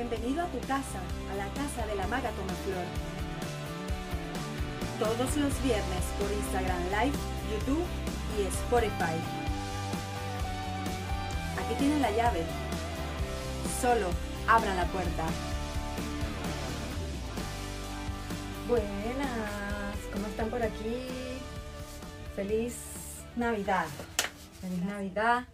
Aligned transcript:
Bienvenido 0.00 0.42
a 0.42 0.46
tu 0.46 0.58
casa, 0.60 0.98
a 1.30 1.36
la 1.36 1.46
casa 1.48 1.86
de 1.86 1.94
la 1.94 2.06
maga 2.06 2.30
Flor. 2.30 2.86
Todos 4.98 5.36
los 5.36 5.62
viernes 5.62 6.04
por 6.18 6.32
Instagram 6.32 6.82
Live, 6.84 7.18
YouTube 7.52 7.84
y 8.38 8.46
Spotify. 8.46 9.20
Aquí 11.58 11.74
tienen 11.78 12.00
la 12.00 12.10
llave. 12.12 12.46
Solo 13.82 14.08
abran 14.48 14.74
la 14.74 14.86
puerta. 14.86 15.26
Buenas, 18.68 19.98
¿cómo 20.14 20.26
están 20.28 20.48
por 20.48 20.62
aquí? 20.62 20.96
Feliz 22.34 22.74
Navidad. 23.36 23.84
Feliz 24.62 24.82
Navidad. 24.82 25.44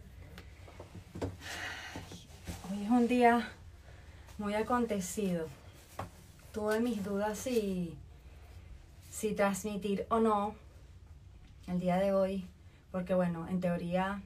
Hoy 2.71 2.85
es 2.85 2.91
un 2.91 3.09
día 3.09 3.56
muy 4.39 4.55
acontecido. 4.55 5.47
Tuve 6.53 6.81
mis 6.81 7.05
dudas 7.05 7.39
si, 7.39 7.97
si 9.11 9.35
transmitir 9.35 10.07
o 10.11 10.21
no 10.21 10.55
el 11.67 11.81
día 11.81 11.97
de 11.97 12.13
hoy, 12.13 12.47
porque 12.93 13.15
bueno, 13.15 13.49
en 13.49 13.61
teoría 13.61 14.23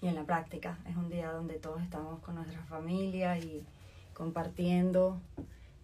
y 0.00 0.08
en 0.08 0.14
la 0.14 0.24
práctica 0.24 0.78
es 0.88 0.96
un 0.96 1.08
día 1.08 1.32
donde 1.32 1.54
todos 1.54 1.82
estamos 1.82 2.20
con 2.20 2.36
nuestra 2.36 2.62
familia 2.64 3.38
y 3.38 3.64
compartiendo, 4.14 5.20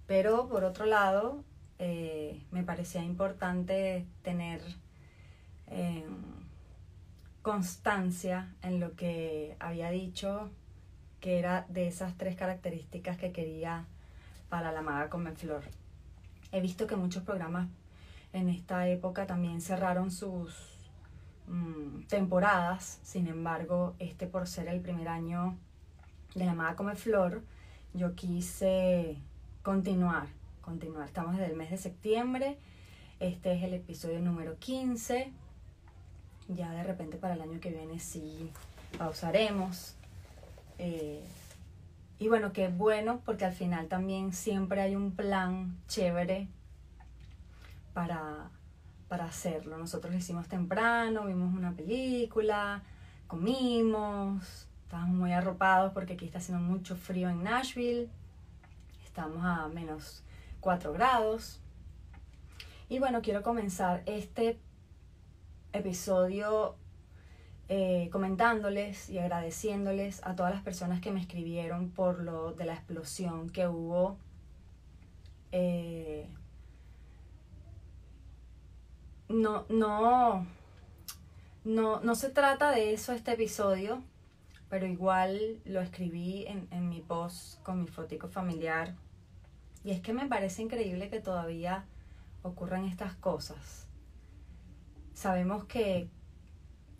pero 0.06 0.48
por 0.48 0.64
otro 0.64 0.86
lado 0.86 1.42
eh, 1.78 2.42
me 2.50 2.62
parecía 2.62 3.02
importante 3.02 4.06
tener 4.22 4.60
eh, 5.68 6.04
constancia 7.42 8.54
en 8.62 8.80
lo 8.80 8.94
que 8.94 9.56
había 9.60 9.90
dicho 9.90 10.50
que 11.24 11.38
era 11.38 11.64
de 11.70 11.88
esas 11.88 12.18
tres 12.18 12.36
características 12.36 13.16
que 13.16 13.32
quería 13.32 13.86
para 14.50 14.72
la 14.72 14.82
maga 14.82 15.08
con 15.08 15.24
flor. 15.34 15.62
He 16.52 16.60
visto 16.60 16.86
que 16.86 16.96
muchos 16.96 17.22
programas 17.22 17.66
en 18.34 18.50
esta 18.50 18.86
época 18.88 19.26
también 19.26 19.62
cerraron 19.62 20.10
sus 20.10 20.54
mm, 21.46 22.02
temporadas, 22.08 23.00
sin 23.04 23.26
embargo, 23.26 23.94
este 23.98 24.26
por 24.26 24.46
ser 24.46 24.68
el 24.68 24.82
primer 24.82 25.08
año 25.08 25.56
de 26.34 26.44
la 26.44 26.52
maga 26.52 26.76
come 26.76 26.94
flor, 26.94 27.40
yo 27.94 28.14
quise 28.14 29.16
continuar, 29.62 30.26
continuar. 30.60 31.06
Estamos 31.06 31.38
desde 31.38 31.52
el 31.52 31.56
mes 31.56 31.70
de 31.70 31.78
septiembre, 31.78 32.58
este 33.18 33.54
es 33.54 33.62
el 33.62 33.72
episodio 33.72 34.20
número 34.20 34.58
15, 34.58 35.32
ya 36.48 36.70
de 36.72 36.82
repente 36.82 37.16
para 37.16 37.32
el 37.32 37.40
año 37.40 37.60
que 37.60 37.70
viene 37.70 37.98
sí 37.98 38.52
pausaremos 38.98 39.96
eh, 40.78 41.24
y 42.18 42.28
bueno, 42.28 42.52
qué 42.52 42.68
bueno 42.68 43.20
porque 43.24 43.44
al 43.44 43.52
final 43.52 43.88
también 43.88 44.32
siempre 44.32 44.80
hay 44.80 44.96
un 44.96 45.12
plan 45.12 45.76
chévere 45.88 46.48
para, 47.92 48.50
para 49.08 49.24
hacerlo. 49.24 49.78
Nosotros 49.78 50.12
lo 50.12 50.18
hicimos 50.18 50.48
temprano, 50.48 51.26
vimos 51.26 51.54
una 51.54 51.72
película, 51.72 52.82
comimos, 53.26 54.68
estábamos 54.84 55.16
muy 55.16 55.32
arropados 55.32 55.92
porque 55.92 56.14
aquí 56.14 56.24
está 56.26 56.38
haciendo 56.38 56.62
mucho 56.62 56.96
frío 56.96 57.28
en 57.28 57.42
Nashville. 57.42 58.08
Estamos 59.04 59.44
a 59.44 59.68
menos 59.68 60.22
4 60.60 60.92
grados. 60.92 61.60
Y 62.88 62.98
bueno, 62.98 63.22
quiero 63.22 63.42
comenzar 63.42 64.02
este 64.06 64.58
episodio 65.72 66.76
eh, 67.68 68.10
comentándoles 68.12 69.08
y 69.08 69.18
agradeciéndoles 69.18 70.20
a 70.24 70.36
todas 70.36 70.52
las 70.52 70.62
personas 70.62 71.00
que 71.00 71.10
me 71.10 71.20
escribieron 71.20 71.90
por 71.90 72.20
lo 72.20 72.52
de 72.52 72.66
la 72.66 72.74
explosión 72.74 73.48
que 73.48 73.66
hubo. 73.66 74.18
Eh, 75.50 76.28
no, 79.30 79.64
no, 79.70 80.46
no, 81.64 82.00
no 82.00 82.14
se 82.14 82.28
trata 82.28 82.70
de 82.70 82.92
eso 82.92 83.12
este 83.12 83.32
episodio, 83.32 84.02
pero 84.68 84.86
igual 84.86 85.58
lo 85.64 85.80
escribí 85.80 86.44
en, 86.46 86.68
en 86.70 86.90
mi 86.90 87.00
post 87.00 87.62
con 87.62 87.80
mi 87.80 87.88
fotico 87.88 88.28
familiar. 88.28 88.94
Y 89.84 89.92
es 89.92 90.00
que 90.00 90.12
me 90.12 90.26
parece 90.26 90.60
increíble 90.60 91.08
que 91.08 91.20
todavía 91.20 91.86
ocurran 92.42 92.84
estas 92.84 93.14
cosas. 93.14 93.86
Sabemos 95.14 95.64
que 95.64 96.08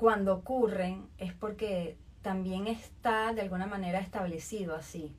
cuando 0.04 0.34
ocurren 0.34 1.09
es 1.16 1.32
porque 1.32 1.97
también 2.20 2.66
está 2.66 3.32
de 3.32 3.41
alguna 3.41 3.65
manera 3.65 4.00
establecido 4.00 4.76
así. 4.76 5.16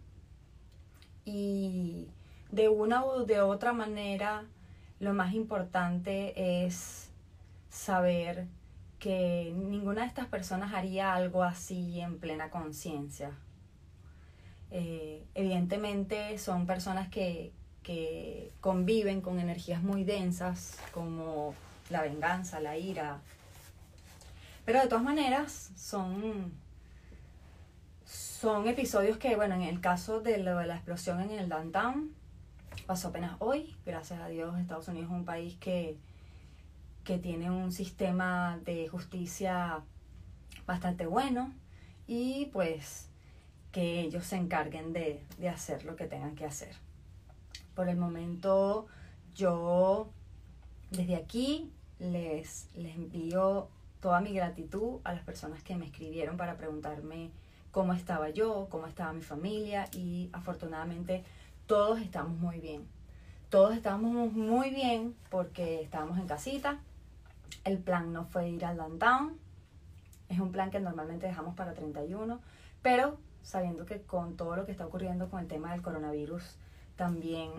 Y 1.26 2.08
de 2.52 2.70
una 2.70 3.04
u 3.04 3.26
de 3.26 3.42
otra 3.42 3.74
manera, 3.74 4.46
lo 5.00 5.16
más 5.16 5.34
importante 5.34 6.66
es 6.68 7.10
saber 7.68 8.46
que 9.00 9.52
ninguna 9.56 10.02
de 10.02 10.08
estas 10.08 10.28
personas 10.28 10.72
haría 10.76 11.16
algo 11.16 11.42
así 11.42 12.00
en 12.00 12.20
plena 12.20 12.52
conciencia. 12.52 13.32
Eh, 14.70 15.26
evidentemente 15.34 16.38
son 16.38 16.68
personas 16.68 17.10
que, 17.10 17.54
que 17.82 18.52
conviven 18.62 19.22
con 19.22 19.40
energías 19.40 19.82
muy 19.82 20.04
densas 20.04 20.78
como 20.92 21.56
la 21.90 22.04
venganza, 22.04 22.60
la 22.60 22.78
ira, 22.78 23.20
pero 24.66 24.82
de 24.82 24.88
todas 24.88 25.04
maneras, 25.04 25.72
son, 25.76 26.52
son 28.04 28.68
episodios 28.68 29.18
que, 29.18 29.36
bueno, 29.36 29.56
en 29.56 29.62
el 29.62 29.80
caso 29.80 30.22
de, 30.22 30.40
la 30.40 30.76
explosión 30.76 31.22
en 31.22 31.32
el 31.32 31.50
downtown, 31.50 32.12
pasó 32.88 33.10
apenas 33.10 33.36
hoy. 33.40 33.76
Gracias 33.86 34.20
a 34.20 34.28
Dios, 34.28 34.58
Estados 34.58 34.88
Unidos 34.88 35.12
es 35.12 35.16
un 35.16 35.26
país 35.26 35.56
que, 35.60 35.98
que 37.04 37.20
tiene 37.20 37.52
un 37.52 37.72
sistema 37.72 38.60
de 38.66 38.88
justicia 38.88 39.82
bastante 40.66 41.06
bueno 41.06 41.54
y 42.08 42.48
pues 42.48 43.08
que 43.72 44.00
ellos 44.00 44.26
se 44.26 44.38
encarguen 44.38 44.94
de, 44.94 45.24
de 45.38 45.50
hacer 45.50 45.86
lo 45.86 45.96
que 45.96 46.08
tengan 46.08 46.36
que 46.36 46.46
hacer. 46.46 46.76
Por 47.76 47.88
el 47.88 47.98
momento, 47.98 48.88
yo 49.36 50.10
desde 50.90 51.16
aquí 51.16 51.72
les, 52.00 52.68
les 52.76 52.96
envío 52.96 53.70
toda 54.06 54.22
mi 54.22 54.34
gratitud 54.34 55.00
a 55.04 55.14
las 55.14 55.24
personas 55.24 55.64
que 55.64 55.76
me 55.76 55.88
escribieron 55.88 56.38
para 56.38 56.58
preguntarme 56.58 57.32
cómo 57.72 57.92
estaba 57.92 58.30
yo, 58.30 58.68
cómo 58.70 58.86
estaba 58.86 59.12
mi 59.14 59.24
familia 59.24 59.88
y 59.94 60.30
afortunadamente 60.32 61.24
todos 61.66 62.00
estamos 62.00 62.38
muy 62.38 62.60
bien. 62.60 62.86
Todos 63.50 63.76
estamos 63.76 64.32
muy 64.32 64.70
bien 64.70 65.16
porque 65.32 65.82
estábamos 65.82 66.20
en 66.20 66.28
casita. 66.28 66.78
El 67.64 67.80
plan 67.80 68.14
no 68.14 68.26
fue 68.26 68.48
ir 68.48 68.64
al 68.64 68.78
downtown. 68.78 69.40
Es 70.30 70.40
un 70.40 70.52
plan 70.52 70.70
que 70.70 70.80
normalmente 70.80 71.26
dejamos 71.26 71.56
para 71.56 71.74
31, 71.74 72.40
pero 72.84 73.18
sabiendo 73.42 73.88
que 73.88 74.04
con 74.04 74.38
todo 74.38 74.56
lo 74.56 74.68
que 74.68 74.72
está 74.72 74.86
ocurriendo 74.86 75.32
con 75.32 75.40
el 75.40 75.48
tema 75.48 75.72
del 75.72 75.82
coronavirus, 75.82 76.60
también 76.96 77.50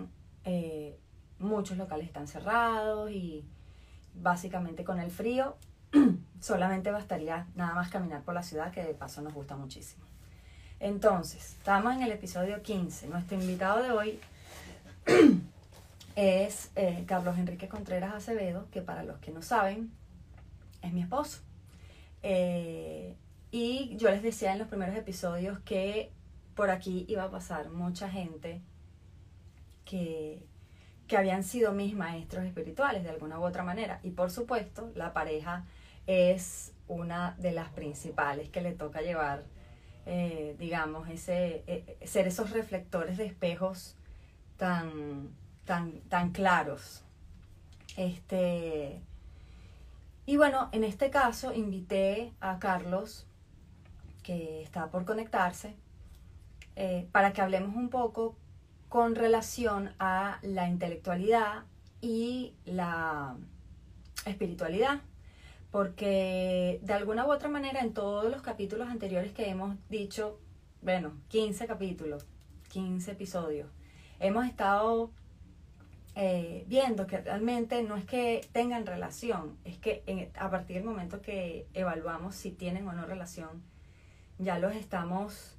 eh, 0.44 0.96
muchos 1.40 1.76
locales 1.76 2.06
están 2.06 2.28
cerrados 2.28 3.10
y 3.10 3.44
básicamente 4.14 4.84
con 4.84 5.00
el 5.00 5.10
frío 5.10 5.56
solamente 6.40 6.90
bastaría 6.90 7.46
nada 7.54 7.74
más 7.74 7.90
caminar 7.90 8.22
por 8.22 8.34
la 8.34 8.42
ciudad, 8.42 8.72
que 8.72 8.82
de 8.82 8.94
paso 8.94 9.22
nos 9.22 9.34
gusta 9.34 9.56
muchísimo. 9.56 10.04
Entonces, 10.80 11.56
estamos 11.58 11.94
en 11.94 12.02
el 12.02 12.12
episodio 12.12 12.62
15. 12.62 13.08
Nuestro 13.08 13.40
invitado 13.40 13.82
de 13.82 13.90
hoy 13.90 14.20
es 16.16 16.70
eh, 16.76 17.04
Carlos 17.06 17.38
Enrique 17.38 17.68
Contreras 17.68 18.14
Acevedo, 18.14 18.68
que 18.70 18.82
para 18.82 19.02
los 19.02 19.18
que 19.18 19.30
no 19.30 19.42
saben, 19.42 19.90
es 20.82 20.92
mi 20.92 21.02
esposo. 21.02 21.40
Eh, 22.22 23.16
y 23.50 23.96
yo 23.96 24.10
les 24.10 24.22
decía 24.22 24.52
en 24.52 24.58
los 24.58 24.68
primeros 24.68 24.96
episodios 24.96 25.58
que 25.60 26.12
por 26.54 26.70
aquí 26.70 27.06
iba 27.08 27.22
a 27.22 27.30
pasar 27.30 27.70
mucha 27.70 28.08
gente 28.10 28.60
que, 29.84 30.44
que 31.06 31.16
habían 31.16 31.44
sido 31.44 31.72
mis 31.72 31.94
maestros 31.94 32.44
espirituales 32.44 33.04
de 33.04 33.10
alguna 33.10 33.38
u 33.38 33.44
otra 33.44 33.62
manera. 33.62 34.00
Y 34.02 34.10
por 34.10 34.30
supuesto, 34.30 34.90
la 34.94 35.12
pareja 35.12 35.64
es 36.06 36.72
una 36.88 37.34
de 37.38 37.52
las 37.52 37.68
principales 37.70 38.48
que 38.48 38.60
le 38.60 38.72
toca 38.72 39.02
llevar, 39.02 39.44
eh, 40.06 40.54
digamos, 40.58 41.08
ese, 41.08 41.64
eh, 41.66 41.98
ser 42.04 42.28
esos 42.28 42.50
reflectores 42.50 43.16
de 43.16 43.26
espejos 43.26 43.96
tan, 44.56 45.30
tan, 45.64 46.00
tan 46.02 46.30
claros. 46.30 47.02
Este, 47.96 49.00
y 50.26 50.36
bueno, 50.36 50.68
en 50.72 50.84
este 50.84 51.10
caso 51.10 51.52
invité 51.52 52.32
a 52.40 52.58
Carlos, 52.58 53.26
que 54.22 54.62
está 54.62 54.90
por 54.90 55.04
conectarse, 55.04 55.74
eh, 56.76 57.08
para 57.12 57.32
que 57.32 57.40
hablemos 57.40 57.74
un 57.74 57.88
poco 57.88 58.36
con 58.88 59.14
relación 59.14 59.94
a 59.98 60.38
la 60.42 60.68
intelectualidad 60.68 61.64
y 62.00 62.54
la 62.64 63.36
espiritualidad 64.26 65.00
porque 65.70 66.80
de 66.82 66.92
alguna 66.92 67.26
u 67.26 67.32
otra 67.32 67.48
manera 67.48 67.80
en 67.80 67.92
todos 67.92 68.30
los 68.30 68.42
capítulos 68.42 68.88
anteriores 68.88 69.32
que 69.32 69.48
hemos 69.48 69.76
dicho, 69.88 70.38
bueno, 70.82 71.12
15 71.28 71.66
capítulos, 71.66 72.26
15 72.68 73.12
episodios, 73.12 73.68
hemos 74.20 74.46
estado 74.46 75.10
eh, 76.14 76.64
viendo 76.66 77.06
que 77.06 77.18
realmente 77.18 77.82
no 77.82 77.96
es 77.96 78.04
que 78.04 78.46
tengan 78.52 78.86
relación, 78.86 79.58
es 79.64 79.76
que 79.76 80.30
a 80.38 80.50
partir 80.50 80.76
del 80.76 80.84
momento 80.84 81.20
que 81.20 81.66
evaluamos 81.74 82.34
si 82.34 82.50
tienen 82.50 82.88
o 82.88 82.92
no 82.92 83.04
relación, 83.04 83.62
ya 84.38 84.58
los 84.58 84.74
estamos 84.74 85.56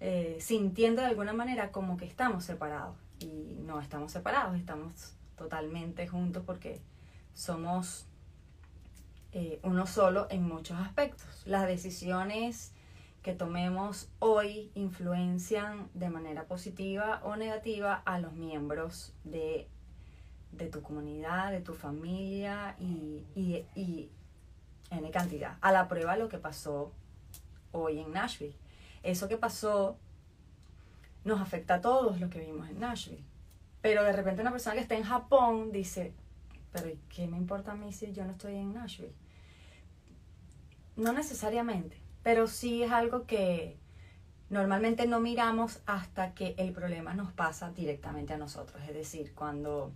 eh, 0.00 0.36
sintiendo 0.40 1.00
de 1.02 1.08
alguna 1.08 1.32
manera 1.32 1.72
como 1.72 1.96
que 1.96 2.04
estamos 2.04 2.44
separados. 2.44 2.96
Y 3.20 3.56
no 3.60 3.80
estamos 3.80 4.12
separados, 4.12 4.56
estamos 4.56 5.14
totalmente 5.36 6.06
juntos 6.06 6.42
porque 6.44 6.80
somos 7.32 8.06
eh, 9.36 9.58
uno 9.64 9.84
solo 9.88 10.28
en 10.30 10.44
muchos 10.44 10.78
aspectos. 10.78 11.42
Las 11.44 11.66
decisiones 11.66 12.72
que 13.20 13.34
tomemos 13.34 14.08
hoy 14.20 14.70
influencian 14.74 15.88
de 15.92 16.08
manera 16.08 16.44
positiva 16.44 17.20
o 17.24 17.34
negativa 17.34 17.94
a 18.04 18.20
los 18.20 18.34
miembros 18.34 19.12
de, 19.24 19.68
tu 20.70 20.82
comunidad, 20.82 21.50
de 21.50 21.60
tu 21.60 21.74
familia 21.74 22.76
y, 22.78 23.24
y 23.34 24.08
en 24.90 25.10
cantidad. 25.10 25.56
A 25.60 25.72
la 25.72 25.88
prueba 25.88 26.16
lo 26.16 26.28
que 26.28 26.38
pasó 26.38 26.92
hoy 27.72 27.98
en 27.98 28.12
Nashville. 28.12 28.54
Eso 29.02 29.26
que 29.26 29.36
pasó 29.36 29.98
nos 31.24 31.40
afecta 31.40 31.74
a 31.74 31.80
todos 31.80 32.20
los 32.20 32.30
que 32.30 32.38
vivimos 32.38 32.68
en 32.68 32.78
Nashville. 32.78 33.24
Pero 33.82 34.04
de 34.04 34.12
repente 34.12 34.42
una 34.42 34.52
persona 34.52 34.76
que 34.76 34.82
está 34.82 34.94
en 34.94 35.02
Japón 35.02 35.72
dice, 35.72 36.12
pero 36.72 36.88
¿qué 37.08 37.26
me 37.26 37.36
importa 37.36 37.72
a 37.72 37.74
mí 37.74 37.92
si 37.92 38.12
yo 38.12 38.24
no 38.24 38.30
estoy 38.30 38.54
en 38.54 38.74
Nashville? 38.74 39.23
No 40.96 41.12
necesariamente, 41.12 42.00
pero 42.22 42.46
sí 42.46 42.82
es 42.82 42.92
algo 42.92 43.26
que 43.26 43.78
normalmente 44.48 45.06
no 45.06 45.20
miramos 45.20 45.80
hasta 45.86 46.34
que 46.34 46.54
el 46.58 46.72
problema 46.72 47.14
nos 47.14 47.32
pasa 47.32 47.70
directamente 47.70 48.32
a 48.32 48.38
nosotros. 48.38 48.82
Es 48.82 48.94
decir, 48.94 49.34
cuando 49.34 49.92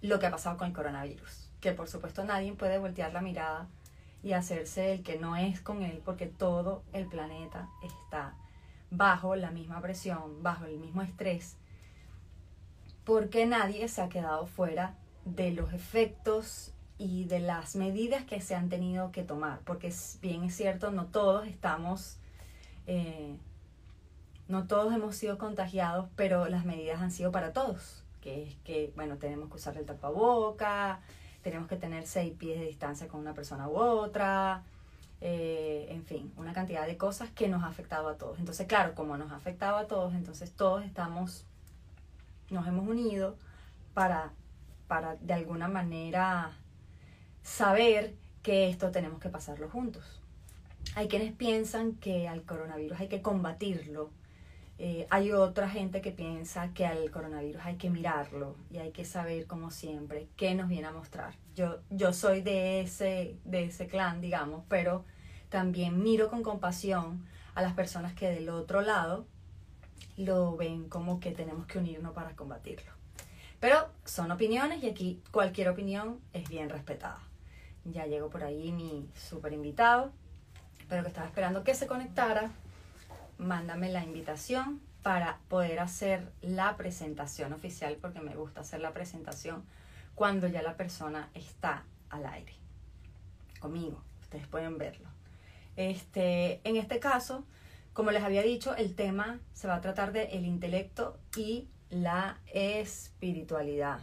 lo 0.00 0.18
que 0.18 0.26
ha 0.26 0.30
pasado 0.30 0.56
con 0.56 0.68
el 0.68 0.74
coronavirus, 0.74 1.50
que 1.60 1.72
por 1.72 1.88
supuesto 1.88 2.24
nadie 2.24 2.52
puede 2.52 2.78
voltear 2.78 3.12
la 3.12 3.20
mirada 3.20 3.68
y 4.22 4.32
hacerse 4.32 4.92
el 4.92 5.02
que 5.02 5.18
no 5.18 5.36
es 5.36 5.60
con 5.60 5.82
él 5.82 6.00
porque 6.04 6.26
todo 6.26 6.84
el 6.92 7.06
planeta 7.06 7.68
está 7.82 8.36
bajo 8.90 9.34
la 9.36 9.50
misma 9.50 9.80
presión, 9.80 10.42
bajo 10.42 10.66
el 10.66 10.78
mismo 10.78 11.02
estrés, 11.02 11.56
porque 13.04 13.46
nadie 13.46 13.88
se 13.88 14.02
ha 14.02 14.08
quedado 14.08 14.46
fuera 14.46 14.96
de 15.24 15.50
los 15.50 15.72
efectos 15.72 16.72
y 17.02 17.24
de 17.24 17.40
las 17.40 17.74
medidas 17.74 18.22
que 18.24 18.40
se 18.40 18.54
han 18.54 18.68
tenido 18.68 19.10
que 19.10 19.24
tomar, 19.24 19.58
porque 19.64 19.92
bien 20.20 20.44
es 20.44 20.54
cierto, 20.54 20.92
no 20.92 21.06
todos 21.06 21.48
estamos, 21.48 22.16
eh, 22.86 23.36
no 24.46 24.68
todos 24.68 24.94
hemos 24.94 25.16
sido 25.16 25.36
contagiados, 25.36 26.08
pero 26.14 26.46
las 26.48 26.64
medidas 26.64 27.00
han 27.00 27.10
sido 27.10 27.32
para 27.32 27.52
todos, 27.52 28.04
que 28.20 28.44
es 28.44 28.54
que, 28.62 28.92
bueno, 28.94 29.16
tenemos 29.16 29.48
que 29.48 29.56
usar 29.56 29.76
el 29.78 29.84
tapaboca, 29.84 31.00
tenemos 31.42 31.66
que 31.66 31.74
tener 31.74 32.06
seis 32.06 32.34
pies 32.38 32.60
de 32.60 32.66
distancia 32.66 33.08
con 33.08 33.18
una 33.18 33.34
persona 33.34 33.68
u 33.68 33.76
otra, 33.78 34.62
eh, 35.20 35.88
en 35.90 36.04
fin, 36.04 36.32
una 36.36 36.52
cantidad 36.52 36.86
de 36.86 36.96
cosas 36.96 37.30
que 37.30 37.48
nos 37.48 37.64
ha 37.64 37.66
afectado 37.66 38.08
a 38.08 38.14
todos. 38.16 38.38
Entonces, 38.38 38.68
claro, 38.68 38.94
como 38.94 39.16
nos 39.16 39.32
ha 39.32 39.36
afectado 39.36 39.76
a 39.76 39.88
todos, 39.88 40.14
entonces 40.14 40.52
todos 40.52 40.84
estamos, 40.84 41.46
nos 42.50 42.64
hemos 42.68 42.86
unido 42.86 43.34
para, 43.92 44.30
para 44.86 45.16
de 45.16 45.34
alguna 45.34 45.66
manera 45.66 46.52
saber 47.42 48.14
que 48.42 48.68
esto 48.68 48.90
tenemos 48.90 49.20
que 49.20 49.28
pasarlo 49.28 49.68
juntos. 49.68 50.20
Hay 50.94 51.08
quienes 51.08 51.32
piensan 51.32 51.94
que 51.94 52.28
al 52.28 52.42
coronavirus 52.42 53.00
hay 53.00 53.08
que 53.08 53.22
combatirlo. 53.22 54.10
Eh, 54.78 55.06
hay 55.10 55.32
otra 55.32 55.68
gente 55.68 56.00
que 56.00 56.10
piensa 56.10 56.72
que 56.74 56.84
al 56.86 57.10
coronavirus 57.10 57.62
hay 57.64 57.76
que 57.76 57.88
mirarlo 57.88 58.56
y 58.70 58.78
hay 58.78 58.90
que 58.90 59.04
saber, 59.04 59.46
como 59.46 59.70
siempre, 59.70 60.28
qué 60.36 60.54
nos 60.54 60.68
viene 60.68 60.88
a 60.88 60.92
mostrar. 60.92 61.34
Yo, 61.54 61.78
yo 61.90 62.12
soy 62.12 62.42
de 62.42 62.80
ese, 62.80 63.36
de 63.44 63.64
ese 63.64 63.86
clan, 63.86 64.20
digamos, 64.20 64.64
pero 64.68 65.04
también 65.50 66.02
miro 66.02 66.28
con 66.28 66.42
compasión 66.42 67.24
a 67.54 67.62
las 67.62 67.74
personas 67.74 68.12
que 68.14 68.28
del 68.28 68.48
otro 68.48 68.80
lado 68.80 69.26
lo 70.16 70.56
ven 70.56 70.88
como 70.88 71.20
que 71.20 71.30
tenemos 71.30 71.66
que 71.66 71.78
unirnos 71.78 72.12
para 72.12 72.34
combatirlo. 72.34 72.90
Pero 73.60 73.88
son 74.04 74.32
opiniones 74.32 74.82
y 74.82 74.88
aquí 74.88 75.22
cualquier 75.30 75.68
opinión 75.68 76.18
es 76.32 76.48
bien 76.48 76.68
respetada. 76.68 77.20
Ya 77.84 78.06
llegó 78.06 78.30
por 78.30 78.44
ahí 78.44 78.72
mi 78.72 79.08
super 79.14 79.52
invitado, 79.52 80.12
pero 80.88 81.02
que 81.02 81.08
estaba 81.08 81.26
esperando 81.26 81.64
que 81.64 81.74
se 81.74 81.86
conectara. 81.86 82.50
Mándame 83.38 83.90
la 83.90 84.04
invitación 84.04 84.80
para 85.02 85.38
poder 85.48 85.80
hacer 85.80 86.30
la 86.42 86.76
presentación 86.76 87.52
oficial, 87.52 87.98
porque 88.00 88.20
me 88.20 88.36
gusta 88.36 88.60
hacer 88.60 88.80
la 88.80 88.92
presentación 88.92 89.64
cuando 90.14 90.46
ya 90.46 90.62
la 90.62 90.76
persona 90.76 91.28
está 91.34 91.84
al 92.10 92.26
aire. 92.26 92.54
Conmigo, 93.58 94.02
ustedes 94.20 94.46
pueden 94.46 94.78
verlo. 94.78 95.08
Este, 95.76 96.60
en 96.64 96.76
este 96.76 97.00
caso, 97.00 97.44
como 97.92 98.10
les 98.10 98.22
había 98.22 98.42
dicho, 98.42 98.76
el 98.76 98.94
tema 98.94 99.40
se 99.54 99.66
va 99.66 99.76
a 99.76 99.80
tratar 99.80 100.12
de 100.12 100.24
el 100.24 100.44
intelecto 100.44 101.18
y 101.36 101.68
la 101.90 102.38
espiritualidad 102.52 104.00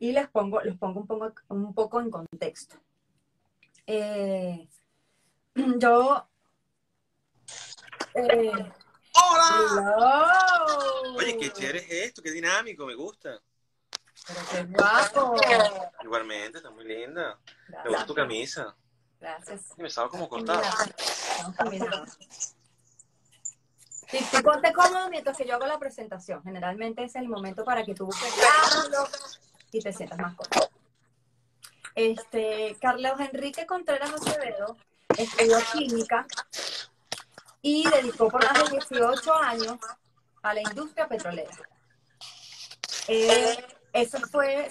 y 0.00 0.12
les 0.12 0.28
pongo, 0.28 0.60
los 0.62 0.76
pongo 0.78 1.00
un 1.00 1.06
poco, 1.06 1.32
un 1.48 1.74
poco 1.74 2.00
en 2.00 2.10
contexto. 2.10 2.76
Eh, 3.86 4.66
yo... 5.54 6.26
Eh, 8.14 8.72
¡Hola! 9.12 10.66
Oye, 11.16 11.36
qué 11.36 11.52
chévere 11.52 11.78
es 11.80 11.90
esto, 11.90 12.22
qué 12.22 12.30
dinámico, 12.30 12.86
me 12.86 12.94
gusta. 12.94 13.38
Pero 14.26 14.40
qué 14.50 14.64
guapo. 14.64 15.36
Igualmente, 16.02 16.58
está 16.58 16.70
muy 16.70 16.84
linda. 16.84 17.38
Me 17.84 17.90
gusta 17.90 18.06
tu 18.06 18.14
camisa. 18.14 18.74
Gracias. 19.20 19.76
me 19.76 19.88
estaba 19.88 20.08
como 20.08 20.30
cortada. 20.30 20.62
Sí, 24.08 24.18
tú 24.32 24.42
ponte 24.42 24.72
cómodo 24.72 25.10
mientras 25.10 25.36
que 25.36 25.46
yo 25.46 25.56
hago 25.56 25.66
la 25.66 25.78
presentación. 25.78 26.42
Generalmente 26.42 27.04
es 27.04 27.14
el 27.16 27.28
momento 27.28 27.64
para 27.64 27.84
que 27.84 27.94
tú 27.94 28.06
busques 28.06 28.32
y 29.72 29.80
te 29.80 29.92
sientas 29.92 30.18
más 30.18 30.34
cómodo. 30.34 30.70
Este, 31.94 32.76
Carlos 32.80 33.18
Enrique 33.20 33.66
Contreras 33.66 34.12
Acevedo 34.12 34.76
estudió 35.16 35.58
química 35.72 36.26
y 37.62 37.88
dedicó 37.88 38.28
por 38.28 38.44
más 38.44 38.70
de 38.70 38.78
18 38.78 39.34
años 39.34 39.78
a 40.42 40.54
la 40.54 40.60
industria 40.62 41.08
petrolera. 41.08 41.50
Eh, 43.08 43.64
ese 43.92 44.20
fue 44.20 44.70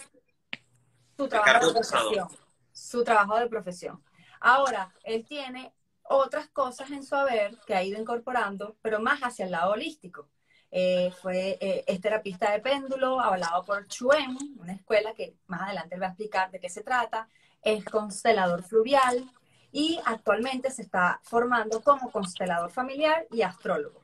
su 1.17 1.27
trabajo 1.27 1.67
de 1.67 1.73
profesión. 1.73 2.27
Su 2.71 3.03
trabajo 3.03 3.39
de 3.39 3.47
profesión. 3.47 4.03
Ahora, 4.39 4.93
él 5.03 5.25
tiene 5.27 5.73
otras 6.03 6.47
cosas 6.49 6.89
en 6.91 7.03
su 7.03 7.15
haber 7.15 7.57
que 7.67 7.75
ha 7.75 7.83
ido 7.83 7.99
incorporando, 7.99 8.77
pero 8.81 8.99
más 8.99 9.19
hacia 9.21 9.45
el 9.45 9.51
lado 9.51 9.73
holístico. 9.73 10.27
Eh, 10.71 11.11
fue, 11.21 11.57
eh, 11.59 11.83
es 11.87 11.99
terapista 11.99 12.51
de 12.51 12.59
péndulo, 12.59 13.19
hablado 13.19 13.63
por 13.63 13.87
Chuen, 13.87 14.37
una 14.59 14.73
escuela 14.73 15.13
que 15.13 15.35
más 15.47 15.61
adelante 15.61 15.97
va 15.97 16.07
a 16.07 16.09
explicar 16.09 16.51
de 16.51 16.59
qué 16.59 16.69
se 16.69 16.83
trata, 16.83 17.27
es 17.61 17.83
constelador 17.85 18.63
fluvial 18.63 19.29
y 19.71 19.99
actualmente 20.05 20.69
se 20.69 20.83
está 20.83 21.19
formando 21.23 21.81
como 21.81 22.11
constelador 22.11 22.71
familiar 22.71 23.25
y 23.31 23.41
astrólogo. 23.41 24.03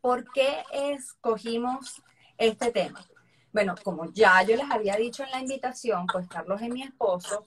¿Por 0.00 0.30
qué 0.32 0.64
escogimos 0.72 2.02
este 2.38 2.70
tema? 2.70 3.04
Bueno, 3.52 3.74
como 3.82 4.12
ya 4.12 4.42
yo 4.42 4.56
les 4.56 4.70
había 4.70 4.96
dicho 4.96 5.24
en 5.24 5.30
la 5.30 5.40
invitación, 5.40 6.06
pues 6.06 6.26
Carlos 6.28 6.60
es 6.62 6.70
mi 6.70 6.82
esposo 6.82 7.46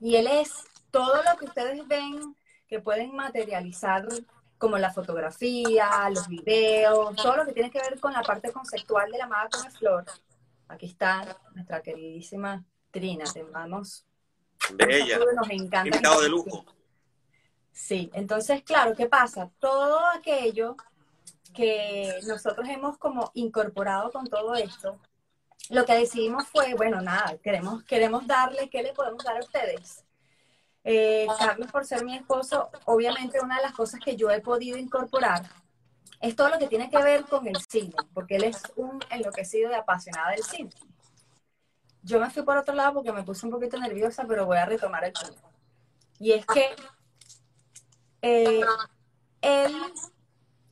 y 0.00 0.16
él 0.16 0.26
es 0.26 0.52
todo 0.90 1.22
lo 1.22 1.36
que 1.38 1.46
ustedes 1.46 1.86
ven 1.86 2.36
que 2.66 2.80
pueden 2.80 3.14
materializar 3.14 4.06
como 4.58 4.78
la 4.78 4.92
fotografía, 4.92 6.08
los 6.10 6.28
videos, 6.28 7.14
todo 7.16 7.36
lo 7.36 7.46
que 7.46 7.52
tiene 7.52 7.70
que 7.70 7.80
ver 7.80 7.98
con 8.00 8.12
la 8.12 8.22
parte 8.22 8.52
conceptual 8.52 9.10
de 9.10 9.18
la 9.18 9.24
amada 9.24 9.48
con 9.50 9.70
flor. 9.72 10.04
Aquí 10.68 10.86
está 10.86 11.36
nuestra 11.54 11.82
queridísima 11.82 12.64
Trina, 12.90 13.24
te 13.24 13.42
mandamos. 13.42 14.04
Bella. 14.72 15.18
Nos 15.34 15.50
encanta. 15.50 15.88
Invitado 15.88 16.22
de 16.22 16.28
lujo. 16.28 16.64
Sí, 17.72 18.08
entonces, 18.14 18.62
claro, 18.62 18.94
¿qué 18.94 19.06
pasa? 19.06 19.50
Todo 19.58 19.98
aquello 20.16 20.76
que 21.52 22.20
nosotros 22.26 22.68
hemos 22.68 22.96
como 22.98 23.32
incorporado 23.34 24.12
con 24.12 24.28
todo 24.28 24.54
esto, 24.54 25.00
lo 25.70 25.84
que 25.84 25.94
decidimos 25.94 26.46
fue, 26.46 26.74
bueno, 26.74 27.00
nada, 27.00 27.36
queremos, 27.38 27.82
queremos 27.84 28.26
darle, 28.26 28.70
¿qué 28.70 28.82
le 28.82 28.92
podemos 28.92 29.24
dar 29.24 29.38
a 29.38 29.40
ustedes? 29.40 30.03
Eh, 30.84 31.26
Carlos, 31.38 31.72
por 31.72 31.86
ser 31.86 32.04
mi 32.04 32.14
esposo, 32.14 32.70
obviamente 32.84 33.40
una 33.40 33.56
de 33.56 33.62
las 33.62 33.72
cosas 33.72 34.00
que 34.00 34.16
yo 34.16 34.30
he 34.30 34.40
podido 34.40 34.76
incorporar 34.76 35.42
es 36.20 36.36
todo 36.36 36.50
lo 36.50 36.58
que 36.58 36.68
tiene 36.68 36.90
que 36.90 37.02
ver 37.02 37.24
con 37.24 37.46
el 37.46 37.56
cine, 37.56 37.94
porque 38.12 38.36
él 38.36 38.44
es 38.44 38.62
un 38.76 38.98
enloquecido 39.10 39.70
de 39.70 39.76
apasionada 39.76 40.30
del 40.30 40.42
cine. 40.42 40.70
Yo 42.02 42.20
me 42.20 42.30
fui 42.30 42.42
por 42.42 42.58
otro 42.58 42.74
lado 42.74 42.94
porque 42.94 43.12
me 43.12 43.22
puse 43.22 43.46
un 43.46 43.52
poquito 43.52 43.78
nerviosa, 43.78 44.24
pero 44.26 44.46
voy 44.46 44.58
a 44.58 44.66
retomar 44.66 45.04
el 45.04 45.12
punto. 45.12 45.40
Y 46.18 46.32
es 46.32 46.46
que 46.46 46.76
eh, 48.22 48.60
él 49.40 49.76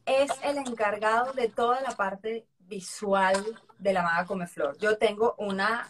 es 0.05 0.31
el 0.43 0.59
encargado 0.59 1.33
de 1.33 1.49
toda 1.49 1.81
la 1.81 1.91
parte 1.93 2.47
visual 2.61 3.45
de 3.79 3.93
la 3.93 4.03
Maga 4.03 4.27
Come 4.27 4.47
Flor. 4.47 4.77
Yo 4.79 4.97
tengo 4.99 5.35
una, 5.39 5.87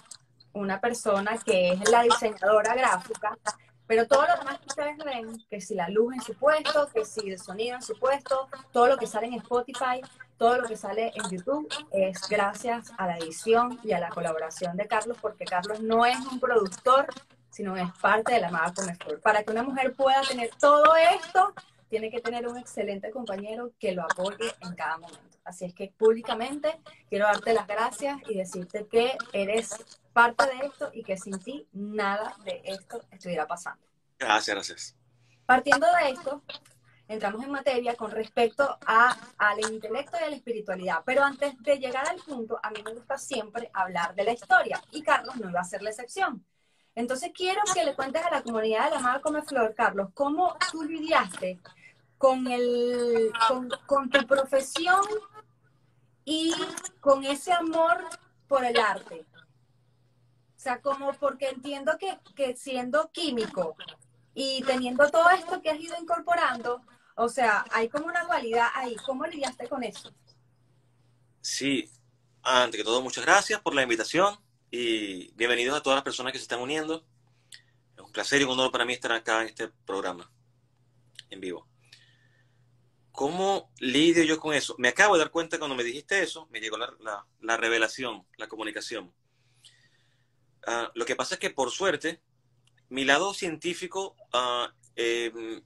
una 0.53 0.81
persona 0.81 1.39
que 1.39 1.73
es 1.73 1.91
la 1.91 2.03
diseñadora 2.03 2.75
gráfica, 2.75 3.39
pero 3.93 4.07
todo 4.07 4.23
lo 4.27 4.39
demás 4.39 4.59
que 4.59 4.69
ustedes 4.69 4.97
ven, 5.05 5.45
que 5.51 5.61
si 5.61 5.75
la 5.75 5.87
luz 5.91 6.15
en 6.15 6.23
su 6.23 6.33
puesto, 6.33 6.89
que 6.95 7.05
si 7.05 7.29
el 7.29 7.39
sonido 7.39 7.77
en 7.77 7.83
su 7.83 7.95
puesto, 7.99 8.49
todo 8.71 8.87
lo 8.87 8.97
que 8.97 9.07
sale 9.07 9.27
en 9.27 9.35
Spotify, 9.35 10.01
todo 10.39 10.57
lo 10.57 10.67
que 10.67 10.79
sale 10.79 11.13
en 11.15 11.29
YouTube, 11.29 11.69
es 11.91 12.27
gracias 12.27 12.91
a 12.97 13.07
la 13.07 13.19
edición 13.19 13.79
y 13.85 13.93
a 13.93 14.01
la 14.01 14.09
colaboración 14.09 14.79
de 14.79 14.87
Carlos, 14.87 15.19
porque 15.21 15.45
Carlos 15.45 15.81
no 15.81 16.07
es 16.07 16.17
un 16.21 16.41
productor, 16.41 17.07
sino 17.51 17.77
es 17.77 17.93
parte 18.01 18.33
de 18.33 18.41
la 18.41 18.51
Maga 18.51 18.73
Come 18.75 18.95
Flor. 18.95 19.21
Para 19.21 19.43
que 19.43 19.51
una 19.51 19.63
mujer 19.63 19.93
pueda 19.93 20.23
tener 20.23 20.49
todo 20.59 20.97
esto, 20.97 21.53
tiene 21.91 22.11
que 22.11 22.23
tener 22.23 22.49
un 22.49 22.57
excelente 22.57 23.11
compañero 23.11 23.73
que 23.79 23.93
lo 23.93 24.05
apoye 24.05 24.55
en 24.63 24.75
cada 24.75 24.97
momento. 24.97 25.21
Así 25.45 25.67
es 25.67 25.75
que 25.75 25.93
públicamente 25.99 26.81
quiero 27.11 27.27
darte 27.27 27.53
las 27.53 27.67
gracias 27.67 28.17
y 28.27 28.39
decirte 28.39 28.87
que 28.87 29.19
eres 29.35 30.01
parte 30.13 30.47
de 30.47 30.67
esto 30.67 30.91
y 30.93 31.03
que 31.03 31.17
sin 31.17 31.39
ti 31.39 31.67
nada 31.73 32.37
de 32.45 32.63
esto 32.65 33.03
estuviera 33.11 33.47
pasando. 33.47 33.85
Gracias, 34.19 34.55
gracias. 34.55 34.97
Partiendo 35.47 35.87
de 35.87 36.11
esto, 36.11 36.43
entramos 37.09 37.45
en 37.45 37.51
materia 37.51 37.95
con 37.95 38.11
respecto 38.11 38.79
a, 38.87 39.17
al 39.39 39.61
intelecto 39.73 40.17
y 40.21 40.25
a 40.25 40.31
la 40.31 40.37
espiritualidad. 40.37 41.03
Pero 41.05 41.25
antes 41.25 41.61
de 41.63 41.79
llegar 41.79 42.09
al 42.09 42.17
punto, 42.17 42.59
a 42.63 42.71
mí 42.71 42.83
me 42.85 42.95
gusta 42.95 43.19
siempre 43.19 43.71
hablar 43.73 44.15
de 44.15 44.25
la 44.25 44.33
historia 44.33 44.83
y 44.91 45.03
Carlos 45.03 45.37
no 45.37 45.51
iba 45.51 45.61
a 45.61 45.65
ser 45.65 45.83
la 45.83 45.91
excepción. 45.91 46.45
Entonces 46.95 47.33
quiero 47.35 47.61
que 47.75 47.85
le 47.85 47.95
cuentes 47.95 48.23
a 48.23 48.31
la 48.31 48.43
comunidad 48.43 48.85
de 48.85 48.91
la 48.91 48.97
Amada 48.99 49.21
Come 49.21 49.43
Flor, 49.43 49.75
Carlos, 49.75 50.11
cómo 50.15 50.57
tú 50.71 50.83
lidiaste 50.83 51.59
con, 52.19 52.47
el, 52.47 53.33
con, 53.49 53.71
con 53.87 54.11
tu 54.11 54.27
profesión 54.27 55.01
y 56.25 56.55
con 57.01 57.25
ese 57.25 57.53
amor 57.53 58.05
por 58.47 58.65
el 58.65 58.79
arte. 58.79 59.25
O 60.63 60.65
sea, 60.65 60.81
como 60.81 61.13
porque 61.15 61.49
entiendo 61.49 61.99
que, 61.99 62.17
que 62.37 62.57
siendo 62.57 63.11
químico 63.11 63.75
y 64.33 64.63
teniendo 64.63 65.11
todo 65.11 65.29
esto 65.31 65.61
que 65.61 65.71
has 65.71 65.81
ido 65.81 65.97
incorporando, 66.01 66.81
o 67.17 67.29
sea, 67.29 67.65
hay 67.73 67.89
como 67.89 68.07
una 68.07 68.23
dualidad 68.23 68.69
ahí. 68.77 68.95
¿Cómo 69.05 69.27
lidiaste 69.27 69.69
con 69.69 69.83
eso? 69.83 70.15
Sí, 71.41 71.91
ante 72.45 72.79
que 72.79 72.85
todo, 72.85 73.03
muchas 73.03 73.25
gracias 73.25 73.61
por 73.61 73.75
la 73.75 73.83
invitación 73.83 74.39
y 74.71 75.33
bienvenidos 75.33 75.77
a 75.77 75.83
todas 75.83 75.97
las 75.97 76.05
personas 76.05 76.31
que 76.31 76.39
se 76.39 76.45
están 76.45 76.61
uniendo. 76.61 77.05
Es 77.97 78.05
un 78.05 78.13
placer 78.13 78.41
y 78.41 78.45
un 78.45 78.51
honor 78.51 78.71
para 78.71 78.85
mí 78.85 78.93
estar 78.93 79.11
acá 79.11 79.43
en 79.43 79.49
este 79.49 79.67
programa 79.85 80.31
en 81.31 81.41
vivo. 81.41 81.67
¿Cómo 83.11 83.73
lidio 83.81 84.23
yo 84.23 84.39
con 84.39 84.55
eso? 84.55 84.77
Me 84.79 84.87
acabo 84.87 85.15
de 85.15 85.25
dar 85.25 85.33
cuenta 85.33 85.59
cuando 85.59 85.75
me 85.75 85.83
dijiste 85.83 86.23
eso, 86.23 86.47
me 86.53 86.61
llegó 86.61 86.77
la, 86.79 87.57
revelación, 87.57 88.25
la 88.37 88.47
comunicación. 88.47 89.13
Ah, 90.67 90.91
lo 90.95 91.05
que 91.05 91.17
pasa 91.17 91.35
es 91.35 91.41
que 91.41 91.51
por 91.51 91.71
suerte, 91.71 92.21
mi 92.89 93.05
lado 93.05 93.35
científico 93.35 94.17
ah, 94.33 94.73
em, 94.97 95.61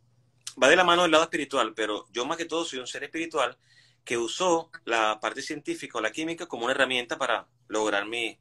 va 0.62 0.69
de 0.69 0.76
la 0.76 0.85
mano 0.85 1.03
del 1.03 1.11
lado 1.11 1.25
espiritual, 1.25 1.75
pero 1.75 2.07
yo 2.12 2.25
más 2.25 2.37
que 2.37 2.47
todo 2.47 2.65
soy 2.65 2.79
un 2.79 2.87
ser 2.87 3.05
espiritual 3.05 3.59
que 4.05 4.17
usó 4.17 4.71
la 4.85 5.19
parte 5.21 5.43
científica 5.43 5.99
o 5.99 6.00
la 6.00 6.12
química 6.12 6.47
como 6.47 6.65
una 6.65 6.73
herramienta 6.73 7.19
para 7.19 7.49
lograr 7.69 8.07
mis 8.07 8.38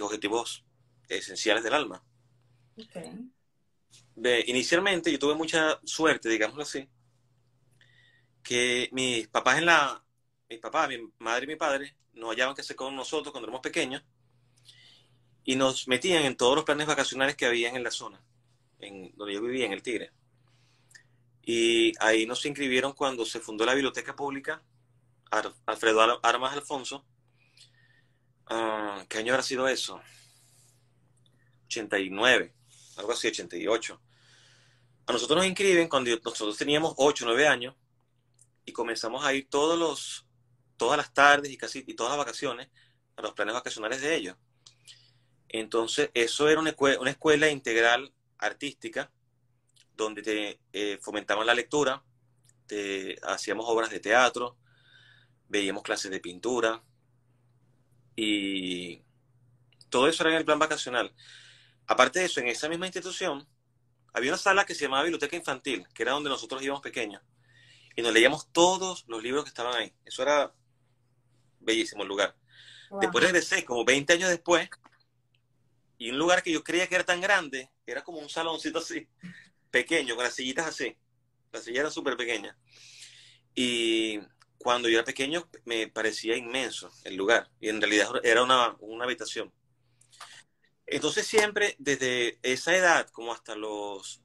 objetivos 0.00 0.64
esenciales 1.08 1.62
del 1.62 1.74
alma. 1.74 2.02
inicialmente 4.46 5.12
yo 5.12 5.18
tuve 5.18 5.34
mucha 5.34 5.78
suerte, 5.84 6.28
digámoslo 6.28 6.62
así, 6.62 6.88
que 8.42 8.88
mis 8.92 9.28
papás 9.28 9.58
en 9.58 9.66
la, 9.66 10.02
mis 10.48 10.58
papás, 10.58 10.88
mi 10.88 10.96
madre 11.18 11.44
y 11.44 11.48
mi 11.48 11.56
padre, 11.56 11.96
nos 12.14 12.30
hallaban 12.30 12.54
que 12.54 12.62
se 12.62 12.74
con 12.74 12.96
nosotros 12.96 13.32
cuando 13.32 13.46
éramos 13.46 13.62
pequeños 13.62 14.02
y 15.44 15.56
nos 15.56 15.88
metían 15.88 16.24
en 16.24 16.36
todos 16.36 16.54
los 16.56 16.64
planes 16.64 16.86
vacacionales 16.86 17.36
que 17.36 17.46
había 17.46 17.70
en 17.70 17.82
la 17.82 17.90
zona, 17.90 18.20
en 18.78 19.12
donde 19.16 19.34
yo 19.34 19.42
vivía, 19.42 19.66
en 19.66 19.72
el 19.72 19.82
Tigre. 19.82 20.12
Y 21.42 21.92
ahí 22.00 22.26
nos 22.26 22.44
inscribieron 22.46 22.92
cuando 22.92 23.24
se 23.24 23.40
fundó 23.40 23.66
la 23.66 23.74
Biblioteca 23.74 24.14
Pública, 24.14 24.62
Alfredo 25.66 26.20
Armas 26.22 26.52
Alfonso. 26.52 27.04
Ah, 28.46 29.04
¿Qué 29.08 29.18
año 29.18 29.32
habrá 29.32 29.42
sido 29.42 29.66
eso? 29.66 30.00
89, 31.66 32.54
algo 32.98 33.12
así, 33.12 33.28
88. 33.28 34.00
A 35.06 35.12
nosotros 35.12 35.38
nos 35.38 35.46
inscriben 35.46 35.88
cuando 35.88 36.10
nosotros 36.22 36.56
teníamos 36.56 36.94
8, 36.96 37.24
9 37.26 37.48
años 37.48 37.74
y 38.64 38.72
comenzamos 38.72 39.24
a 39.24 39.34
ir 39.34 39.48
todos 39.48 39.78
los, 39.78 40.26
todas 40.76 40.96
las 40.96 41.12
tardes 41.12 41.50
y 41.50 41.56
casi 41.56 41.82
y 41.86 41.94
todas 41.94 42.10
las 42.10 42.18
vacaciones 42.18 42.68
a 43.16 43.22
los 43.22 43.32
planes 43.32 43.54
vacacionales 43.54 44.00
de 44.00 44.14
ellos. 44.14 44.36
Entonces, 45.52 46.10
eso 46.14 46.48
era 46.48 46.60
una 46.60 46.70
escuela, 46.70 46.98
una 46.98 47.10
escuela 47.10 47.48
integral 47.50 48.12
artística 48.38 49.10
donde 49.94 50.22
te 50.22 50.60
eh, 50.72 50.98
fomentaban 51.00 51.46
la 51.46 51.54
lectura, 51.54 52.02
te, 52.66 53.18
hacíamos 53.22 53.66
obras 53.68 53.90
de 53.90 54.00
teatro, 54.00 54.56
veíamos 55.48 55.82
clases 55.82 56.10
de 56.10 56.20
pintura 56.20 56.82
y 58.16 59.02
todo 59.90 60.08
eso 60.08 60.22
era 60.22 60.32
en 60.32 60.38
el 60.38 60.44
plan 60.46 60.58
vacacional. 60.58 61.14
Aparte 61.86 62.20
de 62.20 62.24
eso, 62.24 62.40
en 62.40 62.48
esa 62.48 62.70
misma 62.70 62.86
institución 62.86 63.46
había 64.14 64.30
una 64.30 64.38
sala 64.38 64.64
que 64.64 64.74
se 64.74 64.84
llamaba 64.84 65.02
Biblioteca 65.02 65.36
Infantil, 65.36 65.86
que 65.94 66.02
era 66.02 66.12
donde 66.12 66.30
nosotros 66.30 66.62
íbamos 66.62 66.82
pequeños 66.82 67.22
y 67.94 68.00
nos 68.00 68.12
leíamos 68.12 68.50
todos 68.52 69.04
los 69.06 69.22
libros 69.22 69.44
que 69.44 69.48
estaban 69.48 69.74
ahí. 69.74 69.92
Eso 70.06 70.22
era 70.22 70.54
bellísimo 71.60 72.02
el 72.02 72.08
lugar. 72.08 72.34
Después 73.00 73.24
regresé, 73.24 73.64
como 73.64 73.84
20 73.84 74.12
años 74.12 74.28
después, 74.28 74.68
y 76.02 76.10
un 76.10 76.18
lugar 76.18 76.42
que 76.42 76.50
yo 76.50 76.64
creía 76.64 76.88
que 76.88 76.96
era 76.96 77.04
tan 77.04 77.20
grande, 77.20 77.70
era 77.86 78.02
como 78.02 78.18
un 78.18 78.28
saloncito 78.28 78.80
así, 78.80 79.06
pequeño, 79.70 80.16
con 80.16 80.24
las 80.24 80.34
sillitas 80.34 80.66
así. 80.66 80.96
Las 81.52 81.62
sillas 81.62 81.78
eran 81.78 81.92
súper 81.92 82.16
pequeñas. 82.16 82.56
Y 83.54 84.18
cuando 84.58 84.88
yo 84.88 84.96
era 84.98 85.04
pequeño 85.04 85.48
me 85.64 85.86
parecía 85.86 86.36
inmenso 86.36 86.90
el 87.04 87.14
lugar, 87.14 87.48
y 87.60 87.68
en 87.68 87.80
realidad 87.80 88.08
era 88.24 88.42
una, 88.42 88.74
una 88.80 89.04
habitación. 89.04 89.52
Entonces 90.86 91.24
siempre, 91.24 91.76
desde 91.78 92.36
esa 92.42 92.76
edad, 92.76 93.08
como 93.10 93.32
hasta 93.32 93.54
los 93.54 94.24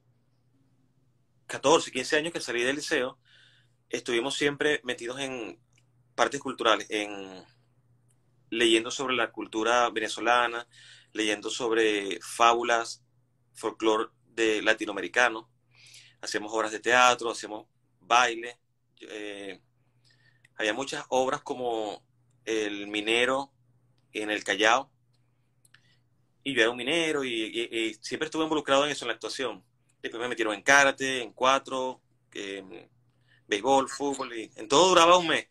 14, 1.46 1.92
15 1.92 2.18
años 2.18 2.34
que 2.34 2.42
salí 2.42 2.64
del 2.64 2.78
liceo, 2.78 3.20
estuvimos 3.88 4.34
siempre 4.34 4.82
metidos 4.84 5.20
en 5.20 5.60
partes 6.16 6.42
culturales, 6.42 6.88
en 6.90 7.46
leyendo 8.50 8.90
sobre 8.90 9.16
la 9.16 9.32
cultura 9.32 9.88
venezolana, 9.92 10.68
leyendo 11.18 11.50
sobre 11.50 12.20
fábulas, 12.22 13.04
folclore 13.56 14.10
de 14.28 14.62
latinoamericano, 14.62 15.50
hacemos 16.22 16.54
obras 16.54 16.72
de 16.72 16.80
teatro, 16.80 17.32
hacemos 17.32 17.68
baile, 18.00 18.60
eh, 19.02 19.60
había 20.56 20.74
muchas 20.74 21.04
obras 21.10 21.42
como 21.42 22.06
El 22.46 22.88
minero 22.88 23.52
en 24.14 24.30
el 24.30 24.44
Callao, 24.44 24.92
y 26.44 26.54
yo 26.54 26.62
era 26.62 26.70
un 26.70 26.78
minero 26.78 27.26
y, 27.26 27.98
siempre 28.00 28.28
estuve 28.28 28.44
involucrado 28.44 28.86
en 28.86 28.92
eso, 28.92 29.04
en 29.04 29.08
la 29.08 29.16
actuación. 29.16 29.66
Después 30.02 30.22
me 30.22 30.30
metieron 30.30 30.54
en 30.54 30.62
karate, 30.62 31.22
en 31.22 31.34
cuatro, 31.34 32.02
eh, 32.34 32.88
béisbol, 33.48 33.90
fútbol, 33.90 34.34
y 34.34 34.52
en 34.56 34.68
todo 34.68 34.90
duraba 34.90 35.18
un 35.18 35.28
mes. 35.28 35.48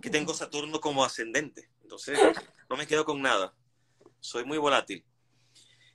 Que 0.00 0.08
tengo 0.08 0.32
Saturno 0.32 0.80
como 0.80 1.04
ascendente. 1.04 1.68
Entonces, 1.82 2.18
no 2.70 2.76
me 2.76 2.86
quedo 2.86 3.04
con 3.04 3.20
nada. 3.20 3.54
Soy 4.24 4.42
muy 4.46 4.56
volátil. 4.56 5.04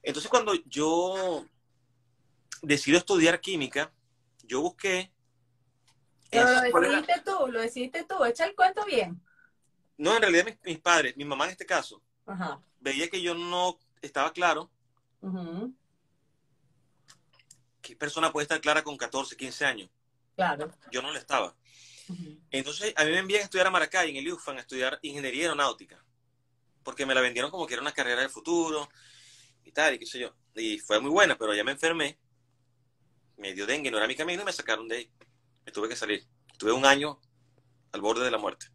Entonces, 0.04 0.30
cuando 0.30 0.54
yo 0.66 1.44
decido 2.62 3.00
estudiar 3.00 3.42
química, 3.42 3.92
yo 4.44 4.62
busqué. 4.62 5.12
Pero 6.30 6.48
lo 6.48 6.62
decidiste 6.62 7.22
tú, 7.26 7.48
lo 7.48 7.60
decidiste 7.60 8.04
tú, 8.04 8.24
echa 8.24 8.46
el 8.46 8.54
cuento 8.54 8.86
bien. 8.86 9.20
No, 9.98 10.16
en 10.16 10.22
realidad 10.22 10.46
mis, 10.64 10.78
padres, 10.78 11.18
mi 11.18 11.26
mamá 11.26 11.46
en 11.46 11.52
este 11.52 11.66
caso, 11.66 12.04
veía 12.80 13.10
que 13.10 13.20
yo 13.20 13.34
no 13.34 13.80
estaba 14.00 14.32
claro. 14.32 14.70
¿Qué 17.82 17.96
persona 17.96 18.32
puede 18.32 18.44
estar 18.44 18.62
clara 18.62 18.84
con 18.84 18.96
14, 18.96 19.36
15 19.36 19.66
años? 19.66 19.90
Claro. 20.36 20.72
Yo 20.92 21.02
no 21.02 21.12
lo 21.12 21.18
estaba. 21.18 21.56
Entonces, 22.52 22.94
a 22.96 23.06
mí 23.06 23.10
me 23.10 23.18
envían 23.18 23.42
a 23.42 23.46
estudiar 23.46 23.66
a 23.66 23.72
Maracay, 23.72 24.12
en 24.12 24.18
el 24.18 24.32
UFAN, 24.32 24.58
a 24.58 24.62
estudiar 24.62 25.00
ingeniería 25.02 25.46
aeronáutica. 25.46 26.06
Porque 26.84 27.06
me 27.06 27.14
la 27.16 27.22
vendieron 27.22 27.52
como 27.52 27.68
que 27.68 27.74
era 27.74 27.82
una 27.82 27.92
carrera 27.92 28.22
del 28.22 28.30
futuro 28.30 28.90
y 29.64 29.72
tal, 29.72 29.96
y 29.96 30.00
qué 30.00 30.06
sé 30.06 30.20
yo. 30.20 30.34
Y 30.56 30.80
fue 30.80 31.00
muy 31.00 31.12
buena, 31.12 31.38
pero 31.38 31.54
ya 31.54 31.64
me 31.64 31.72
enfermé. 31.72 32.20
Me 33.38 33.54
dio 33.54 33.66
dengue, 33.66 33.92
no 33.92 33.98
era 33.98 34.08
mi 34.08 34.16
camino 34.16 34.42
y 34.42 34.46
me 34.46 34.54
sacaron 34.54 34.88
de 34.88 34.98
ahí. 34.98 35.12
Me 35.66 35.72
tuve 35.72 35.90
que 35.90 35.96
salir. 35.96 36.26
Estuve 36.52 36.72
un 36.72 36.86
año 36.86 37.20
al 37.92 38.02
borde 38.02 38.26
de 38.26 38.32
la 38.32 38.38
muerte, 38.38 38.68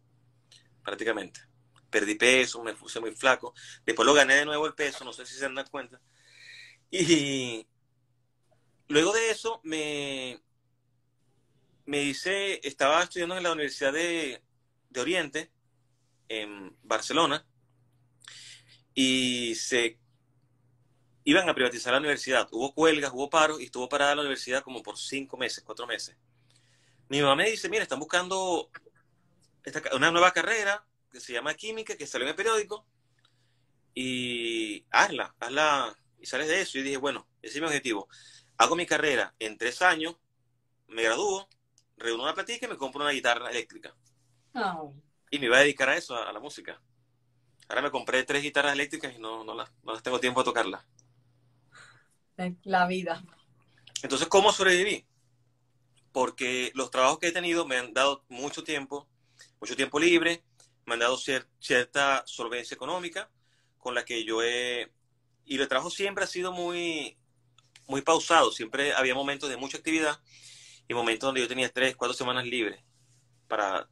prácticamente. 0.83 1.41
Perdí 1.89 2.15
peso, 2.15 2.63
me 2.63 2.73
puse 2.73 2.99
muy 2.99 3.11
flaco. 3.15 3.53
Después 3.85 4.05
lo 4.05 4.13
gané 4.13 4.35
de 4.35 4.45
nuevo 4.45 4.65
el 4.65 4.73
peso, 4.73 5.05
no 5.05 5.13
sé 5.13 5.25
si 5.25 5.35
se 5.35 5.49
dan 5.49 5.65
cuenta. 5.69 6.01
Y 6.89 7.67
luego 8.87 9.13
de 9.13 9.29
eso 9.29 9.59
me 9.63 10.41
me 11.85 11.99
dice, 11.99 12.59
estaba 12.67 13.03
estudiando 13.03 13.37
en 13.37 13.43
la 13.43 13.51
Universidad 13.51 13.93
de, 13.93 14.41
de 14.89 15.01
Oriente, 15.01 15.51
en 16.27 16.75
Barcelona, 16.83 17.45
y 18.95 19.53
se 19.55 19.99
iban 21.25 21.47
a 21.47 21.53
privatizar 21.53 21.93
la 21.93 21.99
universidad. 21.99 22.47
Hubo 22.51 22.73
huelgas, 22.75 23.11
hubo 23.13 23.29
paros 23.29 23.61
y 23.61 23.65
estuvo 23.65 23.87
parada 23.87 24.15
la 24.15 24.21
universidad 24.21 24.63
como 24.63 24.81
por 24.81 24.97
cinco 24.97 25.37
meses, 25.37 25.63
cuatro 25.63 25.85
meses. 25.85 26.17
Mi 27.09 27.21
mamá 27.21 27.35
me 27.35 27.49
dice, 27.51 27.69
mira, 27.69 27.83
están 27.83 27.99
buscando 27.99 28.71
una 29.93 30.11
nueva 30.11 30.31
carrera 30.31 30.83
que 31.11 31.19
se 31.19 31.33
llama 31.33 31.53
química, 31.53 31.95
que 31.95 32.07
salió 32.07 32.25
en 32.25 32.29
el 32.29 32.35
periódico, 32.35 32.87
y 33.93 34.85
hazla, 34.91 35.35
hazla, 35.39 35.97
y 36.19 36.25
sales 36.25 36.47
de 36.47 36.61
eso. 36.61 36.77
Y 36.77 36.83
dije, 36.83 36.97
bueno, 36.97 37.27
ese 37.41 37.55
es 37.55 37.61
mi 37.61 37.67
objetivo. 37.67 38.07
Hago 38.57 38.75
mi 38.75 38.85
carrera 38.85 39.33
en 39.39 39.57
tres 39.57 39.81
años, 39.81 40.17
me 40.87 41.03
gradúo, 41.03 41.47
reúno 41.97 42.23
una 42.23 42.33
platica 42.33 42.65
y 42.65 42.69
me 42.69 42.77
compro 42.77 43.01
una 43.01 43.11
guitarra 43.11 43.49
eléctrica. 43.49 43.95
Y 45.31 45.39
me 45.39 45.47
iba 45.47 45.57
a 45.57 45.61
dedicar 45.61 45.89
a 45.89 45.97
eso, 45.97 46.15
a, 46.15 46.31
la 46.31 46.39
música. 46.39 46.81
Ahora 47.67 47.81
me 47.81 47.91
compré 47.91 48.23
tres 48.23 48.43
guitarras 48.43 48.73
eléctricas 48.73 49.13
y 49.15 49.19
no, 49.19 49.43
no, 49.43 49.55
las, 49.55 49.71
no 49.83 49.93
las 49.93 50.03
tengo 50.03 50.19
tiempo 50.19 50.41
a 50.41 50.43
tocarlas. 50.43 50.85
La 52.63 52.85
vida. 52.85 53.23
Entonces, 54.03 54.27
¿cómo 54.27 54.51
sobreviví? 54.51 55.05
Porque 56.11 56.71
los 56.75 56.91
trabajos 56.91 57.19
que 57.19 57.27
he 57.27 57.31
tenido 57.31 57.65
me 57.65 57.77
han 57.77 57.93
dado 57.93 58.23
mucho 58.29 58.63
tiempo, 58.63 59.07
mucho 59.59 59.75
tiempo 59.75 59.99
libre, 59.99 60.43
me 60.85 60.93
han 60.93 60.99
dado 60.99 61.17
cierta 61.17 62.23
solvencia 62.25 62.75
económica 62.75 63.29
con 63.77 63.95
la 63.95 64.05
que 64.05 64.23
yo 64.23 64.43
he... 64.43 64.91
Y 65.45 65.59
el 65.59 65.67
trabajo 65.67 65.89
siempre 65.89 66.23
ha 66.23 66.27
sido 66.27 66.51
muy, 66.51 67.17
muy 67.87 68.01
pausado, 68.01 68.51
siempre 68.51 68.93
había 68.93 69.13
momentos 69.13 69.49
de 69.49 69.57
mucha 69.57 69.77
actividad 69.77 70.19
y 70.87 70.93
momentos 70.93 71.27
donde 71.27 71.41
yo 71.41 71.47
tenía 71.47 71.71
tres, 71.71 71.95
cuatro 71.95 72.13
semanas 72.13 72.45
libres 72.45 72.83
para, 73.47 73.87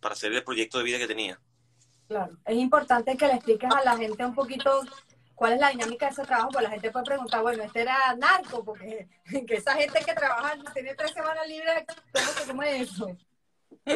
para 0.00 0.14
hacer 0.14 0.32
el 0.32 0.44
proyecto 0.44 0.78
de 0.78 0.84
vida 0.84 0.98
que 0.98 1.08
tenía. 1.08 1.40
Claro, 2.08 2.36
es 2.44 2.56
importante 2.56 3.16
que 3.16 3.26
le 3.26 3.34
expliques 3.34 3.70
a 3.74 3.84
la 3.84 3.96
gente 3.96 4.24
un 4.24 4.34
poquito 4.34 4.82
cuál 5.34 5.54
es 5.54 5.60
la 5.60 5.70
dinámica 5.70 6.06
de 6.06 6.12
ese 6.12 6.22
trabajo, 6.22 6.50
pues 6.52 6.62
la 6.62 6.70
gente 6.70 6.90
puede 6.90 7.04
preguntar, 7.04 7.42
bueno, 7.42 7.62
este 7.62 7.80
era 7.80 8.14
narco, 8.16 8.64
porque 8.64 9.08
que 9.46 9.54
esa 9.54 9.74
gente 9.74 10.00
que 10.04 10.14
trabaja, 10.14 10.54
tiene 10.72 10.94
tres 10.94 11.12
semanas 11.12 11.46
libres, 11.48 11.84
¿cómo 12.12 12.46
come 12.46 12.80
eso? 12.80 13.16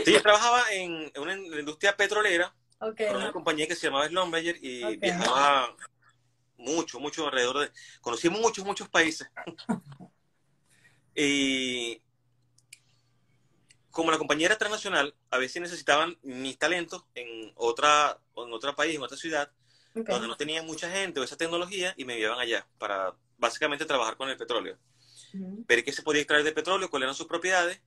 Sí, 0.05 0.13
yo 0.13 0.23
trabajaba 0.23 0.63
en, 0.73 1.13
una 1.17 1.35
industria 1.35 1.97
petrolera, 1.97 2.53
okay. 2.81 3.15
una 3.15 3.31
compañía 3.31 3.69
que 3.69 3.77
se 3.77 3.87
llamaba 3.87 4.09
Schlumberger 4.09 4.57
y 4.61 4.97
viajaba 4.97 5.77
mucho, 6.57 6.99
mucho 6.99 7.27
alrededor 7.27 7.61
de... 7.61 7.71
Conocí 8.01 8.29
muchos, 8.29 8.65
muchos 8.65 8.89
países. 8.89 9.31
y 11.15 12.03
como 13.97 14.11
la 14.11 14.19
compañía 14.19 14.49
era 14.49 14.59
transnacional, 14.59 15.15
a 15.31 15.39
veces 15.39 15.63
necesitaban 15.63 16.19
mis 16.23 16.59
talentos 16.59 17.07
en 17.15 17.51
otra, 17.55 18.19
en 18.37 18.53
otro 18.53 18.77
país, 18.77 18.95
en 18.95 19.03
otra 19.03 19.17
ciudad, 19.17 19.51
donde 19.95 20.29
no 20.29 20.37
tenían 20.37 20.67
mucha 20.67 20.91
gente 20.91 21.19
o 21.19 21.25
esa 21.25 21.39
tecnología 21.39 21.95
y 21.97 22.05
me 22.05 22.19
llevaban 22.19 22.41
allá 22.43 22.67
para 22.77 23.15
básicamente 23.39 23.87
trabajar 23.87 24.19
con 24.19 24.29
el 24.29 24.37
petróleo. 24.37 24.77
Ver 25.33 25.83
qué 25.83 25.93
se 25.93 26.03
podía 26.03 26.21
extraer 26.21 26.45
de 26.45 26.53
petróleo, 26.53 26.91
cuáles 26.91 27.07
eran 27.07 27.15
sus 27.15 27.27
propiedades 27.27 27.81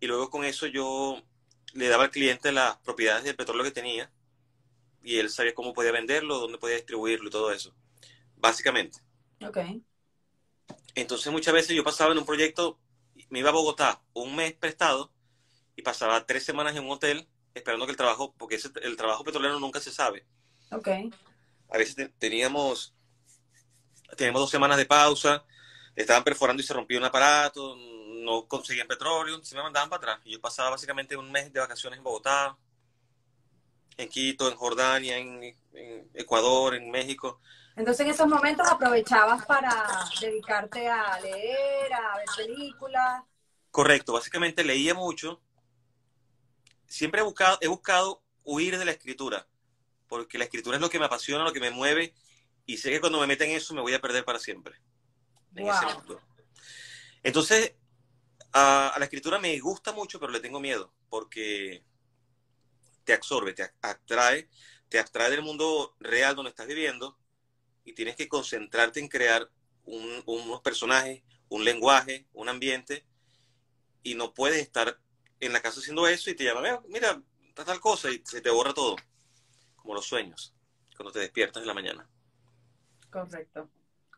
y 0.00 0.08
luego 0.08 0.30
con 0.30 0.44
eso 0.44 0.66
yo 0.66 1.22
le 1.74 1.86
daba 1.86 2.04
al 2.04 2.10
cliente 2.10 2.50
las 2.50 2.78
propiedades 2.78 3.22
del 3.22 3.36
petróleo 3.36 3.62
que 3.62 3.70
tenía 3.70 4.10
y 5.04 5.18
él 5.18 5.30
sabía 5.30 5.54
cómo 5.54 5.72
podía 5.72 5.92
venderlo, 5.92 6.40
dónde 6.40 6.58
podía 6.58 6.74
distribuirlo 6.74 7.28
y 7.28 7.30
todo 7.30 7.52
eso. 7.52 7.72
Básicamente. 8.34 8.98
Ok. 9.46 9.58
Entonces 10.96 11.30
muchas 11.30 11.54
veces 11.54 11.76
yo 11.76 11.84
pasaba 11.84 12.10
en 12.10 12.18
un 12.18 12.26
proyecto, 12.26 12.80
me 13.28 13.38
iba 13.38 13.50
a 13.50 13.52
Bogotá 13.52 14.02
un 14.12 14.34
mes 14.34 14.54
prestado 14.54 15.12
y 15.76 15.82
pasaba 15.82 16.24
tres 16.26 16.44
semanas 16.44 16.76
en 16.76 16.84
un 16.84 16.90
hotel 16.90 17.28
esperando 17.54 17.86
que 17.86 17.92
el 17.92 17.96
trabajo, 17.96 18.34
porque 18.38 18.58
el 18.82 18.96
trabajo 18.96 19.24
petrolero 19.24 19.58
nunca 19.60 19.80
se 19.80 19.90
sabe. 19.90 20.26
Ok 20.70 20.88
a 21.72 21.78
veces 21.78 22.10
teníamos, 22.18 22.94
teníamos 24.16 24.42
dos 24.42 24.50
semanas 24.50 24.76
de 24.76 24.84
pausa, 24.84 25.44
estaban 25.96 26.22
perforando 26.22 26.62
y 26.62 26.66
se 26.66 26.74
rompió 26.74 26.98
un 26.98 27.04
aparato, 27.04 27.74
no 27.76 28.46
conseguían 28.46 28.86
petróleo, 28.86 29.42
se 29.42 29.56
me 29.56 29.62
mandaban 29.62 29.88
para 29.88 30.12
atrás. 30.12 30.26
Y 30.26 30.32
yo 30.32 30.40
pasaba 30.40 30.70
básicamente 30.70 31.16
un 31.16 31.32
mes 31.32 31.50
de 31.52 31.60
vacaciones 31.60 31.96
en 31.96 32.04
Bogotá, 32.04 32.56
en 33.96 34.08
Quito, 34.08 34.50
en 34.50 34.56
Jordania, 34.56 35.16
en, 35.16 35.56
Ecuador, 36.12 36.74
en 36.74 36.90
México. 36.90 37.40
Entonces 37.74 38.04
en 38.04 38.12
esos 38.12 38.26
momentos 38.26 38.68
aprovechabas 38.70 39.46
para 39.46 40.04
dedicarte 40.20 40.86
a 40.88 41.18
leer, 41.20 41.92
a 41.94 42.18
ver 42.18 42.26
películas. 42.36 43.22
Correcto, 43.70 44.12
básicamente 44.12 44.62
leía 44.62 44.92
mucho. 44.92 45.40
Siempre 46.92 47.20
he 47.20 47.24
buscado, 47.24 47.58
he 47.60 47.68
buscado 47.68 48.22
huir 48.44 48.78
de 48.78 48.84
la 48.84 48.90
escritura 48.92 49.46
porque 50.12 50.36
la 50.36 50.44
escritura 50.44 50.76
es 50.76 50.82
lo 50.82 50.90
que 50.90 50.98
me 50.98 51.06
apasiona, 51.06 51.42
lo 51.42 51.54
que 51.54 51.58
me 51.58 51.70
mueve, 51.70 52.12
y 52.66 52.76
sé 52.76 52.90
que 52.90 53.00
cuando 53.00 53.18
me 53.18 53.26
meten 53.26 53.48
en 53.48 53.56
eso 53.56 53.72
me 53.72 53.80
voy 53.80 53.94
a 53.94 54.00
perder 54.02 54.26
para 54.26 54.38
siempre. 54.38 54.78
En 55.56 55.66
ese 55.66 55.86
mundo. 55.86 56.20
Entonces, 57.22 57.72
a, 58.52 58.94
la 58.98 59.04
escritura 59.06 59.38
me 59.38 59.58
gusta 59.58 59.90
mucho, 59.92 60.20
pero 60.20 60.30
le 60.30 60.40
tengo 60.40 60.60
miedo, 60.60 60.92
porque 61.08 61.82
te 63.04 63.14
absorbe, 63.14 63.54
te 63.54 63.72
atrae, 63.80 64.50
te 64.90 64.98
abstrae 64.98 65.30
del 65.30 65.40
mundo 65.40 65.96
real 65.98 66.36
donde 66.36 66.50
estás 66.50 66.66
viviendo, 66.66 67.18
y 67.82 67.94
tienes 67.94 68.14
que 68.14 68.28
concentrarte 68.28 69.00
en 69.00 69.08
crear 69.08 69.50
unos 69.84 70.60
personajes, 70.60 71.22
un 71.48 71.64
lenguaje, 71.64 72.26
un 72.34 72.50
ambiente, 72.50 73.06
y 74.02 74.14
no 74.14 74.34
puedes 74.34 74.60
estar 74.60 75.00
en 75.46 75.52
la 75.52 75.60
casa 75.60 75.80
haciendo 75.80 76.06
eso 76.06 76.30
y 76.30 76.34
te 76.34 76.44
llaman, 76.44 76.80
mira, 76.88 77.20
tal 77.54 77.80
cosa, 77.80 78.10
y 78.10 78.22
se 78.24 78.40
te 78.40 78.50
borra 78.50 78.72
todo 78.72 78.96
como 79.76 79.94
los 79.94 80.06
sueños, 80.06 80.54
cuando 80.96 81.12
te 81.12 81.18
despiertas 81.18 81.62
en 81.62 81.66
la 81.66 81.74
mañana. 81.74 82.08
Correcto, 83.10 83.68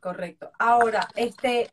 correcto. 0.00 0.52
Ahora, 0.58 1.08
este, 1.16 1.70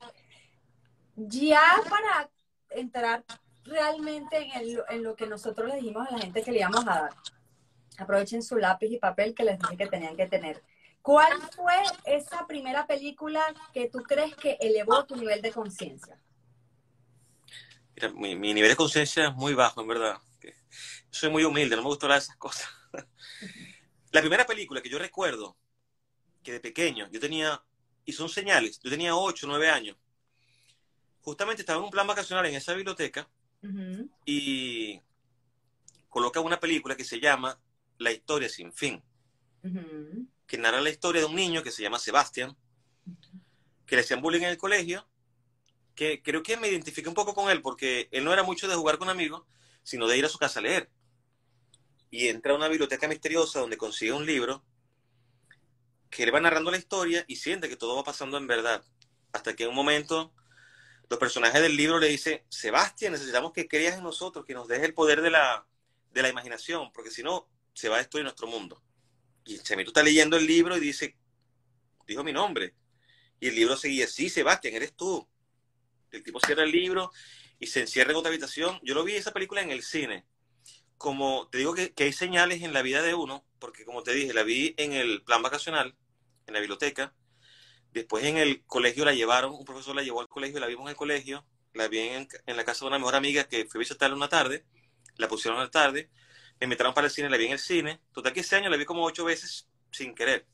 ya 1.16 1.62
para 1.90 2.30
entrar 2.70 3.26
realmente 3.64 4.38
en, 4.38 4.80
en 4.90 5.04
lo 5.04 5.16
que 5.16 5.28
nosotros 5.28 5.68
le 5.68 5.76
dijimos 5.76 6.08
a 6.08 6.14
la 6.14 6.20
gente 6.20 6.42
que 6.42 6.52
le 6.52 6.60
íbamos 6.60 6.88
a 6.88 7.02
dar, 7.02 7.14
aprovechen 7.98 8.42
su 8.42 8.56
lápiz 8.56 8.88
y 8.88 8.98
papel 8.98 9.36
que 9.36 9.44
les 9.44 9.60
dije 9.60 9.78
que 9.78 9.88
tenían 9.88 10.16
que 10.16 10.28
tener. 10.28 10.64
¿Cuál 11.02 11.42
fue 11.54 11.74
esa 12.06 12.46
primera 12.48 12.86
película 12.86 13.44
que 13.74 13.90
tú 13.90 14.04
crees 14.04 14.36
que 14.36 14.58
elevó 14.62 15.04
tu 15.06 15.16
nivel 15.16 15.42
de 15.42 15.52
conciencia? 15.52 16.21
Mi, 18.16 18.36
mi, 18.36 18.54
nivel 18.54 18.70
de 18.72 18.76
conciencia 18.76 19.28
es 19.28 19.34
muy 19.36 19.54
bajo, 19.54 19.82
en 19.82 19.88
verdad. 19.88 20.18
Soy 21.10 21.30
muy 21.30 21.44
humilde, 21.44 21.76
no 21.76 21.82
me 21.82 21.90
gusta 21.90 22.06
hablar 22.06 22.20
de 22.20 22.24
esas 22.24 22.38
cosas. 22.38 22.70
La 24.12 24.22
primera 24.22 24.46
película 24.46 24.82
que 24.82 24.90
yo 24.90 25.00
recuerdo, 25.00 25.58
que 26.44 26.54
de 26.54 26.60
pequeño, 26.60 27.10
yo 27.12 27.20
tenía, 27.20 27.64
y 28.06 28.14
son 28.14 28.30
señales, 28.30 28.80
yo 28.82 28.90
tenía 28.90 29.16
8, 29.16 29.48
9 29.48 29.70
años. 29.70 29.98
Justamente 31.22 31.62
estaba 31.62 31.80
en 31.80 31.86
un 31.86 31.92
plan 31.92 32.08
vacacional 32.08 32.46
en 32.46 32.56
esa 32.56 32.74
biblioteca 32.74 33.30
y 34.26 35.00
coloca 36.10 36.40
una 36.40 36.60
película 36.60 36.96
que 36.96 37.04
se 37.04 37.20
llama 37.20 37.60
La 37.98 38.12
historia 38.12 38.50
sin 38.50 38.74
fin, 38.74 39.04
que 40.48 40.58
narra 40.58 40.82
la 40.82 40.90
historia 40.90 41.22
de 41.22 41.28
un 41.28 41.36
niño 41.36 41.62
que 41.62 41.72
se 41.72 41.84
llama 41.84 42.00
Sebastián, 42.00 42.58
que 43.86 43.96
le 43.96 44.02
hacían 44.02 44.22
bullying 44.22 44.42
en 44.42 44.50
el 44.50 44.58
colegio, 44.58 45.08
que 45.96 46.22
creo 46.22 46.44
que 46.44 46.58
me 46.58 46.70
identifiqué 46.70 47.08
un 47.10 47.16
poco 47.16 47.34
con 47.34 47.50
él 47.50 47.62
porque 47.62 48.08
él 48.12 48.24
no 48.24 48.34
era 48.34 48.44
mucho 48.44 48.68
de 48.68 48.76
jugar 48.76 48.98
con 48.98 49.10
amigos, 49.10 49.44
sino 49.84 50.08
de 50.08 50.18
ir 50.18 50.26
a 50.26 50.30
su 50.30 50.38
casa 50.38 50.60
a 50.60 50.64
leer 50.64 50.90
y 52.12 52.28
entra 52.28 52.52
a 52.52 52.58
una 52.58 52.68
biblioteca 52.68 53.08
misteriosa 53.08 53.62
donde 53.62 53.78
consigue 53.78 54.12
un 54.12 54.26
libro 54.26 54.64
que 56.10 56.26
le 56.26 56.32
va 56.32 56.42
narrando 56.42 56.70
la 56.70 56.78
historia 56.78 57.24
y 57.26 57.38
siente 57.38 57.70
que 57.70 57.78
todo 57.78 57.96
va 57.96 58.04
pasando 58.04 58.38
en 58.38 58.46
verdad. 58.46 58.84
Hasta 59.32 59.56
que 59.56 59.64
en 59.64 59.70
un 59.70 59.76
momento 59.76 60.34
los 61.10 61.18
personajes 61.18 61.62
del 61.62 61.78
libro 61.78 62.00
le 62.00 62.10
dicen, 62.10 62.44
Sebastián, 62.50 63.14
necesitamos 63.14 63.54
que 63.54 63.68
creas 63.68 63.98
en 63.98 64.04
nosotros, 64.04 64.46
que 64.46 64.54
nos 64.54 64.68
deje 64.68 64.86
el 64.86 64.94
poder 64.94 65.22
de 65.22 65.30
la, 65.32 65.66
de 66.12 66.22
la 66.22 66.28
imaginación, 66.28 66.92
porque 66.92 67.12
si 67.12 67.24
no, 67.24 67.50
se 67.74 67.88
va 67.88 67.96
a 67.96 68.00
destruir 68.00 68.26
nuestro 68.26 68.46
mundo. 68.48 68.84
Y 69.46 69.58
Chemito 69.60 69.92
está 69.92 70.04
leyendo 70.04 70.36
el 70.36 70.46
libro 70.46 70.76
y 70.76 70.82
dice, 70.82 71.18
dijo 72.06 72.26
mi 72.26 72.34
nombre. 72.34 72.76
Y 73.40 73.48
el 73.48 73.56
libro 73.56 73.78
seguía, 73.78 74.06
sí, 74.06 74.30
Sebastián, 74.30 74.76
eres 74.76 74.94
tú. 74.94 75.26
El 76.12 76.24
tipo 76.24 76.40
cierra 76.40 76.64
el 76.64 76.72
libro 76.72 77.12
y 77.60 77.68
se 77.68 77.82
encierra 77.82 78.12
en 78.12 78.18
otra 78.18 78.30
habitación. 78.30 78.80
Yo 78.84 78.94
lo 78.94 79.04
vi 79.04 79.16
esa 79.16 79.32
película 79.32 79.62
en 79.62 79.72
el 79.72 79.84
cine 79.84 80.26
como 81.02 81.48
te 81.52 81.58
digo 81.58 81.74
que, 81.74 81.94
hay 81.98 82.14
señales 82.14 82.62
en 82.62 82.74
la 82.74 82.84
vida 82.84 83.02
de 83.02 83.16
uno, 83.16 83.44
porque 83.58 83.86
como 83.86 84.04
te 84.04 84.14
dije, 84.14 84.36
la 84.36 84.44
vi 84.44 84.76
en 84.78 84.94
el 84.94 85.24
plan 85.24 85.42
vacacional, 85.42 85.96
en 86.46 86.54
la 86.54 86.60
biblioteca, 86.60 87.12
después 87.92 88.24
en 88.24 88.38
el 88.38 88.64
colegio 88.66 89.04
la 89.04 89.14
llevaron, 89.14 89.52
un 89.52 89.66
profesor 89.66 89.96
la 89.96 90.04
llevó 90.04 90.22
al 90.22 90.28
colegio, 90.28 90.60
la 90.60 90.68
vimos 90.68 90.84
en 90.84 90.90
el 90.90 90.96
colegio, 90.96 91.44
la 91.74 91.88
vi 91.88 91.98
en, 91.98 92.28
la 92.46 92.64
casa 92.66 92.86
de 92.86 92.90
una 92.90 93.00
mejor 93.00 93.16
amiga 93.16 93.46
que 93.46 93.66
fui 93.66 93.80
a 93.80 93.82
visitarla 93.82 94.16
una 94.16 94.30
tarde, 94.30 94.64
la 95.18 95.28
pusieron 95.28 95.60
a 95.60 95.64
la 95.64 95.72
tarde, 95.72 96.12
me 96.60 96.68
metieron 96.68 96.94
para 96.94 97.08
el 97.08 97.12
cine, 97.12 97.32
la 97.32 97.38
vi 97.38 97.48
en 97.48 97.54
el 97.54 97.60
cine, 97.60 98.00
total 98.14 98.32
que 98.32 98.42
ese 98.42 98.58
año 98.58 98.70
la 98.70 98.78
vi 98.78 98.86
como 98.86 99.04
ocho 99.04 99.26
veces 99.26 99.68
sin 99.92 100.14
querer. 100.14 100.46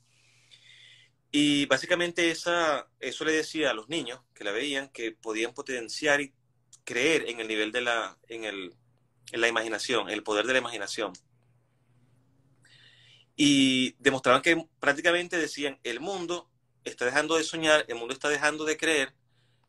Y 1.30 1.66
básicamente 1.66 2.30
esa, 2.30 2.88
eso 3.00 3.24
le 3.24 3.32
decía 3.32 3.70
a 3.70 3.74
los 3.74 3.88
niños 3.88 4.20
que 4.34 4.44
la 4.44 4.52
veían 4.52 4.88
que 4.88 5.12
podían 5.12 5.52
potenciar 5.52 6.20
y 6.20 6.32
creer 6.84 7.28
en 7.28 7.40
el 7.40 7.48
nivel 7.48 7.70
de 7.70 7.82
la, 7.82 8.18
en, 8.28 8.44
el, 8.44 8.74
en 9.32 9.40
la 9.40 9.48
imaginación, 9.48 10.08
el 10.08 10.22
poder 10.22 10.46
de 10.46 10.54
la 10.54 10.60
imaginación. 10.60 11.12
Y 13.36 13.94
demostraban 13.98 14.42
que 14.42 14.66
prácticamente 14.80 15.36
decían, 15.36 15.78
el 15.84 16.00
mundo 16.00 16.50
está 16.82 17.04
dejando 17.04 17.36
de 17.36 17.44
soñar, 17.44 17.84
el 17.88 17.96
mundo 17.96 18.14
está 18.14 18.28
dejando 18.28 18.64
de 18.64 18.76
creer, 18.76 19.14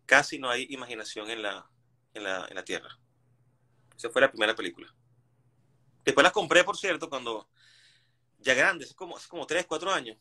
casi 0.05 0.39
no 0.39 0.49
hay 0.49 0.65
imaginación 0.69 1.29
en 1.29 1.41
la, 1.41 1.69
en 2.13 2.23
la, 2.23 2.47
en 2.49 2.55
la 2.55 2.63
Tierra. 2.63 2.97
Esa 3.95 4.09
fue 4.09 4.21
la 4.21 4.31
primera 4.31 4.55
película. 4.55 4.93
Después 6.05 6.23
la 6.23 6.31
compré, 6.31 6.63
por 6.63 6.77
cierto, 6.77 7.09
cuando 7.09 7.49
ya 8.39 8.53
grande, 8.53 8.85
hace 8.85 8.95
como, 8.95 9.17
hace 9.17 9.27
como 9.27 9.45
3, 9.45 9.65
4 9.65 9.91
años. 9.91 10.17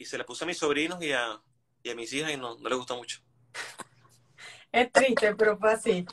Y 0.00 0.06
se 0.06 0.16
la 0.16 0.24
puse 0.24 0.44
a 0.44 0.46
mis 0.46 0.56
sobrinos 0.56 1.02
y 1.02 1.12
a, 1.12 1.38
y 1.82 1.90
a 1.90 1.94
mis 1.94 2.10
hijas 2.14 2.32
y 2.32 2.38
no, 2.38 2.56
no 2.56 2.68
les 2.70 2.78
gusta 2.78 2.94
mucho. 2.94 3.20
Es 4.72 4.90
triste, 4.90 5.34
pero 5.34 5.58
fue 5.58 5.74
así. 5.74 6.06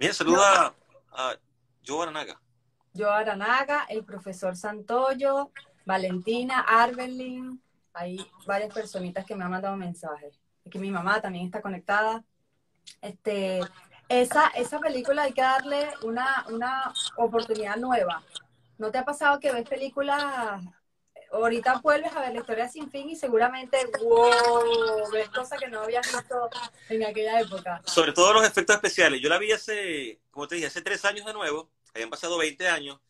Bien, 0.00 0.12
saluda 0.12 0.74
a 1.12 1.36
Joe 1.86 2.02
Aranaga. 2.02 2.40
Joe 2.92 3.08
Aranaga, 3.08 3.84
el 3.88 4.04
profesor 4.04 4.56
Santoyo, 4.56 5.52
Valentina, 5.84 6.58
Arbelin, 6.66 7.62
hay 7.94 8.18
varias 8.48 8.74
personitas 8.74 9.24
que 9.24 9.36
me 9.36 9.44
han 9.44 9.52
mandado 9.52 9.76
mensajes. 9.76 10.40
Aquí 10.66 10.80
mi 10.80 10.90
mamá 10.90 11.20
también 11.20 11.46
está 11.46 11.62
conectada. 11.62 12.24
Este, 13.00 13.60
esa, 14.08 14.48
esa 14.48 14.80
película 14.80 15.22
hay 15.22 15.32
que 15.32 15.42
darle 15.42 15.88
una, 16.02 16.44
una 16.48 16.92
oportunidad 17.16 17.76
nueva. 17.76 18.24
¿No 18.76 18.90
te 18.90 18.98
ha 18.98 19.04
pasado 19.04 19.38
que 19.38 19.52
ves 19.52 19.68
películas 19.68 20.64
ahorita 21.44 21.80
vuelves 21.80 22.12
a 22.12 22.20
ver 22.20 22.32
la 22.32 22.40
historia 22.40 22.68
sin 22.68 22.90
fin 22.90 23.08
y 23.10 23.16
seguramente, 23.16 23.78
wow, 24.02 25.10
ves 25.12 25.28
cosas 25.30 25.58
que 25.58 25.68
no 25.68 25.80
habías 25.80 26.06
visto 26.10 26.50
en 26.88 27.04
aquella 27.04 27.40
época. 27.40 27.82
Sobre 27.84 28.12
todo 28.12 28.32
los 28.32 28.46
efectos 28.46 28.76
especiales. 28.76 29.20
Yo 29.20 29.28
la 29.28 29.38
vi 29.38 29.52
hace, 29.52 30.20
como 30.30 30.48
te 30.48 30.56
dije, 30.56 30.66
hace 30.66 30.82
tres 30.82 31.04
años 31.04 31.26
de 31.26 31.32
nuevo, 31.32 31.70
habían 31.94 32.10
pasado 32.10 32.38
20 32.38 32.68
años, 32.68 33.00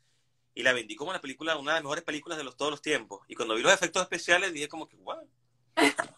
y 0.54 0.62
la 0.62 0.72
vendí 0.72 0.96
como 0.96 1.12
la 1.12 1.20
película, 1.20 1.56
una 1.56 1.72
de 1.72 1.76
las 1.76 1.84
mejores 1.84 2.02
películas 2.02 2.38
de 2.38 2.44
los, 2.44 2.56
todos 2.56 2.70
los 2.70 2.80
tiempos. 2.80 3.20
Y 3.28 3.34
cuando 3.34 3.54
vi 3.54 3.62
los 3.62 3.72
efectos 3.72 4.02
especiales 4.02 4.52
dije 4.52 4.68
como 4.68 4.88
que, 4.88 4.96
wow. 4.96 5.28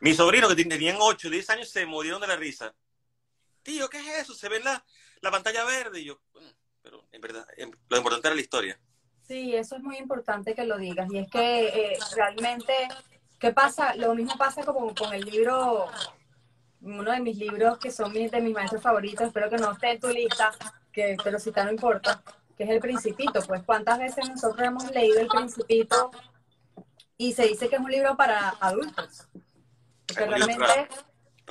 Mis 0.00 0.16
sobrinos 0.16 0.54
que 0.54 0.64
tenían 0.64 0.96
8, 1.00 1.30
10 1.30 1.50
años 1.50 1.70
se 1.70 1.86
murieron 1.86 2.20
de 2.20 2.26
la 2.26 2.36
risa. 2.36 2.74
Tío, 3.62 3.88
¿qué 3.88 3.98
es 3.98 4.22
eso? 4.22 4.34
Se 4.34 4.48
ve 4.48 4.60
la, 4.60 4.84
la 5.20 5.30
pantalla 5.30 5.64
verde. 5.64 6.00
Y 6.00 6.04
yo, 6.04 6.20
pero 6.82 7.08
en 7.12 7.20
verdad, 7.20 7.46
lo 7.88 7.96
importante 7.96 8.28
era 8.28 8.34
la 8.34 8.40
historia. 8.40 8.80
Sí, 9.28 9.54
eso 9.54 9.76
es 9.76 9.82
muy 9.82 9.98
importante 9.98 10.54
que 10.54 10.64
lo 10.64 10.78
digas. 10.78 11.06
Y 11.12 11.18
es 11.18 11.30
que 11.30 11.66
eh, 11.66 11.98
realmente, 12.16 12.72
¿qué 13.38 13.52
pasa? 13.52 13.94
Lo 13.94 14.14
mismo 14.14 14.38
pasa 14.38 14.64
como 14.64 14.94
con 14.94 15.12
el 15.12 15.20
libro, 15.20 15.84
uno 16.80 17.12
de 17.12 17.20
mis 17.20 17.36
libros 17.36 17.76
que 17.76 17.90
son 17.90 18.10
mis, 18.12 18.30
de 18.30 18.40
mis 18.40 18.54
maestros 18.54 18.82
favoritos, 18.82 19.26
espero 19.26 19.50
que 19.50 19.58
no 19.58 19.72
esté 19.72 19.90
en 19.90 20.00
tu 20.00 20.08
lista, 20.08 20.50
que, 20.90 21.18
pero 21.22 21.38
si 21.38 21.50
está 21.50 21.62
no 21.62 21.70
importa, 21.70 22.22
que 22.56 22.64
es 22.64 22.70
El 22.70 22.80
Principito. 22.80 23.42
Pues 23.46 23.62
cuántas 23.64 23.98
veces 23.98 24.26
nosotros 24.30 24.66
hemos 24.66 24.90
leído 24.92 25.20
El 25.20 25.28
Principito 25.28 26.10
y 27.18 27.34
se 27.34 27.48
dice 27.48 27.68
que 27.68 27.76
es 27.76 27.82
un 27.82 27.90
libro 27.90 28.16
para 28.16 28.54
adultos. 28.60 29.28
Porque 30.06 30.24
realmente 30.24 30.88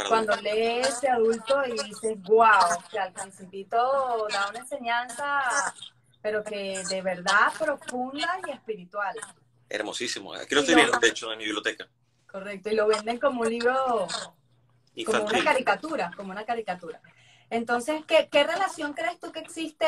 cuando 0.09 0.35
lees 0.37 0.87
ese 0.87 1.09
adulto 1.09 1.61
y 1.63 1.73
dices, 1.73 2.19
wow, 2.23 2.81
que 2.89 2.97
al 2.97 3.13
Principito 3.13 4.27
da 4.31 4.49
una 4.49 4.59
enseñanza 4.59 5.43
pero 6.27 6.43
que 6.43 6.83
de 6.89 7.01
verdad 7.01 7.53
profunda 7.57 8.37
y 8.45 8.51
espiritual. 8.51 9.15
Hermosísimo. 9.69 10.33
Aquí 10.33 10.55
lo 10.55 10.63
tienen, 10.65 10.89
de 10.99 11.07
hecho, 11.07 11.31
en 11.31 11.37
mi 11.37 11.45
biblioteca. 11.45 11.87
Correcto, 12.29 12.69
y 12.69 12.75
lo 12.75 12.85
venden 12.85 13.17
como 13.17 13.43
un 13.43 13.49
libro, 13.49 14.05
como 15.05 15.23
una 15.23 15.41
caricatura, 15.41 16.11
como 16.17 16.31
una 16.31 16.45
caricatura. 16.45 17.01
Entonces, 17.49 18.03
¿qué, 18.05 18.27
¿qué 18.29 18.43
relación 18.43 18.91
crees 18.91 19.21
tú 19.21 19.31
que 19.31 19.39
existe 19.39 19.87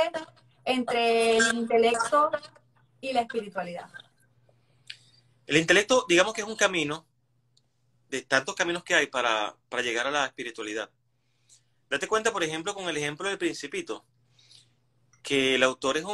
entre 0.64 1.36
el 1.36 1.56
intelecto 1.56 2.32
y 3.02 3.12
la 3.12 3.24
espiritualidad? 3.24 3.90
El 5.46 5.58
intelecto, 5.58 6.06
digamos 6.08 6.34
que 6.34 6.40
es 6.40 6.48
un 6.48 6.56
camino 6.56 7.06
de 8.08 8.22
tantos 8.22 8.56
caminos 8.56 8.86
que 8.86 8.96
hay 8.96 9.08
para, 9.08 9.58
para 9.68 9.84
llegar 9.84 10.08
a 10.08 10.12
la 10.12 10.26
espiritualidad. 10.26 10.90
Date 11.90 12.08
cuenta, 12.08 12.32
por 12.32 12.46
ejemplo, 12.46 12.74
con 12.74 12.88
el 12.88 12.96
ejemplo 12.96 13.28
del 13.28 13.38
principito 13.38 14.06
que 15.30 15.54
el 15.54 15.62
autor 15.62 15.96
es 15.96 16.06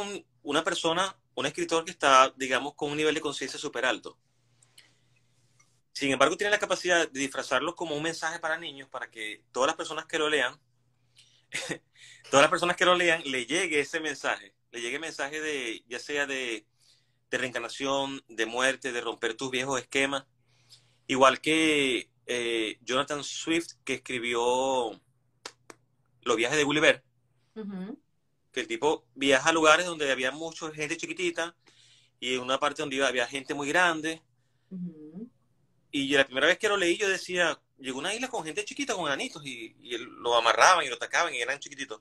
una 0.42 0.62
persona, 0.62 1.16
un 1.34 1.46
escritor 1.46 1.86
que 1.86 1.90
está, 1.90 2.34
digamos, 2.36 2.74
con 2.74 2.90
un 2.90 2.98
nivel 2.98 3.14
de 3.14 3.22
conciencia 3.22 3.58
súper 3.58 3.86
alto. 3.86 4.18
Sin 5.94 6.12
embargo, 6.12 6.36
tiene 6.36 6.50
la 6.50 6.58
capacidad 6.58 7.08
de 7.08 7.20
disfrazarlo 7.20 7.74
como 7.74 7.96
un 7.96 8.02
mensaje 8.02 8.38
para 8.40 8.58
niños, 8.58 8.90
para 8.90 9.10
que 9.10 9.42
todas 9.52 9.68
las 9.68 9.76
personas 9.76 10.04
que 10.04 10.18
lo 10.18 10.28
lean, 10.28 10.60
todas 12.30 12.42
las 12.42 12.50
personas 12.50 12.76
que 12.76 12.84
lo 12.84 12.94
lean, 12.94 13.22
le 13.24 13.46
llegue 13.46 13.80
ese 13.80 14.00
mensaje, 14.00 14.52
le 14.70 14.82
llegue 14.82 14.96
el 14.96 15.00
mensaje 15.00 15.40
de, 15.40 15.82
ya 15.88 15.98
sea 15.98 16.26
de, 16.26 16.66
reencarnación, 17.30 18.22
de 18.28 18.44
muerte, 18.44 18.92
de 18.92 19.00
romper 19.00 19.32
tus 19.32 19.50
viejos 19.50 19.80
esquemas. 19.80 20.26
Igual 21.06 21.40
que 21.40 22.10
eh, 22.26 22.78
Jonathan 22.82 23.24
Swift, 23.24 23.76
que 23.82 23.94
escribió 23.94 24.90
Los 26.20 26.36
viajes 26.36 26.58
de 26.58 26.64
Gulliver, 26.64 27.02
que 28.56 28.62
el 28.62 28.68
tipo 28.68 29.04
viaja 29.14 29.50
a 29.50 29.52
lugares 29.52 29.84
donde 29.84 30.10
había 30.10 30.30
mucha 30.30 30.72
gente 30.72 30.96
chiquitita 30.96 31.54
y 32.18 32.36
en 32.36 32.40
una 32.40 32.58
parte 32.58 32.80
donde 32.80 33.04
había 33.04 33.26
gente 33.26 33.52
muy 33.52 33.68
grande. 33.68 34.22
Y 35.90 36.08
la 36.16 36.24
primera 36.24 36.46
vez 36.46 36.58
que 36.58 36.66
lo 36.66 36.78
leí 36.78 36.96
yo 36.96 37.06
decía, 37.06 37.60
llegó 37.76 37.98
una 37.98 38.14
isla 38.14 38.28
con 38.28 38.44
gente 38.44 38.64
chiquita, 38.64 38.94
con 38.94 39.12
anitos, 39.12 39.44
y, 39.44 39.76
y 39.82 39.98
lo 39.98 40.34
amarraban 40.34 40.86
y 40.86 40.88
lo 40.88 40.94
atacaban 40.94 41.34
y 41.34 41.42
eran 41.42 41.58
chiquititos. 41.58 42.00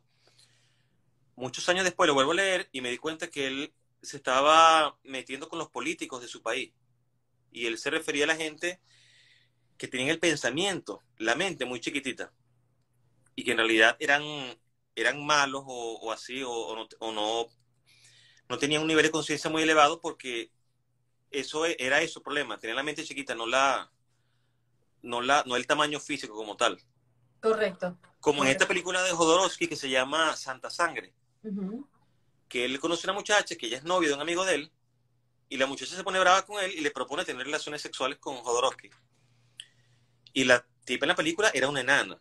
Muchos 1.36 1.68
años 1.68 1.84
después 1.84 2.08
lo 2.08 2.14
vuelvo 2.14 2.32
a 2.32 2.36
leer 2.36 2.70
y 2.72 2.80
me 2.80 2.90
di 2.90 3.00
cuenta 3.00 3.30
que 3.30 3.48
él 3.48 3.74
se 4.02 4.16
estaba 4.16 4.98
metiendo 5.04 5.50
con 5.50 5.60
los 5.60 5.70
políticos 5.70 6.22
de 6.22 6.30
su 6.30 6.42
país. 6.42 6.72
Y 7.52 7.66
él 7.66 7.78
se 7.78 7.90
refería 7.90 8.24
a 8.24 8.28
la 8.28 8.38
gente 8.38 8.80
que 9.78 9.90
tenían 9.90 10.08
el 10.08 10.20
pensamiento, 10.20 11.04
la 11.18 11.36
mente 11.36 11.66
muy 11.66 11.82
chiquitita. 11.82 12.32
Y 13.36 13.44
que 13.44 13.52
en 13.52 13.58
realidad 13.58 13.98
eran 14.00 14.24
eran 14.96 15.24
malos 15.26 15.64
o, 15.66 16.12
así, 16.12 16.42
o, 16.46 16.76
no, 16.76 17.48
no, 18.50 18.58
tenían 18.58 18.82
un 18.82 18.88
nivel 18.88 19.04
de 19.04 19.12
conciencia 19.12 19.50
muy 19.50 19.64
elevado 19.64 20.00
porque 20.00 20.52
eso 21.30 21.66
e, 21.66 21.76
era 21.80 22.02
eso 22.02 22.20
el 22.20 22.24
problema, 22.24 22.58
tener 22.58 22.76
la 22.76 22.84
mente 22.84 23.04
chiquita, 23.04 23.36
no 23.36 23.46
la, 23.46 23.92
no 25.02 25.22
la, 25.22 25.44
no 25.46 25.56
el 25.58 25.68
tamaño 25.68 26.00
físico 26.00 26.34
como 26.34 26.56
tal. 26.56 26.82
Correcto. 27.42 27.98
Como 28.22 28.44
en 28.44 28.50
esta 28.50 28.68
película 28.68 29.04
de 29.04 29.12
Jodorowsky 29.12 29.68
que 29.68 29.76
se 29.76 29.90
llama 29.90 30.36
Santa 30.36 30.70
Sangre, 30.70 31.14
que 32.48 32.66
él 32.66 32.80
conoce 32.80 33.06
a 33.06 33.12
una 33.12 33.20
muchacha 33.20 33.56
que 33.56 33.68
ella 33.68 33.78
es 33.78 33.84
novia 33.84 34.10
de 34.10 34.16
un 34.16 34.22
amigo 34.22 34.46
de 34.46 34.56
él, 34.56 34.72
y 35.50 35.58
la 35.58 35.68
muchacha 35.68 35.96
se 35.96 36.04
pone 36.04 36.20
brava 36.20 36.44
con 36.44 36.64
él 36.64 36.72
y 36.72 36.82
le 36.82 36.90
propone 36.90 37.24
tener 37.24 37.46
relaciones 37.46 37.82
sexuales 37.82 38.18
con 38.18 38.38
Jodorowsky. 38.38 38.90
Y 40.34 40.46
la 40.46 40.66
tipa 40.86 41.06
en 41.06 41.10
la 41.10 41.16
película 41.16 41.52
era 41.54 41.70
una 41.70 41.82
enana 41.82 42.20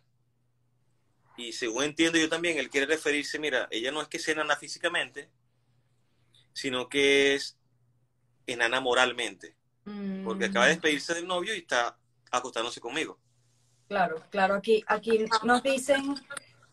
y 1.37 1.51
según 1.51 1.83
entiendo 1.83 2.17
yo 2.17 2.29
también, 2.29 2.57
él 2.57 2.69
quiere 2.69 2.87
referirse, 2.87 3.39
mira, 3.39 3.67
ella 3.71 3.91
no 3.91 4.01
es 4.01 4.07
que 4.07 4.19
sea 4.19 4.33
enana 4.33 4.55
físicamente, 4.55 5.29
sino 6.53 6.87
que 6.87 7.35
es 7.35 7.57
enana 8.47 8.79
moralmente. 8.79 9.55
Porque 10.23 10.45
acaba 10.45 10.65
de 10.65 10.71
mm. 10.71 10.75
despedirse 10.75 11.13
del 11.13 11.27
novio 11.27 11.53
y 11.53 11.59
está 11.59 11.95
acostándose 12.31 12.81
conmigo. 12.81 13.19
Claro, 13.87 14.23
claro, 14.31 14.55
aquí, 14.55 14.83
aquí 14.87 15.25
nos 15.43 15.61
dicen, 15.61 16.15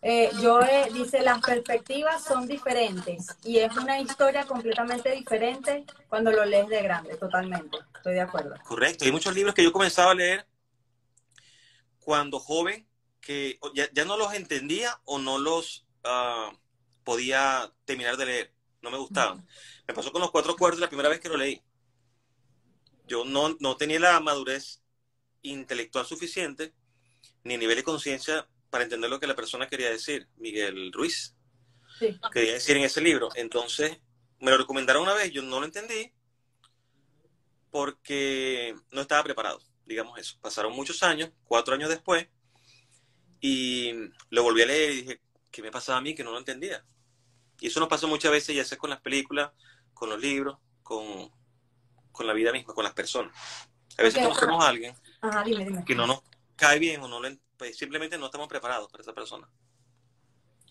eh, 0.01 0.31
yo 0.41 0.61
dice, 0.95 1.21
las 1.21 1.43
perspectivas 1.43 2.25
son 2.25 2.47
diferentes 2.47 3.37
y 3.45 3.59
es 3.59 3.77
una 3.77 4.01
historia 4.01 4.47
completamente 4.47 5.11
diferente 5.11 5.85
cuando 6.09 6.33
lo 6.33 6.45
lees 6.47 6.69
de 6.69 6.83
grande, 6.83 7.17
totalmente, 7.19 7.77
estoy 7.95 8.15
de 8.15 8.23
acuerdo. 8.23 8.55
Correcto, 8.65 9.05
hay 9.05 9.13
muchos 9.13 9.35
libros 9.35 9.55
que 9.55 9.63
yo 9.63 9.73
comenzaba 9.73 10.13
a 10.13 10.15
leer 10.15 10.47
cuando 12.01 12.39
joven 12.41 12.87
que 13.23 13.59
ya, 13.75 14.05
no 14.05 14.19
los 14.19 14.35
entendía 14.35 15.01
o 15.05 15.19
no 15.19 15.39
los 15.39 15.87
ah, 16.05 16.53
podía 17.05 17.73
terminar 17.87 18.19
de 18.19 18.27
leer. 18.27 18.55
No 18.83 18.91
me 18.91 18.99
gustaban. 18.99 19.47
Me 19.87 19.95
pasó 19.95 20.13
con 20.13 20.21
los 20.21 20.31
cuatro 20.31 20.57
cuartos 20.57 20.81
la 20.81 20.89
primera 20.89 21.09
vez 21.09 21.21
que 21.21 21.29
lo 21.29 21.37
leí. 21.37 21.63
Yo 23.07 23.25
no, 23.25 23.57
no 23.61 23.77
tenía 23.77 24.01
la 24.01 24.21
madurez 24.21 24.83
intelectual 25.43 26.05
suficiente 26.05 26.75
ni 27.45 27.57
nivel 27.57 27.77
de 27.77 27.85
conciencia 27.85 28.49
para 28.71 28.85
entender 28.85 29.11
lo 29.11 29.21
que 29.21 29.27
la 29.27 29.37
persona 29.37 29.69
quería 29.69 29.91
decir, 29.91 30.29
Miguel 30.37 30.93
Ruiz. 30.93 31.35
Quería 32.33 32.55
decir 32.55 32.77
en 32.77 32.85
ese 32.85 33.01
libro. 33.01 33.29
Entonces, 33.35 33.99
me 34.41 34.51
lo 34.51 34.59
recomendaron 34.59 35.03
una 35.03 35.15
vez, 35.15 35.31
yo 35.31 35.43
no 35.43 35.61
lo 35.61 35.67
entendí 35.67 36.13
porque 37.71 38.75
no 38.91 39.01
estaba 39.01 39.23
preparado, 39.23 39.61
digamos 39.87 40.19
eso. 40.19 40.37
Pasaron 40.41 40.73
muchos 40.73 41.03
años, 41.03 41.31
cuatro 41.45 41.75
años 41.75 41.89
después, 41.89 42.29
y 43.43 43.93
lo 44.31 44.45
volví 44.45 44.63
a 44.63 44.67
leer 44.67 44.93
y 44.93 45.03
dije, 45.03 45.21
¿qué 45.51 45.63
me 45.63 45.73
pasaba 45.73 45.99
a 45.99 46.01
mí 46.01 46.15
que 46.15 46.23
no 46.23 46.31
lo 46.31 46.39
entendía? 46.39 46.83
Y 47.61 47.67
eso 47.67 47.81
nos 47.81 47.89
pasa 47.89 48.07
muchas 48.07 48.31
veces, 48.31 48.55
ya 48.55 48.65
sea 48.65 48.79
con 48.79 48.89
las 48.89 49.01
películas, 49.01 49.51
con 49.93 50.09
los 50.09 50.21
libros, 50.21 50.59
con, 50.83 51.31
con 52.13 52.27
la 52.27 52.33
vida 52.33 52.53
misma, 52.53 52.73
con 52.73 52.85
las 52.85 52.95
personas. 52.95 53.37
A 53.99 54.03
veces 54.03 54.23
conocemos 54.23 54.65
a 54.65 54.69
alguien 54.69 54.95
que 55.85 55.95
no 55.95 56.07
nos 56.07 56.23
cae 56.57 56.79
bien 56.79 57.03
o 57.03 57.09
no 57.09 57.21
pues 57.57 57.77
simplemente 57.77 58.17
no 58.17 58.27
estamos 58.27 58.49
preparados 58.49 58.91
para 58.91 59.03
esa 59.03 59.13
persona. 59.13 59.49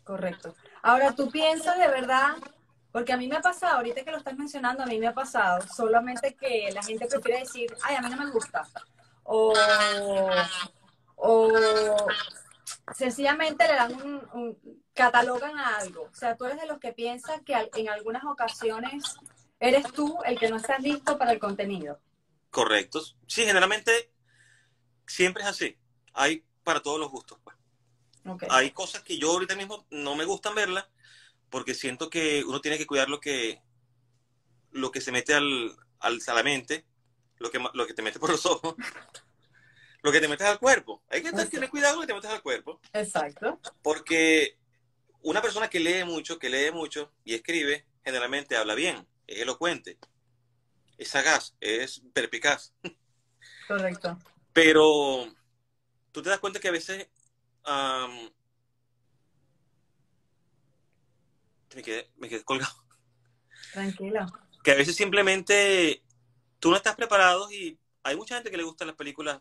Correcto. 0.06 0.56
Ahora, 0.82 1.14
tú 1.14 1.30
piensas 1.30 1.78
de 1.78 1.88
verdad, 1.90 2.36
porque 2.92 3.12
a 3.12 3.18
mí 3.18 3.28
me 3.28 3.36
ha 3.36 3.42
pasado, 3.42 3.78
ahorita 3.78 4.04
que 4.04 4.12
lo 4.12 4.18
estás 4.18 4.38
mencionando, 4.38 4.84
a 4.84 4.86
mí 4.86 4.98
me 4.98 5.08
ha 5.08 5.14
pasado, 5.14 5.62
solamente 5.76 6.36
que 6.36 6.72
la 6.74 6.82
gente 6.82 7.08
prefiere 7.08 7.42
decir, 7.42 7.76
ay, 7.84 7.98
a 7.98 8.02
mí 8.02 8.10
no 8.10 8.18
me 8.18 8.32
gusta. 8.32 8.66
O, 9.24 9.54
o 11.18 11.52
sencillamente 12.96 13.68
le 13.68 13.74
dan 13.74 13.94
un, 14.34 14.58
catalogan 14.94 15.58
a 15.58 15.78
algo. 15.78 16.04
O 16.12 16.16
sea, 16.16 16.36
tú 16.36 16.46
eres 16.46 16.60
de 16.60 16.68
los 16.68 16.80
que 16.80 16.94
piensan 16.94 17.44
que 17.44 17.54
en 17.76 17.90
algunas 17.90 18.24
ocasiones 18.26 19.16
eres 19.60 19.92
tú 19.94 20.18
el 20.26 20.38
que 20.38 20.50
no 20.50 20.58
estás 20.58 20.82
listo 20.82 21.18
para 21.18 21.32
el 21.32 21.40
contenido. 21.40 22.00
Correcto. 22.50 23.02
Sí, 23.28 23.46
generalmente 23.46 24.12
siempre 25.08 25.44
es 25.44 25.50
así. 25.50 25.78
Hay 26.14 26.44
para 26.64 26.82
todos 26.82 27.00
los 27.00 27.10
gustos. 27.10 27.40
Pues. 27.44 27.56
Hay 28.50 28.72
cosas 28.72 29.02
que 29.02 29.18
yo 29.18 29.32
ahorita 29.32 29.56
mismo 29.56 29.86
no 29.90 30.16
me 30.16 30.26
gustan 30.26 30.54
verlas 30.54 30.86
porque 31.50 31.74
siento 31.74 32.10
que 32.10 32.44
uno 32.44 32.62
tiene 32.62 32.78
que 32.78 32.88
cuidar 32.88 33.10
lo 33.10 33.20
que, 33.20 33.62
lo 34.72 34.92
que 34.92 35.02
se 35.02 35.12
mete 35.12 35.34
al, 35.34 35.76
al, 36.00 36.20
a 36.26 36.34
la 36.34 36.44
mente, 36.44 36.86
lo 37.38 37.50
que, 37.50 37.60
lo 37.74 37.88
que 37.88 37.94
te 37.94 38.02
mete 38.02 38.20
por 38.20 38.30
los 38.30 38.46
ojos, 38.46 38.76
lo 40.02 40.12
que 40.12 40.20
te 40.20 40.28
metes 40.28 40.48
al 40.48 40.60
cuerpo. 40.60 41.04
Hay 41.10 41.22
que 41.22 41.32
tener 41.32 41.70
cuidado 41.70 41.96
lo 41.96 42.02
que 42.02 42.08
te 42.08 42.14
metes 42.14 42.32
al 42.32 42.42
cuerpo. 42.42 42.80
Exacto. 42.94 43.60
Porque 43.82 44.58
una 45.22 45.42
persona 45.42 45.70
que 45.70 45.80
lee 45.80 46.04
mucho, 46.04 46.40
que 46.40 46.50
lee 46.50 46.72
mucho 46.72 47.12
y 47.24 47.36
escribe, 47.36 47.86
generalmente 48.04 48.58
habla 48.58 48.76
bien, 48.76 49.08
es 49.28 49.40
elocuente, 49.40 49.98
es 50.98 51.10
sagaz, 51.10 51.56
es 51.60 52.02
perpicaz. 52.14 52.74
Correcto. 53.68 54.18
Pero 54.54 55.28
tú 56.12 56.22
te 56.22 56.30
das 56.30 56.40
cuenta 56.40 56.60
que 56.60 56.68
a 56.68 56.72
veces 56.72 57.08
me, 61.76 61.84
quedé, 61.84 62.10
me 62.18 62.28
quedé 62.28 62.44
colgado. 62.44 62.84
Tranquilo. 63.72 64.26
Que 64.64 64.72
a 64.72 64.76
veces 64.76 64.96
simplemente 64.96 66.04
tú 66.60 66.72
no 66.72 66.76
estás 66.76 66.96
preparado 66.96 67.52
y 67.52 67.80
hay 68.04 68.16
mucha 68.16 68.36
gente 68.36 68.52
que 68.52 68.58
le 68.58 68.64
gustan 68.64 68.88
las 68.88 68.98
películas 68.98 69.40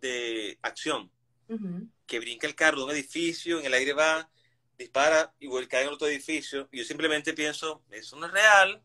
de 0.00 0.58
acción, 0.62 1.10
que 2.06 2.20
brinca 2.20 2.46
el 2.46 2.54
carro 2.54 2.78
de 2.78 2.84
un 2.84 2.90
edificio, 2.90 3.58
en 3.58 3.66
el 3.66 3.74
aire 3.74 3.92
va, 3.92 4.30
dispara 4.78 5.34
y 5.38 5.46
vuelve 5.46 5.68
en 5.82 5.88
otro 5.88 6.08
edificio. 6.08 6.68
Y 6.72 6.78
yo 6.78 6.84
simplemente 6.84 7.32
pienso, 7.34 7.82
eso 7.90 8.16
no 8.16 8.26
es 8.26 8.32
real 8.32 8.82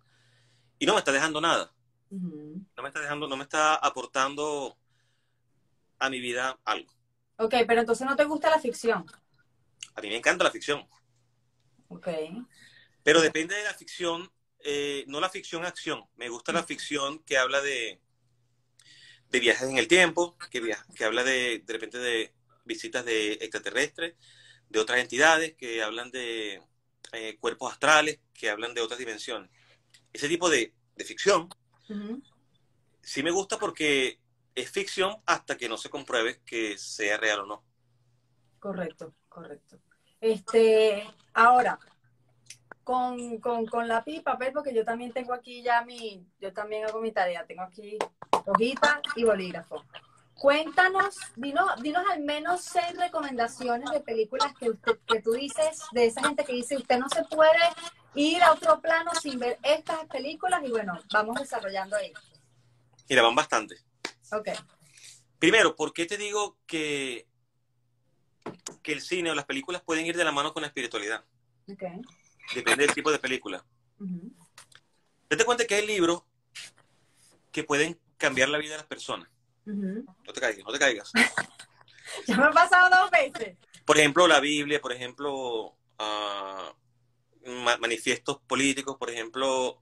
y 0.80 0.86
no 0.86 0.94
me 0.94 1.00
está 1.00 1.12
dejando 1.12 1.42
nada. 1.42 1.74
No 2.10 2.84
me 2.84 2.88
está 2.88 3.02
dejando, 3.02 3.28
no 3.28 3.38
me 3.38 3.44
está 3.44 3.76
aportando 3.76 4.78
a 6.00 6.10
mi 6.10 6.20
vida 6.20 6.60
algo. 6.64 6.92
Ok, 7.38 7.56
pero 7.68 7.82
entonces 7.82 8.08
no 8.08 8.16
te 8.16 8.24
gusta 8.24 8.50
la 8.50 8.60
ficción. 8.60 9.06
A 9.96 10.02
mí 10.02 10.10
me 10.10 10.18
encanta 10.18 10.44
la 10.44 10.52
ficción. 10.52 10.88
Ok. 11.88 12.08
Pero 13.04 13.22
depende 13.22 13.56
de 13.56 13.64
la 13.64 13.74
ficción, 13.74 14.32
eh, 14.60 15.04
no 15.08 15.20
la 15.20 15.30
ficción 15.30 15.66
acción. 15.66 16.04
Me 16.16 16.30
gusta 16.30 16.52
la 16.52 16.64
ficción 16.64 17.20
que 17.20 17.38
habla 17.38 17.62
de, 17.62 18.02
de 19.36 19.42
viajes 19.42 19.68
en 19.70 19.78
el 19.78 19.88
tiempo, 19.88 20.38
que, 20.50 20.76
que 20.96 21.04
habla 21.04 21.24
de, 21.24 21.62
de 21.66 21.74
repente 21.74 21.98
de 21.98 22.34
visitas 22.64 23.04
de 23.04 23.34
extraterrestres, 23.34 24.16
de 24.70 24.80
otras 24.80 25.00
entidades, 25.00 25.56
que 25.56 25.84
hablan 25.84 26.10
de 26.10 26.62
eh, 27.12 27.38
cuerpos 27.40 27.74
astrales, 27.74 28.20
que 28.34 28.50
hablan 28.50 28.74
de 28.74 28.82
otras 28.82 28.98
dimensiones. 28.98 29.52
Ese 30.14 30.30
tipo 30.30 30.50
de, 30.50 30.74
de 30.96 31.04
ficción 31.04 31.50
sí 33.02 33.22
me 33.24 33.32
gusta 33.32 33.60
porque 33.60 34.20
es 34.56 34.72
ficción 34.72 35.18
hasta 35.26 35.58
que 35.58 35.68
no 35.68 35.78
se 35.78 35.90
compruebe 35.90 36.40
que 36.46 36.78
sea 36.78 37.18
real 37.18 37.42
o 37.42 37.46
no. 37.46 37.64
Correcto, 38.60 39.14
correcto. 39.28 39.80
Este, 40.22 41.06
ahora, 41.34 41.78
con, 42.84 43.40
con, 43.40 43.66
con 43.66 43.88
lápiz 43.88 44.16
y 44.16 44.20
papel, 44.22 44.54
porque 44.54 44.74
yo 44.74 44.86
también 44.86 45.12
tengo 45.12 45.34
aquí 45.34 45.62
ya 45.62 45.84
mi, 45.84 46.26
yo 46.40 46.54
también 46.54 46.86
hago 46.86 47.02
mi 47.02 47.12
tarea, 47.12 47.46
tengo 47.46 47.64
aquí 47.64 47.98
hojita 48.46 49.02
y 49.16 49.24
bolígrafo. 49.24 49.84
Cuéntanos, 50.36 51.16
dinos, 51.36 51.82
dinos 51.82 52.04
al 52.12 52.22
menos 52.22 52.62
seis 52.62 52.96
recomendaciones 52.98 53.90
de 53.90 54.02
películas 54.02 54.54
que, 54.60 54.72
que 55.08 55.22
tú 55.22 55.32
dices, 55.32 55.82
de 55.92 56.06
esa 56.06 56.22
gente 56.22 56.44
que 56.44 56.54
dice, 56.54 56.76
usted 56.76 57.00
no 57.00 57.08
se 57.10 57.24
puede 57.24 57.60
ir 58.16 58.44
a 58.44 58.52
otro 58.52 58.82
plano 58.82 59.12
sin 59.16 59.40
ver 59.40 59.58
estas 59.64 60.06
películas 60.08 60.62
y 60.64 60.72
bueno, 60.72 61.00
vamos 61.12 61.40
desarrollando 61.40 61.96
ahí. 61.96 62.12
Mira, 63.10 63.22
van 63.22 63.36
bastante. 63.36 63.76
Ok. 64.32 64.50
Primero, 65.40 65.76
¿por 65.76 65.94
qué 65.94 66.06
te 66.06 66.18
digo 66.18 66.58
que, 66.66 67.28
que 68.82 68.94
el 68.94 69.02
cine 69.02 69.32
o 69.32 69.36
las 69.36 69.46
películas 69.46 69.82
pueden 69.84 70.06
ir 70.06 70.18
de 70.18 70.24
la 70.24 70.32
mano 70.32 70.54
con 70.54 70.62
la 70.62 70.68
espiritualidad? 70.68 71.24
Okay. 71.72 72.02
Depende 72.54 72.86
del 72.86 72.96
tipo 72.96 73.12
de 73.12 73.20
película. 73.20 73.66
Date 75.30 75.46
cuenta 75.46 75.66
que 75.66 75.76
hay 75.76 75.88
libros 75.88 76.24
que 77.52 77.64
pueden 77.64 78.00
cambiar 78.18 78.50
la 78.50 78.58
vida 78.58 78.72
de 78.72 78.78
las 78.78 78.88
personas. 78.88 79.30
No 79.66 80.34
te 80.34 80.40
caigas, 80.40 80.66
no 80.66 80.72
te 80.72 80.80
caigas. 80.80 81.12
ya 82.28 82.38
me 82.38 82.46
ha 82.46 82.52
pasado 82.52 82.90
dos 82.90 83.12
veces. 83.12 83.58
Por 83.84 83.98
ejemplo, 83.98 84.28
la 84.28 84.40
Biblia, 84.40 84.80
por 84.80 84.92
ejemplo, 84.92 85.76
uh, 86.00 86.72
manifiestos 87.80 88.40
políticos, 88.48 88.98
por 88.98 89.10
ejemplo, 89.10 89.80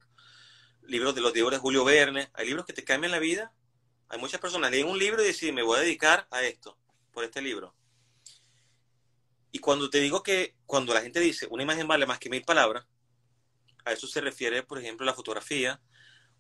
libros 0.84 1.16
de 1.16 1.22
los 1.22 1.34
libros 1.34 1.52
de 1.52 1.58
Julio 1.60 1.84
Verne. 1.86 2.30
Hay 2.34 2.48
libros 2.48 2.66
que 2.66 2.74
te 2.74 2.84
cambian 2.84 3.12
la 3.12 3.20
vida 3.20 3.54
hay 4.14 4.20
muchas 4.20 4.40
personas 4.40 4.70
leen 4.70 4.88
un 4.88 5.00
libro 5.00 5.24
y 5.24 5.26
deciden, 5.26 5.56
me 5.56 5.64
voy 5.64 5.80
a 5.80 5.82
dedicar 5.82 6.28
a 6.30 6.44
esto, 6.44 6.78
por 7.12 7.24
este 7.24 7.42
libro. 7.42 7.74
Y 9.52 9.58
cuando 9.58 9.90
te 9.90 10.00
digo 10.00 10.22
que 10.22 10.56
cuando 10.68 10.94
la 10.94 11.02
gente 11.02 11.20
dice 11.20 11.48
una 11.50 11.64
imagen 11.64 11.88
vale 11.88 12.06
más 12.06 12.20
que 12.20 12.30
mil 12.30 12.44
palabras, 12.44 12.86
a 13.84 13.92
eso 13.92 14.06
se 14.06 14.22
refiere, 14.22 14.62
por 14.62 14.78
ejemplo, 14.78 15.04
la 15.04 15.16
fotografía 15.16 15.82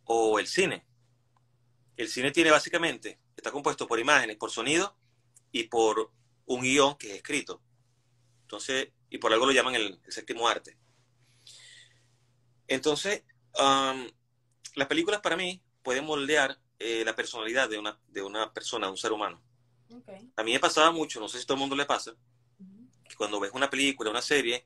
o 0.03 0.37
el 0.37 0.45
cine. 0.45 0.85
El 1.95 2.07
cine 2.07 2.31
tiene 2.31 2.51
básicamente, 2.51 3.19
está 3.35 3.51
compuesto 3.51 3.87
por 3.87 3.99
imágenes, 3.99 4.37
por 4.37 4.49
sonido 4.49 4.95
y 5.51 5.63
por 5.65 6.11
un 6.45 6.61
guion 6.61 6.95
que 6.97 7.11
es 7.11 7.15
escrito. 7.17 7.61
Entonces, 8.41 8.89
y 9.09 9.17
por 9.17 9.31
algo 9.31 9.45
lo 9.45 9.51
llaman 9.51 9.75
el, 9.75 9.99
séptimo 10.07 10.47
arte. 10.47 10.77
Entonces, 12.67 13.23
las 13.55 14.87
películas 14.87 15.21
para 15.21 15.35
mí 15.35 15.61
pueden 15.83 16.05
moldear 16.05 16.59
eh, 16.79 17.03
la 17.05 17.15
personalidad 17.15 17.69
de 17.69 17.77
una, 17.77 17.99
de 18.07 18.21
una 18.21 18.51
persona, 18.51 18.87
de 18.87 18.91
un 18.91 18.97
ser 18.97 19.11
humano. 19.11 19.41
A 20.35 20.43
mí 20.43 20.53
me 20.53 20.59
pasaba 20.59 20.91
mucho, 20.91 21.19
no 21.19 21.27
sé 21.27 21.39
si 21.39 21.45
todo 21.45 21.55
el 21.55 21.59
mundo 21.59 21.75
le 21.75 21.85
pasa, 21.85 22.15
que 23.07 23.15
cuando 23.15 23.39
ves 23.39 23.51
una 23.53 23.69
película, 23.69 24.09
una 24.09 24.21
serie, 24.21 24.65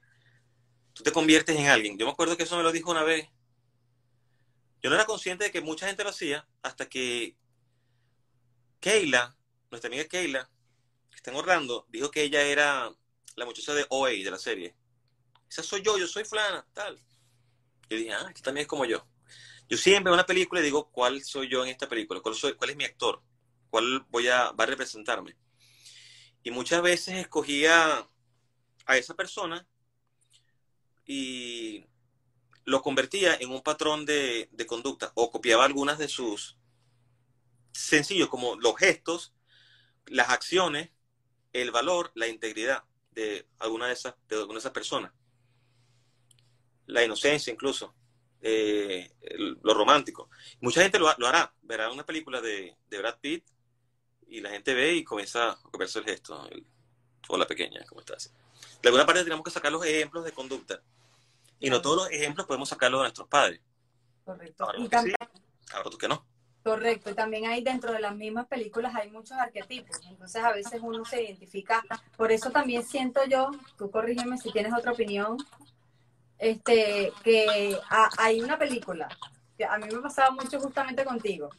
tú 0.93 1.03
te 1.03 1.11
conviertes 1.11 1.55
en 1.57 1.67
alguien. 1.67 1.97
Yo 1.97 2.05
me 2.05 2.11
acuerdo 2.11 2.37
que 2.37 2.43
eso 2.43 2.55
me 2.55 2.63
lo 2.63 2.71
dijo 2.71 2.91
una 2.91 3.03
vez. 3.03 3.27
Yo 4.81 4.89
no 4.89 4.95
era 4.95 5.05
consciente 5.05 5.45
de 5.45 5.51
que 5.51 5.61
mucha 5.61 5.87
gente 5.87 6.03
lo 6.03 6.09
hacía 6.09 6.47
hasta 6.61 6.87
que 6.87 7.35
Keila, 8.79 9.35
nuestra 9.71 9.87
amiga 9.87 10.05
Keila, 10.05 10.49
que 11.09 11.15
está 11.15 11.31
en 11.31 11.67
dijo 11.89 12.11
que 12.11 12.23
ella 12.23 12.41
era 12.43 12.93
la 13.35 13.45
muchacha 13.45 13.73
de 13.73 13.85
OA 13.89 14.09
de 14.09 14.31
la 14.31 14.37
serie. 14.37 14.75
Esa 15.49 15.63
soy 15.63 15.81
yo, 15.81 15.97
yo 15.97 16.07
soy 16.07 16.25
Flana, 16.25 16.65
tal. 16.73 16.99
Yo 17.89 17.97
dije, 17.97 18.13
ah, 18.13 18.31
que 18.33 18.41
también 18.41 18.63
es 18.63 18.67
como 18.67 18.85
yo. 18.85 19.05
Yo 19.69 19.77
siempre 19.77 20.05
veo 20.05 20.13
una 20.13 20.25
película 20.25 20.61
digo, 20.61 20.89
¿cuál 20.91 21.23
soy 21.23 21.49
yo 21.49 21.63
en 21.63 21.69
esta 21.69 21.89
película? 21.89 22.21
¿Cuál, 22.21 22.35
soy, 22.35 22.53
cuál 22.53 22.69
es 22.69 22.77
mi 22.77 22.85
actor? 22.85 23.21
¿Cuál 23.69 24.05
voy 24.09 24.27
a, 24.27 24.51
va 24.51 24.63
a 24.63 24.67
representarme? 24.67 25.35
Y 26.43 26.51
muchas 26.51 26.81
veces 26.81 27.15
escogía 27.15 28.07
a 28.85 28.97
esa 28.97 29.13
persona 29.15 29.67
y 31.05 31.85
lo 32.67 32.81
convertía 32.81 33.33
en 33.39 33.49
un 33.49 33.63
patrón 33.63 34.05
de, 34.05 34.49
conducta 34.67 35.13
o 35.15 35.31
copiaba 35.31 35.63
algunas 35.63 35.97
de 35.97 36.09
sus 36.09 36.57
sencillos 37.71 38.27
como 38.27 38.57
los 38.57 38.75
gestos, 38.75 39.33
las 40.05 40.29
acciones, 40.29 40.89
el 41.53 41.71
valor, 41.71 42.11
la 42.13 42.27
integridad 42.27 42.83
de 43.11 43.47
alguna 43.59 43.87
de 43.87 43.93
esas, 43.93 44.15
de 44.27 44.71
personas. 44.71 45.13
La 46.87 47.05
inocencia 47.05 47.53
incluso. 47.53 47.95
Eh, 48.41 49.13
lo 49.63 49.73
romántico. 49.73 50.29
Mucha 50.59 50.81
gente 50.81 50.99
lo, 50.99 51.07
hará, 51.07 51.53
verá 51.61 51.89
una 51.89 52.05
película 52.05 52.41
de, 52.41 52.75
Brad 52.89 53.19
Pitt 53.21 53.45
y 54.27 54.41
la 54.41 54.49
gente 54.49 54.73
ve 54.73 54.93
y 54.93 55.05
comienza 55.05 55.51
a 55.51 55.61
copiarse 55.61 55.99
el 55.99 56.05
gesto. 56.05 56.49
Hola 57.29 57.47
pequeña, 57.47 57.85
¿cómo 57.87 58.01
estás? 58.01 58.33
De 58.81 58.89
alguna 58.89 59.05
parte 59.05 59.23
tenemos 59.23 59.45
que 59.45 59.51
sacar 59.51 59.71
los 59.71 59.85
ejemplos 59.85 60.25
de 60.25 60.33
conducta. 60.33 60.83
Y 61.59 61.69
no 61.69 61.81
todos 61.81 61.97
los 61.97 62.11
ejemplos 62.11 62.45
podemos 62.45 62.69
sacarlos 62.69 62.99
de 62.99 63.03
nuestros 63.03 63.27
padres. 63.27 63.61
Correcto. 64.23 64.65
Ahora, 64.65 64.79
y 64.79 64.89
también, 64.89 65.15
tú 65.89 65.97
que 65.97 66.07
no. 66.07 66.25
Correcto, 66.63 67.11
y 67.11 67.13
también 67.13 67.45
hay 67.45 67.63
dentro 67.63 67.93
de 67.93 68.01
las 68.01 68.13
mismas 68.13 68.45
películas 68.47 68.93
hay 68.93 69.09
muchos 69.09 69.37
arquetipos, 69.37 70.01
entonces 70.09 70.43
a 70.43 70.51
veces 70.51 70.81
uno 70.83 71.05
se 71.05 71.23
identifica, 71.23 71.81
por 72.17 72.29
eso 72.29 72.49
también 72.49 72.83
siento 72.83 73.23
yo, 73.23 73.51
tú 73.77 73.89
corrígeme 73.89 74.37
si 74.37 74.51
tienes 74.51 74.73
otra 74.73 74.91
opinión, 74.91 75.37
este, 76.37 77.13
que 77.23 77.79
hay 78.17 78.41
una 78.41 78.57
película, 78.57 79.07
que 79.57 79.63
a 79.63 79.77
mí 79.77 79.87
me 79.89 80.01
pasaba 80.01 80.31
mucho 80.31 80.59
justamente 80.59 81.05
contigo. 81.05 81.49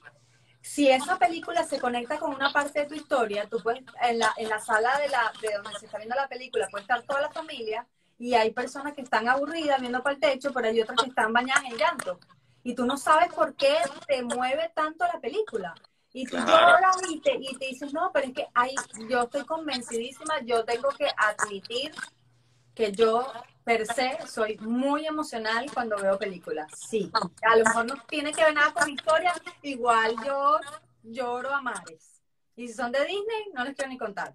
Si 0.61 0.91
esa 0.91 1.19
película 1.19 1.65
se 1.65 1.81
conecta 1.81 2.19
con 2.19 2.35
una 2.35 2.53
parte 2.53 2.81
de 2.81 2.87
tu 2.87 2.95
historia, 2.95 3.49
tú 3.49 3.61
puedes, 3.63 3.83
en 4.03 4.19
la, 4.19 4.35
en 4.37 4.51
la 4.51 4.61
sala 4.61 4.99
de, 4.99 5.09
la, 5.09 5.33
de 5.41 5.55
donde 5.55 5.79
se 5.79 5.87
está 5.87 5.97
viendo 5.97 6.17
la 6.17 6.29
película, 6.29 6.69
puede 6.71 6.83
estar 6.83 7.03
toda 7.05 7.23
la 7.23 7.31
familia 7.31 7.87
y 8.19 8.35
hay 8.35 8.51
personas 8.51 8.95
que 8.95 9.03
están 9.03 9.29
aburridas 9.29 9.81
viendo 9.81 10.03
para 10.03 10.15
el 10.15 10.21
techo, 10.21 10.53
pero 10.53 10.69
hay 10.69 10.81
otras 10.81 11.01
que 11.01 11.09
están 11.09 11.33
bañadas 11.33 11.65
en 11.65 11.77
llanto. 11.77 12.19
Y 12.65 12.75
tú 12.75 12.85
no 12.85 12.97
sabes 12.97 13.33
por 13.33 13.55
qué 13.55 13.77
te 14.07 14.23
mueve 14.23 14.71
tanto 14.75 15.05
la 15.07 15.21
película. 15.21 15.75
Y 16.13 16.27
tú 16.27 16.37
lloras 16.37 16.97
y 17.09 17.21
te, 17.21 17.37
y 17.37 17.57
te 17.57 17.67
dices, 17.67 17.93
no, 17.93 18.11
pero 18.13 18.27
es 18.27 18.35
que 18.35 18.47
hay, 18.55 18.75
yo 19.09 19.23
estoy 19.23 19.45
convencidísima, 19.45 20.41
yo 20.41 20.65
tengo 20.65 20.89
que 20.91 21.07
admitir 21.17 21.93
que 22.75 22.93
yo 22.93 23.31
per 23.63 23.87
se 23.87 24.19
soy 24.27 24.57
muy 24.59 25.07
emocional 25.07 25.67
cuando 25.73 25.97
veo 25.97 26.19
películas. 26.19 26.73
Sí, 26.89 27.11
a 27.43 27.57
lo 27.57 27.65
mejor 27.65 27.87
no 27.87 27.95
tiene 28.09 28.33
que 28.33 28.43
ver 28.43 28.55
nada 28.55 28.73
con 28.73 28.89
historia, 28.89 29.33
igual 29.63 30.17
yo 30.27 30.59
lloro 31.03 31.55
a 31.55 31.61
mares. 31.61 32.21
Y 32.57 32.67
si 32.67 32.75
son 32.75 32.91
de 32.91 33.01
Disney, 33.01 33.51
no 33.55 33.65
les 33.65 33.77
quiero 33.77 33.91
ni 33.91 33.99
contar. 33.99 34.35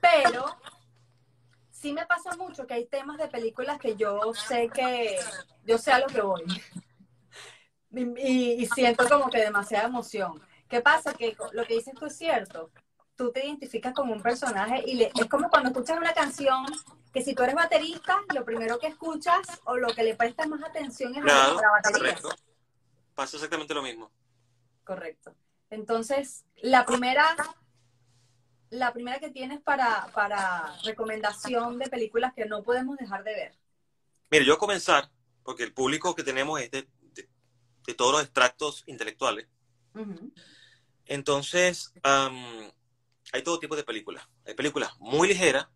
Pero 0.00 0.44
sí 1.84 1.92
me 1.92 2.06
pasa 2.06 2.34
mucho 2.38 2.66
que 2.66 2.72
hay 2.72 2.86
temas 2.86 3.18
de 3.18 3.28
películas 3.28 3.78
que 3.78 3.94
yo 3.94 4.32
sé 4.32 4.70
que, 4.70 5.18
yo 5.66 5.76
sé 5.76 5.92
a 5.92 5.98
lo 5.98 6.06
que 6.06 6.22
voy. 6.22 6.42
Y, 8.16 8.66
siento 8.74 9.06
como 9.06 9.28
que 9.28 9.40
demasiada 9.40 9.88
emoción. 9.88 10.40
¿Qué 10.66 10.80
pasa? 10.80 11.12
Que 11.12 11.36
lo 11.52 11.66
que 11.66 11.74
dices 11.74 11.92
tú 11.94 12.06
es 12.06 12.16
cierto. 12.16 12.70
Tú 13.16 13.30
te 13.32 13.44
identificas 13.44 13.92
como 13.92 14.14
un 14.14 14.22
personaje 14.22 14.82
y 14.86 15.02
es 15.02 15.26
como 15.28 15.50
cuando 15.50 15.68
escuchas 15.68 15.98
una 15.98 16.14
canción 16.14 16.64
que 17.12 17.22
si 17.22 17.34
tú 17.34 17.42
eres 17.42 17.54
baterista, 17.54 18.16
lo 18.34 18.46
primero 18.46 18.78
que 18.78 18.86
escuchas 18.86 19.46
o 19.64 19.76
lo 19.76 19.88
que 19.88 20.04
le 20.04 20.16
prestas 20.16 20.48
más 20.48 20.64
atención 20.64 21.14
es 21.14 21.22
la 21.22 21.70
batería. 21.70 22.14
Correcto. 22.14 22.30
Pasa 23.14 23.36
exactamente 23.36 23.74
lo 23.74 23.82
mismo. 23.82 24.10
Correcto. 24.84 25.34
Entonces, 25.68 26.46
la 26.62 26.86
primera 26.86 27.36
la 28.74 28.92
primera 28.92 29.18
que 29.18 29.30
tienes 29.30 29.60
para, 29.60 30.08
para 30.14 30.76
recomendación 30.84 31.78
de 31.78 31.88
películas 31.88 32.32
que 32.34 32.46
no 32.46 32.62
podemos 32.62 32.96
dejar 32.96 33.24
de 33.24 33.34
ver? 33.34 33.58
Mire, 34.30 34.44
yo 34.44 34.54
a 34.54 34.58
comenzar, 34.58 35.10
porque 35.42 35.62
el 35.62 35.72
público 35.72 36.14
que 36.14 36.24
tenemos 36.24 36.60
es 36.60 36.70
de, 36.70 36.88
todos 37.96 38.12
los 38.12 38.22
extractos 38.22 38.82
intelectuales. 38.86 39.46
Entonces, 41.04 41.92
hay 42.02 43.42
todo 43.42 43.58
tipo 43.58 43.76
de 43.76 43.84
películas. 43.84 44.26
Hay 44.46 44.54
películas 44.54 44.92
muy 44.98 45.28
ligeras, 45.28 45.68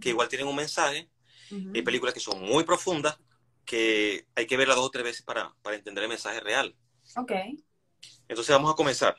que 0.00 0.10
igual 0.10 0.28
tienen 0.28 0.46
un 0.46 0.56
mensaje. 0.56 1.10
Hay 1.50 1.82
películas 1.82 2.12
que 2.12 2.20
son 2.20 2.42
muy 2.42 2.64
profundas, 2.64 3.18
que 3.64 4.26
hay 4.34 4.46
que 4.46 4.56
verlas 4.56 4.76
dos 4.76 4.86
o 4.86 4.90
tres 4.90 5.04
veces 5.04 5.22
para, 5.22 5.54
para 5.62 5.76
entender 5.76 6.04
el 6.04 6.10
mensaje 6.10 6.40
real. 6.40 6.76
Ok. 7.16 7.32
Entonces 8.28 8.54
vamos 8.54 8.70
a 8.70 8.76
comenzar. 8.76 9.16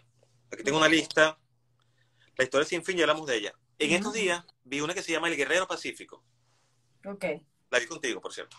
Aquí 0.51 0.63
tengo 0.63 0.77
una 0.77 0.88
lista 0.88 1.38
la 2.39 2.45
historia 2.45 2.65
sin 2.65 2.86
fin, 2.86 2.95
ya 2.95 3.04
hablamos 3.04 3.28
de 3.28 3.36
ella. 3.36 3.54
En 3.78 3.91
estos 3.91 4.13
días 4.13 4.45
vi 4.63 4.80
una 4.80 4.93
que 4.93 5.04
se 5.04 5.12
llama 5.12 5.28
El 5.28 5.36
Guerrero 5.36 5.67
Pacífico. 5.67 6.23
Ok. 7.04 7.25
La 7.69 7.80
vi 7.80 7.86
contigo, 7.86 8.21
por 8.21 8.34
cierto. 8.34 8.56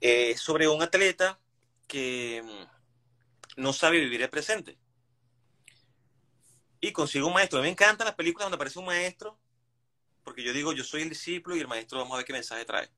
Eh, 0.00 0.36
sobre 0.36 0.68
un 0.68 0.80
atleta 0.80 1.40
que 1.88 2.44
mm, 2.44 3.62
no 3.62 3.72
sabe 3.72 3.98
vivir 3.98 4.22
el 4.22 4.30
presente. 4.30 4.78
Y 6.80 6.92
consigue 6.92 7.24
un 7.24 7.32
maestro. 7.32 7.58
A 7.58 7.62
mí 7.62 7.66
me 7.66 7.72
encantan 7.72 8.04
las 8.04 8.14
películas 8.14 8.44
donde 8.44 8.54
aparece 8.54 8.78
un 8.78 8.86
maestro, 8.86 9.40
porque 10.22 10.44
yo 10.44 10.52
digo, 10.52 10.72
yo 10.72 10.84
soy 10.84 11.02
el 11.02 11.08
discípulo 11.08 11.56
y 11.56 11.60
el 11.60 11.66
maestro 11.66 11.98
vamos 11.98 12.14
a 12.14 12.18
ver 12.18 12.26
qué 12.26 12.32
mensaje 12.32 12.64
trae. 12.64 12.88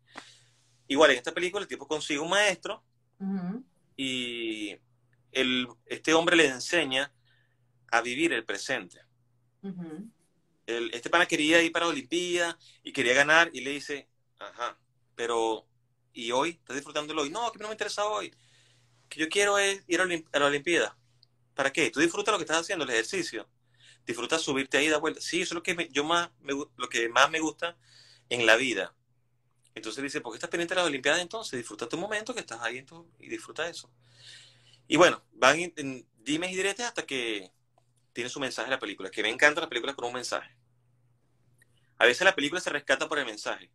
Igual 0.88 1.12
en 1.12 1.16
esta 1.16 1.32
película 1.32 1.62
el 1.62 1.68
tipo 1.68 1.88
consigue 1.88 2.20
un 2.20 2.28
maestro 2.28 2.84
y 3.96 4.76
el, 5.32 5.66
este 5.86 6.12
hombre 6.12 6.36
le 6.36 6.48
enseña 6.48 7.10
a 7.90 8.02
vivir 8.02 8.34
el 8.34 8.44
presente 8.44 9.07
este 10.66 11.10
pana 11.10 11.26
quería 11.26 11.62
ir 11.62 11.72
para 11.72 11.88
Olimpiada 11.88 12.58
y 12.82 12.92
quería 12.92 13.14
ganar 13.14 13.50
y 13.52 13.60
le 13.60 13.70
dice, 13.70 14.08
ajá, 14.38 14.78
pero 15.14 15.66
¿y 16.12 16.30
hoy? 16.32 16.50
¿Estás 16.50 16.76
disfrutándolo 16.76 17.22
hoy? 17.22 17.30
No, 17.30 17.50
que 17.52 17.58
no 17.58 17.68
me 17.68 17.74
interesa 17.74 18.06
hoy. 18.06 18.34
Que 19.08 19.20
yo 19.20 19.28
quiero 19.28 19.58
es 19.58 19.82
ir 19.86 20.00
a 20.00 20.38
la 20.38 20.46
Olimpiada. 20.46 20.96
¿Para 21.54 21.72
qué? 21.72 21.90
Tú 21.90 22.00
disfrutas 22.00 22.32
lo 22.32 22.38
que 22.38 22.44
estás 22.44 22.60
haciendo, 22.60 22.84
el 22.84 22.90
ejercicio. 22.90 23.48
Disfrutas 24.06 24.42
subirte 24.42 24.78
ahí 24.78 24.86
y 24.86 24.88
dar 24.90 25.00
vuelta. 25.00 25.20
Sí, 25.20 25.42
eso 25.42 25.50
es 25.50 25.54
lo 25.54 25.62
que, 25.62 25.88
yo 25.92 26.04
más 26.04 26.30
me, 26.40 26.52
lo 26.52 26.88
que 26.88 27.08
más 27.08 27.30
me 27.30 27.40
gusta 27.40 27.76
en 28.28 28.46
la 28.46 28.56
vida. 28.56 28.94
Entonces 29.74 30.02
dice, 30.02 30.20
¿por 30.20 30.32
qué 30.32 30.36
estás 30.36 30.50
pendiente 30.50 30.74
de 30.74 30.80
las 30.80 30.88
Olimpiadas 30.88 31.20
entonces? 31.20 31.58
Disfruta 31.58 31.88
tu 31.88 31.96
momento 31.96 32.34
que 32.34 32.40
estás 32.40 32.60
ahí 32.60 32.84
y 33.18 33.28
disfruta 33.28 33.68
eso. 33.68 33.90
Y 34.86 34.96
bueno, 34.96 35.22
van 35.32 35.72
en, 35.76 36.06
dimes 36.16 36.52
y 36.52 36.56
diretes 36.56 36.86
hasta 36.86 37.06
que 37.06 37.52
tiene 38.18 38.30
su 38.30 38.40
mensaje 38.40 38.68
la 38.68 38.80
película, 38.80 39.10
que 39.10 39.22
me 39.22 39.28
encanta 39.28 39.60
la 39.60 39.68
película 39.68 39.94
con 39.94 40.06
un 40.06 40.14
mensaje. 40.14 40.50
A 41.98 42.04
veces 42.04 42.24
la 42.24 42.34
película 42.34 42.60
se 42.60 42.68
rescata 42.68 43.08
por 43.08 43.16
el 43.20 43.24
mensaje. 43.24 43.70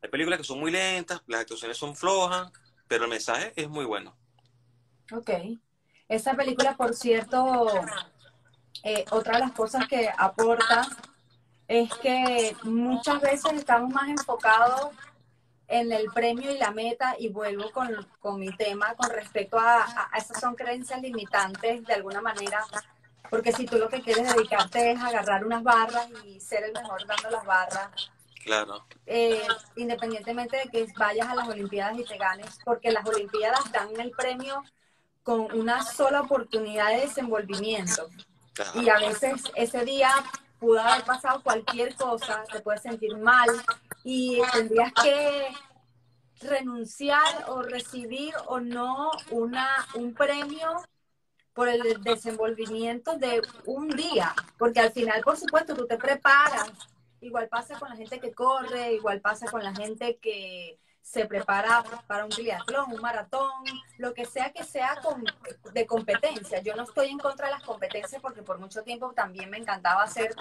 Hay 0.00 0.08
películas 0.08 0.38
que 0.38 0.44
son 0.44 0.58
muy 0.58 0.70
lentas, 0.70 1.20
las 1.26 1.42
actuaciones 1.42 1.76
son 1.76 1.94
flojas, 1.94 2.50
pero 2.86 3.04
el 3.04 3.10
mensaje 3.10 3.52
es 3.54 3.68
muy 3.68 3.84
bueno. 3.84 4.16
Ok. 5.12 5.28
Esa 6.08 6.32
película, 6.36 6.74
por 6.74 6.94
cierto, 6.94 7.70
eh, 8.82 9.04
otra 9.10 9.34
de 9.34 9.40
las 9.40 9.52
cosas 9.52 9.86
que 9.86 10.08
aporta 10.16 10.88
es 11.66 11.92
que 11.96 12.56
muchas 12.62 13.20
veces 13.20 13.52
estamos 13.52 13.92
más 13.92 14.08
enfocados 14.08 14.92
en 15.66 15.92
el 15.92 16.06
premio 16.14 16.50
y 16.50 16.56
la 16.56 16.70
meta 16.70 17.14
y 17.18 17.28
vuelvo 17.28 17.70
con, 17.72 18.40
mi 18.40 18.56
tema 18.56 18.94
con 18.94 19.10
respecto 19.10 19.58
a, 19.58 19.84
a, 19.84 20.16
esas 20.16 20.40
son 20.40 20.54
creencias 20.54 21.02
limitantes 21.02 21.84
de 21.84 21.92
alguna 21.92 22.22
manera 22.22 22.64
porque 23.30 23.52
si 23.52 23.66
tú 23.66 23.78
lo 23.78 23.88
que 23.88 24.02
quieres 24.02 24.34
dedicarte 24.34 24.92
es 24.92 25.00
agarrar 25.00 25.44
unas 25.44 25.62
barras 25.62 26.08
y 26.24 26.40
ser 26.40 26.64
el 26.64 26.72
mejor 26.72 27.06
dando 27.06 27.30
las 27.30 27.44
barras, 27.44 28.10
Claro. 28.48 28.82
Eh, 29.04 29.46
independientemente 29.76 30.56
de 30.56 30.70
que 30.70 30.86
vayas 30.96 31.28
a 31.28 31.34
las 31.34 31.48
Olimpiadas 31.48 31.98
y 31.98 32.04
te 32.04 32.16
ganes, 32.16 32.58
porque 32.64 32.90
las 32.90 33.06
Olimpiadas 33.06 33.70
dan 33.70 33.88
el 34.00 34.10
premio 34.12 34.62
con 35.22 35.52
una 35.54 35.82
sola 35.82 36.22
oportunidad 36.22 36.88
de 36.88 37.00
desenvolvimiento. 37.02 38.08
Y 38.74 38.88
a 38.88 38.98
veces 38.98 39.42
ese 39.54 39.84
día 39.84 40.10
pudo 40.58 40.80
haber 40.80 41.04
pasado 41.04 41.42
cualquier 41.42 41.94
cosa, 41.94 42.42
te 42.50 42.60
puedes 42.60 42.80
sentir 42.80 43.18
mal 43.18 43.50
y 44.02 44.40
tendrías 44.52 44.94
que 44.94 45.48
renunciar 46.40 47.44
o 47.48 47.60
recibir 47.60 48.32
o 48.46 48.60
no 48.60 49.10
una, 49.30 49.86
un 49.94 50.14
premio 50.14 50.82
por 51.58 51.68
el 51.68 52.00
desenvolvimiento 52.04 53.18
de 53.18 53.42
un 53.64 53.88
día, 53.88 54.32
porque 54.56 54.78
al 54.78 54.92
final, 54.92 55.22
por 55.22 55.36
supuesto, 55.36 55.74
tú 55.74 55.88
te 55.88 55.98
preparas. 55.98 56.70
Igual 57.20 57.48
pasa 57.48 57.76
con 57.80 57.88
la 57.88 57.96
gente 57.96 58.20
que 58.20 58.32
corre, 58.32 58.92
igual 58.92 59.20
pasa 59.20 59.50
con 59.50 59.64
la 59.64 59.74
gente 59.74 60.18
que 60.22 60.78
se 61.02 61.26
prepara 61.26 61.82
para 62.06 62.26
un 62.26 62.30
triatlón, 62.30 62.92
un 62.92 63.00
maratón, 63.00 63.64
lo 63.96 64.14
que 64.14 64.24
sea 64.24 64.52
que 64.52 64.62
sea 64.62 65.00
de 65.72 65.84
competencia. 65.84 66.62
Yo 66.62 66.76
no 66.76 66.84
estoy 66.84 67.08
en 67.08 67.18
contra 67.18 67.46
de 67.46 67.54
las 67.54 67.64
competencias 67.64 68.22
porque 68.22 68.44
por 68.44 68.60
mucho 68.60 68.84
tiempo 68.84 69.12
también 69.12 69.50
me 69.50 69.58
encantaba 69.58 70.04
hacer 70.04 70.36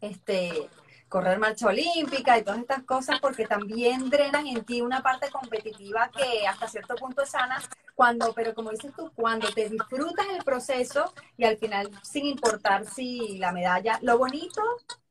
este 0.00 0.68
correr 1.12 1.38
marcha 1.38 1.66
olímpica 1.66 2.38
y 2.38 2.42
todas 2.42 2.60
estas 2.60 2.84
cosas 2.84 3.20
porque 3.20 3.46
también 3.46 4.08
drenan 4.08 4.46
en 4.46 4.64
ti 4.64 4.80
una 4.80 5.02
parte 5.02 5.30
competitiva 5.30 6.10
que 6.10 6.46
hasta 6.46 6.66
cierto 6.68 6.94
punto 6.94 7.20
es 7.20 7.28
sana, 7.28 7.62
cuando, 7.94 8.32
pero 8.32 8.54
como 8.54 8.70
dices 8.70 8.92
tú, 8.96 9.12
cuando 9.14 9.52
te 9.52 9.68
disfrutas 9.68 10.26
el 10.34 10.42
proceso 10.42 11.12
y 11.36 11.44
al 11.44 11.58
final 11.58 11.90
sin 12.02 12.24
importar 12.24 12.86
si 12.86 13.36
la 13.36 13.52
medalla, 13.52 13.98
lo 14.00 14.16
bonito 14.16 14.62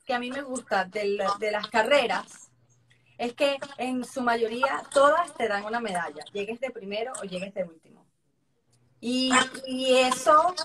que 0.03 0.15
a 0.15 0.19
mí 0.19 0.31
me 0.31 0.41
gusta 0.41 0.85
de, 0.85 1.23
de 1.39 1.51
las 1.51 1.67
carreras 1.67 2.49
es 3.19 3.33
que 3.33 3.59
en 3.77 4.03
su 4.03 4.21
mayoría 4.21 4.81
todas 4.91 5.31
te 5.35 5.47
dan 5.47 5.65
una 5.65 5.79
medalla, 5.79 6.23
llegues 6.33 6.59
de 6.59 6.71
primero 6.71 7.13
o 7.21 7.25
llegues 7.25 7.53
de 7.53 7.63
último. 7.63 8.07
Y, 8.99 9.31
y 9.67 9.97
eso 9.97 10.55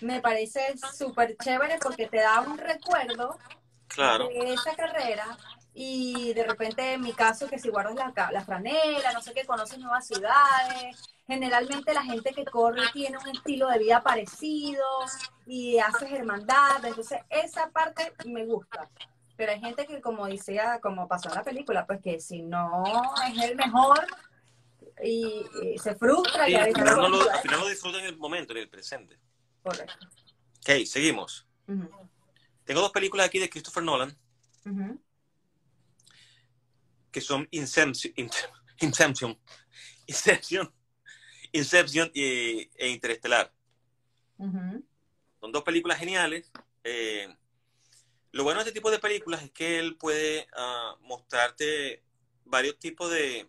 me 0.00 0.20
parece 0.20 0.60
súper 0.96 1.36
chévere 1.36 1.78
porque 1.82 2.06
te 2.06 2.18
da 2.18 2.40
un 2.42 2.56
recuerdo 2.56 3.36
de 3.96 4.52
esa 4.52 4.74
carrera 4.74 5.36
y 5.74 6.32
de 6.32 6.44
repente 6.44 6.94
en 6.94 7.02
mi 7.02 7.12
caso 7.12 7.48
que 7.48 7.58
si 7.58 7.68
guardas 7.68 7.94
la, 7.94 8.30
la 8.32 8.44
franela, 8.44 9.12
no 9.12 9.20
sé 9.20 9.32
qué, 9.34 9.44
conoces 9.44 9.78
nuevas 9.78 10.06
ciudades, 10.06 10.96
generalmente 11.26 11.92
la 11.92 12.02
gente 12.02 12.32
que 12.32 12.44
corre 12.44 12.82
tiene 12.92 13.18
un 13.18 13.28
estilo 13.28 13.68
de 13.68 13.78
vida 13.78 14.02
parecido 14.02 14.84
y 15.46 15.78
haces 15.78 16.10
hermandad, 16.12 16.84
entonces 16.84 17.20
esa 17.28 17.70
parte 17.70 18.12
me 18.26 18.44
gusta. 18.46 18.88
Pero 19.36 19.52
hay 19.52 19.60
gente 19.60 19.86
que 19.86 20.00
como 20.00 20.26
decía, 20.26 20.80
como 20.80 21.06
pasó 21.08 21.28
en 21.28 21.34
la 21.34 21.44
película, 21.44 21.86
pues 21.86 22.00
que 22.00 22.20
si 22.20 22.42
no 22.42 22.84
es 23.30 23.44
el 23.44 23.56
mejor 23.56 24.06
y, 25.04 25.44
se 25.78 25.94
frustra. 25.94 26.48
y 26.48 26.54
al, 26.54 26.72
final 26.72 26.96
no 26.96 27.08
lo, 27.08 27.30
al 27.30 27.40
final 27.40 27.60
lo 27.60 27.68
disfruta 27.68 27.98
en 27.98 28.06
el 28.06 28.16
momento, 28.16 28.52
en 28.54 28.60
el 28.60 28.68
presente. 28.68 29.18
Correcto. 29.62 30.06
Ok, 30.58 30.86
seguimos. 30.86 31.46
Tengo 32.66 32.82
dos 32.82 32.92
películas 32.92 33.26
aquí 33.26 33.38
de 33.38 33.48
Christopher 33.48 33.82
Nolan 33.82 34.14
que 37.16 37.20
son 37.22 37.48
Inception, 37.50 38.12
Inception, 38.80 39.38
Inception, 40.06 40.74
Inception 41.52 42.10
y, 42.12 42.68
e 42.76 42.88
Interestelar. 42.88 43.50
Son 44.38 45.50
dos 45.50 45.62
películas 45.62 45.98
geniales. 45.98 46.52
Eh, 46.84 47.34
lo 48.32 48.44
bueno 48.44 48.58
de 48.58 48.68
este 48.68 48.78
tipo 48.78 48.90
de 48.90 48.98
películas 48.98 49.42
es 49.42 49.50
que 49.50 49.78
él 49.78 49.96
puede 49.96 50.46
ah, 50.58 50.96
mostrarte 51.00 52.02
varios 52.44 52.78
tipos 52.78 53.10
de, 53.10 53.48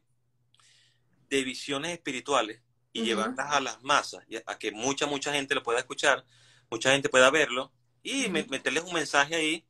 de 1.29 1.43
visiones 1.43 1.91
espirituales 1.91 2.61
y 2.93 3.01
llevarlas 3.03 3.51
a 3.51 3.59
las 3.59 3.83
masas, 3.83 4.23
a 4.45 4.57
que 4.57 4.71
mucha, 4.71 5.07
mucha 5.07 5.33
gente 5.33 5.55
lo 5.55 5.61
pueda 5.61 5.79
escuchar, 5.79 6.25
mucha 6.69 6.93
gente 6.93 7.09
pueda 7.09 7.29
verlo 7.31 7.73
y 8.07 8.29
meterles 8.29 8.83
un 8.85 8.93
mensaje 8.93 9.35
ahí, 9.35 9.65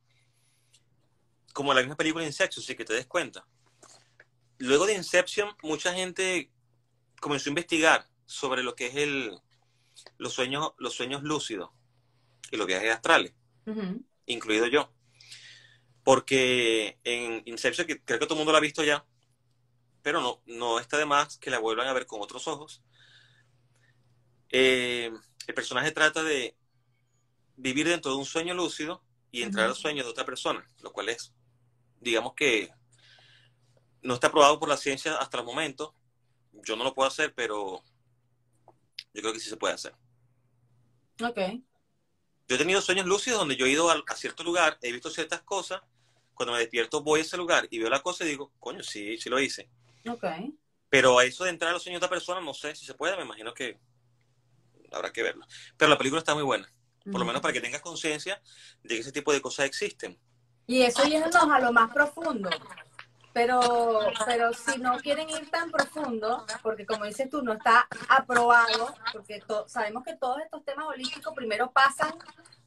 como 1.53 1.73
la 1.73 1.81
misma 1.81 1.95
película 1.95 2.23
Inception, 2.23 2.63
sí 2.63 2.75
que 2.75 2.85
te 2.85 2.93
des 2.93 3.07
cuenta. 3.07 3.47
Luego 4.59 4.85
de 4.85 4.93
Inception, 4.93 5.55
mucha 5.63 5.91
gente 5.93 6.51
comenzó 7.19 7.49
a 7.49 7.51
investigar 7.51 8.07
sobre 8.27 8.61
lo 8.61 8.75
que 8.75 8.87
es 8.87 8.95
el, 8.95 9.39
los, 10.19 10.33
sueños, 10.33 10.73
los 10.77 10.93
sueños 10.93 11.23
lúcidos 11.23 11.71
y 12.51 12.57
los 12.57 12.67
viajes 12.67 12.93
astrales, 12.93 13.33
incluido 14.27 14.67
yo. 14.67 14.93
Porque 16.03 16.99
en 17.03 17.41
Inception, 17.45 17.87
que 17.87 18.03
creo 18.03 18.19
que 18.19 18.25
todo 18.25 18.35
el 18.35 18.39
mundo 18.39 18.51
lo 18.51 18.59
ha 18.59 18.61
visto 18.61 18.83
ya, 18.83 19.03
pero 20.03 20.21
no, 20.21 20.43
no 20.45 20.79
está 20.79 20.97
de 20.97 21.05
más 21.05 21.39
que 21.39 21.49
la 21.49 21.57
vuelvan 21.57 21.87
a 21.87 21.93
ver 21.93 22.05
con 22.05 22.21
otros 22.21 22.47
ojos. 22.47 22.83
Eh, 24.49 25.11
el 25.47 25.53
personaje 25.53 25.91
trata 25.91 26.23
de 26.23 26.56
vivir 27.57 27.87
dentro 27.87 28.11
de 28.11 28.17
un 28.17 28.25
sueño 28.25 28.53
lúcido 28.53 29.03
y 29.31 29.41
entrar 29.41 29.65
al 29.65 29.75
sueño 29.75 30.03
de 30.03 30.09
otra 30.09 30.25
persona, 30.25 30.69
lo 30.81 30.93
cual 30.93 31.09
es, 31.09 31.33
digamos 31.99 32.33
que 32.33 32.69
no 34.01 34.13
está 34.13 34.31
probado 34.31 34.59
por 34.59 34.69
la 34.69 34.77
ciencia 34.77 35.17
hasta 35.17 35.39
el 35.39 35.43
momento. 35.43 35.93
Yo 36.63 36.75
no 36.75 36.83
lo 36.83 36.93
puedo 36.93 37.07
hacer, 37.07 37.33
pero 37.35 37.83
yo 39.13 39.21
creo 39.21 39.33
que 39.33 39.39
sí 39.39 39.49
se 39.49 39.57
puede 39.57 39.73
hacer. 39.73 39.93
Ok. 41.21 41.39
Yo 42.47 42.55
he 42.55 42.57
tenido 42.57 42.81
sueños 42.81 43.05
lúcidos 43.05 43.39
donde 43.39 43.57
yo 43.57 43.65
he 43.65 43.71
ido 43.71 43.89
a, 43.91 44.03
cierto 44.15 44.43
lugar, 44.43 44.77
he 44.81 44.91
visto 44.91 45.09
ciertas 45.09 45.41
cosas, 45.41 45.81
cuando 46.33 46.53
me 46.53 46.59
despierto 46.59 47.01
voy 47.01 47.19
a 47.19 47.23
ese 47.23 47.35
lugar 47.35 47.67
y 47.69 47.79
veo 47.79 47.89
la 47.89 48.01
cosa 48.01 48.23
y 48.23 48.29
digo, 48.29 48.53
coño, 48.59 48.83
sí, 48.83 49.17
sí 49.17 49.29
lo 49.29 49.39
hice. 49.39 49.69
Ok. 50.07 50.23
Pero 50.89 51.19
a 51.19 51.25
eso 51.25 51.43
de 51.43 51.49
entrar 51.49 51.71
a 51.71 51.73
los 51.73 51.83
sueños 51.83 51.99
de 51.99 52.05
otra 52.05 52.15
persona, 52.15 52.39
no 52.39 52.53
sé 52.53 52.75
si 52.75 52.85
se 52.85 52.93
puede, 52.93 53.17
me 53.17 53.23
imagino 53.23 53.53
que 53.53 53.77
habrá 54.91 55.11
que 55.11 55.23
verlo. 55.23 55.45
Pero 55.75 55.89
la 55.89 55.97
película 55.97 56.19
está 56.19 56.33
muy 56.33 56.43
buena, 56.43 56.71
por 57.11 57.19
lo 57.19 57.25
menos 57.25 57.41
para 57.41 57.53
que 57.53 57.61
tengas 57.61 57.81
conciencia 57.81 58.41
de 58.83 58.95
que 58.95 59.01
ese 59.01 59.11
tipo 59.11 59.31
de 59.33 59.41
cosas 59.41 59.65
existen. 59.65 60.17
Y 60.67 60.81
eso 60.81 61.03
yéndonos 61.03 61.49
a 61.49 61.59
lo 61.59 61.71
más 61.71 61.91
profundo. 61.91 62.49
Pero, 63.33 63.99
pero 64.25 64.51
si 64.51 64.79
no 64.79 64.97
quieren 64.97 65.29
ir 65.29 65.49
tan 65.51 65.69
profundo, 65.69 66.45
porque 66.63 66.85
como 66.85 67.05
dices 67.05 67.29
tú, 67.29 67.43
no 67.43 67.53
está 67.53 67.87
aprobado, 68.09 68.95
porque 69.13 69.41
sabemos 69.67 70.03
que 70.03 70.15
todos 70.15 70.41
estos 70.41 70.65
temas 70.65 70.87
holísticos 70.87 71.33
primero 71.35 71.71
pasan 71.71 72.13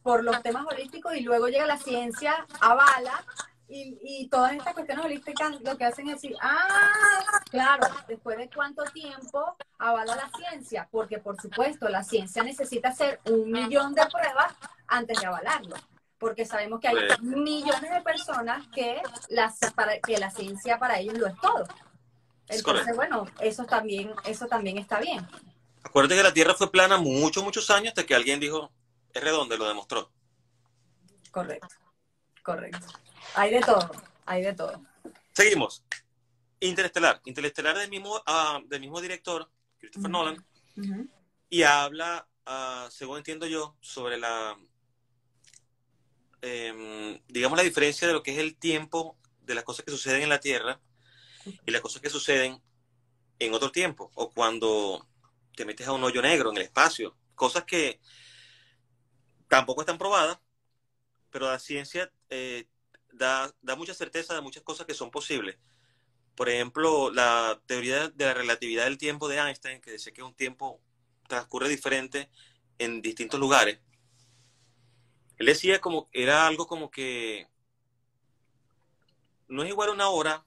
por 0.02 0.22
los 0.22 0.40
temas 0.42 0.64
holísticos 0.66 1.16
y 1.16 1.20
luego 1.20 1.48
llega 1.48 1.66
la 1.66 1.76
ciencia, 1.76 2.46
avala, 2.60 3.24
y, 3.70 3.98
y, 4.02 4.28
todas 4.28 4.52
estas 4.52 4.74
cuestiones 4.74 5.04
holísticas 5.04 5.60
lo 5.60 5.76
que 5.78 5.84
hacen 5.84 6.08
es 6.08 6.16
decir, 6.16 6.36
ah, 6.42 7.40
claro, 7.50 7.86
después 8.08 8.36
de 8.36 8.50
cuánto 8.50 8.84
tiempo 8.84 9.56
avala 9.78 10.16
la 10.16 10.30
ciencia, 10.36 10.88
porque 10.90 11.18
por 11.18 11.40
supuesto 11.40 11.88
la 11.88 12.02
ciencia 12.02 12.42
necesita 12.42 12.88
hacer 12.88 13.20
un 13.24 13.50
millón 13.50 13.94
de 13.94 14.02
pruebas 14.06 14.54
antes 14.86 15.20
de 15.20 15.26
avalarlo 15.26 15.76
porque 16.20 16.44
sabemos 16.44 16.80
que 16.80 16.88
hay 16.88 16.96
millones 17.22 17.90
de 17.90 18.02
personas 18.02 18.66
que, 18.74 19.00
las, 19.30 19.58
para, 19.74 19.98
que 20.00 20.18
la 20.18 20.30
ciencia 20.30 20.78
para 20.78 20.98
ellos 21.00 21.16
lo 21.16 21.26
es 21.26 21.34
todo. 21.40 21.66
Entonces, 22.46 22.94
bueno, 22.94 23.26
eso 23.40 23.64
también, 23.64 24.12
eso 24.26 24.46
también 24.46 24.76
está 24.76 25.00
bien. 25.00 25.26
Acuérdate 25.82 26.16
que 26.16 26.22
la 26.22 26.34
Tierra 26.34 26.54
fue 26.54 26.70
plana 26.70 26.98
muchos, 26.98 27.42
muchos 27.42 27.70
años 27.70 27.88
hasta 27.88 28.04
que 28.04 28.14
alguien 28.14 28.38
dijo, 28.38 28.70
es 29.14 29.24
redonda, 29.24 29.56
lo 29.56 29.66
demostró. 29.66 30.10
Correcto, 31.30 31.68
correcto. 32.42 32.86
Hay 33.34 33.50
de 33.50 33.60
todo, 33.60 33.90
hay 34.26 34.42
de 34.42 34.52
todo. 34.52 34.82
Seguimos. 35.32 35.84
Interestelar. 36.60 37.20
Interestelar 37.24 37.78
del 37.78 37.88
mismo, 37.88 38.16
uh, 38.16 38.66
del 38.66 38.80
mismo 38.80 39.00
director, 39.00 39.50
Christopher 39.78 40.10
Nolan, 40.10 40.46
y 41.48 41.62
habla, 41.62 42.26
uh, 42.46 42.90
según 42.90 43.18
entiendo 43.18 43.46
yo, 43.46 43.76
sobre 43.80 44.18
la 44.18 44.56
Em, 46.42 47.20
digamos, 47.28 47.56
la 47.58 47.64
diferencia 47.64 48.08
de 48.08 48.14
lo 48.14 48.22
que 48.22 48.32
es 48.32 48.38
el 48.38 48.56
tiempo 48.56 49.18
de 49.42 49.54
las 49.54 49.64
cosas 49.64 49.84
que 49.84 49.90
suceden 49.90 50.22
en 50.22 50.30
la 50.30 50.40
Tierra 50.40 50.80
y 51.66 51.70
las 51.70 51.82
cosas 51.82 52.00
que 52.00 52.08
suceden 52.08 52.62
en 53.38 53.54
otro 53.54 53.70
tiempo, 53.70 54.10
o 54.14 54.30
cuando 54.30 55.06
te 55.54 55.64
metes 55.64 55.86
a 55.86 55.92
un 55.92 56.04
hoyo 56.04 56.22
negro 56.22 56.50
en 56.50 56.56
el 56.56 56.62
espacio, 56.62 57.16
cosas 57.34 57.64
que 57.64 58.00
tampoco 59.48 59.82
están 59.82 59.98
probadas, 59.98 60.38
pero 61.30 61.46
la 61.50 61.58
ciencia 61.58 62.10
eh, 62.30 62.66
da, 63.12 63.52
da 63.62 63.76
mucha 63.76 63.94
certeza 63.94 64.34
de 64.34 64.40
muchas 64.40 64.62
cosas 64.62 64.86
que 64.86 64.94
son 64.94 65.10
posibles. 65.10 65.56
Por 66.34 66.48
ejemplo, 66.48 67.10
la 67.10 67.60
teoría 67.66 68.08
de 68.08 68.24
la 68.24 68.34
relatividad 68.34 68.84
del 68.84 68.98
tiempo 68.98 69.28
de 69.28 69.38
Einstein, 69.38 69.80
que 69.80 69.92
dice 69.92 70.12
que 70.12 70.22
un 70.22 70.34
tiempo 70.34 70.80
transcurre 71.28 71.68
diferente 71.68 72.30
en 72.78 73.02
distintos 73.02 73.38
lugares, 73.38 73.78
él 75.36 75.46
decía 75.46 75.80
como, 75.80 76.08
era 76.12 76.46
algo 76.46 76.66
como 76.66 76.90
que 76.90 77.48
no 79.48 79.62
es 79.62 79.68
igual 79.70 79.90
una 79.90 80.08
hora 80.08 80.44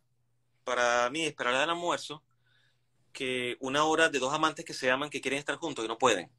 para 0.63 1.09
mí 1.09 1.25
esperar 1.25 1.55
al 1.55 1.69
almuerzo 1.69 2.23
que 3.11 3.57
una 3.59 3.83
hora 3.85 4.09
de 4.09 4.19
dos 4.19 4.33
amantes 4.33 4.65
que 4.65 4.73
se 4.73 4.89
aman 4.89 5.09
que 5.09 5.21
quieren 5.21 5.39
estar 5.39 5.55
juntos 5.55 5.83
y 5.83 5.87
no 5.87 5.97
pueden. 5.97 6.31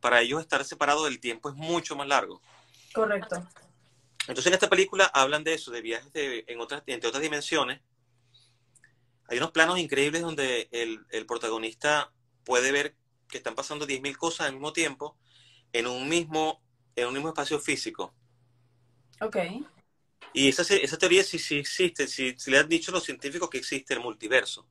Para 0.00 0.20
ellos 0.20 0.40
estar 0.40 0.64
separados 0.64 1.04
del 1.04 1.20
tiempo 1.20 1.48
es 1.48 1.54
mucho 1.54 1.96
más 1.96 2.06
largo. 2.06 2.40
Correcto. 2.94 3.46
Entonces 4.28 4.46
en 4.46 4.54
esta 4.54 4.70
película 4.70 5.06
hablan 5.06 5.44
de 5.44 5.54
eso, 5.54 5.70
de 5.70 5.80
viajes 5.80 6.10
en 6.14 6.60
otras, 6.60 6.82
entre 6.86 7.08
otras 7.08 7.22
dimensiones. 7.22 7.80
Hay 9.28 9.38
unos 9.38 9.50
planos 9.50 9.78
increíbles 9.78 10.22
donde 10.22 10.68
el, 10.72 11.04
el 11.10 11.26
protagonista 11.26 12.12
puede 12.44 12.70
ver 12.72 12.94
que 13.28 13.38
están 13.38 13.54
pasando 13.54 13.86
10.000 13.86 14.16
cosas 14.16 14.46
al 14.46 14.52
mismo 14.52 14.72
tiempo 14.72 15.16
en 15.72 15.86
un 15.86 16.08
mismo 16.08 16.62
en 16.96 17.06
un 17.06 17.14
mismo 17.14 17.28
espacio 17.28 17.58
físico. 17.58 18.14
Ok. 19.20 19.36
Y 20.32 20.48
esa, 20.48 20.62
esa 20.74 20.98
teoría 20.98 21.22
sí, 21.22 21.38
sí 21.38 21.58
existe, 21.58 22.06
si 22.06 22.34
le 22.46 22.58
han 22.58 22.68
dicho 22.68 22.90
los 22.92 23.04
científicos 23.04 23.50
que 23.50 23.58
existe 23.58 23.94
el 23.94 24.00
multiverso, 24.00 24.66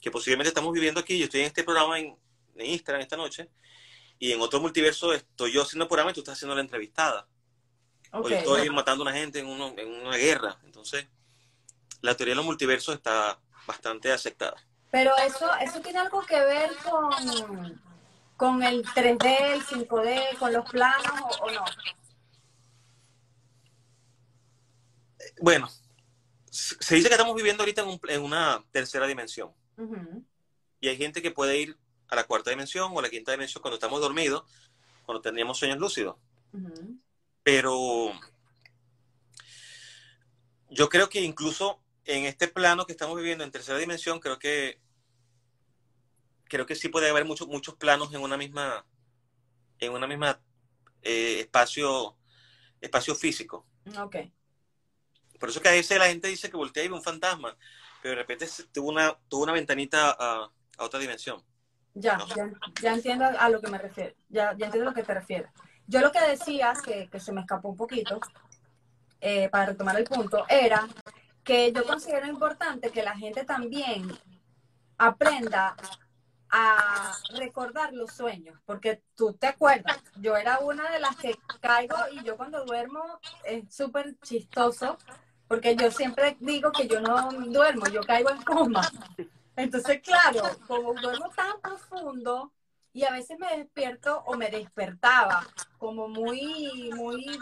que 0.00 0.10
posiblemente 0.10 0.48
estamos 0.48 0.72
viviendo 0.72 1.00
aquí, 1.00 1.18
yo 1.18 1.24
estoy 1.24 1.40
en 1.40 1.46
este 1.46 1.64
programa 1.64 1.98
en, 1.98 2.16
Instagram 2.58 3.02
esta 3.02 3.16
noche, 3.16 3.50
y 4.18 4.32
en 4.32 4.40
otro 4.40 4.60
multiverso 4.60 5.12
estoy 5.12 5.52
yo 5.52 5.62
haciendo 5.62 5.84
el 5.84 5.88
programa 5.88 6.10
y 6.10 6.14
tú 6.14 6.20
estás 6.20 6.34
haciendo 6.34 6.54
la 6.54 6.62
entrevistada. 6.62 7.28
O 8.12 8.28
yo 8.28 8.36
estoy 8.36 8.70
matando 8.70 9.04
a 9.04 9.08
una 9.08 9.16
gente 9.16 9.40
en, 9.40 9.46
en 9.48 10.06
una 10.06 10.16
guerra. 10.16 10.58
Entonces, 10.64 11.06
la 12.00 12.16
teoría 12.16 12.32
de 12.32 12.36
los 12.36 12.44
multiversos 12.44 12.94
está 12.94 13.38
bastante 13.66 14.12
aceptada. 14.12 14.56
Pero 14.90 15.12
eso, 15.18 15.48
eso 15.60 15.80
tiene 15.80 15.98
algo 15.98 16.22
que 16.22 16.38
ver 16.38 16.70
con, 16.82 17.82
con 18.36 18.62
el 18.62 18.84
3D, 18.84 19.52
el 19.52 19.62
5D, 19.64 20.38
con 20.38 20.52
los 20.52 20.70
planos 20.70 21.36
o, 21.40 21.50
no? 21.50 21.64
Bueno, 25.40 25.68
se 26.50 26.94
dice 26.94 27.08
que 27.08 27.14
estamos 27.14 27.34
viviendo 27.34 27.62
ahorita 27.62 27.84
en, 28.08 28.22
una 28.22 28.64
tercera 28.70 29.06
dimensión. 29.06 29.52
Y 30.80 30.88
hay 30.88 30.96
gente 30.96 31.20
que 31.20 31.30
puede 31.30 31.58
ir 31.58 31.76
a 32.08 32.16
la 32.16 32.24
cuarta 32.24 32.50
dimensión 32.50 32.92
o 32.94 32.98
a 32.98 33.02
la 33.02 33.10
quinta 33.10 33.32
dimensión 33.32 33.60
cuando 33.60 33.76
estamos 33.76 34.00
dormidos, 34.00 34.44
cuando 35.04 35.20
teníamos 35.20 35.58
sueños 35.58 35.78
lúcidos. 35.78 36.16
Pero 37.46 38.10
yo 40.68 40.88
creo 40.88 41.08
que 41.08 41.20
incluso 41.20 41.80
en 42.04 42.24
este 42.24 42.48
plano 42.48 42.86
que 42.86 42.90
estamos 42.90 43.16
viviendo 43.16 43.44
en 43.44 43.52
tercera 43.52 43.78
dimensión, 43.78 44.18
creo 44.18 44.36
que 44.36 44.80
creo 46.48 46.66
que 46.66 46.74
sí 46.74 46.88
puede 46.88 47.08
haber 47.08 47.24
muchos 47.24 47.46
muchos 47.46 47.76
planos 47.76 48.12
en 48.12 48.20
una 48.20 48.36
misma 48.36 48.84
en 49.78 49.92
una 49.92 50.08
misma 50.08 50.40
eh, 51.02 51.38
espacio 51.38 52.16
espacio 52.80 53.14
físico. 53.14 53.64
Ok. 53.96 54.16
Por 55.38 55.48
eso 55.48 55.62
que 55.62 55.68
a 55.68 55.72
veces 55.72 56.00
la 56.00 56.08
gente 56.08 56.26
dice 56.26 56.50
que 56.50 56.56
voltea 56.56 56.82
y 56.82 56.88
ve 56.88 56.94
un 56.94 57.02
fantasma, 57.04 57.56
pero 58.02 58.16
de 58.16 58.22
repente 58.22 58.48
tuvo 58.72 58.88
una 58.88 59.16
tuvo 59.28 59.44
una 59.44 59.52
ventanita 59.52 60.16
a, 60.18 60.50
otra 60.78 60.98
dimensión. 60.98 61.40
Ya, 61.94 62.18
ya, 62.82 62.92
entiendo 62.92 63.24
a 63.24 63.48
lo 63.48 63.60
que 63.60 63.70
me 63.70 63.78
refiero. 63.78 64.16
Ya, 64.30 64.52
ya 64.58 64.66
entiendo 64.66 64.88
a 64.88 64.90
lo 64.90 64.96
que 64.96 65.04
te 65.04 65.14
refieres. 65.14 65.52
Yo 65.86 66.00
lo 66.00 66.10
que 66.10 66.20
decía, 66.20 66.72
que, 66.84 67.08
se 67.20 67.32
me 67.32 67.42
escapó 67.42 67.68
un 67.68 67.76
poquito, 67.76 68.20
eh, 69.20 69.48
para 69.48 69.66
retomar 69.66 69.96
el 69.96 70.04
punto, 70.04 70.44
era 70.48 70.86
que 71.44 71.72
yo 71.72 71.84
considero 71.84 72.26
importante 72.26 72.90
que 72.90 73.02
la 73.02 73.16
gente 73.16 73.44
también 73.44 74.06
aprenda 74.98 75.76
a 76.50 77.12
recordar 77.34 77.92
los 77.92 78.12
sueños, 78.12 78.58
porque 78.64 79.02
tú 79.14 79.32
te 79.34 79.46
acuerdas, 79.46 79.98
yo 80.16 80.36
era 80.36 80.58
una 80.58 80.90
de 80.90 81.00
las 81.00 81.16
que 81.16 81.36
caigo 81.60 81.96
y 82.12 82.22
yo 82.24 82.36
cuando 82.36 82.64
duermo 82.64 83.20
es 83.44 83.74
súper 83.74 84.16
chistoso, 84.20 84.96
porque 85.48 85.76
yo 85.76 85.90
siempre 85.90 86.36
digo 86.40 86.72
que 86.72 86.88
yo 86.88 87.00
no 87.00 87.30
duermo, 87.30 87.86
yo 87.86 88.00
caigo 88.02 88.30
en 88.30 88.42
coma. 88.42 88.90
Entonces, 89.54 90.00
claro, 90.02 90.42
como 90.66 90.94
duermo 90.94 91.30
tan 91.30 91.60
profundo 91.60 92.52
y 92.96 93.04
a 93.04 93.10
veces 93.10 93.38
me 93.38 93.54
despierto 93.58 94.22
o 94.24 94.38
me 94.38 94.48
despertaba 94.48 95.46
como 95.76 96.08
muy, 96.08 96.90
muy, 96.94 97.38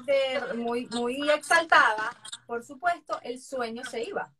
muy, 0.56 0.86
muy 0.86 1.30
exaltada, 1.30 2.10
por 2.44 2.64
supuesto, 2.64 3.20
el 3.22 3.40
sueño 3.40 3.84
se 3.84 4.02
iba 4.02 4.32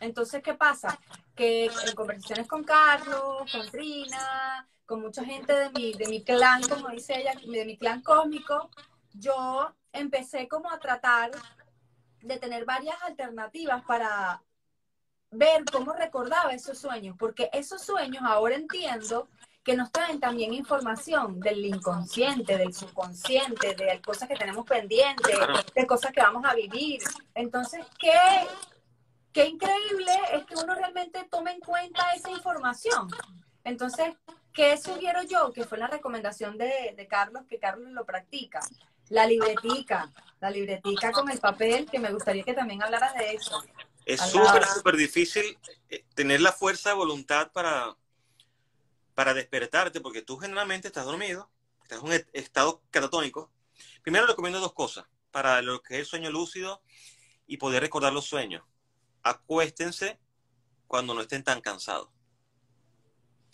Entonces, 0.00 0.42
¿qué 0.42 0.54
pasa? 0.54 0.98
Que 1.36 1.66
en 1.66 1.94
conversaciones 1.94 2.48
con 2.48 2.64
Carlos, 2.64 3.48
con 3.52 3.70
Trina, 3.70 4.68
con 4.86 5.02
mucha 5.02 5.24
gente 5.24 5.52
de 5.52 5.70
mi, 5.70 5.92
de 5.92 6.08
mi 6.08 6.24
clan, 6.24 6.62
como 6.68 6.88
dice 6.88 7.20
ella, 7.20 7.34
de 7.40 7.64
mi 7.64 7.78
clan 7.78 8.02
cósmico, 8.02 8.70
yo 9.12 9.72
empecé 9.92 10.48
como 10.48 10.68
a 10.68 10.80
tratar 10.80 11.30
de 12.22 12.38
tener 12.38 12.64
varias 12.64 13.00
alternativas 13.04 13.84
para 13.84 14.42
ver 15.30 15.64
cómo 15.70 15.92
recordaba 15.92 16.52
esos 16.54 16.76
sueños, 16.76 17.14
porque 17.16 17.50
esos 17.52 17.82
sueños 17.82 18.24
ahora 18.26 18.56
entiendo 18.56 19.28
que 19.68 19.76
nos 19.76 19.92
traen 19.92 20.18
también 20.18 20.54
información 20.54 21.40
del 21.40 21.62
inconsciente, 21.62 22.56
del 22.56 22.72
subconsciente, 22.72 23.74
de 23.74 24.00
cosas 24.00 24.26
que 24.26 24.34
tenemos 24.34 24.64
pendientes, 24.64 25.36
de 25.74 25.86
cosas 25.86 26.10
que 26.10 26.22
vamos 26.22 26.42
a 26.46 26.54
vivir. 26.54 27.02
Entonces, 27.34 27.84
¿qué, 27.98 28.18
qué 29.30 29.44
increíble 29.44 30.12
es 30.32 30.46
que 30.46 30.54
uno 30.54 30.74
realmente 30.74 31.22
tome 31.30 31.52
en 31.52 31.60
cuenta 31.60 32.02
esa 32.16 32.30
información. 32.30 33.10
Entonces, 33.62 34.14
¿qué 34.54 34.78
sugiero 34.78 35.22
yo? 35.24 35.52
Que 35.52 35.64
fue 35.64 35.76
la 35.76 35.86
recomendación 35.86 36.56
de, 36.56 36.94
de 36.96 37.06
Carlos, 37.06 37.42
que 37.46 37.58
Carlos 37.58 37.90
lo 37.92 38.06
practica. 38.06 38.60
La 39.10 39.26
libretica, 39.26 40.10
la 40.40 40.50
libretica 40.50 41.12
con 41.12 41.30
el 41.30 41.40
papel, 41.40 41.84
que 41.90 41.98
me 41.98 42.10
gustaría 42.10 42.42
que 42.42 42.54
también 42.54 42.82
hablaras 42.82 43.12
de 43.16 43.34
eso. 43.34 43.62
Es 44.06 44.22
súper, 44.22 44.64
súper 44.64 44.96
difícil 44.96 45.58
eh, 45.90 46.06
tener 46.14 46.40
la 46.40 46.52
fuerza 46.52 46.88
de 46.88 46.94
voluntad 46.94 47.52
para, 47.52 47.94
para 49.18 49.34
despertarte, 49.34 50.00
porque 50.00 50.22
tú 50.22 50.36
generalmente 50.36 50.86
estás 50.86 51.04
dormido, 51.04 51.50
estás 51.82 51.98
en 51.98 52.04
un 52.04 52.24
estado 52.34 52.84
catatónico. 52.88 53.50
Primero 54.00 54.28
recomiendo 54.28 54.60
dos 54.60 54.74
cosas 54.74 55.06
para 55.32 55.60
lo 55.60 55.82
que 55.82 55.94
es 55.94 56.00
el 56.02 56.06
sueño 56.06 56.30
lúcido 56.30 56.84
y 57.44 57.56
poder 57.56 57.82
recordar 57.82 58.12
los 58.12 58.26
sueños. 58.26 58.62
Acuéstense 59.24 60.20
cuando 60.86 61.14
no 61.14 61.22
estén 61.22 61.42
tan 61.42 61.60
cansados. 61.60 62.10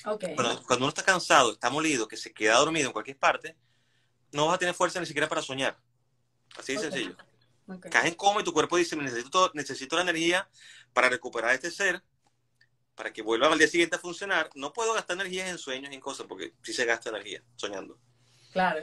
Okay. 0.04 0.34
Cuando, 0.34 0.62
cuando, 0.64 0.84
uno 0.84 0.88
está 0.90 1.02
cansado, 1.02 1.52
está 1.52 1.70
molido, 1.70 2.08
que 2.08 2.18
se 2.18 2.34
queda 2.34 2.58
dormido 2.58 2.88
en 2.88 2.92
cualquier 2.92 3.18
parte, 3.18 3.56
no 4.32 4.44
vas 4.44 4.56
a 4.56 4.58
tener 4.58 4.74
fuerza 4.74 5.00
ni 5.00 5.06
siquiera 5.06 5.30
para 5.30 5.40
soñar. 5.40 5.78
Así 6.58 6.74
de 6.74 6.80
sencillo. 6.80 7.16
Okay. 7.66 7.90
Caes 7.90 8.08
en 8.08 8.14
coma 8.16 8.42
y 8.42 8.44
tu 8.44 8.52
cuerpo 8.52 8.76
dice, 8.76 8.96
necesito, 8.96 9.50
necesito 9.54 9.96
la 9.96 10.02
energía 10.02 10.46
para 10.92 11.08
recuperar 11.08 11.54
este 11.54 11.70
ser, 11.70 12.04
para 12.94 13.12
que 13.12 13.22
vuelva 13.22 13.48
al 13.48 13.58
día 13.58 13.68
siguiente 13.68 13.96
a 13.96 13.98
funcionar. 13.98 14.50
No 14.54 14.72
puedo 14.72 14.94
gastar 14.94 15.16
energía 15.16 15.48
en 15.48 15.58
sueños, 15.58 15.92
en 15.92 16.00
cosas, 16.00 16.26
porque 16.26 16.54
sí 16.62 16.72
se 16.72 16.84
gasta 16.84 17.10
energía 17.10 17.42
soñando. 17.56 17.98
Claro. 18.52 18.80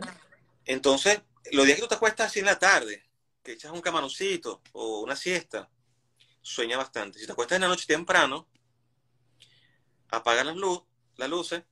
Entonces, 0.66 1.22
los 1.52 1.66
días 1.66 1.78
que 1.78 1.84
tú 1.84 1.88
te 1.88 1.96
acuestas 1.96 2.28
así 2.28 2.40
en 2.40 2.46
la 2.46 2.60
tarde, 2.60 3.04
que 3.44 3.54
echas 3.54 3.72
un 3.72 3.82
camaroncito 3.82 4.62
o 4.74 5.02
una 5.02 5.16
siesta, 5.16 5.70
sueña 6.42 6.78
bastante. 6.78 7.20
Si 7.20 7.26
te 7.26 7.32
acuestas 7.32 7.56
en 7.56 7.62
la 7.64 7.68
noche 7.68 7.86
temprano, 7.88 8.48
apaga 10.10 10.44
las, 10.44 10.56
luz, 10.56 10.84
las 11.16 11.30
luces, 11.30 11.64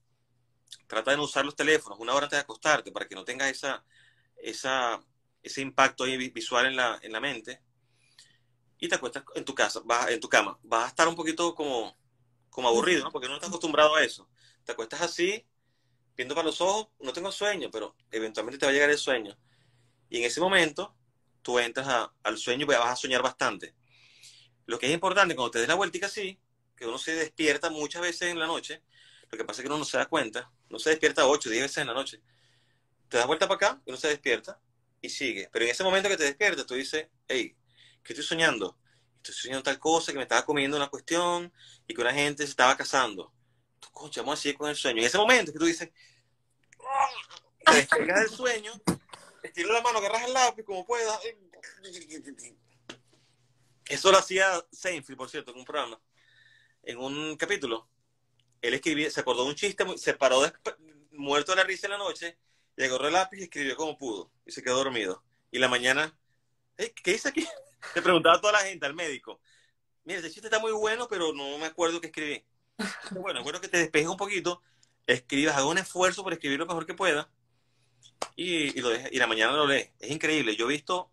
trata 0.87 1.11
de 1.11 1.17
no 1.17 1.23
usar 1.23 1.45
los 1.45 1.55
teléfonos 1.55 1.99
una 1.99 2.13
hora 2.13 2.25
antes 2.25 2.37
de 2.37 2.41
acostarte 2.41 2.91
para 2.91 3.07
que 3.07 3.15
no 3.15 3.25
tengas 3.25 3.49
esa, 3.49 3.83
esa 4.37 5.03
ese 5.43 5.61
impacto 5.61 6.03
ahí 6.03 6.29
visual 6.29 6.65
en 6.65 6.75
la, 6.75 6.99
en 7.01 7.11
la 7.11 7.19
mente 7.19 7.61
y 8.77 8.87
te 8.87 8.95
acuestas 8.95 9.23
en 9.35 9.43
tu 9.43 9.53
casa, 9.53 9.81
vas, 9.83 10.09
en 10.09 10.19
tu 10.19 10.29
cama. 10.29 10.57
Vas 10.63 10.85
a 10.85 10.87
estar 10.87 11.07
un 11.07 11.15
poquito 11.15 11.53
como, 11.53 11.97
como 12.59 12.67
aburrido, 12.67 13.05
¿no? 13.05 13.11
Porque 13.11 13.29
no 13.29 13.35
estás 13.35 13.47
acostumbrado 13.47 13.95
a 13.95 14.03
eso. 14.03 14.29
Te 14.65 14.73
acuestas 14.73 15.01
así, 15.01 15.45
viendo 16.17 16.35
para 16.35 16.45
los 16.45 16.59
ojos, 16.59 16.89
no 16.99 17.13
tengo 17.13 17.31
sueño, 17.31 17.69
pero 17.71 17.95
eventualmente 18.11 18.57
te 18.57 18.65
va 18.65 18.71
a 18.71 18.73
llegar 18.73 18.89
el 18.89 18.97
sueño. 18.97 19.37
Y 20.09 20.17
en 20.17 20.25
ese 20.25 20.41
momento, 20.41 20.93
tú 21.41 21.57
entras 21.57 22.09
al 22.21 22.37
sueño 22.37 22.63
y 22.63 22.65
vas 22.65 22.85
a 22.85 22.95
soñar 22.97 23.21
bastante. 23.21 23.75
Lo 24.65 24.77
que 24.77 24.87
es 24.87 24.93
importante 24.93 25.35
cuando 25.35 25.51
te 25.51 25.59
des 25.59 25.69
la 25.69 25.75
vueltica 25.75 26.07
así, 26.07 26.37
que 26.75 26.85
uno 26.85 26.97
se 26.97 27.15
despierta 27.15 27.69
muchas 27.69 28.01
veces 28.01 28.23
en 28.23 28.39
la 28.39 28.45
noche, 28.45 28.83
lo 29.31 29.37
que 29.37 29.45
pasa 29.45 29.61
es 29.61 29.63
que 29.63 29.69
uno 29.69 29.77
no 29.77 29.85
se 29.85 29.97
da 29.97 30.07
cuenta, 30.07 30.51
no 30.67 30.79
se 30.79 30.89
despierta 30.89 31.27
8, 31.27 31.49
10 31.49 31.61
veces 31.61 31.77
en 31.77 31.87
la 31.87 31.93
noche. 31.93 32.21
Te 33.07 33.15
das 33.15 33.25
vuelta 33.25 33.47
para 33.47 33.55
acá 33.55 33.81
uno 33.85 33.95
se 33.95 34.09
despierta 34.09 34.59
y 35.01 35.07
sigue. 35.07 35.47
Pero 35.49 35.63
en 35.63 35.71
ese 35.71 35.85
momento 35.85 36.09
que 36.09 36.17
te 36.17 36.25
despiertas, 36.25 36.65
tú 36.65 36.73
dices, 36.73 37.07
hey, 37.25 37.55
¿qué 38.03 38.11
estoy 38.11 38.25
soñando? 38.25 38.77
Estoy 39.23 39.35
soñando 39.35 39.63
tal 39.63 39.79
cosa, 39.79 40.11
que 40.11 40.17
me 40.17 40.23
estaba 40.23 40.45
comiendo 40.45 40.77
una 40.77 40.87
cuestión 40.87 41.51
y 41.87 41.93
que 41.93 42.01
una 42.01 42.13
gente 42.13 42.43
se 42.43 42.49
estaba 42.49 42.75
casando. 42.75 43.33
Tú, 43.79 43.89
concha, 43.91 44.21
vamos 44.21 44.39
a 44.39 44.41
seguir 44.41 44.57
con 44.57 44.69
el 44.69 44.75
sueño. 44.75 44.99
En 44.99 45.07
ese 45.07 45.17
momento 45.17 45.51
que 45.51 45.59
tú 45.59 45.65
dices, 45.65 45.91
te 47.65 47.75
despegas 47.75 48.19
del 48.21 48.29
sueño, 48.29 48.73
estiras 49.43 49.71
la 49.71 49.81
mano, 49.81 49.99
agarras 49.99 50.23
el 50.23 50.33
lápiz 50.33 50.63
como 50.63 50.85
puedas. 50.85 51.19
Eso 53.85 54.11
lo 54.11 54.17
hacía 54.17 54.65
Seinfeld, 54.71 55.17
por 55.17 55.29
cierto, 55.29 55.51
en 55.51 55.57
un 55.57 55.65
programa, 55.65 55.99
en 56.83 56.97
un 56.97 57.35
capítulo. 57.35 57.89
Él 58.61 58.73
escribía, 58.73 59.09
se 59.11 59.19
acordó 59.19 59.43
de 59.43 59.49
un 59.49 59.55
chiste, 59.55 59.85
se 59.97 60.13
paró 60.13 60.41
muerto 61.11 61.51
de 61.51 61.57
la 61.57 61.63
risa 61.63 61.87
en 61.87 61.91
la 61.91 61.97
noche 61.97 62.37
y 62.77 62.83
agarró 62.83 63.07
el 63.07 63.13
lápiz 63.13 63.39
y 63.39 63.43
escribió 63.43 63.75
como 63.75 63.97
pudo. 63.97 64.31
Y 64.45 64.51
se 64.51 64.63
quedó 64.63 64.77
dormido. 64.77 65.23
Y 65.51 65.59
la 65.59 65.67
mañana, 65.67 66.17
¿qué 66.77 67.11
dice 67.11 67.29
aquí? 67.29 67.47
Le 67.95 68.01
preguntaba 68.01 68.35
a 68.35 68.41
toda 68.41 68.53
la 68.53 68.59
gente, 68.59 68.85
al 68.85 68.93
médico. 68.93 69.39
Mira, 70.03 70.19
ese 70.19 70.31
chiste 70.31 70.47
está 70.47 70.59
muy 70.59 70.71
bueno, 70.71 71.07
pero 71.09 71.33
no 71.33 71.57
me 71.57 71.65
acuerdo 71.65 72.01
qué 72.01 72.07
escribí. 72.07 72.43
Bueno, 73.11 73.43
bueno 73.43 73.59
que 73.59 73.67
te 73.67 73.77
despejes 73.77 74.07
un 74.07 74.17
poquito, 74.17 74.61
escribas, 75.05 75.55
haga 75.55 75.65
un 75.65 75.77
esfuerzo 75.77 76.23
por 76.23 76.33
escribir 76.33 76.59
lo 76.59 76.65
mejor 76.65 76.85
que 76.85 76.93
pueda 76.93 77.29
y, 78.35 78.77
y, 78.77 78.81
lo 78.81 78.91
y 78.95 79.17
la 79.17 79.27
mañana 79.27 79.53
lo 79.53 79.67
lees. 79.67 79.91
Es 79.99 80.11
increíble. 80.11 80.55
Yo 80.55 80.65
he 80.65 80.69
visto, 80.69 81.11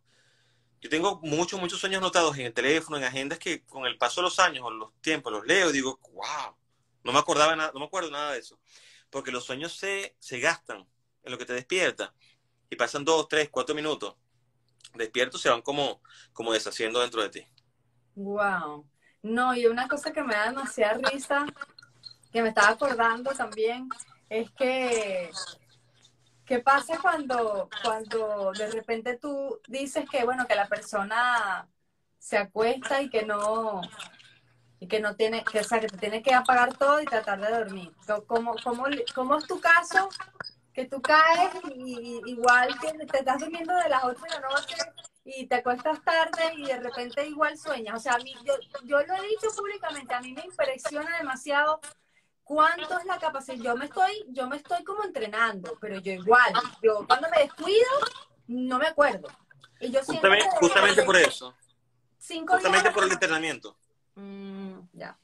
yo 0.80 0.88
tengo 0.88 1.20
muchos, 1.22 1.60
muchos 1.60 1.80
sueños 1.80 1.98
anotados 1.98 2.36
en 2.38 2.46
el 2.46 2.54
teléfono, 2.54 2.96
en 2.96 3.04
agendas 3.04 3.38
que 3.38 3.64
con 3.64 3.86
el 3.86 3.98
paso 3.98 4.20
de 4.20 4.24
los 4.26 4.38
años 4.38 4.64
o 4.64 4.70
los 4.70 4.92
tiempos 5.00 5.32
los 5.32 5.46
leo 5.46 5.70
y 5.70 5.72
digo, 5.72 5.98
wow, 6.12 6.56
no 7.04 7.12
me 7.12 7.18
acordaba 7.18 7.56
nada, 7.56 7.70
no 7.74 7.80
me 7.80 7.86
acuerdo 7.86 8.10
nada 8.10 8.32
de 8.32 8.38
eso. 8.40 8.58
Porque 9.10 9.32
los 9.32 9.44
sueños 9.44 9.76
se, 9.76 10.16
se 10.18 10.38
gastan 10.40 10.86
en 11.22 11.32
lo 11.32 11.38
que 11.38 11.46
te 11.46 11.54
despierta 11.54 12.14
y 12.70 12.76
pasan 12.76 13.04
dos, 13.04 13.28
tres, 13.28 13.48
cuatro 13.50 13.74
minutos, 13.74 14.16
despiertos 14.96 15.40
se 15.40 15.50
van 15.50 15.62
como, 15.62 16.00
como 16.32 16.52
deshaciendo 16.52 17.00
dentro 17.00 17.22
de 17.22 17.28
ti. 17.28 17.46
Wow. 18.14 18.86
No, 19.22 19.54
y 19.54 19.66
una 19.66 19.88
cosa 19.88 20.12
que 20.12 20.22
me 20.22 20.34
da 20.34 20.46
demasiada 20.46 20.98
risa, 21.10 21.46
que 22.32 22.42
me 22.42 22.48
estaba 22.48 22.68
acordando 22.68 23.32
también, 23.32 23.88
es 24.28 24.50
que 24.52 25.30
¿Qué 26.46 26.60
pasa 26.60 26.98
cuando, 27.02 27.68
cuando 27.82 28.52
de 28.56 28.70
repente 28.70 29.18
tú 29.18 29.60
dices 29.66 30.08
que, 30.08 30.24
bueno, 30.24 30.46
que 30.46 30.54
la 30.54 30.68
persona 30.68 31.68
se 32.20 32.38
acuesta 32.38 33.02
y 33.02 33.10
que 33.10 33.24
no, 33.24 33.80
y 34.78 34.86
que 34.86 35.00
no 35.00 35.16
tiene, 35.16 35.42
que, 35.42 35.64
sea, 35.64 35.80
que 35.80 35.88
te 35.88 35.98
tiene 35.98 36.22
que 36.22 36.32
apagar 36.32 36.76
todo 36.76 37.00
y 37.00 37.04
tratar 37.04 37.40
de 37.40 37.50
dormir? 37.50 37.92
¿Cómo, 38.28 38.54
cómo, 38.62 38.84
cómo 39.12 39.36
es 39.36 39.46
tu 39.48 39.58
caso 39.58 40.08
que 40.76 40.84
tú 40.84 41.00
caes 41.00 41.52
y, 41.74 42.20
igual 42.26 42.68
que 42.78 42.92
te 43.06 43.18
estás 43.18 43.40
durmiendo 43.40 43.74
de 43.74 43.88
las 43.88 44.04
8 44.04 44.20
de 44.20 44.28
la 44.28 44.40
noche 44.40 44.76
y 45.24 45.46
te 45.46 45.54
acuestas 45.56 46.04
tarde 46.04 46.52
y 46.54 46.66
de 46.66 46.78
repente 46.78 47.26
igual 47.26 47.56
sueñas. 47.56 47.96
O 47.96 47.98
sea, 47.98 48.16
a 48.16 48.18
mí, 48.18 48.34
yo, 48.44 48.52
yo 48.84 49.00
lo 49.00 49.14
he 49.14 49.26
dicho 49.26 49.48
públicamente, 49.56 50.12
a 50.12 50.20
mí 50.20 50.34
me 50.34 50.44
impresiona 50.44 51.16
demasiado 51.16 51.80
cuánto 52.44 52.98
es 52.98 53.06
la 53.06 53.18
capacidad. 53.18 53.56
Yo 53.56 53.74
me 53.74 53.86
estoy, 53.86 54.26
yo 54.28 54.46
me 54.48 54.58
estoy 54.58 54.84
como 54.84 55.02
entrenando, 55.02 55.78
pero 55.80 55.98
yo 55.98 56.12
igual, 56.12 56.52
yo 56.82 57.06
cuando 57.06 57.30
me 57.30 57.38
descuido, 57.38 57.88
no 58.46 58.78
me 58.78 58.88
acuerdo. 58.88 59.28
Y 59.80 59.90
yo 59.90 60.04
justamente, 60.04 60.46
justamente 60.60 61.02
por 61.04 61.16
eso. 61.16 61.54
Cinco 62.18 62.52
justamente 62.52 62.90
por 62.90 63.04
el 63.04 63.12
entrenamiento. 63.12 63.78
Mm, 64.14 64.80
ya. 64.92 65.16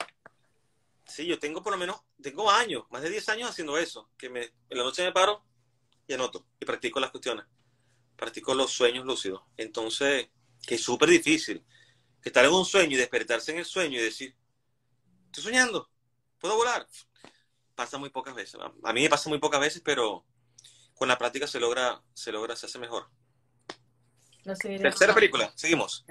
Sí, 1.04 1.26
yo 1.26 1.38
tengo 1.38 1.62
por 1.62 1.72
lo 1.74 1.78
menos, 1.78 2.00
tengo 2.22 2.50
años, 2.50 2.84
más 2.90 3.02
de 3.02 3.10
10 3.10 3.28
años 3.30 3.50
haciendo 3.50 3.76
eso, 3.76 4.10
que 4.16 4.30
me, 4.30 4.42
en 4.42 4.78
la 4.78 4.84
noche 4.84 5.04
me 5.04 5.12
paro 5.12 5.44
y 6.06 6.14
anoto 6.14 6.46
y 6.60 6.64
practico 6.64 7.00
las 7.00 7.10
cuestiones, 7.10 7.44
practico 8.16 8.54
los 8.54 8.70
sueños 8.70 9.04
lúcidos. 9.04 9.42
Entonces, 9.56 10.28
que 10.66 10.76
es 10.76 10.82
súper 10.82 11.08
difícil, 11.08 11.64
que 12.22 12.28
estar 12.28 12.44
en 12.44 12.52
un 12.52 12.64
sueño 12.64 12.92
y 12.92 12.96
despertarse 12.96 13.52
en 13.52 13.58
el 13.58 13.64
sueño 13.64 13.98
y 13.98 14.02
decir, 14.02 14.34
estoy 15.26 15.44
soñando, 15.44 15.90
puedo 16.38 16.56
volar. 16.56 16.86
Pasa 17.74 17.98
muy 17.98 18.10
pocas 18.10 18.34
veces. 18.34 18.60
A 18.82 18.92
mí 18.92 19.02
me 19.02 19.08
pasa 19.08 19.28
muy 19.28 19.38
pocas 19.38 19.60
veces, 19.60 19.82
pero 19.84 20.24
con 20.94 21.08
la 21.08 21.18
práctica 21.18 21.46
se 21.46 21.58
logra, 21.58 22.02
se 22.14 22.30
logra, 22.30 22.54
se 22.54 22.66
hace 22.66 22.78
mejor. 22.78 23.08
Tercera 24.44 25.14
película, 25.14 25.52
seguimos. 25.56 26.04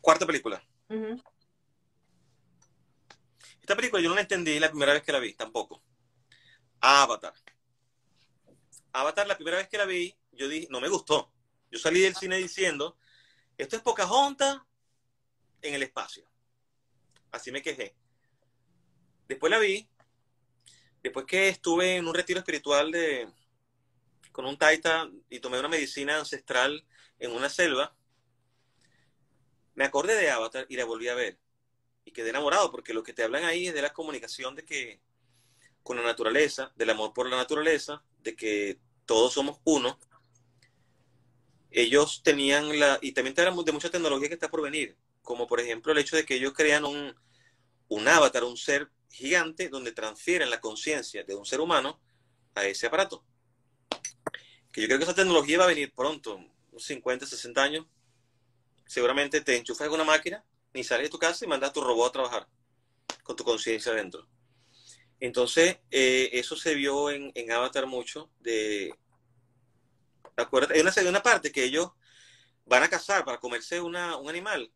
Cuarta 0.00 0.26
película. 0.26 0.62
Esta 3.66 3.74
película 3.74 4.00
yo 4.00 4.08
no 4.08 4.14
la 4.14 4.20
entendí 4.20 4.60
la 4.60 4.70
primera 4.70 4.92
vez 4.92 5.02
que 5.02 5.10
la 5.10 5.18
vi, 5.18 5.34
tampoco. 5.34 5.82
Avatar. 6.78 7.34
Avatar, 8.92 9.26
la 9.26 9.34
primera 9.34 9.56
vez 9.56 9.66
que 9.66 9.76
la 9.76 9.86
vi, 9.86 10.16
yo 10.30 10.46
dije, 10.46 10.68
no 10.70 10.80
me 10.80 10.88
gustó. 10.88 11.32
Yo 11.72 11.80
salí 11.80 11.98
del 11.98 12.14
cine 12.14 12.36
diciendo, 12.36 12.96
esto 13.58 13.74
es 13.74 13.82
Pocahontas 13.82 14.60
en 15.62 15.74
el 15.74 15.82
espacio. 15.82 16.30
Así 17.32 17.50
me 17.50 17.60
quejé. 17.60 17.96
Después 19.26 19.50
la 19.50 19.58
vi. 19.58 19.88
Después 21.02 21.26
que 21.26 21.48
estuve 21.48 21.96
en 21.96 22.06
un 22.06 22.14
retiro 22.14 22.38
espiritual 22.38 22.92
de, 22.92 23.28
con 24.30 24.46
un 24.46 24.56
taita 24.56 25.10
y 25.28 25.40
tomé 25.40 25.58
una 25.58 25.66
medicina 25.66 26.18
ancestral 26.18 26.86
en 27.18 27.32
una 27.32 27.48
selva, 27.48 27.96
me 29.74 29.84
acordé 29.84 30.14
de 30.14 30.30
Avatar 30.30 30.66
y 30.68 30.76
la 30.76 30.84
volví 30.84 31.08
a 31.08 31.16
ver. 31.16 31.40
Y 32.06 32.12
quedé 32.12 32.30
enamorado, 32.30 32.70
porque 32.70 32.94
lo 32.94 33.02
que 33.02 33.12
te 33.12 33.24
hablan 33.24 33.44
ahí 33.44 33.66
es 33.66 33.74
de 33.74 33.82
la 33.82 33.92
comunicación 33.92 34.54
de 34.54 34.64
que 34.64 35.00
con 35.82 35.96
la 35.96 36.04
naturaleza, 36.04 36.72
del 36.76 36.90
amor 36.90 37.12
por 37.12 37.28
la 37.28 37.36
naturaleza, 37.36 38.02
de 38.22 38.36
que 38.36 38.78
todos 39.04 39.34
somos 39.34 39.58
uno. 39.64 39.98
Ellos 41.70 42.22
tenían 42.22 42.78
la, 42.78 42.98
y 43.02 43.12
también 43.12 43.34
te 43.34 43.42
hablan 43.42 43.64
de 43.64 43.72
mucha 43.72 43.90
tecnología 43.90 44.28
que 44.28 44.34
está 44.34 44.48
por 44.48 44.62
venir, 44.62 44.96
como 45.22 45.48
por 45.48 45.60
ejemplo 45.60 45.92
el 45.92 45.98
hecho 45.98 46.16
de 46.16 46.24
que 46.24 46.36
ellos 46.36 46.54
crean 46.54 46.84
un, 46.84 47.14
un 47.88 48.08
avatar, 48.08 48.44
un 48.44 48.56
ser 48.56 48.88
gigante, 49.10 49.68
donde 49.68 49.90
transfieren 49.90 50.48
la 50.48 50.60
conciencia 50.60 51.24
de 51.24 51.34
un 51.34 51.44
ser 51.44 51.60
humano 51.60 52.00
a 52.54 52.64
ese 52.64 52.86
aparato. 52.86 53.24
Que 54.70 54.80
yo 54.80 54.86
creo 54.86 54.98
que 54.98 55.04
esa 55.04 55.14
tecnología 55.14 55.58
va 55.58 55.64
a 55.64 55.68
venir 55.68 55.92
pronto, 55.92 56.36
unos 56.70 56.84
50, 56.84 57.26
60 57.26 57.62
años. 57.62 57.86
Seguramente 58.86 59.40
te 59.40 59.56
enchufas 59.56 59.88
en 59.88 59.94
una 59.94 60.04
máquina, 60.04 60.44
ni 60.76 60.84
sales 60.84 61.06
de 61.06 61.10
tu 61.10 61.18
casa 61.18 61.44
y 61.44 61.48
mandas 61.48 61.70
a 61.70 61.72
tu 61.72 61.80
robot 61.80 62.10
a 62.10 62.12
trabajar 62.12 62.48
con 63.22 63.34
tu 63.34 63.42
conciencia 63.42 63.92
adentro. 63.92 64.28
Entonces, 65.18 65.78
eh, 65.90 66.30
eso 66.34 66.54
se 66.54 66.74
vio 66.74 67.10
en, 67.10 67.50
Avatar 67.50 67.86
mucho. 67.86 68.30
De, 68.40 68.94
acuérdate, 70.36 70.74
hay 70.74 70.80
una, 70.80 70.92
hay 70.94 71.06
una 71.06 71.22
parte 71.22 71.50
que 71.50 71.64
ellos 71.64 71.90
van 72.66 72.82
a 72.82 72.88
cazar 72.88 73.24
para 73.24 73.38
comerse 73.38 73.80
una, 73.80 74.16
un 74.16 74.28
animal 74.28 74.70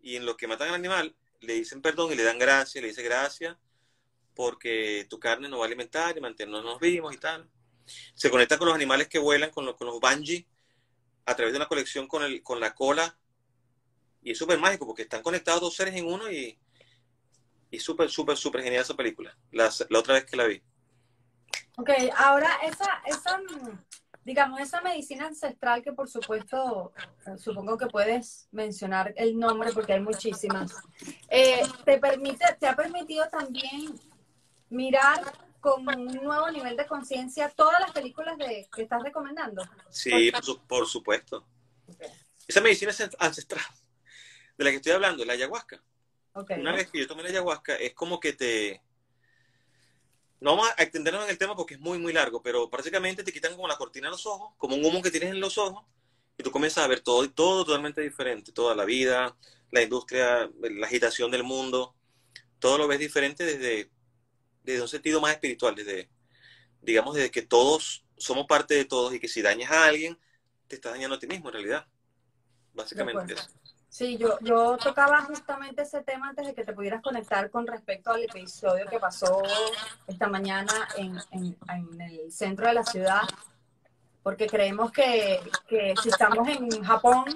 y 0.00 0.16
en 0.16 0.24
lo 0.24 0.36
que 0.36 0.46
matan 0.46 0.68
al 0.68 0.74
animal 0.74 1.14
le 1.40 1.54
dicen 1.54 1.82
perdón 1.82 2.12
y 2.12 2.14
le 2.14 2.22
dan 2.22 2.38
gracias, 2.38 2.80
le 2.80 2.88
dice 2.88 3.02
gracias 3.02 3.56
porque 4.34 5.06
tu 5.10 5.18
carne 5.18 5.48
nos 5.48 5.60
va 5.60 5.64
a 5.64 5.66
alimentar 5.66 6.16
y 6.16 6.20
mantenernos 6.20 6.80
vivos 6.80 7.14
y 7.14 7.18
tal. 7.18 7.48
Se 8.14 8.30
conecta 8.30 8.56
con 8.56 8.68
los 8.68 8.74
animales 8.74 9.08
que 9.08 9.18
vuelan, 9.18 9.50
con, 9.50 9.66
los, 9.66 9.76
con 9.76 9.86
los 9.86 10.00
banji, 10.00 10.46
a 11.26 11.36
través 11.36 11.52
de 11.52 11.58
una 11.58 11.68
conexión 11.68 12.06
con, 12.06 12.22
el, 12.22 12.42
con 12.42 12.58
la 12.58 12.74
cola. 12.74 13.18
Y 14.22 14.32
es 14.32 14.38
súper 14.38 14.58
mágico 14.58 14.86
porque 14.86 15.02
están 15.02 15.22
conectados 15.22 15.60
dos 15.60 15.74
seres 15.74 15.94
en 15.94 16.06
uno 16.06 16.30
y, 16.30 16.58
y 17.70 17.80
súper, 17.80 18.08
súper, 18.10 18.36
súper 18.36 18.62
genial 18.62 18.82
esa 18.82 18.94
película, 18.94 19.36
la, 19.50 19.70
la, 19.88 19.98
otra 19.98 20.14
vez 20.14 20.26
que 20.26 20.36
la 20.36 20.46
vi. 20.46 20.62
Ok, 21.78 21.90
ahora 22.16 22.58
esa, 22.62 23.02
esa, 23.06 23.40
digamos, 24.24 24.60
esa 24.60 24.82
medicina 24.82 25.26
ancestral 25.26 25.82
que 25.82 25.92
por 25.92 26.08
supuesto, 26.08 26.92
supongo 27.38 27.78
que 27.78 27.86
puedes 27.86 28.46
mencionar 28.52 29.14
el 29.16 29.38
nombre 29.38 29.72
porque 29.72 29.94
hay 29.94 30.00
muchísimas, 30.00 30.72
eh, 31.28 31.62
te, 31.84 31.98
permite, 31.98 32.44
te 32.60 32.68
ha 32.68 32.76
permitido 32.76 33.26
también 33.30 33.98
mirar 34.68 35.20
con 35.60 35.88
un 35.88 36.06
nuevo 36.22 36.50
nivel 36.50 36.76
de 36.76 36.86
conciencia 36.86 37.48
todas 37.48 37.80
las 37.80 37.92
películas 37.92 38.36
de, 38.36 38.68
que 38.74 38.82
estás 38.82 39.02
recomendando. 39.02 39.62
Sí, 39.88 40.30
por, 40.30 40.44
su, 40.44 40.58
por 40.60 40.86
supuesto. 40.86 41.46
Okay. 41.86 42.08
Esa 42.46 42.60
medicina 42.60 42.92
ancestral 43.18 43.62
de 44.56 44.64
la 44.64 44.70
que 44.70 44.76
estoy 44.76 44.92
hablando, 44.92 45.24
la 45.24 45.32
ayahuasca. 45.34 45.82
Okay. 46.34 46.60
Una 46.60 46.72
vez 46.72 46.90
que 46.90 46.98
yo 46.98 47.06
tomé 47.06 47.22
la 47.22 47.30
ayahuasca, 47.30 47.76
es 47.76 47.94
como 47.94 48.20
que 48.20 48.32
te... 48.32 48.82
No 50.40 50.56
vamos 50.56 50.70
a 50.76 50.82
extendernos 50.82 51.24
en 51.24 51.30
el 51.30 51.38
tema 51.38 51.54
porque 51.54 51.74
es 51.74 51.80
muy, 51.80 51.98
muy 51.98 52.12
largo, 52.12 52.42
pero 52.42 52.68
básicamente 52.68 53.22
te 53.22 53.32
quitan 53.32 53.54
como 53.54 53.68
la 53.68 53.76
cortina 53.76 54.08
de 54.08 54.12
los 54.12 54.26
ojos, 54.26 54.54
como 54.58 54.74
un 54.74 54.84
humo 54.84 55.00
que 55.00 55.10
tienes 55.10 55.30
en 55.30 55.40
los 55.40 55.56
ojos, 55.56 55.84
y 56.36 56.42
tú 56.42 56.50
comienzas 56.50 56.84
a 56.84 56.88
ver 56.88 57.00
todo, 57.00 57.30
todo 57.30 57.64
totalmente 57.64 58.00
diferente, 58.00 58.50
toda 58.50 58.74
la 58.74 58.84
vida, 58.84 59.36
la 59.70 59.82
industria, 59.82 60.50
la 60.60 60.86
agitación 60.86 61.30
del 61.30 61.44
mundo, 61.44 61.94
todo 62.58 62.78
lo 62.78 62.88
ves 62.88 62.98
diferente 62.98 63.44
desde 63.44 63.92
desde 64.62 64.82
un 64.82 64.88
sentido 64.88 65.20
más 65.20 65.32
espiritual, 65.32 65.74
desde, 65.74 66.08
digamos, 66.80 67.14
desde 67.14 67.30
que 67.30 67.42
todos 67.42 68.04
somos 68.16 68.46
parte 68.46 68.74
de 68.74 68.84
todos 68.84 69.14
y 69.14 69.20
que 69.20 69.28
si 69.28 69.42
dañas 69.42 69.70
a 69.70 69.86
alguien, 69.86 70.18
te 70.68 70.76
estás 70.76 70.92
dañando 70.92 71.16
a 71.16 71.18
ti 71.18 71.26
mismo 71.26 71.48
en 71.48 71.54
realidad. 71.54 71.86
Básicamente 72.72 73.34
eso. 73.34 73.48
Sí, 73.92 74.16
yo, 74.16 74.38
yo 74.40 74.78
tocaba 74.78 75.20
justamente 75.20 75.82
ese 75.82 76.02
tema 76.02 76.30
antes 76.30 76.46
de 76.46 76.54
que 76.54 76.64
te 76.64 76.72
pudieras 76.72 77.02
conectar 77.02 77.50
con 77.50 77.66
respecto 77.66 78.10
al 78.10 78.22
episodio 78.22 78.86
que 78.86 78.98
pasó 78.98 79.42
esta 80.06 80.28
mañana 80.28 80.72
en, 80.96 81.14
en, 81.30 81.54
en 81.68 82.00
el 82.00 82.32
centro 82.32 82.66
de 82.68 82.72
la 82.72 82.84
ciudad, 82.84 83.20
porque 84.22 84.46
creemos 84.46 84.92
que, 84.92 85.40
que 85.68 85.92
si 86.02 86.08
estamos 86.08 86.48
en 86.48 86.82
Japón, 86.82 87.26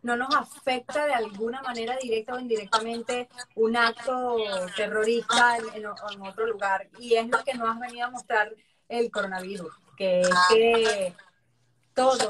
no 0.00 0.16
nos 0.16 0.34
afecta 0.34 1.04
de 1.04 1.12
alguna 1.12 1.60
manera 1.60 1.98
directa 2.00 2.32
o 2.32 2.40
indirectamente 2.40 3.28
un 3.54 3.76
acto 3.76 4.38
terrorista 4.74 5.58
en, 5.58 5.84
en, 5.84 5.86
otro 6.22 6.46
lugar. 6.46 6.88
Y 6.98 7.16
es 7.16 7.28
lo 7.28 7.44
que 7.44 7.52
nos 7.52 7.76
ha 7.76 7.78
venido 7.78 8.06
a 8.06 8.10
mostrar 8.10 8.54
el 8.88 9.10
coronavirus, 9.10 9.70
que 9.98 10.22
es 10.22 10.30
que 10.48 11.14
todos, 11.92 12.26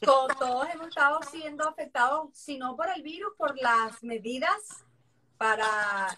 todos, 0.00 0.38
todos, 0.38 0.68
hemos 0.72 0.88
estado 0.88 1.20
siendo 1.30 1.68
afectados, 1.68 2.30
si 2.32 2.58
no 2.58 2.76
por 2.76 2.88
el 2.88 3.02
virus, 3.02 3.32
por 3.36 3.56
las 3.60 4.02
medidas 4.02 4.84
para, 5.36 6.16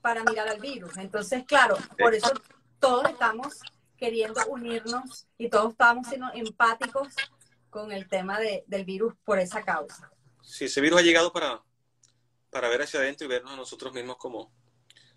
para 0.00 0.24
mirar 0.24 0.48
al 0.48 0.60
virus. 0.60 0.96
Entonces, 0.96 1.44
claro, 1.46 1.76
por 1.98 2.14
eso 2.14 2.32
todos 2.78 3.08
estamos 3.08 3.60
queriendo 3.96 4.44
unirnos 4.46 5.26
y 5.38 5.48
todos 5.48 5.72
estamos 5.72 6.06
siendo 6.08 6.28
empáticos 6.34 7.08
con 7.70 7.92
el 7.92 8.08
tema 8.08 8.38
de, 8.38 8.64
del 8.66 8.84
virus 8.84 9.14
por 9.24 9.38
esa 9.38 9.62
causa. 9.64 10.10
Sí, 10.42 10.66
ese 10.66 10.80
virus 10.80 11.00
ha 11.00 11.02
llegado 11.02 11.32
para, 11.32 11.62
para 12.50 12.68
ver 12.68 12.82
hacia 12.82 13.00
adentro 13.00 13.26
y 13.26 13.28
vernos 13.28 13.52
a 13.52 13.56
nosotros 13.56 13.92
mismos 13.92 14.16
como, 14.16 14.52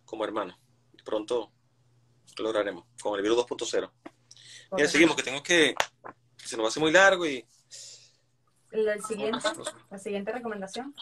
como 0.06 0.24
hermanos. 0.24 0.58
Pronto 1.06 1.52
lo 2.38 2.44
lograremos 2.44 2.86
con 3.02 3.16
el 3.16 3.22
virus 3.22 3.38
2.0. 3.40 3.92
Mira, 4.72 4.88
seguimos, 4.88 5.16
que 5.16 5.24
tengo 5.24 5.42
que, 5.42 5.74
se 6.38 6.58
nos 6.58 6.68
hace 6.68 6.80
muy 6.80 6.92
largo 6.92 7.26
y... 7.26 7.46
El 8.72 9.04
siguiente, 9.04 9.48
la 9.90 9.98
siguiente 9.98 10.32
recomendación. 10.32 10.96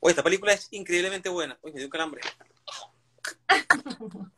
Oye, 0.00 0.12
esta 0.12 0.22
película 0.22 0.52
es 0.52 0.68
increíblemente 0.72 1.28
buena. 1.28 1.58
Uy, 1.62 1.72
me 1.72 1.78
dio 1.78 1.86
un 1.86 1.90
calambre. 1.90 2.22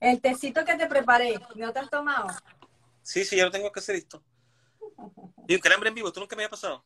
el 0.00 0.20
tecito 0.20 0.64
que 0.64 0.76
te 0.76 0.86
preparé, 0.86 1.40
¿no 1.56 1.72
te 1.72 1.78
has 1.78 1.90
tomado? 1.90 2.28
Sí, 3.02 3.24
sí, 3.24 3.36
ya 3.36 3.44
lo 3.44 3.50
tengo 3.50 3.70
que 3.72 3.80
hacer 3.80 3.96
listo. 3.96 4.22
Y 5.48 5.56
un 5.56 5.60
calambre 5.60 5.88
en 5.88 5.94
vivo, 5.96 6.12
¿tú 6.12 6.20
nunca 6.20 6.36
me 6.36 6.44
había 6.44 6.50
pasado? 6.50 6.84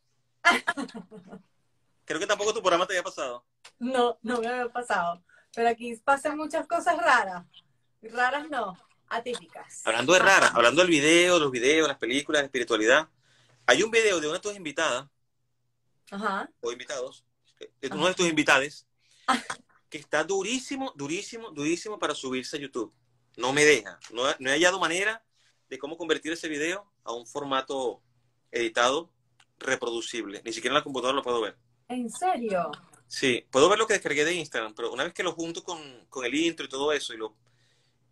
Creo 2.05 2.19
que 2.19 2.25
tampoco 2.25 2.53
tu 2.53 2.61
programa 2.61 2.87
te 2.87 2.93
había 2.93 3.03
pasado. 3.03 3.45
No, 3.77 4.17
no 4.23 4.41
me 4.41 4.47
había 4.47 4.67
pasado. 4.69 5.23
Pero 5.53 5.69
aquí 5.69 5.95
pasan 5.97 6.37
muchas 6.37 6.67
cosas 6.67 6.97
raras. 6.97 7.45
Raras 8.01 8.49
no, 8.49 8.75
atípicas. 9.09 9.81
Hablando 9.85 10.13
de 10.13 10.19
raras, 10.19 10.51
hablando 10.55 10.81
del 10.81 10.89
video, 10.89 11.37
los 11.37 11.51
videos, 11.51 11.87
las 11.87 11.97
películas, 11.97 12.41
la 12.41 12.45
espiritualidad. 12.45 13.07
Hay 13.67 13.83
un 13.83 13.91
video 13.91 14.21
de 14.21 14.27
una 14.27 14.37
de 14.37 14.41
tus 14.41 14.55
invitadas, 14.55 15.09
Ajá. 16.09 16.49
o 16.61 16.71
invitados, 16.71 17.25
de 17.81 17.89
uno 17.89 18.07
de 18.07 18.13
tus 18.13 18.25
invitados, 18.25 18.87
que 19.89 19.97
está 19.97 20.23
durísimo, 20.23 20.93
durísimo, 20.95 21.51
durísimo 21.51 21.99
para 21.99 22.15
subirse 22.15 22.55
a 22.55 22.59
YouTube. 22.61 22.93
No 23.35 23.51
me 23.51 23.65
deja. 23.65 23.99
No, 24.11 24.23
no 24.39 24.49
he 24.49 24.53
hallado 24.53 24.79
manera 24.79 25.21
de 25.69 25.77
cómo 25.77 25.97
convertir 25.97 26.31
ese 26.31 26.47
video 26.47 26.89
a 27.03 27.11
un 27.11 27.27
formato 27.27 28.01
editado 28.51 29.11
reproducible. 29.59 30.41
Ni 30.45 30.53
siquiera 30.53 30.71
en 30.71 30.79
la 30.79 30.83
computadora 30.83 31.17
lo 31.17 31.23
puedo 31.23 31.41
ver. 31.41 31.57
¿En 31.89 32.09
serio? 32.09 32.71
Sí, 33.05 33.45
puedo 33.51 33.67
ver 33.67 33.79
lo 33.79 33.85
que 33.85 33.93
descargué 33.93 34.23
de 34.23 34.33
Instagram, 34.33 34.75
pero 34.75 34.93
una 34.93 35.03
vez 35.03 35.13
que 35.13 35.23
lo 35.23 35.33
junto 35.33 35.61
con, 35.61 36.05
con 36.09 36.23
el 36.23 36.33
intro 36.33 36.65
y 36.65 36.69
todo 36.69 36.93
eso 36.93 37.13
y 37.13 37.17
lo, 37.17 37.35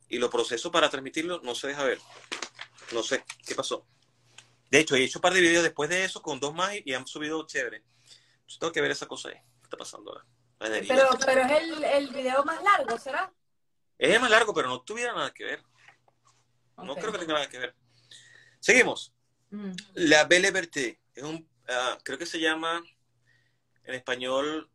y 0.09 0.17
lo 0.17 0.29
proceso 0.29 0.69
para 0.69 0.89
transmitirlo, 0.89 1.39
no 1.43 1.55
se 1.55 1.67
deja 1.67 1.83
ver. 1.85 1.99
No 2.93 3.03
sé 3.03 3.23
qué 3.45 3.55
pasó. 3.55 3.85
De 4.69 4.79
hecho, 4.79 4.95
he 4.95 5.03
hecho 5.03 5.19
un 5.19 5.21
par 5.21 5.33
de 5.33 5.41
videos 5.41 5.63
después 5.63 5.89
de 5.89 6.03
eso 6.03 6.21
con 6.21 6.39
dos 6.39 6.53
más 6.53 6.73
y 6.83 6.93
han 6.93 7.05
subido 7.07 7.45
chévere. 7.45 7.83
Yo 8.47 8.59
tengo 8.59 8.73
que 8.73 8.81
ver 8.81 8.91
esa 8.91 9.07
cosa 9.07 9.29
ahí. 9.29 9.35
¿Qué 9.35 9.63
está 9.63 9.77
pasando 9.77 10.11
ahora? 10.11 10.25
Pero, 10.57 11.09
pero 11.25 11.41
es 11.41 11.51
el, 11.51 11.83
el 11.83 12.09
video 12.09 12.43
más 12.43 12.61
largo, 12.63 12.97
¿será? 12.97 13.31
Es 13.97 14.13
el 14.13 14.19
más 14.19 14.29
largo, 14.29 14.53
pero 14.53 14.67
no 14.67 14.81
tuviera 14.81 15.13
nada 15.13 15.31
que 15.33 15.45
ver. 15.45 15.63
No 16.77 16.95
creo 16.95 17.11
que 17.11 17.19
tenga 17.19 17.33
nada 17.33 17.49
que 17.49 17.59
ver. 17.59 17.75
Seguimos. 18.59 19.13
Mm. 19.51 19.71
La 19.95 20.25
Belle 20.25 20.51
Verte. 20.51 20.99
Es 21.13 21.23
un, 21.23 21.35
uh, 21.35 21.97
creo 22.03 22.17
que 22.17 22.25
se 22.25 22.39
llama 22.39 22.83
en 23.83 23.93
español. 23.95 24.69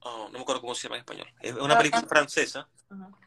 Oh, 0.00 0.26
no 0.26 0.38
me 0.38 0.40
acuerdo 0.40 0.60
cómo 0.60 0.74
se 0.74 0.84
llama 0.84 0.96
en 0.96 1.00
español. 1.00 1.32
Es 1.40 1.54
una 1.54 1.76
película 1.76 2.02
francesa. 2.06 2.68
Uh 2.90 2.94
-huh. 2.94 3.18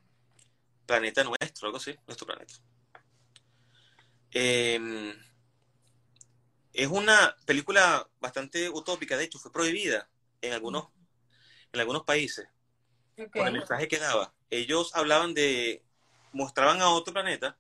Planeta 0.86 1.24
Nuestro, 1.24 1.68
algo 1.68 1.78
así. 1.78 1.96
Nuestro 2.06 2.26
planeta. 2.26 2.54
Eh, 4.32 5.16
es 6.74 6.88
una 6.88 7.36
película 7.46 8.08
bastante 8.20 8.70
utópica. 8.70 9.18
De 9.18 9.24
hecho, 9.24 9.40
fue 9.40 9.52
prohibida 9.52 10.10
en 10.42 10.54
algunos, 10.54 10.90
en 11.72 11.80
algunos 11.80 12.04
países. 12.04 12.48
Okay. 13.14 13.28
Por 13.28 13.48
el 13.48 13.54
mensaje 13.54 13.88
que 13.88 13.98
daba. 13.98 14.34
Ellos 14.50 14.92
hablaban 14.94 15.34
de. 15.34 15.84
mostraban 16.34 16.82
a 16.82 16.90
otro 16.90 17.14
planeta 17.14 17.58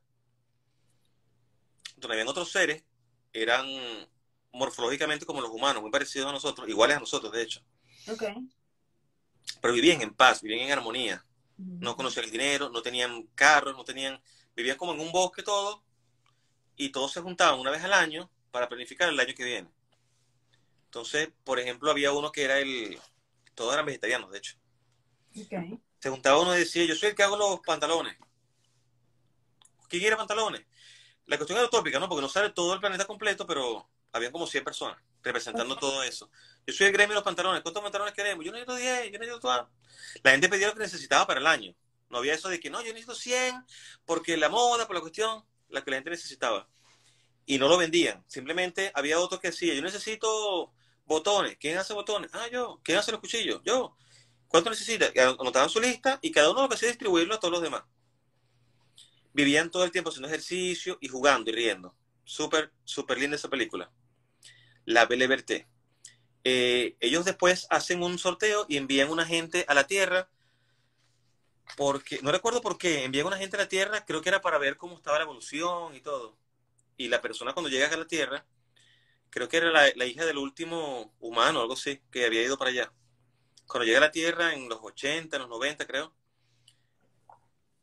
donde 1.97 2.13
habían 2.13 2.27
otros 2.27 2.51
seres, 2.51 2.83
eran 3.33 3.65
morfológicamente 4.51 5.25
como 5.25 5.41
los 5.41 5.49
humanos, 5.49 5.81
muy 5.81 5.91
parecidos 5.91 6.29
a 6.29 6.31
nosotros, 6.31 6.69
iguales 6.69 6.97
a 6.97 6.99
nosotros, 6.99 7.31
de 7.31 7.41
hecho. 7.41 7.61
Okay. 8.07 8.35
Pero 9.61 9.73
vivían 9.73 10.01
en 10.01 10.13
paz, 10.13 10.41
vivían 10.41 10.65
en 10.65 10.71
armonía. 10.71 11.25
Mm. 11.57 11.79
No 11.79 11.95
conocían 11.95 12.25
el 12.25 12.31
dinero, 12.31 12.69
no 12.69 12.81
tenían 12.81 13.23
carros, 13.35 13.75
no 13.75 13.83
tenían... 13.83 14.21
Vivían 14.55 14.77
como 14.77 14.93
en 14.93 14.99
un 14.99 15.11
bosque 15.11 15.43
todo, 15.43 15.83
y 16.77 16.89
todos 16.89 17.11
se 17.11 17.21
juntaban 17.21 17.59
una 17.59 17.71
vez 17.71 17.83
al 17.83 17.93
año 17.93 18.29
para 18.51 18.69
planificar 18.69 19.09
el 19.09 19.19
año 19.19 19.33
que 19.35 19.43
viene. 19.43 19.69
Entonces, 20.85 21.29
por 21.43 21.59
ejemplo, 21.59 21.91
había 21.91 22.13
uno 22.13 22.31
que 22.31 22.43
era 22.43 22.59
el... 22.59 22.97
Todos 23.55 23.73
eran 23.73 23.85
vegetarianos, 23.85 24.31
de 24.31 24.37
hecho. 24.37 24.57
Se 25.99 26.09
juntaba 26.09 26.39
uno 26.39 26.55
y 26.55 26.59
decía, 26.59 26.85
yo 26.85 26.95
soy 26.95 27.09
el 27.09 27.15
que 27.15 27.23
hago 27.23 27.35
los 27.35 27.59
pantalones. 27.61 28.15
¿Quién 29.89 30.01
quiere 30.01 30.15
pantalones? 30.15 30.65
La 31.25 31.37
cuestión 31.37 31.57
era 31.57 31.67
utópica, 31.67 31.99
¿no? 31.99 32.07
Porque 32.07 32.21
no 32.21 32.29
sale 32.29 32.51
todo 32.51 32.73
el 32.73 32.79
planeta 32.79 33.05
completo, 33.05 33.45
pero 33.45 33.89
había 34.11 34.31
como 34.31 34.47
100 34.47 34.63
personas 34.63 34.97
representando 35.23 35.77
todo 35.77 36.03
eso. 36.03 36.29
Yo 36.65 36.73
soy 36.73 36.87
el 36.87 36.93
gremio 36.93 37.09
de 37.09 37.15
los 37.15 37.23
pantalones. 37.23 37.61
¿Cuántos 37.61 37.83
pantalones 37.83 38.13
queremos? 38.13 38.45
Yo 38.45 38.51
necesito 38.51 38.75
10, 38.75 39.05
yo 39.05 39.19
necesito 39.19 39.39
todas. 39.39 39.67
La 40.23 40.31
gente 40.31 40.47
pedía 40.47 40.67
lo 40.67 40.73
que 40.73 40.79
necesitaba 40.79 41.27
para 41.27 41.39
el 41.39 41.47
año. 41.47 41.75
No 42.09 42.19
había 42.19 42.33
eso 42.33 42.47
de 42.47 42.59
que 42.59 42.69
no, 42.69 42.79
yo 42.81 42.93
necesito 42.93 43.15
100 43.15 43.65
porque 44.05 44.37
la 44.37 44.49
moda, 44.49 44.87
por 44.87 44.95
la 44.95 45.01
cuestión, 45.01 45.43
la 45.69 45.83
que 45.83 45.91
la 45.91 45.97
gente 45.97 46.09
necesitaba. 46.09 46.67
Y 47.45 47.57
no 47.57 47.67
lo 47.67 47.77
vendían. 47.77 48.23
Simplemente 48.27 48.91
había 48.93 49.19
otro 49.19 49.39
que 49.39 49.49
decía, 49.49 49.73
yo 49.73 49.81
necesito 49.81 50.73
botones. 51.05 51.57
¿Quién 51.59 51.77
hace 51.77 51.93
botones? 51.93 52.29
Ah, 52.33 52.47
yo. 52.51 52.79
¿Quién 52.83 52.97
hace 52.97 53.11
los 53.11 53.21
cuchillos? 53.21 53.61
Yo. 53.63 53.95
¿Cuánto 54.47 54.69
necesita? 54.69 55.09
Y 55.13 55.19
Anotaban 55.19 55.69
su 55.69 55.79
lista 55.79 56.19
y 56.21 56.31
cada 56.31 56.51
uno 56.51 56.63
lo 56.63 56.69
que 56.69 56.75
hacía 56.75 56.89
distribuirlo 56.89 57.35
a 57.35 57.39
todos 57.39 57.53
los 57.53 57.61
demás. 57.61 57.83
Vivían 59.33 59.69
todo 59.69 59.83
el 59.83 59.91
tiempo 59.91 60.09
haciendo 60.09 60.27
ejercicio 60.27 60.97
y 61.01 61.07
jugando 61.07 61.49
y 61.49 61.53
riendo. 61.53 61.95
Súper, 62.23 62.71
súper 62.83 63.19
linda 63.19 63.35
esa 63.35 63.49
película. 63.49 63.91
La 64.85 65.05
Belle. 65.05 65.67
Eh, 66.43 66.95
ellos 66.99 67.25
después 67.25 67.67
hacen 67.69 68.01
un 68.01 68.17
sorteo 68.17 68.65
y 68.69 68.77
envían 68.77 69.09
una 69.09 69.25
gente 69.25 69.65
a 69.67 69.73
la 69.73 69.85
Tierra 69.85 70.29
porque, 71.75 72.19
no 72.21 72.31
recuerdo 72.31 72.61
por 72.61 72.77
qué, 72.77 73.03
envían 73.03 73.27
una 73.27 73.37
gente 73.37 73.57
a 73.57 73.61
la 73.61 73.69
Tierra, 73.69 74.05
creo 74.05 74.21
que 74.21 74.29
era 74.29 74.41
para 74.41 74.57
ver 74.57 74.77
cómo 74.77 74.95
estaba 74.95 75.17
la 75.17 75.25
evolución 75.25 75.95
y 75.95 76.01
todo. 76.01 76.37
Y 76.95 77.07
la 77.09 77.21
persona 77.21 77.53
cuando 77.53 77.69
llega 77.69 77.87
a 77.87 77.97
la 77.97 78.07
Tierra, 78.07 78.45
creo 79.29 79.49
que 79.49 79.57
era 79.57 79.71
la, 79.71 79.91
la 79.95 80.05
hija 80.05 80.25
del 80.25 80.37
último 80.37 81.13
humano, 81.19 81.61
algo 81.61 81.73
así, 81.73 82.01
que 82.11 82.25
había 82.25 82.43
ido 82.43 82.57
para 82.57 82.71
allá. 82.71 82.93
Cuando 83.67 83.85
llega 83.85 83.97
a 83.97 84.01
la 84.01 84.11
Tierra 84.11 84.53
en 84.53 84.69
los 84.69 84.79
80, 84.81 85.35
en 85.35 85.41
los 85.41 85.49
90 85.49 85.85
creo, 85.85 86.13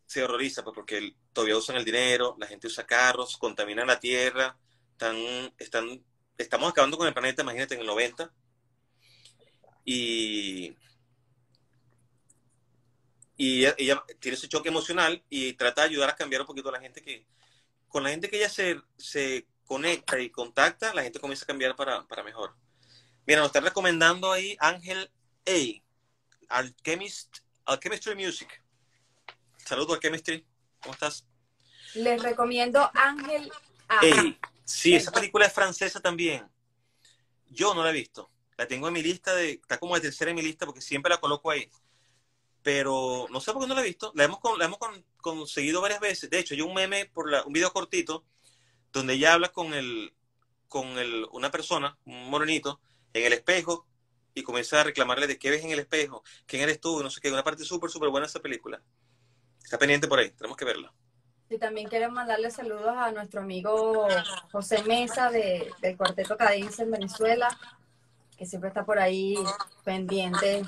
se 0.06 0.22
horroriza 0.22 0.62
pues, 0.62 0.74
porque 0.74 1.16
todavía 1.32 1.56
usan 1.56 1.76
el 1.76 1.84
dinero, 1.84 2.36
la 2.38 2.46
gente 2.46 2.66
usa 2.66 2.86
carros, 2.86 3.36
contaminan 3.36 3.86
la 3.86 4.00
Tierra, 4.00 4.56
están, 4.92 5.16
están, 5.58 6.04
estamos 6.38 6.70
acabando 6.70 6.96
con 6.96 7.06
el 7.06 7.14
planeta, 7.14 7.42
imagínate, 7.42 7.74
en 7.74 7.80
el 7.80 7.86
90. 7.86 8.32
Y, 9.84 10.76
y 13.36 13.60
ella, 13.60 13.74
ella 13.78 14.04
tiene 14.20 14.36
ese 14.36 14.48
choque 14.48 14.68
emocional 14.68 15.22
y 15.28 15.52
trata 15.54 15.82
de 15.82 15.88
ayudar 15.88 16.10
a 16.10 16.16
cambiar 16.16 16.42
un 16.42 16.46
poquito 16.46 16.68
a 16.68 16.72
la 16.72 16.80
gente 16.80 17.02
que, 17.02 17.26
con 17.88 18.02
la 18.02 18.10
gente 18.10 18.28
que 18.28 18.36
ella 18.36 18.48
se, 18.48 18.80
se 18.96 19.46
conecta 19.64 20.18
y 20.18 20.30
contacta, 20.30 20.94
la 20.94 21.02
gente 21.02 21.20
comienza 21.20 21.44
a 21.44 21.46
cambiar 21.46 21.74
para, 21.74 22.06
para 22.06 22.22
mejor. 22.22 22.54
Mira, 23.26 23.40
nos 23.40 23.48
están 23.48 23.64
recomendando 23.64 24.30
ahí 24.30 24.56
Ángel 24.60 25.10
A, 25.46 26.58
Alchemist, 26.58 27.38
Alchemistry 27.64 28.14
Music. 28.14 28.62
Saludos, 29.64 29.94
Alchemistry. 29.94 30.46
¿Cómo 30.80 30.92
estás? 30.92 31.26
Les 31.94 32.22
recomiendo 32.22 32.90
Ángel 32.94 33.50
A. 33.88 34.00
Ey, 34.04 34.38
sí, 34.64 34.94
esa 34.94 35.10
película 35.10 35.46
es 35.46 35.52
francesa 35.52 36.00
también. 36.00 36.46
Yo 37.48 37.74
no 37.74 37.82
la 37.82 37.90
he 37.90 37.94
visto. 37.94 38.30
La 38.56 38.68
tengo 38.68 38.88
en 38.88 38.94
mi 38.94 39.02
lista 39.02 39.34
de, 39.34 39.52
está 39.52 39.78
como 39.78 39.94
de 39.94 40.02
tercera 40.02 40.30
en 40.30 40.36
mi 40.36 40.42
lista 40.42 40.66
porque 40.66 40.80
siempre 40.80 41.10
la 41.10 41.18
coloco 41.18 41.50
ahí. 41.50 41.70
Pero 42.64 43.26
no 43.30 43.40
sé 43.40 43.52
por 43.52 43.62
qué 43.62 43.68
no 43.68 43.74
la 43.74 43.82
he 43.82 43.84
visto. 43.84 44.10
La 44.16 44.24
hemos, 44.24 44.40
la 44.58 44.64
hemos 44.64 44.78
con- 44.78 45.04
conseguido 45.18 45.80
varias 45.82 46.00
veces. 46.00 46.30
De 46.30 46.38
hecho, 46.38 46.54
hay 46.54 46.62
un 46.62 46.74
meme 46.74 47.04
por 47.04 47.30
la- 47.30 47.44
un 47.44 47.52
video 47.52 47.70
cortito 47.72 48.24
donde 48.90 49.12
ella 49.12 49.34
habla 49.34 49.50
con 49.50 49.74
el, 49.74 50.12
con 50.66 50.98
el, 50.98 51.26
una 51.32 51.50
persona, 51.50 51.96
un 52.06 52.30
morenito, 52.30 52.80
en 53.12 53.26
el 53.26 53.34
espejo 53.34 53.86
y 54.34 54.42
comienza 54.42 54.80
a 54.80 54.84
reclamarle 54.84 55.26
de 55.26 55.38
qué 55.38 55.50
ves 55.50 55.62
en 55.62 55.72
el 55.72 55.78
espejo, 55.78 56.24
quién 56.46 56.62
eres 56.62 56.80
tú, 56.80 57.02
no 57.02 57.10
sé 57.10 57.20
qué. 57.20 57.30
Una 57.30 57.44
parte 57.44 57.64
súper, 57.64 57.90
súper 57.90 58.08
buena 58.08 58.26
esa 58.26 58.40
película. 58.40 58.80
Está 59.62 59.78
pendiente 59.78 60.08
por 60.08 60.18
ahí, 60.18 60.30
tenemos 60.30 60.56
que 60.56 60.64
verla. 60.64 60.90
Y 61.50 61.58
también 61.58 61.86
quiero 61.88 62.10
mandarle 62.10 62.50
saludos 62.50 62.96
a 62.96 63.12
nuestro 63.12 63.42
amigo 63.42 64.08
José 64.50 64.82
Mesa 64.84 65.30
de, 65.30 65.70
del 65.82 65.96
Cuarteto 65.98 66.36
Cadencia 66.38 66.82
en 66.82 66.90
Venezuela, 66.90 67.48
que 68.38 68.46
siempre 68.46 68.68
está 68.68 68.86
por 68.86 68.98
ahí 68.98 69.36
pendiente 69.84 70.62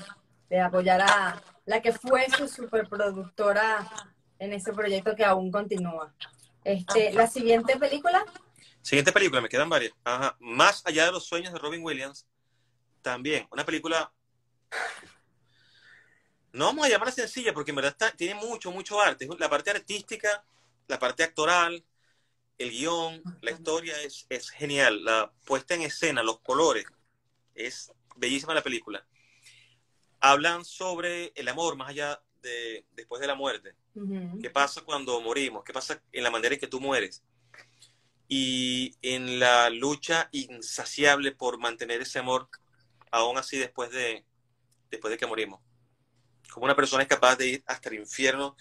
de 0.49 0.59
apoyar 0.61 1.01
a 1.01 1.41
la 1.67 1.81
que 1.81 1.93
fue 1.93 2.25
su 2.35 2.47
superproductora 2.47 3.87
en 4.39 4.53
ese 4.53 4.73
proyecto 4.73 5.15
que 5.15 5.23
aún 5.23 5.51
continúa. 5.51 6.11
Este, 6.63 7.13
la 7.13 7.27
siguiente 7.27 7.77
película, 7.77 8.25
Siguiente 8.87 9.11
película, 9.11 9.41
me 9.41 9.49
quedan 9.49 9.67
varias. 9.67 9.91
Ajá. 10.05 10.37
Más 10.39 10.81
allá 10.85 11.07
de 11.07 11.11
los 11.11 11.25
sueños 11.25 11.51
de 11.51 11.59
Robin 11.59 11.83
Williams, 11.83 12.25
también 13.01 13.45
una 13.51 13.65
película. 13.65 14.13
No 16.53 16.67
vamos 16.67 16.85
a 16.85 16.89
llamarla 16.89 17.11
sencilla 17.11 17.53
porque 17.53 17.71
en 17.71 17.75
verdad 17.75 18.13
tiene 18.15 18.35
mucho, 18.35 18.71
mucho 18.71 19.01
arte. 19.01 19.27
La 19.39 19.49
parte 19.49 19.71
artística, 19.71 20.41
la 20.87 20.97
parte 20.97 21.23
actoral, 21.23 21.83
el 22.57 22.69
guion, 22.71 23.21
la 23.41 23.51
historia 23.51 24.01
es, 24.03 24.25
es 24.29 24.49
genial. 24.51 25.03
La 25.03 25.33
puesta 25.43 25.75
en 25.75 25.81
escena, 25.81 26.23
los 26.23 26.39
colores, 26.39 26.85
es 27.55 27.91
bellísima 28.15 28.53
la 28.53 28.63
película. 28.63 29.05
Hablan 30.31 30.65
sobre 30.65 31.31
el 31.35 31.47
amor 31.47 31.77
más 31.77 31.89
allá 31.89 32.21
de 32.41 32.85
después 32.93 33.21
de 33.21 33.27
la 33.27 33.35
muerte. 33.35 33.75
ujú, 33.95 34.41
¿Qué 34.41 34.49
pasa 34.49 34.81
cuando 34.81 35.21
morimos? 35.21 35.63
¿Qué 35.63 35.73
pasa 35.73 36.01
en 36.11 36.23
la 36.23 36.31
manera 36.31 36.53
en 36.53 36.59
que 36.59 36.67
tú 36.67 36.81
mueres? 36.81 37.23
Y 38.27 38.97
en 39.01 39.39
la 39.39 39.69
lucha 39.69 40.27
insaciable 40.33 41.31
por 41.31 41.59
mantener 41.59 42.01
ese 42.01 42.19
amor, 42.19 42.49
aún 43.11 43.37
así 43.37 43.57
después 43.57 43.89
de, 43.91 44.25
después 44.91 45.11
de 45.11 45.17
que 45.17 45.27
morimos. 45.27 45.61
Como 46.51 46.65
una 46.65 46.75
persona 46.75 47.03
es 47.03 47.09
capaz 47.09 47.37
de 47.37 47.47
ir 47.47 47.63
hasta 47.67 47.89
el 47.89 47.95
infierno 47.95 48.57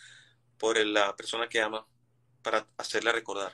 por 0.59 0.79
la 0.79 1.17
persona 1.17 1.49
que 1.49 1.63
ama 1.63 1.87
para 2.43 2.67
hacerla 2.79 3.13
recordar. 3.13 3.53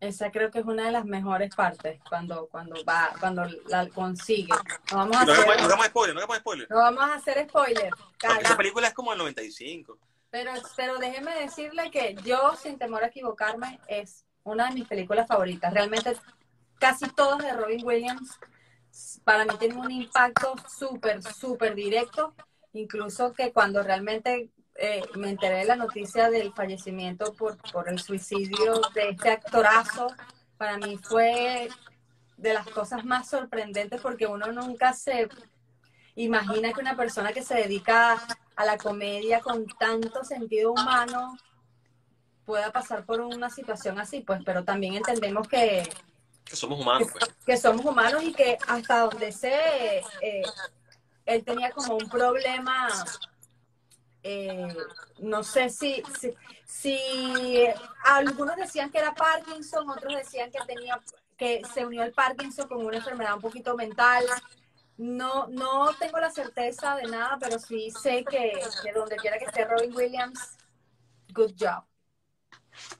Esa 0.00 0.30
creo 0.30 0.50
que 0.50 0.60
es 0.60 0.64
una 0.64 0.86
de 0.86 0.92
las 0.92 1.04
mejores 1.04 1.54
partes 1.54 2.00
cuando, 2.08 2.46
cuando 2.48 2.76
va, 2.84 3.12
cuando 3.18 3.44
la 3.66 3.88
consigue. 3.88 4.52
No 4.90 4.98
vamos 4.98 5.16
a 5.16 5.24
No 5.24 5.32
hagamos, 5.32 5.46
no 5.46 5.52
hacer, 5.52 5.64
hagamos 5.64 5.86
spoiler, 5.86 6.14
no 6.14 6.20
hagamos 6.20 6.38
spoiler. 6.38 6.70
no 6.70 6.76
vamos 6.76 7.04
a 7.04 7.14
hacer 7.14 7.48
spoiler. 7.48 7.92
Esa 8.40 8.56
película 8.56 8.88
es 8.88 8.94
como 8.94 9.12
el 9.12 9.18
95. 9.18 9.98
Pero, 10.30 10.52
pero 10.76 10.98
déjeme 10.98 11.34
decirle 11.40 11.90
que 11.90 12.14
yo, 12.24 12.54
sin 12.54 12.78
temor 12.78 13.02
a 13.02 13.08
equivocarme, 13.08 13.80
es 13.88 14.24
una 14.44 14.68
de 14.68 14.74
mis 14.74 14.86
películas 14.86 15.26
favoritas. 15.26 15.72
Realmente 15.72 16.16
casi 16.78 17.08
todas 17.08 17.38
de 17.38 17.52
Robin 17.52 17.84
Williams 17.84 18.38
para 19.24 19.44
mí 19.44 19.50
tienen 19.58 19.78
un 19.78 19.90
impacto 19.90 20.54
súper, 20.68 21.22
súper 21.22 21.74
directo. 21.74 22.34
Incluso 22.72 23.32
que 23.32 23.52
cuando 23.52 23.82
realmente 23.82 24.50
eh, 24.80 25.02
me 25.16 25.30
enteré 25.30 25.58
de 25.58 25.64
la 25.64 25.76
noticia 25.76 26.30
del 26.30 26.52
fallecimiento 26.52 27.34
por, 27.34 27.56
por 27.72 27.88
el 27.88 27.98
suicidio 27.98 28.80
de 28.94 29.10
este 29.10 29.30
actorazo, 29.30 30.06
para 30.56 30.78
mí 30.78 30.96
fue 30.98 31.68
de 32.36 32.54
las 32.54 32.66
cosas 32.68 33.04
más 33.04 33.28
sorprendentes 33.28 34.00
porque 34.00 34.26
uno 34.26 34.52
nunca 34.52 34.92
se 34.92 35.28
imagina 36.14 36.72
que 36.72 36.80
una 36.80 36.96
persona 36.96 37.32
que 37.32 37.42
se 37.42 37.56
dedica 37.56 38.18
a 38.54 38.64
la 38.64 38.78
comedia 38.78 39.40
con 39.40 39.66
tanto 39.66 40.24
sentido 40.24 40.72
humano 40.72 41.36
pueda 42.44 42.70
pasar 42.72 43.04
por 43.04 43.20
una 43.20 43.50
situación 43.50 43.98
así, 43.98 44.20
pues, 44.20 44.40
pero 44.44 44.64
también 44.64 44.94
entendemos 44.94 45.48
que, 45.48 45.88
Que 46.44 46.56
somos 46.56 46.80
humanos, 46.80 47.08
pues. 47.12 47.24
que 47.44 47.56
somos 47.56 47.84
humanos 47.84 48.22
y 48.22 48.32
que 48.32 48.56
hasta 48.66 49.00
donde 49.00 49.32
sé, 49.32 49.98
eh, 50.22 50.42
él 51.26 51.44
tenía 51.44 51.72
como 51.72 51.96
un 51.96 52.08
problema, 52.08 52.88
eh, 54.30 54.76
no 55.20 55.42
sé 55.42 55.70
si, 55.70 56.02
si, 56.66 57.66
algunos 58.04 58.56
decían 58.56 58.90
que 58.90 58.98
era 58.98 59.14
Parkinson, 59.14 59.88
otros 59.88 60.14
decían 60.14 60.50
que 60.50 60.58
tenía 60.66 61.00
que 61.38 61.62
se 61.72 61.86
unió 61.86 62.02
el 62.02 62.12
Parkinson 62.12 62.68
con 62.68 62.84
una 62.84 62.98
enfermedad 62.98 63.36
un 63.36 63.40
poquito 63.40 63.74
mental. 63.74 64.26
No, 64.98 65.46
no 65.46 65.94
tengo 65.94 66.18
la 66.18 66.30
certeza 66.30 66.96
de 66.96 67.04
nada, 67.04 67.38
pero 67.40 67.58
sí 67.58 67.90
sé 67.90 68.22
que, 68.28 68.60
que 68.82 68.92
donde 68.92 69.16
quiera 69.16 69.38
que 69.38 69.46
esté 69.46 69.64
Robin 69.64 69.94
Williams, 69.96 70.58
good 71.32 71.52
job. 71.58 71.84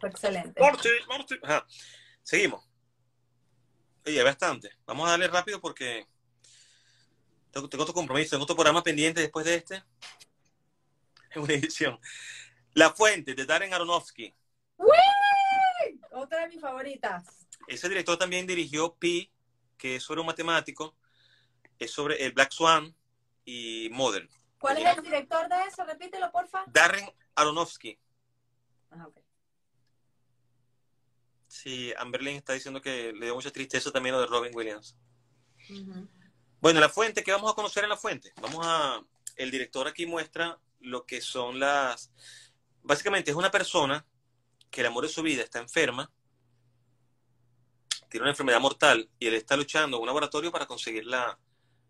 Excelente. 0.02 0.58
Morty, 0.62 0.88
Morty. 1.08 1.34
Seguimos. 2.22 2.64
Oye, 4.06 4.22
bastante. 4.22 4.70
Vamos 4.86 5.06
a 5.06 5.10
darle 5.10 5.28
rápido 5.28 5.60
porque 5.60 6.06
tengo, 7.50 7.68
tengo 7.68 7.82
otro 7.82 7.94
compromiso, 7.94 8.30
tengo 8.30 8.44
otro 8.44 8.56
programa 8.56 8.82
pendiente 8.82 9.20
después 9.20 9.44
de 9.44 9.56
este. 9.56 9.84
En 11.30 11.42
una 11.42 11.54
edición. 11.54 11.98
La 12.74 12.90
Fuente, 12.90 13.34
de 13.34 13.44
Darren 13.44 13.74
Aronofsky. 13.74 14.34
Otra 16.12 16.42
de 16.42 16.48
mis 16.48 16.60
favoritas. 16.60 17.46
Ese 17.68 17.88
director 17.88 18.18
también 18.18 18.46
dirigió 18.46 18.94
Pi, 18.96 19.30
que 19.76 19.96
es 19.96 20.02
sobre 20.02 20.20
un 20.20 20.26
matemático. 20.26 20.96
Es 21.78 21.92
sobre 21.92 22.24
el 22.24 22.32
Black 22.32 22.50
Swan 22.50 22.94
y 23.44 23.88
Modern. 23.92 24.28
¿Cuál 24.58 24.78
es 24.78 24.96
el 24.96 25.02
director 25.02 25.48
de 25.48 25.56
eso? 25.68 25.84
Repítelo, 25.84 26.30
porfa. 26.32 26.64
Darren 26.66 27.08
Aronofsky. 27.36 27.98
Ah, 28.90 29.06
ok. 29.06 29.18
Sí, 31.46 31.92
Amberlin 31.96 32.36
está 32.36 32.52
diciendo 32.52 32.80
que 32.80 33.12
le 33.12 33.26
dio 33.26 33.34
mucha 33.34 33.50
tristeza 33.50 33.90
también 33.90 34.14
lo 34.14 34.20
de 34.20 34.26
Robin 34.26 34.54
Williams. 34.54 34.96
Bueno, 36.60 36.80
la 36.80 36.88
fuente, 36.88 37.22
¿qué 37.22 37.32
vamos 37.32 37.50
a 37.50 37.54
conocer 37.54 37.84
en 37.84 37.90
la 37.90 37.96
fuente? 37.96 38.32
Vamos 38.40 38.66
a, 38.66 39.00
el 39.36 39.50
director 39.50 39.86
aquí 39.86 40.06
muestra 40.06 40.58
lo 40.80 41.04
que 41.04 41.20
son 41.20 41.58
las, 41.58 42.12
básicamente 42.82 43.30
es 43.30 43.36
una 43.36 43.50
persona 43.50 44.06
que 44.70 44.80
el 44.80 44.86
amor 44.86 45.04
de 45.04 45.10
su 45.10 45.22
vida 45.22 45.42
está 45.42 45.58
enferma, 45.58 46.10
tiene 48.08 48.22
una 48.22 48.30
enfermedad 48.30 48.60
mortal 48.60 49.10
y 49.18 49.26
él 49.26 49.34
está 49.34 49.56
luchando 49.56 49.96
en 49.96 50.02
un 50.02 50.06
laboratorio 50.06 50.50
para 50.50 50.66
conseguir 50.66 51.04
la, 51.04 51.38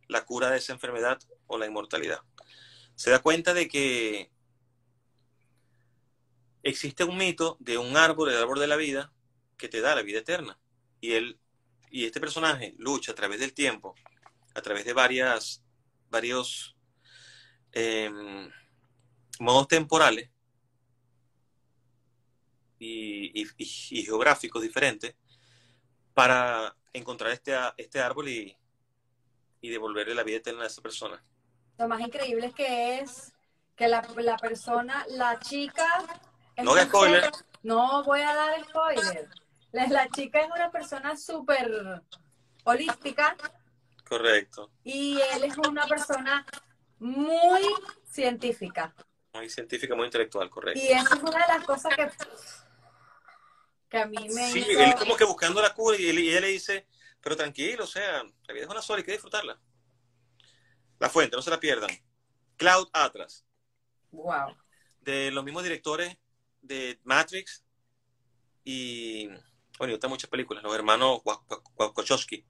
la 0.08 0.24
cura 0.24 0.50
de 0.50 0.58
esa 0.58 0.72
enfermedad 0.72 1.18
o 1.46 1.58
la 1.58 1.66
inmortalidad. 1.66 2.20
Se 2.94 3.10
da 3.10 3.20
cuenta 3.20 3.54
de 3.54 3.68
que 3.68 4.32
existe 6.62 7.04
un 7.04 7.16
mito 7.16 7.56
de 7.60 7.78
un 7.78 7.96
árbol, 7.96 8.30
el 8.30 8.36
árbol 8.36 8.58
de 8.58 8.66
la 8.66 8.76
vida, 8.76 9.12
que 9.56 9.68
te 9.68 9.80
da 9.80 9.94
la 9.94 10.02
vida 10.02 10.18
eterna. 10.18 10.58
Y 11.00 11.12
él 11.12 11.38
y 11.90 12.04
este 12.04 12.20
personaje 12.20 12.74
lucha 12.78 13.12
a 13.12 13.14
través 13.14 13.40
del 13.40 13.54
tiempo, 13.54 13.94
a 14.54 14.60
través 14.60 14.84
de 14.84 14.92
varias, 14.92 15.64
varios 16.10 16.76
em, 17.72 18.50
modos 19.40 19.68
temporales 19.68 20.30
y, 22.78 23.44
geográficos 24.04 24.62
diferentes 24.62 25.14
para 26.14 26.74
encontrar 26.92 27.32
este, 27.32 27.56
este 27.76 28.00
árbol 28.00 28.28
y, 28.28 28.56
y 29.60 29.68
devolverle 29.68 30.14
la 30.14 30.22
vida 30.22 30.38
eterna 30.38 30.64
a 30.64 30.66
esa 30.66 30.82
persona. 30.82 31.22
Lo 31.78 31.88
más 31.88 32.00
increíble 32.00 32.46
es 32.46 32.54
que 32.54 33.00
es 33.00 33.32
que 33.76 33.88
la, 33.88 34.06
la 34.16 34.36
persona, 34.36 35.06
la 35.10 35.38
chica... 35.38 35.86
No 36.56 36.72
haga 36.72 36.86
spoiler. 36.86 37.30
No 37.62 38.02
voy 38.02 38.20
a 38.20 38.34
dar 38.34 38.64
spoiler. 38.64 39.28
La, 39.70 39.86
la 39.86 40.08
chica 40.08 40.40
es 40.40 40.48
una 40.50 40.70
persona 40.72 41.16
súper 41.16 42.02
holística. 42.64 43.36
Correcto. 44.08 44.70
Y 44.82 45.20
él 45.34 45.44
es 45.44 45.56
una 45.58 45.86
persona 45.86 46.44
muy 46.98 47.62
científica. 48.04 48.92
Muy 49.38 49.48
científica, 49.48 49.94
muy 49.94 50.06
intelectual, 50.06 50.50
correcto. 50.50 50.80
Y 50.80 50.88
esa 50.88 51.14
es 51.14 51.22
una 51.22 51.46
de 51.46 51.52
las 51.52 51.64
cosas 51.64 51.94
que, 51.94 52.10
que 53.88 53.98
a 53.98 54.06
mí 54.06 54.28
me... 54.30 54.50
Sí, 54.50 54.66
él 54.68 54.94
como 54.98 55.16
que 55.16 55.24
buscando 55.24 55.62
la 55.62 55.72
cura 55.72 55.96
y, 55.96 56.08
él, 56.08 56.18
y 56.18 56.30
ella 56.30 56.40
le 56.40 56.48
dice, 56.48 56.88
pero 57.20 57.36
tranquilo, 57.36 57.84
o 57.84 57.86
sea, 57.86 58.24
la 58.24 58.54
vida 58.54 58.64
es 58.64 58.70
una 58.70 58.82
sola 58.82 58.98
y 58.98 59.02
hay 59.02 59.06
que 59.06 59.12
disfrutarla. 59.12 59.60
La 60.98 61.08
fuente, 61.08 61.36
no 61.36 61.42
se 61.42 61.50
la 61.50 61.60
pierdan. 61.60 61.90
Cloud 62.56 62.88
Atlas. 62.92 63.46
Wow. 64.10 64.56
De 65.00 65.30
los 65.30 65.44
mismos 65.44 65.62
directores 65.62 66.16
de 66.60 66.98
Matrix 67.04 67.64
y, 68.64 69.28
bueno, 69.78 69.92
y 69.92 69.94
otras 69.94 70.10
muchas 70.10 70.28
películas. 70.28 70.64
Los 70.64 70.74
hermanos 70.74 71.20
Wachowski. 71.76 72.44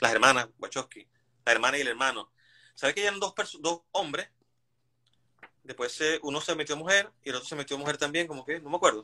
Las 0.00 0.12
hermanas 0.12 0.48
Wachowski. 0.58 1.06
La 1.44 1.52
hermana 1.52 1.76
y 1.76 1.82
el 1.82 1.88
hermano. 1.88 2.32
¿Sabes 2.74 2.94
que 2.94 3.02
eran 3.02 3.20
dos, 3.20 3.34
dos 3.60 3.82
hombres? 3.92 4.30
Después 5.64 5.98
uno 6.22 6.40
se 6.40 6.54
metió 6.54 6.76
mujer 6.76 7.10
y 7.24 7.30
el 7.30 7.36
otro 7.36 7.48
se 7.48 7.56
metió 7.56 7.76
mujer 7.78 7.96
también, 7.96 8.26
como 8.26 8.44
que, 8.44 8.60
no 8.60 8.70
me 8.70 8.76
acuerdo. 8.76 9.02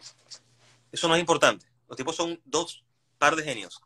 Eso 0.92 1.08
no 1.08 1.14
es 1.14 1.20
importante. 1.20 1.66
Los 1.88 1.96
tipos 1.96 2.14
son 2.14 2.40
dos 2.44 2.84
par 3.18 3.34
de 3.34 3.42
genios. 3.42 3.80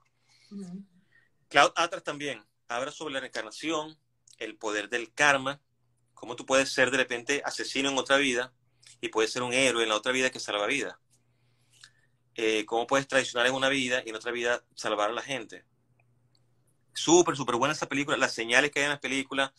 Cloud 1.48 1.72
Atlas 1.76 2.02
también 2.02 2.44
habla 2.68 2.90
sobre 2.90 3.14
la 3.14 3.20
reencarnación, 3.20 3.96
el 4.38 4.56
poder 4.56 4.88
del 4.88 5.12
karma, 5.12 5.60
cómo 6.14 6.36
tú 6.36 6.44
puedes 6.44 6.72
ser 6.72 6.90
de 6.90 6.96
repente 6.96 7.42
asesino 7.44 7.90
en 7.90 7.98
otra 7.98 8.16
vida 8.16 8.52
y 9.00 9.08
puedes 9.08 9.32
ser 9.32 9.42
un 9.42 9.52
héroe 9.52 9.82
en 9.82 9.88
la 9.88 9.96
otra 9.96 10.12
vida 10.12 10.30
que 10.30 10.40
salva 10.40 10.66
vida. 10.66 10.98
Eh, 12.34 12.64
cómo 12.66 12.86
puedes 12.86 13.06
traicionar 13.06 13.46
en 13.46 13.54
una 13.54 13.68
vida 13.68 14.02
y 14.04 14.10
en 14.10 14.16
otra 14.16 14.32
vida 14.32 14.64
salvar 14.74 15.10
a 15.10 15.12
la 15.12 15.22
gente. 15.22 15.64
Súper, 16.92 17.36
súper 17.36 17.56
buena 17.56 17.74
esa 17.74 17.88
película, 17.88 18.16
las 18.16 18.32
señales 18.32 18.70
que 18.70 18.80
hay 18.80 18.84
en 18.84 18.90
las 18.90 19.00
películas, 19.00 19.52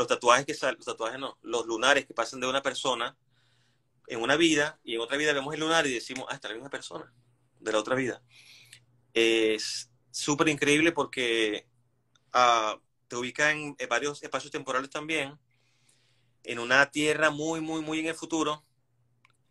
los 0.00 0.08
tatuajes 0.08 0.46
que 0.46 0.54
salen, 0.54 0.76
los 0.76 0.86
tatuajes 0.86 1.20
no, 1.20 1.36
los 1.42 1.66
lunares 1.66 2.06
que 2.06 2.14
pasan 2.14 2.40
de 2.40 2.46
una 2.46 2.62
persona 2.62 3.18
en 4.06 4.22
una 4.22 4.34
vida 4.34 4.80
y 4.82 4.94
en 4.94 5.02
otra 5.02 5.18
vida 5.18 5.34
vemos 5.34 5.52
el 5.52 5.60
lunar 5.60 5.86
y 5.86 5.92
decimos, 5.92 6.24
ah, 6.30 6.36
está 6.36 6.48
la 6.48 6.54
misma 6.54 6.70
persona 6.70 7.12
de 7.58 7.70
la 7.70 7.78
otra 7.78 7.94
vida. 7.94 8.22
Es 9.12 9.90
súper 10.10 10.48
increíble 10.48 10.92
porque 10.92 11.66
uh, 12.32 12.80
te 13.08 13.16
ubica 13.16 13.50
en, 13.50 13.76
varios 13.90 14.22
espacios 14.22 14.50
temporales 14.50 14.88
también, 14.88 15.38
en 16.44 16.58
una 16.60 16.90
tierra 16.90 17.28
muy, 17.28 17.60
muy, 17.60 17.82
muy 17.82 17.98
en 18.00 18.06
el 18.06 18.14
futuro, 18.14 18.64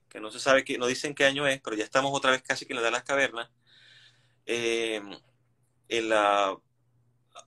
que 0.09 0.19
no 0.19 0.31
se 0.31 0.39
sabe, 0.39 0.63
que, 0.63 0.79
no 0.79 0.87
dicen 0.87 1.13
qué 1.13 1.25
año 1.25 1.45
es, 1.45 1.61
pero 1.61 1.75
ya 1.75 1.83
estamos 1.83 2.11
otra 2.11 2.31
vez 2.31 2.41
casi 2.41 2.65
que 2.65 2.73
en 2.73 2.77
la 2.77 2.85
de 2.85 2.91
las 2.91 3.03
cavernas. 3.03 3.51
Eh, 4.47 4.99
en 5.89 6.09
la, 6.09 6.57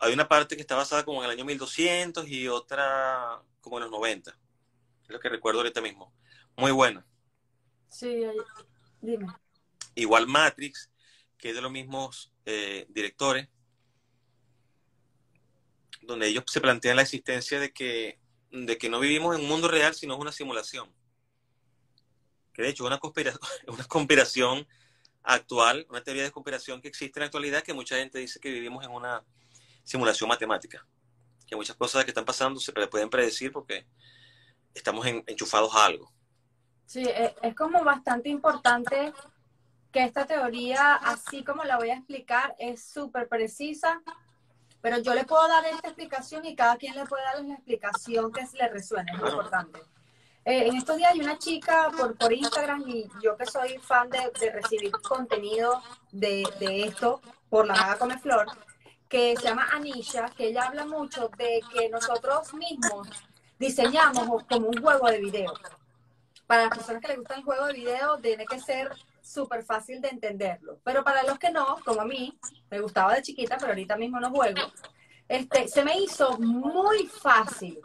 hay 0.00 0.12
una 0.12 0.28
parte 0.28 0.56
que 0.56 0.62
está 0.62 0.76
basada 0.76 1.04
como 1.04 1.20
en 1.20 1.26
el 1.26 1.36
año 1.36 1.44
1200 1.44 2.28
y 2.28 2.48
otra 2.48 3.42
como 3.60 3.78
en 3.78 3.84
los 3.84 3.92
90. 3.92 4.30
Es 4.30 5.08
lo 5.08 5.20
que 5.20 5.28
recuerdo 5.28 5.60
ahorita 5.60 5.80
mismo. 5.80 6.12
Muy 6.56 6.72
buena. 6.72 7.06
Sí, 7.88 8.22
dime. 9.00 9.26
Igual 9.94 10.26
Matrix, 10.26 10.90
que 11.36 11.50
es 11.50 11.54
de 11.54 11.60
los 11.60 11.70
mismos 11.70 12.32
eh, 12.46 12.86
directores, 12.88 13.48
donde 16.00 16.26
ellos 16.26 16.44
se 16.46 16.60
plantean 16.60 16.96
la 16.96 17.02
existencia 17.02 17.60
de 17.60 17.72
que, 17.72 18.18
de 18.50 18.78
que 18.78 18.88
no 18.88 19.00
vivimos 19.00 19.36
en 19.36 19.42
un 19.42 19.48
mundo 19.48 19.68
real, 19.68 19.94
sino 19.94 20.14
es 20.14 20.20
una 20.20 20.32
simulación. 20.32 20.92
Que 22.52 22.62
de 22.62 22.68
hecho 22.68 22.84
es 22.84 22.88
una 22.88 22.98
conspiración, 22.98 23.40
una 23.66 23.84
conspiración 23.84 24.66
actual, 25.22 25.86
una 25.88 26.02
teoría 26.02 26.24
de 26.24 26.32
conspiración 26.32 26.80
que 26.80 26.88
existe 26.88 27.18
en 27.18 27.22
la 27.22 27.26
actualidad, 27.26 27.62
que 27.62 27.74
mucha 27.74 27.96
gente 27.96 28.18
dice 28.18 28.40
que 28.40 28.50
vivimos 28.50 28.84
en 28.84 28.90
una 28.90 29.24
simulación 29.82 30.28
matemática. 30.28 30.86
Que 31.46 31.56
muchas 31.56 31.76
cosas 31.76 32.04
que 32.04 32.10
están 32.10 32.24
pasando 32.24 32.60
se 32.60 32.72
pueden 32.72 33.10
predecir 33.10 33.52
porque 33.52 33.86
estamos 34.74 35.06
enchufados 35.06 35.74
a 35.74 35.86
algo. 35.86 36.12
Sí, 36.86 37.04
e, 37.04 37.34
es 37.42 37.54
como 37.54 37.82
bastante 37.84 38.28
importante 38.28 39.12
que 39.90 40.04
esta 40.04 40.26
teoría, 40.26 40.94
así 40.94 41.44
como 41.44 41.64
la 41.64 41.76
voy 41.76 41.90
a 41.90 41.96
explicar, 41.96 42.54
es 42.58 42.84
súper 42.84 43.28
precisa 43.28 44.02
pero 44.82 44.98
yo 44.98 45.14
le 45.14 45.24
puedo 45.24 45.46
dar 45.46 45.64
esta 45.64 45.88
explicación 45.88 46.44
y 46.44 46.56
cada 46.56 46.76
quien 46.76 46.94
le 46.96 47.06
puede 47.06 47.22
dar 47.22 47.42
la 47.42 47.54
explicación 47.54 48.32
que 48.32 48.42
le 48.54 48.68
resuene, 48.68 49.12
es 49.12 49.18
importante. 49.20 49.80
Eh, 50.44 50.66
en 50.66 50.76
estos 50.76 50.96
días 50.96 51.12
hay 51.12 51.20
una 51.20 51.38
chica 51.38 51.88
por, 51.96 52.18
por 52.18 52.32
Instagram 52.32 52.82
y 52.88 53.08
yo 53.22 53.36
que 53.36 53.46
soy 53.46 53.78
fan 53.78 54.10
de, 54.10 54.18
de 54.40 54.50
recibir 54.50 54.90
contenido 54.90 55.80
de, 56.10 56.42
de, 56.58 56.86
esto 56.86 57.20
por 57.48 57.64
la 57.64 57.74
Maga 57.74 57.96
Come 57.96 58.18
Flor, 58.18 58.46
que 59.12 59.36
se 59.36 59.42
llama 59.42 59.68
Anisha, 59.70 60.24
que 60.34 60.46
ella 60.46 60.62
habla 60.62 60.86
mucho 60.86 61.28
de 61.36 61.60
que 61.70 61.90
nosotros 61.90 62.54
mismos 62.54 63.06
diseñamos 63.58 64.44
como 64.44 64.68
un 64.68 64.80
juego 64.80 65.06
de 65.06 65.18
video. 65.18 65.52
Para 66.46 66.62
las 66.62 66.78
personas 66.78 67.02
que 67.02 67.08
les 67.08 67.18
gusta 67.18 67.34
el 67.34 67.42
juego 67.42 67.66
de 67.66 67.74
video, 67.74 68.16
tiene 68.22 68.46
que 68.46 68.58
ser 68.58 68.90
súper 69.20 69.64
fácil 69.64 70.00
de 70.00 70.08
entenderlo. 70.08 70.78
Pero 70.82 71.04
para 71.04 71.24
los 71.24 71.38
que 71.38 71.50
no, 71.50 71.76
como 71.84 72.00
a 72.00 72.06
mí, 72.06 72.38
me 72.70 72.80
gustaba 72.80 73.14
de 73.14 73.20
chiquita, 73.20 73.58
pero 73.58 73.72
ahorita 73.72 73.98
mismo 73.98 74.18
no 74.18 74.30
juego, 74.30 74.62
este, 75.28 75.68
se 75.68 75.84
me 75.84 75.98
hizo 75.98 76.38
muy 76.38 77.06
fácil. 77.06 77.80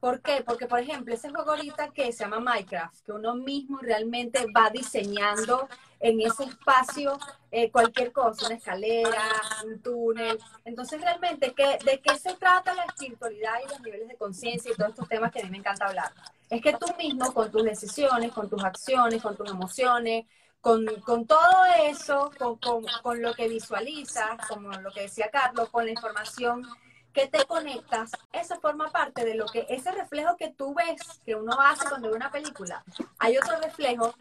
¿Por 0.00 0.20
qué? 0.20 0.42
Porque, 0.44 0.66
por 0.66 0.80
ejemplo, 0.80 1.14
ese 1.14 1.30
juego 1.30 1.52
ahorita 1.52 1.92
que 1.92 2.12
se 2.12 2.24
llama 2.24 2.40
Minecraft, 2.40 3.04
que 3.04 3.12
uno 3.12 3.36
mismo 3.36 3.78
realmente 3.78 4.46
va 4.50 4.68
diseñando 4.68 5.68
en 6.02 6.20
ese 6.20 6.44
espacio 6.44 7.16
eh, 7.52 7.70
cualquier 7.70 8.12
cosa, 8.12 8.46
una 8.46 8.56
escalera, 8.56 9.22
un 9.64 9.80
túnel. 9.80 10.38
Entonces, 10.64 11.00
realmente, 11.00 11.54
¿qué, 11.54 11.78
¿de 11.84 12.00
qué 12.00 12.18
se 12.18 12.34
trata 12.34 12.74
la 12.74 12.84
espiritualidad 12.84 13.54
y 13.64 13.68
los 13.68 13.80
niveles 13.80 14.08
de 14.08 14.16
conciencia 14.16 14.72
y 14.72 14.74
todos 14.74 14.90
estos 14.90 15.08
temas 15.08 15.30
que 15.30 15.40
a 15.40 15.44
mí 15.44 15.50
me 15.50 15.58
encanta 15.58 15.86
hablar? 15.86 16.12
Es 16.50 16.60
que 16.60 16.72
tú 16.72 16.86
mismo, 16.98 17.32
con 17.32 17.50
tus 17.50 17.62
decisiones, 17.62 18.32
con 18.32 18.50
tus 18.50 18.62
acciones, 18.64 19.22
con 19.22 19.36
tus 19.36 19.48
emociones, 19.48 20.26
con, 20.60 20.84
con 21.02 21.26
todo 21.26 21.64
eso, 21.84 22.32
con, 22.36 22.56
con, 22.56 22.84
con, 23.02 23.22
lo 23.22 23.32
que 23.34 23.48
visualizas, 23.48 24.44
como 24.48 24.72
lo 24.72 24.90
que 24.90 25.02
decía 25.02 25.30
Carlos, 25.30 25.70
con 25.70 25.84
la 25.84 25.92
información 25.92 26.66
que 27.12 27.28
te 27.28 27.44
conectas, 27.44 28.10
eso 28.32 28.58
forma 28.60 28.90
parte 28.90 29.24
de 29.24 29.34
lo 29.34 29.46
que, 29.46 29.66
ese 29.68 29.92
reflejo 29.92 30.36
que 30.36 30.48
tú 30.48 30.74
ves, 30.74 31.20
que 31.24 31.34
uno 31.34 31.60
hace 31.60 31.88
cuando 31.88 32.10
ve 32.10 32.16
una 32.16 32.30
película, 32.30 32.82
hay 33.18 33.36
otro 33.36 33.60
reflejo 33.60 34.14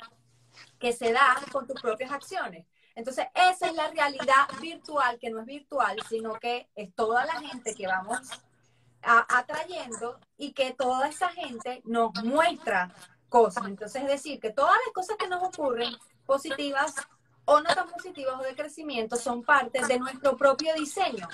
que 0.80 0.94
se 0.94 1.12
da 1.12 1.38
con 1.52 1.68
tus 1.68 1.82
propias 1.82 2.12
acciones. 2.12 2.66
Entonces, 2.96 3.28
esa 3.34 3.68
es 3.68 3.74
la 3.74 3.90
realidad 3.90 4.48
virtual, 4.60 5.18
que 5.20 5.30
no 5.30 5.40
es 5.40 5.46
virtual, 5.46 5.98
sino 6.10 6.34
que 6.34 6.70
es 6.76 6.94
toda 6.94 7.26
la 7.26 7.40
gente 7.40 7.74
que 7.74 7.88
vamos 7.88 8.20
atrayendo 9.04 10.20
y 10.38 10.54
que 10.54 10.74
toda 10.74 11.08
esa 11.08 11.30
gente 11.30 11.82
nos 11.86 12.12
muestra 12.24 12.94
cosas. 13.30 13.66
Entonces, 13.66 14.04
es 14.04 14.08
decir, 14.08 14.40
que 14.40 14.52
todas 14.52 14.76
las 14.86 14.94
cosas 14.94 15.18
que 15.18 15.28
nos 15.28 15.42
ocurren 15.42 15.94
positivas 16.26 16.96
o 17.46 17.62
no 17.62 17.74
tan 17.74 17.88
positivas 17.90 18.36
o 18.40 18.44
de 18.44 18.56
crecimiento 18.56 19.16
son 19.16 19.42
parte 19.42 19.84
de 19.86 19.98
nuestro 19.98 20.38
propio 20.38 20.74
diseño. 20.76 21.28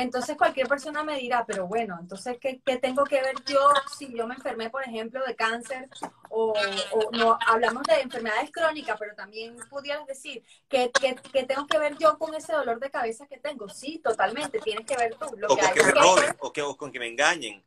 Entonces 0.00 0.34
cualquier 0.36 0.66
persona 0.66 1.04
me 1.04 1.18
dirá, 1.18 1.44
pero 1.46 1.66
bueno, 1.66 1.98
entonces, 2.00 2.38
¿qué, 2.40 2.58
¿qué, 2.64 2.78
tengo 2.78 3.04
que 3.04 3.20
ver 3.20 3.34
yo 3.46 3.60
si 3.98 4.16
yo 4.16 4.26
me 4.26 4.34
enfermé, 4.34 4.70
por 4.70 4.82
ejemplo, 4.82 5.22
de 5.26 5.36
cáncer? 5.36 5.90
O, 6.30 6.54
o 6.92 7.10
no, 7.12 7.38
hablamos 7.46 7.82
de 7.82 8.00
enfermedades 8.00 8.50
crónicas, 8.50 8.96
pero 8.98 9.14
también 9.14 9.58
pudieras 9.68 10.06
decir, 10.06 10.42
¿qué, 10.70 10.90
¿qué, 10.98 11.16
¿qué, 11.30 11.44
tengo 11.44 11.66
que 11.66 11.78
ver 11.78 11.98
yo 11.98 12.18
con 12.18 12.34
ese 12.34 12.54
dolor 12.54 12.80
de 12.80 12.90
cabeza 12.90 13.26
que 13.26 13.38
tengo? 13.38 13.68
Sí, 13.68 14.00
totalmente, 14.02 14.58
tienes 14.60 14.86
que 14.86 14.96
ver 14.96 15.16
tú. 15.16 15.36
Lo 15.36 15.48
o 15.48 15.56
que 15.56 15.62
con 15.66 15.74
que 15.74 15.84
me 15.84 15.92
roben, 15.92 16.36
o, 16.38 16.52
que, 16.52 16.62
o 16.62 16.76
con 16.78 16.90
que 16.90 16.98
me 16.98 17.08
engañen, 17.08 17.62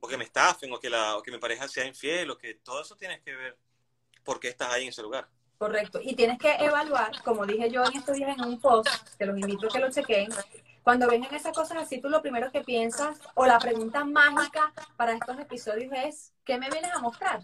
o 0.00 0.08
que 0.08 0.16
me 0.16 0.24
estafen, 0.24 0.72
o 0.72 0.80
que, 0.80 0.88
la, 0.88 1.18
o 1.18 1.22
que 1.22 1.30
mi 1.30 1.38
pareja 1.38 1.68
sea 1.68 1.84
infiel, 1.84 2.30
o 2.30 2.38
que 2.38 2.54
todo 2.54 2.80
eso 2.80 2.96
tienes 2.96 3.20
que 3.20 3.34
ver 3.34 3.58
por 4.24 4.40
qué 4.40 4.48
estás 4.48 4.72
ahí 4.72 4.84
en 4.84 4.88
ese 4.88 5.02
lugar. 5.02 5.28
Correcto. 5.58 6.00
Y 6.02 6.14
tienes 6.14 6.38
que 6.38 6.52
evaluar, 6.54 7.22
como 7.22 7.44
dije 7.44 7.70
yo 7.70 7.84
en 7.84 7.98
estos 7.98 8.16
días 8.16 8.34
en 8.36 8.44
un 8.44 8.60
post, 8.60 8.88
que 9.18 9.26
los 9.26 9.38
invito 9.38 9.66
a 9.66 9.70
que 9.70 9.78
lo 9.78 9.90
chequen, 9.90 10.30
cuando 10.84 11.08
ven 11.08 11.24
esas 11.24 11.56
cosas 11.56 11.78
así, 11.78 11.98
tú 11.98 12.10
lo 12.10 12.20
primero 12.20 12.52
que 12.52 12.60
piensas, 12.60 13.18
o 13.34 13.46
la 13.46 13.58
pregunta 13.58 14.04
mágica 14.04 14.70
para 14.96 15.14
estos 15.14 15.38
episodios 15.38 15.90
es, 15.94 16.32
¿qué 16.44 16.58
me 16.58 16.68
vienes 16.68 16.92
a 16.92 16.98
mostrar? 16.98 17.40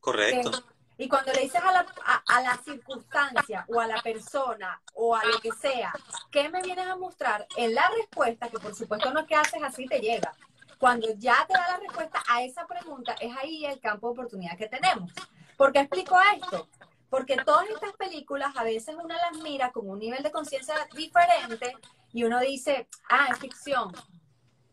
Correcto. 0.00 0.62
y 0.98 1.08
cuando 1.08 1.32
le 1.32 1.40
dices 1.40 1.62
a 1.62 1.72
la, 1.72 1.86
a, 2.26 2.42
la 2.42 2.56
circunstancia 2.58 3.64
o 3.68 3.80
a 3.80 3.86
la 3.86 4.00
persona 4.02 4.80
o 4.94 5.16
a 5.16 5.24
lo 5.24 5.40
que 5.40 5.50
sea, 5.52 5.92
¿qué 6.30 6.50
me 6.50 6.60
vienes 6.60 6.86
a 6.86 6.96
mostrar? 6.96 7.46
En 7.56 7.74
la 7.74 7.88
respuesta, 7.96 8.48
que 8.48 8.58
por 8.58 8.74
supuesto 8.74 9.12
no 9.12 9.20
es 9.20 9.26
que 9.26 9.34
haces 9.34 9.62
así, 9.62 9.86
te 9.86 10.00
llega. 10.00 10.34
Cuando 10.78 11.08
ya 11.16 11.46
te 11.46 11.54
da 11.54 11.68
la 11.68 11.76
respuesta 11.78 12.22
a 12.28 12.42
esa 12.42 12.66
pregunta, 12.66 13.16
es 13.18 13.34
ahí 13.36 13.64
el 13.64 13.80
campo 13.80 14.08
de 14.08 14.12
oportunidad 14.12 14.58
que 14.58 14.68
tenemos. 14.68 15.10
¿Por 15.56 15.72
qué 15.72 15.80
explico 15.80 16.16
esto? 16.34 16.68
Porque 17.10 17.36
todas 17.36 17.68
estas 17.70 17.92
películas 17.94 18.54
a 18.56 18.64
veces 18.64 18.94
uno 18.94 19.14
las 19.14 19.42
mira 19.42 19.72
con 19.72 19.88
un 19.88 19.98
nivel 19.98 20.22
de 20.22 20.30
conciencia 20.30 20.74
diferente 20.94 21.74
y 22.12 22.24
uno 22.24 22.40
dice, 22.40 22.88
ah, 23.08 23.28
es 23.30 23.38
ficción. 23.38 23.92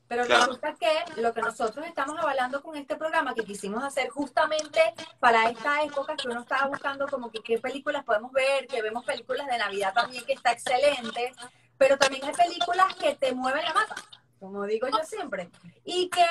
Pero 0.08 0.24
resulta 0.24 0.76
que 0.76 1.22
lo 1.22 1.34
que 1.34 1.42
nosotros 1.42 1.86
estamos 1.88 2.18
avalando 2.20 2.62
con 2.62 2.76
este 2.76 2.96
programa 2.96 3.34
que 3.34 3.44
quisimos 3.44 3.84
hacer 3.84 4.10
justamente 4.10 4.80
para 5.20 5.50
esta 5.50 5.82
época 5.82 6.16
que 6.16 6.28
uno 6.28 6.42
estaba 6.42 6.68
buscando 6.68 7.08
como 7.08 7.32
que 7.32 7.42
qué 7.42 7.58
películas 7.58 8.04
podemos 8.04 8.32
ver, 8.32 8.68
que 8.68 8.84
vemos 8.84 9.04
películas 9.04 9.48
de 9.48 9.58
Navidad 9.58 9.94
también 9.94 10.24
que 10.26 10.34
está 10.34 10.52
excelente, 10.52 11.34
pero 11.78 11.98
también 11.98 12.24
hay 12.24 12.34
películas 12.34 12.94
que 12.96 13.16
te 13.16 13.34
mueven 13.34 13.64
la 13.64 13.74
mata, 13.74 13.96
como 14.40 14.66
digo 14.66 14.88
yo 14.88 15.04
siempre, 15.04 15.50
y 15.84 16.08
que 16.10 16.26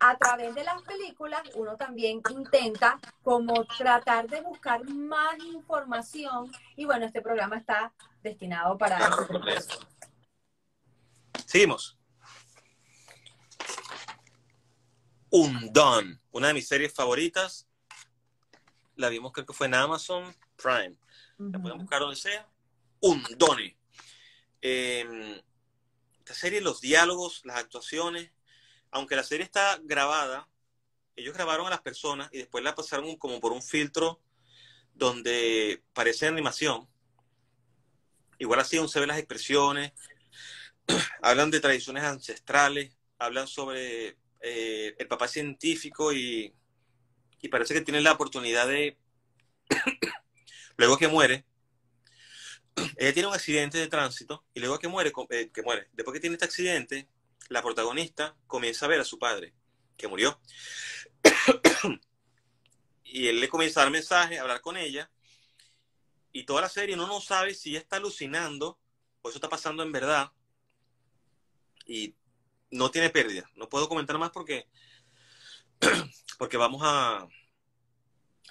a 0.00 0.16
través 0.16 0.54
de 0.54 0.64
las 0.64 0.80
películas 0.82 1.42
uno 1.54 1.76
también 1.76 2.22
intenta 2.30 2.98
como 3.22 3.64
tratar 3.66 4.28
de 4.28 4.40
buscar 4.40 4.82
más 4.88 5.38
información 5.44 6.50
y 6.74 6.86
bueno, 6.86 7.04
este 7.04 7.20
programa 7.20 7.58
está 7.58 7.92
destinado 8.22 8.76
para 8.78 8.98
eso. 9.46 9.86
Seguimos. 11.46 11.98
Undone, 15.30 16.18
una 16.32 16.48
de 16.48 16.54
mis 16.54 16.66
series 16.66 16.92
favoritas. 16.92 17.68
La 18.96 19.08
vimos 19.08 19.32
creo 19.32 19.46
que 19.46 19.52
fue 19.52 19.66
en 19.66 19.74
Amazon 19.74 20.34
Prime. 20.56 20.96
La 21.38 21.58
pueden 21.60 21.78
buscar 21.78 22.00
donde 22.00 22.16
sea. 22.16 22.48
Undone. 23.00 23.76
Eh, 24.62 25.42
esta 26.18 26.34
serie, 26.34 26.60
los 26.60 26.80
diálogos, 26.80 27.42
las 27.44 27.56
actuaciones, 27.56 28.30
aunque 28.90 29.16
la 29.16 29.22
serie 29.22 29.44
está 29.44 29.78
grabada, 29.84 30.48
ellos 31.16 31.34
grabaron 31.34 31.66
a 31.66 31.70
las 31.70 31.80
personas 31.80 32.28
y 32.32 32.38
después 32.38 32.64
la 32.64 32.74
pasaron 32.74 33.16
como 33.16 33.40
por 33.40 33.52
un 33.52 33.62
filtro 33.62 34.20
donde 34.94 35.82
parece 35.92 36.26
animación. 36.26 36.88
Igual 38.38 38.60
así 38.60 38.76
aún 38.76 38.88
se 38.88 39.00
ven 39.00 39.08
las 39.08 39.18
expresiones, 39.18 39.92
hablan 41.22 41.50
de 41.50 41.60
tradiciones 41.60 42.04
ancestrales, 42.04 42.96
hablan 43.18 43.46
sobre 43.46 44.16
eh, 44.40 44.94
el 44.98 45.08
papá 45.08 45.28
científico 45.28 46.12
y, 46.12 46.54
y 47.42 47.48
parece 47.48 47.74
que 47.74 47.82
tienen 47.82 48.04
la 48.04 48.12
oportunidad 48.12 48.66
de, 48.66 48.96
luego 50.76 50.96
que 50.96 51.08
muere, 51.08 51.44
ella 52.96 53.12
tiene 53.12 53.28
un 53.28 53.34
accidente 53.34 53.78
de 53.78 53.88
tránsito 53.88 54.44
y 54.54 54.60
luego 54.60 54.78
que 54.78 54.88
muere, 54.88 55.12
eh, 55.30 55.50
que 55.52 55.62
muere, 55.62 55.88
después 55.92 56.14
que 56.14 56.20
tiene 56.20 56.34
este 56.34 56.46
accidente, 56.46 57.08
la 57.50 57.62
protagonista 57.62 58.36
comienza 58.46 58.86
a 58.86 58.88
ver 58.88 59.00
a 59.00 59.04
su 59.04 59.18
padre, 59.18 59.52
que 59.96 60.08
murió. 60.08 60.40
y 63.04 63.26
él 63.26 63.40
le 63.40 63.48
comienza 63.48 63.80
a 63.80 63.84
dar 63.84 63.92
mensajes, 63.92 64.38
a 64.38 64.42
hablar 64.42 64.60
con 64.60 64.76
ella. 64.76 65.10
Y 66.32 66.44
toda 66.44 66.62
la 66.62 66.68
serie 66.68 66.94
uno 66.94 67.08
no 67.08 67.20
sabe 67.20 67.54
si 67.54 67.70
ella 67.70 67.80
está 67.80 67.96
alucinando 67.96 68.78
o 69.20 69.28
eso 69.28 69.38
está 69.38 69.48
pasando 69.48 69.82
en 69.82 69.90
verdad 69.90 70.30
y 71.86 72.14
no 72.70 72.92
tiene 72.92 73.10
pérdida. 73.10 73.50
No 73.56 73.68
puedo 73.68 73.88
comentar 73.88 74.16
más 74.16 74.30
porque, 74.30 74.68
porque 76.38 76.56
vamos 76.56 76.82
a, 76.84 77.26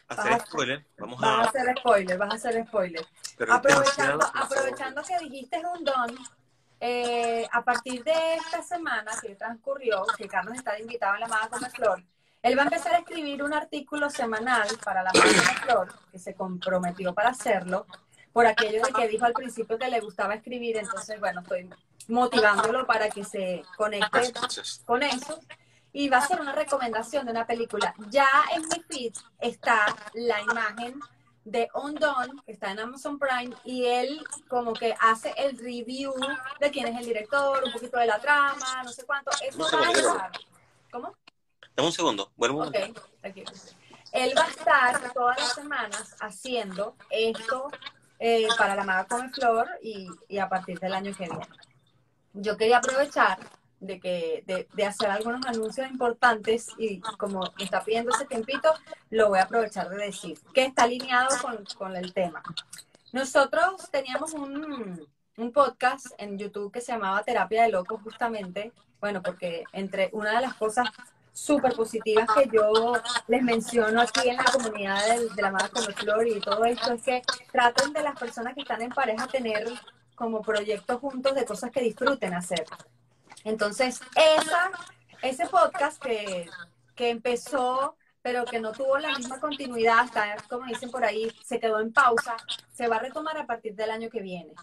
hacer 0.10 0.42
spoiler. 0.42 0.86
Vamos 0.98 1.24
a... 1.24 1.44
hacer 1.44 1.74
spoiler, 1.80 2.18
vas 2.18 2.32
a 2.32 2.36
hacer 2.36 2.68
spoiler. 2.68 3.08
aprovechando, 3.50 4.26
aprovechando 4.34 5.02
que 5.04 5.20
dijiste 5.20 5.62
un 5.74 5.86
don, 5.86 6.18
eh, 6.80 7.48
a 7.52 7.64
partir 7.64 8.04
de 8.04 8.36
esta 8.36 8.62
semana 8.64 9.12
que 9.22 9.36
transcurrió, 9.36 10.06
que 10.18 10.28
Carlos 10.28 10.56
está 10.56 10.80
invitado 10.80 11.16
en 11.16 11.22
la 11.22 11.28
Maga 11.28 11.50
Come 11.50 11.70
Flor, 11.70 12.04
él 12.42 12.58
va 12.58 12.62
a 12.62 12.66
empezar 12.66 12.94
a 12.94 13.00
escribir 13.00 13.44
un 13.44 13.54
artículo 13.54 14.10
semanal 14.10 14.68
para 14.84 15.04
la 15.04 15.12
Maga 15.14 15.30
Come 15.30 15.60
Flor, 15.62 15.94
que 16.12 16.20
se 16.20 16.34
comprometió 16.34 17.14
para 17.14 17.30
hacerlo, 17.30 17.86
por 18.32 18.46
aquello 18.46 18.82
de 18.84 18.94
que 18.94 19.08
dijo 19.08 19.26
al 19.26 19.34
principio 19.34 19.78
que 19.78 19.90
le 19.90 20.00
gustaba 20.00 20.36
escribir, 20.36 20.78
entonces, 20.78 21.20
bueno, 21.20 21.42
estoy 21.42 21.70
motivándolo 22.08 22.86
para 22.86 23.10
que 23.10 23.24
se 23.24 23.64
conecte 23.78 24.34
con 24.86 25.04
eso. 25.04 25.40
Y 25.92 26.08
va 26.08 26.18
a 26.18 26.28
ser 26.28 26.40
una 26.40 26.54
recomendación 26.54 27.26
de 27.26 27.32
una 27.32 27.48
película. 27.48 27.96
Ya 28.10 28.30
en 28.54 28.62
mi 28.62 28.84
feed 28.88 29.14
está 29.40 29.88
la 30.14 30.40
imagen 30.42 31.00
de 31.46 31.70
Undone, 31.74 32.42
que 32.46 32.52
está 32.52 32.72
en 32.72 32.80
Amazon 32.80 33.18
Prime, 33.18 33.56
y 33.64 33.86
él 33.86 34.24
como 34.48 34.74
que 34.74 34.96
hace 35.00 35.34
el 35.38 35.58
review 35.58 36.14
de 36.60 36.72
quién 36.72 36.88
es 36.88 37.00
el 37.00 37.06
director, 37.06 37.64
un 37.64 37.72
poquito 37.72 37.98
de 37.98 38.06
la 38.06 38.20
trama, 38.20 38.84
no 38.84 38.92
sé 38.92 39.06
cuánto. 39.06 39.32
Eso 39.42 39.78
va 39.78 39.88
a 39.88 39.92
estar. 39.92 40.32
¿Cómo? 40.92 41.16
Dame 41.76 41.88
un 41.88 41.94
segundo, 41.94 42.32
vuelvo. 42.36 42.64
Ok, 42.64 42.76
Él 44.12 44.34
va 44.38 44.44
a 44.44 44.50
estar 44.50 45.14
todas 45.14 45.38
las 45.38 45.54
semanas 45.54 46.16
haciendo 46.20 46.96
esto 47.10 47.70
eh, 48.20 48.48
para 48.58 48.76
la 48.76 48.84
Maga 48.84 49.08
Come 49.08 49.30
Flor 49.30 49.68
y, 49.82 50.08
y 50.28 50.40
a 50.40 50.50
partir 50.50 50.80
del 50.80 50.94
año 50.94 51.14
que 51.16 51.26
viene 51.26 51.48
yo 52.34 52.58
quería 52.58 52.78
aprovechar 52.78 53.40
de, 53.80 54.00
que, 54.00 54.44
de, 54.46 54.86
hacer 54.86 55.10
algunos 55.10 55.46
anuncios 55.46 55.90
importantes 55.90 56.68
y 56.78 57.00
como 57.18 57.52
está 57.58 57.84
pidiendo 57.84 58.12
ese 58.14 58.26
tiempito, 58.26 58.74
lo 59.10 59.30
voy 59.30 59.40
a 59.40 59.44
aprovechar 59.44 59.90
de 59.90 60.06
decir, 60.06 60.40
que 60.54 60.66
está 60.66 60.84
alineado 60.84 61.30
con, 61.78 61.96
el 61.96 62.14
tema. 62.14 62.44
Nosotros 63.12 63.90
teníamos 63.92 64.34
un, 64.34 65.08
un, 65.38 65.52
podcast 65.52 66.08
en 66.18 66.38
YouTube 66.38 66.72
que 66.72 66.82
se 66.82 66.92
llamaba 66.92 67.24
Terapia 67.24 67.64
de 67.64 67.70
Locos 67.70 68.02
justamente, 68.04 68.72
bueno, 69.00 69.22
porque 69.22 69.64
entre 69.74 70.10
una 70.14 70.36
de 70.36 70.42
las 70.42 70.54
cosas 70.56 70.90
súper 71.32 71.74
positivas 71.74 72.28
que 72.36 72.50
yo 72.52 72.94
les 73.28 73.42
menciono 73.42 74.02
aquí 74.02 74.28
en 74.28 74.38
la 74.38 74.44
comunidad 74.44 75.08
de, 75.08 75.30
de 75.30 75.42
la 75.42 75.52
Mara 75.52 75.70
Como 75.70 75.88
Flor 75.88 76.28
y 76.28 76.40
todo 76.42 76.66
esto 76.66 76.92
es 76.92 77.02
que 77.02 77.22
traten 77.52 77.94
de 77.94 78.04
las 78.04 78.20
personas 78.20 78.54
que 78.54 78.62
están 78.62 78.82
en 78.82 78.90
pareja 78.90 79.26
tener 79.28 79.68
como 80.16 80.42
proyectos 80.42 81.00
juntos 81.00 81.34
de 81.34 81.46
cosas 81.46 81.72
que 81.72 81.82
disfruten 81.82 82.34
hacer. 82.34 82.66
Entonces, 83.44 84.02
esa, 84.16 84.72
ese 85.22 85.48
podcast 85.48 86.02
que, 86.02 86.50
que 86.96 87.10
empezó 87.10 87.96
pero 88.22 88.46
que 88.46 88.60
no 88.60 88.72
tuvo 88.72 88.98
la 88.98 89.16
misma 89.18 89.40
continuidad, 89.40 90.00
hasta, 90.00 90.36
como 90.50 90.66
dicen 90.66 90.92
por 90.92 91.04
ahí, 91.04 91.32
se 91.44 91.60
quedó 91.60 91.80
en 91.80 91.94
pausa, 91.94 92.36
se 92.74 92.88
va 92.88 92.98
a 92.98 93.00
retomar 93.00 93.38
a 93.38 93.46
partir 93.46 93.76
del 93.76 93.92
año 93.92 94.10
que 94.10 94.22
viene. 94.22 94.54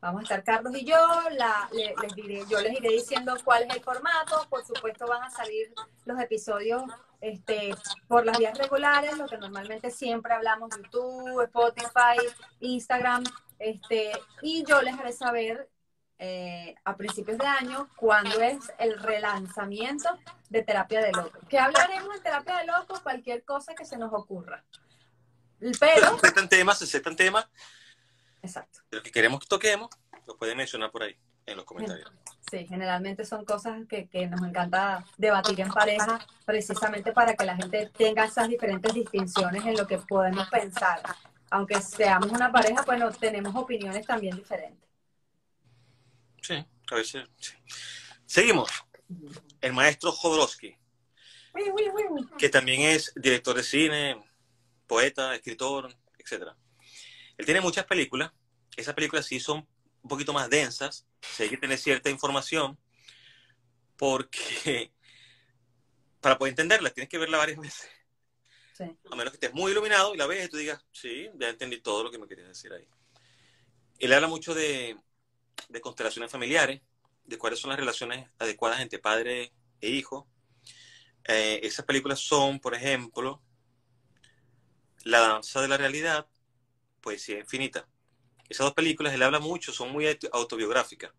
Vamos 0.00 0.20
a 0.20 0.22
estar 0.24 0.44
Carlos 0.44 0.76
y 0.76 0.84
yo, 0.84 0.98
la, 1.30 1.68
les 1.72 2.14
diré, 2.14 2.44
yo 2.50 2.60
les 2.60 2.78
iré 2.78 2.90
diciendo 2.90 3.34
cuál 3.42 3.62
es 3.62 3.74
el 3.74 3.82
formato, 3.82 4.46
por 4.50 4.62
supuesto 4.62 5.06
van 5.06 5.22
a 5.22 5.30
salir 5.30 5.72
los 6.04 6.20
episodios 6.20 6.82
este, 7.22 7.74
por 8.06 8.26
las 8.26 8.36
vías 8.38 8.58
regulares, 8.58 9.16
lo 9.16 9.26
que 9.26 9.38
normalmente 9.38 9.90
siempre 9.90 10.34
hablamos, 10.34 10.68
YouTube, 10.76 11.40
Spotify, 11.44 12.18
Instagram, 12.60 13.24
este, 13.58 14.12
y 14.42 14.62
yo 14.64 14.82
les 14.82 14.98
haré 14.98 15.12
saber 15.12 15.70
eh, 16.26 16.74
a 16.86 16.96
principios 16.96 17.36
de 17.36 17.46
año 17.46 17.90
cuándo 17.96 18.40
es 18.40 18.72
el 18.78 18.98
relanzamiento 18.98 20.08
de 20.48 20.62
Terapia 20.62 21.02
de 21.02 21.12
Locos. 21.12 21.46
Que 21.50 21.58
hablaremos 21.58 22.14
de 22.14 22.20
Terapia 22.20 22.56
de 22.56 22.66
Locos, 22.66 23.00
cualquier 23.00 23.44
cosa 23.44 23.74
que 23.74 23.84
se 23.84 23.98
nos 23.98 24.10
ocurra. 24.10 24.64
Pero... 25.60 26.08
Se 26.08 26.26
aceptan 26.26 26.48
temas, 26.48 26.78
se 26.78 26.84
aceptan 26.84 27.14
temas. 27.14 27.46
Exacto. 28.40 28.80
Lo 28.90 29.02
que 29.02 29.10
queremos 29.10 29.38
que 29.40 29.46
toquemos, 29.46 29.90
lo 30.26 30.38
pueden 30.38 30.56
mencionar 30.56 30.90
por 30.90 31.02
ahí, 31.02 31.14
en 31.44 31.58
los 31.58 31.66
comentarios. 31.66 32.10
Sí, 32.50 32.66
generalmente 32.66 33.26
son 33.26 33.44
cosas 33.44 33.82
que, 33.86 34.08
que 34.08 34.26
nos 34.26 34.42
encanta 34.42 35.04
debatir 35.18 35.60
en 35.60 35.68
pareja, 35.68 36.26
precisamente 36.46 37.12
para 37.12 37.34
que 37.34 37.44
la 37.44 37.56
gente 37.56 37.90
tenga 37.98 38.24
esas 38.24 38.48
diferentes 38.48 38.94
distinciones 38.94 39.62
en 39.66 39.76
lo 39.76 39.86
que 39.86 39.98
podemos 39.98 40.48
pensar 40.48 41.02
aunque 41.50 41.80
seamos 41.80 42.32
una 42.32 42.50
pareja, 42.50 42.82
bueno, 42.84 43.12
tenemos 43.12 43.54
opiniones 43.54 44.04
también 44.04 44.34
diferentes. 44.34 44.84
Sí, 46.44 46.62
a 46.90 46.94
veces, 46.94 47.24
Seguimos. 48.26 48.70
El 49.62 49.72
maestro 49.72 50.12
Jodorowsky, 50.12 50.76
que 52.38 52.48
también 52.50 52.82
es 52.82 53.12
director 53.16 53.56
de 53.56 53.62
cine, 53.62 54.22
poeta, 54.86 55.34
escritor, 55.34 55.96
etc. 56.18 56.48
Él 57.38 57.46
tiene 57.46 57.62
muchas 57.62 57.86
películas. 57.86 58.30
Esas 58.76 58.94
películas 58.94 59.24
sí 59.24 59.40
son 59.40 59.66
un 60.02 60.08
poquito 60.08 60.34
más 60.34 60.50
densas. 60.50 61.06
hay 61.38 61.48
que 61.48 61.56
tener 61.56 61.78
cierta 61.78 62.10
información 62.10 62.78
porque 63.96 64.92
para 66.20 66.36
poder 66.36 66.52
entenderlas 66.52 66.92
tienes 66.92 67.08
que 67.08 67.18
verla 67.18 67.38
varias 67.38 67.58
veces. 67.58 67.88
A 69.10 69.16
menos 69.16 69.32
que 69.32 69.36
estés 69.36 69.54
muy 69.54 69.72
iluminado 69.72 70.14
y 70.14 70.18
la 70.18 70.26
ves 70.26 70.44
y 70.44 70.48
tú 70.50 70.58
digas, 70.58 70.84
sí, 70.92 71.30
ya 71.36 71.48
entendí 71.48 71.80
todo 71.80 72.04
lo 72.04 72.10
que 72.10 72.18
me 72.18 72.28
querías 72.28 72.48
decir 72.48 72.70
ahí. 72.70 72.86
Él 73.98 74.12
habla 74.12 74.26
mucho 74.26 74.52
de, 74.52 74.98
de 75.68 75.80
constelaciones 75.80 76.30
familiares, 76.30 76.80
de 77.24 77.38
cuáles 77.38 77.58
son 77.58 77.70
las 77.70 77.78
relaciones 77.78 78.28
adecuadas 78.38 78.80
entre 78.80 78.98
padre 78.98 79.52
e 79.80 79.88
hijo. 79.90 80.28
Eh, 81.26 81.60
esas 81.62 81.84
películas 81.84 82.20
son, 82.20 82.60
por 82.60 82.74
ejemplo, 82.74 83.42
La 85.04 85.20
danza 85.20 85.60
de 85.60 85.68
la 85.68 85.76
realidad, 85.76 86.26
Poesía 87.00 87.38
infinita. 87.38 87.86
Esas 88.48 88.64
dos 88.66 88.74
películas, 88.74 89.12
él 89.12 89.22
habla 89.22 89.40
mucho, 89.40 89.72
son 89.72 89.92
muy 89.92 90.06
autobiográficas. 90.32 91.12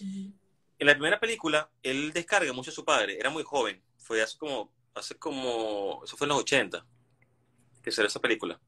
En 0.00 0.86
la 0.86 0.94
primera 0.94 1.20
película, 1.20 1.70
él 1.82 2.12
descarga 2.12 2.52
mucho 2.52 2.70
a 2.70 2.74
su 2.74 2.84
padre, 2.84 3.18
era 3.18 3.30
muy 3.30 3.42
joven, 3.42 3.82
fue 3.96 4.22
hace 4.22 4.36
como, 4.38 4.72
hace 4.94 5.14
como, 5.16 6.02
eso 6.04 6.16
fue 6.16 6.26
en 6.26 6.30
los 6.30 6.40
80, 6.40 6.84
que 7.82 7.92
será 7.92 8.08
esa 8.08 8.20
película. 8.20 8.60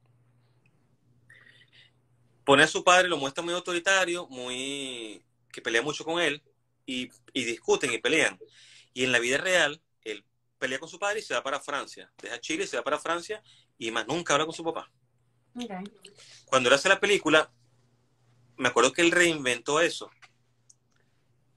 Pone 2.46 2.62
a 2.62 2.68
su 2.68 2.84
padre, 2.84 3.08
lo 3.08 3.16
muestra 3.16 3.42
muy 3.42 3.52
autoritario, 3.52 4.28
muy 4.28 5.20
que 5.52 5.60
pelea 5.60 5.82
mucho 5.82 6.04
con 6.04 6.20
él, 6.20 6.40
y, 6.86 7.10
discuten 7.34 7.92
y 7.92 7.98
pelean. 7.98 8.38
Y 8.94 9.02
en 9.02 9.10
la 9.10 9.18
vida 9.18 9.36
real, 9.36 9.82
él 10.02 10.24
pelea 10.56 10.78
con 10.78 10.88
su 10.88 11.00
padre 11.00 11.18
y 11.18 11.22
se 11.22 11.34
va 11.34 11.42
para 11.42 11.58
Francia. 11.58 12.08
Deja 12.22 12.40
Chile 12.40 12.62
y 12.62 12.66
se 12.68 12.76
va 12.76 12.84
para 12.84 13.00
Francia 13.00 13.42
y 13.76 13.90
más 13.90 14.06
nunca 14.06 14.34
habla 14.34 14.46
con 14.46 14.54
su 14.54 14.62
papá. 14.62 14.88
Cuando 16.44 16.68
él 16.68 16.74
hace 16.74 16.88
la 16.88 17.00
película, 17.00 17.50
me 18.56 18.68
acuerdo 18.68 18.92
que 18.92 19.02
él 19.02 19.10
reinventó 19.10 19.80
eso 19.80 20.08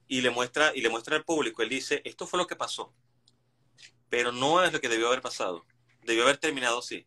y 0.08 0.22
le 0.22 0.30
muestra 0.30 0.72
y 0.74 0.80
le 0.80 0.88
muestra 0.88 1.14
al 1.14 1.24
público. 1.24 1.62
Él 1.62 1.68
dice, 1.68 2.02
esto 2.04 2.26
fue 2.26 2.36
lo 2.36 2.48
que 2.48 2.56
pasó, 2.56 2.92
pero 4.08 4.32
no 4.32 4.64
es 4.64 4.72
lo 4.72 4.80
que 4.80 4.88
debió 4.88 5.06
haber 5.06 5.22
pasado. 5.22 5.64
Debió 6.02 6.24
haber 6.24 6.38
terminado 6.38 6.80
así. 6.80 7.06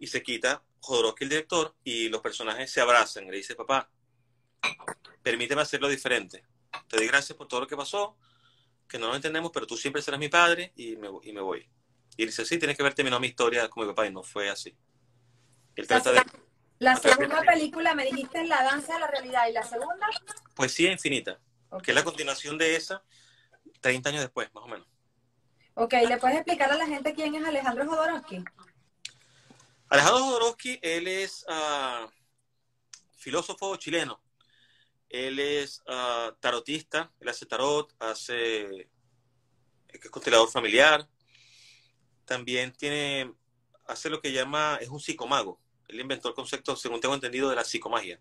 Y 0.00 0.08
se 0.08 0.24
quita 0.24 0.64
Jodorowsky, 0.86 1.24
el 1.24 1.30
director, 1.30 1.74
y 1.84 2.08
los 2.08 2.20
personajes 2.20 2.70
se 2.70 2.80
abrazan. 2.80 3.24
Y 3.26 3.30
le 3.30 3.36
dice, 3.38 3.54
papá, 3.54 3.90
permíteme 5.22 5.62
hacerlo 5.62 5.88
diferente 5.88 6.44
te 6.88 6.96
doy 6.96 7.06
gracias 7.06 7.36
por 7.36 7.48
todo 7.48 7.60
lo 7.60 7.66
que 7.66 7.76
pasó, 7.76 8.16
que 8.88 8.98
no 8.98 9.08
lo 9.08 9.16
entendemos, 9.16 9.50
pero 9.52 9.66
tú 9.66 9.76
siempre 9.76 10.02
serás 10.02 10.20
mi 10.20 10.28
padre 10.28 10.72
y 10.76 10.96
me, 10.96 11.08
y 11.22 11.32
me 11.32 11.40
voy. 11.40 11.68
Y 12.16 12.22
él 12.22 12.28
dice, 12.28 12.44
sí, 12.44 12.58
tienes 12.58 12.76
que 12.76 12.82
haber 12.82 12.94
terminado 12.94 13.20
mi 13.20 13.28
historia 13.28 13.68
con 13.68 13.84
mi 13.84 13.92
papá 13.92 14.06
y 14.06 14.12
no 14.12 14.22
fue 14.22 14.48
así. 14.48 14.74
la, 16.78 16.96
segunda 16.96 17.42
película 17.42 17.94
me 17.94 18.04
dijiste 18.04 18.44
La 18.44 18.62
danza 18.62 18.94
de 18.94 19.00
la 19.00 19.06
realidad 19.08 19.48
y 19.48 19.52
la 19.52 19.62
segunda... 19.62 20.06
Poesía 20.54 20.92
infinita, 20.92 21.38
que 21.82 21.90
es 21.90 21.94
la 21.94 22.04
continuación 22.04 22.56
de 22.56 22.76
esa 22.76 23.02
30 23.80 24.08
años 24.08 24.22
después, 24.22 24.52
más 24.54 24.64
o 24.64 24.68
menos. 24.68 24.86
Ok, 25.74 25.92
¿le 26.08 26.16
puedes 26.16 26.36
explicar 26.36 26.72
a 26.72 26.76
la 26.76 26.86
gente 26.86 27.12
quién 27.12 27.34
es 27.34 27.44
Alejandro 27.44 27.86
Jodorowsky? 27.86 28.42
Alejandro 29.88 30.24
Jodorowsky, 30.24 30.78
él 30.82 31.06
es 31.06 31.44
uh, 31.48 32.08
filósofo 33.16 33.76
chileno, 33.76 34.20
él 35.08 35.38
es 35.38 35.82
ah, 35.86 36.34
tarotista, 36.40 37.12
él 37.20 37.28
hace 37.28 37.46
tarot, 37.46 37.94
hace 38.00 38.88
es 39.88 40.10
constelador 40.10 40.50
familiar. 40.50 41.08
También 42.24 42.72
tiene, 42.72 43.32
hace 43.86 44.10
lo 44.10 44.20
que 44.20 44.32
llama, 44.32 44.78
es 44.80 44.88
un 44.88 45.00
psicomago. 45.00 45.60
Él 45.88 46.00
inventó 46.00 46.28
el 46.28 46.34
concepto, 46.34 46.74
según 46.76 47.00
tengo 47.00 47.14
entendido, 47.14 47.48
de 47.48 47.56
la 47.56 47.64
psicomagia. 47.64 48.20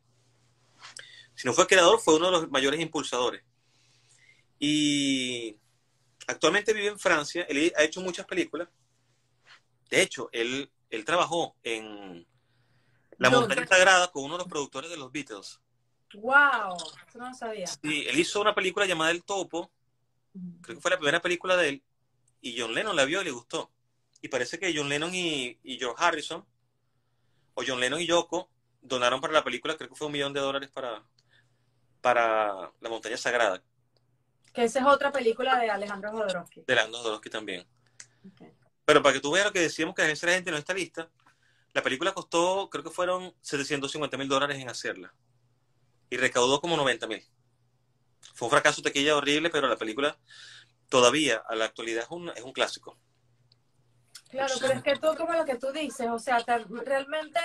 Si 1.33 1.47
no 1.47 1.53
fue 1.53 1.67
creador, 1.67 1.99
fue 1.99 2.15
uno 2.15 2.27
de 2.27 2.31
los 2.31 2.51
mayores 2.51 2.79
impulsadores. 2.79 3.43
Y 4.59 5.57
actualmente 6.27 6.73
vive 6.73 6.87
en 6.87 6.99
Francia. 6.99 7.45
Él 7.49 7.73
ha 7.75 7.83
hecho 7.83 8.01
muchas 8.01 8.25
películas. 8.25 8.69
De 9.89 10.01
hecho, 10.01 10.29
él, 10.31 10.71
él 10.95 11.05
trabajó 11.05 11.55
en 11.63 12.27
La 13.17 13.29
Montaña 13.29 13.67
Sagrada 13.67 14.11
con 14.11 14.23
uno 14.23 14.33
de 14.33 14.39
los 14.39 14.47
productores 14.47 14.89
de 14.89 14.97
los 14.97 15.11
Beatles. 15.11 15.59
¡Wow! 16.13 16.77
Eso 17.07 17.17
no 17.19 17.29
lo 17.29 17.33
sabía. 17.33 17.67
Sí, 17.67 18.05
él 18.07 18.19
hizo 18.19 18.41
una 18.41 18.55
película 18.55 18.85
llamada 18.85 19.11
El 19.11 19.23
Topo. 19.23 19.71
Creo 20.61 20.75
que 20.75 20.81
fue 20.81 20.91
la 20.91 20.97
primera 20.97 21.21
película 21.21 21.55
de 21.55 21.69
él. 21.69 21.83
Y 22.41 22.59
John 22.59 22.73
Lennon 22.73 22.95
la 22.95 23.05
vio 23.05 23.21
y 23.21 23.25
le 23.25 23.31
gustó. 23.31 23.71
Y 24.21 24.27
parece 24.27 24.59
que 24.59 24.73
John 24.75 24.89
Lennon 24.89 25.13
y, 25.13 25.59
George 25.63 26.03
Harrison, 26.03 26.45
o 27.53 27.63
John 27.65 27.79
Lennon 27.79 28.01
y 28.01 28.07
Yoko, 28.07 28.49
donaron 28.81 29.21
para 29.21 29.33
la 29.33 29.43
película, 29.43 29.75
creo 29.77 29.89
que 29.89 29.95
fue 29.95 30.07
un 30.07 30.13
millón 30.13 30.33
de 30.33 30.39
dólares 30.39 30.69
para, 30.71 31.03
para 32.01 32.71
La 32.79 32.89
Montaña 32.89 33.17
Sagrada. 33.17 33.61
Que 34.53 34.63
esa 34.63 34.79
es 34.79 34.85
otra 34.85 35.11
película 35.11 35.59
de 35.59 35.69
Alejandro 35.69 36.11
Jodorowsky. 36.11 36.63
De 36.65 36.73
Alejandro 36.73 36.99
Jodorowsky 36.99 37.29
también. 37.29 37.67
Pero 38.85 39.01
para 39.01 39.13
que 39.13 39.19
tú 39.19 39.31
veas 39.31 39.45
lo 39.45 39.53
que 39.53 39.59
decíamos 39.59 39.95
que 39.95 40.03
la 40.03 40.33
gente 40.33 40.51
no 40.51 40.57
está 40.57 40.73
lista, 40.73 41.09
la 41.73 41.81
película 41.81 42.13
costó, 42.13 42.69
creo 42.69 42.83
que 42.83 42.89
fueron 42.89 43.33
750 43.41 44.17
mil 44.17 44.29
dólares 44.29 44.57
en 44.59 44.69
hacerla 44.69 45.13
y 46.09 46.17
recaudó 46.17 46.61
como 46.61 46.77
90 46.77 47.07
mil. 47.07 47.23
Fue 48.33 48.47
un 48.47 48.51
fracaso 48.51 48.81
tequilla 48.81 49.15
horrible, 49.15 49.49
pero 49.49 49.67
la 49.67 49.75
película 49.75 50.17
todavía 50.89 51.43
a 51.47 51.55
la 51.55 51.65
actualidad 51.65 52.03
es 52.03 52.09
un, 52.11 52.29
es 52.29 52.43
un 52.43 52.53
clásico. 52.53 52.97
Claro, 54.29 54.53
pero 54.59 54.73
es 54.73 54.83
que 54.83 54.95
tú, 54.97 55.15
como 55.17 55.33
lo 55.33 55.45
que 55.45 55.55
tú 55.55 55.71
dices, 55.71 56.07
o 56.09 56.19
sea, 56.19 56.37
realmente 56.85 57.39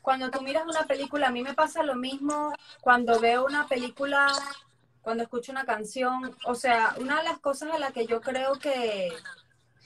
cuando 0.00 0.30
tú 0.30 0.40
miras 0.42 0.64
una 0.66 0.86
película, 0.86 1.28
a 1.28 1.30
mí 1.30 1.42
me 1.42 1.54
pasa 1.54 1.82
lo 1.82 1.94
mismo 1.94 2.52
cuando 2.80 3.20
veo 3.20 3.44
una 3.44 3.66
película, 3.66 4.32
cuando 5.02 5.22
escucho 5.22 5.52
una 5.52 5.64
canción, 5.64 6.34
o 6.44 6.54
sea, 6.54 6.94
una 6.98 7.18
de 7.18 7.24
las 7.24 7.38
cosas 7.38 7.72
a 7.72 7.78
las 7.78 7.92
que 7.92 8.06
yo 8.06 8.20
creo 8.20 8.54
que 8.54 9.12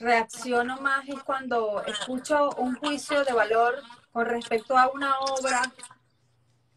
reacciono 0.03 0.79
más 0.81 1.07
es 1.07 1.23
cuando 1.23 1.83
escucho 1.85 2.51
un 2.57 2.75
juicio 2.75 3.23
de 3.23 3.33
valor 3.33 3.81
con 4.11 4.25
respecto 4.25 4.77
a 4.77 4.89
una 4.89 5.19
obra 5.19 5.61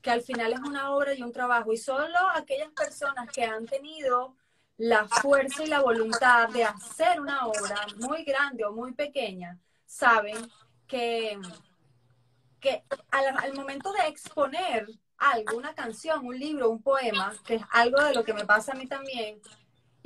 que 0.01 0.11
al 0.13 0.23
final 0.23 0.53
es 0.53 0.61
una 0.61 0.93
obra 0.93 1.15
y 1.15 1.23
un 1.23 1.33
trabajo. 1.33 1.73
Y 1.73 1.77
solo 1.77 2.17
aquellas 2.35 2.71
personas 2.71 3.29
que 3.31 3.45
han 3.45 3.67
tenido 3.67 4.37
la 4.79 5.09
fuerza 5.09 5.65
y 5.65 5.67
la 5.67 5.81
voluntad 5.81 6.49
de 6.51 6.65
hacer 6.65 7.21
una 7.21 7.47
obra 7.47 7.87
muy 7.97 8.25
grande 8.25 8.65
o 8.65 8.73
muy 8.73 8.93
pequeña, 8.93 9.59
saben 9.85 10.37
que, 10.87 11.39
que 12.61 12.85
al, 13.11 13.55
momento 13.55 13.93
de 13.93 14.07
exponer 14.07 14.87
algo, 15.19 15.57
una 15.57 15.75
canción, 15.75 16.25
un 16.25 16.39
libro, 16.39 16.71
un 16.71 16.83
poema, 16.83 17.35
que 17.45 17.57
es 17.57 17.63
algo 17.71 18.01
de 18.03 18.15
lo 18.15 18.23
que 18.23 18.35
me 18.35 18.45
pasa 18.45 18.73
a 18.73 18.77
mí 18.77 18.87
también, 18.87 19.41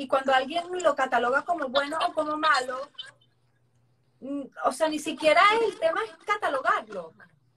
y 0.00 0.08
cuando 0.08 0.32
alguien 0.32 0.64
lo 0.82 0.94
cataloga 0.94 1.42
como 1.42 1.68
bueno 1.68 1.98
o 2.08 2.14
como 2.14 2.38
malo, 2.38 2.88
mm, 4.20 4.44
o 4.64 4.72
sea, 4.72 4.88
ni 4.88 4.98
siquiera 4.98 5.42
el 5.60 5.78
tema 5.78 6.00
es 6.02 6.24
catalogarlo, 6.24 7.12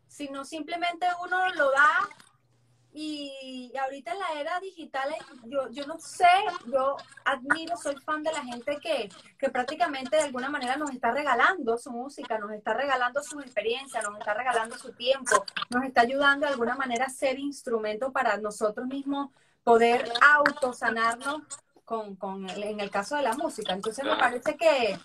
sino 0.07 0.43
simplemente 0.43 1.07
uno 1.23 1.37
lo 1.53 1.71
da 1.71 2.09
y 2.91 3.71
ahorita 3.81 4.11
en 4.11 4.19
la 4.19 4.41
era 4.41 4.59
digital, 4.59 5.09
yo, 5.45 5.69
yo 5.69 5.87
no 5.87 5.97
sé, 5.99 6.27
yo 6.65 6.97
admiro, 7.23 7.77
soy 7.77 7.95
fan 8.01 8.21
de 8.23 8.33
la 8.33 8.43
gente 8.43 8.77
que, 8.77 9.09
que 9.39 9.49
prácticamente 9.49 10.17
de 10.17 10.23
alguna 10.23 10.49
manera 10.49 10.75
nos 10.75 10.91
está 10.91 11.11
regalando 11.11 11.77
su 11.77 11.91
música, 11.91 12.37
nos 12.39 12.51
está 12.51 12.73
regalando 12.73 13.23
su 13.23 13.39
experiencia, 13.39 14.01
nos 14.01 14.19
está 14.19 14.33
regalando 14.33 14.77
su 14.77 14.91
tiempo, 14.91 15.45
nos 15.69 15.85
está 15.85 16.01
ayudando 16.01 16.45
de 16.45 16.51
alguna 16.51 16.75
manera 16.75 17.05
a 17.05 17.09
ser 17.09 17.39
instrumento 17.39 18.11
para 18.11 18.35
nosotros 18.35 18.85
mismos 18.85 19.31
poder 19.63 20.11
autosanarnos 20.21 21.41
con, 21.85 22.15
con 22.15 22.49
en 22.49 22.79
el 22.79 22.89
caso 22.89 23.15
de 23.15 23.23
la 23.23 23.33
música. 23.33 23.73
Entonces 23.73 24.03
me 24.03 24.15
parece 24.15 24.55
que, 24.57 24.97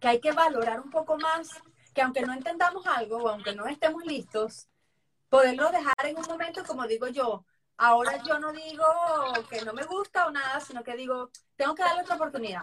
que 0.00 0.08
hay 0.08 0.20
que 0.20 0.32
valorar 0.32 0.80
un 0.80 0.90
poco 0.90 1.16
más, 1.16 1.48
que 1.94 2.02
aunque 2.02 2.22
no 2.22 2.32
entendamos 2.32 2.86
algo 2.86 3.18
o 3.18 3.28
aunque 3.28 3.54
no 3.54 3.66
estemos 3.66 4.04
listos, 4.04 4.68
poderlo 5.28 5.70
dejar 5.70 5.94
en 6.04 6.16
un 6.16 6.26
momento, 6.26 6.64
como 6.64 6.86
digo 6.86 7.08
yo, 7.08 7.44
ahora 7.76 8.22
yo 8.22 8.38
no 8.38 8.52
digo 8.52 8.84
que 9.50 9.64
no 9.64 9.72
me 9.72 9.84
gusta 9.84 10.26
o 10.26 10.30
nada, 10.30 10.60
sino 10.60 10.82
que 10.84 10.96
digo, 10.96 11.30
tengo 11.56 11.74
que 11.74 11.82
darle 11.82 12.02
otra 12.02 12.16
oportunidad. 12.16 12.62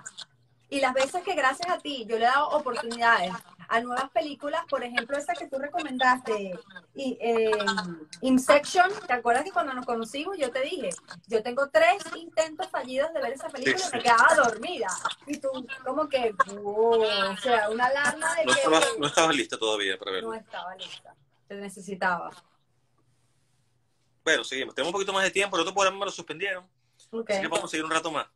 Y 0.69 0.79
las 0.79 0.93
veces 0.93 1.23
que 1.23 1.35
gracias 1.35 1.69
a 1.69 1.79
ti 1.79 2.05
yo 2.07 2.17
le 2.17 2.25
he 2.25 2.29
dado 2.29 2.49
oportunidades 2.49 3.33
a 3.71 3.79
nuevas 3.79 4.09
películas, 4.11 4.63
por 4.69 4.83
ejemplo, 4.83 5.17
esa 5.17 5.33
que 5.33 5.47
tú 5.47 5.57
recomendaste, 5.57 6.59
y, 6.93 7.17
eh, 7.21 7.51
Insection, 8.19 8.91
¿te 9.07 9.13
acuerdas 9.13 9.45
que 9.45 9.51
cuando 9.51 9.73
nos 9.73 9.85
conocimos 9.85 10.37
yo 10.37 10.51
te 10.51 10.59
dije, 10.59 10.89
yo 11.27 11.41
tengo 11.41 11.69
tres 11.69 12.03
intentos 12.17 12.67
fallidos 12.69 13.13
de 13.13 13.21
ver 13.21 13.31
esa 13.31 13.47
película 13.47 13.81
y 13.87 13.95
me 13.95 14.03
quedaba 14.03 14.35
dormida? 14.35 14.89
Y 15.25 15.37
tú, 15.37 15.49
como 15.85 16.09
que, 16.09 16.35
o 16.63 17.37
sea, 17.41 17.69
una 17.69 17.85
alarma 17.85 18.35
de 18.35 18.45
no 18.45 18.53
que... 18.53 18.99
no 18.99 19.07
estabas 19.07 19.35
lista 19.35 19.57
todavía 19.57 19.97
para 19.97 20.11
verlo. 20.11 20.29
No 20.31 20.35
estaba 20.35 20.75
lista, 20.75 21.15
te 21.47 21.55
necesitaba. 21.55 22.29
Bueno, 24.25 24.43
seguimos. 24.43 24.75
Tenemos 24.75 24.89
un 24.89 24.93
poquito 24.93 25.13
más 25.13 25.23
de 25.23 25.31
tiempo. 25.31 25.55
El 25.55 25.61
otro 25.61 25.73
programa 25.73 25.97
me 25.97 26.05
lo 26.05 26.11
suspendieron. 26.11 26.67
Así 26.97 27.41
que 27.41 27.47
vamos 27.47 27.63
a 27.63 27.67
seguir 27.69 27.85
un 27.85 27.91
rato 27.91 28.11
más. 28.11 28.27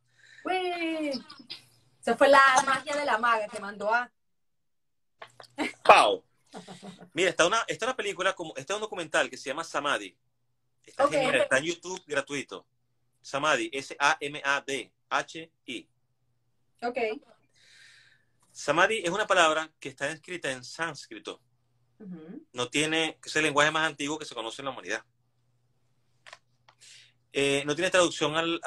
¡Uy! 0.45 1.11
Esa 2.01 2.15
fue 2.15 2.29
la 2.29 2.41
magia 2.65 2.95
de 2.95 3.05
la 3.05 3.17
maga 3.17 3.47
que 3.47 3.59
mandó 3.59 3.93
a. 3.93 4.09
¡Pau! 5.83 6.23
Mira, 7.13 7.29
está 7.29 7.45
una, 7.45 7.63
está 7.67 7.85
una 7.85 7.95
película, 7.95 8.33
como, 8.33 8.55
está 8.55 8.75
un 8.75 8.81
documental 8.81 9.29
que 9.29 9.37
se 9.37 9.49
llama 9.49 9.63
Samadhi. 9.63 10.17
Está, 10.83 11.07
genial, 11.07 11.35
está 11.35 11.57
en 11.57 11.65
YouTube 11.65 12.03
gratuito. 12.05 12.67
Samadhi, 13.21 13.69
S-A-M-A-D-H-I. 13.73 14.99
Ok. 16.81 16.97
Samadhi 18.51 18.99
es 19.03 19.09
una 19.09 19.27
palabra 19.27 19.71
que 19.79 19.89
está 19.89 20.09
escrita 20.09 20.51
en 20.51 20.63
sánscrito. 20.63 21.41
No 22.53 22.69
tiene, 22.69 23.19
es 23.23 23.35
el 23.35 23.43
lenguaje 23.43 23.71
más 23.71 23.87
antiguo 23.87 24.19
que 24.19 24.25
se 24.25 24.35
conoce 24.35 24.61
en 24.61 24.65
la 24.65 24.71
humanidad. 24.71 25.03
Eh, 27.33 27.63
no 27.65 27.75
tiene 27.75 27.89
traducción 27.89 28.35
al, 28.35 28.61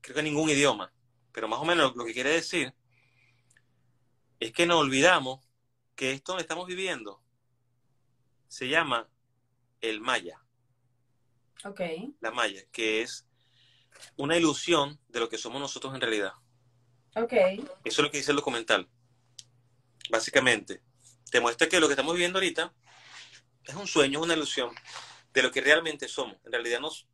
creo 0.00 0.14
que 0.14 0.20
a 0.20 0.22
ningún 0.22 0.50
idioma, 0.50 0.92
pero 1.32 1.46
más 1.46 1.60
o 1.60 1.64
menos 1.64 1.94
lo 1.94 2.04
que 2.04 2.12
quiere 2.12 2.30
decir 2.30 2.72
es 4.46 4.52
que 4.52 4.66
nos 4.66 4.80
olvidamos 4.80 5.40
que 5.94 6.12
esto 6.12 6.32
donde 6.32 6.42
estamos 6.42 6.66
viviendo 6.66 7.22
se 8.48 8.68
llama 8.68 9.08
el 9.80 10.00
maya, 10.00 10.40
Ok. 11.64 11.80
la 12.20 12.30
maya, 12.30 12.62
que 12.70 13.02
es 13.02 13.26
una 14.16 14.36
ilusión 14.36 15.00
de 15.08 15.20
lo 15.20 15.28
que 15.28 15.38
somos 15.38 15.60
nosotros 15.60 15.94
en 15.94 16.00
realidad. 16.00 16.32
Ok. 17.14 17.32
Eso 17.32 17.68
es 17.84 17.98
lo 17.98 18.10
que 18.10 18.18
dice 18.18 18.30
el 18.32 18.36
documental. 18.36 18.88
Básicamente, 20.10 20.82
te 21.30 21.40
muestra 21.40 21.68
que 21.68 21.80
lo 21.80 21.88
que 21.88 21.94
estamos 21.94 22.14
viviendo 22.14 22.38
ahorita 22.38 22.72
es 23.64 23.74
un 23.74 23.86
sueño, 23.86 24.18
es 24.20 24.24
una 24.24 24.34
ilusión 24.34 24.70
de 25.32 25.42
lo 25.42 25.50
que 25.50 25.60
realmente 25.60 26.08
somos. 26.08 26.36
En 26.44 26.52
realidad, 26.52 26.80
nos, 26.80 27.06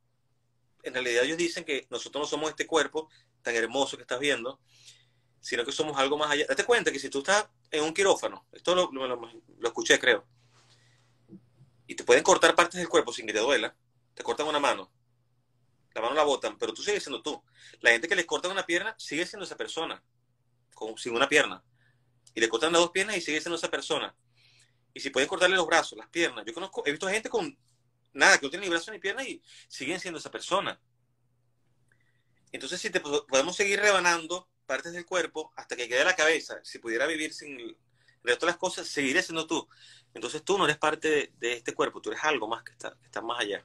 en 0.82 0.92
realidad 0.92 1.24
ellos 1.24 1.38
dicen 1.38 1.64
que 1.64 1.86
nosotros 1.88 2.22
no 2.22 2.26
somos 2.26 2.50
este 2.50 2.66
cuerpo 2.66 3.08
tan 3.42 3.54
hermoso 3.54 3.96
que 3.96 4.02
estás 4.02 4.20
viendo, 4.20 4.60
sino 5.42 5.64
que 5.66 5.72
somos 5.72 5.98
algo 5.98 6.16
más 6.16 6.30
allá. 6.30 6.46
Date 6.48 6.64
cuenta 6.64 6.90
que 6.90 6.98
si 6.98 7.10
tú 7.10 7.18
estás 7.18 7.46
en 7.70 7.84
un 7.84 7.92
quirófano, 7.92 8.46
esto 8.52 8.74
lo, 8.74 8.90
lo- 8.92 9.30
escuché 9.64 9.98
creo, 9.98 10.26
y 11.86 11.94
te 11.94 12.04
pueden 12.04 12.22
cortar 12.22 12.54
partes 12.54 12.78
del 12.78 12.88
cuerpo 12.88 13.12
sin 13.12 13.26
que 13.26 13.34
te 13.34 13.40
duela, 13.40 13.76
te 14.14 14.22
cortan 14.22 14.46
una 14.46 14.60
mano, 14.60 14.90
la 15.94 16.00
mano 16.00 16.14
la 16.14 16.22
botan, 16.22 16.56
pero 16.56 16.72
tú 16.72 16.82
sigues 16.82 17.02
siendo 17.02 17.20
tú. 17.20 17.42
La 17.80 17.90
gente 17.90 18.08
que 18.08 18.16
les 18.16 18.24
cortan 18.24 18.50
una 18.52 18.64
pierna 18.64 18.94
sigue 18.98 19.26
siendo 19.26 19.44
esa 19.44 19.56
persona, 19.56 20.02
con, 20.74 20.96
sin 20.96 21.14
una 21.14 21.28
pierna. 21.28 21.62
Y 22.34 22.40
le 22.40 22.48
cortan 22.48 22.72
las 22.72 22.80
dos 22.80 22.92
piernas 22.92 23.16
y 23.16 23.20
sigue 23.20 23.40
siendo 23.42 23.56
esa 23.56 23.70
persona. 23.70 24.14
Y 24.94 25.00
si 25.00 25.10
pueden 25.10 25.28
cortarle 25.28 25.56
los 25.56 25.66
brazos, 25.66 25.98
las 25.98 26.08
piernas. 26.08 26.44
Yo 26.46 26.54
conozco, 26.54 26.82
he 26.86 26.90
visto 26.92 27.08
gente 27.08 27.28
con 27.28 27.58
nada, 28.14 28.38
que 28.38 28.46
no 28.46 28.50
tiene 28.50 28.64
ni 28.66 28.70
brazos 28.70 28.92
ni 28.92 29.00
piernas 29.00 29.26
y 29.28 29.42
siguen 29.68 30.00
siendo 30.00 30.18
esa 30.18 30.30
persona. 30.30 30.80
Entonces, 32.52 32.80
si 32.80 32.90
te 32.90 33.00
po- 33.00 33.26
podemos 33.26 33.56
seguir 33.56 33.80
rebanando 33.80 34.48
partes 34.72 34.94
del 34.94 35.04
cuerpo 35.04 35.52
hasta 35.54 35.76
que 35.76 35.86
quede 35.86 36.02
la 36.02 36.16
cabeza, 36.16 36.58
si 36.62 36.78
pudiera 36.78 37.06
vivir 37.06 37.34
sin 37.34 37.60
el 37.60 37.76
resto 38.22 38.46
de 38.46 38.52
las 38.52 38.56
cosas, 38.56 38.88
seguiré 38.88 39.22
siendo 39.22 39.46
tú. 39.46 39.68
Entonces 40.14 40.42
tú 40.42 40.56
no 40.56 40.64
eres 40.64 40.78
parte 40.78 41.10
de, 41.10 41.32
de 41.36 41.52
este 41.52 41.74
cuerpo, 41.74 42.00
tú 42.00 42.08
eres 42.08 42.24
algo 42.24 42.48
más 42.48 42.62
que 42.62 42.72
está, 42.72 42.96
que 42.98 43.04
está 43.04 43.20
más 43.20 43.38
allá. 43.40 43.62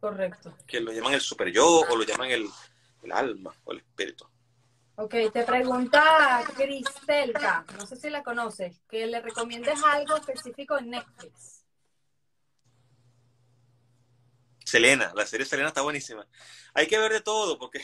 Correcto. 0.00 0.54
Que 0.66 0.80
lo 0.80 0.92
llaman 0.92 1.14
el 1.14 1.22
super 1.22 1.50
yo 1.50 1.66
o 1.66 1.96
lo 1.96 2.04
llaman 2.04 2.30
el, 2.30 2.46
el 3.04 3.12
alma 3.12 3.54
o 3.64 3.72
el 3.72 3.78
espíritu. 3.78 4.28
Ok, 4.96 5.14
te 5.32 5.44
pregunta 5.44 6.44
Cristelka, 6.54 7.64
no 7.78 7.86
sé 7.86 7.96
si 7.96 8.10
la 8.10 8.22
conoces, 8.22 8.82
que 8.86 9.06
le 9.06 9.22
recomiendes 9.22 9.82
algo 9.82 10.14
específico 10.18 10.76
en 10.76 10.90
Netflix. 10.90 11.64
Selena, 14.62 15.10
la 15.16 15.24
serie 15.24 15.46
Selena 15.46 15.68
está 15.68 15.80
buenísima. 15.80 16.26
Hay 16.74 16.86
que 16.86 16.98
ver 16.98 17.12
de 17.12 17.22
todo 17.22 17.58
porque 17.58 17.82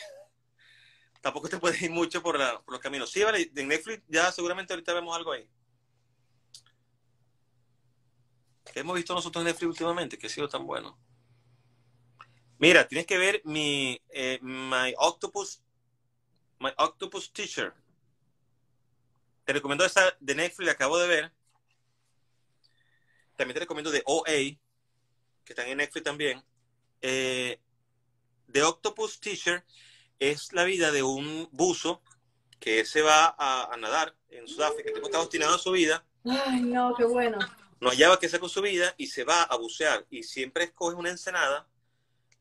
tampoco 1.20 1.48
te 1.48 1.58
puedes 1.58 1.80
ir 1.82 1.90
mucho 1.90 2.22
por, 2.22 2.38
la- 2.38 2.60
por 2.62 2.72
los 2.74 2.80
caminos. 2.80 3.10
Sí, 3.10 3.22
vale, 3.22 3.50
en 3.54 3.68
Netflix 3.68 4.02
ya 4.08 4.30
seguramente 4.32 4.72
ahorita 4.72 4.94
vemos 4.94 5.16
algo 5.16 5.32
ahí. 5.32 5.48
¿Qué 8.72 8.80
hemos 8.80 8.96
visto 8.96 9.14
nosotros 9.14 9.42
en 9.42 9.46
Netflix 9.48 9.68
últimamente? 9.70 10.18
Que 10.18 10.26
ha 10.26 10.30
sido 10.30 10.48
tan 10.48 10.66
bueno. 10.66 10.98
Mira, 12.58 12.86
tienes 12.86 13.06
que 13.06 13.18
ver 13.18 13.40
mi 13.44 14.00
eh, 14.10 14.38
My 14.42 14.94
Octopus 14.98 15.62
My 16.60 16.70
Octopus 16.76 17.32
Teacher. 17.32 17.72
Te 19.44 19.52
recomiendo 19.54 19.84
esa 19.84 20.14
de 20.20 20.34
Netflix, 20.34 20.66
la 20.66 20.72
acabo 20.72 20.98
de 20.98 21.08
ver. 21.08 21.32
También 23.36 23.54
te 23.54 23.60
recomiendo 23.60 23.90
de 23.90 24.02
OA, 24.04 24.24
que 25.44 25.52
están 25.54 25.68
en 25.68 25.78
Netflix 25.78 26.04
también. 26.04 26.44
Eh, 27.00 27.58
The 28.52 28.62
Octopus 28.62 29.18
Teacher 29.20 29.64
es 30.20 30.52
la 30.52 30.64
vida 30.64 30.92
de 30.92 31.02
un 31.02 31.48
buzo 31.50 32.00
que 32.60 32.84
se 32.84 33.02
va 33.02 33.34
a, 33.36 33.72
a 33.72 33.76
nadar 33.76 34.14
en 34.28 34.46
Sudáfrica. 34.46 34.90
El 34.90 34.94
tipo 34.94 35.06
está 35.06 35.20
obstinado 35.20 35.54
en 35.54 35.58
su 35.60 35.72
vida, 35.72 36.04
Ay, 36.24 36.60
no, 36.60 36.94
qué 36.94 37.04
bueno. 37.04 37.38
no 37.80 37.88
hallaba 37.90 38.18
qué 38.20 38.26
hacer 38.26 38.38
con 38.40 38.50
su 38.50 38.60
vida 38.62 38.94
y 38.98 39.06
se 39.08 39.24
va 39.24 39.42
a 39.42 39.56
bucear. 39.56 40.06
Y 40.10 40.22
siempre 40.22 40.64
escoge 40.64 40.94
una 40.94 41.10
ensenada 41.10 41.66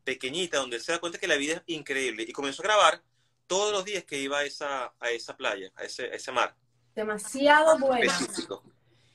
pequeñita 0.03 0.57
donde 0.57 0.79
se 0.79 0.91
da 0.91 0.99
cuenta 0.99 1.17
que 1.17 1.27
la 1.27 1.37
vida 1.37 1.53
es 1.55 1.61
increíble. 1.67 2.25
Y 2.27 2.31
comenzó 2.33 2.61
a 2.61 2.65
grabar 2.65 3.01
todos 3.47 3.71
los 3.71 3.85
días 3.85 4.03
que 4.03 4.19
iba 4.19 4.39
a 4.39 4.43
esa, 4.43 4.93
a 4.99 5.09
esa 5.11 5.35
playa, 5.35 5.71
a 5.75 5.83
ese, 5.83 6.03
a 6.03 6.13
ese 6.13 6.31
mar 6.31 6.55
Demasiado 6.95 7.77
bueno. 7.79 8.11
específico. 8.11 8.63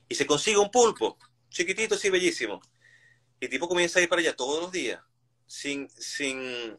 Y 0.09 0.15
se 0.15 0.27
consigue 0.27 0.57
un 0.59 0.71
pulpo, 0.71 1.19
chiquitito, 1.51 1.95
así 1.97 2.09
bellísimo. 2.11 2.61
Y 3.41 3.45
el 3.45 3.51
tipo 3.51 3.69
comienza 3.69 3.99
a 3.99 4.03
ir 4.03 4.09
para 4.09 4.21
allá 4.21 4.35
todos 4.35 4.63
los 4.63 4.73
días, 4.73 5.01
sin, 5.47 5.89
sin, 5.91 6.79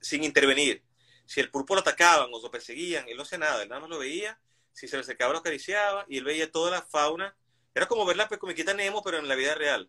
sin 0.00 0.22
intervenir. 0.22 0.82
Si 1.26 1.40
el 1.40 1.50
pulpo 1.50 1.74
lo 1.74 1.80
atacaban 1.80 2.28
o 2.32 2.40
lo 2.40 2.50
perseguían, 2.50 3.08
él 3.08 3.16
no 3.16 3.22
hacía 3.22 3.38
nada, 3.38 3.62
él 3.62 3.68
nada 3.68 3.80
más 3.80 3.90
lo 3.90 3.98
veía. 3.98 4.38
Si 4.72 4.88
se 4.88 4.96
le 4.96 5.02
acercaba, 5.02 5.32
lo 5.32 5.38
acariciaba 5.38 6.04
y 6.08 6.18
él 6.18 6.24
veía 6.24 6.50
toda 6.50 6.70
la 6.70 6.82
fauna. 6.82 7.36
Era 7.74 7.86
como 7.86 8.04
ver 8.04 8.16
la 8.16 8.28
comiquita 8.28 8.74
Nemo, 8.74 9.02
pero 9.02 9.18
en 9.18 9.28
la 9.28 9.34
vida 9.34 9.54
real. 9.54 9.88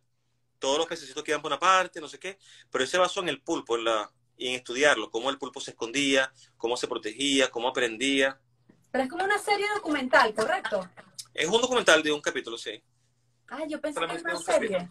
Todos 0.60 0.78
los 0.78 0.88
pececitos 0.88 1.24
que 1.24 1.32
iban 1.32 1.42
por 1.42 1.52
una 1.52 1.60
parte, 1.60 2.00
no 2.00 2.08
sé 2.08 2.20
qué. 2.20 2.38
Pero 2.72 2.84
él 2.84 2.90
se 2.90 2.98
basó 2.98 3.22
en 3.22 3.30
el 3.30 3.42
pulpo 3.42 3.76
en 3.76 3.84
la, 3.84 4.12
y 4.38 4.50
en 4.50 4.56
estudiarlo, 4.56 5.10
cómo 5.10 5.30
el 5.30 5.38
pulpo 5.38 5.60
se 5.60 5.72
escondía, 5.72 6.32
cómo 6.58 6.78
se 6.78 6.88
protegía, 6.88 7.50
cómo 7.50 7.68
aprendía. 7.68 8.40
Pero 8.92 9.04
es 9.04 9.10
como 9.10 9.24
una 9.24 9.38
serie 9.38 9.68
documental, 9.76 10.34
¿correcto? 10.34 10.90
Es 11.34 11.48
un 11.48 11.62
documental 11.62 12.02
de 12.02 12.12
un 12.12 12.22
capítulo, 12.22 12.58
sí. 12.58 12.82
Ay, 13.48 13.70
yo 13.70 13.80
pensé 13.80 14.00
que 14.00 14.06
era 14.06 14.14
una 14.14 14.38
un 14.38 14.44
serie. 14.44 14.90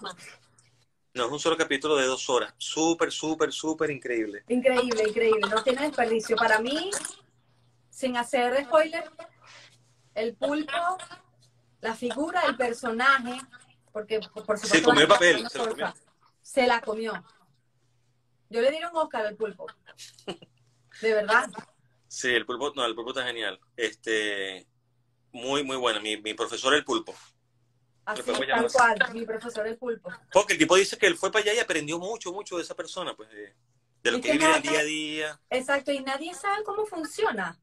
No, 1.15 1.27
es 1.27 1.33
un 1.33 1.39
solo 1.39 1.57
capítulo 1.57 1.95
de 1.97 2.07
dos 2.07 2.29
horas. 2.29 2.53
Súper, 2.59 3.13
súper, 3.13 3.53
súper 3.53 3.91
increíble. 3.93 4.43
Increíble, 4.49 5.05
increíble. 5.09 5.49
No 5.49 5.63
tiene 5.63 5.83
desperdicio. 5.83 6.35
Para 6.35 6.59
mí, 6.59 6.91
sin 7.89 8.17
hacer 8.17 8.65
spoiler, 8.65 9.09
el 10.17 10.35
pulpo, 10.35 10.99
la 11.81 11.95
figura, 11.95 12.43
el 12.49 12.57
personaje, 12.57 13.41
porque 13.93 14.19
por 14.19 14.59
supuesto. 14.59 14.67
Se 14.67 14.83
comió 14.83 15.03
el 15.03 15.09
papel, 15.09 15.49
se 15.49 15.59
comió. 15.61 15.95
Se 16.43 16.67
la 16.67 16.81
comió. 16.81 17.25
Yo 18.51 18.61
le 18.61 18.73
dieron 18.73 18.91
Oscar 18.97 19.25
al 19.25 19.37
pulpo. 19.37 19.67
De 21.01 21.15
verdad. 21.15 21.49
Sí, 22.09 22.31
el 22.31 22.45
pulpo, 22.45 22.73
no, 22.75 22.85
el 22.85 22.95
pulpo 22.97 23.11
está 23.11 23.25
genial. 23.25 23.61
Este, 23.77 24.67
muy, 25.31 25.63
muy 25.63 25.77
bueno. 25.77 26.01
Mi, 26.01 26.17
mi 26.17 26.35
profesor 26.35 26.75
el 26.75 26.85
pulpo. 26.85 27.15
Así, 28.07 28.23
llamar 28.23 28.49
tal 28.49 28.73
cual. 28.73 29.15
Mi 29.15 29.25
profesor 29.25 29.67
el 29.67 29.79
pulpo. 29.79 30.13
Porque 30.33 30.53
el 30.55 30.59
tipo 30.59 30.77
dice 30.77 30.99
que 30.99 31.07
él 31.07 31.17
fue 31.17 31.33
para 31.33 31.43
allá 31.45 31.55
y 31.55 31.59
aprendió 31.59 31.99
mucho, 31.99 32.33
mucho 32.33 32.57
de 32.57 32.63
esa 32.63 32.75
persona, 32.75 33.15
pues, 33.17 33.31
de, 33.31 33.55
de 34.03 34.11
lo 34.11 34.19
Y 34.19 34.21
que 34.21 34.33
que 34.33 34.39
vive 34.39 34.57
el 34.57 34.63
día 34.63 34.79
a 34.81 34.85
día. 34.85 35.41
Exacto, 35.51 35.91
y 35.93 36.01
nadie 36.01 36.35
sabe 36.35 36.63
cómo 36.65 36.85
funciona. 36.87 37.59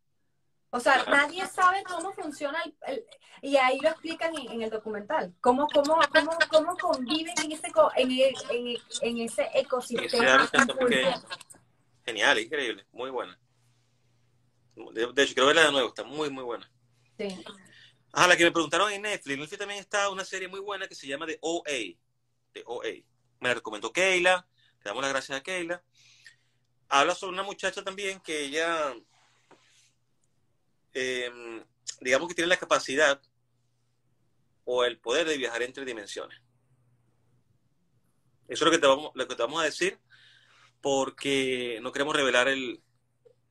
O 0.71 0.79
sea, 0.79 1.03
nadie 1.05 1.45
sabe 1.47 1.83
cómo 1.83 2.13
funciona 2.13 2.63
el, 2.63 2.75
el- 2.87 3.05
y 3.43 3.57
ahí 3.57 3.79
lo 3.81 3.89
explican 3.89 4.33
en, 4.35 4.51
en 4.51 4.61
el 4.61 4.69
documental. 4.69 5.33
Cómo, 5.41 5.67
cómo, 5.67 5.99
cómo, 6.13 6.31
cómo 6.49 6.77
conviven 6.77 7.33
en 7.43 7.51
ese, 7.51 7.67
en, 7.97 8.11
en, 8.11 8.77
en 9.01 9.17
ese 9.17 9.49
ecosistema. 9.53 10.49
Genial, 12.05 12.39
increíble, 12.39 12.85
muy 12.91 13.09
buena. 13.09 13.37
De, 14.75 15.11
de 15.13 15.23
hecho, 15.23 15.33
quiero 15.33 15.47
verla 15.47 15.65
de 15.65 15.71
nuevo, 15.71 15.89
está 15.89 16.03
muy, 16.03 16.29
muy 16.29 16.43
buena. 16.43 16.71
Sí. 17.17 17.43
Ah, 18.13 18.27
la 18.27 18.35
que 18.35 18.43
me 18.43 18.51
preguntaron 18.51 18.91
en 18.91 19.01
Netflix. 19.03 19.33
En 19.33 19.39
Netflix 19.39 19.59
también 19.59 19.79
está 19.79 20.09
una 20.09 20.25
serie 20.25 20.47
muy 20.47 20.59
buena 20.59 20.87
que 20.87 20.95
se 20.95 21.07
llama 21.07 21.25
The 21.25 21.37
OA. 21.41 21.97
The 22.53 22.63
OA. 22.65 22.89
Me 23.39 23.49
la 23.49 23.53
recomendó 23.55 23.91
Keila. 23.91 24.47
Le 24.79 24.83
damos 24.83 25.01
las 25.01 25.11
gracias 25.11 25.39
a 25.39 25.43
Keila. 25.43 25.83
Habla 26.89 27.15
sobre 27.15 27.33
una 27.33 27.43
muchacha 27.43 27.83
también 27.83 28.19
que 28.19 28.41
ella, 28.41 28.93
eh, 30.93 31.63
digamos 32.01 32.27
que 32.27 32.35
tiene 32.35 32.49
la 32.49 32.57
capacidad 32.57 33.21
o 34.65 34.83
el 34.83 34.99
poder 34.99 35.27
de 35.27 35.37
viajar 35.37 35.61
entre 35.63 35.85
dimensiones. 35.85 36.37
Eso 38.47 38.65
es 38.65 38.65
lo 38.65 38.71
que 38.71 38.77
te 38.79 38.87
vamos, 38.87 39.11
lo 39.15 39.27
que 39.27 39.35
te 39.35 39.41
vamos 39.41 39.61
a 39.61 39.65
decir 39.65 39.97
porque 40.81 41.79
no 41.81 41.91
queremos 41.91 42.15
revelar 42.15 42.47
el 42.49 42.81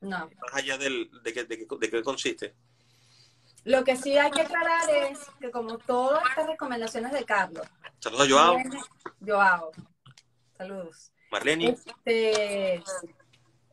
No. 0.01 0.29
más 0.41 0.53
allá 0.53 0.77
del, 0.77 1.09
de, 1.23 1.33
qué, 1.33 1.45
de, 1.45 1.57
qué, 1.57 1.65
de 1.79 1.89
qué 1.89 2.03
consiste. 2.03 2.55
Lo 3.63 3.83
que 3.83 3.95
sí 3.95 4.17
hay 4.17 4.31
que 4.31 4.41
aclarar 4.41 4.89
es 4.89 5.19
que 5.39 5.51
como 5.51 5.77
todas 5.77 6.23
estas 6.29 6.47
recomendaciones 6.47 7.11
de 7.11 7.23
Carlos, 7.25 7.67
Saludos 7.99 8.27
a 8.27 8.29
Joao, 8.31 8.57
Joao, 9.25 9.71
saludos. 10.57 11.11
Marlene. 11.31 11.69
Este, 11.69 12.83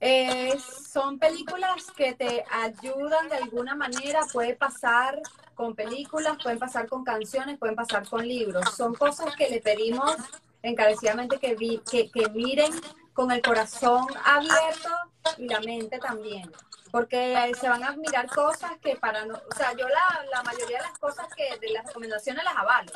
Eh, 0.01 0.57
son 0.93 1.19
películas 1.19 1.91
que 1.97 2.15
te 2.15 2.45
ayudan 2.53 3.29
de 3.29 3.35
alguna 3.35 3.75
manera, 3.75 4.21
puede 4.33 4.55
pasar 4.55 5.21
con 5.57 5.75
películas, 5.75 6.39
pueden 6.41 6.61
pasar 6.61 6.89
con 6.89 7.03
canciones, 7.03 7.59
pueden 7.59 7.75
pasar 7.75 8.09
con 8.09 8.27
libros. 8.27 8.65
Son 8.77 8.95
cosas 8.95 9.35
que 9.35 9.51
le 9.51 9.61
pedimos 9.61 10.15
encarecidamente 10.63 11.39
que, 11.39 11.57
que, 11.91 12.11
que 12.13 12.31
miren 12.31 12.73
con 13.13 13.33
el 13.33 13.43
corazón 13.43 14.07
abierto 14.25 14.89
y 15.37 15.49
la 15.49 15.61
mente 15.61 15.99
también. 15.99 16.49
Porque 16.91 17.53
se 17.61 17.69
van 17.69 17.85
a 17.85 17.93
mirar 17.97 18.27
cosas 18.29 18.73
que 18.83 18.97
para 18.97 19.25
no, 19.25 19.35
o 19.35 19.55
sea, 19.57 19.73
yo 19.73 19.89
la, 19.89 20.25
la 20.31 20.43
mayoría 20.43 20.79
de 20.79 20.85
las 20.85 20.99
cosas 20.99 21.27
que 21.35 21.59
de 21.59 21.73
las 21.73 21.87
recomendaciones 21.87 22.45
las 22.45 22.57
avalo. 22.57 22.93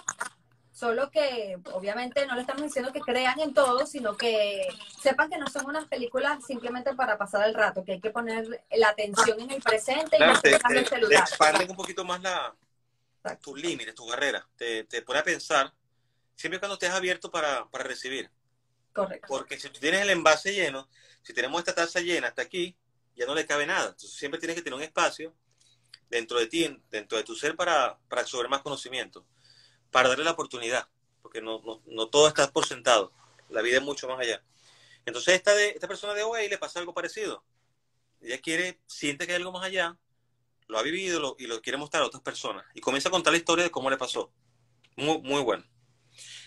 Solo 0.73 1.11
que 1.11 1.59
obviamente 1.73 2.27
no 2.27 2.35
le 2.35 2.41
estamos 2.41 2.63
diciendo 2.63 2.93
que 2.93 3.01
crean 3.01 3.39
en 3.39 3.55
todo, 3.55 3.87
sino 3.87 4.17
que 4.17 4.67
sepan 5.01 5.31
que 5.31 5.39
no 5.39 5.47
son 5.47 5.67
unas 5.67 5.87
películas 5.87 6.45
simplemente 6.45 6.95
para 6.95 7.19
pasar 7.19 7.47
el 7.47 7.55
rato, 7.55 7.85
que 7.85 7.93
hay 7.93 8.01
que 8.01 8.11
poner 8.11 8.65
la 8.73 8.89
atención 8.89 9.39
en 9.41 9.51
el 9.51 9.63
presente 9.63 10.17
y 10.17 10.21
no 10.21 10.41
te, 10.41 10.59
el 10.71 10.87
celular. 10.89 11.21
expanden 11.21 11.71
un 11.71 11.77
poquito 11.77 12.05
más 12.05 12.21
la, 12.23 12.55
tus 13.41 13.61
límites, 13.61 13.95
tus 13.95 14.09
barreras. 14.09 14.45
Te, 14.57 14.85
te 14.85 15.03
pone 15.03 15.21
a 15.21 15.25
pensar 15.25 15.73
siempre 16.35 16.59
cuando 16.59 16.75
estés 16.75 16.91
abierto 16.91 17.31
para, 17.31 17.67
para 17.67 17.85
recibir. 17.85 18.31
Correcto. 18.93 19.27
Porque 19.29 19.59
si 19.61 19.69
tú 19.69 19.79
tienes 19.79 20.01
el 20.01 20.11
envase 20.11 20.53
lleno, 20.53 20.89
si 21.23 21.33
tenemos 21.33 21.61
esta 21.61 21.75
taza 21.75 22.01
llena 22.01 22.29
hasta 22.29 22.43
aquí, 22.43 22.77
ya 23.17 23.27
no 23.27 23.35
le 23.35 23.47
cabe 23.47 23.67
nada. 23.67 23.91
Entonces 23.91 24.13
siempre 24.13 24.41
tienes 24.41 24.57
que 24.57 24.63
tener 24.63 24.77
un 24.77 24.83
espacio 24.83 25.35
dentro 26.09 26.39
de 26.39 26.47
ti, 26.47 26.83
dentro 26.91 27.19
de 27.19 27.25
tu 27.25 27.35
ser 27.35 27.57
para, 27.57 27.99
para 28.09 28.23
absorber 28.23 28.51
más 28.51 28.63
conocimiento 28.63 29.27
para 29.93 30.09
darle 30.09 30.25
la 30.25 30.33
oportunidad, 30.33 30.89
porque 31.21 31.41
no, 31.41 31.63
no, 31.87 32.09
todo 32.09 32.27
está 32.27 32.51
por 32.51 32.67
sentado, 32.67 33.13
la 33.51 33.63
vida 33.63 33.77
es 33.77 33.83
mucho 33.83 34.09
más 34.09 34.19
allá. 34.19 34.43
Entonces 35.05 35.35
esta, 35.35 35.55
de, 35.55 35.69
esta 35.69 35.87
persona 35.87 36.15
de 36.15 36.25
hoy 36.25 36.49
le 36.49 36.59
pasa 36.59 36.81
algo 36.81 36.95
parecido. 36.95 37.45
Ella 38.21 38.41
quiere, 38.41 38.81
siente 38.87 39.27
que 39.27 39.33
hay 39.33 39.37
algo 39.37 39.53
más 39.53 39.65
allá, 39.65 39.97
lo 40.67 40.79
ha 40.79 40.83
vivido 40.83 41.37
y 41.39 41.47
lo 41.47 41.61
quiere 41.61 41.77
mostrar 41.77 42.03
a 42.03 42.07
otras 42.07 42.23
personas. 42.23 42.65
Y 42.75 42.81
comienza 42.81 43.09
a 43.09 43.13
contar 43.13 43.33
la 43.33 43.37
historia 43.37 43.65
de 43.65 43.71
cómo 43.71 43.91
le 43.91 43.99
pasó. 43.99 44.33
Muy, 44.97 45.21
muy 45.21 45.43
bueno. 45.43 45.65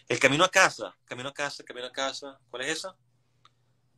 El 0.08 0.20
camino 0.20 0.44
a 0.44 0.50
casa, 0.50 0.98
camino 1.06 1.30
a 1.30 1.34
casa, 1.34 1.64
camino 1.64 1.88
a 1.88 1.92
casa. 1.92 2.40
¿Cuál 2.50 2.64
es 2.64 2.78
esa? 2.78 2.98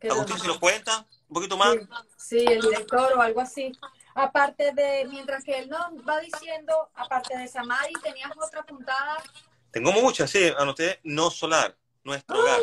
Agustín, 0.09 0.39
si 0.39 0.47
lo 0.47 0.59
cuenta 0.59 1.05
un 1.27 1.33
poquito 1.33 1.57
más. 1.57 1.75
Sí, 2.17 2.45
el 2.47 2.61
director 2.61 3.13
o 3.13 3.21
algo 3.21 3.41
así. 3.41 3.71
Aparte 4.15 4.71
de, 4.73 5.07
mientras 5.09 5.43
que 5.43 5.59
él 5.59 5.69
nos 5.69 6.07
va 6.07 6.19
diciendo, 6.19 6.89
aparte 6.95 7.37
de 7.37 7.47
Samari, 7.47 7.93
¿tenías 8.03 8.31
otra 8.37 8.65
puntada? 8.65 9.23
Tengo 9.71 9.91
muchas, 9.91 10.29
sí, 10.29 10.51
anoté 10.57 10.99
no 11.03 11.29
solar, 11.29 11.77
nuestro 12.03 12.37
¡Oh! 12.37 12.41
hogar. 12.41 12.59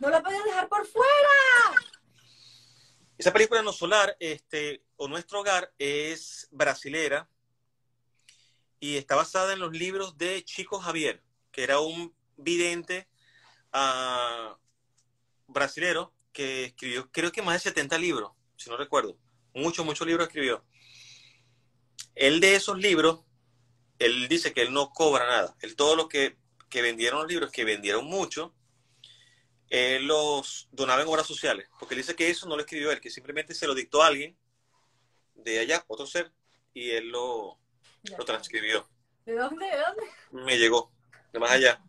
No 0.00 0.10
la 0.10 0.22
podías 0.22 0.44
dejar 0.44 0.68
por 0.68 0.86
fuera. 0.86 1.80
Esa 3.18 3.32
película 3.32 3.62
No 3.62 3.72
Solar, 3.72 4.16
este, 4.20 4.84
o 4.96 5.08
Nuestro 5.08 5.40
Hogar, 5.40 5.72
es 5.76 6.46
brasilera 6.52 7.28
y 8.78 8.96
está 8.96 9.16
basada 9.16 9.52
en 9.52 9.58
los 9.58 9.72
libros 9.72 10.16
de 10.18 10.44
Chico 10.44 10.78
Javier, 10.78 11.20
que 11.50 11.64
era 11.64 11.80
un 11.80 12.14
vidente 12.36 13.08
uh, 13.74 14.54
brasilero 15.48 16.12
que 16.38 16.66
escribió, 16.66 17.10
creo 17.10 17.32
que 17.32 17.42
más 17.42 17.54
de 17.54 17.70
70 17.70 17.98
libros, 17.98 18.30
si 18.56 18.70
no 18.70 18.76
recuerdo. 18.76 19.18
Muchos, 19.54 19.84
muchos 19.84 20.06
libros 20.06 20.28
escribió. 20.28 20.64
Él 22.14 22.38
de 22.38 22.54
esos 22.54 22.78
libros, 22.78 23.24
él 23.98 24.28
dice 24.28 24.52
que 24.52 24.62
él 24.62 24.72
no 24.72 24.92
cobra 24.92 25.26
nada. 25.26 25.56
Él 25.62 25.74
todo 25.74 25.96
lo 25.96 26.08
que, 26.08 26.36
que 26.70 26.80
vendieron 26.80 27.18
los 27.18 27.28
libros, 27.28 27.50
que 27.50 27.64
vendieron 27.64 28.04
mucho, 28.04 28.54
él 29.68 30.06
los 30.06 30.68
donaba 30.70 31.02
en 31.02 31.08
obras 31.08 31.26
sociales. 31.26 31.68
Porque 31.76 31.96
él 31.96 32.02
dice 32.02 32.14
que 32.14 32.30
eso 32.30 32.46
no 32.46 32.54
lo 32.54 32.62
escribió 32.62 32.92
él, 32.92 33.00
que 33.00 33.10
simplemente 33.10 33.52
se 33.52 33.66
lo 33.66 33.74
dictó 33.74 34.04
a 34.04 34.06
alguien 34.06 34.38
de 35.34 35.58
allá, 35.58 35.84
otro 35.88 36.06
ser, 36.06 36.30
y 36.72 36.90
él 36.90 37.08
lo, 37.08 37.58
lo 38.16 38.24
transcribió. 38.24 38.88
¿De 39.26 39.34
dónde? 39.34 39.66
¿De 39.66 39.76
dónde? 39.76 40.44
Me 40.46 40.56
llegó, 40.56 40.92
de 41.32 41.40
más 41.40 41.50
allá. 41.50 41.82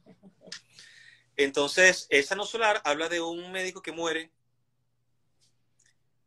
Entonces, 1.37 2.07
esa 2.09 2.33
no 2.33 2.45
solar 2.45 2.81
habla 2.83 3.09
de 3.09 3.21
un 3.21 3.51
médico 3.51 3.83
que 3.83 3.91
muere 3.91 4.31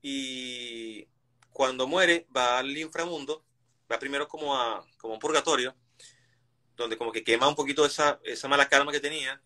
y 0.03 1.07
cuando 1.53 1.87
muere 1.87 2.27
va 2.37 2.59
al 2.59 2.77
inframundo 2.77 3.45
va 3.91 3.99
primero 3.99 4.29
como 4.29 4.57
a 4.57 4.85
como 4.99 5.15
un 5.15 5.21
purgatorio, 5.21 5.77
donde 6.77 6.97
como 6.99 7.13
que 7.13 7.25
quema 7.25 7.49
un 7.49 7.55
poquito 7.55 7.87
esa, 7.87 8.21
esa 8.25 8.49
mala 8.49 8.69
karma 8.69 8.93
que 8.93 9.01
tenía, 9.01 9.41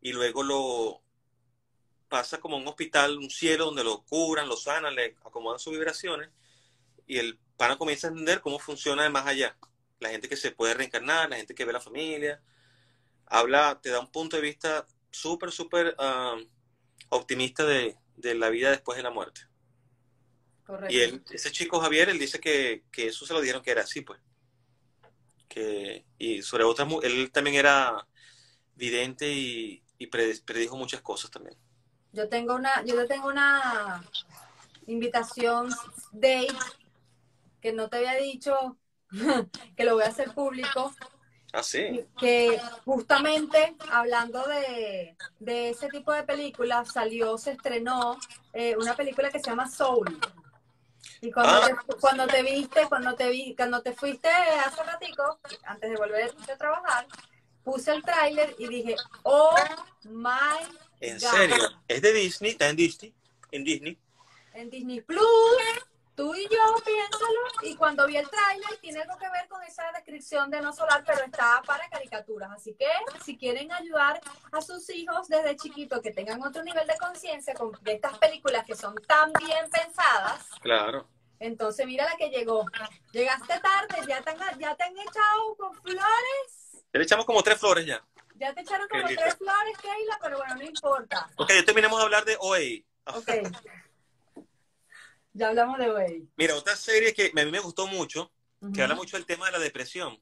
y 0.00 0.12
luego 0.12 0.42
lo 0.42 1.02
pasa 2.08 2.40
como 2.40 2.56
a 2.56 2.58
un 2.58 2.68
hospital, 2.68 3.18
un 3.18 3.30
cielo 3.30 3.66
donde 3.66 3.84
lo 3.84 4.02
curan, 4.04 4.48
lo 4.48 4.56
sanan, 4.56 4.94
le 4.94 5.16
acomodan 5.24 5.58
sus 5.58 5.72
vibraciones, 5.72 6.30
y 7.06 7.18
el 7.18 7.38
pana 7.56 7.78
comienza 7.78 8.08
a 8.08 8.10
entender 8.10 8.40
cómo 8.40 8.58
funciona 8.58 9.04
de 9.04 9.10
más 9.10 9.26
allá. 9.26 9.56
La 10.00 10.10
gente 10.10 10.28
que 10.28 10.36
se 10.36 10.50
puede 10.50 10.74
reencarnar, 10.74 11.30
la 11.30 11.36
gente 11.36 11.54
que 11.54 11.64
ve 11.64 11.72
la 11.72 11.80
familia, 11.80 12.42
habla, 13.26 13.80
te 13.80 13.90
da 13.90 14.00
un 14.00 14.10
punto 14.10 14.36
de 14.36 14.42
vista 14.42 14.86
súper, 15.10 15.52
súper 15.52 15.94
ah, 15.98 16.36
optimista 17.10 17.64
de, 17.64 17.96
de 18.22 18.34
la 18.34 18.48
vida 18.48 18.70
después 18.70 18.96
de 18.96 19.02
la 19.02 19.10
muerte. 19.10 19.42
Y 20.88 21.00
él, 21.00 21.22
ese 21.30 21.50
chico 21.50 21.80
Javier, 21.80 22.08
él 22.08 22.18
dice 22.18 22.40
que, 22.40 22.84
eso 22.96 23.26
se 23.26 23.34
lo 23.34 23.40
dieron 23.40 23.62
que 23.62 23.72
era 23.72 23.82
así, 23.82 24.00
pues. 24.00 24.20
Que, 25.48 26.06
y 26.16 26.40
sobre 26.42 26.64
otras, 26.64 26.88
él 27.02 27.30
también 27.30 27.56
era 27.56 28.06
vidente 28.74 29.30
y, 29.30 29.82
predijo 30.44 30.76
muchas 30.76 31.00
cosas 31.00 31.30
también. 31.30 31.56
Yo 32.12 32.28
tengo 32.28 32.56
una, 32.56 32.84
yo 32.84 33.06
tengo 33.06 33.28
una 33.28 34.02
invitación 34.86 35.70
date 36.10 36.48
que 37.60 37.72
no 37.72 37.88
te 37.88 37.98
había 37.98 38.14
dicho 38.14 38.78
que 39.76 39.84
lo 39.84 39.94
voy 39.94 40.02
a 40.02 40.08
hacer 40.08 40.34
público. 40.34 40.92
Ah, 41.52 41.62
sí. 41.62 42.06
Que 42.18 42.58
justamente 42.84 43.76
hablando 43.90 44.42
de, 44.46 45.16
ese 45.46 45.88
tipo 45.88 46.12
de 46.12 46.22
películas, 46.22 46.92
salió, 46.92 47.36
se 47.36 47.52
estrenó 47.52 48.18
eh, 48.54 48.74
una 48.78 48.96
película 48.96 49.30
que 49.30 49.38
se 49.38 49.50
llama 49.50 49.70
Soul. 49.70 50.18
Y 51.20 51.30
cuando, 51.30 51.52
ah. 51.52 51.66
te, 51.66 51.94
cuando 52.00 52.26
te 52.26 52.42
viste, 52.42 52.86
cuando 52.88 53.14
te 53.14 53.28
vi, 53.28 53.54
cuando 53.54 53.82
te 53.82 53.92
fuiste 53.92 54.28
hace 54.28 54.82
ratico, 54.82 55.38
antes 55.64 55.90
de 55.90 55.96
volver 55.96 56.34
a 56.52 56.56
trabajar, 56.56 57.06
puse 57.62 57.92
el 57.92 58.02
tráiler 58.02 58.54
y 58.58 58.66
dije, 58.68 58.96
oh 59.22 59.54
my 60.04 60.66
¿En 61.00 61.20
serio? 61.20 61.56
¿Es 61.86 62.00
de 62.00 62.12
Disney? 62.12 62.52
¿Está 62.52 62.68
en 62.68 62.76
Disney? 62.76 63.14
¿En 63.50 63.64
Disney? 63.64 63.98
En 64.54 64.70
Disney 64.70 65.00
Plus. 65.00 65.20
Tú 66.14 66.34
y 66.34 66.42
yo, 66.42 66.74
piénsalo. 66.84 67.40
Y 67.62 67.74
cuando 67.74 68.06
vi 68.06 68.16
el 68.18 68.28
tráiler, 68.28 68.76
tiene 68.80 69.00
algo 69.00 69.16
que 69.16 69.30
ver 69.30 69.48
con 69.48 69.62
esa 69.62 69.90
descripción 69.92 70.50
de 70.50 70.60
no 70.60 70.72
solar, 70.72 71.02
pero 71.06 71.24
está 71.24 71.62
para 71.66 71.88
caricaturas. 71.88 72.50
Así 72.50 72.74
que, 72.74 72.88
si 73.24 73.38
quieren 73.38 73.72
ayudar 73.72 74.20
a 74.52 74.60
sus 74.60 74.90
hijos 74.90 75.28
desde 75.28 75.56
chiquitos 75.56 76.02
que 76.02 76.12
tengan 76.12 76.42
otro 76.42 76.62
nivel 76.62 76.86
de 76.86 76.96
conciencia 76.98 77.54
con 77.54 77.72
estas 77.86 78.18
películas 78.18 78.64
que 78.66 78.76
son 78.76 78.94
tan 79.06 79.32
bien 79.32 79.70
pensadas. 79.70 80.48
Claro. 80.60 81.08
Entonces, 81.38 81.86
mira 81.86 82.04
la 82.04 82.16
que 82.16 82.28
llegó. 82.28 82.66
Llegaste 83.12 83.58
tarde, 83.60 84.06
ya 84.06 84.22
te 84.22 84.30
han, 84.30 84.58
ya 84.58 84.76
te 84.76 84.84
han 84.84 84.96
echado 84.98 85.56
con 85.56 85.74
flores. 85.74 86.84
Ya 86.92 86.98
le 86.98 87.04
echamos 87.04 87.24
como 87.24 87.42
tres 87.42 87.58
flores 87.58 87.86
ya. 87.86 88.04
Ya 88.36 88.52
te 88.52 88.60
echaron 88.60 88.86
como 88.88 89.06
tres 89.06 89.36
flores, 89.36 89.78
Keila, 89.78 90.18
pero 90.20 90.36
bueno, 90.36 90.56
no 90.56 90.62
importa. 90.62 91.30
Ok, 91.36 91.52
ya 91.54 91.64
terminemos 91.64 91.98
de 91.98 92.04
hablar 92.04 92.24
de 92.24 92.36
OA. 92.38 93.16
Ok. 93.16 93.28
Ya 95.32 95.48
hablamos 95.48 95.78
de 95.78 95.90
OA. 95.90 96.06
Mira, 96.36 96.56
otra 96.56 96.76
serie 96.76 97.14
que 97.14 97.32
a 97.34 97.44
mí 97.44 97.50
me 97.50 97.60
gustó 97.60 97.86
mucho, 97.86 98.32
que 98.74 98.82
habla 98.82 98.94
mucho 98.94 99.16
del 99.16 99.26
tema 99.26 99.46
de 99.46 99.52
la 99.52 99.58
depresión, 99.58 100.20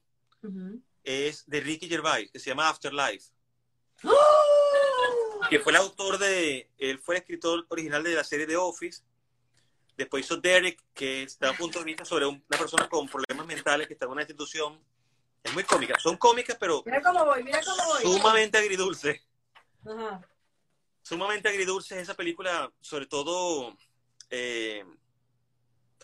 es 1.03 1.45
de 1.47 1.61
Ricky 1.61 1.87
Gervais, 1.87 2.31
que 2.31 2.39
se 2.39 2.49
llama 2.49 2.69
Afterlife. 2.69 3.31
¡Oh! 4.03 5.41
Que 5.49 5.59
fue 5.59 5.71
el 5.71 5.77
autor 5.77 6.17
de, 6.17 6.69
él 6.77 6.99
fue 6.99 7.15
el 7.15 7.21
escritor 7.21 7.65
original 7.69 8.03
de 8.03 8.15
la 8.15 8.23
serie 8.23 8.47
The 8.47 8.57
Office 8.57 9.03
Después 10.01 10.25
hizo 10.25 10.37
Derek, 10.37 10.81
que 10.95 11.21
está 11.21 11.51
un 11.51 11.57
punto 11.57 11.77
de 11.77 11.85
vista 11.85 12.03
sobre 12.05 12.25
una 12.25 12.57
persona 12.57 12.89
con 12.89 13.07
problemas 13.07 13.45
mentales 13.45 13.87
que 13.87 13.93
está 13.93 14.05
en 14.05 14.11
una 14.13 14.21
institución. 14.21 14.81
Es 15.43 15.53
muy 15.53 15.63
cómica. 15.63 15.99
Son 15.99 16.17
cómicas, 16.17 16.57
pero. 16.59 16.81
Mira 16.85 17.01
cómo 17.03 17.23
voy, 17.23 17.43
mira 17.43 17.61
cómo 17.63 17.83
voy. 17.85 18.01
Sumamente 18.01 18.57
agridulce. 18.57 19.23
Ajá. 19.85 20.27
Sumamente 21.03 21.49
agridulce 21.49 21.99
esa 21.99 22.15
película, 22.15 22.71
sobre 22.79 23.05
todo 23.05 23.77
eh, 24.31 24.83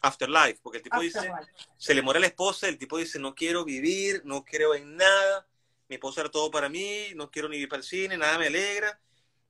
Afterlife, 0.01 0.59
porque 0.61 0.77
el 0.77 0.83
tipo 0.83 0.99
dice, 0.99 1.31
se 1.77 1.93
le 1.93 2.01
muere 2.01 2.19
la 2.19 2.27
esposa, 2.27 2.67
el 2.67 2.77
tipo 2.77 2.97
dice, 2.97 3.19
no 3.19 3.33
quiero 3.35 3.63
vivir, 3.63 4.21
no 4.25 4.43
creo 4.43 4.75
en 4.75 4.95
nada, 4.95 5.47
mi 5.89 5.95
esposa 5.95 6.21
era 6.21 6.31
todo 6.31 6.51
para 6.51 6.69
mí, 6.69 7.07
no 7.15 7.31
quiero 7.31 7.47
ni 7.49 7.57
ir 7.57 7.69
para 7.69 7.79
el 7.79 7.85
cine, 7.85 8.17
nada 8.17 8.37
me 8.37 8.47
alegra. 8.47 8.99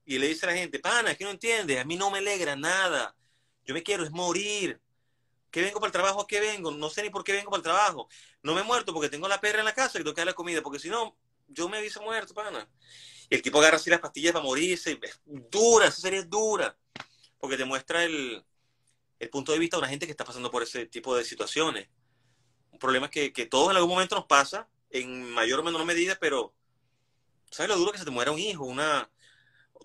Y 0.06 0.20
le 0.20 0.28
dice 0.28 0.46
a 0.46 0.50
la 0.50 0.56
gente, 0.56 0.80
pana, 0.80 1.12
es 1.12 1.18
que 1.18 1.26
no 1.26 1.32
entiendes, 1.32 1.80
a 1.80 1.84
mí 1.84 1.98
no 1.98 2.10
me 2.10 2.20
alegra 2.20 2.56
nada. 2.56 3.16
Yo 3.66 3.74
me 3.74 3.84
quiero 3.84 4.04
es 4.04 4.12
morir. 4.12 4.80
¿Qué 5.52 5.62
vengo 5.62 5.80
para 5.80 5.88
el 5.88 5.92
trabajo? 5.92 6.22
¿A 6.22 6.28
qué 6.28 6.40
vengo? 6.40 6.72
No 6.72 6.90
sé 6.90 7.02
ni 7.02 7.10
por 7.10 7.24
qué 7.24 7.34
vengo 7.34 7.50
para 7.50 7.60
el 7.60 7.64
trabajo. 7.64 8.08
No 8.42 8.54
me 8.54 8.62
he 8.62 8.64
muerto 8.64 8.94
porque 8.94 9.10
tengo 9.10 9.28
la 9.28 9.42
perra 9.42 9.60
en 9.60 9.66
la 9.66 9.74
casa 9.74 9.98
y 9.98 10.04
tengo 10.04 10.14
que 10.14 10.22
dar 10.22 10.28
la 10.28 10.34
comida, 10.34 10.62
porque 10.62 10.80
si 10.80 10.90
no, 10.90 11.18
yo 11.48 11.68
me 11.68 11.80
hubiese 11.80 12.00
muerto, 12.00 12.34
pana. 12.34 12.70
Y 13.30 13.36
el 13.36 13.42
tipo 13.42 13.60
agarra 13.60 13.76
así 13.78 13.90
las 13.90 14.00
pastillas 14.00 14.32
para 14.32 14.46
morirse. 14.46 14.98
Es 15.02 15.20
dura, 15.26 15.88
esa 15.88 16.00
serie 16.00 16.20
es 16.20 16.30
dura. 16.30 16.78
Porque 17.40 17.58
te 17.58 17.66
muestra 17.66 18.04
el, 18.04 18.44
el 19.20 19.30
punto 19.30 19.52
de 19.52 19.60
vista 19.60 19.78
de 19.78 19.80
una 19.80 19.90
gente 19.90 20.06
que 20.06 20.12
está 20.12 20.26
pasando 20.26 20.52
por 20.52 20.64
ese 20.64 20.86
tipo 20.86 21.16
de 21.16 21.24
situaciones. 21.24 21.90
Un 22.72 22.80
problema 22.80 23.10
que, 23.10 23.34
que 23.34 23.46
todos 23.46 23.72
en 23.72 23.78
algún 23.78 23.92
momento 23.92 24.16
nos 24.16 24.26
pasa, 24.26 24.70
en 24.90 25.32
mayor 25.32 25.60
o 25.60 25.64
menor 25.64 25.84
medida, 25.86 26.18
pero 26.20 26.54
¿sabes 27.52 27.70
lo 27.70 27.78
duro 27.78 27.92
que 27.92 27.98
se 27.98 28.06
te 28.06 28.12
muera 28.12 28.32
un 28.32 28.40
hijo, 28.40 28.64
una 28.66 29.10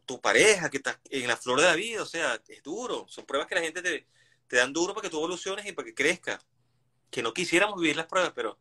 tu 0.06 0.20
pareja 0.20 0.70
que 0.70 0.78
está 0.78 1.00
en 1.10 1.28
la 1.28 1.36
flor 1.36 1.60
de 1.60 1.66
la 1.66 1.74
vida? 1.74 2.02
O 2.02 2.06
sea, 2.06 2.40
es 2.48 2.62
duro. 2.62 3.06
Son 3.08 3.24
pruebas 3.24 3.48
que 3.48 3.54
la 3.54 3.62
gente 3.62 3.82
te, 3.82 4.06
te 4.46 4.56
dan 4.56 4.72
duro 4.72 4.94
para 4.94 5.02
que 5.02 5.10
tú 5.10 5.18
evoluciones 5.18 5.66
y 5.66 5.72
para 5.72 5.86
que 5.86 5.94
crezcas. 5.94 6.46
Que 7.10 7.22
no 7.22 7.32
quisiéramos 7.32 7.80
vivir 7.80 7.96
las 7.96 8.06
pruebas, 8.06 8.32
pero 8.34 8.58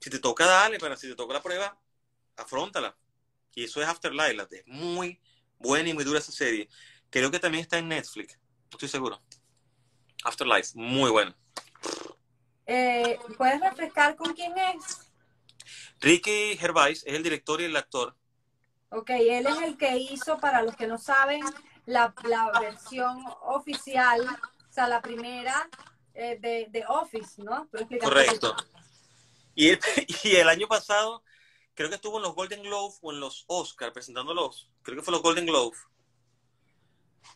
si 0.00 0.10
te 0.10 0.18
toca, 0.18 0.46
dale, 0.46 0.78
pero 0.78 0.96
si 0.96 1.08
te 1.08 1.14
toca 1.14 1.34
la 1.34 1.42
prueba, 1.42 1.80
afrontala. 2.36 2.96
Y 3.54 3.64
eso 3.64 3.80
es 3.80 3.88
Afterlife. 3.88 4.46
Es 4.50 4.66
muy 4.66 5.20
buena 5.58 5.88
y 5.88 5.94
muy 5.94 6.04
dura 6.04 6.18
esa 6.18 6.32
serie. 6.32 6.68
Creo 7.10 7.30
que 7.30 7.38
también 7.38 7.62
está 7.62 7.78
en 7.78 7.88
Netflix. 7.88 8.36
No 8.36 8.70
estoy 8.72 8.88
seguro. 8.88 9.22
Afterlife, 10.24 10.70
muy 10.74 11.10
buena. 11.10 11.36
Eh, 12.66 13.18
¿Puedes 13.36 13.60
refrescar 13.60 14.16
con 14.16 14.32
quién 14.34 14.52
es? 14.56 15.12
Ricky 16.00 16.56
Gervais 16.56 17.04
es 17.06 17.14
el 17.14 17.22
director 17.22 17.60
y 17.60 17.64
el 17.64 17.76
actor. 17.76 18.16
Ok, 18.90 19.10
él 19.10 19.46
es 19.46 19.62
el 19.62 19.76
que 19.76 19.96
hizo, 19.96 20.38
para 20.38 20.62
los 20.62 20.76
que 20.76 20.86
no 20.86 20.98
saben, 20.98 21.42
la, 21.86 22.14
la 22.24 22.60
versión 22.60 23.24
oficial, 23.42 24.20
o 24.22 24.72
sea, 24.72 24.88
la 24.88 25.02
primera 25.02 25.68
eh, 26.14 26.38
de, 26.40 26.66
de, 26.70 26.84
Office, 26.86 27.42
¿no? 27.42 27.68
Correcto. 28.00 28.56
Y 29.54 29.70
el, 29.70 29.80
y 30.24 30.36
el 30.36 30.48
año 30.48 30.68
pasado, 30.68 31.22
creo 31.74 31.88
que 31.88 31.96
estuvo 31.96 32.18
en 32.18 32.22
los 32.22 32.34
Golden 32.34 32.62
Globes 32.62 32.98
o 33.02 33.12
en 33.12 33.20
los 33.20 33.44
Oscar 33.48 33.92
presentándolos, 33.92 34.70
creo 34.82 34.96
que 34.96 35.02
fue 35.02 35.12
los 35.12 35.22
Golden 35.22 35.46
Globes. 35.46 35.78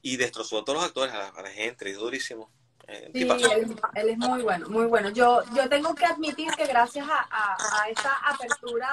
Y 0.01 0.17
destrozó 0.17 0.59
a 0.59 0.65
todos 0.65 0.79
los 0.79 0.87
actores, 0.87 1.13
a 1.13 1.43
la, 1.43 1.51
gente, 1.51 1.91
es 1.91 1.97
durísimo. 1.97 2.53
Eh, 2.91 3.11
sí, 3.13 3.23
él, 3.23 3.77
él, 3.95 4.09
es 4.09 4.19
muy 4.19 4.43
bueno, 4.43 4.69
muy 4.71 4.87
bueno. 4.87 5.11
Yo, 5.11 5.43
yo 5.55 5.69
tengo 5.69 5.95
que 5.95 6.07
admitir 6.07 6.51
que 6.53 6.67
gracias 6.67 7.07
a, 7.07 7.29
a, 7.31 7.83
a 7.83 7.89
esta 7.91 8.15
apertura 8.25 8.89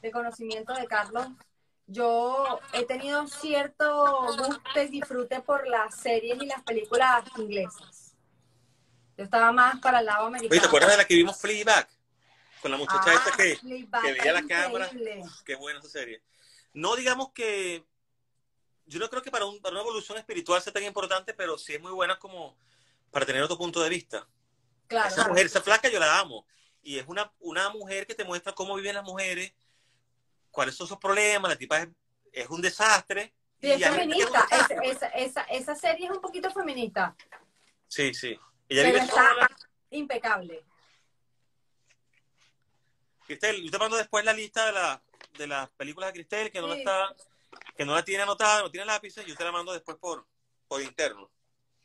de 0.00 0.12
conocimiento 0.12 0.72
de 0.74 0.86
Carlos, 0.86 1.26
yo 1.88 2.60
he 2.72 2.84
tenido 2.84 3.26
cierto 3.26 4.28
gusto 4.38 4.80
y 4.80 4.86
disfrute 4.86 5.40
por 5.40 5.66
las 5.66 5.96
series 5.96 6.40
y 6.40 6.46
las 6.46 6.62
películas 6.62 7.24
inglesas. 7.36 8.14
Yo 9.18 9.24
estaba 9.24 9.50
más 9.50 9.80
para 9.80 9.98
el 9.98 10.06
lado 10.06 10.26
americano. 10.26 10.60
¿te 10.60 10.66
acuerdas 10.68 10.92
de 10.92 10.96
la 10.98 11.04
que 11.04 11.16
vimos 11.16 11.36
Fleabag? 11.40 11.88
Con 12.62 12.70
la 12.70 12.76
muchacha 12.76 13.06
ah, 13.06 13.14
esta 13.14 13.36
que, 13.36 13.58
que 13.58 14.12
veía 14.12 14.32
la 14.32 14.46
cámara. 14.46 14.88
Qué 15.44 15.56
buena 15.56 15.80
esa 15.80 15.88
serie. 15.88 16.22
No 16.72 16.94
digamos 16.94 17.32
que... 17.32 17.84
Yo 18.86 18.98
no 19.00 19.10
creo 19.10 19.22
que 19.22 19.30
para, 19.30 19.46
un, 19.46 19.60
para 19.60 19.72
una 19.72 19.82
evolución 19.82 20.16
espiritual 20.16 20.62
sea 20.62 20.72
tan 20.72 20.84
importante, 20.84 21.34
pero 21.34 21.58
sí 21.58 21.74
es 21.74 21.80
muy 21.80 21.92
buena 21.92 22.18
como 22.18 22.56
para 23.10 23.26
tener 23.26 23.42
otro 23.42 23.58
punto 23.58 23.82
de 23.82 23.88
vista. 23.88 24.26
Claro. 24.86 25.08
Esa 25.08 25.28
mujer, 25.28 25.46
esa 25.46 25.62
flaca, 25.62 25.88
yo 25.88 25.98
la 25.98 26.18
amo. 26.18 26.46
Y 26.82 26.98
es 26.98 27.06
una, 27.06 27.32
una 27.40 27.68
mujer 27.70 28.06
que 28.06 28.14
te 28.14 28.24
muestra 28.24 28.52
cómo 28.52 28.74
viven 28.76 28.94
las 28.94 29.04
mujeres, 29.04 29.52
cuáles 30.50 30.74
son 30.74 30.86
sus 30.86 30.98
problemas, 30.98 31.50
la 31.50 31.56
tipa 31.56 31.78
es, 31.80 31.88
es 32.32 32.48
un 32.48 32.60
desastre. 32.60 33.34
Sí, 33.60 33.70
es 33.70 33.84
feminista. 33.84 34.46
esa, 34.80 35.06
esa, 35.08 35.42
esa, 35.42 35.74
serie 35.74 36.06
es 36.06 36.12
un 36.12 36.20
poquito 36.20 36.50
feminista. 36.50 37.14
Sí, 37.86 38.14
sí. 38.14 38.38
Ella 38.68 38.82
Pero 38.82 38.94
vive 38.94 39.04
está 39.04 39.48
impecable. 39.90 40.64
Cristel, 43.26 43.62
yo 43.62 43.70
te 43.70 43.78
mando 43.78 43.96
después 43.96 44.24
la 44.24 44.32
lista 44.32 44.66
de, 44.66 44.72
la, 44.72 45.02
de 45.38 45.46
las 45.46 45.70
películas 45.70 46.08
de 46.08 46.14
Cristel 46.14 46.50
que 46.50 46.60
no 46.60 46.72
está, 46.72 47.14
que 47.76 47.84
no 47.84 47.94
la 47.94 48.04
tiene 48.04 48.22
anotada, 48.22 48.62
no 48.62 48.70
tiene 48.70 48.86
lápices, 48.86 49.24
yo 49.26 49.36
te 49.36 49.44
la 49.44 49.52
mando 49.52 49.72
después 49.72 49.98
por, 49.98 50.26
por 50.66 50.82
interno. 50.82 51.30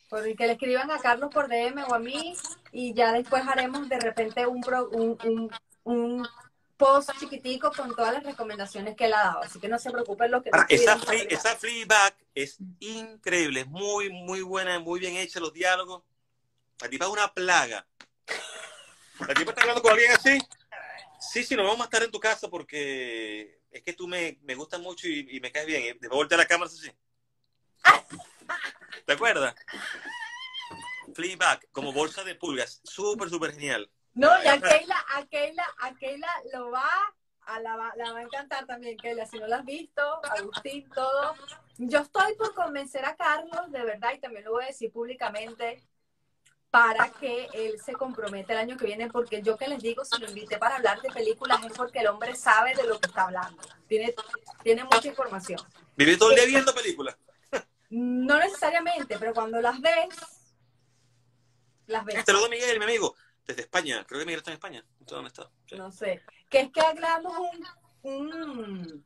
Por 0.09 0.23
que 0.35 0.45
le 0.45 0.53
escriban 0.53 0.91
a 0.91 0.99
Carlos 0.99 1.29
por 1.33 1.47
DM 1.47 1.83
o 1.87 1.93
a 1.95 1.99
mí 1.99 2.35
y 2.71 2.93
ya 2.93 3.11
después 3.11 3.43
haremos 3.47 3.89
de 3.89 3.99
repente 3.99 4.45
un, 4.45 4.61
un, 4.91 5.17
un, 5.23 5.51
un 5.83 6.27
post 6.77 7.11
chiquitico 7.19 7.71
con 7.71 7.95
todas 7.95 8.13
las 8.13 8.23
recomendaciones 8.23 8.95
que 8.95 9.05
él 9.05 9.13
ha 9.13 9.23
dado. 9.23 9.43
Así 9.43 9.59
que 9.59 9.67
no 9.67 9.79
se 9.79 9.91
preocupen 9.91 10.31
lo 10.31 10.41
que... 10.41 10.49
Ah, 10.53 10.65
esa, 10.69 10.97
free, 10.97 11.27
esa 11.29 11.57
back 11.87 12.15
es 12.33 12.57
increíble, 12.79 13.61
es 13.61 13.67
muy, 13.67 14.09
muy 14.09 14.41
buena, 14.41 14.79
muy 14.79 14.99
bien 14.99 15.15
hecha 15.15 15.39
los 15.39 15.53
diálogos. 15.53 16.03
La 16.81 16.89
tipa 16.89 17.05
es 17.05 17.11
una 17.11 17.33
plaga. 17.33 17.87
La 19.27 19.33
tipa 19.33 19.51
está 19.51 19.61
hablando 19.61 19.81
con 19.81 19.93
alguien 19.93 20.11
así. 20.11 20.37
Sí, 21.19 21.43
sí, 21.43 21.55
nos 21.55 21.65
vamos 21.65 21.81
a 21.81 21.85
estar 21.85 22.03
en 22.03 22.11
tu 22.11 22.19
casa 22.19 22.49
porque 22.49 23.61
es 23.71 23.81
que 23.81 23.93
tú 23.93 24.07
me, 24.07 24.37
me 24.43 24.55
gustas 24.55 24.79
mucho 24.79 25.07
y, 25.07 25.39
me 25.39 25.51
caes 25.51 25.65
bien. 25.65 25.97
De 25.99 26.07
voltear 26.07 26.39
la 26.39 26.45
cámara 26.45 26.69
así. 26.69 26.91
¿Te 29.05 29.13
acuerdas? 29.13 29.55
Fleabag, 31.13 31.67
como 31.71 31.93
bolsa 31.93 32.23
de 32.23 32.35
pulgas. 32.35 32.81
Súper, 32.83 33.29
súper 33.29 33.53
genial. 33.53 33.89
No, 34.13 34.29
y 34.43 34.47
a 34.47 34.59
Keila, 34.59 35.05
a 35.15 35.25
Keila, 35.25 35.65
a 35.79 35.93
Keila 35.95 36.29
lo 36.53 36.71
va 36.71 36.89
a 37.47 37.59
la, 37.59 37.93
la 37.95 38.13
va 38.13 38.19
a 38.19 38.23
encantar 38.23 38.65
también, 38.65 38.97
Keila, 38.97 39.25
si 39.25 39.37
no 39.37 39.47
la 39.47 39.57
has 39.57 39.65
visto, 39.65 40.01
Agustín, 40.37 40.89
todo. 40.89 41.35
Yo 41.77 41.99
estoy 41.99 42.33
por 42.35 42.53
convencer 42.53 43.05
a 43.05 43.15
Carlos, 43.15 43.71
de 43.71 43.83
verdad, 43.83 44.13
y 44.15 44.19
también 44.19 44.45
lo 44.45 44.51
voy 44.51 44.63
a 44.63 44.67
decir 44.67 44.91
públicamente, 44.91 45.83
para 46.71 47.09
que 47.09 47.47
él 47.53 47.79
se 47.79 47.93
comprometa 47.93 48.53
el 48.53 48.59
año 48.59 48.77
que 48.77 48.85
viene, 48.85 49.09
porque 49.09 49.41
yo 49.41 49.57
que 49.57 49.67
les 49.67 49.81
digo, 49.81 50.03
si 50.03 50.19
lo 50.19 50.27
invité 50.27 50.57
para 50.57 50.75
hablar 50.75 51.01
de 51.01 51.09
películas 51.09 51.63
es 51.63 51.71
porque 51.71 51.99
el 51.99 52.07
hombre 52.07 52.35
sabe 52.35 52.75
de 52.75 52.83
lo 52.83 52.99
que 52.99 53.07
está 53.07 53.23
hablando. 53.23 53.61
Tiene, 53.87 54.13
tiene 54.61 54.83
mucha 54.83 55.07
información. 55.07 55.61
¿Vive 55.95 56.17
todo 56.17 56.31
el 56.31 56.35
día 56.35 56.45
viendo 56.45 56.73
películas? 56.73 57.15
No 57.97 58.37
necesariamente, 58.39 59.17
pero 59.17 59.33
cuando 59.33 59.61
las 59.61 59.79
ves, 59.79 60.15
las 61.87 62.03
ves. 62.03 62.25
Te 62.25 62.33
lo 62.33 62.41
doy 62.41 62.49
Miguel, 62.49 62.77
mi 62.77 62.85
amigo 62.85 63.15
desde 63.45 63.61
España. 63.61 64.03
Creo 64.05 64.19
que 64.19 64.25
Miguel 64.25 64.39
está 64.39 64.51
en 64.51 64.55
España. 64.55 64.85
¿Dónde 64.99 65.29
está? 65.29 65.49
No 65.77 65.91
sé. 65.91 66.21
Que 66.49 66.61
es 66.61 66.71
que 66.71 66.81
hagamos 66.81 67.33
un, 68.01 69.03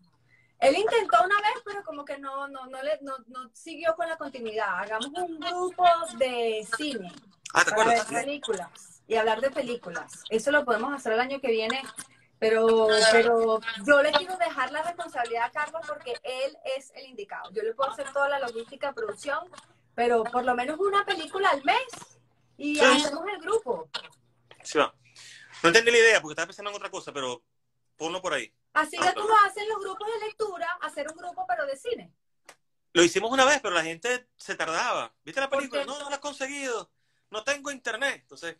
Él 0.60 0.76
intentó 0.76 1.18
una 1.24 1.36
vez, 1.36 1.61
pero 1.66 1.84
como 1.84 2.03
que 2.06 2.18
no, 2.18 2.48
no, 2.48 2.66
no, 2.68 2.84
le, 2.84 2.99
no, 3.02 3.18
no 3.28 3.49
siguió 3.53 3.95
con 3.95 4.07
la 4.07 4.18
continuidad. 4.18 4.80
Hagamos 4.80 5.07
un 5.07 5.40
grupo 5.40 5.86
de 6.18 6.68
cine 6.78 7.11
ah, 7.53 7.64
¿te 7.64 7.72
para 7.72 7.90
ver 7.90 8.06
películas 8.06 9.03
y 9.07 9.16
hablar 9.16 9.41
de 9.41 9.52
películas. 9.52 10.24
Eso 10.30 10.52
lo 10.52 10.66
podemos 10.66 10.94
hacer 10.94 11.14
el 11.14 11.20
año 11.20 11.40
que 11.40 11.52
viene. 11.52 11.82
Pero, 12.40 12.88
pero 13.11 13.60
yo 13.86 14.02
le 14.02 14.11
quiero 14.14 14.38
dejar 14.38 14.72
la 14.72 14.82
responsabilidad 14.84 15.45
a 15.45 15.52
Carlos 15.52 15.82
porque 15.86 16.14
él 16.24 16.57
es 16.78 16.91
el 16.95 17.07
indicado. 17.07 17.52
Yo 17.52 17.64
le 17.64 17.74
puedo 17.74 17.91
hacer 17.91 18.11
toda 18.14 18.30
la 18.30 18.40
logística, 18.40 18.94
producción, 18.94 19.40
pero 19.94 20.24
por 20.24 20.45
lo 20.45 20.56
menos 20.56 20.80
una 20.80 21.06
película 21.06 21.49
al 21.49 21.64
mes 21.66 21.84
y 22.57 22.80
hacemos 22.80 23.26
el 23.28 23.41
grupo. 23.41 23.90
No 25.61 25.68
entendí 25.68 25.91
la 25.91 25.98
idea 25.98 26.22
porque 26.22 26.34
estaba 26.34 26.48
pensando 26.48 26.70
en 26.70 26.78
otra 26.78 26.90
cosa, 26.90 27.11
pero 27.11 27.44
ponlo 27.98 28.22
por 28.22 28.34
ahí. 28.34 28.53
Así 28.74 28.98
que 28.98 29.11
tú 29.11 29.28
lo 29.28 29.36
haces 29.45 29.68
los 29.68 29.80
grupos 29.80 30.07
de 30.07 30.28
lectura, 30.28 30.68
hacer 30.82 31.10
un 31.10 31.18
grupo 31.18 31.45
pero 31.45 31.66
de 31.66 31.76
cine. 31.76 32.14
Lo 32.94 33.03
hicimos 33.03 33.32
una 33.32 33.45
vez, 33.45 33.60
pero 33.61 33.74
la 33.74 33.84
gente 33.84 34.30
se 34.38 34.56
tardaba. 34.56 35.14
¿Viste 35.24 35.41
la 35.41 35.49
película? 35.49 35.86
No, 35.86 35.99
no 35.99 36.10
la 36.10 36.16
has 36.16 36.22
conseguido. 36.22 36.90
No 37.30 37.44
tengo 37.44 37.70
internet. 37.70 38.22
Entonces, 38.22 38.57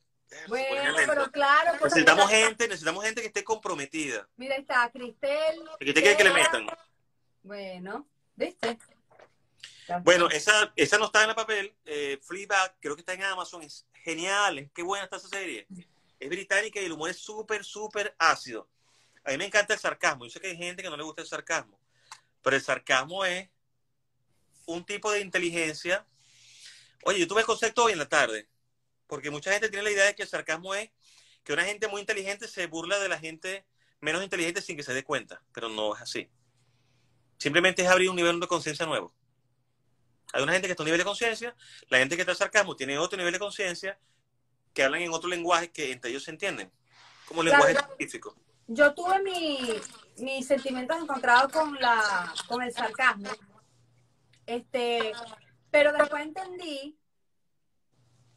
bueno, 0.48 0.94
pero 1.08 1.32
claro. 1.32 1.72
Pues, 1.80 1.94
necesitamos 1.94 2.30
gente, 2.30 2.68
necesitamos 2.68 3.04
gente 3.04 3.22
que 3.22 3.28
esté 3.28 3.44
comprometida. 3.44 4.28
Mira, 4.38 4.56
está 4.56 4.90
Cristel. 4.92 5.62
¿Qué 5.80 5.94
te 5.94 6.02
quiere 6.02 6.18
que 6.18 6.24
le 6.24 6.34
metan? 6.34 6.68
Bueno, 7.44 8.08
¿viste? 8.36 8.78
Bueno, 10.04 10.30
esa, 10.30 10.72
esa 10.76 10.98
no 10.98 11.06
está 11.06 11.24
en 11.24 11.30
el 11.30 11.36
papel. 11.36 11.76
Eh, 11.86 12.20
Fleabag, 12.22 12.76
creo 12.80 12.96
que 12.96 13.02
está 13.02 13.14
en 13.14 13.24
Amazon. 13.24 13.64
Es 13.64 13.88
genial. 13.94 14.70
Qué 14.74 14.84
buena 14.84 15.06
está 15.06 15.18
esa 15.18 15.30
serie 15.30 15.68
es 16.20 16.30
británica 16.30 16.82
y 16.82 16.86
el 16.86 16.92
humor 16.92 17.10
es 17.10 17.18
súper, 17.18 17.64
súper 17.64 18.16
ácido. 18.20 18.70
A 19.24 19.32
mí 19.32 19.38
me 19.38 19.46
encanta 19.46 19.74
el 19.74 19.80
sarcasmo. 19.80 20.26
Yo 20.26 20.32
sé 20.32 20.40
que 20.40 20.48
hay 20.48 20.58
gente 20.58 20.84
que 20.84 20.90
no 20.90 20.98
le 20.98 21.04
gusta 21.04 21.22
el 21.22 21.28
sarcasmo, 21.28 21.80
pero 22.42 22.56
el 22.56 22.62
sarcasmo 22.62 23.24
es 23.26 23.50
un 24.66 24.86
tipo 24.86 25.12
de 25.12 25.22
inteligencia. 25.22 26.06
Oye, 27.06 27.20
yo 27.20 27.28
tuve 27.28 27.42
el 27.42 27.46
concepto 27.46 27.86
hoy 27.86 27.94
en 27.94 28.00
la 28.00 28.10
tarde, 28.10 28.50
porque 29.10 29.32
mucha 29.32 29.52
gente 29.52 29.70
tiene 29.70 29.84
la 29.84 29.92
idea 29.92 30.06
de 30.06 30.16
que 30.16 30.22
el 30.22 30.30
sarcasmo 30.30 30.76
es 30.76 30.92
que 31.44 31.52
una 31.52 31.66
gente 31.66 31.88
muy 31.88 32.00
inteligente 32.00 32.48
se 32.48 32.68
burla 32.68 33.00
de 33.00 33.10
la 33.10 33.18
gente 33.18 33.66
menos 34.02 34.24
inteligente 34.24 34.62
sin 34.62 34.78
que 34.78 34.84
se 34.84 34.94
dé 34.94 35.04
cuenta, 35.04 35.42
pero 35.52 35.68
no 35.68 35.96
es 35.96 36.02
así. 36.02 36.30
Simplemente 37.40 37.82
es 37.82 37.90
abrir 37.90 38.10
un 38.12 38.16
nivel 38.16 38.40
de 38.40 38.48
conciencia 38.48 38.86
nuevo. 38.86 39.12
Hay 40.32 40.44
una 40.44 40.54
gente 40.54 40.68
que 40.68 40.74
está 40.74 40.84
a 40.84 40.86
un 40.86 40.90
nivel 40.90 41.00
de 41.00 41.06
conciencia, 41.06 41.56
la 41.90 41.98
gente 41.98 42.16
que 42.16 42.22
está 42.22 42.34
en 42.34 42.38
sarcasmo 42.38 42.76
tiene 42.76 43.00
otro 43.00 43.18
nivel 43.18 43.34
de 43.34 43.40
conciencia 43.40 44.00
que 44.76 44.84
hablan 44.84 45.02
en 45.02 45.12
otro 45.12 45.28
lenguaje 45.28 45.72
que 45.72 45.92
entre 45.92 46.12
ellos 46.12 46.24
se 46.24 46.30
entienden, 46.30 46.72
como 47.26 47.42
lenguaje 47.42 47.74
científico. 47.74 48.36
Yo 48.68 48.94
tuve 48.94 49.24
mis 50.18 50.46
sentimientos 50.46 50.98
encontrados 51.02 51.52
con, 51.52 51.74
la, 51.80 52.32
con 52.48 52.62
el 52.62 52.72
sarcasmo, 52.72 53.32
este, 54.46 55.14
pero 55.72 55.92
después 55.94 56.22
entendí 56.22 56.99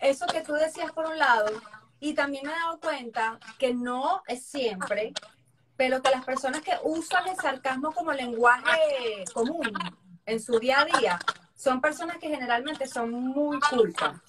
eso 0.02 0.26
que 0.26 0.42
tú 0.42 0.52
decías 0.52 0.92
por 0.92 1.06
un 1.06 1.18
lado, 1.18 1.50
y 2.00 2.14
también 2.14 2.44
me 2.46 2.52
he 2.52 2.56
dado 2.56 2.80
cuenta 2.80 3.38
que 3.58 3.72
no 3.72 4.22
es 4.26 4.44
siempre, 4.44 5.12
pero 5.76 6.02
que 6.02 6.10
las 6.10 6.24
personas 6.24 6.60
que 6.60 6.72
usan 6.82 7.28
el 7.28 7.36
sarcasmo 7.36 7.92
como 7.92 8.12
lenguaje 8.12 9.24
común 9.32 9.72
en 10.26 10.40
su 10.40 10.58
día 10.58 10.80
a 10.80 10.84
día 10.84 11.18
son 11.54 11.80
personas 11.80 12.18
que 12.18 12.28
generalmente 12.28 12.88
son 12.88 13.12
muy 13.12 13.60
cultas 13.60 14.20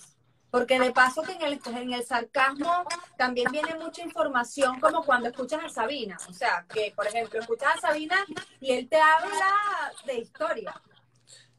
Porque 0.52 0.80
de 0.80 0.92
paso 0.92 1.24
que 1.24 1.32
en 1.32 1.42
el, 1.42 1.60
en 1.66 1.94
el 1.94 2.06
sarcasmo 2.06 2.86
también 3.18 3.52
viene 3.52 3.74
mucha 3.76 4.04
información 4.04 4.80
como 4.80 5.04
cuando 5.04 5.30
escuchas 5.30 5.64
a 5.66 5.70
Sabina. 5.70 6.16
O 6.30 6.34
sea, 6.34 6.66
que 6.72 6.94
por 6.96 7.08
ejemplo 7.08 7.40
escuchas 7.40 7.76
a 7.76 7.82
Sabina 7.82 8.24
y 8.60 8.72
él 8.72 8.88
te 8.88 8.98
habla 8.98 9.92
de 10.06 10.20
historia. 10.20 10.80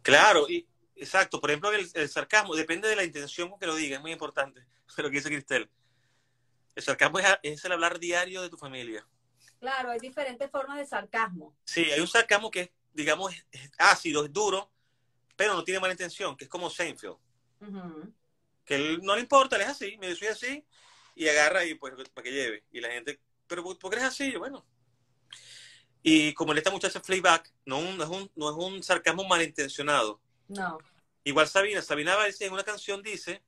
Claro, 0.02 0.48
y 0.48 0.64
exacto. 0.96 1.40
Por 1.40 1.50
ejemplo, 1.50 1.70
el, 1.72 2.08
sarcasmo 2.08 2.54
depende 2.54 2.88
de 2.88 2.96
la 2.96 3.04
intención 3.04 3.50
con 3.50 3.58
que 3.58 3.66
lo 3.66 3.74
diga, 3.74 3.96
es 3.96 4.02
muy 4.02 4.12
importante 4.12 4.64
lo 4.96 5.10
que 5.10 5.16
dice 5.16 5.28
Cristel. 5.28 5.68
El 6.74 6.82
sarcasmo 6.82 7.18
es, 7.42 7.64
el 7.64 7.72
hablar 7.72 7.98
diario 7.98 8.42
de 8.42 8.48
tu 8.48 8.56
familia. 8.56 9.06
Claro, 9.60 9.90
hay 9.90 10.00
diferentes 10.00 10.50
formas 10.50 10.78
de 10.78 10.86
sarcasmo. 10.86 11.56
Sí, 11.64 11.90
hay 11.90 12.00
un 12.00 12.08
sarcasmo 12.08 12.50
que 12.50 12.60
es, 12.60 12.70
digamos, 12.92 13.32
ácido, 13.78 14.24
es 14.24 14.32
duro, 14.32 14.70
pero 15.36 15.54
no 15.54 15.64
tiene 15.64 15.80
mala 15.80 15.92
intención, 15.92 16.36
que 16.36 16.44
es 16.44 16.50
como 16.50 16.68
Seinfeld 16.68 17.16
que 18.64 18.74
él 18.74 19.00
no 19.02 19.14
le 19.14 19.22
importa, 19.22 19.56
él 19.56 19.62
es 19.62 19.68
así, 19.68 19.96
me 19.98 20.14
soy 20.14 20.28
así, 20.28 20.64
y 21.14 21.28
agarra 21.28 21.64
y 21.64 21.74
pues 21.74 21.94
para 22.10 22.24
que 22.24 22.32
lleve. 22.32 22.64
Y 22.72 22.80
la 22.80 22.90
gente, 22.90 23.20
pero 23.46 23.62
¿por 23.62 23.90
qué 23.90 23.96
eres 23.96 24.08
así? 24.08 24.34
bueno. 24.36 24.64
Y 26.02 26.34
como 26.34 26.52
en 26.52 26.58
esta 26.58 26.70
muchacha 26.70 27.00
Flayback, 27.00 27.50
no, 27.64 27.80
no, 27.80 28.04
es 28.04 28.10
un, 28.10 28.30
no 28.36 28.50
es 28.50 28.56
un 28.56 28.82
sarcasmo 28.82 29.24
malintencionado. 29.24 30.20
No. 30.48 30.78
Igual 31.24 31.48
Sabina, 31.48 31.80
Sabina 31.80 32.16
va 32.16 32.26
en 32.28 32.52
una 32.52 32.64
canción 32.64 33.02
dice, 33.02 33.42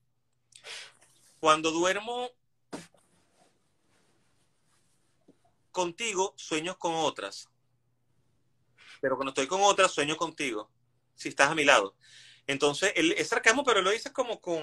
cuando 1.40 1.70
duermo 1.70 2.30
contigo, 5.70 6.32
sueño 6.36 6.78
con 6.78 6.94
otras. 6.94 7.50
Pero 9.00 9.16
cuando 9.16 9.30
estoy 9.30 9.46
con 9.46 9.60
otras, 9.62 9.92
sueño 9.92 10.16
contigo, 10.16 10.70
si 11.14 11.28
estás 11.28 11.50
a 11.50 11.54
mi 11.54 11.64
lado. 11.64 11.94
Entonces, 12.46 12.92
él 12.96 13.12
es 13.12 13.28
sarcasmo, 13.28 13.62
pero 13.62 13.82
lo 13.82 13.90
dice 13.90 14.10
como 14.12 14.40
con, 14.40 14.62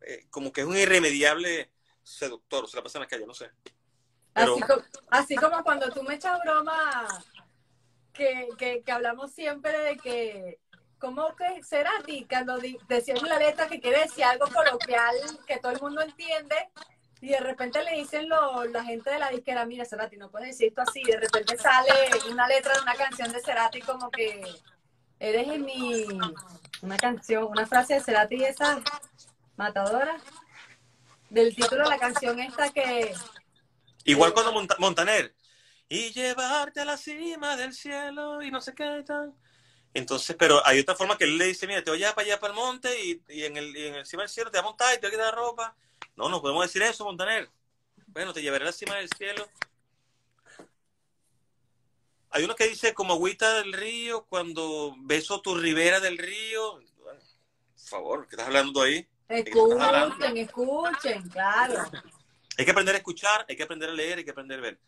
eh, 0.00 0.26
como 0.30 0.52
que 0.52 0.62
es 0.62 0.66
un 0.66 0.76
irremediable 0.76 1.70
seductor, 2.02 2.64
o 2.64 2.66
se 2.66 2.76
la 2.76 2.82
pasa 2.82 2.98
en 2.98 3.02
la 3.02 3.08
calle, 3.08 3.26
no 3.26 3.34
sé. 3.34 3.50
Así, 5.10 5.36
como, 5.36 5.62
cuando 5.62 5.90
tú 5.90 6.02
me 6.02 6.14
echas 6.14 6.40
broma, 6.44 7.06
que, 8.12 8.48
que, 8.56 8.82
que 8.82 8.92
hablamos 8.92 9.32
siempre 9.32 9.78
de 9.78 9.96
que, 9.96 10.60
¿cómo 10.98 11.34
que 11.36 11.62
será 11.62 11.90
a 11.98 12.02
ti? 12.02 12.26
Cuando 12.28 12.58
decías 12.88 13.22
la 13.22 13.38
letra 13.38 13.68
que 13.68 13.80
quiere 13.80 14.00
decir 14.00 14.24
algo 14.24 14.46
coloquial 14.48 15.14
que 15.46 15.58
todo 15.58 15.72
el 15.72 15.80
mundo 15.80 16.02
entiende, 16.02 16.56
y 17.20 17.28
de 17.28 17.40
repente 17.40 17.82
le 17.82 17.96
dicen 17.96 18.28
lo, 18.28 18.64
la 18.64 18.84
gente 18.84 19.10
de 19.10 19.18
la 19.18 19.30
disquera, 19.30 19.66
mira, 19.66 19.84
Cerati, 19.84 20.16
no 20.16 20.30
puedes 20.30 20.48
decir 20.48 20.68
esto 20.68 20.82
así, 20.82 21.02
de 21.02 21.18
repente 21.18 21.56
sale 21.56 21.90
una 22.30 22.46
letra 22.46 22.74
de 22.74 22.82
una 22.82 22.94
canción 22.94 23.32
de 23.32 23.40
Cerati 23.40 23.80
como 23.80 24.10
que 24.10 24.40
eres 25.18 25.48
en 25.48 25.64
mi, 25.64 26.06
una 26.82 26.96
canción, 26.96 27.44
una 27.44 27.66
frase 27.66 27.94
de 27.94 28.00
Cerati 28.00 28.44
esa 28.44 28.80
Matadora. 29.56 30.16
Del 31.30 31.54
título 31.54 31.84
de 31.84 31.90
la 31.90 31.98
canción 31.98 32.38
esta 32.38 32.70
que... 32.70 33.12
Igual 34.04 34.32
cuando 34.32 34.52
Montaner. 34.78 35.34
Y 35.88 36.12
llevarte 36.12 36.80
a 36.80 36.84
la 36.84 36.96
cima 36.96 37.56
del 37.56 37.74
cielo 37.74 38.40
y 38.40 38.50
no 38.50 38.60
sé 38.60 38.74
qué 38.74 39.02
tal. 39.06 39.34
Entonces, 39.94 40.36
pero 40.38 40.64
hay 40.66 40.80
otra 40.80 40.94
forma 40.94 41.16
que 41.16 41.24
él 41.24 41.38
le 41.38 41.46
dice, 41.46 41.66
mira, 41.66 41.82
te 41.82 41.90
voy 41.90 42.02
a 42.04 42.14
para 42.14 42.26
allá 42.26 42.40
para 42.40 42.52
el 42.52 42.58
monte 42.58 42.90
y, 43.04 43.44
en 43.44 43.56
el, 43.56 43.76
y 43.76 43.86
en 43.86 43.94
el 43.96 44.06
cima 44.06 44.22
del 44.22 44.30
cielo 44.30 44.50
te 44.50 44.58
voy 44.58 44.66
a 44.66 44.68
montar 44.68 44.94
y 44.94 45.00
te 45.00 45.08
voy 45.08 45.16
a 45.16 45.24
dar 45.24 45.34
ropa. 45.34 45.74
No, 46.16 46.28
no 46.28 46.40
podemos 46.40 46.64
decir 46.64 46.82
eso, 46.82 47.04
Montaner. 47.04 47.48
Bueno, 48.08 48.32
te 48.32 48.42
llevaré 48.42 48.64
a 48.64 48.66
la 48.66 48.72
cima 48.72 48.96
del 48.96 49.08
cielo. 49.16 49.48
Hay 52.30 52.44
uno 52.44 52.54
que 52.54 52.68
dice 52.68 52.92
como 52.94 53.14
agüita 53.14 53.54
del 53.54 53.72
río, 53.72 54.24
cuando 54.26 54.94
beso 54.98 55.40
tu 55.40 55.56
ribera 55.56 56.00
del 56.00 56.18
río. 56.18 56.80
por 57.02 57.20
favor, 57.76 58.28
¿qué 58.28 58.36
estás 58.36 58.48
hablando 58.48 58.82
ahí? 58.82 59.08
Escuchen, 59.28 60.36
escuchen, 60.36 61.28
claro. 61.28 61.90
Hay 62.56 62.64
que 62.64 62.70
aprender 62.70 62.94
a 62.94 62.98
escuchar, 62.98 63.46
hay 63.48 63.56
que 63.56 63.62
aprender 63.62 63.90
a 63.90 63.92
leer, 63.92 64.18
hay 64.18 64.24
que 64.24 64.30
aprender 64.30 64.58
a 64.58 64.62
ver 64.62 64.80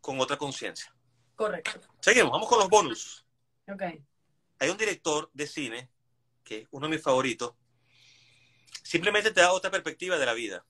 con 0.00 0.20
otra 0.20 0.36
conciencia. 0.36 0.94
Correcto. 1.34 1.80
Seguimos, 2.00 2.32
vamos 2.32 2.48
con 2.48 2.58
los 2.58 2.68
bonus. 2.68 3.25
Ok. 3.68 3.82
Hay 4.58 4.68
un 4.70 4.76
director 4.76 5.30
de 5.32 5.46
cine, 5.46 5.90
que 6.44 6.58
es 6.58 6.68
uno 6.70 6.86
de 6.86 6.96
mis 6.96 7.02
favoritos, 7.02 7.54
simplemente 8.82 9.30
te 9.30 9.40
da 9.40 9.52
otra 9.52 9.70
perspectiva 9.70 10.18
de 10.18 10.26
la 10.26 10.32
vida. 10.32 10.64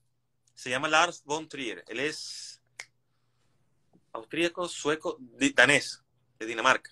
Se 0.53 0.69
llama 0.69 0.87
Lars 0.87 1.23
von 1.23 1.47
Trier. 1.47 1.83
Él 1.87 1.99
es 1.99 2.61
austríaco, 4.11 4.67
sueco, 4.67 5.17
danés, 5.53 6.03
de 6.39 6.45
Dinamarca, 6.45 6.91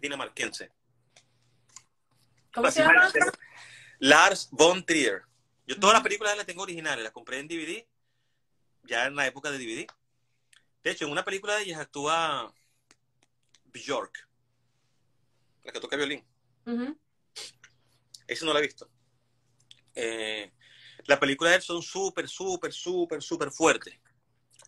dinamarquense. 0.00 0.70
¿Cómo 2.54 2.70
se 2.70 2.80
llama? 2.80 3.10
Lars 3.98 4.48
von 4.50 4.84
Trier. 4.84 5.22
Yo 5.66 5.78
todas 5.78 5.94
las 5.94 6.02
películas 6.02 6.36
las 6.36 6.46
tengo 6.46 6.62
originales, 6.62 7.02
las 7.02 7.12
compré 7.12 7.40
en 7.40 7.48
DVD, 7.48 7.84
ya 8.84 9.06
en 9.06 9.16
la 9.16 9.26
época 9.26 9.50
de 9.50 9.58
DVD. 9.58 9.86
De 10.82 10.90
hecho, 10.90 11.04
en 11.04 11.10
una 11.10 11.24
película 11.24 11.56
de 11.56 11.64
ellas 11.64 11.80
actúa 11.80 12.54
Bjork, 13.64 14.25
la 15.66 15.72
que 15.72 15.80
toca 15.80 15.96
violín. 15.96 16.24
Esa 18.26 18.46
no 18.46 18.52
la 18.52 18.60
he 18.60 18.62
visto. 18.62 18.88
Eh, 19.94 20.52
las 21.04 21.18
películas 21.18 21.52
de 21.52 21.56
él 21.56 21.62
son 21.62 21.82
súper, 21.82 22.28
súper, 22.28 22.72
súper, 22.72 23.22
súper 23.22 23.50
fuertes. 23.50 23.98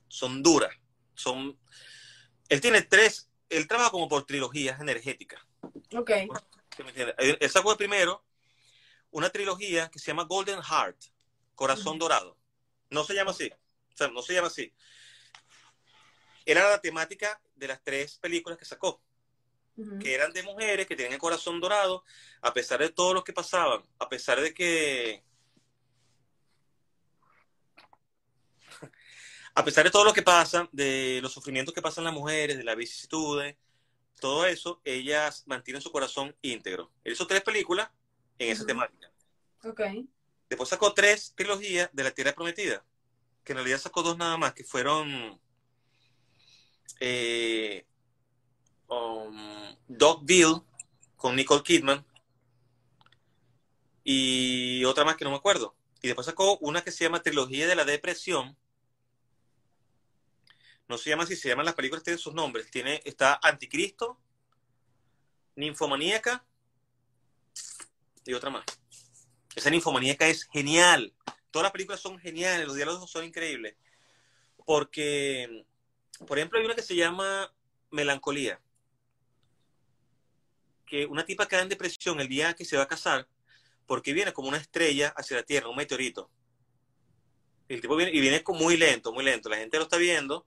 Son 0.09 0.43
duras. 0.43 0.75
Son. 1.15 1.59
Él 2.49 2.61
tiene 2.61 2.83
tres. 2.83 3.31
Él 3.49 3.67
trabaja 3.67 3.91
como 3.91 4.09
por 4.09 4.27
trilogías 4.27 4.81
energéticas. 4.81 5.41
Ok. 5.97 6.11
Él 7.19 7.51
sacó 7.51 7.77
primero, 7.77 8.25
una 9.11 9.31
trilogía 9.31 9.89
que 9.91 9.99
se 9.99 10.07
llama 10.09 10.25
Golden 10.25 10.63
Heart, 10.63 10.97
Corazón 11.55 11.99
Dorado. 11.99 12.39
No 12.91 13.05
se 13.05 13.15
llama 13.15 13.33
así. 13.33 13.51
O 13.93 13.97
sea, 13.97 14.09
no 14.09 14.23
se 14.23 14.35
llama 14.35 14.49
así. 14.49 14.73
Era 16.45 16.71
la 16.71 16.81
temática 16.81 17.41
de 17.57 17.69
las 17.69 17.83
tres 17.83 18.19
películas 18.19 18.59
que 18.59 18.65
sacó, 18.65 19.03
que 20.01 20.15
eran 20.15 20.33
de 20.33 20.43
mujeres 20.43 20.87
que 20.87 20.97
tenían 20.97 21.13
el 21.13 21.19
corazón 21.19 21.61
dorado, 21.61 22.05
a 22.43 22.53
pesar 22.53 22.81
de 22.81 22.91
todo 22.91 23.15
lo 23.15 23.25
que 23.25 23.33
pasaban, 23.33 23.83
a 23.99 24.09
pesar 24.09 24.41
de 24.41 24.53
que... 24.53 25.23
a 29.55 29.65
pesar 29.65 29.85
de 29.85 29.91
todo 29.91 30.05
lo 30.05 30.13
que 30.13 30.23
pasa, 30.23 30.69
de 30.73 31.21
los 31.23 31.33
sufrimientos 31.33 31.75
que 31.75 31.83
pasan 31.83 32.05
las 32.05 32.13
mujeres, 32.13 32.59
de 32.59 32.65
las 32.65 32.77
vicisitudes, 32.77 33.57
todo 34.21 34.47
eso, 34.47 34.81
ellas 34.85 35.45
mantienen 35.47 35.81
su 35.81 35.93
corazón 35.93 36.35
íntegro. 36.43 36.91
Él 37.05 37.13
hizo 37.13 37.27
tres 37.27 37.43
películas 37.43 37.89
en 38.39 38.51
esa 38.51 38.67
temática. 38.67 39.11
Ok. 39.65 39.81
Después 40.49 40.69
sacó 40.69 40.93
tres 40.93 41.35
trilogías 41.37 41.91
de 41.93 42.05
la 42.05 42.11
Tierra 42.11 42.33
Prometida, 42.33 42.85
que 43.45 43.53
en 43.53 43.59
realidad 43.59 43.79
sacó 43.79 44.03
dos 44.03 44.17
nada 44.17 44.37
más, 44.37 44.55
que 44.55 44.65
fueron 44.65 45.41
eh, 47.01 47.87
um, 48.89 49.77
Dogville 49.87 50.63
con 51.17 51.37
Nicole 51.37 51.63
Kidman 51.63 52.05
y 54.05 54.85
otra 54.85 55.05
más 55.05 55.17
que 55.17 55.25
no 55.25 55.31
me 55.31 55.37
acuerdo. 55.37 55.75
Y 56.01 56.07
después 56.07 56.27
sacó 56.27 56.59
una 56.59 56.83
que 56.83 56.93
se 56.93 57.05
llama 57.05 57.23
Trilogía 57.23 57.67
de 57.67 57.75
la 57.75 57.85
Depresión. 57.85 58.57
No 60.89 60.97
se 60.97 61.11
llama 61.11 61.25
así, 61.25 61.37
se 61.37 61.49
llaman 61.49 61.67
las 61.67 61.75
películas, 61.75 62.03
tienen 62.03 62.19
sus 62.19 62.33
nombres. 62.33 62.71
Tiene, 62.71 63.03
está 63.05 63.39
Anticristo, 63.43 64.19
Ninfomaníaca 65.57 66.47
y 68.25 68.33
otra 68.33 68.51
más. 68.51 68.65
Esa 69.55 69.71
ninfomaníaca 69.71 70.29
es 70.29 70.45
genial. 70.45 71.13
Todas 71.51 71.65
las 71.65 71.73
películas 71.73 72.01
son 72.01 72.19
geniales, 72.19 72.67
los 72.67 72.77
diálogos 72.77 73.11
son 73.11 73.25
increíbles. 73.25 73.75
Porque, 74.65 75.67
por 76.27 76.39
ejemplo, 76.39 76.59
hay 76.59 76.65
una 76.65 76.75
que 76.75 76.83
se 76.83 76.95
llama 76.95 77.53
Melancolía. 77.91 78.61
Que 80.89 81.07
una 81.07 81.25
tipa 81.25 81.47
queda 81.47 81.63
en 81.63 81.69
depresión 81.69 82.21
el 82.21 82.29
día 82.29 82.55
que 82.55 82.65
se 82.65 82.77
va 82.77 82.85
a 82.85 82.89
casar 82.89 83.29
porque 83.87 84.13
viene 84.13 84.33
como 84.33 84.49
una 84.49 84.59
estrella 84.59 85.15
hacia 85.17 85.39
la 85.39 85.43
Tierra, 85.43 85.69
un 85.69 85.77
meteorito. 85.77 86.31
El 87.69 87.81
tipo 87.81 87.97
viene, 87.97 88.13
y 88.13 88.21
viene 88.21 88.45
muy 88.49 88.77
lento, 88.77 89.13
muy 89.13 89.25
lento. 89.25 89.49
La 89.49 89.57
gente 89.57 89.79
lo 89.79 89.85
está 89.85 89.97
viendo 89.97 90.47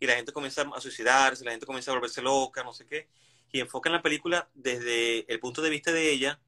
y 0.00 0.06
la 0.06 0.14
gente 0.14 0.32
comienza 0.32 0.62
a 0.62 0.80
suicidarse, 0.80 1.44
la 1.44 1.50
gente 1.50 1.66
comienza 1.66 1.90
a 1.90 1.94
volverse 1.94 2.22
loca, 2.22 2.64
no 2.64 2.72
sé 2.72 2.86
qué. 2.86 3.08
Y 3.52 3.60
enfocan 3.60 3.92
la 3.92 4.02
película 4.02 4.48
desde 4.54 5.30
el 5.30 5.40
punto 5.40 5.60
de 5.60 5.68
vista 5.68 5.92
de 5.92 6.10
ella 6.10 6.40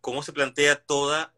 cómo 0.00 0.22
se 0.22 0.32
plantea 0.32 0.76
toda 0.76 1.34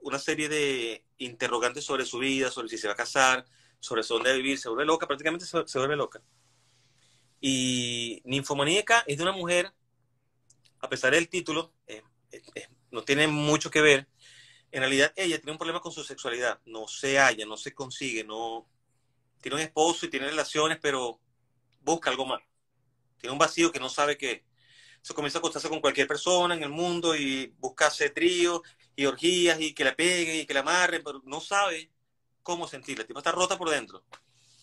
una 0.00 0.18
serie 0.18 0.48
de 0.48 1.04
interrogantes 1.18 1.84
sobre 1.84 2.04
su 2.04 2.18
vida, 2.18 2.50
sobre 2.50 2.68
si 2.68 2.78
se 2.78 2.88
va 2.88 2.94
a 2.94 2.96
casar, 2.96 3.46
sobre 3.78 4.02
dónde 4.02 4.30
va 4.30 4.34
a 4.34 4.38
vivir, 4.38 4.58
se 4.58 4.68
vuelve 4.68 4.84
loca, 4.84 5.06
prácticamente 5.06 5.46
se, 5.46 5.78
vuelve 5.78 5.96
loca. 5.96 6.20
Y 7.40 8.20
Ninfomaníaca 8.24 9.04
es 9.06 9.16
de 9.16 9.22
una 9.22 9.32
mujer, 9.32 9.72
a 10.80 10.88
pesar 10.88 11.12
del 11.12 11.28
título, 11.28 11.72
eh, 11.86 12.02
eh, 12.32 12.68
no 12.90 13.02
tiene 13.02 13.26
mucho 13.26 13.70
que 13.70 13.80
ver. 13.80 14.08
En 14.72 14.80
realidad 14.80 15.12
ella 15.16 15.38
tiene 15.38 15.52
un 15.52 15.58
problema 15.58 15.80
con 15.80 15.92
su 15.92 16.04
sexualidad, 16.04 16.60
no 16.64 16.86
se 16.86 17.18
halla, 17.18 17.44
no 17.44 17.56
se 17.56 17.74
consigue, 17.74 18.24
no 18.24 18.68
tiene 19.40 19.56
un 19.56 19.62
esposo 19.62 20.06
y 20.06 20.10
tiene 20.10 20.28
relaciones, 20.28 20.78
pero 20.80 21.20
busca 21.80 22.10
algo 22.10 22.26
más. 22.26 22.40
Tiene 23.18 23.32
un 23.32 23.38
vacío 23.38 23.72
que 23.72 23.80
no 23.80 23.88
sabe 23.88 24.16
qué. 24.16 24.44
se 25.02 25.14
comienza 25.14 25.38
a 25.38 25.40
acostarse 25.40 25.68
con 25.68 25.80
cualquier 25.80 26.06
persona 26.06 26.54
en 26.54 26.62
el 26.62 26.68
mundo 26.68 27.16
y 27.16 27.54
buscarse 27.58 28.10
tríos 28.10 28.60
y 28.94 29.06
orgías 29.06 29.60
y 29.60 29.72
que 29.74 29.84
la 29.84 29.96
peguen 29.96 30.40
y 30.40 30.46
que 30.46 30.54
la 30.54 30.60
amarren, 30.60 31.02
pero 31.02 31.22
no 31.24 31.40
sabe 31.40 31.90
cómo 32.42 32.68
sentirla. 32.68 33.02
La 33.02 33.06
tipa 33.06 33.20
está 33.20 33.32
rota 33.32 33.56
por 33.56 33.70
dentro. 33.70 34.04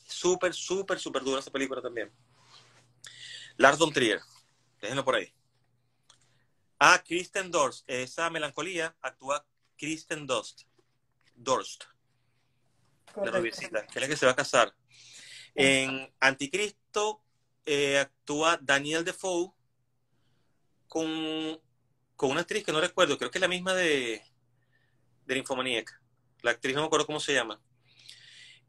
Súper, 0.08 0.54
súper, 0.54 1.00
súper 1.00 1.24
dura 1.24 1.40
esa 1.40 1.52
película 1.52 1.82
también. 1.82 2.12
Lars 3.58 3.78
von 3.78 3.92
Trier. 3.92 4.22
Déjenlo 4.80 5.04
por 5.04 5.16
ahí. 5.16 5.34
Ah, 6.80 7.02
Kristen 7.06 7.50
Dorst. 7.50 7.84
Esa 7.90 8.30
melancolía 8.30 8.96
actúa 9.02 9.46
Kristen 9.78 10.28
Dorst. 10.28 10.64
Dorst. 11.36 11.86
La 13.16 13.32
rubiecita, 13.32 13.88
que 13.88 14.00
es 14.00 14.02
la 14.02 14.08
que 14.08 14.18
se 14.18 14.26
va 14.26 14.34
a 14.34 14.36
casar. 14.36 14.76
En 15.56 16.14
Anticristo 16.20 17.24
eh, 17.66 17.98
actúa 17.98 18.60
Daniel 18.62 19.04
Defoe 19.04 19.54
con, 20.88 21.60
con 22.16 22.32
una 22.32 22.42
actriz 22.42 22.64
que 22.64 22.72
no 22.72 22.80
recuerdo, 22.80 23.18
creo 23.18 23.32
que 23.32 23.40
es 23.40 23.42
la 23.42 23.48
misma 23.48 23.74
de, 23.74 24.22
de 25.26 25.38
Infomaníaca. 25.38 26.00
La 26.44 26.52
actriz 26.52 26.76
no 26.76 26.82
me 26.82 26.88
acuerdo 26.88 27.08
cómo 27.08 27.20
se 27.20 27.34
llama. 27.34 27.60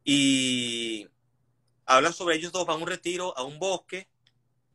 Y 0.02 1.06
hablan 1.84 2.14
sobre 2.14 2.36
ellos 2.36 2.52
dos, 2.52 2.66
van 2.66 2.78
a 2.78 2.82
un 2.82 2.88
retiro, 2.88 3.36
a 3.36 3.42
un 3.44 3.58
bosque, 3.58 4.08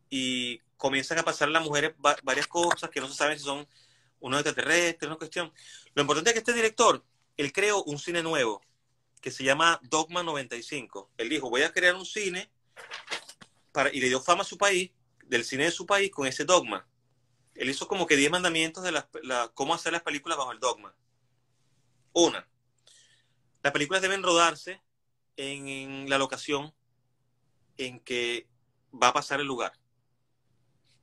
y 0.10 0.62
comienzan 0.84 1.18
a 1.18 1.24
pasar 1.24 1.48
las 1.48 1.64
mujeres 1.64 1.94
varias 2.24 2.46
cosas 2.46 2.90
que 2.90 3.00
no 3.00 3.08
se 3.08 3.14
saben 3.14 3.40
si 3.40 3.46
son 3.46 3.66
unos 4.20 4.42
extraterrestres, 4.42 5.08
una 5.08 5.18
cuestión. 5.18 5.50
Lo 5.94 6.02
importante 6.02 6.30
es 6.30 6.34
que 6.34 6.40
este 6.40 6.52
director, 6.52 7.02
él 7.38 7.54
creó 7.54 7.86
un 7.86 7.98
cine 7.98 8.22
nuevo 8.22 8.62
que 9.22 9.32
se 9.32 9.46
llama 9.46 9.80
Dogma 9.84 10.24
95. 10.24 11.10
Él 11.16 11.30
dijo, 11.30 11.50
voy 11.50 11.62
a 11.62 11.72
crear 11.72 11.96
un 11.96 12.06
cine 12.06 12.52
para, 13.72 13.94
y 13.94 14.02
le 14.02 14.10
dio 14.10 14.20
fama 14.20 14.42
a 14.42 14.46
su 14.46 14.58
país, 14.58 14.92
del 15.24 15.46
cine 15.46 15.64
de 15.64 15.72
su 15.72 15.86
país, 15.86 16.12
con 16.12 16.28
ese 16.28 16.44
dogma. 16.44 16.86
Él 17.56 17.70
hizo 17.70 17.88
como 17.88 18.06
que 18.06 18.18
10 18.18 18.32
mandamientos 18.32 18.84
de 18.84 18.92
la, 18.92 19.08
cómo 19.54 19.74
hacer 19.74 19.94
las 19.94 20.02
películas 20.02 20.38
bajo 20.38 20.52
el 20.52 20.60
dogma. 20.60 20.94
Una, 22.12 22.46
las 23.62 23.72
películas 23.72 24.02
deben 24.02 24.22
rodarse 24.22 24.82
en, 25.38 26.10
la 26.10 26.18
locación 26.18 26.74
en 27.78 28.02
que 28.02 28.50
va 28.94 29.08
a 29.08 29.14
pasar 29.14 29.40
el 29.40 29.48
lugar. 29.48 29.72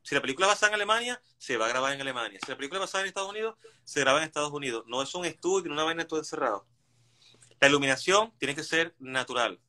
Si 0.03 0.15
la 0.15 0.21
película 0.21 0.47
va 0.47 0.53
a 0.53 0.55
estar 0.55 0.69
en 0.69 0.75
Alemania, 0.75 1.21
se 1.39 1.57
va 1.57 1.67
a 1.67 1.69
grabar 1.69 1.93
en 1.93 2.01
Alemania. 2.01 2.39
Si 2.43 2.51
la 2.51 2.57
película 2.57 2.79
va 2.79 2.85
a 2.85 2.87
estar 2.87 3.01
en 3.03 3.09
Estados 3.09 3.31
Unidos, 3.31 3.57
se 3.85 4.01
graba 4.01 4.19
en 4.19 4.25
Estados 4.25 4.53
Unidos. 4.53 4.85
No 4.87 5.03
es 5.03 5.15
un 5.15 5.25
estudio, 5.25 5.71
una 5.71 5.85
vaina 5.85 6.07
todo 6.07 6.21
encerrado. 6.21 6.67
La 7.61 7.69
iluminación 7.69 8.33
tiene 8.39 8.55
que 8.55 8.63
ser 8.63 8.95
natural. 8.99 9.61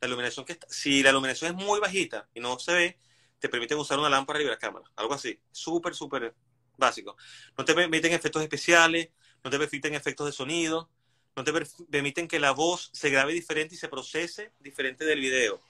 La 0.00 0.08
iluminación 0.08 0.44
que 0.44 0.58
si 0.68 1.02
la 1.02 1.10
iluminación 1.10 1.56
es 1.56 1.64
muy 1.64 1.80
bajita 1.80 2.28
y 2.34 2.40
no 2.40 2.58
se 2.58 2.72
ve, 2.74 2.98
te 3.38 3.48
permiten 3.48 3.78
usar 3.78 3.98
una 3.98 4.10
lámpara 4.10 4.42
y 4.42 4.44
la 4.44 4.58
cámara. 4.58 4.84
Algo 4.96 5.14
así. 5.14 5.40
Súper, 5.50 5.94
súper 5.94 6.34
básico. 6.76 7.16
No 7.56 7.64
te 7.64 7.74
permiten 7.74 8.12
efectos 8.12 8.42
especiales, 8.42 9.10
no 9.42 9.50
te 9.50 9.58
permiten 9.58 9.94
efectos 9.94 10.26
de 10.26 10.32
sonido, 10.32 10.90
no 11.34 11.44
te 11.44 11.52
permiten 11.90 12.28
que 12.28 12.38
la 12.38 12.52
voz 12.52 12.90
se 12.92 13.10
grabe 13.10 13.32
diferente 13.32 13.74
y 13.74 13.78
se 13.78 13.88
procese 13.88 14.52
diferente 14.60 15.04
del 15.04 15.20
video, 15.20 15.60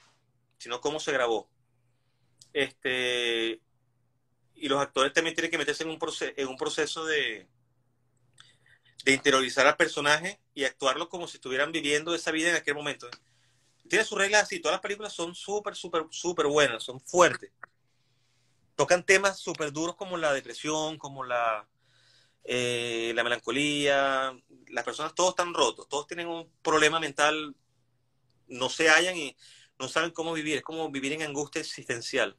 sino 0.58 0.80
cómo 0.80 0.98
se 0.98 1.12
grabó. 1.12 1.48
Este, 2.52 3.60
y 4.62 4.68
los 4.68 4.80
actores 4.80 5.12
también 5.12 5.34
tienen 5.34 5.50
que 5.50 5.58
meterse 5.58 5.82
en 5.82 5.90
un, 5.90 5.98
en 6.36 6.46
un 6.46 6.56
proceso 6.56 7.04
de, 7.04 7.48
de 9.04 9.12
interiorizar 9.12 9.66
al 9.66 9.76
personaje 9.76 10.40
y 10.54 10.62
actuarlo 10.62 11.08
como 11.08 11.26
si 11.26 11.38
estuvieran 11.38 11.72
viviendo 11.72 12.14
esa 12.14 12.30
vida 12.30 12.50
en 12.50 12.54
aquel 12.54 12.76
momento. 12.76 13.08
Tiene 13.88 14.04
sus 14.04 14.16
reglas 14.16 14.44
así, 14.44 14.60
todas 14.60 14.76
las 14.76 14.80
películas 14.80 15.12
son 15.12 15.34
súper, 15.34 15.74
súper, 15.74 16.06
súper 16.10 16.46
buenas, 16.46 16.84
son 16.84 17.00
fuertes. 17.00 17.50
Tocan 18.76 19.04
temas 19.04 19.40
súper 19.40 19.72
duros 19.72 19.96
como 19.96 20.16
la 20.16 20.32
depresión, 20.32 20.96
como 20.96 21.24
la, 21.24 21.68
eh, 22.44 23.10
la 23.16 23.24
melancolía. 23.24 24.32
Las 24.68 24.84
personas 24.84 25.12
todos 25.16 25.30
están 25.30 25.54
rotos, 25.54 25.88
todos 25.88 26.06
tienen 26.06 26.28
un 26.28 26.48
problema 26.62 27.00
mental, 27.00 27.56
no 28.46 28.70
se 28.70 28.88
hallan 28.88 29.16
y 29.16 29.36
no 29.80 29.88
saben 29.88 30.12
cómo 30.12 30.32
vivir, 30.32 30.58
es 30.58 30.62
como 30.62 30.88
vivir 30.88 31.14
en 31.14 31.22
angustia 31.22 31.60
existencial. 31.60 32.36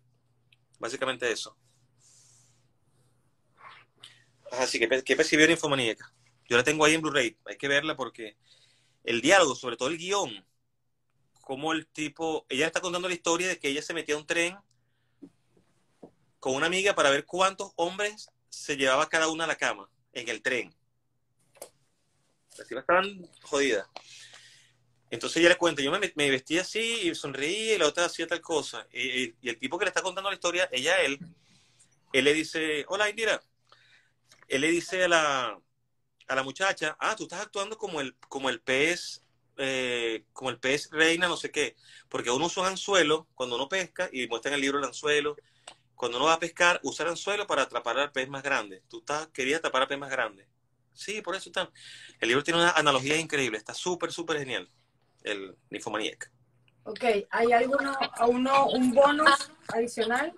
Básicamente 0.80 1.30
eso. 1.30 1.58
Así 4.60 4.80
que, 4.80 4.88
¿qué 5.04 5.16
percibió 5.16 5.50
infomaníaca? 5.50 6.14
Yo 6.48 6.58
la 6.58 6.64
tengo 6.64 6.86
ahí 6.86 6.94
en 6.94 7.02
Blu-ray, 7.02 7.38
hay 7.46 7.58
que 7.58 7.68
verla 7.68 7.96
porque 7.96 8.38
el 9.04 9.22
diálogo, 9.22 9.56
sobre 9.56 9.78
todo 9.78 9.90
el 9.90 9.98
guion, 9.98 10.46
como 11.42 11.74
el 11.74 11.88
tipo, 11.88 12.46
ella 12.50 12.68
está 12.68 12.80
contando 12.80 13.08
la 13.08 13.14
historia 13.14 13.48
de 13.48 13.60
que 13.60 13.70
ella 13.70 13.82
se 13.82 13.94
metía 13.94 14.16
a 14.16 14.18
un 14.18 14.26
tren 14.26 14.58
con 16.40 16.56
una 16.56 16.68
amiga 16.68 16.94
para 16.94 17.10
ver 17.10 17.26
cuántos 17.26 17.72
hombres 17.76 18.30
se 18.50 18.78
llevaba 18.78 19.10
cada 19.10 19.28
una 19.30 19.46
a 19.46 19.48
la 19.48 19.56
cama 19.56 19.90
en 20.14 20.30
el 20.30 20.42
tren. 20.42 20.74
Las 22.58 22.68
chicas 22.68 22.82
estaban 22.82 23.28
jodidas. 23.42 23.88
Entonces 25.10 25.38
ella 25.38 25.50
le 25.50 25.58
cuenta, 25.58 25.82
yo 25.82 25.92
me, 25.92 26.30
vestía 26.30 26.62
así 26.62 27.10
y 27.10 27.16
sonreía 27.16 27.76
y 27.76 27.78
la 27.78 27.88
otra 27.88 28.06
hacía 28.06 28.28
tal 28.28 28.42
cosa. 28.42 28.88
Y, 28.92 29.34
y, 29.42 29.50
el 29.50 29.60
tipo 29.60 29.78
que 29.78 29.86
le 29.86 29.90
está 29.90 30.02
contando 30.02 30.30
la 30.30 30.36
historia, 30.36 30.68
ella, 30.72 30.98
él, 31.02 31.20
él 32.14 32.24
le 32.24 32.34
dice, 32.34 32.86
hola 32.88 33.10
Indira. 33.10 33.42
Él 34.48 34.61
le 34.61 34.68
dice 34.70 35.03
a 35.03 35.07
la, 35.07 35.60
a 36.28 36.36
la 36.36 36.44
muchacha, 36.44 36.95
ah, 36.99 37.15
tú 37.15 37.24
estás 37.24 37.41
actuando 37.41 37.78
como 37.78 38.02
el, 38.02 38.15
como 38.30 38.49
el 38.49 38.61
pez, 38.61 39.24
eh, 39.57 40.26
como 40.34 40.49
el 40.49 40.60
pez 40.60 40.90
reina, 40.91 41.28
no 41.28 41.38
sé 41.38 41.52
qué, 41.52 41.76
porque 42.10 42.32
uno 42.32 42.45
usa 42.45 42.68
anzuelo 42.68 43.28
cuando 43.36 43.56
uno 43.56 43.70
pesca 43.70 44.10
y 44.11 44.28
muestra 44.28 44.49
en 44.49 44.56
el 44.56 44.61
libro 44.61 44.80
el 44.80 44.86
anzuelo. 44.86 45.36
Cuando 45.95 46.18
uno 46.18 46.26
va 46.28 46.34
a 46.34 46.40
pescar, 46.40 46.80
usa 46.84 47.06
el 47.06 47.11
anzuelo 47.11 47.48
para 47.48 47.61
atrapar 47.61 47.98
al 47.98 48.11
pez 48.11 48.28
más 48.28 48.44
grande. 48.44 48.84
Tú 48.90 48.99
estás, 48.99 49.28
querías 49.28 49.60
atrapar 49.60 49.84
al 49.84 49.88
pez 49.88 49.99
más 49.99 50.10
grande. 50.10 50.48
Sí, 50.94 51.22
por 51.22 51.36
eso 51.36 51.49
está. 51.49 51.72
El 52.20 52.28
libro 52.28 52.44
tiene 52.44 52.60
una 52.60 52.72
analogía 52.72 53.18
increíble, 53.18 53.57
está 53.57 53.74
súper, 53.74 54.11
súper 54.11 54.40
genial, 54.40 54.68
el 55.24 55.56
Nymphomaniac. 55.70 56.32
Ok, 56.84 57.03
¿hay 57.30 57.52
alguno, 57.53 57.98
uno, 58.28 58.68
un 58.68 58.91
bonus 58.91 59.52
adicional? 59.70 60.34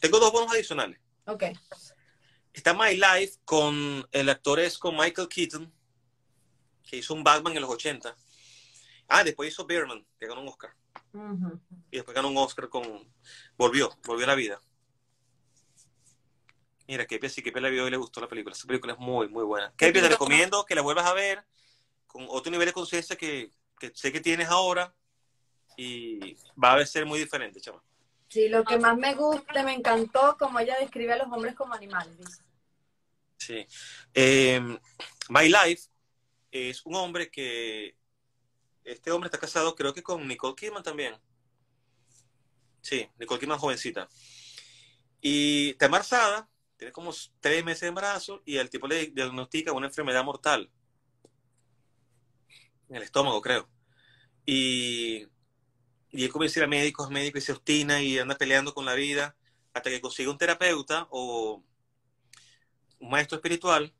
Tengo 0.00 0.18
dos 0.18 0.32
bonos 0.32 0.52
adicionales. 0.52 0.98
Ok. 1.26 1.44
Está 2.52 2.74
My 2.74 2.94
Life 2.94 3.38
con 3.44 4.06
el 4.12 4.28
actor 4.28 4.60
es 4.60 4.78
con 4.78 4.96
Michael 4.96 5.28
Keaton, 5.28 5.72
que 6.82 6.98
hizo 6.98 7.14
un 7.14 7.24
Batman 7.24 7.54
en 7.54 7.62
los 7.62 7.70
80. 7.70 8.14
Ah, 9.08 9.24
después 9.24 9.50
hizo 9.50 9.66
Bearman, 9.66 10.06
que 10.18 10.26
ganó 10.26 10.42
un 10.42 10.48
Oscar. 10.48 10.74
Y 11.90 11.96
después 11.96 12.14
ganó 12.14 12.28
un 12.28 12.36
Oscar 12.36 12.68
con... 12.68 13.12
Volvió, 13.56 13.90
volvió 14.04 14.24
a 14.24 14.28
la 14.28 14.34
vida. 14.34 14.60
Mira, 16.86 17.06
Kepi 17.06 17.28
sí, 17.28 17.42
Kepi 17.42 17.60
la 17.60 17.68
vio 17.68 17.86
y 17.86 17.90
le 17.90 17.96
gustó 17.96 18.20
la 18.20 18.28
película. 18.28 18.54
Esa 18.54 18.66
película 18.66 18.92
es 18.92 18.98
muy, 18.98 19.28
muy 19.28 19.44
buena. 19.44 19.72
Kepi, 19.76 20.00
te 20.00 20.08
recomiendo 20.08 20.64
que 20.64 20.74
la 20.74 20.82
vuelvas 20.82 21.06
a 21.06 21.14
ver 21.14 21.44
con 22.06 22.26
otro 22.28 22.50
nivel 22.50 22.66
de 22.66 22.72
conciencia 22.72 23.16
que, 23.16 23.50
que, 23.78 23.92
sé 23.94 24.12
que 24.12 24.20
tienes 24.20 24.48
ahora 24.48 24.94
y 25.76 26.36
va 26.62 26.74
a 26.74 26.86
ser 26.86 27.06
muy 27.06 27.18
diferente, 27.18 27.60
chaval. 27.60 27.80
Sí, 28.32 28.48
lo 28.48 28.64
que 28.64 28.78
más 28.78 28.96
me 28.96 29.14
gusta, 29.14 29.62
me 29.62 29.74
encantó 29.74 30.38
como 30.38 30.58
ella 30.58 30.78
describe 30.80 31.12
a 31.12 31.18
los 31.18 31.26
hombres 31.26 31.54
como 31.54 31.74
animales. 31.74 32.40
Sí. 33.36 33.66
Em, 34.14 34.78
My 35.28 35.48
Life 35.50 35.90
es 36.50 36.80
un 36.86 36.94
hombre 36.94 37.30
que. 37.30 37.94
Este 38.84 39.10
hombre 39.10 39.26
está 39.26 39.36
casado, 39.36 39.74
creo 39.74 39.92
que 39.92 40.02
con 40.02 40.26
Nicole 40.26 40.54
Kidman 40.56 40.82
también. 40.82 41.14
Sí, 42.80 43.06
Nicole 43.18 43.38
Kidman 43.38 43.58
jovencita. 43.58 44.08
Y 45.20 45.72
está 45.72 45.84
embarazada, 45.84 46.48
tiene 46.78 46.90
como 46.90 47.12
tres 47.38 47.62
meses 47.62 47.82
de 47.82 47.88
embarazo 47.88 48.40
y 48.46 48.56
el 48.56 48.70
tipo 48.70 48.88
le 48.88 49.08
diagnostica 49.08 49.72
una 49.72 49.88
enfermedad 49.88 50.24
mortal. 50.24 50.70
En 52.88 52.96
el 52.96 53.02
estómago, 53.02 53.42
creo. 53.42 53.68
Y 54.46 55.28
y 56.12 56.24
él 56.24 56.30
comienza 56.30 56.58
a 56.58 56.60
ir 56.60 56.64
a 56.64 56.68
médicos, 56.68 57.10
médicos 57.10 57.42
y 57.42 57.46
se 57.46 57.52
obstina 57.52 58.02
y 58.02 58.18
anda 58.18 58.36
peleando 58.36 58.74
con 58.74 58.84
la 58.84 58.94
vida 58.94 59.34
hasta 59.72 59.90
que 59.90 60.00
consigue 60.00 60.28
un 60.28 60.38
terapeuta 60.38 61.08
o 61.10 61.64
un 62.98 63.10
maestro 63.10 63.36
espiritual 63.36 63.92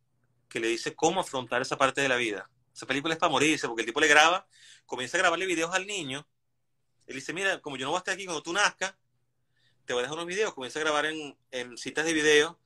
que 0.49 0.61
le 0.61 0.69
dice 0.69 0.95
cómo 0.95 1.21
afrontar 1.21 1.63
esa 1.63 1.77
parte 1.77 2.03
de 2.03 2.09
la 2.09 2.17
vida. 2.17 2.51
Esa 2.75 2.87
película 2.87 3.15
es 3.15 3.21
para 3.21 3.31
morirse, 3.31 3.67
porque 3.67 3.83
el 3.83 3.87
tipo 3.87 4.01
le 4.01 4.07
graba, 4.07 4.47
comienza 4.87 5.17
a 5.17 5.21
grabarle 5.21 5.47
videos 5.47 5.75
al 5.75 5.87
niño. 5.87 6.27
Él 7.07 7.17
dice, 7.17 7.33
mira, 7.33 7.61
como 7.61 7.77
yo 7.77 7.87
no 7.87 7.91
voy 7.91 7.97
a 7.97 8.01
estar 8.01 8.15
aquí 8.15 8.27
cuando 8.27 8.43
tú 8.43 8.53
nazcas, 8.53 8.95
te 9.87 9.95
voy 9.95 10.01
a 10.01 10.03
dejar 10.03 10.17
unos 10.17 10.27
videos. 10.27 10.55
Comienza 10.55 10.79
a 10.79 10.83
grabar 10.83 11.07
en, 11.07 11.37
en 11.51 11.77
citas 11.77 12.05
de 12.05 12.13
video 12.13 12.59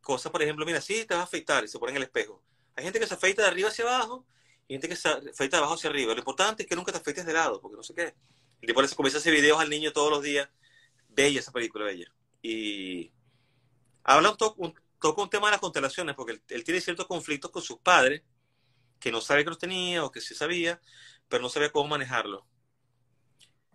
cosas, 0.00 0.32
por 0.32 0.42
ejemplo, 0.42 0.64
mira, 0.64 0.80
sí, 0.80 1.04
te 1.04 1.14
vas 1.14 1.22
a 1.22 1.24
afeitar 1.24 1.64
y 1.64 1.68
se 1.68 1.78
pone 1.78 1.90
en 1.90 1.96
el 1.96 2.04
espejo. 2.04 2.42
Hay 2.76 2.84
gente 2.84 2.98
que 2.98 3.06
se 3.06 3.14
afeita 3.14 3.42
de 3.42 3.48
arriba 3.48 3.68
hacia 3.68 3.84
abajo 3.84 4.24
y 4.66 4.74
gente 4.74 4.88
que 4.88 4.96
se 4.96 5.08
afeita 5.08 5.56
de 5.56 5.58
abajo 5.58 5.74
hacia 5.74 5.90
arriba. 5.90 6.14
Lo 6.14 6.18
importante 6.20 6.62
es 6.62 6.68
que 6.68 6.76
nunca 6.76 6.92
te 6.92 6.98
afeites 6.98 7.26
de 7.26 7.32
lado, 7.34 7.60
porque 7.60 7.76
no 7.76 7.82
sé 7.82 7.94
qué. 7.94 8.14
Y 8.60 8.66
después 8.66 8.94
comienza 8.94 9.18
a 9.18 9.20
hacer 9.20 9.34
videos 9.34 9.60
al 9.60 9.70
niño 9.70 9.92
todos 9.92 10.10
los 10.10 10.22
días. 10.22 10.48
Bella 11.08 11.40
esa 11.40 11.52
película, 11.52 11.84
bella. 11.84 12.12
Y 12.42 13.12
habla 14.02 14.30
un, 14.30 14.36
toque 14.36 15.20
un, 15.20 15.30
tema 15.30 15.48
de 15.48 15.52
las 15.52 15.60
constelaciones, 15.60 16.14
porque 16.14 16.40
él, 16.48 16.64
tiene 16.64 16.80
ciertos 16.80 17.06
conflictos 17.06 17.50
con 17.50 17.62
sus 17.62 17.78
padres, 17.78 18.22
que 19.00 19.12
no 19.12 19.20
sabe 19.20 19.44
que 19.44 19.50
los 19.50 19.58
tenía 19.58 20.04
o 20.04 20.10
que 20.10 20.20
sí 20.20 20.34
sabía, 20.34 20.80
pero 21.28 21.42
no 21.42 21.48
sabía 21.48 21.70
cómo 21.70 21.88
manejarlo. 21.88 22.46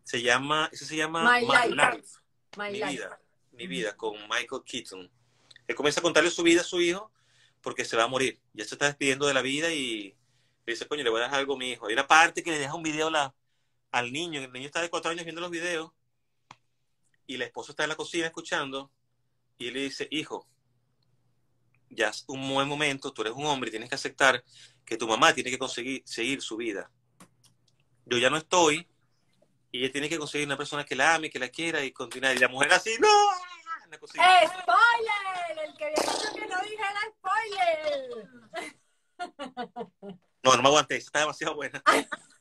Se 0.04 0.22
llama, 0.22 0.70
ese 0.72 0.86
se 0.86 0.98
llama 0.98 1.24
My, 1.24 1.46
Life. 1.46 2.20
Mi 2.58 2.84
vida. 2.84 3.20
mi 3.52 3.68
vida 3.68 3.98
con 3.98 4.16
Michael 4.30 4.64
Keaton. 4.66 5.10
Él 5.68 5.76
comienza 5.76 6.02
a 6.02 6.04
contarle 6.04 6.30
su 6.30 6.44
vida 6.44 6.62
a 6.62 6.66
su 6.66 6.82
hijo 6.82 7.12
porque 7.62 7.86
se 7.86 7.96
va 7.96 8.04
a 8.04 8.08
morir. 8.08 8.40
Ya 8.54 8.66
se 8.66 8.76
está 8.76 8.86
despidiendo 8.86 9.26
de 9.26 9.34
la 9.34 9.42
vida 9.42 9.72
y 9.74 10.16
le 10.66 10.74
dice, 10.74 10.88
coño, 10.88 11.04
le 11.04 11.10
voy 11.10 11.22
a 11.22 11.24
dejar 11.24 11.40
algo 11.40 11.56
a 11.56 11.58
mi 11.58 11.72
hijo. 11.72 11.88
Hay 11.88 11.94
una 11.94 12.08
parte 12.08 12.44
que 12.44 12.52
le 12.52 12.60
deja 12.60 12.76
un 12.76 12.84
video 12.84 13.10
la, 13.10 13.34
al 13.94 14.12
niño. 14.12 14.42
El 14.42 14.52
niño 14.52 14.66
está 14.66 14.82
de 14.82 14.90
cuatro 14.90 15.12
años 15.12 15.24
viendo 15.24 15.40
los 15.40 15.52
videos 15.52 15.92
y 17.26 17.38
la 17.38 17.46
esposa 17.46 17.72
está 17.72 17.84
en 17.84 17.90
la 17.90 17.96
cocina 17.96 18.26
escuchando 18.26 18.92
y 19.58 19.68
él 19.68 19.76
le 19.76 19.82
dice, 19.82 20.08
hijo, 20.12 20.46
ya 21.90 22.10
es 22.10 22.26
un 22.28 22.50
buen 22.50 22.68
momento, 22.68 23.14
tú 23.14 23.22
eres 23.22 23.34
un 23.34 23.46
hombre 23.46 23.70
y 23.70 23.72
tienes 23.72 23.88
que 23.88 23.96
aceptar 23.96 24.44
que 24.84 24.98
tu 24.98 25.08
mamá 25.08 25.34
tiene 25.34 25.52
que 25.52 25.60
conseguir 25.60 26.02
seguir 26.06 26.42
su 26.42 26.58
vida. 26.58 26.92
Yo 28.06 28.18
ya 28.18 28.30
no 28.30 28.36
estoy 28.36 28.86
y 29.72 29.80
ella 29.80 29.92
tiene 29.92 30.10
que 30.10 30.18
conseguir 30.18 30.48
una 30.48 30.58
persona 30.58 30.84
que 30.84 30.96
la 30.96 31.16
ame, 31.16 31.30
que 31.30 31.40
la 31.40 31.50
quiera 31.50 31.84
y 31.84 31.92
continuar. 31.92 32.36
Y 32.36 32.40
la 32.40 32.50
mujer 32.50 32.74
así, 32.74 32.98
¡no! 33.00 33.08
¡Spoiler! 33.96 34.48
El 35.66 35.78
que 35.78 35.86
había 35.86 35.96
dicho 35.96 36.34
que 36.34 36.48
no 36.48 36.62
dijera 36.62 37.00
spoiler. 37.12 38.28
No, 40.44 40.58
no 40.58 40.62
me 40.62 40.68
aguanté, 40.68 40.98
está 40.98 41.20
demasiado 41.20 41.56
buena. 41.56 41.82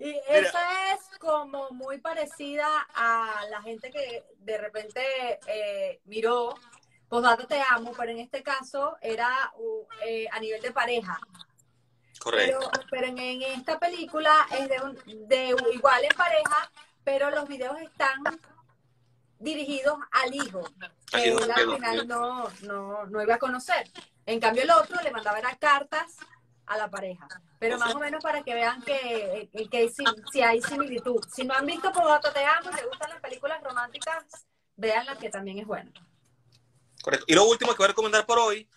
Y 0.00 0.18
esa 0.28 0.94
es 0.94 1.18
como 1.18 1.70
muy 1.72 1.98
parecida 1.98 2.66
a 2.94 3.44
la 3.50 3.60
gente 3.60 3.90
que 3.90 4.24
de 4.38 4.56
repente 4.56 5.38
eh, 5.46 6.00
miró 6.06 6.54
Posdata 7.06 7.46
te 7.46 7.60
amo, 7.68 7.92
pero 7.94 8.10
en 8.12 8.20
este 8.20 8.42
caso 8.42 8.96
era 9.02 9.52
eh, 10.06 10.26
a 10.32 10.40
nivel 10.40 10.62
de 10.62 10.70
pareja. 10.70 11.20
Correcto. 12.18 12.70
Pero, 12.90 13.08
en, 13.08 13.42
esta 13.42 13.78
película 13.78 14.46
es 14.52 14.68
de, 14.68 15.26
de 15.26 15.56
igual 15.74 16.04
en 16.04 16.16
pareja, 16.16 16.70
pero 17.04 17.30
los 17.30 17.46
videos 17.46 17.78
están 17.80 18.22
dirigidos 19.38 19.98
al 20.12 20.34
hijo, 20.34 20.62
que 21.10 21.24
él 21.24 21.50
al 21.50 21.74
final 21.74 22.08
no, 22.08 22.48
no, 22.62 23.06
no 23.06 23.22
iba 23.22 23.34
a 23.34 23.38
conocer. 23.38 23.90
En 24.24 24.40
cambio 24.40 24.62
el 24.62 24.70
otro 24.70 25.00
le 25.02 25.10
mandaba 25.10 25.40
las 25.40 25.58
cartas 25.58 26.16
a 26.70 26.76
la 26.76 26.88
pareja. 26.88 27.26
Pero 27.58 27.76
más 27.78 27.94
o 27.96 27.98
menos 27.98 28.22
para 28.22 28.44
que 28.44 28.54
vean 28.54 28.80
que, 28.82 29.50
eh, 29.52 29.68
que, 29.68 29.90
si, 30.32 30.40
hay 30.40 30.62
similitud. 30.62 31.20
Si 31.34 31.44
no 31.44 31.52
han 31.52 31.66
visto 31.66 31.92
Por 31.92 32.20
Te 32.20 32.44
Amo 32.44 32.70
y 32.70 32.76
les 32.76 32.86
gustan 32.86 33.10
las 33.10 33.20
películas 33.20 33.60
románticas, 33.62 34.24
veanla 34.76 35.18
que 35.18 35.30
también 35.30 35.58
es 35.58 35.66
buena. 35.66 35.90
Correcto. 37.02 37.26
Y 37.28 37.34
lo 37.34 37.44
último 37.44 37.72
que 37.72 37.78
voy 37.78 37.86
a 37.86 37.88
recomendar 37.88 38.24
por 38.24 38.38
hoy 38.38 38.70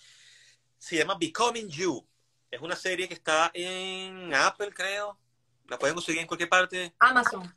se 0.79 0.97
llama 0.97 1.15
Becoming 1.19 1.69
You. 1.69 2.03
Es 2.49 2.59
una 2.61 2.75
serie 2.75 3.07
que 3.07 3.13
está 3.13 3.51
en 3.53 4.33
Apple, 4.33 4.73
creo. 4.73 5.19
La 5.67 5.77
pueden 5.77 5.93
conseguir 5.93 6.21
en 6.21 6.27
cualquier 6.27 6.49
parte. 6.49 6.95
Amazon. 6.97 7.55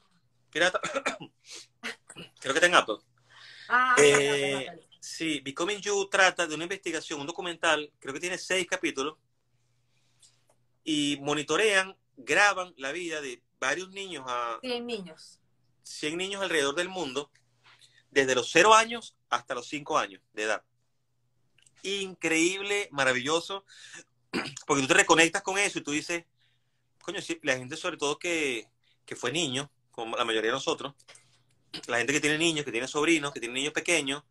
Pirata. 0.50 0.80
creo 2.40 2.52
que 2.52 2.58
está 2.58 2.66
en 2.66 2.74
Apple. 2.74 2.98
Ah, 3.70 3.96
eh, 3.98 4.86
sí, 5.00 5.40
Becoming 5.40 5.80
You 5.80 6.10
trata 6.10 6.46
de 6.46 6.54
una 6.54 6.64
investigación, 6.64 7.20
un 7.20 7.26
documental, 7.26 7.90
creo 7.98 8.12
que 8.12 8.20
tiene 8.20 8.36
seis 8.36 8.66
capítulos, 8.68 9.16
y 10.86 11.18
monitorean, 11.20 11.96
graban 12.16 12.72
la 12.78 12.92
vida 12.92 13.20
de 13.20 13.42
varios 13.58 13.90
niños 13.90 14.24
a... 14.28 14.58
100 14.62 14.86
niños. 14.86 15.40
100 15.82 16.16
niños 16.16 16.42
alrededor 16.42 16.76
del 16.76 16.88
mundo, 16.88 17.30
desde 18.10 18.36
los 18.36 18.50
0 18.52 18.72
años 18.72 19.16
hasta 19.28 19.54
los 19.54 19.66
5 19.68 19.98
años 19.98 20.22
de 20.32 20.44
edad. 20.44 20.62
Increíble, 21.82 22.88
maravilloso, 22.92 23.64
porque 24.66 24.82
tú 24.82 24.88
te 24.88 24.94
reconectas 24.94 25.42
con 25.42 25.58
eso 25.58 25.80
y 25.80 25.82
tú 25.82 25.90
dices, 25.90 26.24
coño, 27.02 27.20
sí, 27.20 27.38
la 27.42 27.56
gente 27.56 27.76
sobre 27.76 27.96
todo 27.96 28.20
que, 28.20 28.68
que 29.04 29.16
fue 29.16 29.32
niño, 29.32 29.68
como 29.90 30.16
la 30.16 30.24
mayoría 30.24 30.50
de 30.50 30.56
nosotros, 30.56 30.94
la 31.88 31.98
gente 31.98 32.12
que 32.12 32.20
tiene 32.20 32.38
niños, 32.38 32.64
que 32.64 32.72
tiene 32.72 32.86
sobrinos, 32.86 33.32
que 33.32 33.40
tiene 33.40 33.56
niños 33.56 33.72
pequeños, 33.72 34.22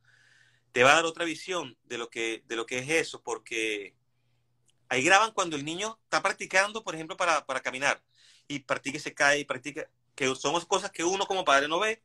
te 0.71 0.83
va 0.83 0.93
a 0.93 0.95
dar 0.95 1.05
otra 1.05 1.25
visión 1.25 1.77
de 1.83 1.97
lo 1.97 2.09
que, 2.09 2.43
de 2.47 2.55
lo 2.55 2.65
que 2.65 2.79
es 2.79 2.89
eso, 2.89 3.21
porque 3.21 3.93
ahí 4.89 5.03
graban 5.03 5.31
cuando 5.31 5.55
el 5.55 5.65
niño 5.65 5.99
está 6.03 6.21
practicando, 6.21 6.83
por 6.83 6.95
ejemplo, 6.95 7.17
para, 7.17 7.45
para 7.45 7.61
caminar, 7.61 8.01
y 8.47 8.59
practica 8.59 8.97
y 8.97 9.01
se 9.01 9.13
cae, 9.13 9.39
y 9.39 9.45
practica, 9.45 9.89
que 10.15 10.33
son 10.35 10.59
cosas 10.65 10.91
que 10.91 11.03
uno 11.03 11.25
como 11.25 11.45
padre 11.45 11.67
no 11.67 11.79
ve. 11.79 12.01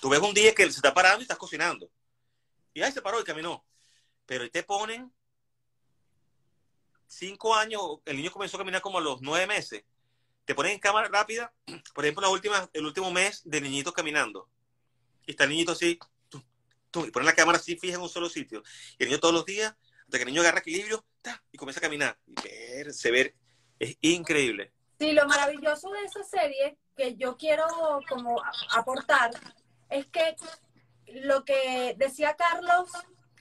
Tú 0.00 0.08
ves 0.10 0.20
un 0.20 0.34
día 0.34 0.54
que 0.54 0.64
se 0.64 0.76
está 0.76 0.92
parando 0.94 1.20
y 1.20 1.22
estás 1.22 1.38
cocinando. 1.38 1.90
Y 2.74 2.82
ahí 2.82 2.92
se 2.92 3.02
paró 3.02 3.20
y 3.20 3.24
caminó. 3.24 3.64
Pero 4.26 4.44
ahí 4.44 4.50
te 4.50 4.62
ponen 4.62 5.12
cinco 7.06 7.54
años, 7.54 7.82
el 8.04 8.16
niño 8.16 8.30
comenzó 8.30 8.56
a 8.56 8.60
caminar 8.60 8.80
como 8.80 8.98
a 8.98 9.00
los 9.00 9.20
nueve 9.20 9.46
meses. 9.46 9.84
Te 10.44 10.54
ponen 10.54 10.72
en 10.72 10.78
cámara 10.78 11.08
rápida, 11.08 11.52
por 11.94 12.04
ejemplo, 12.04 12.22
la 12.22 12.28
última, 12.28 12.70
el 12.72 12.86
último 12.86 13.10
mes 13.10 13.42
de 13.44 13.60
niñitos 13.60 13.92
caminando. 13.92 14.48
Y 15.26 15.32
está 15.32 15.44
el 15.44 15.50
niñito 15.50 15.72
así, 15.72 15.98
y 16.94 17.10
ponen 17.10 17.26
la 17.26 17.34
cámara 17.34 17.58
así 17.58 17.76
fija 17.76 17.96
en 17.96 18.02
un 18.02 18.08
solo 18.08 18.28
sitio. 18.28 18.62
Y 18.98 19.04
el 19.04 19.08
niño 19.10 19.20
todos 19.20 19.34
los 19.34 19.44
días, 19.44 19.74
hasta 20.10 20.18
que 20.18 20.24
el 20.24 20.30
niño 20.30 20.40
agarra 20.40 20.58
equilibrio, 20.58 21.04
y 21.52 21.56
comienza 21.56 21.78
a 21.78 21.82
caminar. 21.82 22.18
Y 22.26 22.34
verse, 22.42 23.10
ver, 23.12 23.34
es 23.78 23.96
increíble. 24.00 24.72
Sí, 24.98 25.12
lo 25.12 25.26
maravilloso 25.26 25.90
de 25.92 26.02
esa 26.02 26.24
serie 26.24 26.76
que 26.96 27.14
yo 27.14 27.36
quiero 27.36 27.64
como 28.08 28.42
aportar 28.72 29.30
es 29.88 30.06
que 30.06 30.34
lo 31.06 31.44
que 31.44 31.94
decía 31.96 32.34
Carlos 32.34 32.90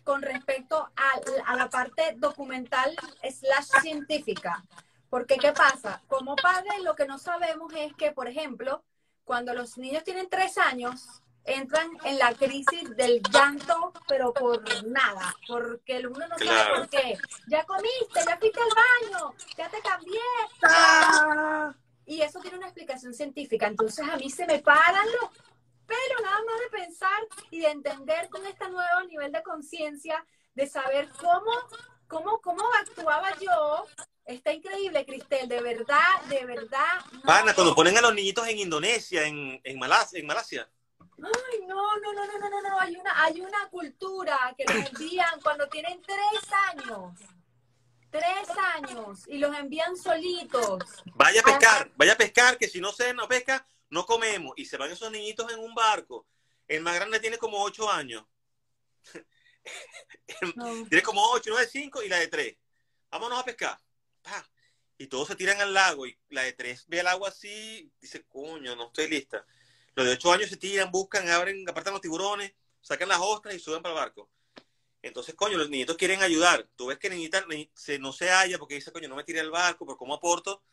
con 0.03 0.21
respecto 0.21 0.89
a, 0.95 1.55
la 1.55 1.69
parte 1.69 2.15
documental 2.17 2.95
slash 3.23 3.81
científica. 3.81 4.63
Porque, 5.09 5.37
¿qué 5.37 5.51
pasa? 5.51 6.03
Como 6.07 6.35
padres, 6.35 6.81
lo 6.83 6.95
que 6.95 7.07
no 7.07 7.17
sabemos 7.17 7.73
es 7.75 7.93
que, 7.95 8.11
por 8.11 8.27
ejemplo, 8.27 8.83
cuando 9.23 9.55
los 9.55 9.77
niños 9.79 10.03
tienen 10.03 10.29
tres 10.29 10.57
años, 10.59 11.23
entran 11.45 11.89
en 12.03 12.17
la 12.19 12.33
crisis 12.33 12.95
del 12.95 13.21
llanto, 13.31 13.93
pero 14.07 14.33
por 14.33 14.61
nada, 14.87 15.35
porque 15.47 15.97
el 15.97 16.07
uno 16.07 16.27
no 16.27 16.37
sabe 16.37 16.75
por 16.75 16.89
qué. 16.89 17.17
Ya 17.47 17.63
comiste, 17.65 18.21
ya 18.25 18.37
fuiste 18.37 18.59
al 18.59 19.09
baño, 19.11 19.33
ya 19.57 19.69
te 19.69 19.81
cambié. 19.81 20.19
Ah. 20.63 21.73
Y 22.05 22.21
eso 22.21 22.39
tiene 22.39 22.57
una 22.57 22.67
explicación 22.67 23.13
científica. 23.13 23.67
Entonces 23.67 24.07
a 24.07 24.17
mí 24.17 24.29
se 24.29 24.45
me 24.45 24.59
paran 24.59 25.05
los 25.21 25.29
pero 25.89 26.21
nada 26.23 26.37
más 26.45 26.59
de 26.59 26.77
pensar 26.77 27.27
y 27.49 27.61
de 27.61 27.71
entender 27.71 28.29
con 28.29 28.45
este 28.45 28.69
nuevo 28.69 29.01
nivel 29.07 29.31
de 29.31 29.41
conciencia, 29.41 30.23
de 30.53 30.67
saber 30.67 31.09
cómo, 31.19 31.51
cómo, 32.07 32.39
cómo 32.41 32.63
actuaba 32.79 33.29
yo. 33.39 33.85
Está 34.25 34.53
increíble, 34.53 35.05
Cristel, 35.05 35.49
de 35.49 35.61
verdad, 35.61 36.21
de 36.29 36.45
verdad. 36.45 36.99
Pana, 37.25 37.55
cuando 37.55 37.73
ponen 37.73 37.97
a 37.97 38.01
los 38.01 38.13
niñitos 38.13 38.47
en 38.47 38.59
Indonesia, 38.59 39.25
en, 39.25 39.59
en, 39.63 39.79
Malasia, 39.79 40.19
en 40.19 40.27
Malasia. 40.27 40.69
Ay, 41.23 41.65
no, 41.67 41.97
no, 41.97 42.13
no, 42.13 42.25
no, 42.25 42.49
no, 42.49 42.61
no, 42.61 42.79
hay 42.79 42.95
una, 42.95 43.23
hay 43.23 43.41
una 43.41 43.69
cultura 43.69 44.53
que 44.57 44.65
los 44.65 44.89
envían 44.89 45.39
cuando 45.41 45.67
tienen 45.69 46.01
tres 46.01 46.53
años. 46.69 47.19
Tres 48.09 48.49
años 48.75 49.27
y 49.27 49.37
los 49.37 49.55
envían 49.55 49.95
solitos. 49.95 50.83
Vaya 51.15 51.41
a 51.41 51.43
pescar, 51.43 51.91
vaya 51.95 52.13
a 52.13 52.17
pescar, 52.17 52.57
que 52.57 52.67
si 52.67 52.81
no 52.81 52.91
se 52.91 53.13
no 53.13 53.27
pesca, 53.27 53.67
no 53.89 54.05
comemos 54.05 54.53
y 54.57 54.65
se 54.65 54.77
van 54.77 54.91
esos 54.91 55.11
niñitos 55.11 55.51
en 55.51 55.59
un 55.59 55.75
barco. 55.75 56.25
El 56.67 56.81
más 56.81 56.95
grande 56.95 57.19
tiene 57.19 57.37
como 57.37 57.61
ocho 57.61 57.89
años. 57.89 58.25
tiene 60.89 61.03
como 61.03 61.21
ocho, 61.31 61.51
nueve, 61.51 61.67
cinco 61.71 62.01
y 62.01 62.09
la 62.09 62.17
de 62.17 62.27
tres. 62.27 62.57
Vámonos 63.11 63.39
a 63.39 63.45
pescar. 63.45 63.79
Y 64.97 65.07
todos 65.07 65.29
se 65.29 65.35
tiran 65.35 65.59
al 65.61 65.73
lago 65.73 66.05
y 66.05 66.17
la 66.29 66.43
de 66.43 66.53
tres 66.53 66.85
ve 66.87 66.99
el 66.99 67.07
agua 67.07 67.29
así, 67.29 67.91
dice, 68.01 68.25
coño, 68.25 68.75
no 68.75 68.87
estoy 68.87 69.07
lista. 69.07 69.45
Los 69.99 70.07
de 70.07 70.13
ocho 70.13 70.31
años 70.31 70.49
se 70.49 70.55
tiran, 70.55 70.91
buscan, 70.91 71.27
abren, 71.27 71.67
apartan 71.67 71.91
los 71.91 72.01
tiburones, 72.01 72.53
sacan 72.79 73.09
las 73.09 73.19
ostras 73.19 73.53
y 73.53 73.59
suben 73.59 73.81
para 73.81 73.93
el 73.93 73.99
barco. 73.99 74.29
Entonces, 75.01 75.35
coño, 75.35 75.57
los 75.57 75.69
niñitos 75.69 75.97
quieren 75.97 76.21
ayudar. 76.21 76.69
Tú 76.77 76.85
ves 76.85 76.97
que 76.97 77.09
niñita 77.09 77.45
se, 77.73 77.99
no 77.99 78.13
se 78.13 78.29
halla 78.29 78.57
porque 78.57 78.75
dice, 78.75 78.93
coño, 78.93 79.09
no 79.09 79.17
me 79.17 79.25
tire 79.25 79.41
al 79.41 79.51
barco, 79.51 79.85
pero 79.85 79.97
¿cómo 79.97 80.13
aporto 80.13 80.63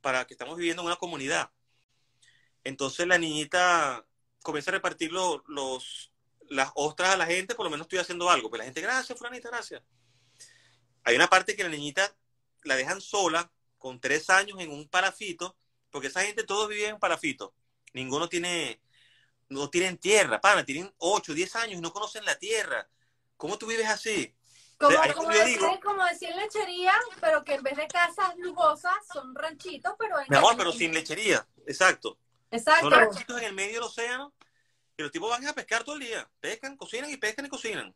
para 0.00 0.26
que 0.26 0.32
estamos 0.32 0.56
viviendo 0.56 0.80
en 0.80 0.86
una 0.86 0.96
comunidad? 0.96 1.50
Entonces 2.64 3.06
la 3.06 3.18
niñita 3.18 4.06
comienza 4.42 4.70
a 4.70 4.72
repartir 4.72 5.12
los, 5.12 5.42
las 6.48 6.70
ostras 6.74 7.10
a 7.10 7.18
la 7.18 7.26
gente, 7.26 7.54
por 7.54 7.66
lo 7.66 7.70
menos 7.70 7.84
estoy 7.84 7.98
haciendo 7.98 8.30
algo. 8.30 8.48
Pues 8.48 8.60
la 8.60 8.64
gente, 8.64 8.80
gracias, 8.80 9.18
Fulanita, 9.18 9.50
gracias. 9.50 9.82
Hay 11.04 11.16
una 11.16 11.28
parte 11.28 11.54
que 11.54 11.64
la 11.64 11.68
niñita 11.68 12.16
la 12.64 12.76
dejan 12.76 13.02
sola, 13.02 13.52
con 13.76 14.00
tres 14.00 14.30
años, 14.30 14.58
en 14.58 14.70
un 14.70 14.88
parafito, 14.88 15.54
porque 15.90 16.08
esa 16.08 16.22
gente 16.22 16.44
todos 16.44 16.66
viven 16.70 16.94
en 16.94 16.98
parafito. 16.98 17.52
Ninguno 17.92 18.28
tiene, 18.28 18.80
no 19.48 19.68
tienen 19.70 19.98
tierra, 19.98 20.40
pana, 20.40 20.64
tienen 20.64 20.92
ocho, 20.98 21.34
diez 21.34 21.54
años 21.56 21.78
y 21.78 21.80
no 21.80 21.92
conocen 21.92 22.24
la 22.24 22.38
tierra. 22.38 22.88
¿Cómo 23.36 23.58
tú 23.58 23.66
vives 23.66 23.88
así? 23.88 24.34
Como, 24.78 24.96
como, 25.82 26.04
decir, 26.06 26.34
lechería, 26.34 26.94
pero 27.20 27.44
que 27.44 27.54
en 27.54 27.62
vez 27.62 27.76
de 27.76 27.86
casas 27.86 28.34
lujosas 28.38 28.94
son 29.12 29.34
ranchitos, 29.34 29.92
pero 29.98 30.18
en... 30.18 30.26
Mi 30.30 30.36
amor, 30.36 30.56
pero 30.56 30.72
sin 30.72 30.94
lechería, 30.94 31.46
exacto. 31.66 32.16
Exacto. 32.50 32.90
Son 33.26 33.38
en 33.38 33.44
el 33.44 33.52
medio 33.52 33.74
del 33.74 33.82
océano 33.82 34.32
y 34.96 35.02
los 35.02 35.12
tipos 35.12 35.28
van 35.28 35.46
a 35.46 35.52
pescar 35.52 35.84
todo 35.84 35.96
el 35.96 36.02
día. 36.02 36.28
Pescan, 36.40 36.76
cocinan 36.76 37.10
y 37.10 37.16
pescan 37.16 37.46
y 37.46 37.48
cocinan. 37.48 37.94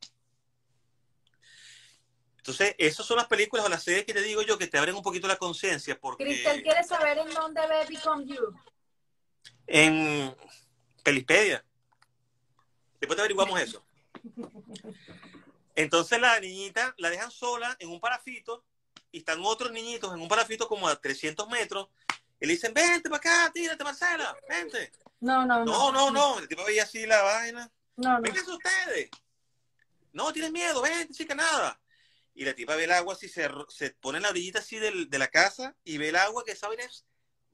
Entonces, 2.36 2.74
esas 2.76 3.06
son 3.06 3.16
las 3.16 3.26
películas 3.26 3.64
o 3.64 3.70
las 3.70 3.82
series 3.82 4.04
que 4.04 4.12
te 4.12 4.20
digo 4.20 4.42
yo 4.42 4.58
que 4.58 4.66
te 4.66 4.76
abren 4.76 4.94
un 4.94 5.02
poquito 5.02 5.26
la 5.26 5.36
conciencia. 5.36 5.98
porque... 5.98 6.24
Cristel 6.24 6.62
quiere 6.62 6.84
saber 6.84 7.16
en 7.16 7.30
dónde 7.30 7.62
ve 7.66 7.86
Become 7.88 8.26
You. 8.26 8.54
En 9.66 10.34
Pelispedia. 11.02 11.64
Después 13.00 13.16
te 13.16 13.20
averiguamos 13.22 13.60
eso. 13.60 13.84
Entonces 15.74 16.20
la 16.20 16.38
niñita 16.40 16.94
la 16.98 17.10
dejan 17.10 17.30
sola 17.30 17.76
en 17.80 17.88
un 17.90 18.00
parafito 18.00 18.64
y 19.10 19.18
están 19.18 19.40
otros 19.44 19.72
niñitos 19.72 20.12
en 20.14 20.20
un 20.20 20.28
parafito 20.28 20.68
como 20.68 20.88
a 20.88 20.96
300 21.00 21.48
metros 21.48 21.88
y 22.40 22.46
le 22.46 22.52
dicen, 22.54 22.74
vente 22.74 23.08
para 23.08 23.18
acá, 23.18 23.50
tírate 23.52 23.82
Marcela, 23.84 24.36
vente. 24.48 24.92
No, 25.20 25.44
no, 25.46 25.64
No, 25.64 25.92
no, 25.92 26.10
no, 26.10 26.38
el 26.38 26.48
tipo 26.48 26.64
veía 26.64 26.82
así 26.82 27.06
la 27.06 27.22
vaina. 27.22 27.70
No, 27.96 28.14
no. 28.16 28.22
Vénganse 28.22 28.50
ustedes. 28.52 29.10
No, 30.12 30.32
tienes 30.32 30.52
miedo, 30.52 30.82
vente, 30.82 31.14
chica, 31.14 31.34
nada. 31.34 31.80
Y 32.34 32.44
la 32.44 32.54
tipa 32.54 32.74
ve 32.76 32.84
el 32.84 32.92
agua 32.92 33.14
así, 33.14 33.28
se, 33.28 33.48
se 33.68 33.90
pone 33.92 34.18
en 34.18 34.22
la 34.24 34.30
orillita 34.30 34.58
así 34.58 34.78
del- 34.78 35.08
de 35.08 35.18
la 35.18 35.28
casa 35.28 35.76
y 35.84 35.98
ve 35.98 36.08
el 36.10 36.16
agua 36.16 36.44
que 36.44 36.52
esa 36.52 36.68
vaina 36.68 36.84
es 36.84 37.04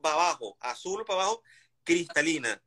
para 0.00 0.14
abajo, 0.14 0.56
azul 0.60 1.04
para 1.04 1.20
abajo, 1.22 1.42
cristalina. 1.84 2.60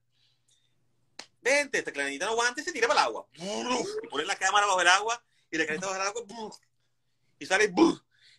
Vente, 1.42 1.80
esta 1.80 1.92
clarita 1.92 2.26
no 2.26 2.32
aguanta 2.32 2.62
y 2.62 2.64
se 2.64 2.72
tira 2.72 2.88
para 2.88 3.02
el 3.02 3.08
agua. 3.08 3.28
Y 3.34 4.08
pone 4.10 4.26
la 4.26 4.36
cámara 4.36 4.66
bajo 4.66 4.82
el 4.82 4.88
agua 4.88 5.24
y 5.52 5.58
la 5.58 5.66
carita 5.66 5.88
bajo 5.88 6.02
el 6.02 6.08
agua. 6.08 6.24
Y 7.40 7.46
sale 7.46 7.74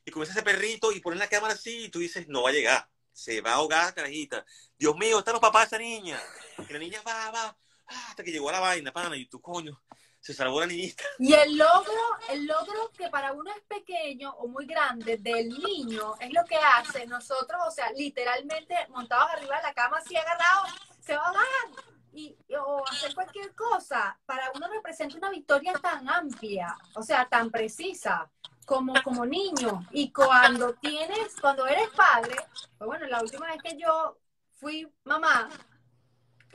y 0.06 0.10
comienza 0.10 0.32
ese 0.32 0.42
perrito 0.42 0.92
y 0.92 1.00
pone 1.00 1.16
la 1.16 1.28
cámara 1.28 1.54
así 1.54 1.84
y 1.84 1.88
tú 1.88 1.98
dices, 1.98 2.28
no 2.28 2.42
va 2.42 2.50
a 2.50 2.52
llegar. 2.52 2.88
Se 3.12 3.40
va 3.40 3.52
a 3.52 3.54
ahogar, 3.54 3.94
carajita. 3.94 4.44
Dios 4.78 4.96
mío, 4.96 5.18
están 5.18 5.32
los 5.34 5.40
papás 5.40 5.70
de 5.70 5.76
esa 5.76 5.84
niña. 5.84 6.20
Y 6.68 6.72
la 6.72 6.78
niña 6.78 7.02
va, 7.06 7.30
va, 7.30 7.58
hasta 7.86 8.24
que 8.24 8.32
llegó 8.32 8.48
a 8.48 8.52
la 8.52 8.60
vaina, 8.60 8.92
pana, 8.92 9.16
y 9.16 9.26
tú, 9.26 9.40
coño, 9.40 9.80
se 10.24 10.32
salvó 10.32 10.60
la 10.60 10.66
niñita. 10.66 11.04
Y 11.18 11.34
el 11.34 11.58
logro, 11.58 11.92
el 12.30 12.46
logro 12.46 12.90
que 12.96 13.10
para 13.10 13.34
uno 13.34 13.50
es 13.54 13.62
pequeño 13.64 14.30
o 14.38 14.48
muy 14.48 14.64
grande 14.64 15.18
del 15.18 15.50
niño 15.50 16.14
es 16.18 16.32
lo 16.32 16.42
que 16.46 16.56
hace 16.56 17.06
nosotros, 17.06 17.60
o 17.66 17.70
sea, 17.70 17.92
literalmente 17.92 18.74
montados 18.88 19.30
arriba 19.32 19.58
de 19.58 19.62
la 19.64 19.74
cama 19.74 19.98
así 19.98 20.16
agarrados, 20.16 20.70
se 20.98 21.14
va 21.14 21.26
a 21.26 21.32
bajar 21.32 21.84
y, 22.14 22.34
o 22.58 22.82
hacer 22.88 23.14
cualquier 23.14 23.54
cosa. 23.54 24.18
Para 24.24 24.50
uno 24.54 24.66
representa 24.68 25.18
una 25.18 25.28
victoria 25.28 25.74
tan 25.74 26.08
amplia, 26.08 26.74
o 26.94 27.02
sea, 27.02 27.28
tan 27.28 27.50
precisa 27.50 28.30
como, 28.64 28.94
como 29.02 29.26
niño. 29.26 29.86
Y 29.90 30.10
cuando 30.10 30.72
tienes, 30.76 31.36
cuando 31.38 31.66
eres 31.66 31.90
padre, 31.90 32.36
pues 32.78 32.88
bueno, 32.88 33.06
la 33.08 33.20
última 33.20 33.48
vez 33.48 33.62
que 33.62 33.76
yo 33.76 34.16
fui 34.54 34.90
mamá 35.04 35.50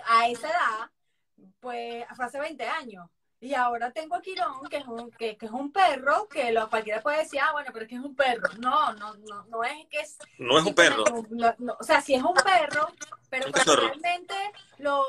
a 0.08 0.28
esa 0.28 0.50
edad, 0.50 0.92
pues 1.60 2.04
fue 2.16 2.26
hace 2.26 2.40
20 2.40 2.68
años. 2.68 3.08
Y 3.42 3.54
ahora 3.54 3.92
tengo 3.92 4.16
a 4.16 4.22
Quirón, 4.22 4.68
que 4.70 4.78
es 4.78 4.86
un, 4.86 5.12
que, 5.12 5.38
que 5.38 5.46
es 5.46 5.52
un 5.52 5.72
perro, 5.72 6.28
que 6.28 6.52
lo, 6.52 6.70
cualquiera 6.70 7.02
puede 7.02 7.20
decir, 7.20 7.40
ah, 7.42 7.54
bueno, 7.54 7.70
pero 7.72 7.86
es 7.86 7.90
que 7.90 7.96
es 7.96 8.02
un 8.02 8.14
perro. 8.14 8.50
No, 8.60 8.92
no, 8.94 9.14
no, 9.14 9.44
no 9.46 9.64
es 9.64 9.88
que 9.90 10.00
es... 10.00 10.18
No 10.38 10.60
es 10.60 10.66
un 10.66 10.76
perro. 10.76 11.06
No, 11.30 11.56
no, 11.58 11.78
o 11.80 11.84
sea, 11.84 12.02
sí 12.02 12.16
es 12.16 12.22
un 12.22 12.34
perro, 12.34 12.88
pero 13.30 13.46
Un 13.46 13.54
cuando 13.54 13.78
realmente 13.78 14.36
lo 14.80 15.06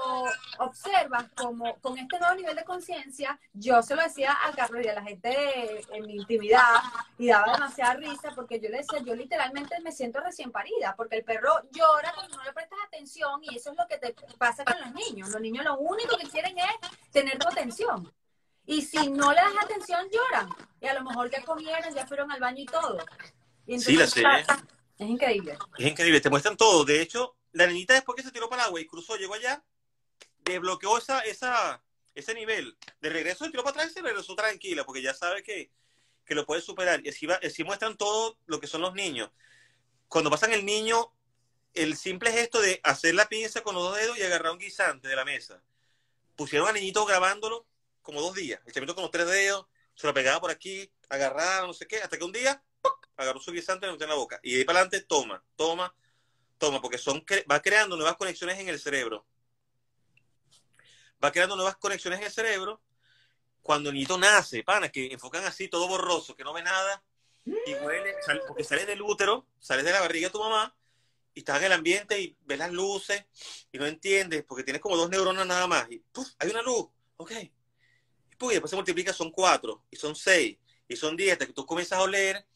observas 0.58 1.26
como 1.34 1.76
con 1.80 1.98
este 1.98 2.20
nuevo 2.20 2.36
nivel 2.36 2.54
de 2.54 2.64
conciencia, 2.64 3.38
yo 3.52 3.82
se 3.82 3.96
lo 3.96 4.02
decía 4.02 4.36
a 4.44 4.52
Carlos 4.52 4.84
y 4.84 4.88
a 4.88 4.94
la 4.94 5.02
gente 5.02 5.84
en 5.92 6.06
mi 6.06 6.14
intimidad 6.14 6.82
y 7.18 7.28
daba 7.28 7.54
demasiada 7.54 7.94
risa 7.94 8.30
porque 8.36 8.60
yo 8.60 8.68
le 8.68 8.78
decía, 8.78 9.00
yo 9.00 9.16
literalmente 9.16 9.80
me 9.80 9.90
siento 9.90 10.20
recién 10.20 10.52
parida, 10.52 10.94
porque 10.96 11.16
el 11.16 11.24
perro 11.24 11.50
llora 11.72 12.12
cuando 12.14 12.36
no 12.36 12.44
le 12.44 12.52
prestas 12.52 12.78
atención 12.86 13.42
y 13.42 13.56
eso 13.56 13.72
es 13.72 13.76
lo 13.76 13.88
que 13.88 13.98
te 13.98 14.14
pasa 14.38 14.64
con 14.64 14.80
los 14.80 14.92
niños. 14.94 15.30
Los 15.30 15.40
niños 15.40 15.64
lo 15.64 15.78
único 15.78 16.16
que 16.16 16.28
quieren 16.28 16.56
es 16.58 17.10
tener 17.10 17.36
tu 17.36 17.48
atención. 17.48 18.12
Y 18.70 18.82
si 18.82 19.10
no 19.10 19.32
le 19.32 19.40
das 19.40 19.64
atención, 19.64 20.08
lloran. 20.12 20.48
Y 20.80 20.86
a 20.86 20.94
lo 20.94 21.02
mejor 21.02 21.28
ya 21.28 21.42
comieron, 21.42 21.92
ya 21.92 22.06
fueron 22.06 22.30
al 22.30 22.38
baño 22.38 22.62
y 22.62 22.66
todo. 22.66 22.98
Y 23.66 23.80
Sí, 23.80 23.96
la 23.96 24.06
sé. 24.06 24.22
Es 24.96 25.08
increíble. 25.08 25.58
Es 25.76 25.86
increíble, 25.88 26.20
te 26.20 26.30
muestran 26.30 26.56
todo. 26.56 26.84
De 26.84 27.02
hecho, 27.02 27.34
la 27.50 27.66
niñita 27.66 27.94
después 27.94 28.14
que 28.14 28.22
se 28.22 28.30
tiró 28.30 28.48
para 28.48 28.62
el 28.62 28.68
agua 28.68 28.80
y 28.80 28.86
cruzó, 28.86 29.16
llegó 29.16 29.34
allá, 29.34 29.64
desbloqueó 30.44 30.98
esa, 30.98 31.18
esa, 31.22 31.82
ese 32.14 32.32
nivel. 32.32 32.78
De 33.00 33.08
regreso 33.08 33.44
se 33.44 33.50
tiró 33.50 33.64
para 33.64 33.72
atrás 33.72 33.90
y 33.90 33.94
se 33.94 34.02
regresó 34.02 34.36
tranquila, 34.36 34.84
porque 34.84 35.02
ya 35.02 35.14
sabe 35.14 35.42
que, 35.42 35.72
que 36.24 36.36
lo 36.36 36.46
puede 36.46 36.60
superar. 36.60 37.04
Y 37.04 37.08
así, 37.08 37.26
va, 37.26 37.40
así 37.42 37.64
muestran 37.64 37.96
todo 37.96 38.38
lo 38.46 38.60
que 38.60 38.68
son 38.68 38.82
los 38.82 38.94
niños. 38.94 39.32
Cuando 40.06 40.30
pasan 40.30 40.52
el 40.52 40.64
niño, 40.64 41.12
el 41.74 41.96
simple 41.96 42.30
gesto 42.30 42.60
de 42.60 42.78
hacer 42.84 43.16
la 43.16 43.28
pinza 43.28 43.62
con 43.62 43.74
los 43.74 43.82
dos 43.82 43.96
dedos 43.96 44.16
y 44.16 44.22
agarrar 44.22 44.52
un 44.52 44.58
guisante 44.58 45.08
de 45.08 45.16
la 45.16 45.24
mesa. 45.24 45.60
Pusieron 46.36 46.68
al 46.68 46.74
niñito 46.74 47.04
grabándolo 47.04 47.66
como 48.02 48.20
dos 48.20 48.34
días. 48.34 48.60
El 48.66 48.72
chamito 48.72 48.94
con 48.94 49.02
los 49.02 49.10
tres 49.10 49.26
dedos, 49.26 49.66
se 49.94 50.06
lo 50.06 50.14
pegaba 50.14 50.40
por 50.40 50.50
aquí, 50.50 50.90
agarraba, 51.08 51.66
no 51.66 51.72
sé 51.72 51.86
qué, 51.86 51.98
hasta 51.98 52.16
que 52.16 52.24
un 52.24 52.32
día 52.32 52.62
¡puc! 52.80 53.08
agarró 53.16 53.40
su 53.40 53.52
guisante 53.52 53.86
y 53.86 53.88
lo 53.88 53.92
metió 53.92 54.04
en 54.04 54.10
la 54.10 54.16
boca. 54.16 54.40
Y 54.42 54.52
de 54.52 54.58
ahí 54.60 54.64
para 54.64 54.80
adelante, 54.80 55.06
toma, 55.06 55.44
toma, 55.56 55.94
toma, 56.58 56.80
porque 56.80 56.98
son 56.98 57.24
cre- 57.24 57.44
va 57.50 57.60
creando 57.60 57.96
nuevas 57.96 58.16
conexiones 58.16 58.58
en 58.58 58.68
el 58.68 58.80
cerebro. 58.80 59.26
Va 61.22 61.30
creando 61.32 61.56
nuevas 61.56 61.76
conexiones 61.76 62.18
en 62.20 62.26
el 62.26 62.32
cerebro. 62.32 62.80
Cuando 63.62 63.90
el 63.90 63.94
niñito 63.94 64.16
nace, 64.16 64.62
pana, 64.64 64.88
que 64.88 65.12
enfocan 65.12 65.44
así, 65.44 65.68
todo 65.68 65.86
borroso, 65.86 66.34
que 66.34 66.44
no 66.44 66.54
ve 66.54 66.62
nada, 66.62 67.02
y 67.44 67.74
huele, 67.74 68.14
porque 68.48 68.64
sales 68.64 68.86
del 68.86 69.02
útero, 69.02 69.46
sales 69.58 69.84
de 69.84 69.92
la 69.92 70.00
barriga 70.00 70.28
de 70.28 70.32
tu 70.32 70.40
mamá, 70.40 70.74
y 71.34 71.40
estás 71.40 71.58
en 71.58 71.64
el 71.64 71.72
ambiente 71.72 72.18
y 72.18 72.36
ves 72.40 72.58
las 72.58 72.72
luces, 72.72 73.22
y 73.70 73.78
no 73.78 73.86
entiendes, 73.86 74.44
porque 74.44 74.64
tienes 74.64 74.80
como 74.80 74.96
dos 74.96 75.10
neuronas 75.10 75.46
nada 75.46 75.66
más, 75.66 75.90
y 75.90 75.98
¡puf! 75.98 76.26
hay 76.38 76.48
una 76.50 76.62
luz, 76.62 76.88
ok. 77.18 77.32
Y, 78.48 78.52
después 78.52 78.70
se 78.70 78.76
multiplica, 78.76 79.12
son 79.12 79.30
cuatro, 79.30 79.84
y 79.90 79.96
son 79.96 80.16
seis, 80.16 80.56
y 80.88 80.96
son 80.96 81.16
diez, 81.16 81.32
hasta 81.32 81.46
que 81.46 81.52
tú 81.52 81.66
comienzas 81.66 81.98
a 81.98 82.02
oler, 82.02 82.46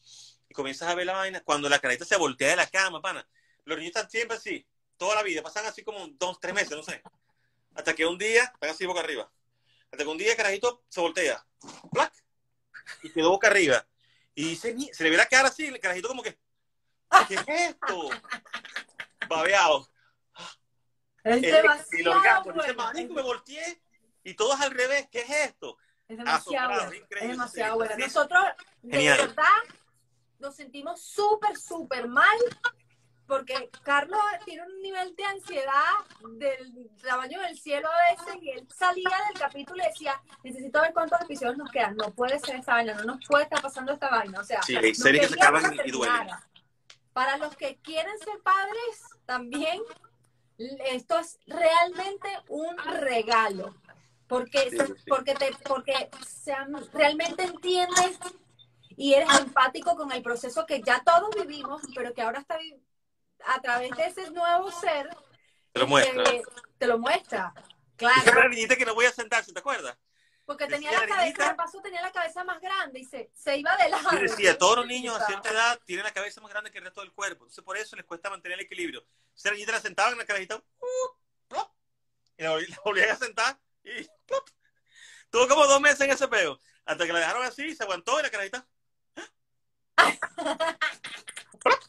y 0.49 0.53
comienzas 0.53 0.89
a 0.89 0.95
ver 0.95 1.05
la 1.05 1.13
vaina, 1.13 1.43
cuando 1.43 1.69
la 1.69 1.79
carita 1.79 2.05
se 2.05 2.17
voltea 2.17 2.49
de 2.49 2.55
la 2.55 2.67
cama, 2.67 3.01
pana, 3.01 3.27
los 3.65 3.77
niños 3.77 3.95
están 3.95 4.09
siempre 4.09 4.37
así, 4.37 4.65
toda 4.97 5.15
la 5.15 5.23
vida, 5.23 5.43
pasan 5.43 5.65
así 5.65 5.83
como 5.83 6.07
dos, 6.07 6.39
tres 6.39 6.53
meses, 6.53 6.71
no 6.71 6.81
sé. 6.81 7.03
Hasta 7.75 7.93
que 7.93 8.05
un 8.05 8.17
día 8.17 8.45
están 8.45 8.69
así 8.69 8.85
boca 8.85 9.01
arriba. 9.01 9.29
Hasta 9.91 10.03
que 10.03 10.09
un 10.09 10.17
día 10.17 10.31
el 10.31 10.37
carajito 10.37 10.83
se 10.89 11.01
voltea, 11.01 11.45
¡plac! 11.91 12.13
y 13.03 13.11
quedó 13.11 13.29
boca 13.29 13.47
arriba. 13.47 13.85
Y 14.33 14.57
"Ni-", 14.73 14.93
se 14.93 15.03
le 15.03 15.09
ve 15.11 15.17
la 15.17 15.27
cara 15.27 15.49
así, 15.49 15.67
el 15.67 15.79
carajito 15.79 16.07
como 16.07 16.23
que, 16.23 16.37
¿qué 17.27 17.35
es 17.35 17.47
esto? 17.47 18.09
Babeado. 19.27 19.87
Es 21.23 21.43
El, 21.43 21.45
el 21.45 22.07
orgasmo, 22.07 22.53
dice, 22.53 22.73
bueno. 22.73 22.83
marico, 22.83 23.13
me 23.13 23.21
volteé 23.21 23.81
y 24.25 24.33
todo 24.33 24.53
es 24.55 24.61
al 24.61 24.71
revés, 24.71 25.07
¿qué 25.09 25.21
es 25.21 25.29
esto? 25.29 25.77
Es 26.07 26.17
demasiado 26.17 26.69
Asombrado, 26.73 26.89
bueno. 26.91 27.05
Es 27.21 27.27
demasiado 27.29 27.75
bueno. 27.77 27.95
Nosotros, 27.97 28.43
de 28.81 28.97
verdad, 29.09 29.45
nos 30.39 30.55
sentimos 30.55 31.01
súper, 31.01 31.55
súper 31.57 32.07
mal 32.07 32.37
porque 33.27 33.71
Carlos 33.83 34.19
tiene 34.45 34.61
un 34.63 34.81
nivel 34.81 35.15
de 35.15 35.25
ansiedad 35.25 35.83
del 36.37 36.89
tamaño 37.01 37.41
del 37.41 37.57
cielo 37.57 37.87
a 37.89 38.11
veces 38.13 38.35
y 38.43 38.49
él 38.51 38.67
salía 38.75 39.09
del 39.29 39.39
capítulo 39.39 39.81
y 39.83 39.87
decía, 39.87 40.21
necesito 40.43 40.79
ver 40.81 40.93
cuántos 40.93 41.19
episodios 41.21 41.57
nos 41.57 41.71
quedan, 41.71 41.95
no 41.95 42.11
puede 42.13 42.37
ser 42.39 42.57
esta 42.57 42.73
vaina, 42.73 42.93
no 42.93 43.03
nos 43.15 43.25
puede 43.25 43.45
estar 43.45 43.61
pasando 43.63 43.93
esta 43.93 44.09
vaina. 44.11 44.39
O 44.39 44.43
sea, 44.43 44.61
Sí, 44.61 44.75
hay 44.75 44.91
no 44.91 44.95
series 44.95 45.21
que 45.23 45.27
se 45.29 45.35
queríamos 45.39 45.59
acaban 45.63 45.73
y- 45.73 45.77
que 45.81 45.87
y 45.87 45.91
duelen. 45.91 46.15
terminara. 46.17 46.47
Para 47.13 47.37
los 47.37 47.55
que 47.55 47.77
quieren 47.77 48.19
ser 48.19 48.39
padres, 48.43 49.01
también 49.25 49.81
esto 50.57 51.17
es 51.17 51.39
realmente 51.47 52.29
un 52.49 52.77
regalo. 52.77 53.73
Porque, 54.27 54.69
Sí, 54.71 54.77
sí, 54.79 54.93
porque, 55.07 55.35
te, 55.35 55.51
porque 55.67 56.09
sean- 56.27 56.73
realmente 56.93 57.43
entiendes 57.43 58.17
y 58.97 59.13
eres 59.13 59.29
empático 59.39 59.95
con 59.95 60.11
el 60.11 60.23
proceso 60.23 60.65
que 60.65 60.81
ya 60.81 61.03
todos 61.03 61.29
vivimos, 61.35 61.81
pero 61.93 62.13
que 62.13 62.21
ahora 62.21 62.39
está 62.39 62.57
a 63.45 63.61
través 63.61 63.91
de 63.95 64.05
ese 64.05 64.31
nuevo 64.31 64.71
ser, 64.71 65.09
Te 65.71 65.79
lo 65.79 65.87
muestra. 65.87 66.23
eh, 66.31 66.41
te 66.79 66.87
lo 66.87 66.97
muestra. 66.97 67.53
Dice 67.97 68.25
la 68.25 68.31
Claro, 68.33 68.49
niñita 68.49 68.75
que 68.75 68.85
no 68.85 68.95
voy 68.95 69.05
a 69.05 69.11
sentarse, 69.11 69.53
¿te 69.53 69.59
acuerdas? 69.59 69.97
porque 70.45 70.67
tenía 70.67 70.91
decía 70.91 71.07
la 71.07 71.07
cabeza, 71.07 71.25
niñita- 71.25 71.49
de 71.49 71.55
paso 71.55 71.81
tenía 71.81 72.01
la 72.03 72.11
cabeza 72.11 72.43
más 72.43 72.61
grande 72.61 72.99
y 72.99 73.03
se, 73.05 73.31
se 73.33 73.57
iba 73.57 73.75
de 73.77 73.89
lado. 73.89 74.09
Y 74.15 74.21
decía, 74.21 74.55
todos 74.57 74.77
los 74.77 74.85
niños 74.85 75.19
a 75.19 75.25
cierta 75.25 75.49
edad 75.49 75.79
tienen 75.85 76.03
la 76.05 76.13
cabeza 76.13 76.39
más 76.39 76.51
grande 76.51 76.69
que 76.71 76.77
el 76.77 76.83
resto 76.83 77.01
del 77.01 77.11
cuerpo. 77.13 77.45
Entonces, 77.45 77.63
por 77.63 77.75
eso 77.77 77.95
les 77.95 78.05
cuesta 78.05 78.29
mantener 78.29 78.59
el 78.59 78.65
equilibrio. 78.65 78.99
Entonces, 78.99 79.45
la 79.45 79.51
niñita 79.53 79.71
la 79.71 79.79
sentaban 79.81 80.13
en 80.13 80.19
la 80.19 80.25
carajita, 80.25 80.57
uh, 80.57 81.57
y 82.37 82.43
la, 82.43 82.51
volví- 82.55 82.67
la 82.69 82.77
volvían 82.85 83.09
a 83.09 83.15
sentar, 83.15 83.57
y. 83.85 84.07
Tuvo 85.29 85.47
como 85.47 85.65
dos 85.67 85.81
meses 85.81 86.01
en 86.01 86.11
ese 86.11 86.27
peo. 86.27 86.59
Hasta 86.85 87.05
que 87.05 87.13
la 87.13 87.19
dejaron 87.19 87.43
así, 87.43 87.75
se 87.75 87.83
aguantó, 87.83 88.19
y 88.19 88.23
la 88.23 88.29
carajita. 88.29 88.67
plop. 91.59 91.79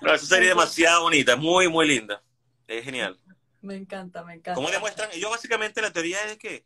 No, 0.00 0.14
esa 0.14 0.26
serie 0.26 0.48
es 0.48 0.54
demasiado 0.54 1.02
bonita, 1.02 1.36
muy, 1.36 1.68
muy 1.68 1.86
linda. 1.86 2.22
Es 2.66 2.84
genial. 2.84 3.18
Me 3.60 3.76
encanta, 3.76 4.22
me 4.24 4.34
encanta. 4.34 4.54
¿Cómo 4.54 4.70
demuestran? 4.70 5.10
Ellos 5.12 5.30
básicamente 5.30 5.80
la 5.80 5.92
teoría 5.92 6.22
es 6.24 6.38
que 6.38 6.64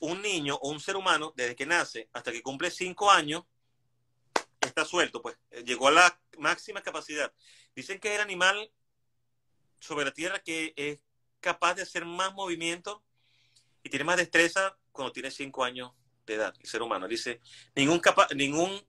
un 0.00 0.20
niño 0.22 0.56
o 0.56 0.70
un 0.70 0.80
ser 0.80 0.96
humano, 0.96 1.32
desde 1.36 1.56
que 1.56 1.66
nace 1.66 2.08
hasta 2.12 2.32
que 2.32 2.42
cumple 2.42 2.70
cinco 2.70 3.10
años, 3.10 3.44
está 4.60 4.84
suelto, 4.84 5.22
pues. 5.22 5.36
Eh, 5.50 5.64
Llegó 5.64 5.88
a 5.88 5.92
la 5.92 6.20
máxima 6.38 6.82
capacidad. 6.82 7.32
Dicen 7.74 7.98
que 7.98 8.08
es 8.08 8.14
el 8.16 8.22
animal 8.22 8.70
sobre 9.78 10.04
la 10.04 10.12
Tierra 10.12 10.38
que 10.40 10.72
es 10.76 11.05
capaz 11.46 11.74
de 11.74 11.82
hacer 11.82 12.04
más 12.04 12.34
movimiento 12.34 13.04
y 13.84 13.88
tiene 13.88 14.04
más 14.04 14.16
destreza 14.16 14.76
cuando 14.90 15.12
tiene 15.12 15.30
cinco 15.30 15.62
años 15.62 15.92
de 16.26 16.34
edad, 16.34 16.52
el 16.58 16.68
ser 16.68 16.82
humano. 16.82 17.06
Dice, 17.06 17.40
ningún, 17.76 18.00
capa 18.00 18.26
ningún 18.34 18.84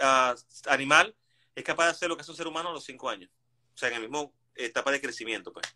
ah, 0.00 0.34
animal 0.68 1.14
es 1.54 1.62
capaz 1.64 1.84
de 1.84 1.90
hacer 1.90 2.08
lo 2.08 2.16
que 2.16 2.22
hace 2.22 2.30
un 2.30 2.36
ser 2.38 2.46
humano 2.46 2.70
a 2.70 2.72
los 2.72 2.84
cinco 2.84 3.10
años. 3.10 3.30
O 3.74 3.76
sea, 3.76 3.88
en 3.88 3.94
la 3.96 4.00
misma 4.00 4.30
etapa 4.54 4.90
de 4.90 5.02
crecimiento, 5.02 5.52
pues. 5.52 5.66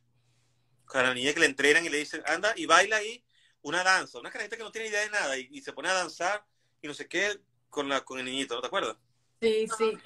A 0.95 1.03
la 1.03 1.13
niña 1.13 1.35
que 1.35 1.41
le 1.41 1.47
entrenan 1.47 1.85
y 1.85 1.91
le 1.91 1.99
dicen, 1.99 2.23
anda 2.25 2.55
y 2.57 2.65
baila 2.65 2.97
ahí 2.97 3.23
una 3.61 3.85
danza, 3.85 4.19
una 4.19 4.31
carajita 4.31 4.57
que 4.57 4.63
no 4.63 4.73
tiene 4.73 4.89
idea 4.89 5.03
de 5.03 5.11
nada 5.11 5.37
y, 5.37 5.49
y 5.51 5.61
se 5.61 5.75
pone 5.75 5.91
a 5.91 5.95
danzar 5.95 6.47
y 6.81 6.89
no 6.89 6.95
sé 6.95 7.09
qué 7.09 7.41
con, 7.69 7.91
la, 7.91 8.03
con 8.03 8.19
el 8.19 8.25
niñito, 8.25 8.55
¿no 8.55 8.63
te 8.63 8.69
acuerdas? 8.69 8.97
Sí, 9.41 9.67
sí. 9.77 9.99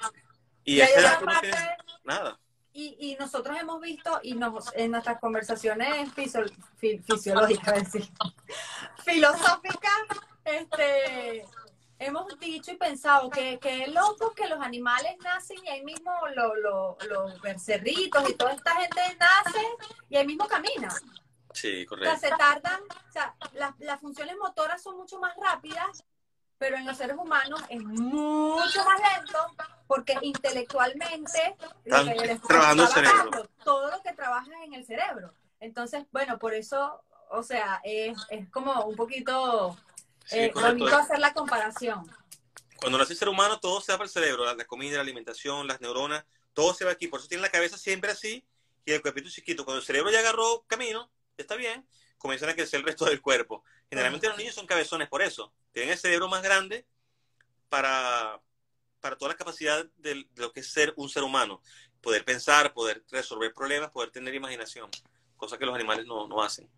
Y, 0.64 0.74
Y 0.74 0.80
esa 0.80 1.00
edad 1.00 1.20
no 1.20 1.40
tienes 1.40 1.60
nada. 2.04 2.40
Y, 2.78 2.94
y 3.00 3.16
nosotros 3.16 3.56
hemos 3.58 3.80
visto, 3.80 4.20
y 4.22 4.34
nos, 4.34 4.70
en 4.74 4.90
nuestras 4.90 5.18
conversaciones 5.18 6.12
fisio- 6.14 6.44
fi- 6.76 6.98
fisiológicas, 6.98 7.74
decir, 7.92 8.06
filosóficas, 9.04 10.02
este, 10.44 11.46
hemos 11.98 12.38
dicho 12.38 12.72
y 12.72 12.76
pensado 12.76 13.30
que, 13.30 13.58
que 13.58 13.84
es 13.84 13.88
loco 13.94 14.32
que 14.34 14.46
los 14.48 14.60
animales 14.60 15.16
nacen 15.22 15.56
y 15.64 15.68
ahí 15.68 15.84
mismo 15.84 16.12
lo- 16.34 16.54
lo- 16.56 16.98
los 17.08 17.40
becerritos 17.40 18.28
y 18.28 18.34
toda 18.34 18.52
esta 18.52 18.74
gente 18.76 19.00
nace 19.18 19.66
y 20.10 20.16
ahí 20.16 20.26
mismo 20.26 20.46
camina. 20.46 20.90
Sí, 21.52 21.86
O 21.86 21.96
sea, 21.96 22.14
correcto. 22.14 22.18
se 22.20 22.28
tardan, 22.36 22.80
o 23.08 23.12
sea, 23.12 23.34
las, 23.54 23.72
las 23.78 24.00
funciones 24.00 24.36
motoras 24.36 24.82
son 24.82 24.96
mucho 24.98 25.18
más 25.18 25.34
rápidas, 25.42 26.04
pero 26.58 26.76
en 26.76 26.86
los 26.86 26.96
seres 26.96 27.16
humanos 27.16 27.62
es 27.68 27.82
mucho 27.82 28.84
más 28.84 29.00
lento 29.00 29.38
porque 29.86 30.16
intelectualmente 30.22 31.56
lo 31.84 32.04
que 32.04 32.40
trabajando 32.46 32.84
el 32.84 32.88
cerebro. 32.88 33.48
Todo 33.64 33.90
lo 33.90 34.02
que 34.02 34.12
trabaja 34.12 34.50
en 34.64 34.74
el 34.74 34.84
cerebro. 34.84 35.32
Entonces, 35.60 36.04
bueno, 36.12 36.38
por 36.38 36.54
eso, 36.54 37.02
o 37.30 37.42
sea, 37.42 37.80
es, 37.84 38.16
es 38.30 38.48
como 38.50 38.84
un 38.84 38.96
poquito 38.96 39.76
Sí, 40.26 40.38
eh, 40.38 40.52
bonito 40.52 40.96
hacer 40.96 41.20
la 41.20 41.32
comparación. 41.32 42.10
Cuando 42.78 42.98
nace 42.98 43.12
el 43.12 43.18
ser 43.18 43.28
humano, 43.28 43.60
todo 43.60 43.80
se 43.80 43.92
va 43.92 43.98
para 43.98 44.06
el 44.06 44.12
cerebro, 44.12 44.44
la, 44.44 44.54
la 44.54 44.64
comida, 44.64 44.96
la 44.96 45.02
alimentación, 45.02 45.66
las 45.66 45.80
neuronas, 45.80 46.24
todo 46.52 46.74
se 46.74 46.84
va 46.84 46.90
aquí. 46.90 47.06
Por 47.06 47.20
eso 47.20 47.28
tiene 47.28 47.42
la 47.42 47.50
cabeza 47.50 47.78
siempre 47.78 48.10
así 48.10 48.44
y 48.84 48.92
el 48.92 49.02
cuerpito 49.02 49.30
chiquito. 49.30 49.64
Cuando 49.64 49.80
el 49.80 49.86
cerebro 49.86 50.10
ya 50.10 50.18
agarró 50.18 50.64
camino, 50.66 51.10
está 51.36 51.54
bien, 51.54 51.86
comienzan 52.18 52.48
a 52.48 52.54
crecer 52.54 52.80
el 52.80 52.86
resto 52.86 53.04
del 53.04 53.22
cuerpo. 53.22 53.62
Generalmente 53.90 54.28
los 54.28 54.36
niños 54.36 54.54
son 54.54 54.66
cabezones 54.66 55.08
por 55.08 55.22
eso. 55.22 55.52
Tienen 55.72 55.92
el 55.92 55.98
cerebro 55.98 56.28
más 56.28 56.42
grande 56.42 56.86
para, 57.68 58.40
para 59.00 59.16
toda 59.16 59.32
la 59.32 59.36
capacidad 59.36 59.84
de, 59.96 60.14
de 60.14 60.42
lo 60.42 60.52
que 60.52 60.60
es 60.60 60.72
ser 60.72 60.92
un 60.96 61.08
ser 61.08 61.22
humano. 61.22 61.62
Poder 62.00 62.24
pensar, 62.24 62.72
poder 62.74 63.04
resolver 63.10 63.52
problemas, 63.52 63.90
poder 63.90 64.10
tener 64.10 64.34
imaginación. 64.34 64.90
Cosa 65.36 65.58
que 65.58 65.66
los 65.66 65.74
animales 65.74 66.06
no, 66.06 66.26
no 66.26 66.42
hacen. 66.42 66.68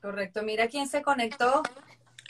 Correcto. 0.00 0.42
Mira 0.42 0.68
quién 0.68 0.88
se 0.88 1.02
conectó. 1.02 1.62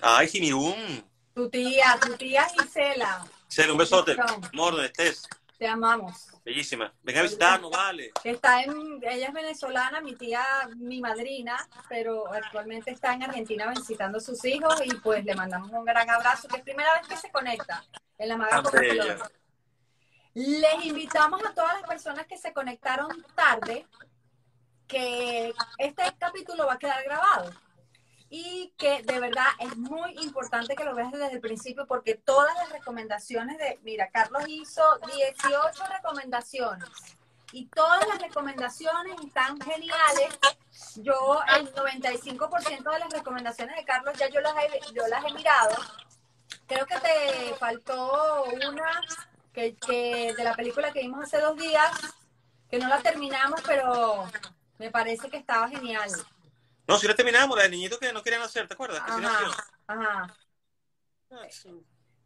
Ay, 0.01 0.29
Jimirún. 0.29 1.05
Tu 1.35 1.51
tía, 1.51 1.99
tu 2.01 2.17
tía 2.17 2.47
Gisela. 2.49 3.27
Cele, 3.49 3.73
un 3.73 3.79
besote. 3.79 4.17
Amor, 4.53 4.85
estés. 4.85 5.29
Te 5.59 5.67
amamos. 5.67 6.29
Bellísima. 6.45 6.93
Ven 7.03 7.17
a 7.17 7.23
visitarnos, 7.23 7.71
vale. 7.71 8.13
Está 8.23 8.63
en, 8.63 9.01
ella 9.03 9.29
es 9.29 9.33
venezolana, 9.33 10.03
mi 10.03 10.15
tía, 10.15 10.45
mi 10.77 11.01
madrina, 11.01 11.57
pero 11.89 12.31
actualmente 12.31 12.91
está 12.91 13.15
en 13.15 13.23
Argentina 13.23 13.67
visitando 13.71 14.19
a 14.19 14.21
sus 14.21 14.45
hijos 14.45 14.75
y 14.85 14.95
pues 14.97 15.25
le 15.25 15.35
mandamos 15.35 15.71
un 15.71 15.85
gran 15.87 16.09
abrazo, 16.11 16.47
que 16.49 16.59
es 16.59 16.63
primera 16.63 16.93
vez 16.99 17.09
que 17.09 17.17
se 17.17 17.31
conecta 17.31 17.83
en 18.19 18.29
la 18.29 18.37
Maga. 18.37 18.63
Flor. 18.63 19.33
Les 20.35 20.85
invitamos 20.85 21.43
a 21.45 21.55
todas 21.55 21.81
las 21.81 21.89
personas 21.89 22.27
que 22.27 22.37
se 22.37 22.53
conectaron 22.53 23.09
tarde 23.35 23.87
que 24.87 25.55
este 25.79 26.03
capítulo 26.19 26.67
va 26.67 26.75
a 26.75 26.79
quedar 26.79 27.03
grabado 27.05 27.51
y 28.37 28.75
que 28.77 29.01
de 29.05 29.21
verdad 29.21 29.47
es 29.61 29.77
muy 29.77 30.11
importante 30.21 30.75
que 30.75 30.83
lo 30.83 30.97
veas 30.97 31.13
desde 31.13 31.35
el 31.35 31.41
principio 31.41 31.87
porque 31.87 32.17
todas 32.17 32.53
las 32.57 32.73
recomendaciones 32.73 33.57
de, 33.59 33.79
mira, 33.85 34.11
Carlos 34.11 34.43
hizo 34.49 34.83
18 35.07 35.85
recomendaciones 35.87 36.89
y 37.53 37.67
todas 37.67 38.05
las 38.09 38.21
recomendaciones 38.21 39.15
están 39.25 39.61
geniales. 39.61 40.37
Yo 40.97 41.39
el 41.57 41.73
95% 41.73 42.93
de 42.93 42.99
las 42.99 43.11
recomendaciones 43.13 43.77
de 43.77 43.85
Carlos 43.85 44.19
ya 44.19 44.29
yo 44.29 44.41
las 44.41 44.55
he, 44.57 44.93
yo 44.93 45.07
las 45.07 45.25
he 45.25 45.33
mirado. 45.33 45.77
Creo 46.67 46.87
que 46.87 46.99
te 46.99 47.55
faltó 47.55 48.47
una 48.69 49.01
que, 49.53 50.35
de 50.37 50.43
la 50.43 50.57
película 50.57 50.93
que 50.93 51.03
vimos 51.03 51.23
hace 51.23 51.39
dos 51.39 51.57
días, 51.57 51.93
que 52.69 52.81
no 52.81 52.89
la 52.89 52.99
terminamos, 52.99 53.63
pero 53.65 54.29
me 54.79 54.91
parece 54.91 55.31
que 55.31 55.37
estaba 55.37 55.69
genial. 55.69 56.11
No, 56.87 56.99
si 56.99 57.07
no 57.07 57.15
terminamos, 57.15 57.57
la 57.57 57.63
del 57.65 57.73
niñito 57.73 57.99
que 57.99 58.13
no 58.13 58.23
querían 58.23 58.43
hacer, 58.43 58.69
¿te 58.69 58.75
acuerdas? 58.75 59.03
Que. 59.03 59.13
Ajá. 59.87 60.37
Ah, 61.31 61.47
sí. 61.51 61.85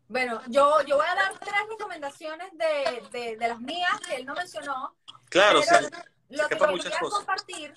Bueno, 0.08 0.40
yo, 0.48 0.80
yo 0.82 0.96
voy 0.96 1.06
a 1.06 1.14
dar 1.14 1.38
tres 1.38 1.54
recomendaciones 1.68 2.50
de, 2.52 3.08
de, 3.12 3.36
de 3.36 3.48
las 3.48 3.60
mías 3.60 4.00
que 4.00 4.16
él 4.16 4.26
no 4.26 4.34
mencionó. 4.34 4.96
Claro, 5.28 5.60
pero 5.68 5.88
lo 6.30 6.48
que 6.48 6.56
quería 6.56 6.98
cosas. 6.98 7.18
compartir. 7.18 7.74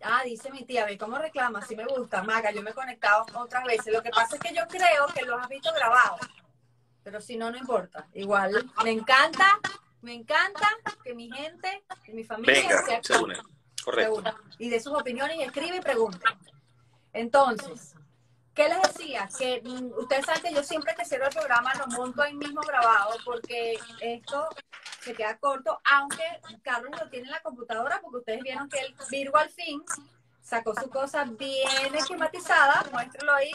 Ah, 0.00 0.22
dice 0.24 0.50
mi 0.50 0.64
tía, 0.64 0.84
ve 0.86 0.96
cómo 0.96 1.18
reclama, 1.18 1.60
sí 1.66 1.74
me 1.74 1.84
gusta. 1.84 2.22
Maga, 2.22 2.52
yo 2.52 2.62
me 2.62 2.70
he 2.70 2.74
conectado 2.74 3.26
otras 3.34 3.64
veces. 3.64 3.92
Lo 3.92 4.02
que 4.02 4.10
pasa 4.10 4.36
es 4.36 4.40
que 4.40 4.54
yo 4.54 4.62
creo 4.68 5.06
que 5.08 5.24
los 5.24 5.40
has 5.40 5.48
visto 5.48 5.72
grabados. 5.74 6.20
Pero 7.02 7.20
si 7.20 7.36
no, 7.36 7.50
no 7.50 7.56
importa. 7.58 8.06
Igual, 8.14 8.70
me 8.84 8.90
encanta, 8.90 9.58
me 10.02 10.14
encanta 10.14 10.68
que 11.02 11.14
mi 11.14 11.30
gente, 11.32 11.84
que 12.04 12.12
mi 12.12 12.22
familia 12.22 12.68
Venga, 12.68 13.02
se. 13.02 13.12
Y 14.58 14.70
de 14.70 14.80
sus 14.80 14.92
opiniones 14.92 15.38
escribe 15.40 15.76
y 15.76 15.80
pregunte. 15.80 16.24
Entonces, 17.12 17.94
¿qué 18.54 18.68
les 18.68 18.82
decía? 18.82 19.28
Que 19.38 19.62
mm, 19.64 19.92
ustedes 19.98 20.26
saben 20.26 20.42
que 20.42 20.54
yo 20.54 20.62
siempre 20.62 20.94
que 20.94 21.04
cierro 21.04 21.26
el 21.26 21.34
programa 21.34 21.72
lo 21.74 21.86
monto 21.88 22.22
ahí 22.22 22.34
mismo 22.34 22.60
grabado 22.62 23.16
porque 23.24 23.78
esto 24.00 24.48
se 25.00 25.14
queda 25.14 25.38
corto, 25.38 25.80
aunque 25.84 26.24
Carlos 26.62 26.92
lo 27.00 27.08
tiene 27.08 27.26
en 27.26 27.32
la 27.32 27.40
computadora 27.40 28.00
porque 28.00 28.18
ustedes 28.18 28.42
vieron 28.42 28.68
que 28.68 28.80
el 28.80 28.94
Virgo 29.10 29.38
al 29.38 29.50
fin 29.50 29.82
sacó 30.42 30.74
su 30.74 30.88
cosa 30.88 31.24
bien 31.24 31.94
esquematizada, 31.94 32.82
muéstralo 32.90 33.34
ahí, 33.34 33.52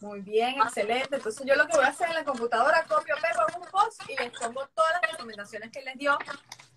muy 0.00 0.20
bien, 0.20 0.60
excelente. 0.60 1.16
Entonces 1.16 1.46
yo 1.46 1.54
lo 1.54 1.66
que 1.66 1.76
voy 1.76 1.84
a 1.84 1.88
hacer 1.88 2.08
en 2.08 2.14
la 2.14 2.24
computadora, 2.24 2.84
copio, 2.88 3.14
pego 3.22 3.62
un 3.62 3.70
post 3.70 4.02
y 4.08 4.16
les 4.16 4.32
pongo 4.32 4.66
todas 4.74 4.92
las 5.00 5.12
recomendaciones 5.12 5.70
que 5.70 5.82
les 5.82 5.96
dio 5.96 6.18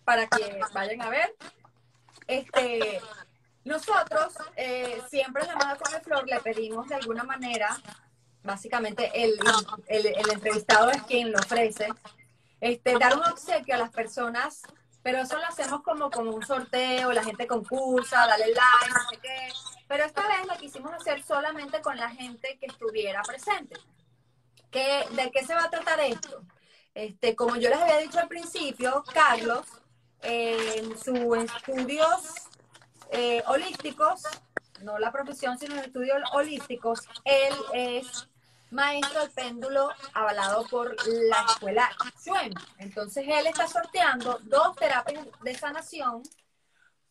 para 0.04 0.28
que 0.28 0.60
vayan 0.72 1.02
a 1.02 1.10
ver. 1.10 1.36
Este, 2.28 3.02
nosotros 3.64 4.34
eh, 4.56 5.02
siempre 5.10 5.44
en 5.44 5.50
la 5.50 5.56
Maga 5.56 5.78
con 5.78 6.02
Flor 6.02 6.28
le 6.28 6.40
pedimos 6.40 6.88
de 6.88 6.96
alguna 6.96 7.24
manera, 7.24 7.78
básicamente 8.44 9.12
el, 9.14 9.40
el, 9.88 10.06
el 10.08 10.32
entrevistado 10.32 10.90
es 10.92 11.02
quien 11.04 11.32
lo 11.32 11.40
ofrece, 11.40 11.88
este, 12.62 12.98
dar 12.98 13.16
un 13.16 13.24
obsequio 13.24 13.76
a 13.76 13.80
las 13.80 13.92
personas, 13.92 14.62
pero 15.04 15.20
eso 15.20 15.38
lo 15.38 15.46
hacemos 15.46 15.84
como, 15.84 16.10
como 16.10 16.32
un 16.32 16.46
sorteo, 16.46 17.12
la 17.12 17.24
gente 17.24 17.46
concursa, 17.46 18.26
dale 18.26 18.48
like, 18.48 18.90
no 18.90 19.10
sé 19.10 19.18
qué. 19.22 19.50
Pero 19.88 20.04
esta 20.04 20.28
vez 20.28 20.48
lo 20.48 20.58
quisimos 20.58 20.92
hacer 20.94 21.22
solamente 21.22 21.80
con 21.82 21.96
la 21.98 22.10
gente 22.10 22.58
que 22.60 22.66
estuviera 22.66 23.22
presente. 23.22 23.76
¿Qué, 24.72 25.06
¿De 25.12 25.30
qué 25.30 25.46
se 25.46 25.54
va 25.54 25.66
a 25.66 25.70
tratar 25.70 26.00
esto? 26.00 26.42
Este, 26.96 27.36
como 27.36 27.56
yo 27.56 27.70
les 27.70 27.78
había 27.78 27.98
dicho 27.98 28.20
al 28.20 28.28
principio, 28.28 29.04
Carlos, 29.14 29.66
en 30.22 30.98
sus 30.98 31.38
estudios 31.38 32.34
eh, 33.12 33.44
holísticos, 33.48 34.24
no 34.82 34.98
la 35.00 35.12
profesión, 35.12 35.58
sino 35.58 35.76
estudios 35.76 36.18
holísticos, 36.34 37.02
él 37.24 37.54
es 37.74 38.28
maestro 38.72 39.22
del 39.22 39.32
péndulo 39.32 39.90
avalado 40.14 40.68
por 40.68 40.96
la 41.08 41.46
escuela. 41.48 41.90
Entonces 42.78 43.26
él 43.28 43.48
está 43.48 43.68
sorteando 43.68 44.40
dos 44.44 44.76
terapias 44.76 45.26
de 45.42 45.56
sanación 45.56 46.24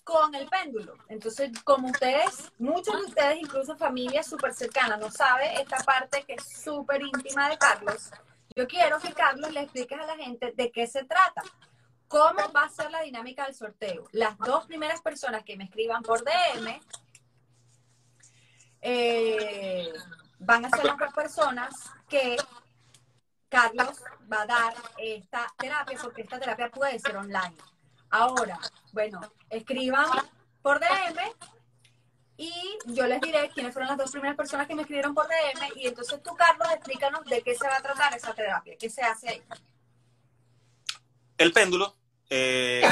con 0.05 0.35
el 0.35 0.47
péndulo. 0.49 0.97
Entonces, 1.09 1.51
como 1.65 1.89
ustedes, 1.89 2.53
muchos 2.59 2.95
de 2.95 3.07
ustedes, 3.07 3.39
incluso 3.41 3.77
familias 3.77 4.27
súper 4.27 4.53
cercanas, 4.53 5.01
no 5.01 5.11
sabe 5.11 5.61
esta 5.61 5.79
parte 5.79 6.23
que 6.25 6.35
es 6.35 6.63
súper 6.63 7.03
íntima 7.03 7.49
de 7.49 7.57
Carlos, 7.57 8.11
yo 8.55 8.69
quiero 8.69 9.01
que 9.01 9.13
Carlos 9.13 9.51
le 9.53 9.63
explique 9.63 9.95
a 9.95 10.07
la 10.07 10.17
gente 10.17 10.53
de 10.55 10.71
qué 10.71 10.87
se 10.87 11.05
trata. 11.05 11.43
¿Cómo 12.15 12.53
va 12.53 12.63
a 12.63 12.69
ser 12.69 12.93
la 12.93 13.01
dinámica 13.01 13.45
del 13.45 13.57
sorteo? 13.57 14.07
Las 14.13 14.39
dos 14.39 14.67
primeras 14.67 15.01
personas 15.01 15.43
que 15.43 15.57
me 15.57 15.65
escriban 15.65 16.01
por 16.01 16.23
DM 16.23 16.81
eh, 18.81 19.93
van 20.39 20.65
a 20.65 20.71
ser 20.71 20.85
las 20.85 20.97
dos 20.97 21.13
personas 21.13 21.75
que 22.09 22.37
Carlos 23.49 24.01
va 24.33 24.43
a 24.43 24.47
dar 24.47 24.75
esta 24.97 25.53
terapia, 25.59 25.99
porque 26.01 26.23
esta 26.23 26.39
terapia 26.39 26.71
puede 26.71 27.01
ser 27.01 27.17
online. 27.17 27.57
Ahora, 28.11 28.61
bueno, 28.93 29.21
escriban 29.51 30.07
por 30.63 30.79
DM 30.79 31.19
y 32.37 32.53
yo 32.87 33.09
les 33.09 33.21
diré 33.23 33.51
quiénes 33.51 33.73
fueron 33.73 33.89
las 33.89 33.99
dos 33.99 34.13
primeras 34.13 34.37
personas 34.37 34.69
que 34.69 34.77
me 34.77 34.83
escribieron 34.83 35.17
por 35.17 35.27
DM 35.27 35.81
y 35.81 35.89
entonces 35.89 36.23
tú, 36.23 36.33
Carlos, 36.37 36.69
explícanos 36.75 37.25
de 37.25 37.43
qué 37.43 37.57
se 37.57 37.67
va 37.67 37.79
a 37.79 37.83
tratar 37.83 38.15
esa 38.15 38.33
terapia, 38.33 38.77
qué 38.79 38.89
se 38.89 39.03
hace 39.03 39.31
ahí. 39.31 39.43
El 41.39 41.53
péndulo 41.53 42.04
eh, 42.31 42.83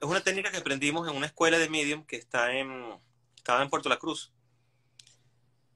es 0.00 0.08
una 0.08 0.22
técnica 0.22 0.50
que 0.50 0.58
aprendimos 0.58 1.08
en 1.08 1.16
una 1.16 1.26
escuela 1.26 1.58
de 1.58 1.68
medium 1.68 2.04
que 2.04 2.16
está 2.16 2.52
en, 2.52 2.98
estaba 3.36 3.62
en 3.62 3.70
Puerto 3.70 3.88
La 3.88 3.98
Cruz 3.98 4.32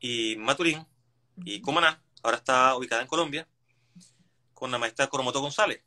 y 0.01 0.37
Maturín 0.37 0.87
y 1.45 1.61
Cumaná. 1.61 2.03
Ahora 2.23 2.37
está 2.37 2.77
ubicada 2.77 3.03
en 3.03 3.09
Colombia 3.09 3.49
con 4.53 4.71
la 4.71 4.79
maestra 4.79 5.07
Coromoto 5.07 5.41
González. 5.41 5.83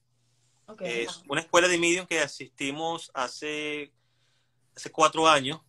Okay. 0.66 1.04
Es 1.04 1.24
una 1.28 1.42
escuela 1.42 1.68
de 1.68 1.78
medium 1.78 2.06
que 2.06 2.22
asistimos 2.22 3.12
hace, 3.14 3.92
hace 4.76 4.92
cuatro 4.92 5.28
años 5.28 5.60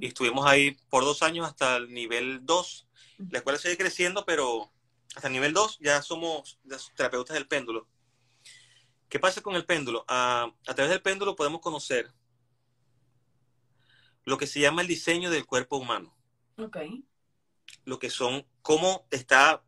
y 0.00 0.06
estuvimos 0.06 0.44
ahí 0.46 0.76
por 0.90 1.04
dos 1.04 1.22
años 1.22 1.46
hasta 1.46 1.76
el 1.76 1.92
nivel 1.92 2.44
2 2.44 2.88
La 3.30 3.38
escuela 3.38 3.58
sigue 3.58 3.76
creciendo, 3.76 4.24
pero 4.24 4.70
hasta 5.14 5.28
el 5.28 5.32
nivel 5.32 5.52
2 5.52 5.78
ya 5.80 6.02
somos 6.02 6.58
terapeutas 6.96 7.34
del 7.34 7.46
péndulo. 7.46 7.86
¿Qué 9.14 9.20
pasa 9.20 9.40
con 9.42 9.54
el 9.54 9.64
péndulo? 9.64 10.04
A, 10.08 10.52
a 10.66 10.74
través 10.74 10.90
del 10.90 11.00
péndulo 11.00 11.36
podemos 11.36 11.60
conocer 11.60 12.12
lo 14.24 14.36
que 14.36 14.48
se 14.48 14.58
llama 14.58 14.82
el 14.82 14.88
diseño 14.88 15.30
del 15.30 15.46
cuerpo 15.46 15.76
humano. 15.76 16.12
Ok. 16.58 16.78
Lo 17.84 18.00
que 18.00 18.10
son, 18.10 18.44
cómo 18.60 19.06
está, 19.12 19.62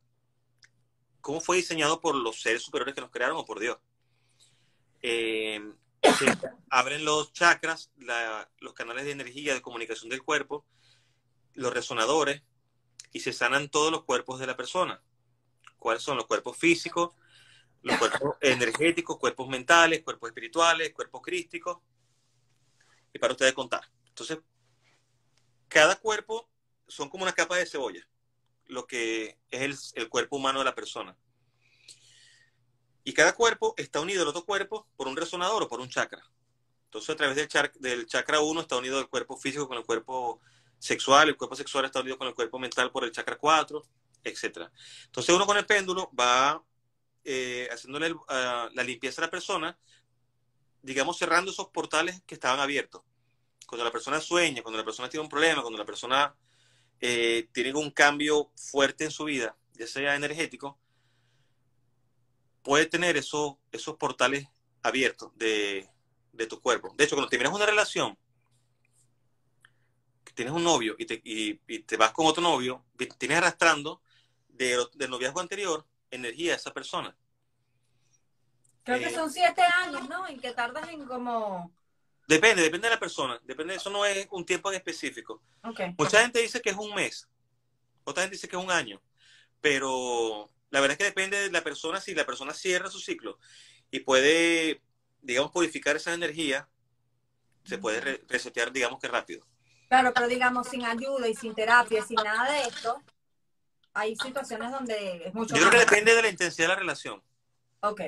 cómo 1.21 1.41
fue 1.41 1.59
diseñado 1.59 2.01
por 2.01 2.17
los 2.17 2.41
seres 2.41 2.61
superiores 2.63 2.97
que 2.97 3.01
nos 3.01 3.13
crearon 3.13 3.37
o 3.37 3.45
por 3.45 3.61
Dios. 3.61 3.79
Eh, 5.01 5.61
se 6.19 6.27
abren 6.69 7.05
los 7.05 7.33
chakras, 7.33 7.93
la- 7.99 8.51
los 8.59 8.75
canales 8.75 9.05
de 9.05 9.13
energía 9.13 9.55
de 9.55 9.63
comunicación 9.63 10.11
del 10.11 10.25
cuerpo, 10.25 10.67
los 11.55 11.73
resonadores, 11.73 12.43
y 13.13 13.21
se 13.21 13.33
sanan 13.33 13.69
todos 13.69 13.93
los 13.93 14.03
cuerpos 14.03 14.41
de 14.41 14.49
la 14.49 14.57
persona. 14.57 15.01
¿Cuáles 15.79 16.03
son 16.03 16.17
los 16.17 16.27
cuerpos 16.27 16.57
físicos, 16.57 17.15
los 17.83 17.99
cuerpos 17.99 18.37
energéticos, 18.41 19.19
cuerpos 19.19 19.49
mentales, 19.49 20.03
cuerpos 20.03 20.31
espirituales, 20.31 20.93
cuerpos 20.93 21.23
crísticos? 21.23 21.79
Y 23.13 23.19
para 23.19 23.33
ustedes 23.33 23.55
contar. 23.55 23.83
Entonces, 24.09 24.39
cada 25.69 25.97
cuerpo 25.97 26.49
son 26.89 27.09
como 27.09 27.25
una 27.25 27.33
capa 27.33 27.57
de 27.57 27.67
cebolla, 27.67 28.07
lo 28.67 28.87
que 28.87 29.39
es 29.51 29.93
el, 29.95 30.09
cuerpo 30.09 30.37
humano 30.37 30.61
de 30.61 30.65
la 30.65 30.75
persona. 30.75 31.17
Y 33.05 33.13
cada 33.13 33.35
cuerpo 33.35 33.75
está 33.77 34.01
unido 34.01 34.23
al 34.23 34.29
otro 34.29 34.45
cuerpo 34.45 34.89
por 34.97 35.09
un 35.09 35.17
resonador 35.17 35.63
o 35.63 35.69
por 35.69 35.81
un 35.81 35.89
chakra. 35.89 36.23
Entonces, 36.85 37.11
a 37.11 37.17
través 37.17 37.37
del, 37.37 37.49
del 37.81 38.07
chakra 38.07 38.41
1 38.41 38.61
está 38.61 38.77
unido 38.77 38.99
el 38.99 39.09
cuerpo 39.09 39.37
físico 39.37 39.69
con 39.69 39.77
el 39.77 39.85
cuerpo 39.85 40.41
sexual, 40.79 41.29
el 41.29 41.37
cuerpo 41.37 41.57
sexual 41.57 41.85
está 41.85 42.01
unido 42.01 42.19
con 42.19 42.29
el 42.29 42.35
cuerpo 42.35 42.59
mental 42.59 42.91
por 42.91 43.05
el 43.05 43.13
chakra 43.13 43.37
4, 43.37 43.83
etc. 44.25 44.69
Entonces, 45.05 45.35
uno 45.35 45.47
con 45.47 45.57
el 45.57 45.67
péndulo 45.67 46.11
va 46.19 46.63
eh, 47.27 47.69
haciéndole 47.73 48.07
el- 48.09 48.17
a 48.29 48.71
la 48.73 48.83
limpieza 48.85 49.21
a 49.21 49.27
la 49.27 49.31
persona, 49.31 49.79
digamos, 50.83 51.19
cerrando 51.19 51.51
esos 51.51 51.69
portales 51.69 52.23
que 52.27 52.35
estaban 52.35 52.61
abiertos. 52.61 53.03
Cuando 53.67 53.85
la 53.85 53.91
persona 53.93 54.21
sueña, 54.21 54.63
cuando 54.63 54.79
la 54.79 54.85
persona 54.85 55.09
tiene 55.09 55.25
un 55.25 55.29
problema, 55.29 55.61
cuando 55.63 55.79
la 55.79 55.85
persona 55.85 56.35
eh, 57.01 57.49
tiene 57.53 57.75
un 57.75 57.91
cambio 57.91 58.51
fuerte 58.57 59.05
en 59.05 59.11
su 59.11 59.25
vida, 59.25 59.57
ya 59.75 59.87
sea 59.87 60.15
energético, 60.17 60.79
puede 62.63 62.87
tener 62.87 63.17
esos, 63.17 63.57
esos 63.73 63.97
portales 63.97 64.47
abiertos 64.83 65.31
de, 65.37 65.89
de 66.33 66.47
tu 66.47 66.61
cuerpo. 66.61 66.95
De 66.97 67.05
hecho, 67.05 67.17
cuando 67.17 67.29
terminas 67.29 67.55
una 67.55 67.67
relación, 67.67 68.17
tienes 70.35 70.55
un 70.55 70.65
novio 70.65 70.95
y 70.99 71.07
te, 71.07 71.21
y- 71.25 71.55
te 71.81 71.97
vas 71.97 72.13
con 72.13 72.27
otro 72.27 72.43
novio, 72.43 72.85
vi- 72.95 73.09
tienes 73.19 73.39
arrastrando 73.39 74.03
de, 74.49 74.79
del 74.95 75.11
noviazgo 75.11 75.41
anterior 75.41 75.87
energía 76.11 76.53
de 76.53 76.57
esa 76.57 76.73
persona. 76.73 77.17
Creo 78.85 78.99
que 78.99 79.07
Eh, 79.07 79.15
son 79.15 79.31
siete 79.31 79.63
años, 79.63 80.09
¿no? 80.09 80.27
En 80.29 80.39
que 80.41 80.53
tardas 80.53 80.89
en 80.89 81.05
como... 81.07 81.73
Depende, 82.29 82.63
depende 82.63 82.89
de 82.89 82.95
la 82.95 83.01
persona. 83.01 83.41
Depende, 83.45 83.75
eso 83.75 83.91
no 83.91 84.05
es 84.05 84.27
un 84.31 84.45
tiempo 84.45 84.71
en 84.71 84.77
específico. 84.77 85.43
Mucha 85.99 86.23
gente 86.23 86.41
dice 86.41 86.61
que 86.61 86.71
es 86.71 86.77
un 86.77 86.95
mes, 86.95 87.29
otra 88.05 88.23
gente 88.23 88.37
dice 88.37 88.49
que 88.49 88.57
es 88.57 88.63
un 88.63 88.71
año, 88.71 89.01
pero 89.61 90.51
la 90.71 90.81
verdad 90.81 90.93
es 90.93 90.99
que 90.99 91.05
depende 91.05 91.39
de 91.41 91.51
la 91.51 91.63
persona 91.63 92.01
si 92.01 92.15
la 92.15 92.27
persona 92.27 92.53
cierra 92.55 92.91
su 92.91 93.01
ciclo 93.01 93.39
y 93.91 94.01
puede, 94.01 94.81
digamos, 95.23 95.51
purificar 95.53 95.97
esa 95.97 96.15
energía, 96.15 96.69
se 97.65 97.79
puede 97.79 98.01
re- 98.01 98.25
resetear, 98.29 98.73
digamos 98.73 99.01
que 99.01 99.09
rápido. 99.09 99.45
Claro, 99.89 100.13
pero 100.15 100.29
digamos, 100.29 100.69
sin 100.69 100.85
ayuda 100.85 101.29
y 101.29 101.35
sin 101.35 101.55
terapia, 101.55 102.05
sin 102.05 102.17
nada 102.17 102.53
de 102.53 102.63
esto, 102.63 103.03
hay 103.97 104.15
situaciones 104.15 104.71
donde 104.71 105.23
es 105.27 105.35
mucho 105.35 105.55
Yo 105.55 105.61
creo 105.63 105.71
que 105.71 105.79
depende 105.79 106.15
de 106.15 106.21
la 106.21 106.29
intensidad 106.29 106.69
de 106.69 106.75
la 106.75 106.79
relación, 106.79 107.23
Ok. 107.81 108.03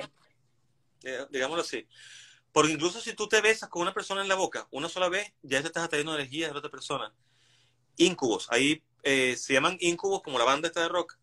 eh, 1.03 1.25
digámoslo 1.31 1.63
así. 1.63 1.87
Porque 2.51 2.71
incluso 2.71 3.01
si 3.01 3.13
tú 3.13 3.27
te 3.27 3.41
besas 3.41 3.69
con 3.69 3.81
una 3.81 3.93
persona 3.93 4.21
en 4.21 4.27
la 4.27 4.35
boca 4.35 4.67
una 4.69 4.87
sola 4.87 5.09
vez, 5.09 5.33
ya 5.41 5.61
te 5.61 5.67
estás 5.67 5.85
atrayendo 5.85 6.13
energía 6.13 6.47
de 6.47 6.53
la 6.53 6.59
otra 6.59 6.69
persona. 6.69 7.11
Incubos, 7.97 8.47
ahí 8.51 8.83
eh, 9.01 9.35
se 9.35 9.53
llaman 9.53 9.77
incubos 9.79 10.21
como 10.21 10.37
la 10.37 10.45
banda 10.45 10.67
esta 10.67 10.81
de 10.81 10.89
rock, 10.89 11.17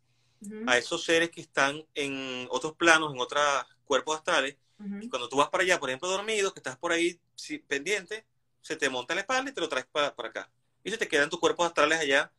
a 0.66 0.76
esos 0.76 1.04
seres 1.04 1.30
que 1.30 1.40
están 1.40 1.84
en 1.94 2.46
otros 2.50 2.74
planos, 2.74 3.12
en 3.12 3.20
otros 3.20 3.42
cuerpos 3.84 4.16
astrales. 4.16 4.56
Y 5.00 5.08
cuando 5.08 5.28
tú 5.28 5.36
vas 5.36 5.48
para 5.48 5.62
allá, 5.62 5.80
por 5.80 5.88
ejemplo, 5.88 6.08
dormido, 6.08 6.52
que 6.52 6.60
estás 6.60 6.76
por 6.76 6.92
ahí 6.92 7.18
pendiente, 7.66 8.26
se 8.60 8.76
te 8.76 8.90
monta 8.90 9.14
la 9.14 9.22
espalda 9.22 9.50
y 9.50 9.54
te 9.54 9.60
lo 9.60 9.68
traes 9.68 9.86
para, 9.86 10.14
para 10.14 10.28
acá. 10.28 10.50
Y 10.84 10.90
se 10.90 10.98
te 10.98 11.08
quedan 11.08 11.30
tus 11.30 11.40
cuerpos 11.40 11.66
astrales 11.66 11.98
allá 11.98 12.32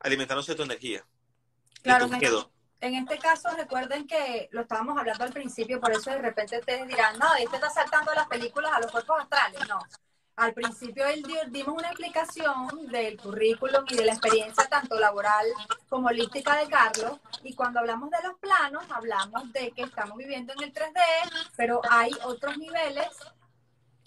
alimentándose 0.00 0.52
de 0.52 0.56
tu 0.56 0.62
energía. 0.62 1.04
Claro, 1.82 2.08
en, 2.80 2.94
este 2.94 3.18
caso 3.18 3.48
recuerden 3.56 4.06
que 4.06 4.48
lo 4.52 4.60
estábamos 4.62 4.96
hablando 4.98 5.24
al 5.24 5.32
principio, 5.32 5.80
por 5.80 5.90
eso 5.92 6.10
de 6.10 6.18
repente 6.18 6.58
ustedes 6.58 6.86
dirán, 6.86 7.18
no, 7.18 7.34
este 7.34 7.56
está 7.56 7.70
saltando 7.70 8.14
las 8.14 8.28
películas 8.28 8.72
a 8.72 8.80
los 8.80 8.90
cuerpos 8.92 9.20
astrales. 9.20 9.60
No. 9.68 9.80
Al 10.36 10.54
principio 10.54 11.04
él 11.06 11.22
di- 11.24 11.34
dimos 11.50 11.74
una 11.76 11.88
explicación 11.88 12.86
del 12.86 13.20
currículum 13.20 13.84
y 13.88 13.96
de 13.96 14.04
la 14.04 14.12
experiencia 14.12 14.64
tanto 14.68 14.96
laboral 14.96 15.46
como 15.88 16.06
holística 16.06 16.54
de 16.56 16.68
Carlos. 16.68 17.18
Y 17.42 17.54
cuando 17.54 17.80
hablamos 17.80 18.10
de 18.10 18.22
los 18.22 18.38
planos, 18.38 18.84
hablamos 18.90 19.52
de 19.52 19.72
que 19.72 19.82
estamos 19.82 20.16
viviendo 20.16 20.52
en 20.52 20.62
el 20.62 20.72
3D, 20.72 21.00
pero 21.56 21.80
hay 21.90 22.12
otros 22.24 22.56
niveles 22.56 23.08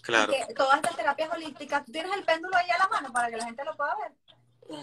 Claro. 0.00 0.32
que 0.32 0.54
todas 0.54 0.76
estas 0.76 0.96
terapias 0.96 1.30
holísticas, 1.30 1.84
tú 1.84 1.92
tienes 1.92 2.12
el 2.16 2.24
péndulo 2.24 2.56
ahí 2.56 2.70
a 2.70 2.78
la 2.78 2.88
mano 2.88 3.12
para 3.12 3.28
que 3.28 3.36
la 3.36 3.44
gente 3.44 3.64
lo 3.64 3.76
pueda 3.76 3.94
ver. 3.96 4.80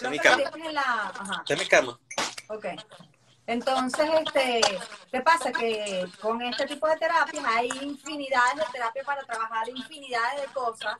Está 0.00 0.06
en 0.06 0.12
mi 0.12 0.18
cama. 0.18 0.42
en 0.68 0.74
la... 0.74 0.82
Ajá. 0.82 1.34
Está 1.40 1.52
en 1.54 1.58
mi 1.60 1.66
cama. 1.66 1.98
Ok. 2.48 2.66
Entonces, 3.46 4.08
este, 4.24 4.60
¿qué 5.10 5.20
pasa? 5.22 5.50
Que 5.52 6.06
con 6.20 6.40
este 6.42 6.66
tipo 6.66 6.86
de 6.88 6.96
terapias 6.96 7.44
hay 7.46 7.68
infinidades 7.82 8.56
de 8.56 8.64
terapias 8.72 9.04
para 9.04 9.22
trabajar 9.22 9.68
infinidades 9.68 10.42
de 10.42 10.46
cosas, 10.48 10.96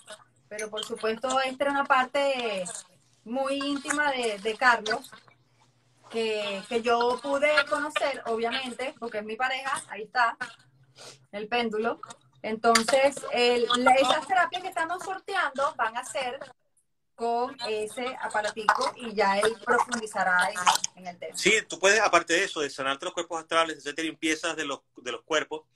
pero 0.49 0.69
por 0.69 0.85
supuesto 0.85 1.41
esta 1.41 1.65
era 1.65 1.71
una 1.71 1.85
parte 1.85 2.65
muy 3.25 3.55
íntima 3.55 4.11
de, 4.11 4.39
de 4.39 4.57
Carlos, 4.57 5.11
que, 6.11 6.61
que 6.69 6.83
yo 6.83 7.21
pude 7.23 7.53
conocer, 7.69 8.23
obviamente, 8.27 8.95
porque 8.99 9.19
es 9.19 9.25
mi 9.25 9.37
pareja, 9.37 9.81
ahí 9.89 10.03
está, 10.03 10.37
el 11.31 11.47
péndulo. 11.47 12.01
Entonces, 12.43 13.15
el- 13.33 13.69
esas 13.97 14.27
terapias 14.27 14.63
que 14.63 14.69
estamos 14.69 15.05
sorteando 15.05 15.73
van 15.77 15.97
a 15.97 16.03
ser 16.05 16.41
con 17.21 17.55
ese 17.69 18.17
aparatico 18.19 18.95
y 18.97 19.15
ya 19.15 19.39
él 19.39 19.55
profundizará 19.63 20.49
en, 20.97 21.07
el 21.07 21.19
tema. 21.19 21.37
Sí, 21.37 21.53
tú 21.69 21.79
puedes, 21.79 22.01
aparte 22.01 22.33
de 22.33 22.45
eso, 22.45 22.63
de 22.63 22.71
sanarte 22.71 23.05
los 23.05 23.13
cuerpos 23.13 23.43
astrales, 23.43 23.77
de 23.77 23.81
hacerte 23.81 24.05
limpiezas 24.05 24.57
de 24.57 24.65
los, 24.65 24.81
de 24.97 25.13
los 25.13 25.21
cuerpos, 25.21 25.67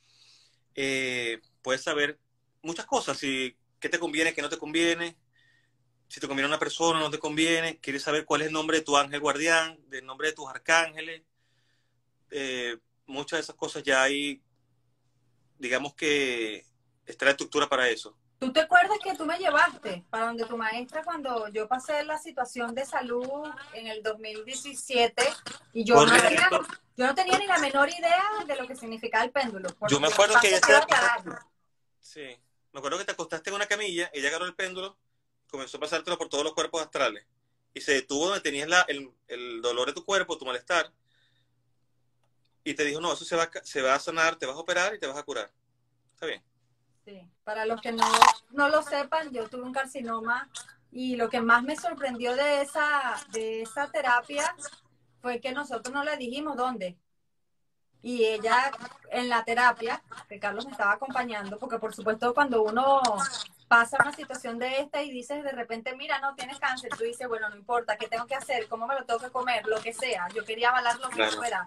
eh, 0.75 1.43
puedes 1.61 1.83
saber 1.83 2.19
muchas 2.63 2.87
cosas. 2.87 3.19
Si, 3.19 3.55
¿Qué 3.79 3.91
te 3.91 3.99
conviene, 3.99 4.33
qué 4.33 4.41
no 4.41 4.49
te 4.49 4.57
conviene? 4.57 5.19
Si 6.09 6.19
te 6.19 6.27
conviene 6.27 6.49
una 6.49 6.59
persona, 6.59 6.99
no 6.99 7.11
te 7.11 7.19
conviene. 7.19 7.79
Quieres 7.79 8.03
saber 8.03 8.25
cuál 8.25 8.41
es 8.41 8.47
el 8.47 8.55
nombre 8.55 8.79
de 8.79 8.85
tu 8.85 8.97
ángel 8.97 9.21
guardián, 9.21 9.79
del 9.91 10.07
nombre 10.07 10.29
de 10.29 10.35
tus 10.35 10.49
arcángeles. 10.49 11.25
Eh, 12.31 12.79
muchas 13.05 13.37
de 13.37 13.43
esas 13.43 13.57
cosas 13.57 13.83
ya 13.83 14.03
hay, 14.03 14.41
digamos 15.59 15.93
que 15.93 16.65
está 17.05 17.27
la 17.27 17.33
estructura 17.33 17.69
para 17.69 17.91
eso. 17.91 18.17
¿Tú 18.45 18.53
te 18.53 18.61
acuerdas 18.61 18.99
que 19.03 19.15
tú 19.15 19.25
me 19.25 19.39
llevaste 19.39 20.05
para 20.11 20.27
donde 20.27 20.45
tu 20.45 20.59
maestra 20.59 21.03
cuando 21.03 21.49
yo 21.49 21.67
pasé 21.67 22.05
la 22.05 22.19
situación 22.19 22.75
de 22.75 22.85
salud 22.85 23.49
en 23.73 23.87
el 23.87 24.03
2017 24.03 25.23
y 25.73 25.83
yo 25.83 25.95
no, 25.95 26.13
tenía, 26.13 26.51
Correcto. 26.51 26.75
yo 26.95 27.07
no 27.07 27.15
tenía 27.15 27.39
ni 27.39 27.47
la 27.47 27.57
menor 27.57 27.89
idea 27.89 28.23
de 28.47 28.57
lo 28.57 28.67
que 28.67 28.77
significaba 28.77 29.25
el 29.25 29.31
péndulo? 29.31 29.71
Yo 29.89 29.99
me 29.99 30.09
acuerdo 30.09 30.35
que 30.43 30.49
ella. 30.49 30.61
Sí. 32.01 32.39
Me 32.73 32.81
acuerdo 32.81 32.99
que 32.99 33.07
te 33.07 33.13
acostaste 33.13 33.49
en 33.49 33.57
una 33.57 33.67
camilla, 33.67 34.11
ella 34.13 34.29
agarró 34.29 34.45
el 34.45 34.55
péndulo, 34.55 34.99
comenzó 35.51 35.79
a 35.79 35.81
pasártelo 35.81 36.19
por 36.19 36.29
todos 36.29 36.45
los 36.45 36.53
cuerpos 36.53 36.83
astrales 36.83 37.25
y 37.73 37.81
se 37.81 37.93
detuvo 37.93 38.27
donde 38.27 38.43
tenías 38.43 38.69
la, 38.69 38.83
el, 38.89 39.11
el 39.29 39.63
dolor 39.63 39.87
de 39.87 39.95
tu 39.95 40.05
cuerpo, 40.05 40.37
tu 40.37 40.45
malestar, 40.45 40.93
y 42.63 42.75
te 42.75 42.85
dijo, 42.85 43.01
no, 43.01 43.15
eso 43.15 43.25
se 43.25 43.37
va, 43.37 43.51
se 43.63 43.81
va 43.81 43.95
a 43.95 44.01
sanar, 44.01 44.37
te 44.37 44.45
vas 44.45 44.57
a 44.57 44.61
operar 44.61 44.95
y 44.95 44.99
te 44.99 45.07
vas 45.07 45.17
a 45.17 45.23
curar. 45.23 45.51
Está 46.13 46.27
bien. 46.27 46.43
Sí. 47.05 47.29
Para 47.45 47.67
los 47.67 47.81
que 47.81 47.93
no, 47.93 48.07
no 48.51 48.69
lo 48.69 48.83
sepan, 48.83 49.31
yo 49.31 49.49
tuve 49.49 49.63
un 49.63 49.73
carcinoma 49.73 50.49
y 50.91 51.17
lo 51.17 51.29
que 51.29 51.41
más 51.41 51.63
me 51.63 51.77
sorprendió 51.77 52.35
de 52.35 52.63
esa, 52.63 53.15
de 53.33 53.63
esa 53.63 53.91
terapia 53.91 54.55
fue 55.21 55.41
que 55.41 55.53
nosotros 55.53 55.93
no 55.93 56.05
le 56.05 56.17
dijimos 56.17 56.57
dónde. 56.57 56.97
Y 58.01 58.25
ella 58.25 58.71
en 59.11 59.29
la 59.29 59.45
terapia, 59.45 60.03
que 60.29 60.39
Carlos 60.39 60.67
me 60.67 60.73
estaba 60.73 60.93
acompañando, 60.93 61.59
porque 61.59 61.79
por 61.79 61.95
supuesto 61.95 62.35
cuando 62.35 62.63
uno 62.63 63.01
pasa 63.67 63.97
una 64.01 64.13
situación 64.13 64.59
de 64.59 64.81
esta 64.81 65.03
y 65.03 65.11
dices 65.11 65.43
de 65.43 65.53
repente, 65.53 65.97
mira, 65.97 66.21
no 66.21 66.35
tienes 66.35 66.59
cáncer, 66.59 66.91
tú 66.97 67.05
dices, 67.05 67.27
bueno, 67.27 67.49
no 67.49 67.57
importa, 67.57 67.97
¿qué 67.97 68.07
tengo 68.07 68.27
que 68.27 68.35
hacer? 68.35 68.69
¿Cómo 68.69 68.87
me 68.87 68.95
lo 68.95 69.05
tengo 69.05 69.21
que 69.21 69.31
comer? 69.31 69.67
Lo 69.67 69.81
que 69.81 69.93
sea. 69.93 70.29
Yo 70.35 70.45
quería 70.45 70.69
avalar 70.69 70.99
lo 70.99 71.09
que 71.09 71.17
Claro. 71.17 71.65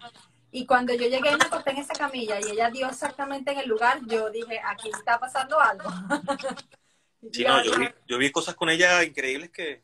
Y 0.52 0.66
cuando 0.66 0.94
yo 0.94 1.08
llegué 1.08 1.32
y 1.32 1.38
me 1.38 1.46
acosté 1.46 1.72
en 1.72 1.78
esa 1.78 1.94
camilla 1.94 2.40
y 2.40 2.52
ella 2.52 2.70
dio 2.70 2.88
exactamente 2.88 3.52
en 3.52 3.60
el 3.60 3.68
lugar, 3.68 4.00
yo 4.08 4.30
dije, 4.30 4.60
aquí 4.64 4.90
está 4.90 5.20
pasando 5.20 5.60
algo. 5.60 5.90
Sí, 7.34 7.44
no, 7.44 7.62
yo 7.64 7.78
vi, 7.78 7.88
yo 8.08 8.18
vi 8.20 8.32
cosas 8.32 8.56
con 8.56 8.70
ella 8.70 9.04
increíbles 9.04 9.50
que, 9.50 9.82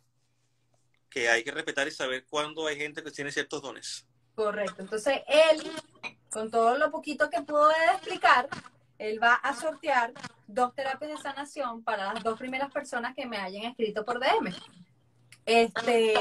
que 1.10 1.30
hay 1.30 1.44
que 1.44 1.52
respetar 1.52 1.88
y 1.88 1.92
saber 1.92 2.26
cuándo 2.26 2.68
hay 2.68 2.78
gente 2.78 3.04
que 3.04 3.12
tiene 3.12 3.32
ciertos 3.32 3.62
dones. 3.62 4.06
Correcto. 4.36 4.82
Entonces, 4.82 5.22
él, 5.28 5.72
con 6.30 6.50
todo 6.50 6.78
lo 6.78 6.90
poquito 6.92 7.30
que 7.30 7.42
pudo 7.42 7.70
explicar, 7.92 8.48
él 8.98 9.22
va 9.22 9.36
a 9.36 9.56
sortear 9.56 10.14
dos 10.48 10.74
terapias 10.74 11.12
de 11.12 11.18
sanación 11.18 11.84
para 11.84 12.14
las 12.14 12.24
dos 12.24 12.38
primeras 12.38 12.72
personas 12.72 13.16
que 13.16 13.26
me 13.26 13.38
hayan 13.38 13.64
escrito 13.64 14.06
por 14.06 14.20
DM. 14.20 14.54
Este, 15.46 16.14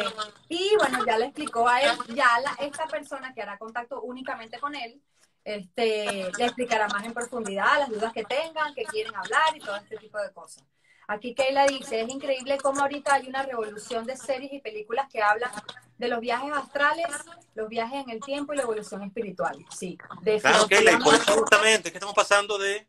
y 0.49 0.75
bueno, 0.79 1.05
ya 1.07 1.19
le 1.19 1.27
explicó 1.27 1.69
a 1.69 1.81
él, 1.81 1.97
ya 2.09 2.41
la, 2.41 2.55
esta 2.65 2.87
persona 2.87 3.33
que 3.33 3.43
hará 3.43 3.57
contacto 3.59 4.01
únicamente 4.03 4.59
con 4.59 4.75
él, 4.75 5.01
este, 5.45 6.31
le 6.37 6.45
explicará 6.45 6.89
más 6.89 7.05
en 7.05 7.15
profundidad 7.15 7.79
las 7.79 7.91
dudas 7.91 8.13
que 8.13 8.25
tengan, 8.25 8.75
que 8.75 8.85
quieren 8.85 9.15
hablar 9.15 9.57
y 9.57 9.61
todo 9.61 9.77
este 9.77 9.97
tipo 9.97 10.19
de 10.19 10.33
cosas. 10.33 10.65
Aquí 11.09 11.35
Keila 11.35 11.67
dice, 11.67 12.01
es 12.01 12.09
increíble 12.09 12.59
cómo 12.59 12.81
ahorita 12.81 13.15
hay 13.15 13.29
una 13.29 13.43
revolución 13.43 14.07
de 14.07 14.17
series 14.17 14.53
y 14.53 14.61
películas 14.61 15.09
que 15.13 15.21
hablan 15.21 15.51
de 15.99 16.09
los 16.09 16.21
viajes 16.21 16.53
astrales, 16.53 17.07
los 17.55 17.69
viajes 17.69 18.05
en 18.05 18.11
el 18.11 18.21
tiempo 18.21 18.53
y 18.53 18.57
la 18.57 18.63
evolución 18.63 19.03
espiritual. 19.03 19.57
Sí, 19.77 19.99
Claro, 20.41 20.67
Keila, 20.67 20.93
y 20.93 20.97
por 20.99 21.15
eso 21.15 21.33
justamente 21.35 21.89
es 21.89 21.93
que 21.93 21.99
estamos 21.99 22.15
pasando 22.15 22.57
de, 22.57 22.87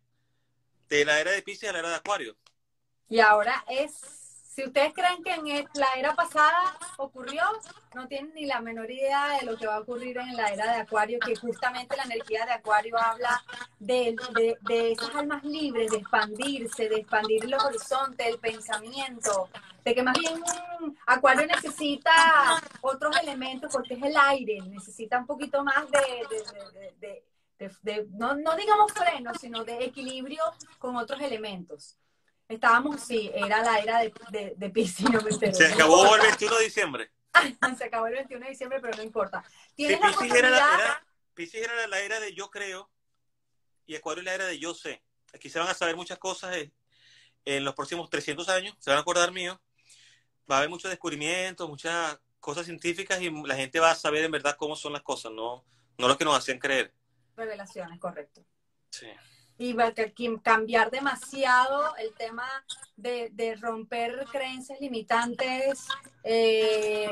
de 0.90 1.06
la 1.06 1.20
era 1.20 1.32
de 1.32 1.42
Pisces 1.42 1.70
a 1.70 1.74
la 1.74 1.80
era 1.80 1.90
de 1.90 1.96
Acuario. 1.96 2.36
Y 3.10 3.20
ahora 3.20 3.64
es 3.68 4.23
si 4.54 4.64
ustedes 4.64 4.94
creen 4.94 5.24
que 5.24 5.34
en 5.34 5.68
la 5.74 5.88
era 5.98 6.14
pasada 6.14 6.78
ocurrió, 6.98 7.44
no 7.96 8.08
tienen 8.08 8.34
ni 8.36 8.46
la 8.46 8.62
menor 8.62 8.90
idea 8.90 9.40
de 9.40 9.46
lo 9.46 9.58
que 9.58 9.66
va 9.66 9.78
a 9.78 9.80
ocurrir 9.80 10.18
en 10.18 10.36
la 10.36 10.50
era 10.50 10.74
de 10.74 10.82
Acuario, 10.82 11.20
que 11.20 11.36
justamente 11.36 11.98
la 11.98 12.04
energía 12.04 12.46
de 12.46 12.52
Acuario 12.52 12.96
habla 12.98 13.44
de, 13.80 14.16
de, 14.62 14.92
esas 14.92 15.16
almas 15.16 15.44
libres, 15.44 15.90
de 15.90 15.98
expandirse, 15.98 16.88
de 16.88 16.98
expandir 16.98 17.50
los 17.50 17.64
horizontes, 17.64 18.28
el 18.28 18.40
pensamiento, 18.40 19.50
de 19.84 19.96
que 19.96 20.04
más 20.04 20.18
bien 20.20 20.42
Acuario 21.08 21.48
necesita 21.48 22.62
otros 22.82 23.18
elementos 23.22 23.74
porque 23.74 23.96
es 23.96 24.04
el 24.04 24.16
aire, 24.16 24.60
necesita 24.68 25.18
un 25.18 25.26
poquito 25.26 25.64
más 25.64 25.86
de, 25.90 27.24
de 27.82 28.08
no, 28.12 28.36
no 28.36 28.56
digamos 28.56 28.92
freno, 28.92 29.34
sino 29.34 29.64
de 29.64 29.84
equilibrio 29.86 30.44
con 30.78 30.96
otros 30.96 31.22
elementos. 31.22 31.98
Estábamos, 32.48 33.02
sí, 33.02 33.32
era 33.34 33.64
la 33.64 33.80
era 33.80 34.00
de, 34.00 34.14
de, 34.32 34.54
de 34.58 34.70
Pisces, 34.70 35.10
no 35.10 35.22
me 35.22 35.32
Se 35.54 35.68
acabó 35.68 36.16
el 36.16 36.22
21 36.22 36.58
de 36.58 36.64
diciembre. 36.64 37.12
Se 37.78 37.84
acabó 37.86 38.08
el 38.08 38.14
21 38.14 38.46
de 38.46 38.52
diciembre, 38.52 38.80
pero 38.82 38.96
no 38.98 39.04
importa. 39.04 39.44
¿Tienes 39.76 40.00
sí, 40.00 40.06
Pisces, 40.20 40.38
era 40.38 40.50
la, 40.50 40.58
era, 40.58 41.08
Pisces 41.34 41.62
era 41.62 41.88
la 41.88 42.00
era 42.00 42.20
de 42.20 42.34
yo 42.34 42.50
creo 42.50 42.92
y 43.86 43.96
Acuario 43.96 44.24
la 44.24 44.34
era 44.34 44.46
de 44.46 44.60
yo 44.60 44.74
sé. 44.74 45.04
Aquí 45.34 45.50
se 45.50 45.60
van 45.60 45.68
a 45.68 45.74
saber 45.74 45.96
muchas 45.96 46.20
cosas 46.20 46.56
eh, 46.58 46.72
en 47.46 47.64
los 47.64 47.74
próximos 47.74 48.10
300 48.10 48.48
años, 48.50 48.76
se 48.80 48.90
van 48.90 48.98
a 48.98 49.02
acordar 49.02 49.32
mío. 49.32 49.60
Va 50.50 50.56
a 50.56 50.58
haber 50.60 50.70
muchos 50.70 50.92
descubrimientos, 50.92 51.68
muchas 51.70 52.20
cosas 52.40 52.66
científicas 52.66 53.22
y 53.22 53.32
la 53.48 53.56
gente 53.56 53.80
va 53.80 53.92
a 53.92 53.96
saber 53.96 54.26
en 54.26 54.32
verdad 54.32 54.58
cómo 54.58 54.76
son 54.76 54.94
las 54.94 55.02
cosas, 55.02 55.32
no, 55.32 55.66
no 55.98 56.08
lo 56.08 56.18
que 56.18 56.26
nos 56.26 56.38
hacían 56.38 56.60
creer. 56.60 56.94
Revelaciones, 57.36 58.00
correcto. 58.00 58.46
Sí 58.92 59.08
y 59.58 59.74
va 59.74 59.94
cambiar 60.42 60.92
demasiado 60.92 61.96
el 61.98 62.14
tema 62.16 62.48
de, 62.96 63.58
romper 63.62 64.26
creencias 64.32 64.80
limitantes, 64.80 65.88
eh, 66.24 67.10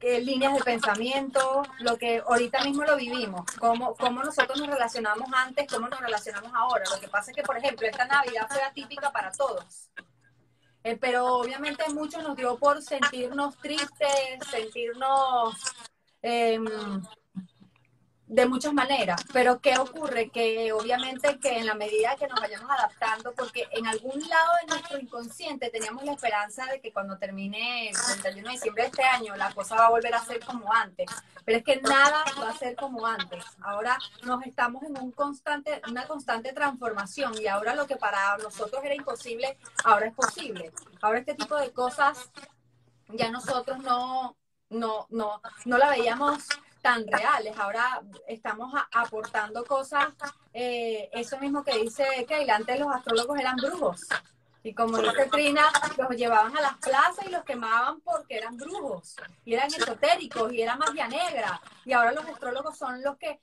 líneas 0.00 0.54
de 0.54 0.62
pensamiento, 0.62 1.62
lo 1.80 1.96
que 1.96 2.22
ahorita 2.26 2.62
mismo 2.64 2.84
lo 2.84 2.96
vivimos, 2.96 3.44
cómo, 3.58 3.94
cómo 3.94 4.22
nosotros 4.22 4.58
nos 4.58 4.68
relacionamos 4.68 5.28
antes, 5.32 5.66
cómo 5.72 5.88
nos 5.88 6.00
relacionamos 6.00 6.52
ahora. 6.54 6.84
Lo 6.90 7.00
que 7.00 7.08
pasa 7.08 7.30
es 7.30 7.36
que, 7.36 7.42
por 7.42 7.56
ejemplo, 7.56 7.86
esta 7.86 8.06
Navidad 8.06 8.46
fue 8.48 8.62
atípica 8.62 9.10
para 9.10 9.30
todos. 9.32 9.88
Eh, 10.84 10.96
pero 11.00 11.26
obviamente 11.38 11.82
muchos 11.92 12.22
nos 12.22 12.36
dio 12.36 12.56
por 12.58 12.80
sentirnos 12.80 13.56
tristes, 13.58 14.38
sentirnos 14.50 15.54
eh, 16.22 16.60
de 18.28 18.46
muchas 18.46 18.72
maneras, 18.72 19.24
pero 19.32 19.60
¿qué 19.60 19.78
ocurre? 19.78 20.30
Que 20.30 20.72
obviamente 20.72 21.38
que 21.38 21.58
en 21.58 21.66
la 21.66 21.74
medida 21.74 22.16
que 22.16 22.26
nos 22.26 22.40
vayamos 22.40 22.68
adaptando, 22.68 23.32
porque 23.32 23.68
en 23.70 23.86
algún 23.86 24.20
lado 24.28 24.50
de 24.60 24.66
nuestro 24.66 24.98
inconsciente 24.98 25.70
teníamos 25.70 26.02
la 26.04 26.12
esperanza 26.12 26.66
de 26.66 26.80
que 26.80 26.92
cuando 26.92 27.18
termine 27.18 27.90
el 27.90 27.96
31 28.22 28.48
de 28.48 28.52
diciembre 28.54 28.82
de 28.82 28.88
este 28.88 29.04
año 29.04 29.36
la 29.36 29.52
cosa 29.54 29.76
va 29.76 29.86
a 29.86 29.90
volver 29.90 30.12
a 30.12 30.24
ser 30.24 30.44
como 30.44 30.72
antes, 30.72 31.06
pero 31.44 31.58
es 31.58 31.64
que 31.64 31.80
nada 31.80 32.24
va 32.40 32.50
a 32.50 32.58
ser 32.58 32.74
como 32.74 33.06
antes. 33.06 33.44
Ahora 33.60 33.96
nos 34.24 34.44
estamos 34.44 34.82
en 34.82 34.98
un 35.00 35.12
constante, 35.12 35.80
una 35.88 36.06
constante 36.08 36.52
transformación 36.52 37.32
y 37.40 37.46
ahora 37.46 37.76
lo 37.76 37.86
que 37.86 37.96
para 37.96 38.36
nosotros 38.38 38.82
era 38.84 38.94
imposible, 38.94 39.56
ahora 39.84 40.06
es 40.06 40.14
posible. 40.14 40.72
Ahora 41.00 41.20
este 41.20 41.34
tipo 41.34 41.54
de 41.56 41.70
cosas 41.70 42.28
ya 43.08 43.30
nosotros 43.30 43.78
no, 43.78 44.36
no, 44.68 45.06
no, 45.10 45.40
no 45.64 45.78
la 45.78 45.90
veíamos 45.90 46.48
tan 46.86 47.04
reales. 47.04 47.58
Ahora 47.58 48.00
estamos 48.28 48.72
aportando 48.92 49.64
cosas, 49.64 50.06
eh, 50.54 51.10
eso 51.12 51.36
mismo 51.38 51.64
que 51.64 51.76
dice 51.78 52.04
que 52.28 52.48
antes 52.48 52.78
los 52.78 52.94
astrólogos 52.94 53.40
eran 53.40 53.56
brujos. 53.56 54.02
Y 54.62 54.72
como 54.72 54.98
dice 54.98 55.26
Trina, 55.26 55.64
los 55.98 56.10
llevaban 56.10 56.56
a 56.56 56.60
las 56.60 56.76
plazas 56.76 57.26
y 57.26 57.30
los 57.30 57.42
quemaban 57.42 58.00
porque 58.02 58.36
eran 58.36 58.56
brujos, 58.56 59.16
y 59.44 59.54
eran 59.54 59.66
esotéricos, 59.66 60.52
y 60.52 60.62
era 60.62 60.76
magia 60.76 61.08
negra. 61.08 61.60
Y 61.84 61.92
ahora 61.92 62.12
los 62.12 62.24
astrólogos 62.24 62.78
son 62.78 63.02
los 63.02 63.16
que... 63.16 63.40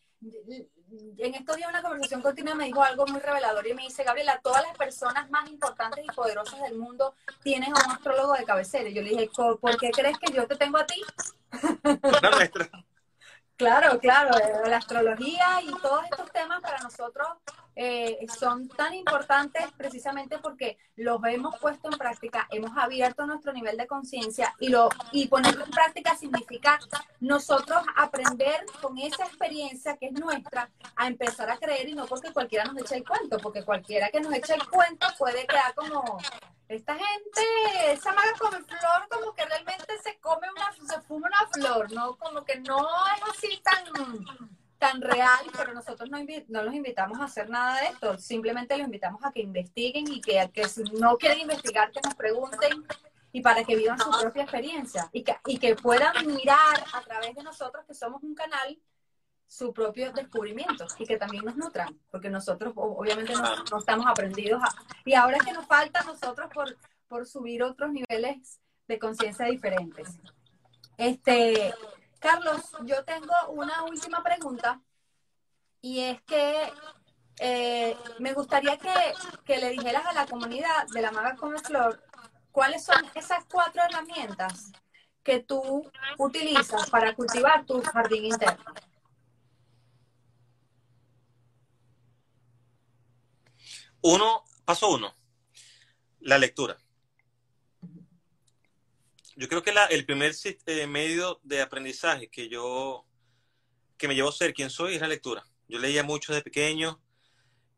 En 1.18 1.36
estos 1.36 1.58
días 1.58 1.70
una 1.70 1.82
conversación 1.82 2.22
continua 2.22 2.56
me 2.56 2.66
dijo 2.66 2.82
algo 2.82 3.06
muy 3.08 3.20
revelador 3.20 3.68
y 3.68 3.74
me 3.74 3.84
dice, 3.84 4.06
Gabriela, 4.06 4.40
todas 4.42 4.64
las 4.64 4.78
personas 4.78 5.30
más 5.30 5.50
importantes 5.50 6.06
y 6.06 6.16
poderosas 6.16 6.62
del 6.62 6.76
mundo 6.76 7.14
tienen 7.42 7.74
a 7.76 7.86
un 7.86 7.92
astrólogo 7.92 8.32
de 8.36 8.46
cabecera. 8.46 8.88
Y 8.88 8.94
yo 8.94 9.02
le 9.02 9.10
dije, 9.10 9.30
¿por 9.36 9.78
qué 9.78 9.92
crees 9.92 10.18
que 10.18 10.32
yo 10.32 10.48
te 10.48 10.56
tengo 10.56 10.78
a 10.78 10.86
ti? 10.86 11.02
Claro, 13.64 13.98
claro, 13.98 14.38
eh, 14.38 14.70
la 14.70 14.76
astrología 14.76 15.62
y 15.62 15.72
todos 15.82 16.04
estos 16.04 16.30
temas 16.34 16.60
para 16.60 16.80
nosotros 16.80 17.30
eh, 17.78 18.18
son 18.38 18.68
tan 18.68 18.94
importantes 18.94 19.64
precisamente 19.78 20.38
porque 20.40 20.78
los 20.98 21.24
hemos 21.24 21.58
puesto 21.60 21.90
en 21.90 21.98
práctica, 21.98 22.46
hemos 22.52 22.78
abierto 22.78 23.26
nuestro 23.26 23.54
nivel 23.54 23.78
de 23.78 23.88
conciencia 23.88 24.54
y 24.60 24.68
lo 24.68 24.90
y 25.14 25.30
ponerlo 25.30 25.64
en 25.64 25.72
práctica 25.72 26.14
significa 26.18 26.78
nosotros 27.22 27.82
aprender 27.96 28.66
con 28.82 28.98
esa 28.98 29.24
experiencia 29.24 29.96
que 29.96 30.08
es 30.08 30.12
nuestra 30.12 30.70
a 30.98 31.08
empezar 31.08 31.50
a 31.50 31.56
creer 31.56 31.88
y 31.88 31.96
no 31.96 32.06
porque 32.06 32.34
cualquiera 32.34 32.66
nos 32.66 32.76
eche 32.80 32.98
el 32.98 33.08
cuento, 33.08 33.38
porque 33.38 33.64
cualquiera 33.64 34.10
que 34.10 34.20
nos 34.20 34.34
eche 34.34 34.56
el 34.56 34.68
cuento 34.68 35.08
puede 35.18 35.48
quedar 35.48 35.74
como 35.74 36.18
esta 36.74 36.96
gente, 36.96 37.92
esa 37.92 38.14
maga 38.14 38.34
come 38.40 38.64
flor, 38.64 39.08
como 39.10 39.34
que 39.34 39.46
realmente 39.46 39.98
se 40.04 40.20
come 40.20 40.48
una, 40.50 40.88
se 40.88 41.02
fuma 41.02 41.28
una 41.28 41.48
flor, 41.52 41.92
¿no? 41.92 42.18
Como 42.18 42.44
que 42.44 42.60
no 42.60 42.80
es 43.16 43.24
así 43.32 43.62
tan, 43.64 44.26
tan 44.78 45.02
real, 45.02 45.46
pero 45.56 45.74
nosotros 45.74 46.10
no, 46.10 46.18
no 46.48 46.64
los 46.64 46.74
invitamos 46.74 47.20
a 47.20 47.26
hacer 47.26 47.50
nada 47.50 47.80
de 47.82 47.88
esto, 47.88 48.18
simplemente 48.18 48.78
los 48.78 48.86
invitamos 48.86 49.24
a 49.24 49.32
que 49.32 49.42
investiguen 49.42 50.12
y 50.12 50.22
que, 50.22 50.50
que 50.54 50.68
si 50.68 50.84
no 50.84 51.18
quieren 51.18 51.40
investigar, 51.40 51.92
que 51.92 52.02
nos 52.02 52.16
pregunten 52.16 52.86
y 53.32 53.42
para 53.42 53.64
que 53.64 53.76
vivan 53.76 54.00
su 54.00 54.12
propia 54.12 54.44
experiencia 54.44 55.10
y 55.12 55.24
que, 55.24 55.36
y 55.46 55.58
que 55.58 55.76
puedan 55.76 56.26
mirar 56.28 56.84
a 56.94 57.02
través 57.02 57.36
de 57.36 57.44
nosotros, 57.44 57.84
que 57.86 57.94
somos 57.94 58.22
un 58.24 58.36
canal, 58.36 58.78
su 59.54 59.72
propio 59.72 60.12
descubrimiento 60.12 60.88
y 60.98 61.06
que 61.06 61.18
también 61.18 61.46
nos 61.46 61.56
nutran, 61.56 62.00
porque 62.10 62.28
nosotros 62.28 62.74
obviamente 62.76 63.34
no, 63.34 63.78
estamos 63.78 64.08
aprendidos 64.08 64.64
y 65.06 65.14
ahora 65.14 65.38
es 65.38 65.44
que 65.44 65.54
nos 65.54 65.68
falta 65.68 66.00
a 66.00 66.06
nosotros 66.06 66.50
por, 66.52 66.76
por 67.08 67.28
subir 67.28 67.62
otros 67.62 67.92
niveles 67.92 68.60
de 68.88 68.98
conciencia 68.98 69.46
diferentes. 69.46 70.18
Este, 70.98 71.72
Carlos, 72.18 72.62
yo 72.84 73.06
tengo 73.06 73.32
una 73.50 73.84
última 73.84 74.24
pregunta 74.24 74.82
y 75.82 76.00
es 76.00 76.22
que 76.24 76.74
eh, 77.40 77.96
me 78.18 78.34
gustaría 78.34 78.78
que, 78.78 78.92
que, 79.46 79.60
le 79.60 79.70
dijeras 79.70 80.08
a 80.08 80.14
la 80.14 80.26
comunidad 80.26 80.88
de 80.92 81.02
la 81.02 81.12
Maga 81.12 81.36
Come 81.36 81.60
Flor 81.60 82.02
cuáles 82.52 82.84
son 82.84 83.06
esas 83.14 83.46
cuatro 83.46 83.84
herramientas 83.84 84.72
que 85.22 85.42
tú 85.42 85.88
utilizas 86.18 86.90
para 86.90 87.14
cultivar 87.14 87.66
tu 87.68 87.80
jardín 87.84 88.26
interno. 88.26 88.74
Uno, 94.06 94.44
paso 94.66 94.90
uno, 94.90 95.16
la 96.20 96.38
lectura. 96.38 96.78
Yo 99.38 99.48
creo 99.48 99.64
que 99.64 99.74
el 99.92 100.06
primer 100.06 100.36
eh, 100.44 100.88
medio 100.88 101.40
de 101.44 101.62
aprendizaje 101.62 102.30
que 102.30 102.50
yo, 102.50 103.06
que 103.98 104.10
me 104.10 104.16
llevó 104.16 104.28
a 104.28 104.34
ser 104.34 104.54
quien 104.54 104.70
soy 104.70 104.96
es 104.96 105.02
la 105.02 105.08
lectura. 105.08 105.46
Yo 105.70 105.80
leía 105.80 106.04
mucho 106.04 106.34
de 106.34 106.42
pequeño. 106.42 107.02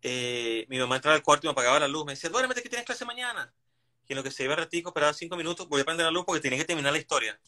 Eh, 0.02 0.65
mi 0.68 0.80
mamá 0.80 0.95
entraba 0.95 1.15
al 1.15 1.22
cuarto 1.22 1.45
y 1.45 1.47
me 1.47 1.52
apagaba 1.52 1.80
la 1.80 1.88
luz. 1.88 2.06
Me 2.06 2.14
decía, 2.14 2.31
duérmete 2.31 2.64
que 2.64 2.69
tienes 2.69 2.88
clase 2.88 3.06
mañana. 3.06 3.53
Y 4.07 4.14
en 4.14 4.18
lo 4.18 4.23
que 4.23 4.31
se 4.31 4.45
iba 4.45 4.56
ratico, 4.56 4.89
esperaba 4.89 5.14
cinco 5.14 5.38
minutos, 5.38 5.69
voy 5.69 5.81
a 5.81 5.85
prender 5.85 6.07
la 6.07 6.11
luz 6.11 6.26
porque 6.26 6.41
tenía 6.41 6.57
que 6.57 6.65
terminar 6.65 6.91
la 6.91 6.99
historia. 6.99 7.39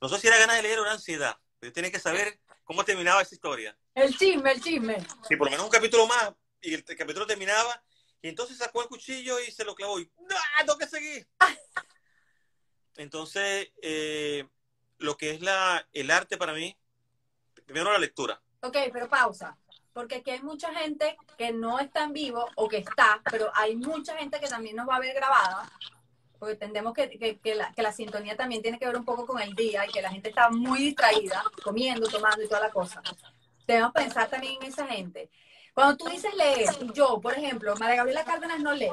No 0.00 0.08
sé 0.08 0.18
si 0.18 0.28
era 0.28 0.38
ganas 0.38 0.56
de 0.56 0.62
leer 0.62 0.78
o 0.78 0.82
era 0.82 0.92
ansiedad, 0.92 1.36
pero 1.60 1.68
yo 1.68 1.74
tenía 1.74 1.92
que 1.92 2.00
saber 2.00 2.40
cómo 2.64 2.86
terminaba 2.86 3.20
esa 3.20 3.34
historia. 3.34 3.76
El 3.94 4.16
chisme, 4.16 4.50
el 4.50 4.62
chisme. 4.62 5.06
Sí, 5.28 5.36
por 5.36 5.46
lo 5.46 5.50
menos 5.50 5.66
un 5.66 5.70
capítulo 5.70 6.06
más. 6.06 6.32
Y 6.62 6.72
el 6.72 6.84
capítulo 6.84 7.26
terminaba 7.26 7.84
y 8.24 8.28
entonces 8.28 8.56
sacó 8.56 8.80
el 8.80 8.88
cuchillo 8.88 9.38
y 9.38 9.50
se 9.50 9.66
lo 9.66 9.74
clavó 9.74 10.00
y 10.00 10.10
¡ah! 10.30 10.64
¡Tengo 10.64 10.78
que 10.78 10.86
seguir! 10.86 11.28
Entonces, 12.96 13.70
eh, 13.82 14.48
lo 14.96 15.18
que 15.18 15.32
es 15.32 15.42
la, 15.42 15.86
el 15.92 16.10
arte 16.10 16.38
para 16.38 16.54
mí, 16.54 16.74
primero 17.66 17.92
la 17.92 17.98
lectura. 17.98 18.40
Ok, 18.62 18.78
pero 18.94 19.10
pausa. 19.10 19.58
Porque 19.92 20.16
aquí 20.16 20.30
hay 20.30 20.40
mucha 20.40 20.72
gente 20.72 21.18
que 21.36 21.52
no 21.52 21.78
está 21.78 22.04
en 22.04 22.14
vivo 22.14 22.48
o 22.56 22.66
que 22.66 22.78
está, 22.78 23.20
pero 23.30 23.50
hay 23.54 23.76
mucha 23.76 24.16
gente 24.16 24.40
que 24.40 24.48
también 24.48 24.76
nos 24.76 24.88
va 24.88 24.96
a 24.96 25.00
ver 25.00 25.14
grabada. 25.14 25.70
Porque 26.38 26.54
entendemos 26.54 26.94
que, 26.94 27.10
que, 27.10 27.38
que, 27.38 27.54
la, 27.54 27.74
que 27.74 27.82
la 27.82 27.92
sintonía 27.92 28.38
también 28.38 28.62
tiene 28.62 28.78
que 28.78 28.86
ver 28.86 28.96
un 28.96 29.04
poco 29.04 29.26
con 29.26 29.42
el 29.42 29.54
día 29.54 29.84
y 29.84 29.92
que 29.92 30.00
la 30.00 30.10
gente 30.10 30.30
está 30.30 30.48
muy 30.48 30.78
distraída, 30.78 31.44
comiendo, 31.62 32.08
tomando 32.08 32.42
y 32.42 32.48
toda 32.48 32.60
la 32.60 32.70
cosa. 32.70 33.02
Debemos 33.66 33.92
pensar 33.92 34.30
también 34.30 34.62
en 34.62 34.68
esa 34.68 34.86
gente. 34.86 35.30
Cuando 35.74 35.96
tú 35.96 36.06
dices 36.08 36.32
leer, 36.34 36.70
yo, 36.92 37.20
por 37.20 37.34
ejemplo, 37.34 37.74
María 37.76 37.96
Gabriela 37.96 38.24
Cárdenas 38.24 38.60
no 38.60 38.72
lee. 38.72 38.92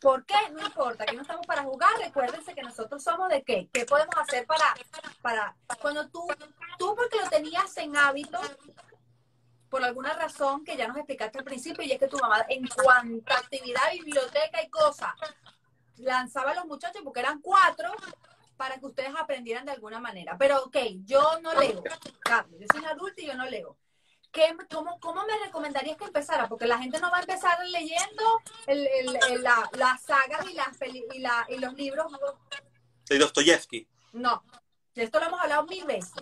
¿Por 0.00 0.24
qué? 0.24 0.34
No 0.52 0.66
importa, 0.66 1.04
aquí 1.04 1.14
no 1.14 1.22
estamos 1.22 1.46
para 1.46 1.62
jugar. 1.62 1.90
Recuérdense 2.02 2.54
que 2.54 2.62
nosotros 2.62 3.02
somos 3.02 3.28
de 3.28 3.42
qué. 3.42 3.68
¿Qué 3.70 3.84
podemos 3.84 4.16
hacer 4.16 4.46
para, 4.46 4.74
para 5.20 5.54
cuando 5.82 6.08
tú, 6.08 6.26
tú 6.78 6.96
porque 6.96 7.18
lo 7.18 7.28
tenías 7.28 7.76
en 7.76 7.94
hábito, 7.96 8.40
por 9.68 9.84
alguna 9.84 10.14
razón 10.14 10.64
que 10.64 10.76
ya 10.76 10.88
nos 10.88 10.96
explicaste 10.96 11.38
al 11.38 11.44
principio, 11.44 11.84
y 11.84 11.92
es 11.92 11.98
que 11.98 12.08
tu 12.08 12.18
mamá, 12.18 12.46
en 12.48 12.66
cuanto 12.66 13.34
a 13.34 13.38
actividad, 13.38 13.92
biblioteca 13.92 14.62
y 14.62 14.70
cosas, 14.70 15.12
lanzaba 15.98 16.52
a 16.52 16.54
los 16.54 16.64
muchachos 16.64 17.02
porque 17.04 17.20
eran 17.20 17.42
cuatro 17.42 17.92
para 18.56 18.78
que 18.78 18.86
ustedes 18.86 19.12
aprendieran 19.18 19.66
de 19.66 19.72
alguna 19.72 20.00
manera. 20.00 20.36
Pero, 20.38 20.64
ok, 20.64 20.76
yo 21.04 21.40
no 21.42 21.54
leo. 21.54 21.84
Yo 21.84 22.66
soy 22.72 22.80
un 22.80 22.86
adulto 22.86 23.20
y 23.20 23.26
yo 23.26 23.34
no 23.34 23.44
leo. 23.44 23.76
¿Qué, 24.32 24.56
cómo, 24.70 25.00
¿Cómo 25.00 25.26
me 25.26 25.38
recomendarías 25.44 25.96
que 25.96 26.04
empezara? 26.04 26.48
Porque 26.48 26.66
la 26.66 26.78
gente 26.78 27.00
no 27.00 27.10
va 27.10 27.18
a 27.18 27.20
empezar 27.22 27.58
leyendo 27.68 28.22
el, 28.66 28.86
el, 28.86 29.18
el, 29.28 29.42
la, 29.42 29.68
las 29.72 30.02
sagas 30.02 30.48
y, 30.48 30.54
las 30.54 30.76
peli, 30.76 31.04
y, 31.12 31.18
la, 31.18 31.46
y 31.48 31.58
los 31.58 31.74
libros. 31.74 32.06
De 33.08 33.18
Dostoyevsky. 33.18 33.88
No, 34.12 34.44
esto 34.94 35.18
lo 35.18 35.26
hemos 35.26 35.40
hablado 35.40 35.64
mil 35.66 35.84
veces. 35.84 36.12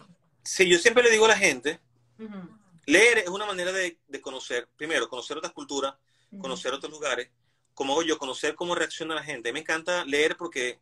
Sí, 0.42 0.68
yo 0.68 0.78
siempre 0.78 1.02
le 1.02 1.10
digo 1.10 1.26
a 1.26 1.28
la 1.28 1.36
gente, 1.36 1.80
uh 2.18 2.22
-huh. 2.22 2.58
leer 2.86 3.18
es 3.18 3.28
una 3.28 3.44
manera 3.44 3.72
de, 3.72 3.98
de, 4.06 4.20
conocer, 4.22 4.68
primero, 4.76 5.08
conocer 5.08 5.36
otras 5.36 5.52
culturas, 5.52 5.94
uh 6.30 6.36
-huh. 6.36 6.40
conocer 6.40 6.72
otros 6.72 6.90
lugares, 6.90 7.30
como 7.74 7.92
hago 7.92 8.02
yo, 8.02 8.16
conocer 8.18 8.54
cómo 8.54 8.74
reacciona 8.74 9.14
la 9.14 9.22
gente. 9.22 9.52
Me 9.52 9.60
encanta 9.60 10.04
leer 10.06 10.36
porque 10.36 10.80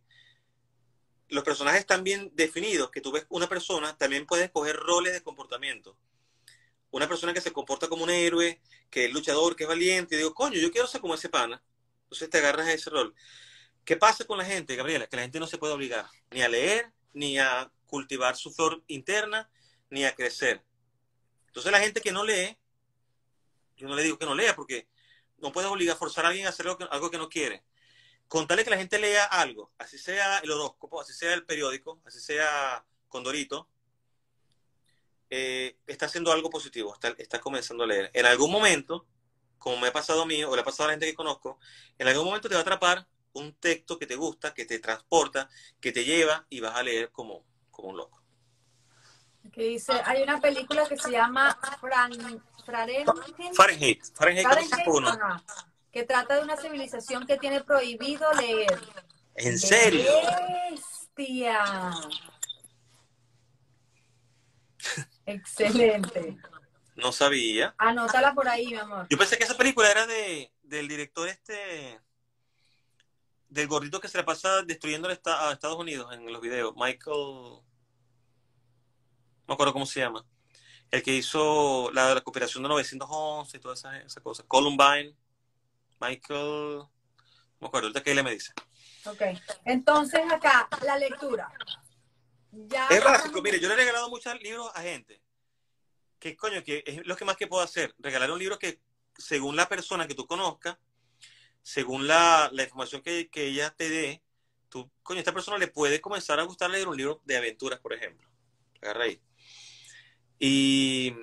los 1.29 1.43
personajes 1.43 1.81
están 1.81 2.05
bien 2.05 2.31
definidos, 2.35 2.91
que 2.91 3.01
tú 3.01 3.11
ves 3.11 3.27
una 3.29 3.49
persona, 3.49 3.97
también 3.97 4.27
puedes 4.27 4.51
coger 4.51 4.77
roles 4.77 5.13
de 5.13 5.23
comportamiento. 5.23 5.97
Una 6.97 7.07
persona 7.07 7.35
que 7.35 7.43
se 7.43 7.53
comporta 7.53 7.89
como 7.89 8.05
un 8.05 8.09
héroe, 8.09 8.59
que 8.89 9.05
es 9.05 9.13
luchador, 9.13 9.55
que 9.55 9.65
es 9.65 9.69
valiente, 9.69 10.15
y 10.15 10.19
digo, 10.19 10.33
coño, 10.33 10.59
yo 10.59 10.73
quiero 10.73 10.87
ser 10.87 11.03
como 11.03 11.15
ese 11.15 11.29
pana. 11.29 11.63
Entonces 12.05 12.31
te 12.31 12.39
agarras 12.39 12.69
a 12.69 12.73
ese 12.73 12.89
rol. 12.89 13.15
¿Qué 13.85 13.99
pasa 13.99 14.25
con 14.25 14.39
la 14.39 14.47
gente, 14.47 14.77
Gabriela? 14.77 15.07
Que 15.07 15.17
la 15.17 15.23
gente 15.23 15.39
no 15.39 15.47
se 15.47 15.59
puede 15.59 15.75
obligar 15.75 16.07
ni 16.31 16.41
a 16.41 16.49
leer, 16.49 16.91
ni 17.13 17.39
a 17.39 17.71
cultivar 17.85 18.35
su 18.35 18.51
flor 18.51 18.83
interna, 18.87 19.51
ni 19.91 20.07
a 20.07 20.15
crecer. 20.15 20.63
Entonces 21.49 21.71
la 21.71 21.81
gente 21.81 22.01
que 22.01 22.13
no 22.13 22.25
lee, 22.25 22.57
yo 23.77 23.89
no 23.89 23.95
le 23.95 24.03
digo 24.03 24.19
que 24.19 24.25
no 24.25 24.35
lea, 24.35 24.57
porque 24.57 24.89
no 25.37 25.53
puedes 25.53 25.71
obligar, 25.71 25.99
forzar 25.99 26.25
a 26.25 26.29
alguien 26.29 26.47
a 26.47 26.49
hacer 26.49 26.65
algo 26.67 26.79
que, 26.79 26.87
algo 26.91 27.11
que 27.11 27.19
no 27.19 27.29
quiere. 27.29 27.63
Contarle 28.27 28.65
que 28.65 28.71
la 28.71 28.79
gente 28.79 28.99
lea 28.99 29.25
algo, 29.25 29.71
así 29.77 29.99
sea 29.99 30.39
el 30.39 30.51
horóscopo, 30.51 30.99
así 30.99 31.13
sea 31.13 31.35
el 31.35 31.45
periódico, 31.45 32.01
así 32.07 32.21
sea 32.21 32.87
Condorito, 33.11 33.69
eh, 35.31 35.77
está 35.87 36.07
haciendo 36.07 36.33
algo 36.33 36.51
positivo, 36.51 36.95
está, 36.95 37.09
está 37.19 37.41
comenzando 37.41 37.85
a 37.85 37.87
leer. 37.87 38.11
En 38.15 38.27
algún 38.27 38.51
momento, 38.51 39.07
como 39.59 39.79
me 39.79 39.89
ha 39.89 39.93
pasado 39.93 40.23
a 40.23 40.27
mí 40.27 40.43
o 40.45 40.55
le 40.55 40.63
ha 40.63 40.65
pasado 40.65 40.85
a 40.85 40.87
la 40.89 40.93
gente 40.95 41.07
que 41.07 41.15
conozco, 41.15 41.59
en 41.99 42.09
algún 42.09 42.25
momento 42.27 42.49
te 42.49 42.55
va 42.55 42.61
a 42.61 42.63
atrapar 42.63 43.07
un 43.33 43.55
texto 43.55 43.99
que 43.99 44.07
te 44.07 44.17
gusta, 44.17 44.55
que 44.55 44.65
te 44.65 44.79
transporta, 44.79 45.49
que 45.81 45.93
te 45.93 46.05
lleva 46.05 46.47
y 46.49 46.61
vas 46.61 46.75
a 46.77 46.83
leer 46.83 47.11
como, 47.11 47.45
como 47.71 47.91
un 47.91 47.97
loco. 47.99 48.23
Que 49.53 49.63
dice, 49.63 49.93
hay 50.05 50.23
una 50.23 50.41
película 50.41 50.89
que 50.89 50.99
se 50.99 51.11
llama 51.11 51.57
Fran, 51.81 52.13
Fahrenheit, 52.65 53.55
Fahrenheit, 53.55 54.05
Fahrenheit, 54.15 54.47
Fahrenheit 54.47 55.43
que 55.97 56.05
trata 56.05 56.37
de 56.37 56.43
una 56.43 56.59
civilización 56.59 57.27
que 57.27 57.39
tiene 57.39 57.65
prohibido 57.65 58.31
leer. 58.35 58.79
¿En 59.35 59.59
serio? 59.59 60.13
¡Bestia! 60.71 61.65
Excelente. 65.27 66.39
No 66.95 67.13
sabía. 67.13 67.75
Anótala 67.77 68.35
por 68.35 68.49
ahí, 68.49 68.69
mi 68.69 68.77
amor. 68.77 69.07
Yo 69.11 69.19
pensé 69.19 69.37
que 69.37 69.45
esa 69.45 69.57
película 69.57 69.91
era 69.91 70.07
de, 70.07 70.51
del 70.63 70.89
director 70.89 71.29
este, 71.29 72.01
del 73.49 73.69
gordito 73.69 74.01
que 74.01 74.09
se 74.09 74.19
le 74.19 74.25
pasa 74.25 74.63
destruyendo 74.63 75.09
a 75.09 75.13
Estados 75.13 75.77
Unidos 75.77 76.13
en 76.15 76.33
los 76.33 76.41
videos. 76.41 76.75
Michael, 76.77 77.17
no 77.17 77.65
me 79.47 79.55
acuerdo 79.55 79.73
cómo 79.73 79.87
se 79.87 80.01
llama. 80.01 80.25
El 80.91 81.03
que 81.03 81.15
hizo 81.15 81.91
la 81.93 82.15
recuperación 82.15 82.63
de 82.63 82.69
911 82.69 83.57
y 83.57 83.61
todas 83.61 83.81
esas 83.81 84.05
esa 84.05 84.21
cosas. 84.21 84.47
Columbine. 84.49 85.15
Michael, 86.01 86.79
no 86.79 86.91
me 87.61 87.69
acuerdo, 87.69 87.89
ahorita 87.89 88.03
que 88.03 88.13
él 88.13 88.23
me 88.23 88.33
dice. 88.33 88.53
Ok, 89.07 89.23
entonces 89.65 90.21
acá, 90.31 90.69
la 90.85 90.99
lectura. 90.99 91.51
Es 92.91 93.05
básico, 93.05 93.43
mire, 93.43 93.61
yo 93.61 93.69
le 93.69 93.75
he 93.75 93.77
regalado 93.77 94.09
muchos 94.09 94.41
libros 94.41 94.71
a 94.75 94.83
gente. 94.83 95.21
Que 96.19 96.37
coño, 96.37 96.65
que 96.65 96.83
es 96.87 97.07
lo 97.07 97.17
que 97.17 97.25
más 97.25 97.37
que 97.37 97.47
puedo 97.47 97.63
hacer. 97.63 97.95
Regalar 97.99 98.31
un 98.31 98.39
libro 98.39 98.59
que, 98.59 98.81
según 99.17 99.57
la 99.57 99.69
persona 99.69 100.07
que 100.07 100.15
tú 100.15 100.27
conozcas, 100.27 100.79
según 101.63 102.07
la, 102.07 102.49
la 102.53 102.63
información 102.63 103.03
que, 103.03 103.29
que, 103.29 103.49
ella 103.49 103.75
te 103.77 103.89
dé, 103.89 104.23
tú, 104.69 104.91
coño, 105.03 105.19
esta 105.19 105.35
persona 105.35 105.59
le 105.59 105.69
puede 105.69 106.01
comenzar 106.01 106.41
a 106.41 106.45
gustar 106.45 106.71
leer 106.71 106.89
un 106.89 106.97
libro 106.97 107.21
de 107.25 107.37
aventuras, 107.37 107.81
por 107.81 107.93
ejemplo. 107.93 108.29
Agarra 108.81 109.05
ahí. 109.05 109.21
Y, 110.39 111.15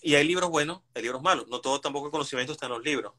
y 0.00 0.14
hay 0.14 0.26
libros 0.26 0.48
buenos, 0.48 0.82
hay 0.94 1.02
libros 1.02 1.22
malos. 1.22 1.46
No 1.48 1.60
todo 1.60 1.80
tampoco 1.80 2.06
el 2.06 2.12
conocimiento 2.12 2.52
está 2.52 2.66
en 2.66 2.72
los 2.72 2.82
libros. 2.82 3.12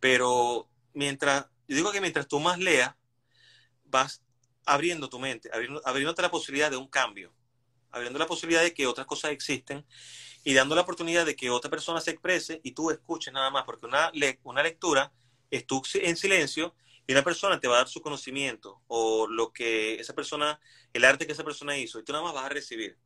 Pero 0.00 0.70
mientras, 0.94 1.46
yo 1.68 1.76
digo 1.76 1.92
que 1.92 2.00
mientras 2.00 2.28
tú 2.28 2.40
más 2.40 2.58
leas, 2.58 2.94
vas 3.84 4.23
abriendo 4.64 5.08
tu 5.08 5.18
mente, 5.18 5.50
abriendo, 5.52 5.80
abriéndote 5.84 6.22
la 6.22 6.30
posibilidad 6.30 6.70
de 6.70 6.76
un 6.76 6.88
cambio, 6.88 7.32
abriendo 7.90 8.18
la 8.18 8.26
posibilidad 8.26 8.62
de 8.62 8.74
que 8.74 8.86
otras 8.86 9.06
cosas 9.06 9.30
existen 9.30 9.84
y 10.42 10.52
dando 10.52 10.74
la 10.74 10.82
oportunidad 10.82 11.24
de 11.24 11.36
que 11.36 11.50
otra 11.50 11.70
persona 11.70 12.00
se 12.00 12.10
exprese 12.10 12.60
y 12.62 12.72
tú 12.72 12.90
escuches 12.90 13.32
nada 13.32 13.50
más, 13.50 13.64
porque 13.64 13.86
una, 13.86 14.10
le 14.12 14.38
una 14.44 14.62
lectura 14.62 15.12
es 15.50 15.66
tú 15.66 15.82
en 15.94 16.16
silencio 16.16 16.74
y 17.06 17.12
una 17.12 17.22
persona 17.22 17.60
te 17.60 17.68
va 17.68 17.74
a 17.74 17.78
dar 17.78 17.88
su 17.88 18.00
conocimiento 18.00 18.80
o 18.88 19.26
lo 19.26 19.52
que 19.52 19.94
esa 19.94 20.14
persona, 20.14 20.60
el 20.92 21.04
arte 21.04 21.26
que 21.26 21.32
esa 21.32 21.44
persona 21.44 21.76
hizo, 21.76 21.98
y 21.98 22.02
tú 22.02 22.12
nada 22.12 22.24
más 22.24 22.34
vas 22.34 22.44
a 22.44 22.48
recibir. 22.50 22.96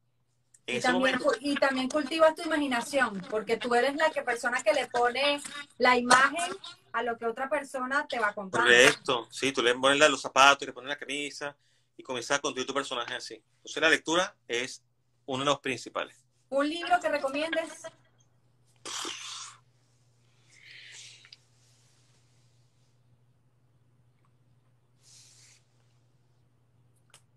En 0.66 0.76
y, 0.76 0.80
también, 0.80 1.18
momento... 1.18 1.38
y 1.40 1.54
también 1.56 1.88
cultivas 1.88 2.34
tu 2.34 2.42
imaginación, 2.42 3.24
porque 3.30 3.56
tú 3.56 3.74
eres 3.74 3.96
la 3.96 4.10
que 4.10 4.22
persona 4.22 4.62
que 4.62 4.72
le 4.72 4.86
pone 4.88 5.40
la 5.78 5.96
imagen 5.96 6.52
a 6.92 7.02
lo 7.02 7.16
que 7.18 7.26
otra 7.26 7.48
persona 7.48 8.06
te 8.08 8.18
va 8.18 8.28
a 8.28 8.34
contar. 8.34 8.62
Correcto, 8.62 9.28
sí, 9.30 9.52
tú 9.52 9.62
le 9.62 9.74
pones 9.74 9.98
los 10.10 10.20
zapatos, 10.20 10.66
le 10.66 10.72
pones 10.72 10.88
la 10.88 10.98
camisa 10.98 11.56
y 11.96 12.02
comienzas 12.02 12.38
a 12.38 12.40
construir 12.40 12.66
tu 12.66 12.74
personaje 12.74 13.14
así. 13.14 13.42
Entonces 13.56 13.82
la 13.82 13.90
lectura 13.90 14.36
es 14.46 14.82
uno 15.26 15.44
de 15.44 15.50
los 15.50 15.60
principales. 15.60 16.24
¿Un 16.50 16.68
libro 16.68 16.98
que 17.00 17.08
recomiendes? 17.08 17.82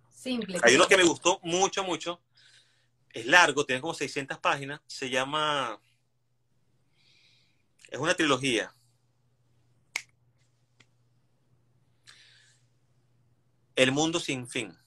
Simple. 0.10 0.60
Hay 0.62 0.76
uno 0.76 0.88
que 0.88 0.98
me 0.98 1.04
gustó 1.04 1.40
mucho, 1.42 1.84
mucho. 1.84 2.22
Es 3.10 3.26
largo, 3.26 3.66
tiene 3.66 3.82
como 3.82 3.94
600 3.94 4.38
páginas. 4.38 4.80
Se 4.86 5.10
llama... 5.10 5.82
Es 7.90 8.00
una 8.00 8.14
trilogía. 8.14 8.74
El 13.82 13.92
mundo 13.94 14.20
sin 14.20 14.48
fin. 14.48 14.78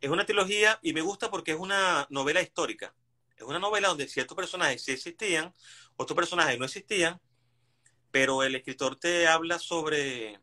Es 0.00 0.08
una 0.08 0.24
trilogía 0.24 0.78
y 0.82 0.92
me 0.92 1.00
gusta 1.00 1.32
porque 1.32 1.50
es 1.50 1.58
una 1.58 2.06
novela 2.10 2.40
histórica. 2.40 2.94
Es 3.36 3.42
una 3.42 3.58
novela 3.58 3.88
donde 3.88 4.06
ciertos 4.06 4.36
personajes 4.36 4.84
sí 4.84 4.92
existían, 4.92 5.52
otros 5.96 6.14
personajes 6.14 6.60
no 6.60 6.64
existían, 6.64 7.20
pero 8.12 8.44
el 8.44 8.54
escritor 8.54 8.94
te 8.94 9.26
habla 9.26 9.58
sobre 9.58 10.38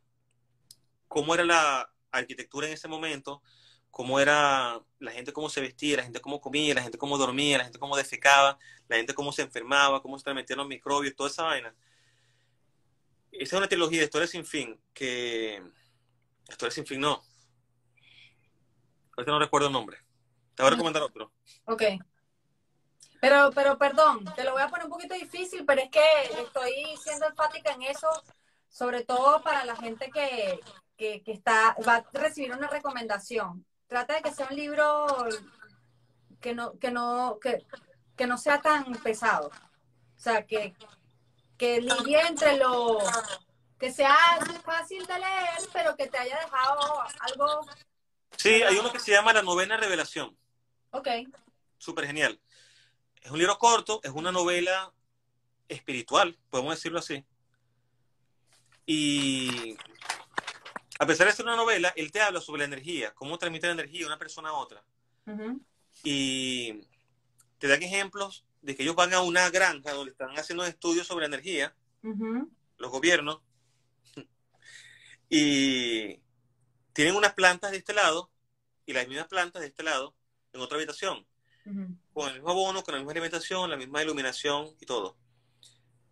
cómo 1.08 1.34
era 1.34 1.46
la 1.46 1.94
arquitectura 2.12 2.68
en 2.68 2.74
ese 2.74 2.90
momento, 2.90 3.42
cómo 3.90 4.20
era 4.20 4.84
la 5.00 5.12
gente 5.14 5.32
cómo 5.32 5.50
se 5.50 5.62
vestía, 5.62 5.96
la 5.96 6.04
gente 6.04 6.20
cómo 6.20 6.42
comía, 6.42 6.76
la 6.76 6.82
gente 6.82 6.98
cómo 6.98 7.18
dormía, 7.18 7.60
la 7.60 7.64
gente 7.64 7.80
cómo 7.80 7.96
defecaba, 7.96 8.60
la 8.90 8.98
gente 8.98 9.14
cómo 9.14 9.32
se 9.32 9.44
enfermaba, 9.44 10.02
cómo 10.02 10.18
se 10.18 10.26
transmitían 10.26 10.58
los 10.58 10.68
microbios, 10.68 11.16
toda 11.16 11.30
esa 11.30 11.44
vaina. 11.44 11.74
Esa 13.32 13.56
es 13.56 13.60
una 13.60 13.70
trilogía 13.70 14.00
de 14.00 14.06
historias 14.06 14.32
sin 14.32 14.46
fin, 14.46 14.78
que... 14.94 15.64
Historias 16.50 16.74
sin 16.74 16.86
fin 16.86 17.02
no. 17.02 17.22
Ahorita 19.18 19.32
no 19.32 19.40
recuerdo 19.40 19.68
el 19.68 19.74
nombre. 19.74 19.98
Te 20.56 20.64
voy 20.64 20.68
a 20.68 20.72
recomendar 20.72 21.04
otro. 21.04 21.32
Ok. 21.66 21.84
Pero, 23.22 23.52
pero 23.54 23.78
perdón, 23.78 24.24
te 24.36 24.44
lo 24.44 24.54
voy 24.54 24.62
a 24.62 24.70
poner 24.70 24.86
un 24.86 24.92
poquito 24.92 25.14
difícil, 25.14 25.66
pero 25.66 25.82
es 25.82 25.90
que 25.90 26.02
estoy 26.42 26.72
siendo 27.04 27.28
enfática 27.28 27.74
en 27.74 27.84
eso, 27.84 28.08
sobre 28.70 29.04
todo 29.04 29.42
para 29.42 29.66
la 29.66 29.76
gente 29.76 30.10
que, 30.10 30.60
que, 30.96 31.22
que 31.22 31.32
está, 31.34 31.76
va 31.88 31.96
a 31.96 32.06
recibir 32.14 32.54
una 32.54 32.68
recomendación. 32.68 33.66
trata 33.88 34.16
de 34.16 34.22
que 34.22 34.34
sea 34.34 34.48
un 34.50 34.56
libro 34.56 35.06
que 36.40 36.54
no, 36.54 36.78
que 36.80 36.92
no, 36.92 37.40
que, 37.42 37.66
que 38.16 38.26
no 38.26 38.38
sea 38.38 38.62
tan 38.62 38.86
pesado. 39.04 39.48
O 39.48 40.20
sea, 40.20 40.46
que, 40.46 40.74
que 41.58 41.82
lidie 41.82 42.22
entre 42.22 42.58
lo 42.58 43.00
que 43.80 43.94
sea 43.94 44.16
fácil 44.64 45.06
de 45.06 45.20
leer, 45.20 45.60
pero 45.72 45.96
que 45.96 46.08
te 46.08 46.18
haya 46.18 46.38
dejado 46.40 47.02
algo. 47.20 47.66
Sí, 48.38 48.62
hay 48.62 48.78
uno 48.78 48.92
que 48.92 49.00
se 49.00 49.12
llama 49.12 49.34
La 49.34 49.42
Novena 49.42 49.78
Revelación. 49.78 50.38
Ok. 50.92 51.08
Súper 51.78 52.06
genial. 52.06 52.40
Es 53.22 53.32
un 53.32 53.38
libro 53.38 53.58
corto, 53.58 54.02
es 54.04 54.12
una 54.12 54.32
novela 54.32 54.94
espiritual, 55.68 56.38
podemos 56.50 56.76
decirlo 56.76 57.00
así. 57.00 57.24
Y 58.86 59.78
a 61.00 61.06
pesar 61.06 61.28
de 61.28 61.34
ser 61.34 61.46
una 61.46 61.56
novela, 61.56 61.94
él 61.96 62.12
te 62.12 62.22
habla 62.22 62.42
sobre 62.42 62.60
la 62.60 62.66
energía, 62.66 63.14
cómo 63.14 63.38
transmite 63.38 63.68
la 63.68 63.74
energía 63.74 64.02
de 64.02 64.08
una 64.08 64.18
persona 64.18 64.50
a 64.50 64.54
otra. 64.54 64.84
Y 66.04 66.82
te 67.60 67.68
dan 67.68 67.84
ejemplos 67.84 68.46
de 68.62 68.76
que 68.76 68.84
ellos 68.84 68.96
van 68.96 69.14
a 69.14 69.22
una 69.22 69.50
granja 69.50 69.94
donde 69.94 70.12
están 70.12 70.38
haciendo 70.38 70.66
estudios 70.66 71.08
sobre 71.08 71.28
energía, 71.28 71.76
los 72.02 72.92
gobiernos, 72.92 73.42
y 75.30 76.20
tienen 76.94 77.16
unas 77.16 77.34
plantas 77.34 77.72
de 77.72 77.78
este 77.78 77.94
lado 77.94 78.32
y 78.86 78.94
las 78.94 79.08
mismas 79.08 79.28
plantas 79.28 79.62
de 79.62 79.68
este 79.68 79.84
lado 79.84 80.16
en 80.54 80.62
otra 80.62 80.78
habitación, 80.78 81.26
con 82.12 82.28
el 82.30 82.36
mismo 82.36 82.50
abono, 82.50 82.84
con 82.84 82.94
la 82.94 83.00
misma 83.00 83.12
alimentación, 83.12 83.70
la 83.70 83.78
misma 83.78 84.02
iluminación 84.02 84.76
y 84.80 84.86
todo. 84.86 85.16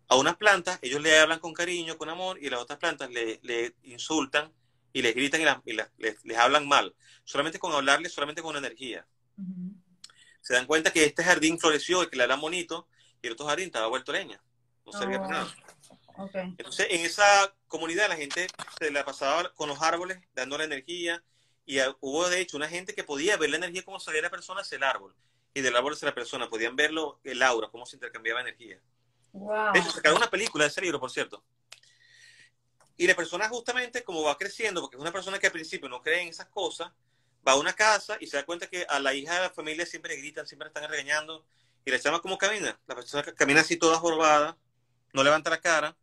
A 0.06 0.16
unas 0.16 0.36
plantas 0.36 0.78
ellos 0.80 1.02
le 1.02 1.18
hablan 1.18 1.40
con 1.40 1.52
cariño, 1.52 1.98
con 1.98 2.08
amor, 2.08 2.42
y 2.42 2.46
a 2.46 2.50
las 2.52 2.60
otras 2.60 2.78
plantas 2.78 3.10
le, 3.10 3.40
le 3.42 3.74
insultan 3.82 4.52
y 4.92 5.02
les 5.02 5.14
gritan 5.14 5.62
y, 5.66 5.72
les, 5.74 6.38
hablan 6.38 6.66
mal, 6.66 6.94
solamente 7.24 7.58
con 7.58 7.72
hablarles, 7.72 8.12
solamente 8.12 8.42
con 8.42 8.56
energía. 8.56 9.06
Se 10.40 10.54
dan 10.54 10.66
cuenta 10.66 10.92
que 10.92 11.04
este 11.04 11.24
jardín 11.24 11.58
floreció 11.58 12.02
y 12.02 12.08
que 12.08 12.16
le 12.16 12.22
hablan 12.22 12.40
bonito, 12.40 12.88
y 13.20 13.26
el 13.26 13.34
otro 13.34 13.46
jardín 13.46 13.66
estaba 13.66 13.88
vuelto 13.88 14.12
leña, 14.12 14.40
no 14.86 14.92
servía 14.92 15.20
para 15.20 15.40
nada. 15.40 15.54
Entonces, 16.18 16.88
en 16.90 17.04
esa 17.04 17.54
comunidad 17.68 18.08
la 18.08 18.16
gente 18.16 18.48
se 18.78 18.90
la 18.90 19.04
pasaba 19.04 19.52
con 19.54 19.68
los 19.68 19.80
árboles, 19.80 20.18
dando 20.34 20.58
la 20.58 20.64
energía, 20.64 21.22
y 21.64 21.78
hubo 22.00 22.28
de 22.28 22.40
hecho 22.40 22.56
una 22.56 22.68
gente 22.68 22.94
que 22.94 23.04
podía 23.04 23.36
ver 23.36 23.50
la 23.50 23.56
energía 23.58 23.84
como 23.84 24.00
salía 24.00 24.22
la 24.22 24.30
persona 24.30 24.62
hacia 24.62 24.76
el 24.76 24.82
árbol, 24.82 25.14
y 25.54 25.60
del 25.60 25.76
árbol 25.76 25.92
hacia 25.92 26.06
la 26.06 26.14
persona, 26.14 26.48
podían 26.48 26.74
verlo, 26.74 27.20
el 27.24 27.42
aura, 27.42 27.68
cómo 27.68 27.86
se 27.86 27.96
intercambiaba 27.96 28.40
energía. 28.40 28.80
Wow. 29.32 29.72
De 29.72 29.78
hecho, 29.78 29.90
sacaron 29.90 30.18
una 30.18 30.30
película 30.30 30.64
de 30.64 30.68
ese 30.68 30.80
libro, 30.80 30.98
por 30.98 31.10
cierto. 31.10 31.44
Y 32.96 33.06
la 33.06 33.14
persona 33.14 33.48
justamente 33.48 34.02
como 34.02 34.24
va 34.24 34.36
creciendo, 34.36 34.80
porque 34.80 34.96
es 34.96 35.00
una 35.00 35.12
persona 35.12 35.38
que 35.38 35.46
al 35.46 35.52
principio 35.52 35.88
no 35.88 36.02
cree 36.02 36.22
en 36.22 36.28
esas 36.28 36.48
cosas, 36.48 36.90
va 37.46 37.52
a 37.52 37.56
una 37.56 37.72
casa 37.72 38.16
y 38.20 38.26
se 38.26 38.36
da 38.36 38.44
cuenta 38.44 38.66
que 38.66 38.84
a 38.88 38.98
la 38.98 39.14
hija 39.14 39.34
de 39.34 39.40
la 39.42 39.50
familia 39.50 39.86
siempre 39.86 40.14
le 40.14 40.20
gritan, 40.20 40.46
siempre 40.46 40.66
le 40.66 40.70
están 40.70 40.90
regañando. 40.90 41.46
Y 41.84 41.90
la 41.92 42.00
chama 42.00 42.20
como 42.20 42.36
camina. 42.36 42.78
La 42.86 42.96
persona 42.96 43.22
camina 43.22 43.60
así 43.60 43.76
toda 43.76 43.98
jorobada, 43.98 44.58
no 45.12 45.22
levanta 45.22 45.48
la 45.48 45.60
cara, 45.60 45.96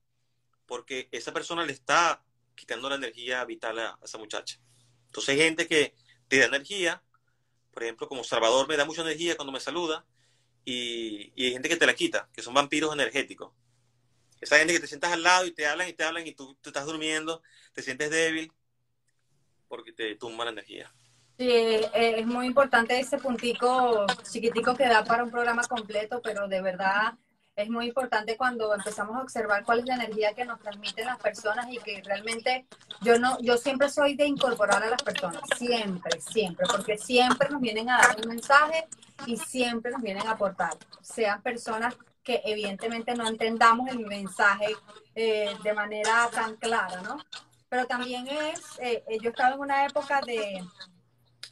porque 0.66 1.10
esa 1.12 1.34
persona 1.34 1.66
le 1.66 1.74
está 1.74 2.24
quitando 2.56 2.90
la 2.90 2.96
energía 2.96 3.44
vital 3.46 3.80
a, 3.80 4.00
esa 4.04 4.18
muchacha. 4.18 4.60
Entonces 5.08 5.30
hay 5.30 5.42
gente 5.42 5.68
que 5.68 5.94
te 6.28 6.40
da 6.40 6.46
energía, 6.46 7.04
por 7.72 7.84
ejemplo, 7.84 8.08
como 8.08 8.24
Salvador 8.24 8.68
me 8.68 8.78
da 8.78 8.86
mucha 8.86 9.02
energía 9.02 9.36
cuando 9.36 9.52
me 9.52 9.60
saluda, 9.60 10.06
y, 10.64 11.32
y 11.36 11.46
hay 11.46 11.52
gente 11.54 11.70
que 11.70 11.76
te 11.78 11.86
la 11.86 11.94
quita, 11.94 12.30
que 12.34 12.42
son 12.42 12.54
vampiros 12.54 12.94
energéticos. 12.94 13.54
Esa 14.42 14.58
gente 14.58 14.74
que 14.74 14.80
te 14.80 14.88
sientas 14.88 15.12
al 15.12 15.24
lado 15.24 15.46
y 15.46 15.52
te 15.52 15.66
hablan 15.66 15.90
y 15.90 15.94
te 15.94 16.04
hablan 16.04 16.28
y 16.28 16.34
tú, 16.34 16.58
estás 16.64 16.86
durmiendo, 16.86 17.42
te 17.74 17.82
sientes 17.82 18.10
débil 18.10 18.52
porque 19.68 19.92
te 19.92 20.16
tumba 20.16 20.46
la 20.46 20.52
energía. 20.52 20.94
Sí, 21.38 21.50
eh, 21.50 21.90
es 21.94 22.26
muy 22.26 22.46
importante 22.46 23.00
ese 23.00 23.18
puntico 23.18 24.06
chiquitico 24.32 24.76
que 24.76 24.88
da 24.88 25.04
para 25.04 25.24
un 25.24 25.32
programa 25.32 25.64
completo, 25.64 26.22
pero 26.22 26.48
de 26.48 26.62
verdad 26.62 27.16
es 27.56 27.70
muy 27.70 27.88
importante 27.88 28.36
cuando 28.36 28.74
empezamos 28.74 29.16
a 29.16 29.22
observar 29.22 29.64
cuál 29.64 29.80
es 29.80 29.86
la 29.86 29.96
energía 29.96 30.34
que 30.34 30.44
nos 30.44 30.60
transmiten 30.60 31.06
las 31.06 31.20
personas 31.20 31.68
y 31.72 31.78
que 31.78 32.02
realmente 32.04 32.66
yo 33.02 33.18
no, 33.18 33.40
yo 33.40 33.58
siempre 33.58 33.90
soy 33.90 34.16
de 34.16 34.28
incorporar 34.28 34.84
a 34.84 34.90
las 34.90 35.02
personas, 35.02 35.42
siempre, 35.58 36.20
siempre, 36.20 36.66
porque 36.70 36.98
siempre 36.98 37.50
nos 37.50 37.62
vienen 37.62 37.90
a 37.90 37.98
dar 37.98 38.18
un 38.22 38.30
mensaje 38.30 38.88
y 39.26 39.38
siempre 39.38 39.92
nos 39.92 40.02
vienen 40.02 40.28
a 40.28 40.32
aportar, 40.32 40.74
sean 41.02 41.42
personas 41.42 41.96
que 42.24 42.42
evidentemente 42.44 43.14
no 43.16 43.28
entendamos 43.28 43.88
el 43.90 44.00
mensaje 44.00 44.76
eh, 45.14 45.56
de 45.64 45.74
manera 45.74 46.28
tan 46.34 46.58
clara, 46.58 47.02
¿no? 47.02 47.18
Pero 47.70 47.86
también 47.86 48.28
es, 48.28 48.60
eh, 48.80 49.04
eh, 49.08 49.18
yo 49.22 49.30
estaba 49.30 49.54
en 49.54 49.62
una 49.62 49.86
época 49.86 50.22
de, 50.22 50.62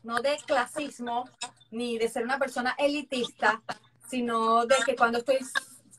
no 0.03 0.19
de 0.19 0.37
clasismo, 0.45 1.29
ni 1.71 1.97
de 1.97 2.09
ser 2.09 2.23
una 2.23 2.39
persona 2.39 2.75
elitista, 2.77 3.61
sino 4.09 4.65
de 4.65 4.75
que 4.85 4.95
cuando 4.95 5.19
estoy, 5.19 5.39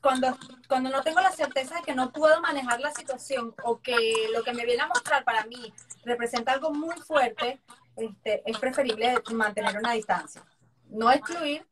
cuando, 0.04 0.36
cuando 0.68 0.90
no 0.90 1.02
tengo 1.02 1.20
la 1.22 1.32
certeza 1.32 1.76
de 1.76 1.82
que 1.82 1.94
no 1.94 2.12
puedo 2.12 2.38
manejar 2.42 2.78
la 2.78 2.92
situación 2.92 3.54
o 3.64 3.80
que 3.80 4.28
lo 4.34 4.44
que 4.44 4.52
me 4.52 4.66
viene 4.66 4.82
a 4.82 4.86
mostrar 4.86 5.24
para 5.24 5.46
mí 5.46 5.72
representa 6.04 6.52
algo 6.52 6.72
muy 6.74 6.94
fuerte, 7.00 7.58
este, 7.96 8.42
es 8.44 8.58
preferible 8.58 9.14
mantener 9.32 9.78
una 9.78 9.92
distancia. 9.92 10.44
No 10.90 11.10
excluir, 11.10 11.66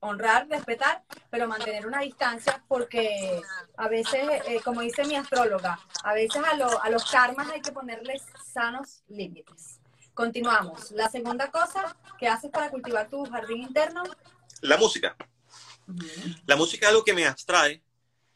honrar, 0.00 0.46
respetar, 0.48 1.02
pero 1.30 1.48
mantener 1.48 1.86
una 1.86 2.00
distancia 2.00 2.62
porque 2.68 3.40
a 3.78 3.88
veces, 3.88 4.28
eh, 4.46 4.60
como 4.62 4.82
dice 4.82 5.06
mi 5.06 5.16
astróloga, 5.16 5.80
a 6.04 6.12
veces 6.12 6.42
a, 6.44 6.50
a 6.82 6.90
los 6.90 7.10
karmas 7.10 7.48
hay 7.48 7.62
que 7.62 7.72
ponerles 7.72 8.22
sanos 8.52 9.02
límites. 9.08 9.80
Continuamos. 10.12 10.90
La 10.90 11.08
segunda 11.08 11.50
cosa 11.50 11.96
que 12.18 12.28
haces 12.28 12.50
para 12.50 12.68
cultivar 12.68 13.08
tu 13.08 13.24
jardín 13.24 13.62
interno. 13.62 14.02
La 14.60 14.76
música. 14.76 15.16
La 16.46 16.56
música 16.56 16.86
es 16.86 16.90
algo 16.90 17.04
que 17.04 17.14
me 17.14 17.26
abstrae 17.26 17.82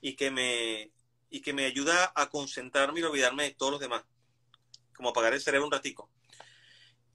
y 0.01 0.15
que 0.17 0.31
me, 0.31 0.93
y 1.31 1.41
que 1.41 1.53
me 1.53 1.65
ayuda 1.65 2.13
a 2.15 2.29
concentrarme 2.31 3.01
y 3.01 3.03
olvidarme 3.03 3.45
de 3.45 3.55
todos 3.55 3.73
los 3.73 3.81
demás. 3.81 4.05
Como 4.97 5.11
apagar 5.11 5.33
el 5.35 5.41
cerebro 5.41 5.67
un 5.67 5.73
ratico. 5.73 6.11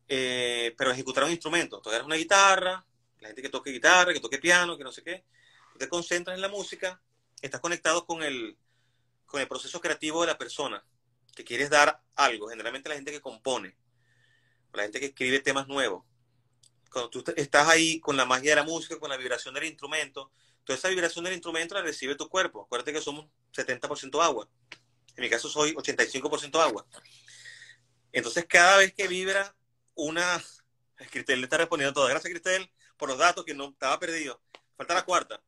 Eh, 0.08 0.74
pero 0.78 0.92
ejecutar 0.92 1.24
un 1.24 1.32
instrumento. 1.32 1.82
Tocar 1.82 2.04
una 2.04 2.16
guitarra, 2.16 2.86
la 3.20 3.28
gente 3.28 3.42
que 3.42 3.50
toque 3.50 3.72
guitarra, 3.72 4.14
que 4.14 4.20
toque 4.20 4.40
piano, 4.40 4.78
que 4.78 4.84
no 4.84 4.92
sé 4.92 5.04
qué, 5.04 5.24
te 5.78 5.88
concentras 5.88 6.36
en 6.36 6.42
la 6.42 6.50
música, 6.50 7.02
estás 7.42 7.62
conectado 7.62 8.06
con 8.06 8.24
el, 8.24 8.58
con 9.26 9.40
el 9.42 9.48
proceso 9.48 9.80
creativo 9.80 10.22
de 10.22 10.28
la 10.28 10.38
persona, 10.38 10.84
que 11.36 11.44
quieres 11.44 11.70
dar 11.70 12.02
algo, 12.16 12.50
generalmente 12.50 12.90
la 12.90 12.96
gente 12.96 13.12
que 13.12 13.22
compone, 13.22 13.78
la 14.74 14.84
gente 14.84 15.00
que 15.00 15.08
escribe 15.08 15.40
temas 15.40 15.68
nuevos. 15.68 16.06
Cuando 16.90 17.10
tú 17.10 17.24
estás 17.36 17.68
ahí 17.68 18.00
con 18.00 18.18
la 18.18 18.26
magia 18.26 18.52
de 18.52 18.56
la 18.58 18.64
música, 18.64 19.00
con 19.00 19.10
la 19.10 19.18
vibración 19.18 19.54
del 19.54 19.66
instrumento, 19.66 20.32
toda 20.64 20.78
esa 20.78 20.90
vibración 20.90 21.24
del 21.26 21.34
instrumento 21.34 21.76
la 21.76 21.82
recibe 21.82 22.16
tu 22.16 22.28
cuerpo. 22.30 22.64
Acuérdate 22.64 22.94
que 22.94 23.02
somos 23.02 23.28
70% 23.54 24.22
agua. 24.24 24.48
En 25.16 25.24
mi 25.24 25.30
caso 25.30 25.50
soy 25.50 25.74
85% 25.74 26.60
agua. 26.62 26.86
Entonces 28.12 28.46
cada 28.48 28.78
vez 28.78 28.94
que 28.94 29.08
vibra 29.08 29.56
una... 29.96 30.44
Cristel 31.12 31.40
le 31.40 31.46
está 31.46 31.58
respondiendo 31.58 31.94
todo. 31.94 32.08
Gracias, 32.08 32.32
Cristel 32.32 32.70
por 33.00 33.10
los 33.10 33.18
datos 33.18 33.46
que 33.46 33.56
no 33.56 33.70
estaba 33.70 33.98
perdido. 33.98 34.40
Falta 34.78 34.94
la 34.94 35.06
cuarta. 35.06 35.42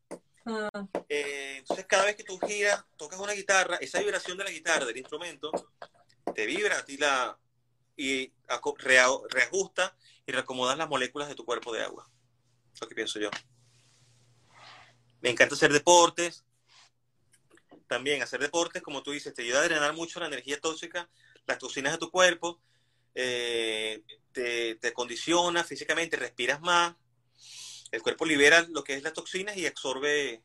Ah. 0.46 0.88
Eh, 1.10 1.58
entonces, 1.60 1.86
cada 1.86 2.06
vez 2.06 2.16
que 2.16 2.24
tú 2.24 2.40
giras, 2.40 2.84
tocas 2.98 3.20
una 3.20 3.34
guitarra, 3.34 3.76
esa 3.76 4.00
vibración 4.00 4.38
de 4.38 4.46
la 4.46 4.50
guitarra, 4.50 4.86
del 4.86 4.98
instrumento, 4.98 5.52
te 6.34 6.46
vibra 6.46 6.80
a 6.80 6.86
ti 6.86 6.98
la 6.98 7.38
y 7.96 8.32
reajusta 9.30 9.96
y 10.26 10.32
reacomodas 10.32 10.78
las 10.78 10.90
moléculas 10.90 11.28
de 11.28 11.36
tu 11.36 11.46
cuerpo 11.46 11.74
de 11.74 11.84
agua. 11.84 12.10
lo 12.80 12.88
que 12.88 12.96
pienso 12.96 13.20
yo. 13.20 13.30
Me 15.22 15.30
encanta 15.30 15.56
hacer 15.56 15.72
deportes. 15.72 16.44
También 17.88 18.22
hacer 18.24 18.40
deportes, 18.40 18.82
como 18.82 19.04
tú 19.04 19.12
dices, 19.12 19.34
te 19.34 19.44
ayuda 19.44 19.60
a 19.60 19.64
drenar 19.64 19.94
mucho 19.94 20.20
la 20.20 20.28
energía 20.28 20.60
tóxica, 20.60 21.10
las 21.46 21.58
toxinas 21.58 21.92
de 21.92 21.98
tu 21.98 22.10
cuerpo, 22.10 22.62
eh, 23.16 24.02
te, 24.32 24.76
te 24.76 24.94
condiciona 24.94 25.64
físicamente, 25.66 26.16
respiras 26.16 26.62
más, 26.62 26.96
el 27.92 28.02
cuerpo 28.02 28.26
libera 28.26 28.66
lo 28.70 28.84
que 28.84 28.94
es 28.94 29.04
las 29.04 29.14
toxinas 29.14 29.58
y 29.58 29.68
absorbe 29.68 30.42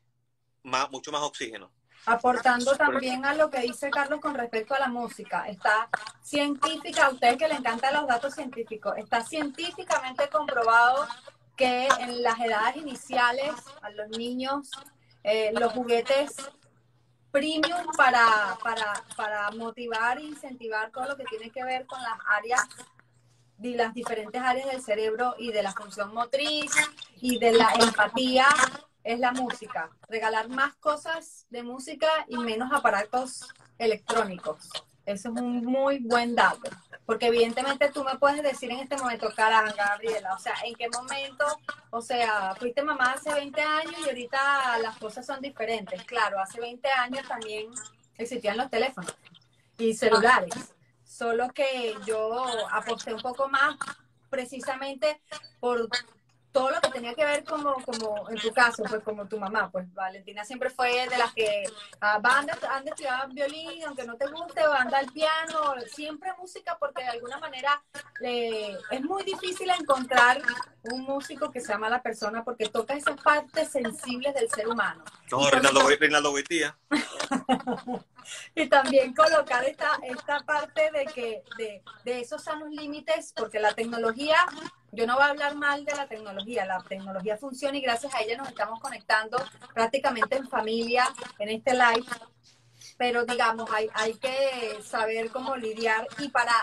más, 0.63 0.91
mucho 0.91 1.11
más 1.11 1.21
oxígeno. 1.21 1.71
Aportando 2.07 2.75
también 2.77 3.25
a 3.25 3.33
lo 3.33 3.49
que 3.49 3.59
dice 3.59 3.89
Carlos 3.89 4.21
con 4.21 4.33
respecto 4.33 4.73
a 4.73 4.79
la 4.79 4.87
música. 4.87 5.45
Está 5.47 5.89
científica, 6.23 7.05
a 7.05 7.09
usted 7.09 7.37
que 7.37 7.47
le 7.47 7.55
encantan 7.55 7.93
los 7.93 8.07
datos 8.07 8.33
científicos, 8.33 8.93
está 8.97 9.23
científicamente 9.23 10.29
comprobado 10.29 11.05
que 11.57 11.87
en 11.99 12.23
las 12.23 12.39
edades 12.39 12.77
iniciales 12.77 13.51
a 13.81 13.89
los 13.89 14.09
niños 14.09 14.71
eh, 15.23 15.51
los 15.53 15.73
juguetes 15.73 16.35
premium 17.31 17.85
para, 17.97 18.57
para, 18.63 19.03
para 19.17 19.51
motivar 19.51 20.17
e 20.17 20.23
incentivar 20.23 20.91
todo 20.91 21.09
lo 21.09 21.17
que 21.17 21.25
tiene 21.25 21.49
que 21.49 21.63
ver 21.63 21.85
con 21.85 22.01
las 22.01 22.17
áreas 22.27 22.65
de 23.57 23.71
las 23.71 23.93
diferentes 23.93 24.41
áreas 24.41 24.67
del 24.71 24.81
cerebro 24.81 25.35
y 25.37 25.51
de 25.51 25.63
la 25.63 25.71
función 25.73 26.13
motriz 26.13 26.71
y 27.19 27.39
de 27.39 27.51
la 27.51 27.73
empatía 27.79 28.47
es 29.07 29.19
la 29.19 29.31
música. 29.31 29.89
Regalar 30.09 30.49
más 30.49 30.75
cosas 30.75 31.45
de 31.49 31.63
música 31.63 32.07
y 32.27 32.37
menos 32.37 32.71
aparatos 32.73 33.47
electrónicos. 33.77 34.69
Eso 35.05 35.29
es 35.29 35.41
un 35.41 35.63
muy 35.63 35.99
buen 35.99 36.35
dato. 36.35 36.69
Porque 37.05 37.27
evidentemente 37.27 37.89
tú 37.89 38.03
me 38.03 38.17
puedes 38.17 38.43
decir 38.43 38.69
en 38.69 38.79
este 38.79 38.97
momento, 38.97 39.31
caramba, 39.33 39.71
Gabriela, 39.71 40.33
o 40.35 40.39
sea, 40.39 40.55
¿en 40.65 40.75
qué 40.75 40.89
momento, 40.89 41.45
o 41.89 42.01
sea, 42.01 42.53
fuiste 42.55 42.83
mamá 42.83 43.13
hace 43.13 43.33
20 43.33 43.61
años 43.61 43.95
y 44.05 44.09
ahorita 44.09 44.77
las 44.79 44.97
cosas 44.97 45.25
son 45.25 45.39
diferentes? 45.39 46.03
Claro, 46.03 46.41
hace 46.41 46.59
20 46.59 46.89
años 46.89 47.25
también 47.25 47.71
existían 48.17 48.57
los 48.57 48.69
teléfonos 48.69 49.15
y 49.77 49.93
celulares, 49.93 50.73
solo 51.05 51.47
que 51.53 51.95
yo 52.05 52.67
aposté 52.71 53.13
un 53.13 53.21
poco 53.21 53.47
más 53.47 53.77
precisamente 54.29 55.21
por 55.61 55.87
todo 56.57 56.71
lo 56.71 56.81
que 56.81 56.89
tenía 56.89 57.13
que 57.13 57.23
ver 57.23 57.43
como, 57.43 57.75
como 57.85 58.27
en 58.31 58.37
tu 58.37 58.51
caso, 58.51 58.81
pues 58.89 59.03
como 59.03 59.27
tu 59.27 59.39
mamá, 59.39 59.69
pues 59.71 59.93
Valentina 59.93 60.43
siempre 60.43 60.71
fue 60.71 61.07
de 61.07 61.15
las 61.15 61.31
que 61.31 61.65
ah, 62.01 62.17
va 62.17 62.39
a 62.39 62.79
estudiar 62.79 63.31
violín, 63.31 63.83
aunque 63.85 64.03
no 64.05 64.17
te 64.17 64.25
guste, 64.25 64.61
anda 64.61 64.97
al 64.97 65.05
piano, 65.11 65.75
siempre 65.93 66.33
música, 66.39 66.75
porque 66.79 67.03
de 67.03 67.09
alguna 67.09 67.37
manera 67.37 67.79
es 68.21 69.01
muy 69.03 69.23
difícil 69.23 69.69
encontrar 69.69 70.41
un 70.91 71.03
músico 71.03 71.51
que 71.51 71.61
sea 71.61 71.77
mala 71.77 72.01
persona 72.01 72.43
porque 72.43 72.69
toca 72.69 72.95
esas 72.95 73.21
partes 73.21 73.69
sensibles 73.69 74.33
del 74.33 74.49
ser 74.49 74.67
humano. 74.67 75.03
No, 75.29 75.47
Reinaldo, 75.51 75.87
Reinaldo 75.87 76.33
y 78.55 78.67
también 78.67 79.13
colocar 79.13 79.63
esta, 79.65 79.91
esta 80.03 80.39
parte 80.41 80.91
de 80.91 81.05
que 81.05 81.43
de, 81.57 81.81
de 82.03 82.19
esos 82.19 82.43
sanos 82.43 82.69
límites, 82.69 83.33
porque 83.35 83.59
la 83.59 83.73
tecnología 83.73 84.37
yo 84.91 85.05
no 85.05 85.15
voy 85.15 85.23
a 85.23 85.27
hablar 85.27 85.55
mal 85.55 85.85
de 85.85 85.95
la 85.95 86.07
tecnología, 86.07 86.65
la 86.65 86.81
tecnología 86.81 87.37
funciona 87.37 87.77
y 87.77 87.81
gracias 87.81 88.13
a 88.15 88.21
ella 88.21 88.37
nos 88.37 88.49
estamos 88.49 88.79
conectando 88.79 89.37
prácticamente 89.73 90.37
en 90.37 90.47
familia 90.47 91.05
en 91.39 91.49
este 91.49 91.73
live, 91.73 92.05
pero 92.97 93.25
digamos, 93.25 93.69
hay, 93.71 93.89
hay 93.93 94.13
que 94.15 94.79
saber 94.81 95.29
cómo 95.29 95.55
lidiar 95.55 96.07
y 96.19 96.29
para 96.29 96.53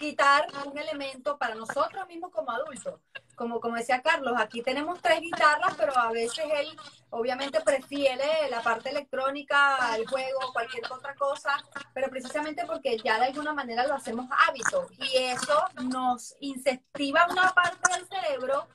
quitar 0.00 0.46
un 0.66 0.76
elemento 0.76 1.38
para 1.38 1.54
nosotros 1.54 2.08
mismos 2.08 2.32
como 2.32 2.50
adultos 2.50 3.00
como, 3.40 3.58
como 3.58 3.76
decía 3.76 4.02
Carlos, 4.02 4.34
aquí 4.36 4.60
tenemos 4.60 5.00
tres 5.00 5.22
guitarras, 5.22 5.74
pero 5.74 5.96
a 5.96 6.12
veces 6.12 6.44
él 6.58 6.78
obviamente 7.08 7.62
prefiere 7.62 8.50
la 8.50 8.60
parte 8.60 8.90
electrónica, 8.90 9.96
el 9.96 10.06
juego, 10.06 10.52
cualquier 10.52 10.84
otra 10.92 11.14
cosa, 11.14 11.56
pero 11.94 12.10
precisamente 12.10 12.66
porque 12.66 12.98
ya 12.98 13.18
de 13.18 13.28
alguna 13.28 13.54
manera 13.54 13.86
lo 13.86 13.94
hacemos 13.94 14.26
hábito 14.46 14.88
y 14.98 15.16
eso 15.16 15.58
nos 15.84 16.36
incentiva 16.40 17.28
una 17.30 17.50
parte 17.54 17.94
del 17.94 18.06
cerebro 18.08 18.68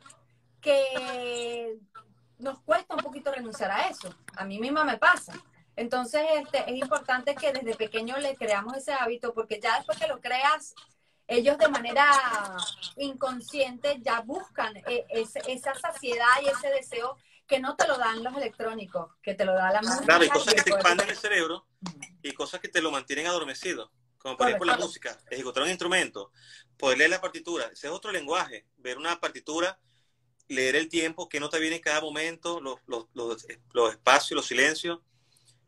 que 0.60 1.78
nos 2.40 2.60
cuesta 2.62 2.96
un 2.96 3.02
poquito 3.02 3.32
renunciar 3.32 3.70
a 3.70 3.88
eso. 3.88 4.16
A 4.36 4.46
mí 4.46 4.58
misma 4.58 4.84
me 4.84 4.98
pasa. 4.98 5.34
Entonces, 5.76 6.24
este, 6.38 6.68
es 6.72 6.76
importante 6.76 7.36
que 7.36 7.54
desde 7.54 7.76
pequeño 7.76 8.18
le 8.18 8.36
creamos 8.36 8.76
ese 8.76 8.94
hábito, 8.94 9.32
porque 9.36 9.60
ya 9.60 9.76
después 9.76 10.00
que 10.00 10.08
lo 10.08 10.20
creas, 10.22 10.74
ellos 11.28 11.58
de 11.58 11.68
manera 11.68 12.08
inconsciente 12.98 14.00
ya 14.02 14.22
buscan 14.22 14.76
e, 14.78 15.06
esa 15.10 15.74
saciedad 15.76 16.28
y 16.44 16.48
ese 16.48 16.70
deseo 16.70 17.18
que 17.48 17.60
no 17.60 17.76
te 17.76 17.88
lo 17.88 17.98
dan 17.98 18.24
los 18.24 18.36
electrónicos, 18.36 19.12
que 19.22 19.36
te 19.36 19.46
lo 19.46 19.54
da 19.54 19.72
la 19.72 19.82
música. 19.82 20.06
Claro, 20.06 20.24
y 20.24 20.30
cosas 20.30 20.54
que 20.54 20.64
te 20.64 20.72
expanden 20.72 21.10
el 21.10 21.18
cerebro 21.18 21.66
y 22.22 22.32
cosas 22.34 22.60
que 22.60 22.70
te 22.70 22.82
lo 22.82 22.92
mantienen 22.92 23.28
adormecido, 23.28 23.92
como 24.18 24.38
por 24.38 24.48
ejemplo 24.48 24.66
la 24.66 24.78
música, 24.78 25.20
ejecutar 25.30 25.64
un 25.64 25.70
instrumento, 25.70 26.32
poder 26.78 26.98
leer 26.98 27.12
la 27.12 27.22
partitura, 27.22 27.66
ese 27.66 27.88
es 27.88 27.94
otro 27.94 28.12
lenguaje, 28.12 28.66
ver 28.78 28.98
una 28.98 29.20
partitura, 29.20 29.80
leer 30.48 30.76
el 30.76 30.90
tiempo, 30.90 31.30
que 31.30 31.40
no 31.40 31.50
te 31.50 31.60
viene 31.60 31.78
en 31.78 31.82
cada 31.82 32.02
momento, 32.02 32.60
los, 32.60 32.80
los, 32.88 33.06
los, 33.14 33.46
los 33.74 33.92
espacios, 33.92 34.36
los 34.36 34.48
silencios, 34.48 35.00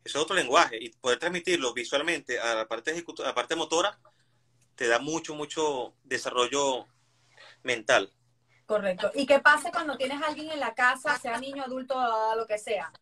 ese 0.04 0.16
es 0.18 0.22
otro 0.22 0.34
lenguaje, 0.34 0.78
y 0.80 0.90
poder 0.90 1.18
transmitirlo 1.18 1.72
visualmente 1.72 2.40
a 2.40 2.54
la 2.54 2.68
parte, 2.68 2.90
a 2.90 3.22
la 3.22 3.34
parte 3.34 3.54
motora, 3.54 3.98
te 4.78 4.86
da 4.86 5.00
mucho, 5.00 5.34
mucho 5.34 5.92
desarrollo 6.04 6.86
mental. 7.64 8.12
Correcto. 8.64 9.10
¿Y 9.12 9.26
qué 9.26 9.40
pasa 9.40 9.72
cuando 9.72 9.96
tienes 9.96 10.22
a 10.22 10.26
alguien 10.26 10.52
en 10.52 10.60
la 10.60 10.72
casa, 10.72 11.18
sea 11.18 11.36
niño, 11.38 11.64
adulto, 11.64 11.96
lo 12.36 12.46
que 12.46 12.58
sea? 12.58 12.92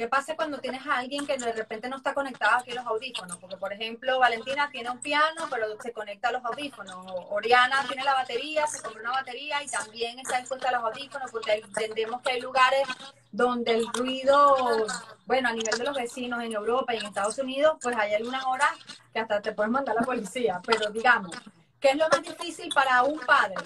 ¿Qué 0.00 0.08
pasa 0.08 0.34
cuando 0.34 0.56
tienes 0.56 0.86
a 0.86 0.96
alguien 0.96 1.26
que 1.26 1.36
de 1.36 1.52
repente 1.52 1.86
no 1.86 1.98
está 1.98 2.14
conectado 2.14 2.56
aquí 2.56 2.70
a 2.70 2.76
los 2.76 2.86
audífonos? 2.86 3.36
Porque, 3.36 3.58
por 3.58 3.70
ejemplo, 3.70 4.18
Valentina 4.18 4.70
tiene 4.72 4.88
un 4.88 4.98
piano, 4.98 5.46
pero 5.50 5.66
se 5.78 5.92
conecta 5.92 6.28
a 6.28 6.32
los 6.32 6.42
audífonos. 6.42 6.96
Oriana 7.28 7.84
tiene 7.86 8.02
la 8.02 8.14
batería, 8.14 8.66
se 8.66 8.80
compra 8.80 9.02
una 9.02 9.10
batería 9.10 9.62
y 9.62 9.66
también 9.66 10.18
está 10.18 10.38
dispuesta 10.38 10.70
a 10.70 10.72
los 10.72 10.84
audífonos, 10.84 11.30
porque 11.30 11.52
entendemos 11.52 12.22
que 12.22 12.30
hay 12.30 12.40
lugares 12.40 12.88
donde 13.30 13.72
el 13.72 13.86
ruido, 13.92 14.86
bueno, 15.26 15.50
a 15.50 15.52
nivel 15.52 15.76
de 15.76 15.84
los 15.84 15.94
vecinos 15.94 16.42
en 16.44 16.54
Europa 16.54 16.94
y 16.94 16.96
en 16.96 17.04
Estados 17.04 17.36
Unidos, 17.36 17.76
pues 17.82 17.94
hay 17.94 18.14
algunas 18.14 18.42
horas 18.46 18.70
que 19.12 19.20
hasta 19.20 19.42
te 19.42 19.52
puedes 19.52 19.70
mandar 19.70 19.96
la 19.96 20.06
policía. 20.06 20.62
Pero 20.64 20.88
digamos, 20.90 21.36
¿qué 21.78 21.90
es 21.90 21.96
lo 21.96 22.08
más 22.08 22.22
difícil 22.22 22.70
para 22.74 23.02
un 23.02 23.20
padre? 23.20 23.56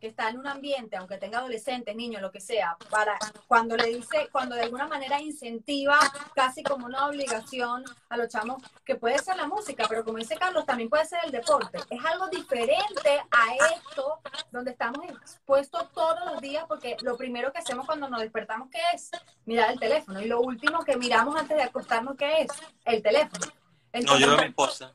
Que 0.00 0.08
está 0.08 0.30
en 0.30 0.38
un 0.38 0.46
ambiente, 0.46 0.96
aunque 0.96 1.18
tenga 1.18 1.38
adolescentes, 1.38 1.94
niños, 1.94 2.22
lo 2.22 2.32
que 2.32 2.40
sea, 2.40 2.76
para 2.90 3.18
cuando 3.46 3.76
le 3.76 3.86
dice, 3.86 4.28
cuando 4.32 4.54
de 4.54 4.62
alguna 4.62 4.88
manera 4.88 5.20
incentiva 5.20 5.98
casi 6.34 6.62
como 6.62 6.86
una 6.86 7.06
obligación 7.06 7.84
a 8.08 8.16
los 8.16 8.28
chamos, 8.28 8.62
que 8.84 8.96
puede 8.96 9.18
ser 9.18 9.36
la 9.36 9.46
música, 9.46 9.84
pero 9.88 10.04
como 10.04 10.18
dice 10.18 10.36
Carlos, 10.36 10.64
también 10.64 10.88
puede 10.88 11.04
ser 11.04 11.20
el 11.24 11.30
deporte. 11.30 11.78
Es 11.90 12.04
algo 12.04 12.28
diferente 12.28 13.22
a 13.30 13.54
esto, 13.74 14.20
donde 14.50 14.70
estamos 14.70 15.04
expuestos 15.04 15.92
todos 15.92 16.32
los 16.32 16.40
días, 16.40 16.64
porque 16.66 16.96
lo 17.02 17.16
primero 17.16 17.52
que 17.52 17.58
hacemos 17.58 17.84
cuando 17.84 18.08
nos 18.08 18.20
despertamos, 18.20 18.68
¿qué 18.70 18.80
es? 18.94 19.10
Mirar 19.44 19.72
el 19.72 19.78
teléfono. 19.78 20.20
Y 20.20 20.26
lo 20.26 20.40
último 20.40 20.82
que 20.82 20.96
miramos 20.96 21.36
antes 21.36 21.56
de 21.56 21.62
acostarnos, 21.62 22.16
¿qué 22.16 22.42
es? 22.42 22.48
El 22.84 23.02
teléfono. 23.02 23.46
no, 23.92 24.18
yo 24.18 24.26
no 24.26 24.36
mi 24.38 24.44
esposa. 24.44 24.94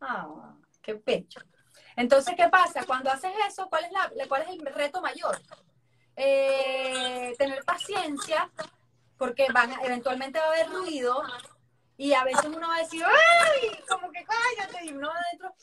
Ah, 0.00 0.54
qué 0.80 0.94
pecho. 0.94 1.40
Entonces, 1.96 2.34
¿qué 2.36 2.48
pasa? 2.48 2.84
Cuando 2.84 3.10
haces 3.10 3.32
eso, 3.48 3.68
¿cuál 3.68 3.84
es, 3.84 3.92
la, 3.92 4.10
cuál 4.28 4.42
es 4.42 4.48
el 4.48 4.66
reto 4.66 5.00
mayor? 5.00 5.40
Eh, 6.16 7.34
tener 7.38 7.64
paciencia, 7.64 8.50
porque 9.16 9.46
van 9.52 9.72
eventualmente 9.84 10.38
va 10.38 10.46
a 10.46 10.48
haber 10.48 10.70
ruido 10.70 11.22
y 11.96 12.12
a 12.12 12.24
veces 12.24 12.44
uno 12.46 12.68
va 12.68 12.76
a 12.76 12.80
decir, 12.80 13.04
¡ay! 13.04 13.82
Como 13.88 14.10
que 14.10 14.24
cállate, 14.24 14.86
y 14.86 14.92
uno 14.92 15.10
adentro 15.10 15.54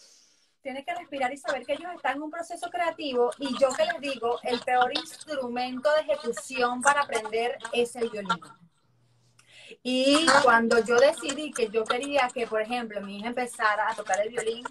tiene 0.61 0.85
que 0.85 0.93
respirar 0.93 1.33
y 1.33 1.37
saber 1.37 1.65
que 1.65 1.73
ellos 1.73 1.91
están 1.95 2.17
en 2.17 2.23
un 2.23 2.31
proceso 2.31 2.69
creativo 2.69 3.31
y 3.39 3.57
yo 3.57 3.69
que 3.69 3.85
les 3.85 3.99
digo, 3.99 4.39
el 4.43 4.59
peor 4.61 4.91
instrumento 4.95 5.89
de 5.95 6.01
ejecución 6.01 6.81
para 6.81 7.01
aprender 7.01 7.57
es 7.73 7.95
el 7.95 8.09
violín. 8.09 8.39
Y 9.83 10.27
cuando 10.43 10.79
yo 10.83 10.97
decidí 10.97 11.51
que 11.51 11.69
yo 11.69 11.83
quería 11.83 12.29
que, 12.33 12.45
por 12.45 12.61
ejemplo, 12.61 13.01
mi 13.01 13.17
hija 13.17 13.29
empezara 13.29 13.89
a 13.89 13.95
tocar 13.95 14.21
el 14.21 14.29
violín, 14.29 14.63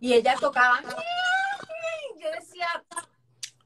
y 0.00 0.14
ella 0.14 0.36
tocaba. 0.38 0.80
Yo 2.18 2.30
decía. 2.32 2.68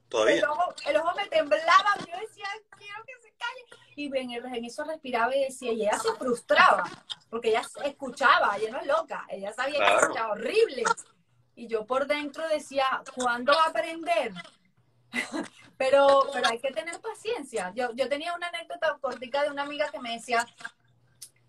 Todavía. 0.09 0.35
El 0.35 0.45
ojo, 0.45 0.73
el 0.85 0.97
ojo 0.97 1.15
me 1.15 1.27
temblaba. 1.27 1.95
Yo 1.99 2.19
decía, 2.19 2.47
quiero 2.77 3.03
que 3.05 3.13
se 3.21 3.33
calle. 3.37 3.81
Y 3.95 4.05
en, 4.17 4.31
en 4.31 4.65
eso 4.65 4.83
respiraba 4.83 5.35
y 5.35 5.43
decía, 5.45 5.71
y 5.71 5.81
ella 5.83 5.99
se 5.99 6.13
frustraba. 6.13 6.83
Porque 7.29 7.49
ella 7.49 7.63
escuchaba, 7.85 8.57
ella 8.57 8.71
no 8.71 8.79
es 8.79 8.87
loca. 8.87 9.25
Ella 9.29 9.53
sabía 9.53 9.79
que 9.79 9.95
escuchaba 9.95 10.33
horrible. 10.33 10.83
Y 11.55 11.67
yo 11.67 11.85
por 11.85 12.07
dentro 12.07 12.47
decía, 12.47 12.85
¿cuándo 13.15 13.53
va 13.53 13.65
a 13.65 13.69
aprender? 13.69 14.33
pero, 15.77 16.29
pero 16.33 16.47
hay 16.47 16.59
que 16.59 16.71
tener 16.71 16.99
paciencia. 16.99 17.71
Yo, 17.75 17.91
yo 17.93 18.09
tenía 18.09 18.33
una 18.33 18.47
anécdota 18.47 18.97
cortica 18.99 19.43
de 19.43 19.49
una 19.49 19.63
amiga 19.63 19.89
que 19.89 19.99
me 19.99 20.13
decía, 20.13 20.45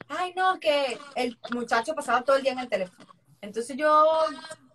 ay 0.09 0.35
no, 0.35 0.59
que 0.61 0.99
el 1.15 1.39
muchacho 1.53 1.95
pasaba 1.95 2.23
todo 2.23 2.37
el 2.37 2.43
día 2.43 2.53
en 2.53 2.59
el 2.59 2.69
teléfono. 2.69 3.15
Entonces 3.41 3.77
yo 3.77 4.27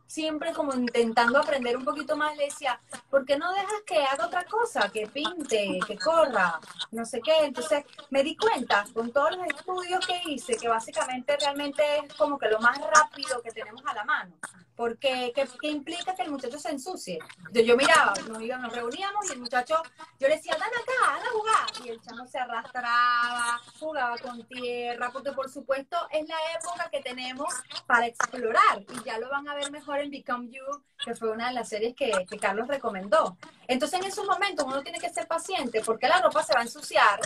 siempre 0.08 0.54
como 0.54 0.74
intentando 0.74 1.40
aprender 1.40 1.78
un 1.78 1.86
poquito 1.86 2.16
más, 2.16 2.36
le 2.38 2.46
decía, 2.46 2.80
¿por 3.10 3.26
qué 3.26 3.38
no 3.38 3.54
dejas 3.54 3.82
que 3.86 4.04
haga 4.04 4.26
otra 4.26 4.46
cosa? 4.46 4.90
Que 4.90 5.08
pinte, 5.08 5.80
que 5.86 5.98
corra, 5.98 6.60
no 6.92 7.06
sé 7.06 7.22
qué. 7.22 7.44
Entonces 7.44 7.84
me 8.10 8.24
di 8.24 8.36
cuenta 8.36 8.86
con 8.94 9.12
todos 9.12 9.36
los 9.36 9.46
estudios 9.48 10.06
que 10.06 10.20
hice 10.26 10.58
que 10.58 10.68
básicamente 10.68 11.38
realmente 11.38 11.84
es 12.04 12.14
como 12.16 12.38
que 12.38 12.50
lo 12.50 12.60
más 12.60 12.78
rápido 12.80 13.42
que 13.42 13.52
tenemos 13.52 13.82
a 13.86 13.94
la 13.94 14.04
mano. 14.06 14.34
Porque, 14.76 15.34
¿qué, 15.34 15.68
implica 15.70 16.14
que 16.14 16.22
el 16.22 16.30
muchacho 16.30 16.60
se 16.60 16.70
ensucie? 16.70 17.18
Yo, 17.52 17.76
miraba, 17.76 18.14
nos, 18.30 18.40
íbamos, 18.40 18.68
nos 18.68 18.76
reuníamos 18.76 19.28
y 19.28 19.34
el 19.34 19.40
muchacho, 19.40 19.82
yo 20.20 20.28
le 20.28 20.36
decía, 20.36 20.54
ven 20.54 20.66
acá, 20.66 21.16
anda 21.16 21.26
a 21.26 21.32
jugar. 21.32 21.66
Y 21.84 21.90
el 21.90 22.02
chamo 22.02 22.28
se 22.28 22.38
arrastraba, 22.38 23.60
jugaba 23.80 24.16
con 24.20 24.48
tierra, 24.48 25.10
porque 25.12 25.32
por 25.32 25.50
supuesto 25.50 25.98
es 26.12 26.28
la 26.28 26.38
época 26.60 26.90
que 26.92 27.02
tenemos 27.02 27.52
para 27.88 28.06
explorar. 28.06 28.84
Y 28.88 29.04
ya 29.04 29.18
lo 29.18 29.30
van 29.30 29.50
a 29.50 29.56
ver 29.56 29.72
mejor 29.72 29.97
en 30.02 30.12
Become 30.12 30.50
You, 30.50 30.84
que 31.04 31.16
fue 31.16 31.32
una 31.32 31.48
de 31.48 31.54
las 31.54 31.70
series 31.70 31.96
que, 31.96 32.12
que 32.30 32.38
Carlos 32.38 32.68
recomendó. 32.68 33.38
Entonces 33.68 34.00
en 34.00 34.08
esos 34.08 34.26
momentos 34.26 34.66
uno 34.66 34.82
tiene 34.84 35.00
que 35.00 35.10
ser 35.10 35.28
paciente, 35.28 35.82
porque 35.86 36.08
la 36.08 36.22
ropa 36.22 36.44
se 36.44 36.54
va 36.54 36.62
a 36.62 36.64
ensuciar, 36.64 37.20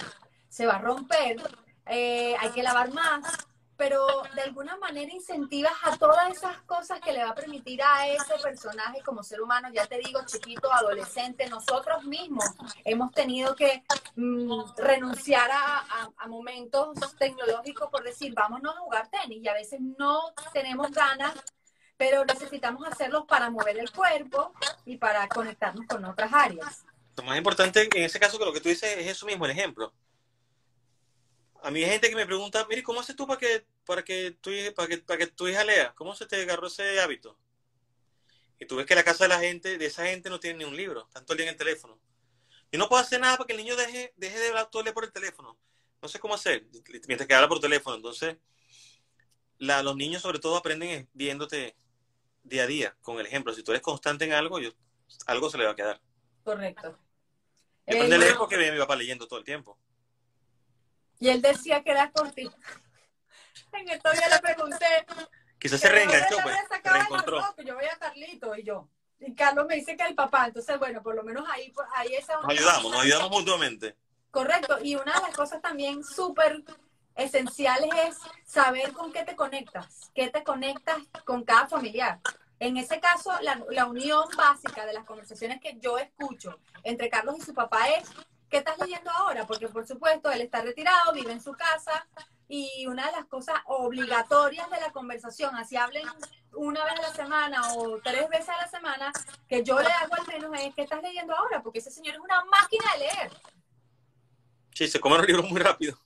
se 0.50 0.66
va 0.66 0.74
a 0.74 0.80
romper, 0.80 1.38
eh, 1.86 2.36
hay 2.40 2.50
que 2.52 2.64
lavar 2.64 2.92
más, 2.94 3.26
pero 3.82 4.06
de 4.36 4.44
alguna 4.44 4.78
manera 4.78 5.12
incentivas 5.12 5.74
a 5.82 5.98
todas 5.98 6.32
esas 6.32 6.56
cosas 6.68 7.00
que 7.00 7.14
le 7.14 7.24
va 7.24 7.32
a 7.32 7.34
permitir 7.34 7.82
a 7.82 8.08
ese 8.08 8.36
personaje 8.40 9.02
como 9.02 9.24
ser 9.24 9.42
humano, 9.42 9.70
ya 9.74 9.88
te 9.88 9.98
digo, 9.98 10.20
chiquito, 10.28 10.72
adolescente, 10.72 11.50
nosotros 11.50 12.04
mismos 12.04 12.46
hemos 12.86 13.12
tenido 13.12 13.56
que 13.56 13.84
mm, 14.16 14.76
renunciar 14.78 15.50
a, 15.52 16.12
a, 16.16 16.28
momentos 16.28 16.96
tecnológicos 17.18 17.90
por 17.90 18.04
decir, 18.04 18.36
vámonos 18.36 18.76
a 18.76 18.80
jugar 18.82 19.10
tenis 19.10 19.42
y 19.42 19.48
a 19.48 19.54
veces 19.54 19.80
no 19.98 20.32
tenemos 20.54 20.92
ganas 20.92 21.34
pero 22.02 22.26
necesitamos 22.26 22.84
hacerlos 22.88 23.26
para 23.28 23.52
mover 23.52 23.78
el 23.78 23.92
cuerpo 23.92 24.56
y 24.88 24.98
para 24.98 25.28
conectarnos 25.28 25.86
con 25.86 26.04
otras 26.04 26.34
áreas. 26.34 26.84
Lo 27.16 27.22
más 27.22 27.38
importante 27.38 27.88
en 27.94 28.04
ese 28.04 28.20
caso 28.20 28.40
que 28.40 28.46
lo 28.46 28.52
que 28.52 28.60
tú 28.60 28.70
dices 28.70 28.98
es 28.98 29.06
eso 29.06 29.28
mismo, 29.28 29.46
el 29.46 29.52
ejemplo. 29.52 29.94
A 31.62 31.70
mí 31.70 31.84
hay 31.84 31.92
gente 31.92 32.10
que 32.10 32.16
me 32.16 32.26
pregunta, 32.26 32.66
mire, 32.68 32.82
¿cómo 32.82 33.02
haces 33.02 33.16
tú 33.16 33.28
para 33.28 33.38
que, 33.38 33.68
para 33.86 34.04
que, 34.04 34.32
tu, 34.32 34.50
para 34.76 34.88
que, 34.88 34.98
para 34.98 35.20
que 35.20 35.28
tu 35.28 35.48
hija 35.48 35.64
lea? 35.64 35.94
¿Cómo 35.94 36.16
se 36.16 36.26
te 36.26 36.42
agarró 36.42 36.66
ese 36.66 37.00
hábito? 37.02 37.38
Y 38.60 38.66
tú 38.66 38.78
ves 38.78 38.88
que 38.88 38.96
la 38.96 39.04
casa 39.04 39.26
de 39.26 39.28
la 39.28 39.40
gente, 39.40 39.78
de 39.78 39.86
esa 39.86 40.08
gente 40.08 40.32
no 40.32 40.40
tiene 40.40 40.58
ni 40.58 40.66
un 40.66 40.76
libro, 40.76 41.08
todo 41.14 41.34
el 41.34 41.38
día 41.38 41.52
el 41.52 41.56
teléfono. 41.56 42.00
Y 42.72 42.80
no 42.80 42.90
puedo 42.90 43.04
hacer 43.04 43.22
nada 43.22 43.38
para 43.38 43.46
que 43.46 43.54
el 43.54 43.60
niño 43.60 43.76
deje, 43.76 44.12
de 44.18 44.48
hablar 44.48 44.72
todo 44.72 44.80
el 44.80 44.86
día 44.86 44.94
por 44.96 45.04
el 45.04 45.12
teléfono. 45.12 45.56
No 46.02 46.10
sé 46.10 46.18
cómo 46.18 46.34
hacer, 46.34 46.66
mientras 47.08 47.28
que 47.28 47.36
habla 47.36 47.48
por 47.48 47.60
teléfono. 47.60 47.96
Entonces, 47.96 48.38
los 49.60 49.96
niños 49.96 50.24
sobre 50.24 50.40
todo 50.40 50.58
aprenden 50.58 51.08
viéndote 51.14 51.76
día 52.44 52.64
a 52.64 52.68
día, 52.68 52.96
con 53.02 53.20
el 53.20 53.26
ejemplo. 53.26 53.54
Si 53.54 53.64
tú 53.64 53.72
eres 53.72 53.82
constante 53.82 54.26
en 54.26 54.34
algo, 54.34 54.60
yo, 54.60 54.72
algo 55.28 55.50
se 55.50 55.58
le 55.58 55.66
va 55.66 55.72
a 55.72 55.76
quedar. 55.76 56.02
Correcto. 56.44 56.98
Depende 57.86 58.20
de 58.20 58.34
porque 58.36 58.58
mi 58.72 58.78
papá 58.78 58.96
leyendo 58.96 59.28
todo 59.28 59.40
el 59.40 59.46
tiempo. 59.46 59.78
Y 61.20 61.30
él 61.30 61.42
decía 61.42 61.84
que 61.84 61.92
era 61.92 62.12
cortito. 62.12 62.56
En 63.74 63.88
estos 63.88 64.12
días 64.14 64.30
le 64.30 64.40
pregunté. 64.40 64.86
Quizás 65.58 65.80
se 65.80 65.90
reenganchó, 65.90 66.38
pues. 66.44 66.58
Reencontró. 66.84 67.42
Yo 67.64 67.76
voy 67.76 67.86
a 67.86 67.98
Carlito 67.98 68.54
y 68.56 68.64
yo. 68.64 68.90
Y 69.20 69.34
Carlos 69.34 69.66
me 69.68 69.76
dice 69.76 69.96
que 69.96 70.04
el 70.04 70.16
papá. 70.16 70.48
Entonces, 70.48 70.78
bueno, 70.78 71.02
por 71.02 71.16
lo 71.16 71.24
menos 71.24 71.48
ahí, 71.50 71.72
ahí 71.96 72.16
esa. 72.16 72.36
Nos 72.42 72.50
ayudamos, 72.50 72.92
nos 72.92 73.02
ayudamos 73.02 73.30
mutuamente. 73.30 73.96
Correcto. 74.30 74.78
Y 74.84 74.96
una 74.96 75.14
de 75.14 75.22
las 75.22 75.36
cosas 75.36 75.62
también 75.62 76.04
súper 76.04 76.64
esenciales 77.24 77.90
es 78.08 78.18
saber 78.46 78.94
con 78.94 79.12
qué 79.12 79.24
te 79.24 79.36
conectas, 79.36 80.12
qué 80.14 80.30
te 80.30 80.44
conectas 80.44 80.98
con 81.26 81.44
cada 81.44 81.68
familiar. 81.68 82.20
En 82.60 82.78
ese 82.78 83.00
caso, 83.00 83.32
la, 83.42 83.60
la, 83.72 83.86
unión 83.86 84.26
básica 84.38 84.86
de 84.86 84.94
las 84.94 85.06
conversaciones 85.06 85.60
que 85.60 85.78
yo 85.80 85.98
escucho 85.98 86.60
entre 86.84 87.10
Carlos 87.10 87.38
y 87.40 87.42
su 87.42 87.54
papá 87.54 87.90
es, 87.90 88.08
¿qué 88.50 88.58
estás 88.58 88.78
leyendo 88.78 89.10
ahora? 89.10 89.48
Porque 89.48 89.68
por 89.68 89.88
supuesto, 89.88 90.30
él 90.30 90.42
está 90.42 90.62
retirado, 90.62 91.14
vive 91.14 91.32
en 91.32 91.42
su 91.42 91.54
casa 91.54 92.06
y 92.48 92.86
una 92.86 93.08
de 93.08 93.14
las 93.14 93.26
cosas 93.26 93.56
obligatorias 93.66 94.70
de 94.70 94.80
la 94.80 94.92
conversación, 94.92 95.56
así 95.56 95.76
hablen 95.76 96.06
una 96.54 96.84
vez 96.84 96.94
a 97.00 97.02
la 97.02 97.14
semana 97.14 97.74
o 97.76 98.00
tres 98.04 98.30
veces 98.30 98.50
a 98.50 98.58
la 98.58 98.68
semana, 98.68 99.12
que 99.48 99.64
yo 99.64 99.80
le 99.80 99.88
hago 99.88 100.14
al 100.16 100.28
menos 100.28 100.60
es, 100.60 100.76
¿qué 100.76 100.84
estás 100.84 101.02
leyendo 101.02 101.36
ahora? 101.36 101.64
Porque 101.64 101.80
ese 101.80 101.90
señor 101.90 102.16
es 102.16 102.22
una 102.22 102.44
máquina 102.46 102.84
de 102.94 103.00
leer. 103.00 103.32
Sí, 104.76 104.88
se 104.88 105.00
come 105.00 105.18
los 105.18 105.26
libros 105.26 105.50
muy 105.50 105.62
rápido 105.62 105.98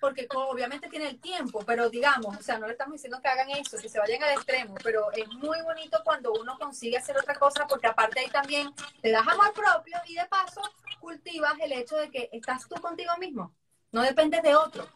porque 0.00 0.26
obviamente 0.34 0.88
tiene 0.88 1.08
el 1.08 1.20
tiempo, 1.20 1.64
pero 1.64 1.90
digamos, 1.90 2.36
o 2.36 2.42
sea, 2.42 2.58
no 2.58 2.66
le 2.66 2.72
estamos 2.72 2.94
diciendo 2.94 3.20
que 3.20 3.28
hagan 3.28 3.50
eso, 3.50 3.76
que 3.78 3.88
se 3.88 3.98
vayan 3.98 4.22
al 4.22 4.32
extremo, 4.32 4.74
pero 4.82 5.10
es 5.12 5.28
muy 5.28 5.60
bonito 5.62 6.00
cuando 6.04 6.32
uno 6.32 6.58
consigue 6.58 6.96
hacer 6.96 7.16
otra 7.16 7.34
cosa, 7.34 7.66
porque 7.66 7.86
aparte 7.86 8.20
ahí 8.20 8.30
también 8.30 8.72
te 9.00 9.10
das 9.10 9.26
amor 9.26 9.52
propio 9.52 9.98
y 10.06 10.14
de 10.14 10.26
paso 10.26 10.60
cultivas 11.00 11.54
el 11.60 11.72
hecho 11.72 11.96
de 11.96 12.10
que 12.10 12.28
estás 12.32 12.68
tú 12.68 12.80
contigo 12.80 13.12
mismo, 13.18 13.54
no 13.92 14.02
dependes 14.02 14.42
de 14.42 14.54
otro. 14.54 14.88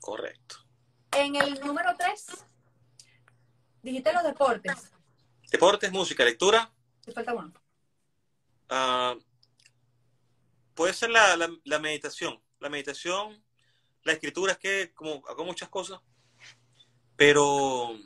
Correcto. 0.00 0.56
En 1.12 1.36
el 1.36 1.60
número 1.60 1.94
tres, 1.96 2.26
dijiste 3.82 4.12
los 4.12 4.22
deportes. 4.22 4.92
Deportes, 5.50 5.92
música, 5.92 6.24
lectura. 6.24 6.72
Te 7.04 7.12
falta 7.12 7.34
uno. 7.34 7.52
Ah, 8.68 9.14
puede 10.74 10.94
ser 10.94 11.10
la, 11.10 11.36
la 11.64 11.78
meditación. 11.78 12.42
La 12.58 12.68
meditación 12.68 13.41
la 14.04 14.12
escritura 14.12 14.52
es 14.52 14.58
que 14.58 14.92
como 14.94 15.26
hago 15.28 15.44
muchas 15.44 15.68
cosas, 15.68 16.00
pero 17.16 17.98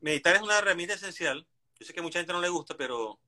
meditar 0.00 0.36
es 0.36 0.42
una 0.42 0.58
herramienta 0.58 0.94
esencial. 0.94 1.46
Yo 1.78 1.86
sé 1.86 1.92
que 1.92 2.02
mucha 2.02 2.18
gente 2.18 2.32
no 2.32 2.40
le 2.40 2.48
gusta, 2.48 2.76
pero 2.76 3.18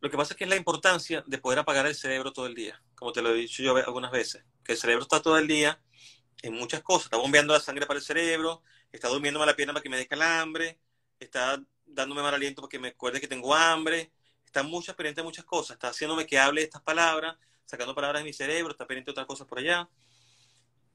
lo 0.00 0.10
que 0.10 0.16
pasa 0.16 0.34
es 0.34 0.38
que 0.38 0.44
es 0.44 0.50
la 0.50 0.56
importancia 0.56 1.24
de 1.26 1.38
poder 1.38 1.58
apagar 1.58 1.86
el 1.86 1.94
cerebro 1.94 2.32
todo 2.32 2.46
el 2.46 2.54
día, 2.54 2.80
como 2.94 3.12
te 3.12 3.22
lo 3.22 3.30
he 3.30 3.34
dicho 3.34 3.62
yo 3.62 3.76
algunas 3.76 4.10
veces, 4.10 4.44
que 4.62 4.72
el 4.72 4.78
cerebro 4.78 5.02
está 5.02 5.22
todo 5.22 5.38
el 5.38 5.48
día 5.48 5.80
en 6.42 6.52
muchas 6.54 6.82
cosas, 6.82 7.06
está 7.06 7.16
bombeando 7.16 7.54
la 7.54 7.60
sangre 7.60 7.86
para 7.86 7.98
el 7.98 8.04
cerebro, 8.04 8.62
está 8.92 9.08
durmiéndome 9.08 9.46
la 9.46 9.56
pierna 9.56 9.72
para 9.72 9.82
que 9.82 9.88
me 9.88 9.96
dé 9.96 10.06
calambre, 10.06 10.78
está 11.18 11.62
dándome 11.86 12.22
mal 12.22 12.34
aliento 12.34 12.62
para 12.62 12.70
que 12.70 12.78
me 12.78 12.88
acuerde 12.88 13.20
que 13.20 13.28
tengo 13.28 13.54
hambre, 13.54 14.12
está 14.44 14.62
mucho 14.62 14.94
pendiente 14.94 15.22
de 15.22 15.24
muchas 15.24 15.44
cosas, 15.44 15.76
está 15.76 15.88
haciéndome 15.88 16.26
que 16.26 16.38
hable 16.38 16.62
estas 16.62 16.82
palabras, 16.82 17.36
sacando 17.66 17.94
palabras 17.94 18.22
de 18.22 18.24
mi 18.24 18.32
cerebro, 18.32 18.70
está 18.72 18.86
pendiente 18.86 19.08
de 19.08 19.12
otras 19.12 19.26
cosas 19.26 19.46
por 19.46 19.58
allá. 19.58 19.88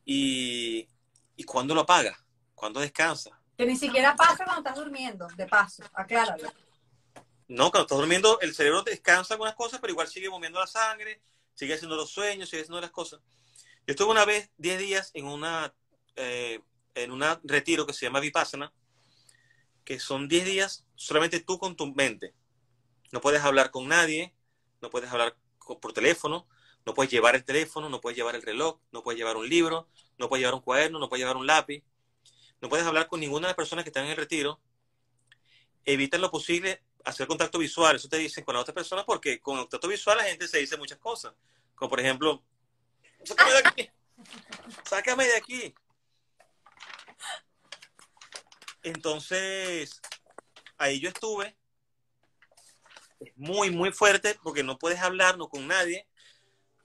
Y, 0.03 0.88
y 1.35 1.43
cuando 1.43 1.75
lo 1.75 1.82
apaga, 1.82 2.17
cuando 2.56 2.80
descansa. 2.80 3.40
Que 3.56 3.66
ni 3.67 3.75
siquiera 3.75 4.16
pasa 4.16 4.43
cuando 4.43 4.67
estás 4.67 4.75
durmiendo, 4.75 5.27
de 5.38 5.45
paso, 5.45 5.83
acláralo. 5.93 6.51
No, 7.48 7.69
cuando 7.69 7.82
estás 7.82 7.98
durmiendo, 7.98 8.40
el 8.40 8.56
cerebro 8.56 8.82
descansa 8.82 9.35
algunas 9.35 9.53
cosas, 9.53 9.80
pero 9.80 9.91
igual 9.91 10.08
sigue 10.08 10.30
moviendo 10.30 10.59
la 10.59 10.67
sangre, 10.67 11.22
sigue 11.53 11.75
haciendo 11.75 11.95
los 11.95 12.09
sueños, 12.09 12.50
sigue 12.50 12.64
haciendo 12.64 12.82
las 12.82 12.91
cosas. 12.91 13.19
Yo 13.85 13.91
estuve 13.93 14.09
una 14.09 14.25
vez 14.25 14.50
10 14.58 14.80
días 14.80 15.11
en 15.14 15.25
una 15.25 15.74
eh, 16.16 16.61
en 16.95 17.11
un 17.11 17.24
retiro 17.43 17.85
que 17.85 17.93
se 17.93 18.06
llama 18.06 18.19
Vipassana, 18.19 18.74
que 19.83 20.00
son 20.00 20.27
10 20.27 20.45
días 20.45 20.85
solamente 20.95 21.40
tú 21.40 21.58
con 21.58 21.75
tu 21.75 21.88
mente. 21.88 22.33
No 23.11 23.22
puedes 23.22 23.41
hablar 23.41 23.72
con 23.72 23.88
nadie, 23.88 24.33
no 24.82 24.90
puedes 24.90 25.09
hablar 25.11 25.35
por 25.82 25.93
teléfono, 25.93 26.48
no 26.85 26.93
puedes 26.93 27.11
llevar 27.11 27.35
el 27.35 27.43
teléfono, 27.43 27.89
no 27.89 28.01
puedes 28.01 28.17
llevar 28.17 28.35
el 28.35 28.41
reloj, 28.41 28.79
no 28.91 29.03
puedes 29.03 29.17
llevar 29.17 29.37
un 29.37 29.47
libro, 29.47 29.87
no 30.17 30.29
puedes 30.29 30.41
llevar 30.41 30.55
un 30.55 30.61
cuaderno, 30.61 30.99
no 30.99 31.09
puedes 31.09 31.21
llevar 31.21 31.37
un 31.37 31.45
lápiz. 31.45 31.83
No 32.59 32.69
puedes 32.69 32.85
hablar 32.85 33.07
con 33.07 33.19
ninguna 33.19 33.47
de 33.47 33.49
las 33.49 33.55
personas 33.55 33.83
que 33.83 33.89
están 33.89 34.05
en 34.05 34.11
el 34.11 34.17
retiro. 34.17 34.59
Evita 35.83 36.17
lo 36.17 36.29
posible 36.29 36.83
hacer 37.03 37.27
contacto 37.27 37.57
visual. 37.57 37.95
Eso 37.95 38.07
te 38.07 38.17
dicen 38.17 38.43
con 38.43 38.53
las 38.53 38.61
otras 38.61 38.75
personas 38.75 39.05
porque 39.05 39.39
con 39.39 39.57
contacto 39.57 39.87
visual 39.87 40.17
la 40.17 40.25
gente 40.25 40.47
se 40.47 40.59
dice 40.59 40.77
muchas 40.77 40.99
cosas. 40.99 41.33
Como 41.75 41.89
por 41.89 41.99
ejemplo, 41.99 42.43
sácame 43.23 43.51
de 43.51 43.57
aquí. 43.65 43.89
Sácame 44.85 45.25
de 45.25 45.35
aquí. 45.35 45.75
Entonces, 48.83 50.01
ahí 50.77 50.99
yo 50.99 51.09
estuve. 51.09 51.55
Es 53.19 53.31
muy, 53.37 53.69
muy 53.69 53.91
fuerte 53.91 54.37
porque 54.43 54.63
no 54.63 54.77
puedes 54.79 54.99
hablar 54.99 55.37
no 55.37 55.47
con 55.47 55.67
nadie 55.67 56.07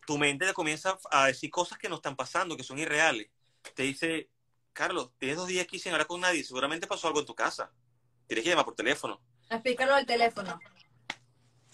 tu 0.06 0.16
mente 0.16 0.46
te 0.46 0.54
comienza 0.54 0.98
a 1.10 1.26
decir 1.26 1.50
cosas 1.50 1.78
que 1.78 1.88
no 1.88 1.96
están 1.96 2.16
pasando, 2.16 2.56
que 2.56 2.62
son 2.62 2.78
irreales. 2.78 3.28
Te 3.74 3.82
dice, 3.82 4.30
Carlos, 4.72 5.10
tienes 5.18 5.36
dos 5.36 5.48
días 5.48 5.64
aquí 5.64 5.78
sin 5.78 5.92
hablar 5.92 6.06
con 6.06 6.20
nadie, 6.20 6.44
seguramente 6.44 6.86
pasó 6.86 7.08
algo 7.08 7.20
en 7.20 7.26
tu 7.26 7.34
casa. 7.34 7.70
Tienes 8.26 8.44
que 8.44 8.50
llamar 8.50 8.64
por 8.64 8.74
teléfono. 8.74 9.20
Explícalo 9.50 9.94
al 9.94 10.06
teléfono. 10.06 10.58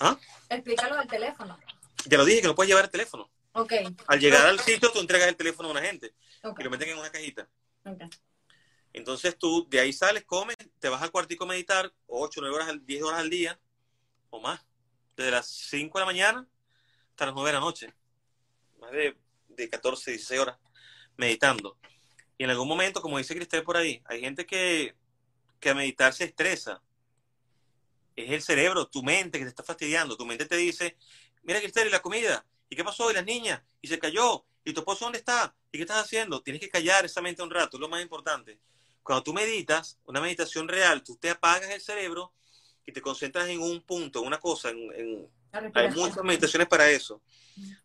¿Ah? 0.00 0.18
Explícalo 0.48 0.98
al 0.98 1.06
teléfono. 1.06 1.58
Ya 2.06 2.18
lo 2.18 2.24
dije, 2.24 2.42
que 2.42 2.48
no 2.48 2.54
puedes 2.54 2.68
llevar 2.68 2.84
el 2.84 2.90
teléfono. 2.90 3.30
Ok. 3.52 3.72
Al 4.06 4.20
llegar 4.20 4.46
al 4.46 4.58
sitio, 4.60 4.90
tú 4.90 5.00
entregas 5.00 5.28
el 5.28 5.36
teléfono 5.36 5.68
a 5.68 5.72
una 5.72 5.82
gente 5.82 6.14
y 6.58 6.62
lo 6.62 6.70
meten 6.70 6.88
en 6.88 6.98
una 6.98 7.10
cajita. 7.10 7.48
Okay. 7.84 8.08
Entonces 8.92 9.38
tú 9.38 9.66
de 9.68 9.80
ahí 9.80 9.92
sales, 9.92 10.24
comes, 10.24 10.56
te 10.78 10.88
vas 10.88 11.02
al 11.02 11.10
cuartico 11.10 11.44
a 11.44 11.48
meditar 11.48 11.92
8, 12.06 12.40
9 12.40 12.56
horas, 12.56 12.86
10 12.86 13.02
horas 13.02 13.20
al 13.20 13.30
día 13.30 13.58
o 14.30 14.40
más. 14.40 14.60
Desde 15.16 15.30
las 15.30 15.46
5 15.46 15.98
de 15.98 16.02
la 16.02 16.06
mañana 16.06 16.48
hasta 17.10 17.26
las 17.26 17.34
9 17.34 17.48
de 17.48 17.54
la 17.54 17.60
noche 17.60 17.94
más 18.82 18.92
de, 18.92 19.16
de 19.48 19.68
14, 19.70 20.10
16 20.10 20.40
horas 20.40 20.58
meditando. 21.16 21.78
Y 22.36 22.44
en 22.44 22.50
algún 22.50 22.68
momento, 22.68 23.00
como 23.00 23.18
dice 23.18 23.34
Cristel 23.34 23.62
por 23.62 23.76
ahí, 23.76 24.02
hay 24.06 24.20
gente 24.20 24.44
que, 24.44 24.94
que 25.60 25.70
a 25.70 25.74
meditar 25.74 26.12
se 26.12 26.24
estresa. 26.24 26.82
Es 28.16 28.30
el 28.30 28.42
cerebro, 28.42 28.86
tu 28.88 29.02
mente 29.02 29.38
que 29.38 29.44
te 29.44 29.50
está 29.50 29.62
fastidiando. 29.62 30.16
Tu 30.16 30.26
mente 30.26 30.46
te 30.46 30.56
dice, 30.56 30.96
mira 31.42 31.60
Cristel, 31.60 31.88
¿y 31.88 31.90
la 31.90 32.02
comida? 32.02 32.44
¿Y 32.68 32.76
qué 32.76 32.84
pasó? 32.84 33.10
¿Y 33.10 33.14
las 33.14 33.24
niñas? 33.24 33.62
¿Y 33.80 33.88
se 33.88 33.98
cayó? 33.98 34.44
¿Y 34.64 34.72
tu 34.72 34.80
esposo 34.80 35.04
dónde 35.04 35.18
está? 35.18 35.54
¿Y 35.70 35.78
qué 35.78 35.82
estás 35.82 36.04
haciendo? 36.04 36.42
Tienes 36.42 36.60
que 36.60 36.68
callar 36.68 37.04
esa 37.04 37.22
mente 37.22 37.42
un 37.42 37.50
rato, 37.50 37.76
es 37.76 37.80
lo 37.80 37.88
más 37.88 38.02
importante. 38.02 38.58
Cuando 39.02 39.22
tú 39.22 39.32
meditas, 39.32 39.98
una 40.04 40.20
meditación 40.20 40.68
real, 40.68 41.02
tú 41.02 41.16
te 41.16 41.30
apagas 41.30 41.70
el 41.70 41.80
cerebro 41.80 42.32
y 42.86 42.92
te 42.92 43.00
concentras 43.00 43.48
en 43.48 43.60
un 43.60 43.82
punto, 43.82 44.20
en 44.20 44.26
una 44.26 44.38
cosa, 44.38 44.70
en, 44.70 45.28
hay 45.52 45.90
muchas 45.90 46.24
meditaciones 46.24 46.68
para 46.68 46.88
eso. 46.90 47.22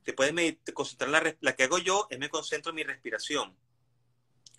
Te 0.04 0.14
puedes 0.14 0.58
concentrar 0.74 1.10
la, 1.10 1.36
la 1.42 1.56
que 1.56 1.64
hago 1.64 1.78
yo 1.78 2.08
es 2.10 2.18
me 2.18 2.30
concentro 2.30 2.70
en 2.70 2.78
mi 2.78 2.84
respiración. 2.84 3.56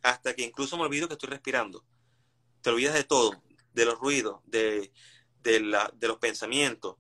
Hasta 0.03 0.35
que 0.35 0.43
incluso 0.43 0.77
me 0.77 0.85
olvido 0.85 1.09
que 1.09 1.15
estoy 1.15 1.31
respirando. 1.31 1.85
Te 2.61 2.71
olvidas 2.71 2.95
de 2.95 3.05
todo, 3.05 3.43
de 3.73 3.85
los 3.85 3.99
ruidos, 3.99 4.41
de, 4.45 4.93
de, 5.43 5.61
la, 5.61 5.91
de 5.95 6.09
los 6.09 6.19
pensamientos. 6.19 6.97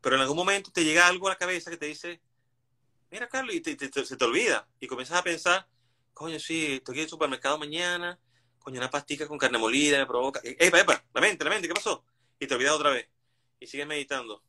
Pero 0.00 0.16
en 0.16 0.22
algún 0.22 0.36
momento 0.36 0.70
te 0.70 0.84
llega 0.84 1.06
algo 1.06 1.26
a 1.26 1.30
la 1.30 1.38
cabeza 1.38 1.70
que 1.70 1.76
te 1.76 1.86
dice, 1.86 2.20
mira 3.10 3.28
Carlos, 3.28 3.54
y 3.54 3.62
se 3.62 4.16
te 4.16 4.24
olvida. 4.24 4.68
Y 4.78 4.86
comienzas 4.86 5.18
a 5.18 5.22
pensar, 5.22 5.68
coño, 6.14 6.38
sí, 6.38 6.74
estoy 6.74 6.96
en 6.96 7.02
el 7.02 7.08
supermercado 7.08 7.58
mañana, 7.58 8.18
coño, 8.60 8.78
una 8.78 8.90
pastica 8.90 9.26
con 9.26 9.38
carne 9.38 9.58
molida 9.58 9.98
me 9.98 10.06
provoca. 10.06 10.40
Epa, 10.44 10.80
epa, 10.80 11.04
la 11.12 11.20
mente, 11.20 11.44
la 11.44 11.50
mente, 11.50 11.66
¿qué 11.66 11.74
pasó? 11.74 12.04
Y 12.38 12.46
te 12.46 12.54
olvidas 12.54 12.74
otra 12.74 12.90
vez. 12.90 13.08
Y 13.58 13.66
sigues 13.66 13.86
meditando 13.86 14.42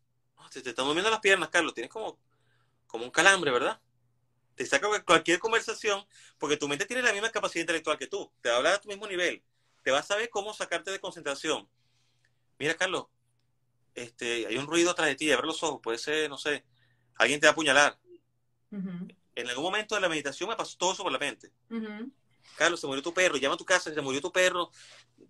te, 0.53 0.61
te 0.61 0.69
están 0.69 0.85
moviendo 0.85 1.09
las 1.09 1.19
piernas, 1.19 1.49
Carlos. 1.49 1.73
Tienes 1.73 1.91
como, 1.91 2.17
como 2.87 3.05
un 3.05 3.11
calambre, 3.11 3.51
¿verdad? 3.51 3.79
te 4.55 4.65
saca 4.65 4.87
cualquier 5.03 5.39
conversación, 5.39 6.05
porque 6.37 6.57
tu 6.57 6.67
mente 6.67 6.85
tiene 6.85 7.01
la 7.01 7.11
misma 7.11 7.29
capacidad 7.31 7.61
intelectual 7.61 7.97
que 7.97 8.07
tú, 8.07 8.31
te 8.41 8.49
va 8.49 8.55
a 8.55 8.57
hablar 8.59 8.73
a 8.75 8.81
tu 8.81 8.87
mismo 8.87 9.07
nivel, 9.07 9.41
te 9.83 9.91
va 9.91 9.99
a 9.99 10.03
saber 10.03 10.29
cómo 10.29 10.53
sacarte 10.53 10.91
de 10.91 10.99
concentración. 10.99 11.67
Mira, 12.59 12.75
Carlos, 12.75 13.07
este, 13.95 14.47
hay 14.47 14.57
un 14.57 14.67
ruido 14.67 14.91
atrás 14.91 15.07
de 15.07 15.15
ti, 15.15 15.31
abre 15.31 15.47
los 15.47 15.61
ojos, 15.63 15.81
puede 15.81 15.97
ser, 15.97 16.29
no 16.29 16.37
sé, 16.37 16.63
alguien 17.15 17.39
te 17.39 17.47
va 17.47 17.49
a 17.49 17.53
apuñalar. 17.53 17.97
En 19.35 19.47
algún 19.49 19.63
momento 19.63 19.95
de 19.95 20.01
la 20.01 20.09
meditación 20.09 20.49
me 20.49 20.55
pasó 20.55 20.77
todo 20.77 20.93
eso 20.93 21.03
por 21.03 21.11
la 21.11 21.19
mente. 21.19 21.51
Carlos, 22.57 22.79
se 22.79 22.87
murió 22.87 23.01
tu 23.01 23.13
perro, 23.13 23.37
llama 23.37 23.55
a 23.55 23.57
tu 23.57 23.65
casa, 23.65 23.93
se 23.93 24.01
murió 24.01 24.21
tu 24.21 24.31
perro. 24.31 24.69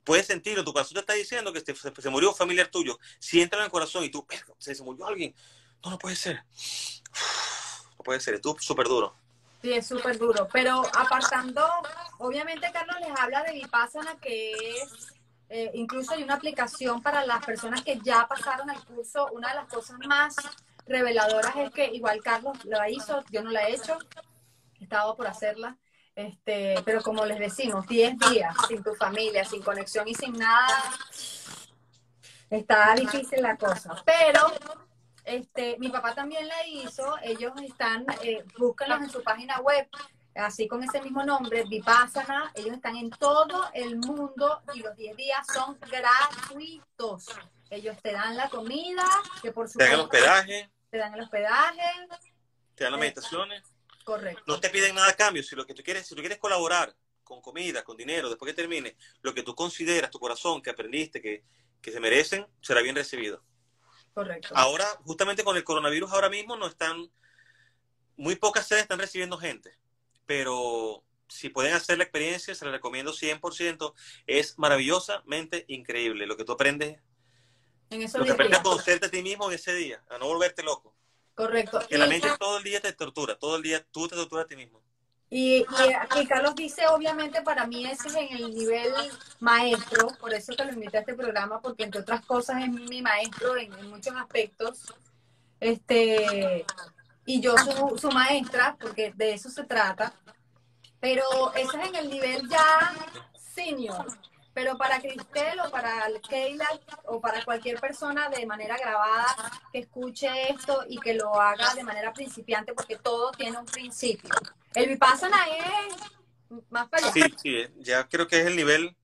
Puedes 0.04 0.28
sentirlo, 0.28 0.64
tu 0.64 0.74
corazón 0.74 0.96
te 0.96 1.00
está 1.00 1.14
diciendo 1.14 1.54
que 1.54 1.62
se, 1.62 2.10
murió 2.10 2.30
un 2.30 2.36
familiar 2.36 2.68
tuyo. 2.68 3.00
Siéntalo 3.20 3.64
en 3.64 3.66
el 3.66 3.72
corazón 3.72 4.04
y 4.04 4.10
tú, 4.10 4.26
se, 4.58 4.76
se 4.76 4.84
murió 4.84 5.06
alguien. 5.06 5.34
No, 5.84 5.92
no 5.92 5.98
puede 5.98 6.16
ser. 6.16 6.44
No 7.98 8.04
puede 8.04 8.20
ser, 8.20 8.36
es 8.36 8.42
súper 8.60 8.88
duro. 8.88 9.16
Sí, 9.62 9.72
es 9.72 9.88
súper 9.88 10.18
duro. 10.18 10.48
Pero 10.52 10.82
apartando, 10.94 11.66
obviamente 12.20 12.70
Carlos 12.74 12.98
les 13.00 13.18
habla 13.18 13.44
de 13.44 13.54
Vipassana, 13.54 14.18
que 14.18 14.52
es, 14.52 15.14
eh, 15.48 15.72
incluso 15.74 16.14
hay 16.14 16.24
una 16.24 16.34
aplicación 16.34 17.02
para 17.02 17.26
las 17.26 17.46
personas 17.46 17.82
que 17.82 17.98
ya 18.04 18.28
pasaron 18.28 18.70
el 18.70 18.84
curso. 18.84 19.30
Una 19.32 19.50
de 19.50 19.56
las 19.56 19.68
cosas 19.68 19.98
más 20.06 20.36
reveladoras 20.86 21.56
es 21.56 21.72
que 21.72 21.86
igual 21.94 22.22
Carlos 22.22 22.58
lo 22.66 22.78
hizo, 22.90 23.24
yo 23.30 23.42
no 23.42 23.52
la 23.52 23.70
he 23.70 23.76
hecho, 23.76 23.98
estaba 24.82 25.16
por 25.16 25.28
hacerla. 25.28 25.78
Este, 26.16 26.76
pero 26.86 27.02
como 27.02 27.26
les 27.26 27.40
decimos, 27.40 27.88
10 27.88 28.18
días 28.30 28.56
sin 28.68 28.84
tu 28.84 28.94
familia, 28.94 29.44
sin 29.46 29.64
conexión 29.64 30.08
y 30.08 30.14
sin 30.14 30.34
nada, 30.34 30.84
está 32.50 32.94
difícil 32.96 33.42
la 33.42 33.58
cosa. 33.58 33.96
Pero 34.06 34.52
este, 35.26 35.78
mi 35.80 35.90
papá 35.90 36.14
también 36.14 36.48
la 36.48 36.68
hizo, 36.68 37.18
ellos 37.24 37.54
están, 37.64 38.06
eh, 38.22 38.44
búsquenlos 38.58 39.02
en 39.02 39.10
su 39.10 39.24
página 39.24 39.60
web, 39.62 39.88
así 40.36 40.68
con 40.68 40.84
ese 40.84 41.02
mismo 41.02 41.24
nombre, 41.24 41.64
Vipassana, 41.64 42.52
ellos 42.54 42.76
están 42.76 42.96
en 42.96 43.10
todo 43.10 43.70
el 43.74 43.98
mundo 43.98 44.62
y 44.74 44.82
los 44.82 44.96
10 44.96 45.18
días 45.18 45.48
son 45.52 45.80
gratuitos. 45.80 47.28
Ellos 47.72 47.98
te 48.04 48.12
dan 48.12 48.38
la 48.38 48.50
comida, 48.50 49.04
que 49.42 49.52
por 49.52 49.68
supuesto... 49.68 50.10
Te 50.10 50.22
dan 50.22 50.36
el 50.36 50.42
hospedaje. 50.42 50.70
Te 50.92 50.98
dan 50.98 51.14
el 51.16 51.22
hospedaje. 51.22 51.82
Te 52.76 52.84
dan 52.84 52.92
las 52.92 53.00
meditaciones. 53.00 53.73
Correcto. 54.04 54.44
No 54.46 54.60
te 54.60 54.70
piden 54.70 54.96
nada 54.96 55.10
a 55.10 55.16
cambio. 55.16 55.44
Si 55.44 55.56
lo 55.56 55.66
que 55.66 55.74
tú 55.74 55.84
quieres, 55.84 56.08
si 56.08 56.16
tú 56.16 56.22
quieres 56.22 56.40
colaborar 56.40 56.96
con 57.24 57.42
comida, 57.42 57.84
con 57.84 57.98
dinero, 57.98 58.30
después 58.30 58.52
que 58.52 58.56
termine, 58.56 58.96
lo 59.22 59.34
que 59.34 59.44
tú 59.44 59.56
consideras, 59.56 60.12
tu 60.12 60.20
corazón, 60.20 60.62
que 60.62 60.70
aprendiste, 60.70 61.22
que, 61.22 61.44
que 61.82 61.92
se 61.92 62.00
merecen, 62.00 62.46
será 62.62 62.82
bien 62.82 62.96
recibido. 62.96 63.44
Correcto. 64.14 64.50
Ahora, 64.54 64.86
justamente 65.04 65.44
con 65.44 65.58
el 65.58 65.64
coronavirus, 65.64 66.12
ahora 66.12 66.30
mismo 66.30 66.56
no 66.56 66.68
están, 66.68 67.10
muy 68.18 68.36
pocas 68.36 68.68
sedes 68.68 68.84
están 68.84 69.00
recibiendo 69.00 69.38
gente, 69.38 69.78
pero 70.26 71.04
si 71.28 71.50
pueden 71.50 71.74
hacer 71.74 71.98
la 71.98 72.04
experiencia, 72.04 72.54
se 72.54 72.66
la 72.66 72.72
recomiendo 72.72 73.12
100%. 73.12 73.94
Es 74.28 74.58
maravillosamente 74.60 75.66
increíble 75.68 76.28
lo 76.28 76.38
que 76.38 76.46
tú 76.46 76.52
aprendes. 76.52 77.00
En 77.90 78.02
eso 78.02 78.20
lo 78.20 78.26
que 78.26 78.32
aprendes 78.32 78.60
a 78.60 78.64
conocerte 78.64 79.08
a 79.08 79.12
ti 79.12 79.24
mismo 79.24 79.48
en 79.48 79.56
ese 79.56 79.74
día, 79.74 80.04
a 80.10 80.18
no 80.18 80.28
volverte 80.28 80.64
loco. 80.64 80.93
Correcto. 81.36 81.80
Que 81.88 81.98
la 81.98 82.08
mente 82.08 82.30
todo 82.40 82.58
el 82.58 82.64
día 82.64 82.80
te 82.80 82.94
tortura, 82.94 83.38
todo 83.38 83.56
el 83.56 83.64
día 83.64 83.84
tú 83.92 84.08
te 84.08 84.16
torturas 84.16 84.46
a 84.46 84.48
ti 84.48 84.56
mismo. 84.56 84.82
Y, 85.30 85.66
y, 86.16 86.28
Carlos 86.28 86.54
dice, 86.54 86.86
obviamente, 86.88 87.42
para 87.42 87.66
mí 87.66 87.88
ese 87.88 88.08
es 88.08 88.16
en 88.16 88.38
el 88.38 88.54
nivel 88.54 88.94
maestro, 89.40 90.10
por 90.20 90.32
eso 90.32 90.54
te 90.54 90.64
lo 90.64 90.72
invité 90.72 90.98
a 90.98 91.00
este 91.00 91.16
programa, 91.16 91.60
porque 91.60 91.86
entre 91.86 92.02
otras 92.02 92.24
cosas 92.24 92.62
es 92.62 92.70
mi 92.70 93.02
maestro 93.02 93.58
en, 93.58 93.72
muchos 93.90 94.16
aspectos. 94.16 94.94
Este, 95.60 96.68
y 97.26 97.42
yo 97.42 97.56
su, 97.58 97.98
su 97.98 98.12
maestra, 98.12 98.78
porque 98.80 99.12
de 99.16 99.34
eso 99.34 99.50
se 99.50 99.64
trata. 99.64 100.14
Pero 101.00 101.52
ese 101.56 101.82
es 101.82 101.88
en 101.88 101.96
el 101.96 102.10
nivel 102.12 102.48
ya 102.48 102.94
senior. 103.56 104.06
Pero 104.54 104.78
para 104.78 105.00
Cristel 105.00 105.60
o 105.62 105.72
para 105.72 106.08
Keila 106.30 106.68
o 107.06 107.20
para 107.20 107.44
cualquier 107.44 107.80
persona 107.80 108.30
de 108.30 108.46
manera 108.46 108.78
grabada 108.78 109.36
que 109.72 109.80
escuche 109.80 110.52
esto 110.52 110.86
y 110.88 111.00
que 111.00 111.16
lo 111.16 111.34
haga 111.40 111.74
de 111.74 111.84
manera 111.84 112.14
principiante, 112.14 112.74
porque 112.74 112.98
todo 112.98 113.32
tiene 113.32 113.58
un 113.58 113.66
principio. 113.66 114.30
El 114.76 114.90
Vipassana 114.90 115.44
es 115.58 115.96
más 116.70 116.88
para 116.88 117.08
allá. 117.08 117.14
Sí, 117.14 117.34
sí, 117.42 117.68
ya 117.80 118.08
creo 118.08 118.28
que 118.28 118.42
es 118.42 118.46
el 118.46 118.56
nivel 118.56 118.96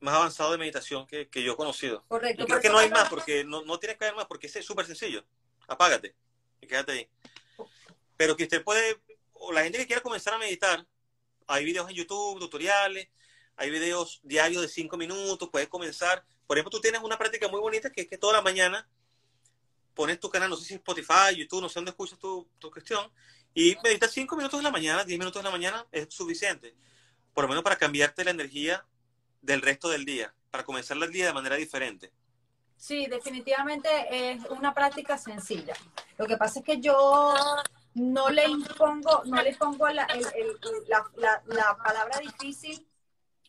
más 0.00 0.14
avanzado 0.14 0.52
de 0.52 0.58
meditación 0.58 1.06
que, 1.06 1.28
yo 1.32 1.52
he 1.52 1.56
conocido. 1.56 2.04
Correcto. 2.06 2.44
Y 2.44 2.46
creo 2.46 2.60
que 2.60 2.68
no 2.68 2.78
hay 2.78 2.90
más, 2.90 3.08
porque 3.08 3.44
no, 3.44 3.64
no 3.64 3.78
tiene 3.78 3.96
que 3.96 4.04
haber 4.04 4.16
más, 4.16 4.26
porque 4.26 4.46
es 4.46 4.64
súper 4.64 4.86
sencillo. 4.86 5.24
Apágate 5.66 6.14
y 6.60 6.66
quédate 6.66 6.92
ahí. 6.92 7.08
Pero 8.16 8.36
que 8.36 8.44
usted 8.44 8.62
puede, 8.62 9.00
o 9.32 9.52
la 9.52 9.62
gente 9.62 9.78
que 9.78 9.86
quiera 9.86 10.02
comenzar 10.02 10.34
a 10.34 10.38
meditar, 10.38 10.86
hay 11.46 11.64
videos 11.64 11.88
en 11.90 11.96
YouTube, 11.96 12.38
tutoriales, 12.38 13.08
hay 13.56 13.70
videos 13.70 14.20
diarios 14.22 14.62
de 14.62 14.68
cinco 14.68 14.96
minutos, 14.96 15.48
puedes 15.50 15.68
comenzar. 15.68 16.24
Por 16.46 16.56
ejemplo, 16.56 16.70
tú 16.70 16.80
tienes 16.80 17.00
una 17.02 17.18
práctica 17.18 17.48
muy 17.48 17.60
bonita 17.60 17.90
que 17.90 18.02
es 18.02 18.08
que 18.08 18.18
toda 18.18 18.34
la 18.34 18.42
mañana 18.42 18.88
pones 19.94 20.20
tu 20.20 20.28
canal, 20.28 20.50
no 20.50 20.56
sé 20.56 20.64
si 20.66 20.74
Spotify, 20.74 21.34
YouTube, 21.34 21.62
no 21.62 21.68
sé 21.68 21.76
dónde 21.76 21.90
escuchas 21.90 22.18
tu, 22.18 22.46
tu 22.58 22.70
cuestión, 22.70 23.10
y 23.54 23.74
meditas 23.82 24.12
cinco 24.12 24.36
minutos 24.36 24.60
de 24.60 24.64
la 24.64 24.70
mañana, 24.70 25.04
diez 25.04 25.18
minutos 25.18 25.42
de 25.42 25.44
la 25.44 25.50
mañana 25.50 25.86
es 25.90 26.12
suficiente. 26.12 26.74
Por 27.32 27.44
lo 27.44 27.48
menos 27.48 27.64
para 27.64 27.76
cambiarte 27.76 28.22
la 28.24 28.30
energía 28.30 28.86
del 29.40 29.62
resto 29.62 29.88
del 29.88 30.04
día, 30.04 30.34
para 30.50 30.64
comenzar 30.64 30.98
el 30.98 31.10
día 31.10 31.26
de 31.26 31.32
manera 31.32 31.56
diferente. 31.56 32.12
Sí, 32.76 33.06
definitivamente 33.06 33.88
es 34.10 34.44
una 34.50 34.74
práctica 34.74 35.16
sencilla. 35.16 35.74
Lo 36.18 36.26
que 36.26 36.36
pasa 36.36 36.58
es 36.58 36.64
que 36.66 36.78
yo 36.78 37.34
no 37.94 38.28
le 38.28 38.44
impongo, 38.44 39.22
no 39.24 39.42
le 39.42 39.54
pongo 39.56 39.88
la, 39.88 40.06
la, 41.16 41.42
la 41.46 41.76
palabra 41.82 42.18
difícil 42.18 42.86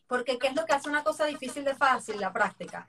porque 0.08 0.38
¿qué 0.38 0.48
es 0.48 0.56
lo 0.56 0.66
que 0.66 0.74
hace 0.74 0.90
una 0.90 1.04
cosa 1.04 1.26
difícil 1.26 1.64
de 1.64 1.76
fácil? 1.76 2.20
La 2.20 2.34
práctica. 2.34 2.88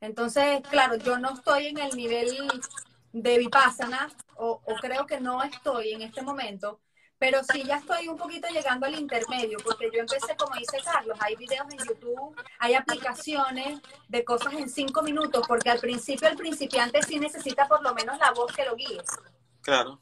Entonces, 0.00 0.60
claro, 0.68 0.96
yo 0.96 1.18
no 1.18 1.34
estoy 1.34 1.68
en 1.68 1.78
el 1.78 1.96
nivel 1.96 2.36
de 3.12 3.38
Vipassana, 3.38 4.10
o, 4.36 4.60
o 4.64 4.74
creo 4.76 5.06
que 5.06 5.20
no 5.20 5.42
estoy 5.42 5.92
en 5.92 6.02
este 6.02 6.22
momento, 6.22 6.80
pero 7.18 7.42
sí 7.42 7.62
ya 7.64 7.76
estoy 7.76 8.08
un 8.08 8.18
poquito 8.18 8.46
llegando 8.48 8.86
al 8.86 8.94
intermedio, 8.94 9.58
porque 9.64 9.90
yo 9.92 10.00
empecé, 10.00 10.36
como 10.36 10.54
dice 10.56 10.78
Carlos, 10.84 11.16
hay 11.20 11.34
videos 11.36 11.66
en 11.70 11.78
YouTube, 11.78 12.36
hay 12.58 12.74
aplicaciones 12.74 13.80
de 14.08 14.24
cosas 14.24 14.52
en 14.52 14.68
cinco 14.68 15.02
minutos, 15.02 15.46
porque 15.48 15.70
al 15.70 15.78
principio 15.78 16.28
el 16.28 16.36
principiante 16.36 17.02
sí 17.02 17.18
necesita 17.18 17.66
por 17.66 17.82
lo 17.82 17.94
menos 17.94 18.18
la 18.18 18.32
voz 18.32 18.52
que 18.52 18.66
lo 18.66 18.76
guíe. 18.76 19.02
Claro. 19.62 19.98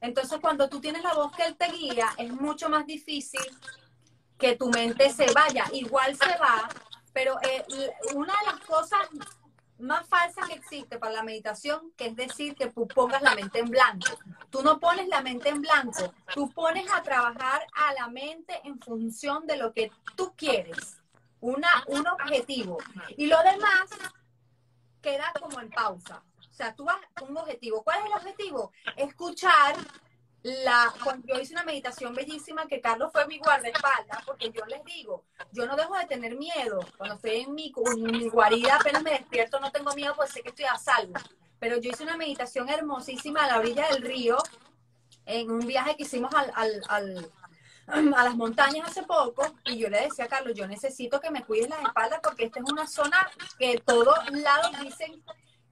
Entonces, 0.00 0.38
cuando 0.40 0.68
tú 0.68 0.80
tienes 0.80 1.02
la 1.02 1.14
voz 1.14 1.34
que 1.34 1.44
él 1.44 1.56
te 1.56 1.66
guía, 1.72 2.12
es 2.18 2.30
mucho 2.32 2.68
más 2.68 2.86
difícil 2.86 3.40
que 4.44 4.56
tu 4.56 4.68
mente 4.68 5.08
se 5.08 5.32
vaya. 5.32 5.64
Igual 5.72 6.14
se 6.16 6.36
va, 6.36 6.68
pero 7.14 7.38
eh, 7.40 7.64
una 8.14 8.34
de 8.40 8.46
las 8.52 8.60
cosas 8.66 9.00
más 9.78 10.06
falsas 10.06 10.46
que 10.46 10.56
existe 10.56 10.98
para 10.98 11.14
la 11.14 11.22
meditación, 11.22 11.92
que 11.96 12.08
es 12.08 12.16
decir, 12.16 12.54
que 12.54 12.66
tú 12.66 12.86
pongas 12.86 13.22
la 13.22 13.34
mente 13.34 13.60
en 13.60 13.70
blanco. 13.70 14.18
Tú 14.50 14.62
no 14.62 14.78
pones 14.78 15.08
la 15.08 15.22
mente 15.22 15.48
en 15.48 15.62
blanco, 15.62 16.12
tú 16.34 16.50
pones 16.50 16.92
a 16.92 17.02
trabajar 17.02 17.66
a 17.74 17.94
la 17.94 18.08
mente 18.08 18.60
en 18.64 18.78
función 18.80 19.46
de 19.46 19.56
lo 19.56 19.72
que 19.72 19.90
tú 20.14 20.34
quieres, 20.36 21.00
una, 21.40 21.82
un 21.86 22.06
objetivo. 22.06 22.76
Y 23.16 23.28
lo 23.28 23.38
demás 23.42 23.88
queda 25.00 25.32
como 25.40 25.58
en 25.58 25.70
pausa. 25.70 26.22
O 26.38 26.54
sea, 26.54 26.74
tú 26.74 26.84
vas 26.84 26.98
con 27.18 27.30
un 27.30 27.38
objetivo. 27.38 27.82
¿Cuál 27.82 28.00
es 28.00 28.06
el 28.06 28.12
objetivo? 28.12 28.72
Escuchar 28.94 29.74
la, 30.44 30.92
cuando 31.02 31.26
yo 31.26 31.40
hice 31.40 31.54
una 31.54 31.64
meditación 31.64 32.14
bellísima 32.14 32.66
que 32.66 32.80
Carlos 32.80 33.10
fue 33.10 33.26
mi 33.26 33.38
guardaespaldas, 33.38 34.22
porque 34.26 34.52
yo 34.52 34.62
les 34.66 34.84
digo, 34.84 35.24
yo 35.52 35.66
no 35.66 35.74
dejo 35.74 35.96
de 35.96 36.04
tener 36.04 36.36
miedo. 36.36 36.80
Cuando 36.98 37.16
estoy 37.16 37.40
en 37.40 37.54
mi, 37.54 37.72
guarida, 38.28 38.76
apenas 38.76 39.02
me 39.02 39.12
despierto, 39.12 39.58
no 39.58 39.72
tengo 39.72 39.94
miedo, 39.94 40.14
pues 40.14 40.30
sé 40.30 40.42
que 40.42 40.50
estoy 40.50 40.66
a 40.66 40.76
salvo. 40.76 41.14
Pero 41.58 41.78
yo 41.78 41.90
hice 41.90 42.02
una 42.02 42.18
meditación 42.18 42.68
hermosísima 42.68 43.44
a 43.44 43.48
la 43.48 43.58
orilla 43.58 43.88
del 43.88 44.02
río, 44.02 44.36
en 45.24 45.50
un 45.50 45.66
viaje 45.66 45.96
que 45.96 46.02
hicimos 46.02 46.30
al 46.34 46.82
a 47.86 48.24
las 48.24 48.34
montañas 48.34 48.88
hace 48.88 49.02
poco 49.02 49.44
y 49.64 49.78
yo 49.78 49.88
le 49.90 50.00
decía 50.00 50.24
a 50.24 50.28
Carlos, 50.28 50.54
yo 50.54 50.66
necesito 50.66 51.20
que 51.20 51.30
me 51.30 51.44
cuides 51.44 51.68
las 51.68 51.82
espaldas 51.82 52.20
porque 52.22 52.44
esta 52.44 52.60
es 52.60 52.70
una 52.70 52.86
zona 52.86 53.30
que 53.58 53.78
todos 53.84 54.16
lados 54.30 54.72
dicen 54.82 55.22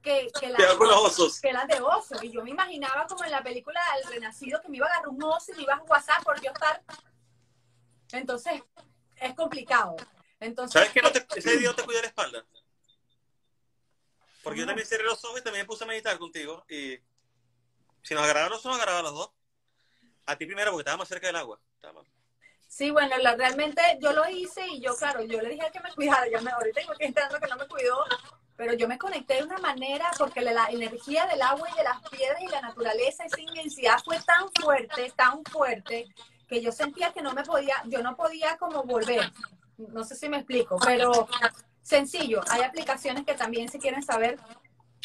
que, 0.03 0.29
que, 0.39 0.49
la, 0.49 0.57
que 0.57 1.53
las 1.53 1.67
de 1.67 1.81
oso. 1.81 2.21
Y 2.21 2.31
yo 2.31 2.43
me 2.43 2.51
imaginaba 2.51 3.07
como 3.07 3.23
en 3.23 3.31
la 3.31 3.41
película 3.41 3.79
El 3.97 4.11
Renacido 4.11 4.61
que 4.61 4.69
me 4.69 4.77
iba 4.77 4.85
a 4.85 4.89
agarrar 4.89 5.09
un 5.09 5.23
oso 5.23 5.53
y 5.53 5.55
me 5.55 5.63
iba 5.63 5.73
a 5.73 5.81
WhatsApp 5.83 6.23
por 6.23 6.39
yo 6.41 6.51
estar. 6.51 6.83
Entonces, 8.11 8.61
es 9.15 9.33
complicado. 9.33 9.95
Entonces, 10.39 10.73
¿Sabes 10.73 10.91
que 10.91 11.01
no 11.01 11.11
te, 11.11 11.25
ese 11.35 11.57
día 11.57 11.73
te 11.73 11.83
cuida 11.83 12.01
la 12.01 12.07
espalda? 12.07 12.45
Porque 14.43 14.59
yo 14.59 14.65
también 14.65 14.85
cerré 14.85 15.05
los 15.05 15.23
ojos 15.23 15.39
y 15.39 15.43
también 15.43 15.65
puse 15.65 15.85
a 15.85 15.87
meditar 15.87 16.19
contigo. 16.19 16.65
Y 16.67 16.99
si 18.01 18.13
nos 18.13 18.23
agarraban 18.23 18.49
los 18.49 18.59
ojos, 18.59 18.77
nos 18.77 18.77
agarraban 18.77 19.05
los 19.05 19.13
dos. 19.13 19.31
A 20.25 20.35
ti 20.35 20.45
primero, 20.45 20.71
porque 20.71 20.81
estaba 20.81 20.97
más 20.97 21.07
cerca 21.07 21.27
del 21.27 21.37
agua. 21.37 21.59
Sí, 22.67 22.91
bueno, 22.91 23.15
realmente 23.37 23.81
yo 24.01 24.11
lo 24.11 24.27
hice 24.27 24.67
y 24.67 24.81
yo, 24.81 24.95
claro, 24.95 25.21
yo 25.21 25.41
le 25.41 25.49
dije 25.49 25.69
que 25.71 25.79
me 25.79 25.93
cuidara. 25.93 26.27
Yo 26.29 26.41
me, 26.41 26.51
ahorita 26.51 26.81
tengo 26.81 26.93
que 26.95 27.05
entender 27.05 27.39
que 27.39 27.47
no 27.47 27.55
me 27.55 27.67
cuidó 27.67 28.03
pero 28.55 28.73
yo 28.73 28.87
me 28.87 28.97
conecté 28.97 29.35
de 29.35 29.43
una 29.43 29.57
manera 29.57 30.11
porque 30.17 30.41
la, 30.41 30.67
energía 30.67 31.25
del 31.25 31.41
agua 31.41 31.67
y 31.71 31.77
de 31.77 31.83
las 31.83 32.09
piedras 32.09 32.41
y 32.41 32.47
la 32.47 32.61
naturaleza, 32.61 33.25
esa 33.25 33.41
inmensidad 33.41 33.97
fue 34.03 34.19
tan 34.19 34.49
fuerte, 34.61 35.11
tan 35.15 35.43
fuerte, 35.45 36.07
que 36.47 36.61
yo 36.61 36.71
sentía 36.71 37.11
que 37.11 37.21
no 37.21 37.33
me 37.33 37.43
podía, 37.43 37.75
yo 37.85 38.03
no 38.03 38.15
podía 38.15 38.57
como 38.57 38.83
volver. 38.83 39.31
No 39.77 40.03
sé 40.03 40.15
si 40.15 40.29
me 40.29 40.37
explico, 40.37 40.77
pero 40.85 41.27
sencillo. 41.81 42.41
Hay 42.49 42.61
aplicaciones 42.61 43.25
que 43.25 43.33
también 43.33 43.69
si 43.69 43.79
quieren 43.79 44.03
saber, 44.03 44.37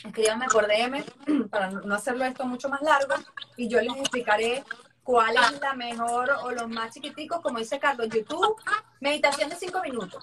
escríbanme 0.04 0.46
por 0.48 0.66
DM 0.66 1.04
para 1.50 1.70
no 1.70 1.94
hacerlo 1.94 2.24
esto 2.24 2.44
mucho 2.44 2.68
más 2.68 2.82
largo 2.82 3.14
y 3.56 3.68
yo 3.68 3.80
les 3.80 3.96
explicaré 3.96 4.62
cuál 5.02 5.34
es 5.36 5.60
la 5.60 5.72
mejor 5.72 6.30
o 6.42 6.50
los 6.50 6.68
más 6.68 6.92
chiquiticos, 6.92 7.40
como 7.40 7.58
dice 7.58 7.78
Carlos, 7.78 8.08
YouTube, 8.10 8.60
meditación 9.00 9.48
de 9.48 9.56
cinco 9.56 9.80
minutos. 9.80 10.22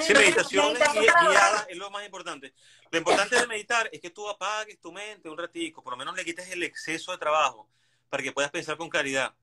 Sí, 0.00 0.14
meditación, 0.14 0.74
guiada 0.74 1.66
es 1.68 1.76
lo 1.76 1.90
más 1.90 2.04
importante. 2.04 2.54
Lo 2.90 2.98
importante 2.98 3.36
de 3.36 3.46
meditar 3.46 3.88
es 3.92 4.00
que 4.00 4.10
tú 4.10 4.28
apagues 4.28 4.80
tu 4.80 4.92
mente 4.92 5.28
un 5.28 5.38
ratico, 5.38 5.82
por 5.82 5.92
lo 5.92 5.96
menos 5.96 6.16
le 6.16 6.24
quites 6.24 6.48
el 6.50 6.62
exceso 6.62 7.12
de 7.12 7.18
trabajo 7.18 7.68
para 8.08 8.22
que 8.22 8.32
puedas 8.32 8.50
pensar 8.50 8.76
con 8.76 8.88
claridad. 8.88 9.34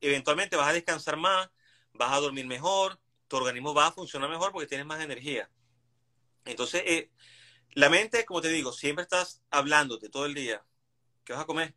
Eventualmente 0.00 0.56
vas 0.56 0.68
a 0.68 0.72
descansar 0.72 1.16
más, 1.16 1.50
vas 1.92 2.12
a 2.12 2.20
dormir 2.20 2.46
mejor, 2.46 2.98
tu 3.28 3.36
organismo 3.36 3.74
va 3.74 3.88
a 3.88 3.92
funcionar 3.92 4.30
mejor 4.30 4.52
porque 4.52 4.66
tienes 4.66 4.86
más 4.86 5.00
energía. 5.00 5.50
Entonces, 6.44 6.82
eh, 6.86 7.10
la 7.72 7.88
mente, 7.88 8.24
como 8.24 8.40
te 8.40 8.48
digo, 8.48 8.72
siempre 8.72 9.02
estás 9.02 9.42
hablándote 9.50 10.08
todo 10.08 10.26
el 10.26 10.34
día. 10.34 10.64
¿Qué 11.24 11.32
vas 11.32 11.42
a 11.42 11.46
comer? 11.46 11.74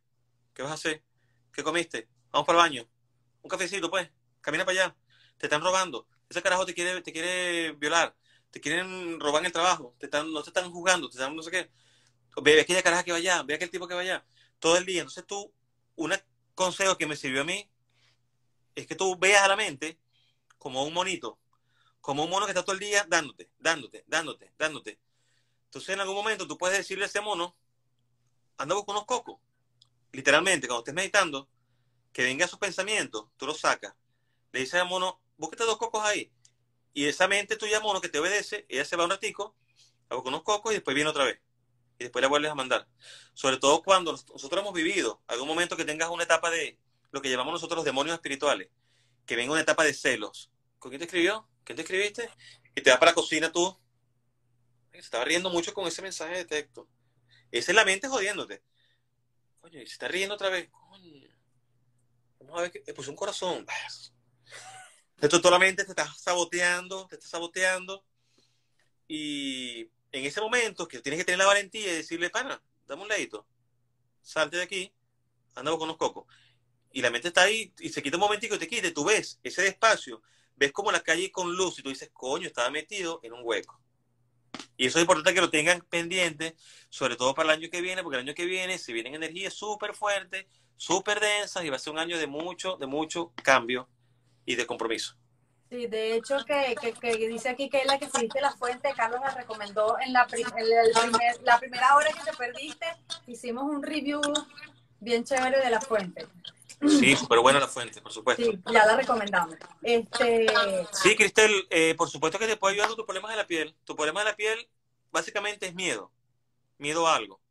¿Qué 0.54 0.62
vas 0.62 0.72
a 0.72 0.76
hacer? 0.76 1.04
¿Qué 1.52 1.64
comiste? 1.64 2.08
Vamos 2.32 2.46
para 2.46 2.60
el 2.60 2.64
baño. 2.64 2.90
Un 3.42 3.50
cafecito, 3.50 3.90
pues. 3.90 4.10
Camina 4.42 4.66
para 4.66 4.84
allá. 4.84 4.96
Te 5.38 5.48
están 5.48 5.62
robando. 5.62 6.08
Ese 6.30 6.42
carajo 6.42 6.66
te 6.66 6.74
quiere, 6.74 7.02
te 7.02 7.12
quiere 7.12 7.72
violar. 7.74 8.16
Te 8.52 8.62
quieren 8.62 9.20
robar 9.20 9.46
el 9.46 9.52
trabajo. 9.52 9.96
Te 10.00 10.06
están, 10.08 10.32
no 10.32 10.44
te 10.44 10.50
están 10.50 10.72
juzgando. 10.72 11.10
Te 11.10 11.18
están 11.18 11.36
no 11.36 11.42
sé 11.42 11.52
qué. 11.52 11.72
Ve 12.42 12.62
aquella 12.62 12.84
caraja 12.84 13.04
que 13.04 13.12
va 13.12 13.18
allá. 13.18 13.44
Ve 13.44 13.56
aquel 13.56 13.70
tipo 13.70 13.88
que 13.88 13.94
va 13.94 14.02
allá. 14.02 14.26
Todo 14.60 14.78
el 14.78 14.86
día. 14.86 15.02
Entonces 15.02 15.26
tú, 15.26 15.52
un 15.96 16.14
consejo 16.56 16.98
que 16.98 17.08
me 17.08 17.16
sirvió 17.16 17.42
a 17.42 17.46
mí 17.46 17.70
es 18.76 18.88
que 18.88 18.96
tú 18.96 19.18
veas 19.18 19.44
a 19.44 19.48
la 19.48 19.56
mente 19.56 20.00
como 20.58 20.84
un 20.84 20.94
monito. 20.94 21.40
Como 22.02 22.24
un 22.24 22.30
mono 22.30 22.46
que 22.46 22.52
está 22.52 22.64
todo 22.64 22.74
el 22.74 22.80
día 22.80 23.06
dándote, 23.10 23.50
dándote, 23.60 24.04
dándote, 24.08 24.54
dándote. 24.58 25.00
Entonces 25.66 25.90
en 25.90 26.00
algún 26.00 26.16
momento 26.16 26.48
tú 26.48 26.58
puedes 26.58 26.78
decirle 26.78 27.04
a 27.04 27.08
ese 27.08 27.22
mono, 27.22 27.56
anda 28.58 28.76
con 28.76 28.96
unos 28.96 29.06
cocos. 29.06 29.40
Literalmente, 30.12 30.68
cuando 30.68 30.82
estés 30.82 30.94
meditando, 30.94 31.50
que 32.14 32.24
venga 32.24 32.46
a 32.46 32.48
sus 32.48 32.60
pensamientos, 32.60 33.28
tú 33.36 33.46
los 33.46 33.60
sacas. 33.60 33.94
Le 34.52 34.62
dices 34.62 34.80
al 34.80 34.88
mono, 34.88 35.22
búsquete 35.38 35.64
dos 35.64 35.78
cocos 35.78 36.04
ahí. 36.04 36.32
Y 36.94 37.06
esa 37.06 37.28
mente 37.28 37.56
tuya, 37.56 37.80
mono, 37.80 38.02
que 38.02 38.10
te 38.10 38.20
obedece, 38.20 38.66
ella 38.70 38.84
se 38.84 38.96
va 38.96 39.04
un 39.04 39.12
ratico, 39.12 39.56
hago 40.10 40.24
con 40.24 40.34
unos 40.34 40.44
cocos 40.44 40.72
y 40.72 40.76
después 40.76 40.96
viene 40.96 41.10
otra 41.10 41.26
vez. 41.26 41.40
Y 42.00 42.04
después 42.06 42.22
la 42.22 42.28
vuelves 42.28 42.52
a 42.52 42.56
mandar. 42.56 42.88
Sobre 43.34 43.58
todo 43.58 43.82
cuando 43.84 44.12
nosotros 44.12 44.62
hemos 44.62 44.74
vivido 44.74 45.22
algún 45.28 45.48
momento 45.48 45.78
que 45.78 45.86
tengas 45.86 46.10
una 46.10 46.24
etapa 46.24 46.50
de 46.50 46.80
lo 47.12 47.22
que 47.22 47.30
llamamos 47.30 47.54
nosotros 47.54 47.78
los 47.78 47.86
demonios 47.86 48.16
espirituales, 48.16 48.70
que 49.26 49.36
venga 49.36 49.52
una 49.52 49.62
etapa 49.62 49.84
de 49.84 49.94
celos. 49.94 50.52
¿Con 50.80 50.90
quién 50.90 51.00
te 51.00 51.06
escribió? 51.06 51.48
¿Quién 51.64 51.76
te 51.76 51.82
escribiste? 51.82 52.30
Y 52.76 52.82
te 52.82 52.90
vas 52.90 53.00
para 53.00 53.12
la 53.12 53.16
cocina 53.16 53.52
tú. 53.52 53.78
Se 54.92 55.00
estaba 55.00 55.26
riendo 55.26 55.50
mucho 55.50 55.74
con 55.74 55.88
ese 55.88 56.02
mensaje 56.02 56.36
de 56.36 56.46
texto. 56.46 56.88
Esa 57.52 57.72
es 57.72 57.76
la 57.76 57.86
mente 57.86 58.08
jodiéndote. 58.08 58.64
Coño, 59.62 59.82
y 59.82 59.86
se 59.86 59.94
está 59.94 60.08
riendo 60.08 60.36
otra 60.36 60.50
vez. 60.50 60.70
Coño. 60.70 61.28
Vamos 62.40 62.60
a 62.60 62.62
ver 62.64 62.72
que 62.72 62.94
puse 62.94 63.10
un 63.10 63.16
corazón. 63.16 63.66
Esto 65.20 65.40
solamente 65.40 65.84
te 65.84 65.92
está 65.92 66.14
saboteando, 66.14 67.08
te 67.08 67.16
está 67.16 67.28
saboteando. 67.28 68.06
Y 69.08 69.90
en 70.12 70.26
ese 70.26 70.42
momento 70.42 70.88
que 70.88 71.00
tienes 71.00 71.20
que 71.20 71.26
tener 71.26 71.40
la 71.40 71.48
valentía 71.48 71.92
y 71.92 71.96
decirle, 71.98 72.30
pana, 72.30 72.62
dame 72.86 73.02
un 73.02 73.08
ladito, 73.08 73.48
salte 74.22 74.58
de 74.58 74.64
aquí, 74.64 74.94
anda 75.56 75.76
con 75.78 75.88
los 75.88 75.98
cocos. 75.98 76.26
Y 76.92 77.02
la 77.02 77.10
mente 77.10 77.30
está 77.30 77.44
ahí 77.44 77.74
y 77.80 77.90
se 77.90 78.04
quita 78.04 78.18
un 78.18 78.22
momentico 78.22 78.56
y 78.56 78.60
te 78.60 78.68
quita, 78.68 78.94
tú 78.94 79.06
ves 79.06 79.40
ese 79.44 79.64
despacio, 79.64 80.22
ves 80.56 80.72
como 80.72 80.92
la 80.92 81.02
calle 81.02 81.32
con 81.32 81.56
luz 81.56 81.80
y 81.80 81.82
tú 81.82 81.90
dices, 81.90 82.12
coño, 82.14 82.46
estaba 82.46 82.70
metido 82.70 83.20
en 83.24 83.34
un 83.34 83.42
hueco. 83.44 83.82
Y 84.78 84.86
eso 84.86 85.00
es 85.00 85.04
importante 85.04 85.34
que 85.34 85.42
lo 85.42 85.50
tengan 85.50 85.82
pendiente, 85.82 86.56
sobre 86.90 87.16
todo 87.16 87.34
para 87.34 87.54
el 87.54 87.60
año 87.60 87.70
que 87.72 87.82
viene, 87.82 88.04
porque 88.04 88.18
el 88.18 88.24
año 88.24 88.36
que 88.36 88.46
viene 88.46 88.78
se 88.78 88.94
vienen 88.94 89.16
energías 89.16 89.54
súper 89.54 89.96
fuertes, 89.96 90.46
súper 90.76 91.20
densas 91.20 91.66
y 91.66 91.70
va 91.70 91.78
a 91.78 91.80
ser 91.80 91.94
un 91.94 92.00
año 92.00 92.20
de 92.20 92.28
mucho, 92.28 92.78
de 92.78 92.86
mucho 92.86 93.34
cambio 93.44 93.90
y 94.48 94.56
de 94.56 94.66
compromiso. 94.66 95.16
Sí, 95.70 95.86
de 95.86 96.16
hecho 96.16 96.38
que, 96.46 96.76
que, 97.00 97.28
dice 97.28 97.50
aquí 97.50 97.70
que 97.70 97.80
es 97.80 97.86
la 97.86 98.00
que 98.00 98.10
seguiste 98.10 98.40
la 98.40 98.54
fuente, 98.54 98.94
Carlos 98.96 99.20
la 99.20 99.32
recomendó 99.32 99.98
en 100.00 100.14
la, 100.14 100.26
la 101.44 101.60
primera 101.60 101.96
hora 101.96 102.08
que 102.14 102.32
te 102.32 102.38
perdiste, 102.38 102.86
hicimos 103.28 103.66
un 103.66 103.84
review 103.84 104.22
bien 105.02 105.26
chévere 105.26 105.60
de 105.60 105.70
la 105.70 105.82
fuente. 105.82 106.26
Sí, 106.80 107.16
súper 107.16 107.40
buena 107.40 107.60
la 107.60 107.68
fuente, 107.68 108.02
por 108.02 108.14
supuesto. 108.14 108.44
Sí, 108.44 108.60
ya 108.72 108.86
la 108.86 108.96
recomendamos. 108.96 109.56
Este... 109.82 110.48
Sí, 110.94 111.16
Cristel, 111.16 111.68
eh, 111.70 111.96
por 111.98 112.10
supuesto 112.10 112.40
que 112.40 112.48
te 112.48 112.56
puede 112.56 112.76
ayudar 112.76 112.90
con 112.90 112.98
tus 112.98 113.06
problemas 113.06 113.32
de 113.32 113.38
la 113.38 113.48
piel. 113.48 113.76
Tu 113.84 113.96
problema 113.96 114.22
de 114.22 114.30
la 114.30 114.36
piel 114.36 114.70
básicamente 115.12 115.66
es 115.66 115.76
miedo, 115.76 116.12
miedo 116.78 117.08
a 117.08 117.16
algo. 117.16 117.42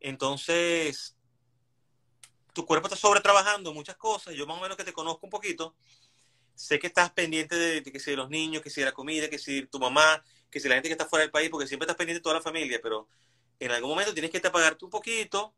Entonces, 0.00 1.16
tu 2.54 2.64
cuerpo 2.64 2.88
está 2.88 2.96
sobre 2.96 3.20
trabajando 3.20 3.74
muchas 3.74 3.96
cosas. 3.96 4.34
Yo 4.34 4.46
más 4.46 4.58
o 4.58 4.62
menos 4.62 4.76
que 4.76 4.84
te 4.84 4.92
conozco 4.94 5.26
un 5.26 5.30
poquito, 5.30 5.76
sé 6.56 6.78
que 6.78 6.88
estás 6.88 7.12
pendiente 7.12 7.54
de, 7.54 7.82
que 7.82 8.00
si 8.00 8.10
de 8.10 8.16
los 8.16 8.30
niños, 8.30 8.62
que 8.62 8.70
si 8.70 8.80
de 8.80 8.86
la 8.86 8.92
comida, 8.92 9.30
que 9.30 9.38
si 9.38 9.66
tu 9.66 9.78
mamá, 9.78 10.24
que 10.50 10.58
si 10.58 10.68
la 10.68 10.74
gente 10.74 10.88
que 10.88 10.94
está 10.94 11.06
fuera 11.06 11.22
del 11.22 11.30
país, 11.30 11.50
porque 11.50 11.68
siempre 11.68 11.84
estás 11.84 11.96
pendiente 11.96 12.18
de 12.18 12.22
toda 12.22 12.36
la 12.36 12.42
familia, 12.42 12.80
pero 12.82 13.08
en 13.60 13.70
algún 13.70 13.90
momento 13.90 14.12
tienes 14.12 14.30
que 14.30 14.38
apagarte 14.38 14.84
un 14.84 14.90
poquito, 14.90 15.54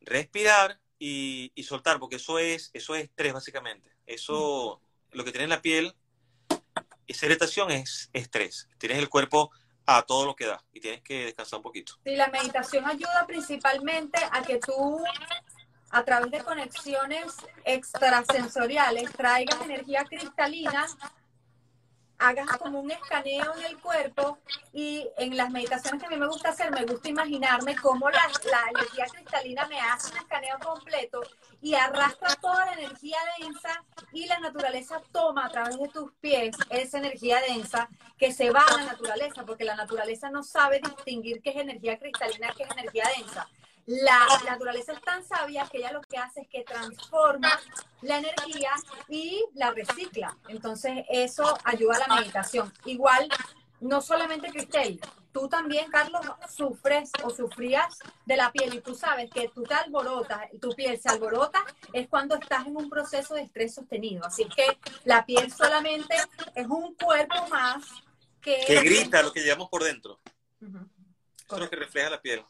respirar 0.00 0.80
y, 0.98 1.52
soltar, 1.62 1.98
porque 1.98 2.16
eso 2.16 2.38
es, 2.38 2.70
eso 2.72 2.94
es 2.94 3.04
estrés 3.04 3.32
básicamente. 3.32 3.90
Eso, 4.06 4.80
lo 5.12 5.24
que 5.24 5.30
tiene 5.30 5.44
en 5.44 5.50
la 5.50 5.62
piel, 5.62 5.94
esa 7.06 7.26
irritación 7.26 7.70
es 7.70 8.10
estrés. 8.12 8.68
Tienes 8.78 8.98
el 8.98 9.08
cuerpo 9.08 9.50
a 9.86 10.02
todo 10.02 10.26
lo 10.26 10.36
que 10.36 10.46
da 10.46 10.62
y 10.72 10.80
tienes 10.80 11.02
que 11.02 11.26
descansar 11.26 11.58
un 11.58 11.62
poquito. 11.62 11.94
Sí, 12.04 12.16
la 12.16 12.28
meditación 12.28 12.84
ayuda 12.84 13.24
principalmente 13.26 14.18
a 14.32 14.42
que 14.42 14.58
tú, 14.58 15.02
a 15.90 16.04
través 16.04 16.30
de 16.30 16.40
conexiones 16.40 17.34
extrasensoriales, 17.64 19.12
traigas 19.12 19.60
energía 19.62 20.04
cristalina 20.04 20.86
hagas 22.18 22.48
como 22.58 22.80
un 22.80 22.90
escaneo 22.90 23.54
en 23.56 23.64
el 23.64 23.78
cuerpo 23.80 24.38
y 24.72 25.08
en 25.18 25.36
las 25.36 25.50
meditaciones 25.50 26.00
que 26.00 26.06
a 26.06 26.10
mí 26.10 26.16
me 26.16 26.26
gusta 26.26 26.50
hacer, 26.50 26.70
me 26.72 26.84
gusta 26.84 27.08
imaginarme 27.08 27.76
cómo 27.76 28.10
la, 28.10 28.20
la 28.50 28.70
energía 28.70 29.06
cristalina 29.06 29.66
me 29.68 29.80
hace 29.80 30.12
un 30.12 30.18
escaneo 30.18 30.58
completo 30.58 31.20
y 31.60 31.74
arrastra 31.74 32.34
toda 32.36 32.66
la 32.66 32.72
energía 32.72 33.18
densa 33.40 33.84
y 34.12 34.26
la 34.26 34.38
naturaleza 34.40 35.00
toma 35.12 35.46
a 35.46 35.50
través 35.50 35.78
de 35.78 35.88
tus 35.88 36.12
pies 36.14 36.56
esa 36.70 36.98
energía 36.98 37.40
densa 37.40 37.88
que 38.16 38.32
se 38.32 38.50
va 38.50 38.62
a 38.62 38.76
la 38.76 38.84
naturaleza, 38.84 39.44
porque 39.44 39.64
la 39.64 39.76
naturaleza 39.76 40.28
no 40.28 40.42
sabe 40.42 40.80
distinguir 40.80 41.40
qué 41.40 41.50
es 41.50 41.56
energía 41.56 41.98
cristalina, 41.98 42.52
qué 42.56 42.64
es 42.64 42.70
energía 42.70 43.04
densa. 43.16 43.48
La 43.88 44.20
naturaleza 44.44 44.92
es 44.92 45.00
tan 45.00 45.24
sabia 45.24 45.66
que 45.66 45.78
ella 45.78 45.92
lo 45.92 46.02
que 46.02 46.18
hace 46.18 46.42
es 46.42 46.48
que 46.48 46.62
transforma 46.62 47.58
la 48.02 48.18
energía 48.18 48.70
y 49.08 49.42
la 49.54 49.70
recicla. 49.70 50.36
Entonces, 50.48 51.06
eso 51.08 51.56
ayuda 51.64 51.96
a 51.96 52.06
la 52.06 52.16
meditación. 52.16 52.70
Igual, 52.84 53.30
no 53.80 54.02
solamente 54.02 54.50
Cristel, 54.50 55.00
tú 55.32 55.48
también, 55.48 55.90
Carlos, 55.90 56.20
sufres 56.54 57.10
o 57.22 57.30
sufrías 57.30 57.98
de 58.26 58.36
la 58.36 58.52
piel 58.52 58.74
y 58.74 58.82
tú 58.82 58.94
sabes 58.94 59.30
que 59.30 59.48
tú 59.48 59.62
te 59.62 59.72
alborotas, 59.72 60.50
tu 60.60 60.68
piel 60.74 61.00
se 61.00 61.08
alborota, 61.08 61.64
es 61.94 62.08
cuando 62.08 62.34
estás 62.34 62.66
en 62.66 62.76
un 62.76 62.90
proceso 62.90 63.36
de 63.36 63.40
estrés 63.44 63.74
sostenido. 63.74 64.22
Así 64.26 64.44
que 64.54 64.66
la 65.04 65.24
piel 65.24 65.50
solamente 65.50 66.14
es 66.54 66.66
un 66.66 66.94
cuerpo 66.94 67.48
más 67.48 67.86
que... 68.42 68.60
Que 68.66 68.82
grita 68.82 69.22
lo 69.22 69.32
que 69.32 69.40
llevamos 69.40 69.70
por 69.70 69.82
dentro. 69.82 70.20
Eso 70.60 71.54
es 71.54 71.58
lo 71.58 71.70
que 71.70 71.76
refleja 71.76 72.10
la 72.10 72.20
piel. 72.20 72.44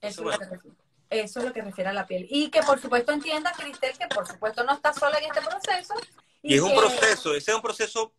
Eso, 0.00 0.20
es 0.30 0.38
lo 0.38 0.38
que 0.38 0.44
refleja. 0.44 0.83
Eso 1.10 1.38
es 1.38 1.44
lo 1.44 1.52
que 1.52 1.62
refiere 1.62 1.90
a 1.90 1.92
la 1.92 2.06
piel. 2.06 2.26
Y 2.30 2.50
que 2.50 2.62
por 2.62 2.80
supuesto 2.80 3.12
entienda, 3.12 3.52
Cristel, 3.52 3.96
que 3.96 4.06
por 4.08 4.26
supuesto 4.26 4.64
no 4.64 4.72
está 4.72 4.92
sola 4.92 5.18
en 5.18 5.24
este 5.24 5.40
proceso. 5.40 5.94
Y, 6.42 6.54
es 6.54 6.60
un 6.60 6.74
proceso, 6.74 7.34
ese 7.34 7.50
es 7.50 7.54
un 7.54 7.62
proceso 7.62 8.12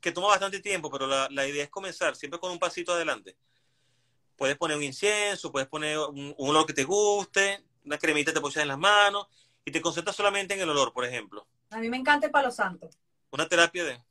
que 0.00 0.12
toma 0.12 0.28
bastante 0.28 0.60
tiempo, 0.60 0.90
pero 0.90 1.06
la, 1.06 1.28
la, 1.30 1.46
idea 1.46 1.64
es 1.64 1.70
comenzar 1.70 2.16
siempre 2.16 2.38
con 2.38 2.50
un 2.52 2.58
pasito 2.58 2.92
adelante. 2.92 3.36
Puedes 4.36 4.56
poner 4.56 4.76
un 4.76 4.82
incienso, 4.82 5.50
puedes 5.50 5.68
poner 5.68 5.98
un, 5.98 6.34
olor 6.38 6.66
que 6.66 6.74
te 6.74 6.84
guste, 6.84 7.64
una 7.84 7.98
cremita 7.98 8.32
te 8.32 8.40
pones 8.40 8.56
en 8.58 8.68
las 8.68 8.78
manos 8.78 9.26
y 9.64 9.70
te 9.70 9.80
concentras 9.80 10.14
solamente 10.14 10.54
en 10.54 10.60
el 10.60 10.68
olor, 10.68 10.92
por 10.92 11.04
ejemplo. 11.04 11.46
A 11.70 11.78
mí 11.78 11.88
me 11.88 11.96
encanta 11.96 12.26
el 12.26 12.32
palo 12.32 12.50
santo. 12.50 12.88
Una 13.30 13.48
terapia 13.48 13.84
de 13.84 14.02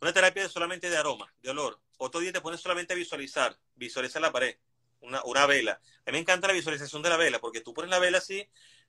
una 0.00 0.12
terapia 0.14 0.42
de 0.42 0.48
solamente 0.48 0.88
de 0.88 0.96
aroma, 0.96 1.32
de 1.42 1.50
olor. 1.50 1.78
Otro 1.98 2.20
día 2.20 2.32
te 2.32 2.40
pones 2.40 2.60
solamente 2.60 2.94
a 2.94 2.96
visualizar, 2.96 3.58
visualiza 3.74 4.18
la 4.18 4.32
pared 4.32 4.56
una, 5.00 5.22
una 5.24 5.46
vela. 5.46 5.80
A 6.06 6.10
mí 6.10 6.12
me 6.12 6.18
encanta 6.18 6.46
la 6.46 6.52
visualización 6.52 7.02
de 7.02 7.10
la 7.10 7.16
vela, 7.16 7.40
porque 7.40 7.60
tú 7.60 7.74
pones 7.74 7.90
la 7.90 7.98
vela 7.98 8.18
así 8.18 8.48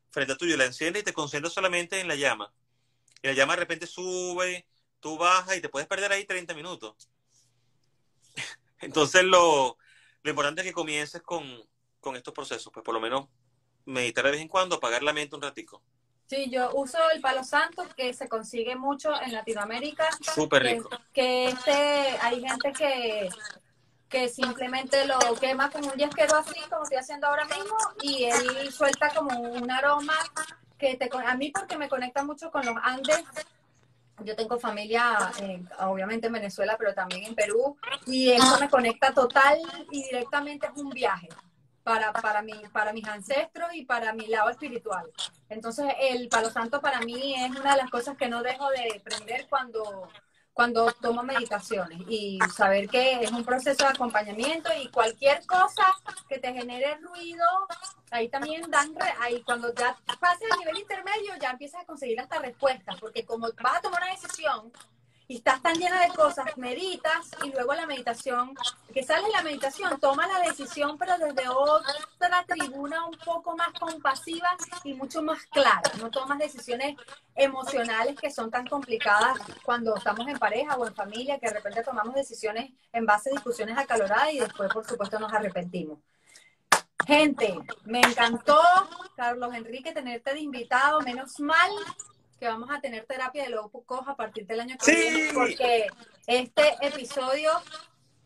frente 0.09 0.33
a 0.33 0.37
tuyo, 0.37 0.57
la 0.57 0.65
enciendes 0.65 1.01
y 1.01 1.05
te 1.05 1.13
concentras 1.13 1.53
solamente 1.53 1.99
en 1.99 2.07
la 2.07 2.15
llama. 2.15 2.53
Y 3.21 3.27
la 3.27 3.33
llama 3.33 3.53
de 3.53 3.61
repente 3.61 3.87
sube, 3.87 4.67
tú 4.99 5.17
bajas 5.17 5.57
y 5.57 5.61
te 5.61 5.69
puedes 5.69 5.87
perder 5.87 6.11
ahí 6.11 6.25
30 6.25 6.53
minutos. 6.53 7.09
Entonces 8.81 9.23
lo, 9.23 9.77
lo 10.23 10.29
importante 10.29 10.61
es 10.61 10.67
que 10.67 10.73
comiences 10.73 11.21
con, 11.21 11.45
con 11.99 12.15
estos 12.15 12.33
procesos, 12.33 12.71
pues 12.73 12.83
por 12.83 12.93
lo 12.93 12.99
menos 12.99 13.27
meditar 13.85 14.25
de 14.25 14.31
vez 14.31 14.41
en 14.41 14.47
cuando, 14.47 14.75
apagar 14.75 15.03
la 15.03 15.13
mente 15.13 15.35
un 15.35 15.41
ratico. 15.41 15.81
Sí, 16.27 16.49
yo 16.49 16.71
uso 16.73 16.97
el 17.13 17.19
palo 17.19 17.43
santo 17.43 17.85
que 17.95 18.13
se 18.13 18.29
consigue 18.29 18.75
mucho 18.75 19.11
en 19.21 19.33
Latinoamérica. 19.33 20.09
Súper 20.33 20.63
rico. 20.63 20.89
Que, 21.11 21.49
este, 21.49 21.71
hay 22.21 22.41
gente 22.41 22.71
que, 22.71 23.27
que 24.11 24.27
simplemente 24.27 25.07
lo 25.07 25.17
quema 25.39 25.69
con 25.71 25.85
un 25.85 25.93
yesquero 25.93 26.35
así, 26.35 26.59
como 26.69 26.83
estoy 26.83 26.97
haciendo 26.97 27.27
ahora 27.27 27.45
mismo, 27.45 27.77
y 28.03 28.25
él 28.25 28.71
suelta 28.71 29.09
como 29.09 29.39
un 29.39 29.71
aroma 29.71 30.15
que 30.77 30.97
te, 30.97 31.09
a 31.25 31.35
mí 31.35 31.51
porque 31.51 31.77
me 31.77 31.87
conecta 31.87 32.23
mucho 32.23 32.51
con 32.51 32.65
los 32.65 32.75
Andes. 32.83 33.23
Yo 34.23 34.35
tengo 34.35 34.59
familia, 34.59 35.31
eh, 35.41 35.63
obviamente 35.79 36.27
en 36.27 36.33
Venezuela, 36.33 36.75
pero 36.77 36.93
también 36.93 37.23
en 37.23 37.35
Perú, 37.35 37.77
y 38.05 38.31
eso 38.31 38.59
me 38.59 38.69
conecta 38.69 39.13
total 39.13 39.59
y 39.89 40.03
directamente, 40.03 40.67
es 40.67 40.79
un 40.79 40.89
viaje 40.89 41.29
para, 41.83 42.11
para, 42.11 42.41
mi, 42.41 42.53
para 42.71 42.93
mis 42.93 43.07
ancestros 43.07 43.73
y 43.73 43.85
para 43.85 44.13
mi 44.13 44.27
lado 44.27 44.49
espiritual. 44.49 45.09
Entonces, 45.49 45.85
el 45.99 46.27
palo 46.27 46.51
santo 46.51 46.81
para 46.81 46.99
mí 46.99 47.33
es 47.35 47.49
una 47.51 47.71
de 47.71 47.81
las 47.81 47.89
cosas 47.89 48.17
que 48.17 48.27
no 48.27 48.43
dejo 48.43 48.69
de 48.69 49.01
prender 49.03 49.47
cuando, 49.49 50.07
cuando 50.53 50.91
tomo 50.93 51.23
meditaciones 51.23 51.99
y 52.09 52.39
saber 52.55 52.89
que 52.89 53.23
es 53.23 53.31
un 53.31 53.43
proceso 53.43 53.85
de 53.85 53.91
acompañamiento 53.91 54.69
y 54.81 54.89
cualquier 54.89 55.45
cosa 55.45 55.85
que 56.27 56.39
te 56.39 56.53
genere 56.53 56.97
ruido, 56.97 57.45
ahí 58.11 58.27
también 58.29 58.69
dan, 58.69 58.93
ahí 59.19 59.41
cuando 59.43 59.73
ya 59.73 59.97
pases 60.19 60.51
al 60.51 60.59
nivel 60.59 60.77
intermedio 60.77 61.33
ya 61.39 61.51
empiezas 61.51 61.81
a 61.81 61.85
conseguir 61.85 62.19
hasta 62.19 62.39
respuestas, 62.39 62.99
porque 62.99 63.25
como 63.25 63.47
vas 63.61 63.77
a 63.77 63.81
tomar 63.81 64.03
una 64.03 64.11
decisión, 64.11 64.71
y 65.31 65.35
estás 65.35 65.61
tan 65.61 65.75
llena 65.75 66.01
de 66.01 66.09
cosas, 66.09 66.57
meditas 66.57 67.31
y 67.45 67.51
luego 67.51 67.73
la 67.73 67.85
meditación, 67.85 68.53
que 68.93 69.01
sale 69.01 69.29
la 69.29 69.41
meditación, 69.41 69.97
toma 69.97 70.27
la 70.27 70.39
decisión, 70.39 70.97
pero 70.97 71.17
desde 71.17 71.47
otra 71.47 72.43
tribuna 72.45 73.05
un 73.05 73.17
poco 73.23 73.55
más 73.55 73.69
compasiva 73.79 74.49
y 74.83 74.93
mucho 74.93 75.21
más 75.21 75.45
clara. 75.45 75.89
No 76.01 76.11
tomas 76.11 76.37
decisiones 76.37 76.97
emocionales 77.33 78.19
que 78.19 78.29
son 78.29 78.51
tan 78.51 78.67
complicadas 78.67 79.37
cuando 79.63 79.95
estamos 79.95 80.27
en 80.27 80.37
pareja 80.37 80.75
o 80.75 80.85
en 80.85 80.93
familia, 80.93 81.39
que 81.39 81.47
de 81.47 81.53
repente 81.53 81.81
tomamos 81.81 82.13
decisiones 82.13 82.69
en 82.91 83.05
base 83.05 83.29
a 83.29 83.31
discusiones 83.31 83.77
acaloradas 83.77 84.33
y 84.33 84.39
después, 84.39 84.69
por 84.73 84.85
supuesto, 84.85 85.17
nos 85.17 85.31
arrepentimos. 85.31 85.99
Gente, 87.07 87.57
me 87.85 88.01
encantó, 88.01 88.61
Carlos 89.15 89.55
Enrique, 89.55 89.93
tenerte 89.93 90.33
de 90.33 90.41
invitado. 90.41 90.99
Menos 90.99 91.39
mal 91.39 91.71
que 92.41 92.47
vamos 92.47 92.71
a 92.71 92.81
tener 92.81 93.05
terapia 93.05 93.43
de 93.43 93.49
locos 93.49 94.01
a 94.07 94.15
partir 94.15 94.47
del 94.47 94.61
año 94.61 94.75
que 94.83 94.91
viene, 94.91 95.31
porque 95.31 95.85
este 96.25 96.75
episodio 96.81 97.51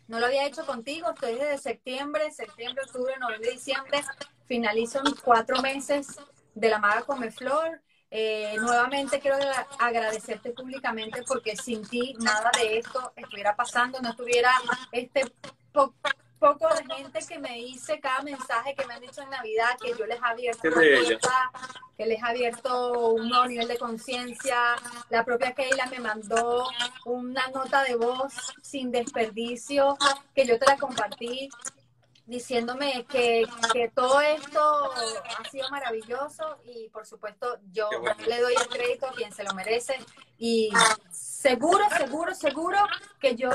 no 0.08 0.22
lo 0.22 0.27
había 0.27 0.45
hecho 0.45 0.66
contigo, 0.66 1.11
estoy 1.11 1.34
desde 1.34 1.58
septiembre, 1.58 2.32
septiembre, 2.32 2.85
octubre, 2.85 3.14
noviembre, 3.19 3.52
diciembre, 3.52 4.02
finalizo 4.45 5.03
mis 5.03 5.19
cuatro 5.19 5.61
meses 5.61 6.16
de 6.53 6.69
la 6.69 6.80
Maga 6.80 7.02
Comeflor. 7.02 7.82
Eh, 8.10 8.56
nuevamente 8.58 9.19
quiero 9.19 9.35
agradecerte 9.80 10.52
públicamente 10.52 11.22
porque 11.27 11.58
sin 11.58 11.85
ti 11.85 12.16
nada 12.19 12.52
de 12.58 12.77
esto 12.77 13.11
estuviera 13.18 13.53
pasando, 13.53 14.00
no 14.00 14.11
estuviera 14.11 14.53
este 14.94 15.26
poco 16.40 16.68
de 16.76 16.96
gente 16.96 17.20
que 17.28 17.40
me 17.40 17.54
dice 17.56 18.00
cada 18.00 18.22
mensaje 18.22 18.76
que 18.76 18.86
me 18.86 18.94
han 18.94 19.02
dicho 19.02 19.22
en 19.22 19.30
Navidad, 19.30 19.78
que 19.82 19.94
yo 19.98 20.06
les 20.06 20.20
he 20.20 20.26
abierto 20.26 20.70
que 21.98 22.06
les 22.06 22.22
ha 22.22 22.28
abierto 22.28 23.14
un 23.14 23.30
nuevo 23.30 23.46
nivel 23.46 23.68
de 23.68 23.78
conciencia. 23.78 24.76
La 25.10 25.24
propia 25.24 25.54
Keila 25.54 25.86
me 25.88 26.00
mandó 26.00 26.68
una 27.06 27.48
nota 27.48 27.84
de 27.84 27.96
voz 27.96 28.54
sin 28.62 28.92
desperdicio 28.92 29.98
que 30.34 30.46
yo 30.46 30.60
te 30.60 30.66
la 30.66 30.78
compartí 30.78 31.50
diciéndome 32.26 33.06
que, 33.06 33.45
que, 33.72 33.90
todo 33.90 34.20
esto 34.22 34.92
ha 34.94 35.50
sido 35.50 35.70
maravilloso 35.70 36.58
y 36.66 36.90
por 36.90 37.06
supuesto 37.06 37.60
yo 37.72 37.90
le 38.28 38.42
doy 38.42 38.56
el 38.56 38.68
crédito 38.68 39.08
a 39.08 39.14
quien 39.14 39.32
se 39.32 39.44
lo 39.44 39.54
merece 39.54 40.00
y 40.38 40.72
seguro, 41.12 41.86
seguro, 41.98 42.34
seguro 42.34 42.78
que 43.20 43.36
yo 43.36 43.52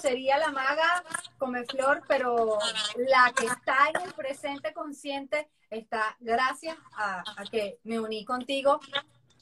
sería 0.00 0.38
la 0.38 0.50
maga 0.50 1.04
come 1.38 1.64
flor, 1.64 2.02
pero 2.08 2.58
la 2.96 3.32
que 3.36 3.46
está 3.46 3.76
en 3.94 4.02
el 4.02 4.12
presente 4.14 4.72
consciente 4.72 5.48
está 5.70 6.16
gracias 6.20 6.76
a, 6.96 7.22
que 7.50 7.78
me 7.84 8.00
uní 8.00 8.24
contigo 8.24 8.80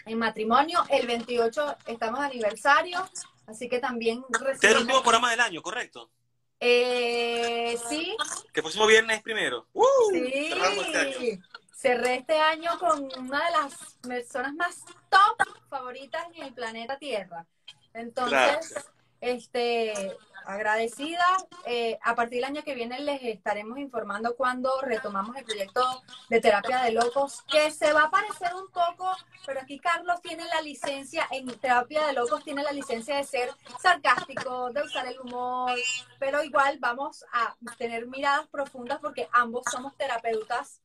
en 0.06 0.18
matrimonio. 0.18 0.84
El 0.88 1.06
28 1.06 1.76
estamos 1.86 2.20
aniversario, 2.20 3.08
así 3.46 3.68
que 3.68 3.78
también... 3.78 4.24
Este 4.52 4.66
es 4.66 4.74
el 4.74 4.80
último 4.80 5.02
programa 5.02 5.30
del 5.30 5.40
año, 5.40 5.62
¿correcto? 5.62 6.10
Eh, 6.64 7.76
sí. 7.88 8.16
Que 8.52 8.62
próximo 8.62 8.86
viernes 8.86 9.20
primero. 9.20 9.66
¡Uh! 9.72 9.84
sí. 10.12 10.30
Este 10.32 11.40
Cerré 11.74 12.14
este 12.18 12.38
año 12.38 12.78
con 12.78 13.02
una 13.18 13.44
de 13.44 13.50
las 13.50 13.96
personas 14.00 14.54
más 14.54 14.84
top 15.10 15.44
favoritas 15.68 16.24
en 16.34 16.44
el 16.44 16.54
planeta 16.54 16.96
Tierra. 16.98 17.44
Entonces, 17.92 18.74
este, 19.20 20.16
agradecida. 20.46 21.24
Eh, 21.66 21.98
a 22.02 22.14
partir 22.14 22.36
del 22.36 22.44
año 22.44 22.62
que 22.62 22.74
viene 22.74 23.00
les 23.00 23.22
estaremos 23.22 23.78
informando 23.78 24.34
cuando 24.36 24.70
retomamos 24.80 25.36
el 25.36 25.44
proyecto 25.44 26.02
de 26.28 26.40
terapia 26.40 26.82
de 26.82 26.92
locos, 26.92 27.42
que 27.42 27.70
se 27.70 27.92
va 27.92 28.04
a 28.04 28.10
parecer 28.10 28.54
un 28.54 28.70
poco, 28.70 29.10
pero 29.46 29.60
aquí 29.60 29.78
Carlos 29.78 30.20
tiene 30.22 30.44
la 30.46 30.60
licencia, 30.60 31.26
en 31.30 31.46
terapia 31.58 32.06
de 32.06 32.12
locos 32.12 32.42
tiene 32.44 32.62
la 32.62 32.72
licencia 32.72 33.16
de 33.16 33.24
ser 33.24 33.50
sarcástico, 33.80 34.72
de 34.72 34.82
usar 34.82 35.06
el 35.06 35.20
humor, 35.20 35.78
pero 36.18 36.42
igual 36.42 36.78
vamos 36.80 37.24
a 37.32 37.56
tener 37.78 38.06
miradas 38.06 38.48
profundas 38.48 38.98
porque 39.00 39.28
ambos 39.32 39.64
somos 39.70 39.96
terapeutas. 39.96 40.80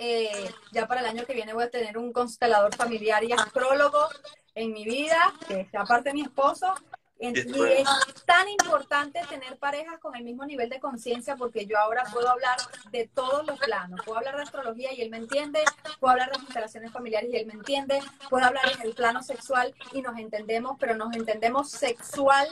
Eh, 0.00 0.48
ya 0.70 0.86
para 0.86 1.00
el 1.00 1.06
año 1.06 1.26
que 1.26 1.34
viene 1.34 1.52
voy 1.52 1.64
a 1.64 1.70
tener 1.70 1.98
un 1.98 2.12
constelador 2.12 2.72
familiar 2.76 3.24
y 3.24 3.32
astrólogo 3.32 4.08
en 4.54 4.72
mi 4.72 4.84
vida, 4.84 5.34
que 5.46 5.68
aparte 5.76 6.12
mi 6.12 6.22
esposo, 6.22 6.72
y 7.20 7.26
es 7.26 7.88
tan 8.24 8.48
importante 8.48 9.20
tener 9.28 9.58
parejas 9.58 9.98
con 9.98 10.14
el 10.14 10.22
mismo 10.22 10.46
nivel 10.46 10.68
de 10.68 10.78
conciencia 10.78 11.34
porque 11.36 11.66
yo 11.66 11.76
ahora 11.78 12.04
puedo 12.12 12.28
hablar 12.28 12.56
de 12.92 13.08
todos 13.12 13.44
los 13.46 13.58
planos. 13.58 14.00
Puedo 14.04 14.18
hablar 14.18 14.36
de 14.36 14.42
astrología 14.42 14.92
y 14.92 15.02
él 15.02 15.10
me 15.10 15.16
entiende, 15.16 15.64
puedo 15.98 16.12
hablar 16.12 16.30
de 16.30 16.38
instalaciones 16.38 16.92
familiares 16.92 17.30
y 17.32 17.36
él 17.36 17.46
me 17.46 17.54
entiende, 17.54 18.00
puedo 18.30 18.44
hablar 18.44 18.64
en 18.72 18.86
el 18.86 18.94
plano 18.94 19.22
sexual 19.22 19.74
y 19.92 20.02
nos 20.02 20.16
entendemos, 20.16 20.76
pero 20.78 20.94
nos 20.94 21.14
entendemos 21.16 21.70
sexual, 21.70 22.48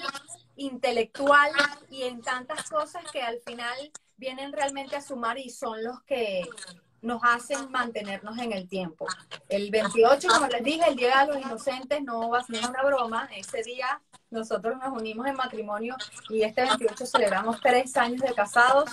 intelectual 0.57 1.53
y 1.89 2.03
en 2.03 2.21
tantas 2.23 2.69
cosas 2.69 3.05
que 3.13 3.23
al 3.23 3.41
final 3.47 3.93
vienen 4.17 4.53
realmente 4.53 4.97
a 4.97 5.01
sumar 5.01 5.39
y 5.39 5.51
son 5.51 5.85
los 5.85 6.03
que 6.03 6.43
nos 7.07 7.23
hacen 7.23 7.71
mantenernos 7.71 8.37
en 8.39 8.53
el 8.53 8.69
tiempo. 8.69 9.07
El 9.49 9.71
28, 9.71 10.27
como 10.29 10.49
les 10.49 10.65
dije, 10.65 10.83
el 10.89 10.97
Día 10.97 11.25
de 11.25 11.35
los 11.35 11.41
Inocentes 11.41 12.03
no 12.03 12.29
va 12.29 12.41
a 12.41 12.43
ser 12.43 12.69
una 12.69 12.83
broma. 12.83 13.29
Ese 13.37 13.63
día 13.63 14.03
nosotros 14.29 14.77
nos 14.77 14.93
unimos 14.93 15.27
en 15.29 15.37
matrimonio 15.37 15.97
y 16.29 16.43
este 16.43 16.63
28 16.63 17.07
celebramos 17.07 17.61
tres 17.61 17.97
años 17.97 18.21
de 18.23 18.35
casados 18.35 18.91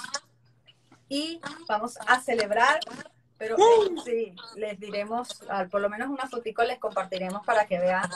y 1.10 1.42
vamos 1.68 1.98
a 2.08 2.22
celebrar, 2.22 2.80
pero 3.38 3.56
sí, 4.06 4.36
les 4.58 4.80
diremos, 4.80 5.44
por 5.72 5.82
lo 5.82 5.90
menos 5.90 6.10
una 6.10 6.28
fotico 6.28 6.64
les 6.64 6.78
compartiremos 6.78 7.44
para 7.44 7.66
que 7.66 7.80
vean 7.80 8.10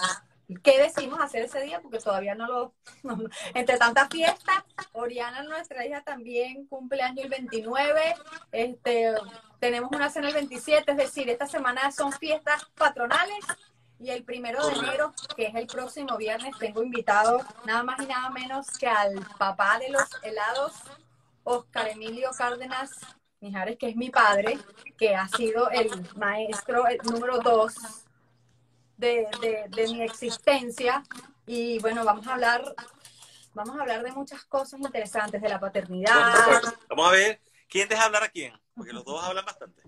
qué 0.56 0.82
decimos 0.82 1.20
hacer 1.20 1.44
ese 1.44 1.62
día, 1.62 1.82
porque 1.82 2.00
todavía 2.00 2.36
no 2.36 2.48
lo... 2.48 2.74
entre 3.54 3.78
tantas 3.78 4.10
fiestas, 4.10 4.64
Oriana, 4.94 5.44
nuestra 5.44 5.86
hija, 5.86 6.02
también 6.02 6.66
cumple 6.68 7.02
año 7.02 7.24
el 7.24 7.30
29, 7.30 8.16
este, 8.52 9.14
tenemos 9.60 9.92
una 9.92 10.10
cena 10.10 10.30
el 10.30 10.34
27, 10.34 10.92
es 10.92 10.98
decir, 10.98 11.30
esta 11.30 11.48
semana 11.48 11.92
son 11.92 12.12
fiestas 12.12 12.66
patronales. 12.76 13.46
Y 14.00 14.12
el 14.12 14.24
primero 14.24 14.64
de 14.68 14.74
enero, 14.74 15.12
que 15.36 15.48
es 15.48 15.56
el 15.56 15.66
próximo 15.66 16.18
viernes, 16.18 16.56
tengo 16.60 16.84
invitado 16.84 17.42
nada 17.66 17.82
más 17.82 18.00
y 18.00 18.06
nada 18.06 18.30
menos 18.30 18.68
que 18.78 18.88
al 18.88 19.16
papá 19.40 19.80
de 19.80 19.90
los 19.90 20.04
helados, 20.22 20.74
Oscar 21.44 21.88
Emilio 21.88 22.30
Cárdenas 22.38 22.92
Mijares, 23.40 23.76
que 23.78 23.90
es 23.90 23.96
mi 23.96 24.12
padre, 24.12 24.60
que 25.00 25.16
ha 25.16 25.28
sido 25.28 25.72
el 25.72 25.90
maestro 26.16 26.88
el 26.88 27.00
número 27.06 27.40
dos 27.40 28.07
de, 28.98 29.28
de, 29.70 29.88
mi 29.88 30.02
existencia. 30.02 31.04
Y 31.46 31.80
bueno, 31.80 32.04
vamos 32.04 32.28
a 32.28 32.34
hablar, 32.34 32.76
vamos 33.54 33.78
a 33.78 33.82
hablar 33.82 34.04
de 34.04 34.12
muchas 34.12 34.44
cosas 34.46 34.80
interesantes, 34.80 35.42
de 35.42 35.50
la 35.50 35.60
paternidad. 35.60 36.62
Vamos 36.90 37.08
a 37.08 37.12
ver 37.12 37.42
quién 37.70 37.88
deja 37.88 38.06
hablar 38.06 38.24
a 38.24 38.30
quién 38.30 38.54
porque 38.78 38.94
los 38.94 39.04
dos 39.04 39.22
hablan 39.24 39.44
bastante. 39.44 39.82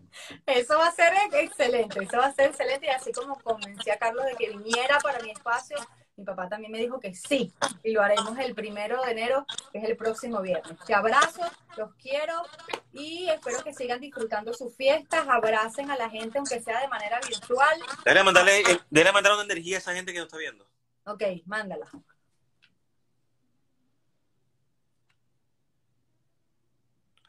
Eso 0.48 0.78
va 0.78 0.88
a 0.88 0.92
ser 0.92 1.14
excelente, 1.34 2.04
eso 2.04 2.18
va 2.18 2.26
a 2.26 2.34
ser 2.34 2.50
excelente. 2.50 2.88
Y 2.88 2.90
así 2.90 3.12
como 3.12 3.40
convencí 3.40 3.92
a 3.92 4.00
Carlos 4.00 4.26
de 4.26 4.36
que 4.36 4.50
viniera 4.50 4.98
para 5.00 5.20
mi 5.20 5.30
espacio, 5.30 5.78
mi 6.20 6.26
papá 6.26 6.50
también 6.50 6.72
me 6.72 6.80
dijo 6.80 7.00
que 7.00 7.14
sí, 7.16 7.54
y 7.82 7.92
lo 7.92 8.02
haremos 8.02 8.38
el 8.40 8.54
primero 8.54 9.02
de 9.02 9.12
enero, 9.12 9.46
que 9.72 9.78
es 9.78 9.86
el 9.86 9.96
próximo 9.96 10.42
viernes. 10.42 10.78
Te 10.86 10.94
abrazo, 10.94 11.42
los 11.78 11.96
quiero 11.96 12.44
y 12.92 13.30
espero 13.30 13.64
que 13.64 13.74
sigan 13.74 14.02
disfrutando 14.02 14.54
sus 14.54 14.76
fiestas, 14.76 15.26
abracen 15.30 15.90
a 15.90 15.96
la 15.96 16.10
gente, 16.10 16.38
aunque 16.38 16.62
sea 16.62 16.82
de 16.82 16.90
manera 16.90 17.22
virtual. 17.26 17.80
Dale, 18.04 18.24
mandarle, 18.24 18.60
eh, 18.60 18.80
dale 18.90 19.14
mandar 19.14 19.34
una 19.34 19.44
energía 19.44 19.78
a 19.78 19.80
esa 19.80 19.94
gente 19.94 20.12
que 20.12 20.20
nos 20.20 20.28
está 20.28 20.38
viendo. 20.38 20.68
Ok, 21.06 21.24
mándala. 21.46 21.90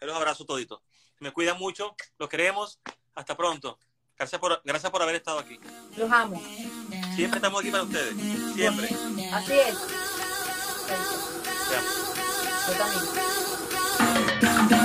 los 0.01 0.17
abrazo 0.17 0.44
todito. 0.47 0.83
Me 1.20 1.31
cuidan 1.31 1.59
mucho, 1.59 1.94
los 2.19 2.28
queremos. 2.28 2.81
Hasta 3.15 3.36
pronto. 3.36 3.78
Gracias 4.17 4.41
por, 4.41 4.60
gracias 4.65 4.91
por 4.91 5.02
haber 5.02 5.17
estado 5.17 5.39
aquí. 5.39 5.60
Los 5.97 6.10
amo. 6.10 6.43
Siempre 7.20 7.36
estamos 7.36 7.60
aquí 7.60 7.70
para 7.70 7.82
ustedes. 7.82 8.15
Siempre. 8.55 8.89
Así 9.34 9.52
es. 9.52 9.74
Yo 12.66 12.73
también. 14.49 14.80